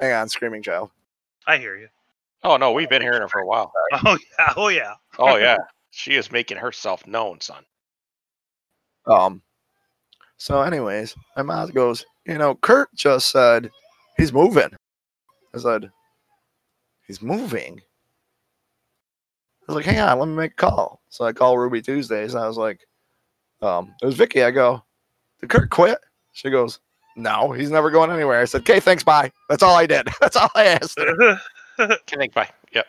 Hang 0.00 0.12
on, 0.12 0.28
Screaming 0.28 0.62
Child. 0.62 0.90
I 1.46 1.58
hear 1.58 1.76
you. 1.76 1.88
oh 2.42 2.56
no, 2.56 2.72
we've 2.72 2.88
been 2.88 3.02
hearing 3.02 3.20
her 3.20 3.28
for 3.28 3.40
a 3.40 3.46
while. 3.46 3.72
Oh 4.04 4.18
yeah, 4.38 4.52
oh 4.56 4.68
yeah. 4.68 4.94
Oh 5.18 5.36
yeah, 5.36 5.56
she 5.90 6.14
is 6.16 6.32
making 6.32 6.56
herself 6.56 7.06
known, 7.06 7.40
son. 7.40 7.64
Um. 9.06 9.42
So, 10.38 10.62
anyways, 10.62 11.14
my 11.36 11.42
mom 11.42 11.70
goes, 11.70 12.04
you 12.26 12.38
know, 12.38 12.54
Kurt 12.56 12.94
just 12.94 13.30
said 13.30 13.70
he's 14.16 14.32
moving. 14.32 14.70
I 15.54 15.58
said, 15.58 15.90
he's 17.06 17.22
moving. 17.22 17.80
I 19.68 19.72
was 19.72 19.76
like, 19.76 19.84
hang 19.84 20.00
on, 20.00 20.18
let 20.18 20.28
me 20.28 20.34
make 20.34 20.52
a 20.52 20.54
call. 20.54 21.00
So 21.08 21.24
I 21.24 21.32
call 21.32 21.58
Ruby 21.58 21.82
Tuesdays, 21.82 22.34
and 22.34 22.44
I 22.44 22.46
was 22.46 22.58
like, 22.58 22.86
um, 23.62 23.94
it 24.02 24.06
was 24.06 24.14
Vicky. 24.14 24.42
I 24.42 24.50
go, 24.50 24.82
did 25.40 25.50
Kurt 25.50 25.70
quit? 25.70 25.98
She 26.32 26.50
goes, 26.50 26.80
no, 27.16 27.50
he's 27.52 27.70
never 27.70 27.90
going 27.90 28.10
anywhere. 28.10 28.40
I 28.40 28.44
said, 28.44 28.60
okay, 28.60 28.78
thanks, 28.78 29.02
bye. 29.02 29.32
That's 29.48 29.62
all 29.62 29.74
I 29.74 29.86
did. 29.86 30.06
That's 30.20 30.36
all 30.36 30.50
I 30.54 30.66
asked. 30.66 30.96
Can 30.96 31.98
think 32.06 32.34
bye. 32.34 32.50
Yep. 32.72 32.86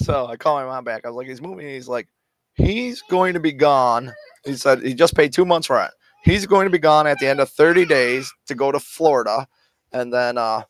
So 0.00 0.26
I 0.26 0.36
call 0.36 0.56
my 0.56 0.64
mom 0.64 0.84
back. 0.84 1.04
I 1.04 1.08
was 1.08 1.16
like, 1.16 1.28
he's 1.28 1.42
moving. 1.42 1.66
He's 1.66 1.88
like, 1.88 2.08
he's 2.56 3.02
going 3.02 3.34
to 3.34 3.40
be 3.40 3.52
gone. 3.52 4.12
He 4.44 4.54
said 4.54 4.82
he 4.82 4.94
just 4.94 5.14
paid 5.14 5.32
two 5.32 5.44
months 5.44 5.70
rent. 5.70 5.92
He's 6.24 6.46
going 6.46 6.66
to 6.66 6.70
be 6.70 6.78
gone 6.78 7.06
at 7.06 7.18
the 7.18 7.28
end 7.28 7.40
of 7.40 7.50
30 7.50 7.84
days 7.86 8.32
to 8.46 8.54
go 8.54 8.72
to 8.72 8.80
Florida. 8.80 9.46
And 9.92 10.12
then 10.12 10.38
uh 10.38 10.62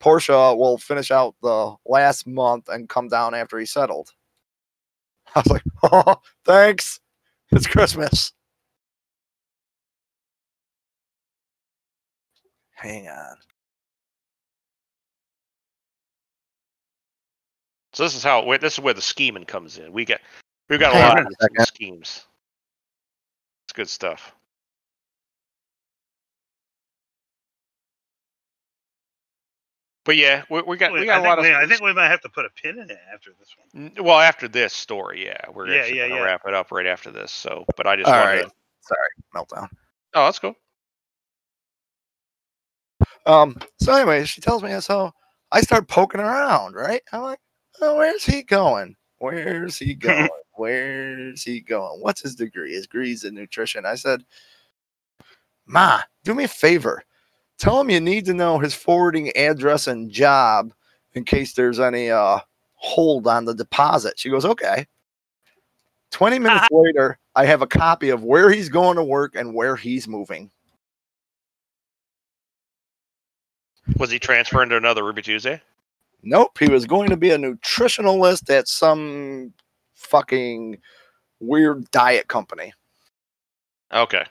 Portia 0.00 0.54
will 0.54 0.76
finish 0.76 1.10
out 1.10 1.34
the 1.42 1.74
last 1.86 2.26
month 2.26 2.68
and 2.68 2.88
come 2.88 3.08
down 3.08 3.34
after 3.34 3.58
he 3.58 3.64
settled. 3.64 4.10
I 5.34 5.40
was 5.40 5.46
like, 5.46 5.62
oh, 5.82 6.16
thanks. 6.44 7.00
It's 7.50 7.66
Christmas. 7.66 8.32
Hang 12.72 13.08
on. 13.08 13.36
So 17.94 18.02
this 18.02 18.16
is 18.16 18.24
how 18.24 18.44
this 18.58 18.74
is 18.74 18.80
where 18.80 18.92
the 18.92 19.00
scheming 19.00 19.44
comes 19.44 19.78
in. 19.78 19.92
We 19.92 20.04
got 20.04 20.20
we've 20.68 20.80
got 20.80 20.92
a 20.92 20.98
lot 20.98 21.18
of 21.18 21.26
a 21.58 21.64
schemes. 21.64 22.26
It's 23.66 23.72
good 23.72 23.88
stuff. 23.88 24.34
But 30.04 30.16
yeah, 30.16 30.42
we, 30.50 30.60
we 30.62 30.76
got 30.76 30.92
we 30.92 31.00
Wait, 31.00 31.06
got 31.06 31.16
I, 31.16 31.20
a 31.20 31.22
think 31.22 31.28
lot 31.28 31.38
of. 31.38 31.44
we, 31.44 31.54
I 31.54 31.66
think 31.66 31.80
we 31.80 31.94
might 31.94 32.08
have 32.08 32.20
to 32.22 32.28
put 32.28 32.44
a 32.44 32.50
pin 32.50 32.78
in 32.78 32.90
it 32.90 32.98
after 33.12 33.30
this 33.38 33.54
one. 33.56 33.92
Well, 34.04 34.20
after 34.20 34.48
this 34.48 34.74
story, 34.74 35.24
yeah, 35.24 35.40
we're 35.52 35.66
Yeah, 35.66 35.76
actually 35.80 35.98
yeah, 35.98 36.08
gonna 36.08 36.20
yeah. 36.20 36.24
wrap 36.26 36.42
it 36.46 36.54
up 36.54 36.70
right 36.70 36.86
after 36.86 37.10
this. 37.10 37.32
So, 37.32 37.64
but 37.76 37.86
I 37.86 37.96
just 37.96 38.08
All 38.08 38.18
wanted 38.18 38.36
right. 38.36 38.44
to. 38.44 38.50
Sorry, 38.82 39.08
meltdown. 39.34 39.68
Oh, 40.14 40.24
that's 40.26 40.38
cool. 40.38 40.54
Um, 43.26 43.56
so 43.80 43.94
anyway, 43.94 44.24
she 44.26 44.42
tells 44.42 44.62
me 44.62 44.78
so 44.80 45.10
I 45.50 45.62
start 45.62 45.88
poking 45.88 46.20
around, 46.20 46.74
right? 46.74 47.00
I'm 47.12 47.22
like, 47.22 47.38
oh, 47.80 47.96
where's 47.96 48.24
he 48.24 48.42
going? 48.42 48.94
Where's 49.18 49.78
he 49.78 49.94
going? 49.94 50.28
Where's 50.56 51.42
he 51.42 51.60
going? 51.60 52.00
What's 52.00 52.22
his 52.22 52.34
degree? 52.34 52.74
His 52.74 52.86
degree's 52.86 53.24
in 53.24 53.34
nutrition. 53.34 53.86
I 53.86 53.94
said, 53.96 54.24
Ma, 55.66 56.00
do 56.22 56.34
me 56.34 56.44
a 56.44 56.48
favor. 56.48 57.02
Tell 57.58 57.80
him 57.80 57.90
you 57.90 58.00
need 58.00 58.24
to 58.26 58.34
know 58.34 58.58
his 58.58 58.74
forwarding 58.74 59.36
address 59.36 59.86
and 59.86 60.10
job 60.10 60.72
in 61.14 61.24
case 61.24 61.54
there's 61.54 61.80
any 61.80 62.10
uh, 62.10 62.38
hold 62.74 63.26
on 63.26 63.44
the 63.44 63.54
deposit. 63.54 64.18
She 64.18 64.30
goes, 64.30 64.44
Okay. 64.44 64.86
20 66.10 66.38
minutes 66.40 66.68
later, 66.70 67.18
I 67.34 67.44
have 67.46 67.62
a 67.62 67.66
copy 67.66 68.10
of 68.10 68.22
where 68.22 68.50
he's 68.50 68.68
going 68.68 68.96
to 68.96 69.04
work 69.04 69.34
and 69.34 69.54
where 69.54 69.74
he's 69.74 70.06
moving. 70.06 70.50
Was 73.98 74.10
he 74.10 74.18
transferring 74.18 74.70
to 74.70 74.76
another 74.76 75.04
Ruby 75.04 75.22
Tuesday? 75.22 75.60
Nope, 76.22 76.56
he 76.58 76.70
was 76.70 76.86
going 76.86 77.10
to 77.10 77.16
be 77.16 77.30
a 77.30 77.38
nutritionalist 77.38 78.48
at 78.48 78.66
some 78.66 79.52
fucking 80.14 80.78
weird 81.40 81.90
diet 81.90 82.28
company. 82.28 82.72
Okay. 83.92 84.24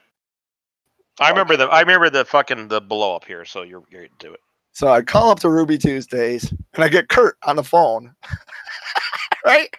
I 1.19 1.29
remember 1.29 1.57
the 1.57 1.65
I 1.65 1.81
remember 1.81 2.09
the 2.09 2.23
fucking 2.23 2.69
the 2.69 2.79
blow 2.79 3.15
up 3.15 3.25
here, 3.25 3.43
so 3.43 3.63
you're 3.63 3.83
you're 3.89 4.07
do 4.17 4.33
it. 4.33 4.39
So 4.71 4.87
I 4.87 5.01
call 5.01 5.29
up 5.29 5.39
to 5.41 5.49
Ruby 5.49 5.77
Tuesdays 5.77 6.51
and 6.51 6.83
I 6.83 6.87
get 6.87 7.09
Kurt 7.09 7.37
on 7.43 7.57
the 7.57 7.63
phone. 7.63 8.15
right? 9.45 9.69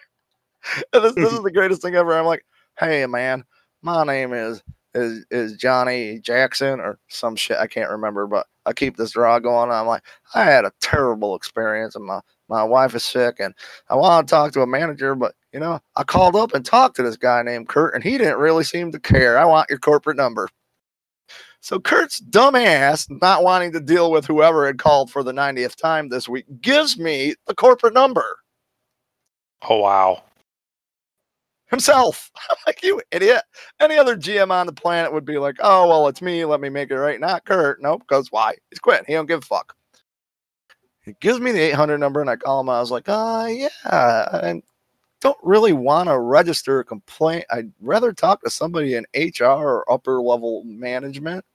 And 0.93 1.03
this, 1.03 1.15
this 1.15 1.33
is 1.33 1.41
the 1.41 1.51
greatest 1.51 1.81
thing 1.81 1.95
ever. 1.95 2.13
I'm 2.13 2.25
like, 2.25 2.45
hey 2.79 3.05
man, 3.07 3.43
my 3.81 4.03
name 4.03 4.31
is 4.31 4.61
is 4.93 5.25
is 5.31 5.57
Johnny 5.57 6.19
Jackson 6.19 6.79
or 6.79 6.99
some 7.09 7.35
shit. 7.35 7.57
I 7.57 7.67
can't 7.67 7.89
remember, 7.89 8.27
but 8.27 8.45
I 8.67 8.73
keep 8.73 8.95
this 8.95 9.11
draw 9.11 9.39
going. 9.39 9.71
I'm 9.71 9.87
like, 9.87 10.03
I 10.35 10.43
had 10.43 10.65
a 10.65 10.71
terrible 10.81 11.35
experience 11.35 11.95
in 11.95 12.03
my 12.03 12.21
my 12.49 12.63
wife 12.63 12.95
is 12.95 13.03
sick 13.03 13.37
and 13.39 13.53
I 13.89 13.95
want 13.95 14.27
to 14.27 14.31
talk 14.31 14.51
to 14.53 14.61
a 14.61 14.67
manager, 14.67 15.15
but 15.15 15.35
you 15.53 15.59
know, 15.59 15.79
I 15.95 16.03
called 16.03 16.35
up 16.35 16.53
and 16.53 16.65
talked 16.65 16.95
to 16.97 17.03
this 17.03 17.17
guy 17.17 17.41
named 17.43 17.69
Kurt 17.69 17.95
and 17.95 18.03
he 18.03 18.17
didn't 18.17 18.37
really 18.39 18.63
seem 18.63 18.91
to 18.91 18.99
care. 18.99 19.37
I 19.37 19.45
want 19.45 19.69
your 19.69 19.79
corporate 19.79 20.17
number. 20.17 20.49
So 21.61 21.79
Kurt's 21.79 22.21
dumbass, 22.21 23.07
not 23.21 23.43
wanting 23.43 23.71
to 23.73 23.79
deal 23.79 24.11
with 24.11 24.25
whoever 24.27 24.67
had 24.67 24.77
called 24.77 25.09
for 25.11 25.23
the 25.23 25.31
90th 25.31 25.75
time 25.75 26.09
this 26.09 26.29
week, 26.29 26.45
gives 26.61 26.97
me 26.99 27.33
the 27.47 27.55
corporate 27.55 27.93
number 27.93 28.37
Oh 29.63 29.77
wow. 29.79 30.23
himself. 31.67 32.31
I'm 32.51 32.57
like, 32.67 32.83
you 32.83 33.01
idiot. 33.11 33.41
Any 33.79 33.97
other 33.97 34.15
GM 34.15 34.51
on 34.51 34.67
the 34.67 34.73
planet 34.73 35.11
would 35.13 35.25
be 35.25 35.37
like, 35.37 35.55
oh, 35.59 35.87
well, 35.87 36.07
it's 36.07 36.21
me. 36.21 36.45
Let 36.45 36.61
me 36.61 36.69
make 36.69 36.91
it 36.91 36.95
right. 36.97 37.19
Not 37.19 37.45
Kurt. 37.45 37.81
Nope. 37.81 38.03
Because 38.07 38.31
why? 38.31 38.55
He's 38.69 38.79
quit. 38.79 39.05
He 39.07 39.13
don't 39.13 39.25
give 39.25 39.39
a 39.39 39.45
fuck. 39.45 39.75
He 41.05 41.15
gives 41.21 41.39
me 41.39 41.51
the 41.51 41.59
800 41.59 41.99
number 41.99 42.21
and 42.21 42.29
I 42.29 42.35
call 42.35 42.59
him. 42.61 42.69
I 42.69 42.79
was 42.79 42.91
like, 42.91 43.07
uh, 43.07 43.47
yeah, 43.49 43.69
I 43.85 44.61
don't 45.21 45.37
really 45.43 45.73
want 45.73 46.09
to 46.09 46.19
register 46.19 46.79
a 46.79 46.83
complaint. 46.83 47.45
I'd 47.49 47.71
rather 47.79 48.11
talk 48.11 48.43
to 48.43 48.49
somebody 48.49 48.95
in 48.95 49.05
HR 49.15 49.45
or 49.45 49.91
upper 49.91 50.21
level 50.21 50.63
management 50.65 51.45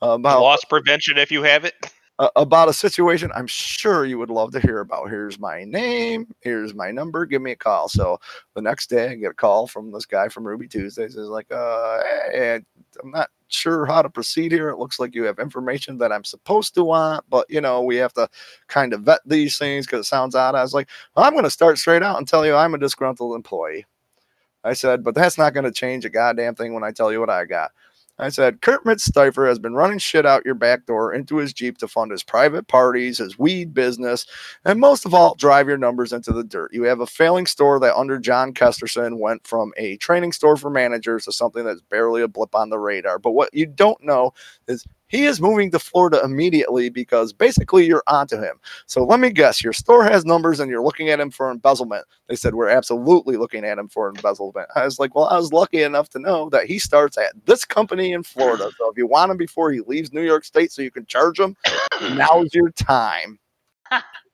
about 0.00 0.40
Loss 0.40 0.64
prevention 0.64 1.18
if 1.18 1.30
you 1.30 1.42
have 1.42 1.64
it. 1.64 1.74
uh, 2.20 2.28
about 2.36 2.68
a 2.68 2.72
situation 2.72 3.30
I'm 3.34 3.46
sure 3.46 4.04
you 4.04 4.18
would 4.18 4.30
love 4.30 4.52
to 4.52 4.60
hear 4.60 4.80
about. 4.80 5.08
Here's 5.08 5.38
my 5.38 5.64
name. 5.64 6.26
Here's 6.40 6.74
my 6.74 6.90
number. 6.90 7.24
Give 7.24 7.40
me 7.40 7.52
a 7.52 7.56
call. 7.56 7.88
So 7.88 8.20
the 8.54 8.62
next 8.62 8.90
day, 8.90 9.08
I 9.10 9.14
get 9.14 9.30
a 9.30 9.34
call 9.34 9.66
from 9.66 9.90
this 9.90 10.04
guy 10.04 10.28
from 10.28 10.46
Ruby 10.46 10.68
Tuesdays. 10.68 11.14
He's 11.14 11.24
like, 11.24 11.50
uh, 11.50 12.02
hey, 12.30 12.60
I'm 13.02 13.10
not 13.10 13.30
sure 13.48 13.86
how 13.86 14.02
to 14.02 14.10
proceed 14.10 14.52
here. 14.52 14.68
It 14.70 14.78
looks 14.78 14.98
like 14.98 15.14
you 15.14 15.24
have 15.24 15.38
information 15.38 15.98
that 15.98 16.12
I'm 16.12 16.24
supposed 16.24 16.74
to 16.74 16.84
want, 16.84 17.24
but 17.28 17.46
you 17.50 17.60
know, 17.60 17.82
we 17.82 17.96
have 17.96 18.12
to 18.14 18.28
kind 18.68 18.92
of 18.92 19.02
vet 19.02 19.20
these 19.26 19.58
things 19.58 19.86
because 19.86 20.06
it 20.06 20.08
sounds 20.08 20.34
odd. 20.34 20.54
I 20.54 20.62
was 20.62 20.74
like, 20.74 20.88
well, 21.14 21.24
I'm 21.24 21.32
going 21.32 21.44
to 21.44 21.50
start 21.50 21.78
straight 21.78 22.02
out 22.02 22.18
and 22.18 22.26
tell 22.28 22.46
you 22.46 22.54
I'm 22.54 22.74
a 22.74 22.78
disgruntled 22.78 23.34
employee. 23.34 23.86
I 24.62 24.74
said, 24.74 25.02
but 25.02 25.14
that's 25.14 25.38
not 25.38 25.54
going 25.54 25.64
to 25.64 25.72
change 25.72 26.04
a 26.04 26.10
goddamn 26.10 26.54
thing 26.54 26.74
when 26.74 26.84
I 26.84 26.92
tell 26.92 27.10
you 27.10 27.20
what 27.20 27.30
I 27.30 27.44
got. 27.46 27.70
I 28.20 28.28
said, 28.28 28.60
Kurt 28.60 28.84
Mitzsteifer 28.84 29.48
has 29.48 29.58
been 29.58 29.74
running 29.74 29.98
shit 29.98 30.26
out 30.26 30.44
your 30.44 30.54
back 30.54 30.84
door 30.84 31.14
into 31.14 31.38
his 31.38 31.54
Jeep 31.54 31.78
to 31.78 31.88
fund 31.88 32.10
his 32.10 32.22
private 32.22 32.68
parties, 32.68 33.18
his 33.18 33.38
weed 33.38 33.72
business, 33.72 34.26
and 34.64 34.78
most 34.78 35.06
of 35.06 35.14
all, 35.14 35.34
drive 35.36 35.68
your 35.68 35.78
numbers 35.78 36.12
into 36.12 36.32
the 36.32 36.44
dirt. 36.44 36.72
You 36.74 36.82
have 36.84 37.00
a 37.00 37.06
failing 37.06 37.46
store 37.46 37.80
that 37.80 37.96
under 37.96 38.18
John 38.18 38.52
Kesterson 38.52 39.18
went 39.18 39.46
from 39.46 39.72
a 39.78 39.96
training 39.96 40.32
store 40.32 40.56
for 40.58 40.68
managers 40.68 41.24
to 41.24 41.32
something 41.32 41.64
that's 41.64 41.80
barely 41.80 42.20
a 42.20 42.28
blip 42.28 42.54
on 42.54 42.68
the 42.68 42.78
radar. 42.78 43.18
But 43.18 43.32
what 43.32 43.54
you 43.54 43.64
don't 43.64 44.02
know 44.04 44.34
is 44.68 44.86
he 45.10 45.24
is 45.24 45.40
moving 45.40 45.70
to 45.72 45.78
Florida 45.78 46.20
immediately 46.24 46.88
because 46.88 47.32
basically 47.32 47.84
you're 47.84 48.04
onto 48.06 48.40
him. 48.40 48.60
So 48.86 49.04
let 49.04 49.20
me 49.20 49.30
guess, 49.30 49.62
your 49.62 49.72
store 49.72 50.04
has 50.04 50.24
numbers 50.24 50.60
and 50.60 50.70
you're 50.70 50.82
looking 50.82 51.10
at 51.10 51.20
him 51.20 51.30
for 51.30 51.50
embezzlement. 51.50 52.06
They 52.28 52.36
said, 52.36 52.54
We're 52.54 52.68
absolutely 52.68 53.36
looking 53.36 53.64
at 53.64 53.78
him 53.78 53.88
for 53.88 54.08
embezzlement. 54.08 54.68
I 54.76 54.84
was 54.84 54.98
like, 55.00 55.14
Well, 55.14 55.26
I 55.26 55.36
was 55.36 55.52
lucky 55.52 55.82
enough 55.82 56.08
to 56.10 56.20
know 56.20 56.48
that 56.50 56.66
he 56.66 56.78
starts 56.78 57.18
at 57.18 57.32
this 57.44 57.64
company 57.64 58.12
in 58.12 58.22
Florida. 58.22 58.70
So 58.78 58.90
if 58.90 58.96
you 58.96 59.06
want 59.06 59.32
him 59.32 59.36
before 59.36 59.72
he 59.72 59.80
leaves 59.80 60.12
New 60.12 60.22
York 60.22 60.44
State 60.44 60.70
so 60.70 60.80
you 60.80 60.92
can 60.92 61.06
charge 61.06 61.40
him, 61.40 61.56
now's 62.12 62.54
your 62.54 62.70
time. 62.70 63.38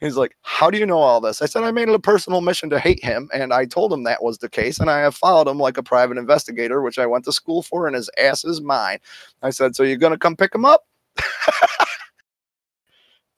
He's 0.00 0.16
like, 0.16 0.36
How 0.42 0.70
do 0.70 0.78
you 0.78 0.86
know 0.86 0.98
all 0.98 1.20
this? 1.20 1.40
I 1.42 1.46
said, 1.46 1.64
I 1.64 1.70
made 1.70 1.88
it 1.88 1.94
a 1.94 1.98
personal 2.00 2.40
mission 2.40 2.70
to 2.70 2.78
hate 2.78 3.02
him. 3.02 3.28
And 3.32 3.52
I 3.52 3.64
told 3.64 3.92
him 3.92 4.04
that 4.04 4.22
was 4.22 4.38
the 4.38 4.48
case. 4.48 4.78
And 4.78 4.90
I 4.90 4.98
have 5.00 5.14
followed 5.14 5.48
him 5.48 5.58
like 5.58 5.78
a 5.78 5.82
private 5.82 6.18
investigator, 6.18 6.82
which 6.82 6.98
I 6.98 7.06
went 7.06 7.24
to 7.26 7.32
school 7.32 7.62
for, 7.62 7.86
and 7.86 7.96
his 7.96 8.10
ass 8.18 8.44
is 8.44 8.60
mine. 8.60 8.98
I 9.42 9.50
said, 9.50 9.74
So 9.76 9.82
you're 9.84 9.96
going 9.96 10.12
to 10.12 10.18
come 10.18 10.36
pick 10.36 10.54
him 10.54 10.64
up? 10.64 10.84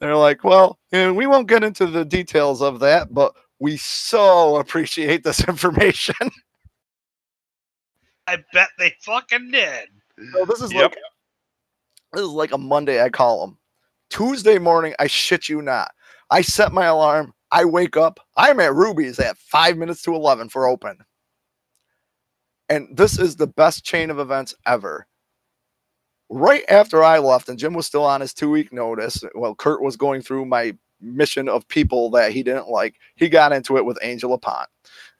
They're 0.00 0.16
like, 0.16 0.44
Well, 0.44 0.78
you 0.92 0.98
know, 0.98 1.14
we 1.14 1.26
won't 1.26 1.48
get 1.48 1.64
into 1.64 1.86
the 1.86 2.04
details 2.04 2.62
of 2.62 2.80
that, 2.80 3.14
but 3.14 3.34
we 3.60 3.76
so 3.76 4.56
appreciate 4.56 5.24
this 5.24 5.42
information. 5.48 6.16
I 8.26 8.38
bet 8.52 8.68
they 8.78 8.94
fucking 9.02 9.50
did. 9.52 9.88
so 10.32 10.44
this 10.44 10.60
is 10.62 10.74
Yep. 10.74 10.92
like 10.92 10.96
this 12.12 12.22
is 12.22 12.28
like 12.30 12.52
a 12.52 12.58
Monday 12.58 13.02
I 13.02 13.08
call 13.10 13.44
him. 13.44 13.58
Tuesday 14.10 14.58
morning, 14.58 14.94
I 14.98 15.06
shit 15.06 15.48
you 15.48 15.62
not. 15.62 15.92
I 16.30 16.42
set 16.42 16.72
my 16.72 16.86
alarm. 16.86 17.32
I 17.50 17.64
wake 17.64 17.96
up. 17.96 18.20
I'm 18.36 18.60
at 18.60 18.74
Ruby's 18.74 19.18
at 19.18 19.38
five 19.38 19.78
minutes 19.78 20.02
to 20.02 20.14
11 20.14 20.50
for 20.50 20.68
open. 20.68 20.98
And 22.68 22.88
this 22.94 23.18
is 23.18 23.36
the 23.36 23.46
best 23.46 23.84
chain 23.84 24.10
of 24.10 24.18
events 24.18 24.54
ever. 24.66 25.06
Right 26.28 26.64
after 26.68 27.02
I 27.02 27.18
left, 27.18 27.48
and 27.48 27.58
Jim 27.58 27.72
was 27.72 27.86
still 27.86 28.04
on 28.04 28.20
his 28.20 28.34
two 28.34 28.50
week 28.50 28.70
notice, 28.72 29.24
well, 29.34 29.54
Kurt 29.54 29.82
was 29.82 29.96
going 29.96 30.20
through 30.20 30.44
my 30.44 30.76
mission 31.00 31.48
of 31.48 31.66
people 31.68 32.10
that 32.10 32.32
he 32.32 32.42
didn't 32.42 32.68
like. 32.68 32.96
He 33.16 33.30
got 33.30 33.52
into 33.52 33.78
it 33.78 33.86
with 33.86 33.98
Angel 34.02 34.36
Pont. 34.36 34.68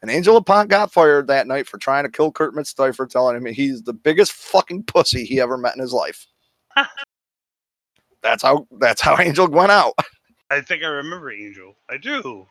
And 0.01 0.11
Angel 0.11 0.41
Pont 0.43 0.69
got 0.69 0.91
fired 0.91 1.25
that 1.27 1.47
night 1.47 1.67
for 1.67 1.79
trying 1.79 2.03
to 2.03 2.11
kill 2.11 2.31
Kurt 2.31 2.53
Mitzsteifer, 2.53 3.09
telling 3.09 3.35
him 3.35 3.45
he's 3.45 3.81
the 3.81 3.93
biggest 3.93 4.33
fucking 4.33 4.83
pussy 4.83 5.25
he 5.25 5.41
ever 5.41 5.57
met 5.57 5.75
in 5.75 5.81
his 5.81 5.93
life. 5.93 6.27
that's 8.21 8.43
how 8.43 8.67
that's 8.79 9.01
how 9.01 9.17
Angel 9.17 9.47
went 9.47 9.71
out. 9.71 9.93
I 10.49 10.61
think 10.61 10.83
I 10.83 10.87
remember 10.87 11.31
Angel. 11.31 11.75
I 11.89 11.97
do. 11.97 12.47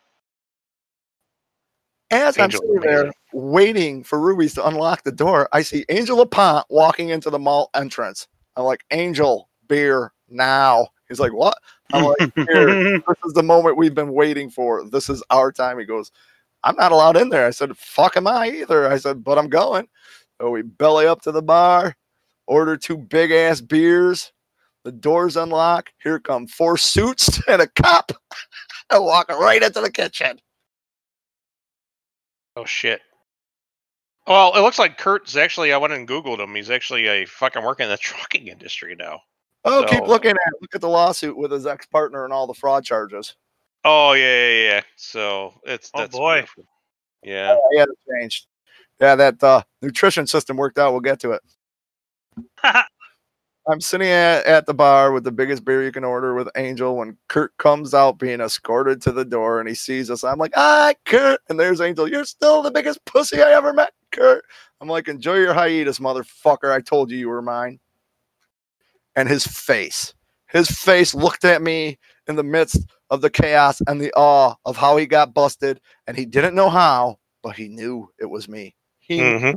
As 2.10 2.38
I'm 2.38 2.50
sitting 2.50 2.80
there 2.80 3.12
waiting 3.32 4.02
for 4.02 4.18
Ruby's 4.18 4.54
to 4.54 4.66
unlock 4.66 5.04
the 5.04 5.12
door, 5.12 5.48
I 5.52 5.62
see 5.62 5.84
Angel 5.88 6.16
Lapont 6.16 6.64
walking 6.70 7.10
into 7.10 7.28
the 7.28 7.38
mall 7.38 7.70
entrance. 7.74 8.28
I'm 8.56 8.64
like, 8.64 8.84
Angel, 8.90 9.48
beer 9.68 10.12
now. 10.28 10.88
He's 11.08 11.20
like, 11.20 11.32
What? 11.32 11.58
I'm 11.92 12.04
like, 12.04 12.32
Here, 12.34 12.98
this 13.06 13.18
is 13.26 13.32
the 13.34 13.42
moment 13.42 13.76
we've 13.76 13.94
been 13.94 14.12
waiting 14.12 14.48
for. 14.48 14.88
This 14.88 15.10
is 15.10 15.22
our 15.30 15.52
time. 15.52 15.78
He 15.78 15.84
goes, 15.84 16.10
I'm 16.64 16.76
not 16.76 16.92
allowed 16.92 17.16
in 17.16 17.28
there. 17.28 17.46
I 17.46 17.50
said, 17.50 17.76
Fuck 17.76 18.16
am 18.16 18.26
I 18.26 18.48
either? 18.48 18.90
I 18.90 18.96
said, 18.96 19.22
But 19.22 19.38
I'm 19.38 19.48
going. 19.48 19.88
So 20.40 20.50
we 20.50 20.62
belly 20.62 21.06
up 21.06 21.20
to 21.22 21.32
the 21.32 21.42
bar, 21.42 21.96
order 22.46 22.76
two 22.76 22.96
big 22.96 23.32
ass 23.32 23.60
beers. 23.60 24.32
The 24.84 24.92
doors 24.92 25.36
unlock. 25.36 25.90
Here 26.02 26.18
come 26.18 26.46
four 26.46 26.76
suits 26.78 27.40
and 27.48 27.62
a 27.62 27.66
cop. 27.66 28.12
I 28.90 28.98
walk 28.98 29.28
right 29.28 29.62
into 29.62 29.80
the 29.80 29.90
kitchen. 29.90 30.40
Oh 32.56 32.64
shit. 32.64 33.00
Well, 34.26 34.54
it 34.56 34.60
looks 34.60 34.78
like 34.78 34.98
Kurt's 34.98 35.36
actually. 35.36 35.72
I 35.72 35.76
went 35.78 35.92
and 35.92 36.06
googled 36.08 36.38
him. 36.38 36.54
He's 36.54 36.70
actually 36.70 37.06
a 37.06 37.24
fucking 37.24 37.62
working 37.62 37.84
in 37.84 37.90
the 37.90 37.96
trucking 37.98 38.48
industry 38.48 38.94
now. 38.98 39.20
Oh, 39.64 39.84
keep 39.88 40.06
looking 40.06 40.30
at. 40.30 40.52
Look 40.60 40.74
at 40.74 40.80
the 40.80 40.88
lawsuit 40.88 41.36
with 41.36 41.50
his 41.50 41.66
ex 41.66 41.86
partner 41.86 42.24
and 42.24 42.32
all 42.32 42.46
the 42.46 42.54
fraud 42.54 42.84
charges. 42.84 43.34
Oh 43.84 44.12
yeah, 44.12 44.48
yeah, 44.48 44.62
yeah. 44.70 44.80
So 44.96 45.54
it's 45.64 45.90
Oh, 45.94 46.00
that's 46.00 46.16
boy. 46.16 46.34
beautiful. 46.36 46.64
Yeah. 47.22 47.56
Yeah, 47.72 47.82
it 47.84 47.88
changed. 48.20 48.46
Yeah, 49.00 49.14
that 49.16 49.42
uh, 49.42 49.62
nutrition 49.82 50.26
system 50.26 50.56
worked 50.56 50.78
out. 50.78 50.92
We'll 50.92 51.00
get 51.00 51.20
to 51.20 51.32
it. 51.32 51.42
I'm 53.68 53.80
sitting 53.80 54.08
at, 54.08 54.46
at 54.46 54.66
the 54.66 54.72
bar 54.72 55.12
with 55.12 55.24
the 55.24 55.32
biggest 55.32 55.64
beer 55.64 55.84
you 55.84 55.92
can 55.92 56.04
order 56.04 56.34
with 56.34 56.48
Angel 56.56 56.96
when 56.96 57.18
Kurt 57.28 57.56
comes 57.58 57.92
out 57.92 58.18
being 58.18 58.40
escorted 58.40 59.02
to 59.02 59.12
the 59.12 59.24
door 59.24 59.60
and 59.60 59.68
he 59.68 59.74
sees 59.74 60.10
us. 60.10 60.24
I'm 60.24 60.38
like, 60.38 60.52
ah, 60.56 60.94
Kurt. 61.04 61.40
And 61.48 61.60
there's 61.60 61.80
Angel. 61.80 62.08
You're 62.08 62.24
still 62.24 62.62
the 62.62 62.70
biggest 62.70 63.04
pussy 63.04 63.42
I 63.42 63.52
ever 63.52 63.74
met, 63.74 63.92
Kurt. 64.10 64.44
I'm 64.80 64.88
like, 64.88 65.08
enjoy 65.08 65.36
your 65.36 65.52
hiatus, 65.52 65.98
motherfucker. 65.98 66.72
I 66.72 66.80
told 66.80 67.10
you 67.10 67.18
you 67.18 67.28
were 67.28 67.42
mine. 67.42 67.78
And 69.16 69.28
his 69.28 69.46
face, 69.46 70.14
his 70.46 70.70
face 70.70 71.14
looked 71.14 71.44
at 71.44 71.60
me 71.60 71.98
in 72.26 72.36
the 72.36 72.44
midst 72.44 72.86
of 73.10 73.20
the 73.20 73.30
chaos 73.30 73.82
and 73.86 74.00
the 74.00 74.12
awe 74.16 74.54
of 74.64 74.76
how 74.76 74.96
he 74.96 75.06
got 75.06 75.34
busted. 75.34 75.80
And 76.06 76.16
he 76.16 76.24
didn't 76.24 76.54
know 76.54 76.70
how, 76.70 77.18
but 77.42 77.56
he 77.56 77.68
knew 77.68 78.08
it 78.18 78.26
was 78.26 78.48
me. 78.48 78.74
He 78.98 79.20
hmm 79.20 79.50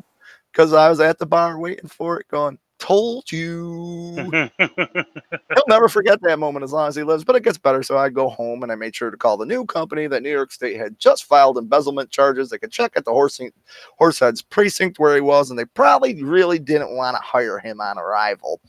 because 0.52 0.74
I 0.74 0.90
was 0.90 1.00
at 1.00 1.18
the 1.18 1.26
bar 1.26 1.58
waiting 1.60 1.88
for 1.88 2.20
it, 2.20 2.28
going, 2.28 2.58
"Told 2.82 3.32
you." 3.32 4.16
He'll 4.58 5.64
never 5.68 5.88
forget 5.88 6.20
that 6.24 6.40
moment 6.40 6.64
as 6.64 6.74
long 6.74 6.88
as 6.90 6.95
he 6.95 7.03
lives. 7.03 7.24
But 7.24 7.36
it 7.36 7.44
gets 7.44 7.58
better, 7.58 7.84
so 7.84 7.98
I 7.98 8.10
go 8.10 8.28
home 8.28 8.64
and 8.64 8.72
I 8.72 8.76
made 8.76 8.95
sure 8.95 9.12
to 9.12 9.18
call 9.18 9.38
the 9.38 9.45
new 9.45 9.66
company 9.66 10.08
that 10.08 10.24
New 10.24 10.32
York 10.32 10.52
State 10.52 10.78
had 10.78 10.99
just 10.99 11.26
filed 11.26 11.58
embezzlement 11.58 12.10
charges. 12.10 12.49
They 12.49 12.58
could 12.58 12.72
check 12.72 12.94
at 12.95 13.06
the 13.06 13.12
horse 13.12 13.40
Horseheads 13.99 14.44
precinct 14.49 14.99
where 14.99 15.16
he 15.16 15.22
was, 15.22 15.49
and 15.49 15.60
they 15.60 15.66
probably 15.66 16.22
really 16.24 16.60
didn't 16.60 16.95
want 16.95 17.16
to 17.16 17.22
hire 17.22 17.60
him 17.60 17.80
on 17.80 17.98
arrival. 17.99 18.60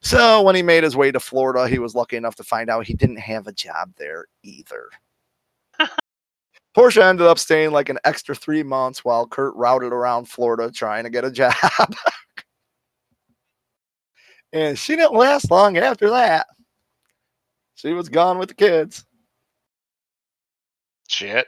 So 0.00 0.42
when 0.42 0.54
he 0.54 0.62
made 0.62 0.84
his 0.84 0.96
way 0.96 1.12
to 1.12 1.20
Florida, 1.20 1.66
he 1.66 1.78
was 1.78 1.94
lucky 1.94 2.16
enough 2.16 2.34
to 2.36 2.44
find 2.44 2.68
out 2.68 2.86
he 2.86 2.92
didn't 2.92 3.20
have 3.20 3.46
a 3.46 3.52
job 3.52 3.90
there 3.96 4.26
either. 4.42 4.90
Portia 6.74 7.04
ended 7.04 7.26
up 7.26 7.38
staying 7.38 7.70
like 7.70 7.88
an 7.88 7.98
extra 8.04 8.34
three 8.34 8.64
months 8.64 9.04
while 9.04 9.26
Kurt 9.26 9.54
routed 9.54 9.92
around 9.92 10.28
Florida 10.28 10.70
trying 10.72 11.04
to 11.04 11.10
get 11.10 11.24
a 11.24 11.30
job. 11.30 11.54
and 14.54 14.78
she 14.78 14.96
didn't 14.96 15.12
last 15.12 15.50
long 15.50 15.76
after 15.76 16.08
that. 16.10 16.46
She 17.74 17.92
was 17.92 18.08
gone 18.08 18.38
with 18.38 18.48
the 18.48 18.54
kids. 18.54 19.04
Shit. 21.08 21.46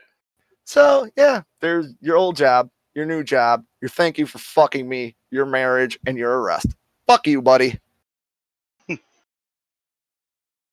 So 0.64 1.08
yeah, 1.16 1.42
there's 1.60 1.94
your 2.02 2.16
old 2.16 2.36
job, 2.36 2.68
your 2.94 3.06
new 3.06 3.22
job, 3.24 3.64
your 3.80 3.88
thank 3.88 4.18
you 4.18 4.26
for 4.26 4.38
fucking 4.38 4.86
me, 4.86 5.16
your 5.30 5.46
marriage, 5.46 5.98
and 6.06 6.18
your 6.18 6.40
arrest. 6.40 6.66
Fuck 7.06 7.26
you, 7.26 7.40
buddy. 7.40 7.78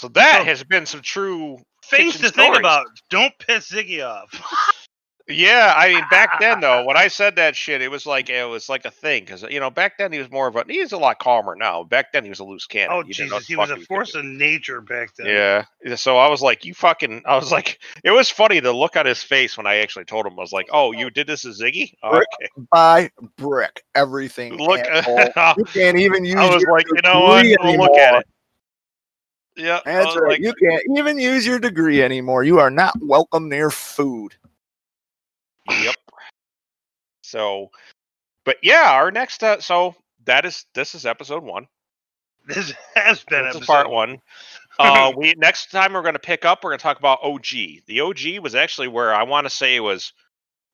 So 0.01 0.07
that 0.09 0.39
So- 0.39 0.43
has 0.43 0.63
been 0.65 0.85
some 0.85 1.01
true 1.01 1.59
Things 1.85 2.13
Kitchen 2.13 2.29
to 2.29 2.35
think 2.35 2.57
about. 2.57 2.87
Don't 3.09 3.37
piss 3.39 3.69
Ziggy 3.71 4.05
off. 4.05 4.29
Yeah, 5.29 5.73
I 5.77 5.93
mean, 5.93 6.03
back 6.09 6.41
then 6.41 6.59
though, 6.59 6.83
when 6.83 6.97
I 6.97 7.07
said 7.07 7.37
that 7.37 7.55
shit, 7.55 7.81
it 7.81 7.89
was 7.89 8.05
like 8.05 8.29
it 8.29 8.43
was 8.47 8.67
like 8.67 8.83
a 8.83 8.91
thing 8.91 9.23
because 9.23 9.43
you 9.43 9.59
know 9.59 9.69
back 9.69 9.97
then 9.97 10.11
he 10.11 10.19
was 10.19 10.29
more 10.29 10.47
of 10.47 10.55
a 10.57 10.65
he's 10.67 10.91
a 10.91 10.97
lot 10.97 11.19
calmer 11.19 11.55
now. 11.55 11.83
Back 11.83 12.11
then 12.11 12.23
he 12.25 12.29
was 12.29 12.39
a 12.39 12.43
loose 12.43 12.65
cannon. 12.65 12.89
Oh 12.91 12.97
You 12.99 13.13
didn't 13.13 13.29
Jesus, 13.29 13.47
he 13.47 13.55
was 13.55 13.69
a 13.69 13.75
could 13.75 13.87
force 13.87 14.15
of 14.15 14.25
nature 14.25 14.81
back 14.81 15.15
then. 15.15 15.27
Yeah, 15.27 15.63
yeah, 15.83 15.95
so 15.95 16.17
I 16.17 16.27
was 16.27 16.41
like, 16.41 16.65
you 16.65 16.73
fucking. 16.73 17.21
I 17.25 17.37
was 17.37 17.53
like, 17.53 17.79
it 18.03 18.11
was 18.11 18.29
funny 18.29 18.59
the 18.59 18.73
look 18.73 18.97
on 18.97 19.05
his 19.05 19.23
face 19.23 19.55
when 19.55 19.65
I 19.65 19.77
actually 19.77 20.05
told 20.05 20.25
him. 20.25 20.33
I 20.33 20.41
was 20.41 20.51
like, 20.51 20.67
oh, 20.73 20.91
you 20.91 21.09
did 21.09 21.27
this 21.27 21.43
to 21.43 21.49
Ziggy? 21.49 21.93
Oh, 22.03 22.17
Rick, 22.17 22.27
okay. 22.35 22.49
Buy 22.69 23.09
brick 23.37 23.81
everything. 23.95 24.57
Look, 24.57 24.81
asshole. 24.81 25.29
you 25.57 25.63
can't 25.65 25.97
even 25.97 26.25
use. 26.25 26.35
I 26.35 26.53
was 26.53 26.61
your 26.61 26.71
like, 26.73 26.85
you 26.93 27.01
know 27.01 27.21
what? 27.21 27.43
degree 27.43 27.57
I'll 27.61 27.77
look 27.77 27.97
at 27.97 28.09
anymore. 28.09 28.19
it. 28.19 28.27
Yeah, 29.55 29.79
That's 29.85 30.15
right. 30.17 30.29
like, 30.31 30.39
you 30.39 30.53
can't 30.53 30.81
even 30.97 31.17
use 31.17 31.45
your 31.45 31.59
degree 31.59 32.01
anymore. 32.03 32.43
You 32.43 32.59
are 32.59 32.71
not 32.71 32.93
welcome 33.01 33.47
near 33.47 33.69
food. 33.69 34.35
Yep. 35.69 35.95
So, 37.21 37.71
but 38.45 38.57
yeah, 38.61 38.91
our 38.91 39.11
next. 39.11 39.43
Uh, 39.43 39.59
so 39.59 39.95
that 40.25 40.45
is 40.45 40.65
this 40.75 40.95
is 40.95 41.05
episode 41.05 41.43
one. 41.43 41.67
This 42.45 42.73
has 42.95 43.23
been 43.23 43.45
This 43.45 43.55
episode 43.55 43.65
part 43.65 43.89
one. 43.89 44.21
Uh, 44.79 45.11
we 45.17 45.33
next 45.37 45.71
time 45.71 45.93
we're 45.93 46.01
going 46.01 46.13
to 46.13 46.19
pick 46.19 46.45
up. 46.45 46.63
We're 46.63 46.71
going 46.71 46.79
to 46.79 46.83
talk 46.83 46.99
about 46.99 47.19
OG. 47.23 47.47
The 47.87 48.01
OG 48.01 48.39
was 48.41 48.55
actually 48.55 48.87
where 48.87 49.13
I 49.13 49.23
want 49.23 49.45
to 49.45 49.49
say 49.49 49.79
was 49.79 50.13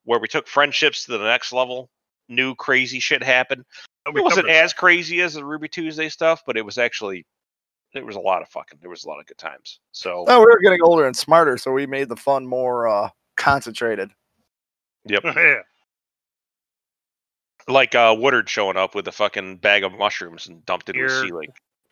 where 0.06 0.20
we 0.20 0.28
took 0.28 0.48
friendships 0.48 1.06
to 1.06 1.12
the 1.12 1.24
next 1.24 1.54
level. 1.54 1.90
New 2.28 2.56
crazy 2.56 3.00
shit 3.00 3.24
happened. 3.24 3.66
It 4.08 4.24
wasn't 4.24 4.50
as 4.50 4.74
crazy 4.74 5.22
as 5.22 5.34
the 5.36 5.46
Ruby 5.46 5.68
Tuesday 5.68 6.10
stuff, 6.10 6.42
but 6.46 6.58
it 6.58 6.66
was 6.66 6.78
actually 6.78 7.26
there 7.94 8.06
was 8.06 8.16
a 8.16 8.20
lot 8.20 8.42
of 8.42 8.50
fucking 8.50 8.80
there 8.82 8.90
was 8.90 9.04
a 9.04 9.08
lot 9.08 9.20
of 9.20 9.26
good 9.26 9.38
times. 9.38 9.80
So 9.92 10.26
No, 10.28 10.40
we 10.40 10.46
were 10.46 10.60
getting 10.60 10.82
older 10.82 11.06
and 11.06 11.16
smarter, 11.16 11.58
so 11.58 11.72
we 11.72 11.86
made 11.86 12.10
the 12.10 12.16
fun 12.16 12.46
more 12.46 12.88
uh, 12.88 13.10
concentrated. 13.38 14.12
Yep, 15.06 15.24
yeah. 15.36 15.60
like 17.68 17.96
uh, 17.96 18.16
Woodard 18.18 18.50
showing 18.50 18.78
up 18.78 18.96
with 18.96 19.08
a 19.08 19.12
fucking 19.12 19.58
bag 19.58 19.84
of 19.84 19.94
mushrooms 19.94 20.48
and 20.48 20.66
dumped 20.66 20.90
it 20.90 20.96
in 20.96 21.06
the 21.06 21.14
You're- 21.14 21.28
sea 21.28 21.34
lake. 21.34 21.50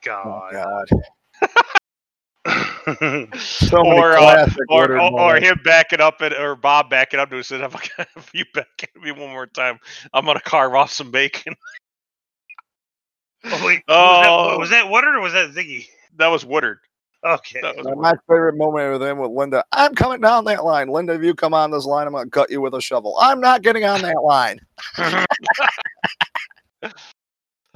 Oh 0.10 0.48
God. 0.52 0.86
God, 0.88 0.88
so 3.40 3.84
many 3.84 4.00
Or, 4.00 4.14
uh, 4.14 4.20
classic 4.20 4.58
or, 4.70 4.82
Woodard 4.82 4.98
or, 4.98 5.02
or 5.02 5.12
moments. 5.12 5.48
him 5.50 5.60
backing 5.66 6.00
up 6.00 6.22
it, 6.22 6.34
or 6.34 6.56
Bob 6.56 6.90
backing 6.90 7.20
up 7.20 7.30
to 7.32 7.40
us 7.40 7.52
and 7.52 7.64
if 7.64 8.30
you 8.34 8.46
back 8.54 8.68
at 8.84 8.96
me 9.02 9.12
one 9.12 9.32
more 9.32 9.48
time, 9.48 9.78
I'm 10.14 10.26
gonna 10.26 10.40
carve 10.40 10.74
off 10.76 10.92
some 10.92 11.12
bacon. 11.12 11.56
oh, 13.46 13.66
wait, 13.66 13.82
Oh. 13.90 14.20
was, 14.20 14.24
that, 14.24 14.60
was 14.60 14.70
that 14.70 14.90
Woodard 14.90 15.16
or 15.16 15.22
was 15.22 15.34
that 15.34 15.50
Ziggy? 15.52 15.88
That 16.18 16.28
was 16.28 16.46
Woodard. 16.46 16.80
Okay. 17.26 17.62
That 17.62 17.76
was 17.76 17.88
my 17.98 18.14
favorite 18.30 18.58
moment 18.58 18.92
with 18.94 19.02
him 19.02 19.18
with 19.18 19.32
Linda. 19.32 19.64
I'm 19.72 19.96
coming 19.96 20.22
down 20.22 20.46
that 20.46 20.64
line. 20.64 20.88
Linda, 20.88 21.14
if 21.14 21.24
you 21.24 21.34
come 21.34 21.54
on 21.54 21.72
this 21.72 21.86
line, 21.86 22.08
I'm 22.08 22.14
gonna 22.14 22.30
cut 22.30 22.50
you 22.50 22.62
with 22.62 22.74
a 22.74 22.82
shovel. 22.82 23.18
I'm 23.20 23.42
not 23.42 23.64
getting 23.64 23.86
on 23.86 24.02
that 24.02 24.22
line. 24.24 24.60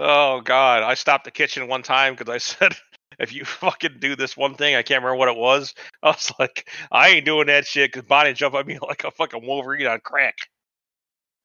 Oh 0.03 0.41
God, 0.41 0.81
I 0.81 0.95
stopped 0.95 1.25
the 1.25 1.31
kitchen 1.31 1.67
one 1.67 1.83
time 1.83 2.15
because 2.15 2.33
I 2.33 2.39
said, 2.39 2.75
"If 3.19 3.31
you 3.31 3.45
fucking 3.45 3.97
do 3.99 4.15
this 4.15 4.35
one 4.35 4.55
thing, 4.55 4.73
I 4.73 4.81
can't 4.81 5.03
remember 5.03 5.17
what 5.17 5.29
it 5.29 5.37
was." 5.37 5.75
I 6.01 6.07
was 6.07 6.31
like, 6.39 6.67
"I 6.91 7.09
ain't 7.09 7.25
doing 7.25 7.45
that 7.47 7.67
shit," 7.67 7.91
because 7.91 8.07
Bonnie 8.07 8.33
jumped 8.33 8.57
at 8.57 8.65
me 8.65 8.79
like 8.81 9.03
a 9.03 9.11
fucking 9.11 9.45
Wolverine 9.45 9.85
on 9.85 9.99
crack. 9.99 10.37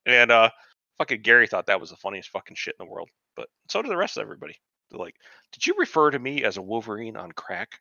And 0.07 0.31
uh, 0.31 0.49
fucking 0.97 1.21
Gary 1.21 1.47
thought 1.47 1.67
that 1.67 1.81
was 1.81 1.91
the 1.91 1.97
funniest 1.97 2.31
fucking 2.31 2.57
shit 2.57 2.77
in 2.81 2.87
the 2.87 2.91
world, 2.91 3.11
but 3.37 3.49
so 3.69 3.83
did 3.83 3.91
the 3.91 3.97
rest 3.97 4.17
of 4.17 4.23
everybody. 4.23 4.57
Like, 4.97 5.15
"Did 5.53 5.67
you 5.67 5.75
refer 5.79 6.11
to 6.11 6.19
me 6.19 6.45
as 6.45 6.57
a 6.57 6.63
Wolverine 6.63 7.17
on 7.17 7.33
crack?" 7.33 7.81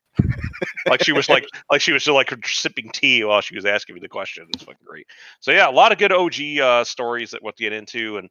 like 0.88 1.04
she 1.04 1.12
was 1.12 1.28
like, 1.30 1.46
like 1.70 1.82
she 1.82 1.92
was 1.92 2.02
still 2.04 2.14
like 2.14 2.34
sipping 2.46 2.90
tea 2.92 3.24
while 3.24 3.42
she 3.42 3.56
was 3.56 3.66
asking 3.66 3.96
me 3.96 4.02
the 4.02 4.08
question. 4.10 4.48
It's 4.54 4.64
fucking 4.64 4.86
great. 4.86 5.08
So 5.42 5.52
yeah, 5.52 5.70
a 5.70 5.72
lot 5.72 5.92
of 5.92 5.98
good 5.98 6.12
OG 6.12 6.60
uh, 6.62 6.84
stories 6.84 7.32
that 7.32 7.44
we'll 7.44 7.54
get 7.58 7.74
into, 7.74 8.18
and 8.18 8.30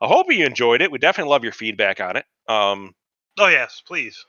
I 0.00 0.06
hope 0.06 0.30
you 0.32 0.44
enjoyed 0.46 0.80
it. 0.82 0.90
We 0.90 0.98
definitely 0.98 1.30
love 1.30 1.42
your 1.44 1.52
feedback 1.52 2.00
on 2.00 2.16
it. 2.16 2.24
Um, 2.48 2.94
Oh 3.38 3.48
yes, 3.48 3.82
please. 3.86 4.24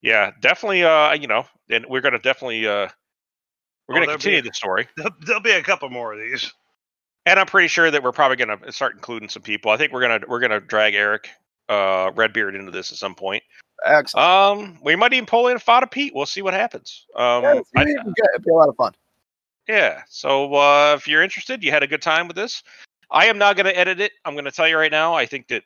yeah, 0.00 0.32
definitely. 0.40 0.82
Uh, 0.84 1.12
you 1.12 1.28
know, 1.28 1.44
and 1.70 1.86
we're 1.88 2.00
gonna 2.00 2.18
definitely 2.18 2.66
uh, 2.66 2.88
we're 3.88 3.96
Oh, 3.96 4.00
gonna 4.00 4.06
continue 4.06 4.38
a- 4.40 4.42
the 4.42 4.52
story, 4.52 4.88
There'll, 4.96 5.12
there'll 5.20 5.42
be 5.42 5.52
a 5.52 5.62
couple 5.62 5.88
more 5.90 6.12
of 6.12 6.18
these. 6.18 6.52
and 7.26 7.38
I'm 7.38 7.46
pretty 7.46 7.68
sure 7.68 7.88
that 7.90 8.02
we're 8.02 8.10
probably 8.12 8.36
gonna 8.36 8.72
start 8.72 8.94
including 8.94 9.28
some 9.28 9.42
people. 9.42 9.70
I 9.70 9.76
think 9.76 9.92
we're 9.92 10.00
gonna 10.00 10.20
we're 10.26 10.40
gonna 10.40 10.58
drag 10.60 10.94
Eric, 10.94 11.28
uh, 11.68 12.10
Redbeard 12.14 12.54
into 12.54 12.70
this 12.70 12.92
at 12.92 12.98
some 12.98 13.14
point. 13.14 13.42
Excellent. 13.84 14.26
Um, 14.26 14.78
we 14.82 14.94
might 14.96 15.12
even 15.12 15.26
pull 15.26 15.48
in 15.48 15.58
Fada 15.58 15.86
Pete. 15.86 16.14
We'll 16.14 16.26
see 16.26 16.42
what 16.42 16.54
happens. 16.54 17.06
Um, 17.16 17.42
Yeah, 17.42 17.60
I-. 17.76 17.82
It'd 17.82 18.44
be 18.44 18.50
a 18.50 18.54
lot 18.54 18.68
of 18.68 18.76
fun. 18.76 18.92
Yeah. 19.68 20.02
So 20.08 20.54
uh, 20.54 20.94
if 20.96 21.08
you're 21.08 21.22
interested, 21.22 21.62
you 21.62 21.70
had 21.70 21.82
a 21.82 21.86
good 21.86 22.02
time 22.02 22.28
with 22.28 22.36
this. 22.36 22.62
I 23.10 23.26
am 23.26 23.38
not 23.38 23.56
going 23.56 23.66
to 23.66 23.78
edit 23.78 24.00
it. 24.00 24.12
I'm 24.24 24.34
going 24.34 24.44
to 24.44 24.50
tell 24.50 24.68
you 24.68 24.76
right 24.76 24.90
now. 24.90 25.14
I 25.14 25.26
think 25.26 25.48
that 25.48 25.64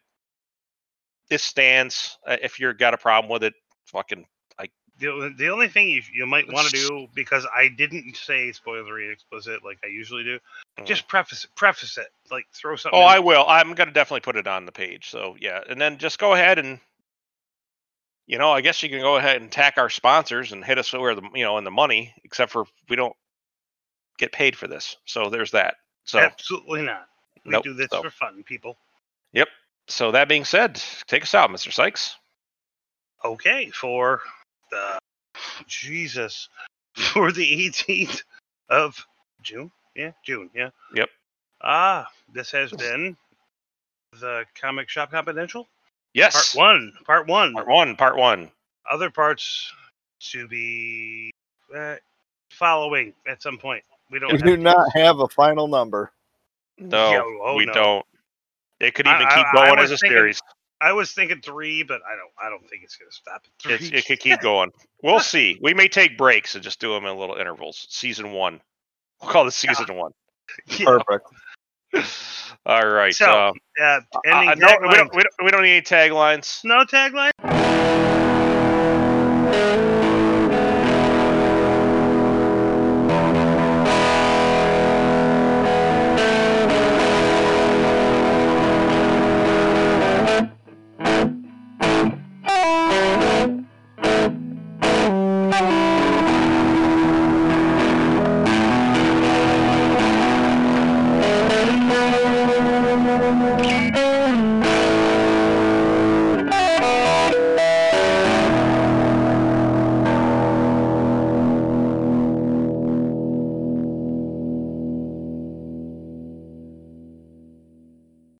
this 1.28 1.42
stands. 1.42 2.18
Uh, 2.26 2.36
if 2.42 2.58
you've 2.58 2.78
got 2.78 2.94
a 2.94 2.98
problem 2.98 3.30
with 3.30 3.44
it, 3.44 3.54
fucking 3.86 4.24
The, 4.98 5.08
only- 5.08 5.34
the 5.34 5.48
only 5.50 5.68
thing 5.68 5.88
you, 5.88 6.02
you 6.12 6.26
might 6.26 6.50
want 6.50 6.68
to 6.70 6.76
do 6.88 7.06
because 7.14 7.46
I 7.54 7.68
didn't 7.68 8.16
say 8.16 8.50
spoilery 8.50 9.12
explicit 9.12 9.62
like 9.64 9.78
I 9.84 9.88
usually 9.88 10.24
do, 10.24 10.38
Mm. 10.78 10.84
just 10.86 11.08
preface 11.08 11.44
it, 11.44 11.50
preface 11.54 11.96
it, 11.96 12.08
like 12.30 12.44
throw 12.52 12.76
something. 12.76 12.98
Oh, 12.98 13.02
in. 13.02 13.08
I 13.08 13.18
will. 13.18 13.44
I'm 13.48 13.72
going 13.74 13.88
to 13.88 13.92
definitely 13.94 14.20
put 14.20 14.36
it 14.36 14.46
on 14.46 14.66
the 14.66 14.72
page. 14.72 15.08
So 15.10 15.34
yeah, 15.40 15.60
and 15.68 15.80
then 15.80 15.96
just 15.96 16.18
go 16.18 16.34
ahead 16.34 16.58
and, 16.58 16.78
you 18.26 18.36
know, 18.38 18.52
I 18.52 18.60
guess 18.60 18.82
you 18.82 18.90
can 18.90 19.00
go 19.00 19.16
ahead 19.16 19.40
and 19.40 19.50
tack 19.50 19.78
our 19.78 19.88
sponsors 19.88 20.52
and 20.52 20.62
hit 20.64 20.78
us 20.78 20.92
where 20.92 21.14
the 21.14 21.22
you 21.34 21.44
know 21.44 21.56
in 21.56 21.64
the 21.64 21.70
money. 21.70 22.12
Except 22.24 22.52
for 22.52 22.66
we 22.90 22.96
don't 22.96 23.16
get 24.18 24.32
paid 24.32 24.54
for 24.56 24.66
this. 24.66 24.96
So 25.06 25.30
there's 25.30 25.52
that. 25.52 25.76
So 26.04 26.18
absolutely 26.18 26.82
not. 26.82 27.06
We 27.44 27.52
nope. 27.52 27.64
do 27.64 27.72
this 27.74 27.88
So- 27.90 28.02
for 28.02 28.10
fun, 28.10 28.42
people. 28.44 28.76
Yep. 29.32 29.48
So 29.88 30.10
that 30.12 30.28
being 30.28 30.44
said, 30.44 30.82
take 31.06 31.22
us 31.22 31.34
out, 31.34 31.48
Mr. 31.50 31.72
Sykes. 31.72 32.16
Okay, 33.24 33.70
for 33.70 34.20
the 34.70 34.98
Jesus 35.66 36.48
for 36.94 37.32
the 37.32 37.68
18th 37.70 38.22
of 38.68 39.04
June. 39.42 39.70
Yeah, 39.94 40.12
June. 40.24 40.50
Yeah. 40.54 40.70
Yep. 40.94 41.08
Ah, 41.62 42.08
this 42.32 42.50
has 42.52 42.70
been 42.72 43.16
the 44.20 44.44
Comic 44.60 44.88
Shop 44.88 45.10
Confidential 45.10 45.66
Yes. 46.14 46.54
part 46.54 46.58
one. 46.66 46.92
Part 47.04 47.26
one. 47.28 47.52
Part 47.54 47.68
one. 47.68 47.96
Part 47.96 48.16
one. 48.16 48.50
Other 48.90 49.10
parts 49.10 49.72
to 50.32 50.46
be 50.48 51.30
uh, 51.74 51.96
following 52.50 53.12
at 53.26 53.42
some 53.42 53.58
point. 53.58 53.82
We 54.10 54.18
don't. 54.18 54.32
We 54.32 54.38
have 54.38 54.46
do 54.46 54.56
to- 54.56 54.62
not 54.62 54.86
have 54.94 55.18
a 55.20 55.28
final 55.28 55.66
number. 55.68 56.12
No, 56.78 57.10
Yeah, 57.10 57.22
oh, 57.42 57.54
we 57.56 57.66
no. 57.66 57.72
don't. 57.72 58.06
It 58.80 58.94
could 58.94 59.06
even 59.06 59.26
I- 59.26 59.34
keep 59.34 59.46
I 59.46 59.52
going 59.66 59.78
as 59.78 59.90
a 59.90 59.96
thinking 59.98 60.16
series. 60.16 60.40
I 60.80 60.92
was 60.92 61.12
thinking 61.12 61.40
three, 61.40 61.82
but 61.82 62.00
I 62.06 62.16
don't. 62.16 62.30
I 62.40 62.50
don't 62.50 62.68
think 62.68 62.82
it's 62.84 62.96
gonna 62.96 63.10
stop 63.10 63.42
at 63.44 63.62
three. 63.62 63.74
It's, 63.74 63.90
it 63.90 64.06
could 64.06 64.20
keep 64.20 64.40
going. 64.42 64.70
We'll 65.02 65.20
see. 65.20 65.58
We 65.62 65.74
may 65.74 65.88
take 65.88 66.18
breaks 66.18 66.54
and 66.54 66.62
just 66.62 66.80
do 66.80 66.92
them 66.92 67.06
in 67.06 67.16
little 67.16 67.36
intervals. 67.36 67.86
Season 67.90 68.32
one. 68.32 68.60
We'll 69.20 69.30
call 69.30 69.44
this 69.44 69.56
season 69.56 69.94
one. 69.96 70.12
Yeah. 70.68 70.86
Perfect. 70.86 71.26
All 72.66 72.86
right. 72.86 73.14
So, 73.14 73.26
uh, 73.26 73.52
Uh, 73.82 74.00
uh, 74.32 74.54
no, 74.56 74.78
we 74.80 74.94
don't, 74.94 75.14
we, 75.14 75.22
don't, 75.22 75.34
we 75.44 75.50
don't 75.50 75.62
need 75.62 75.72
any 75.72 75.82
taglines. 75.82 76.64
No 76.64 76.84
tagline. 76.84 77.55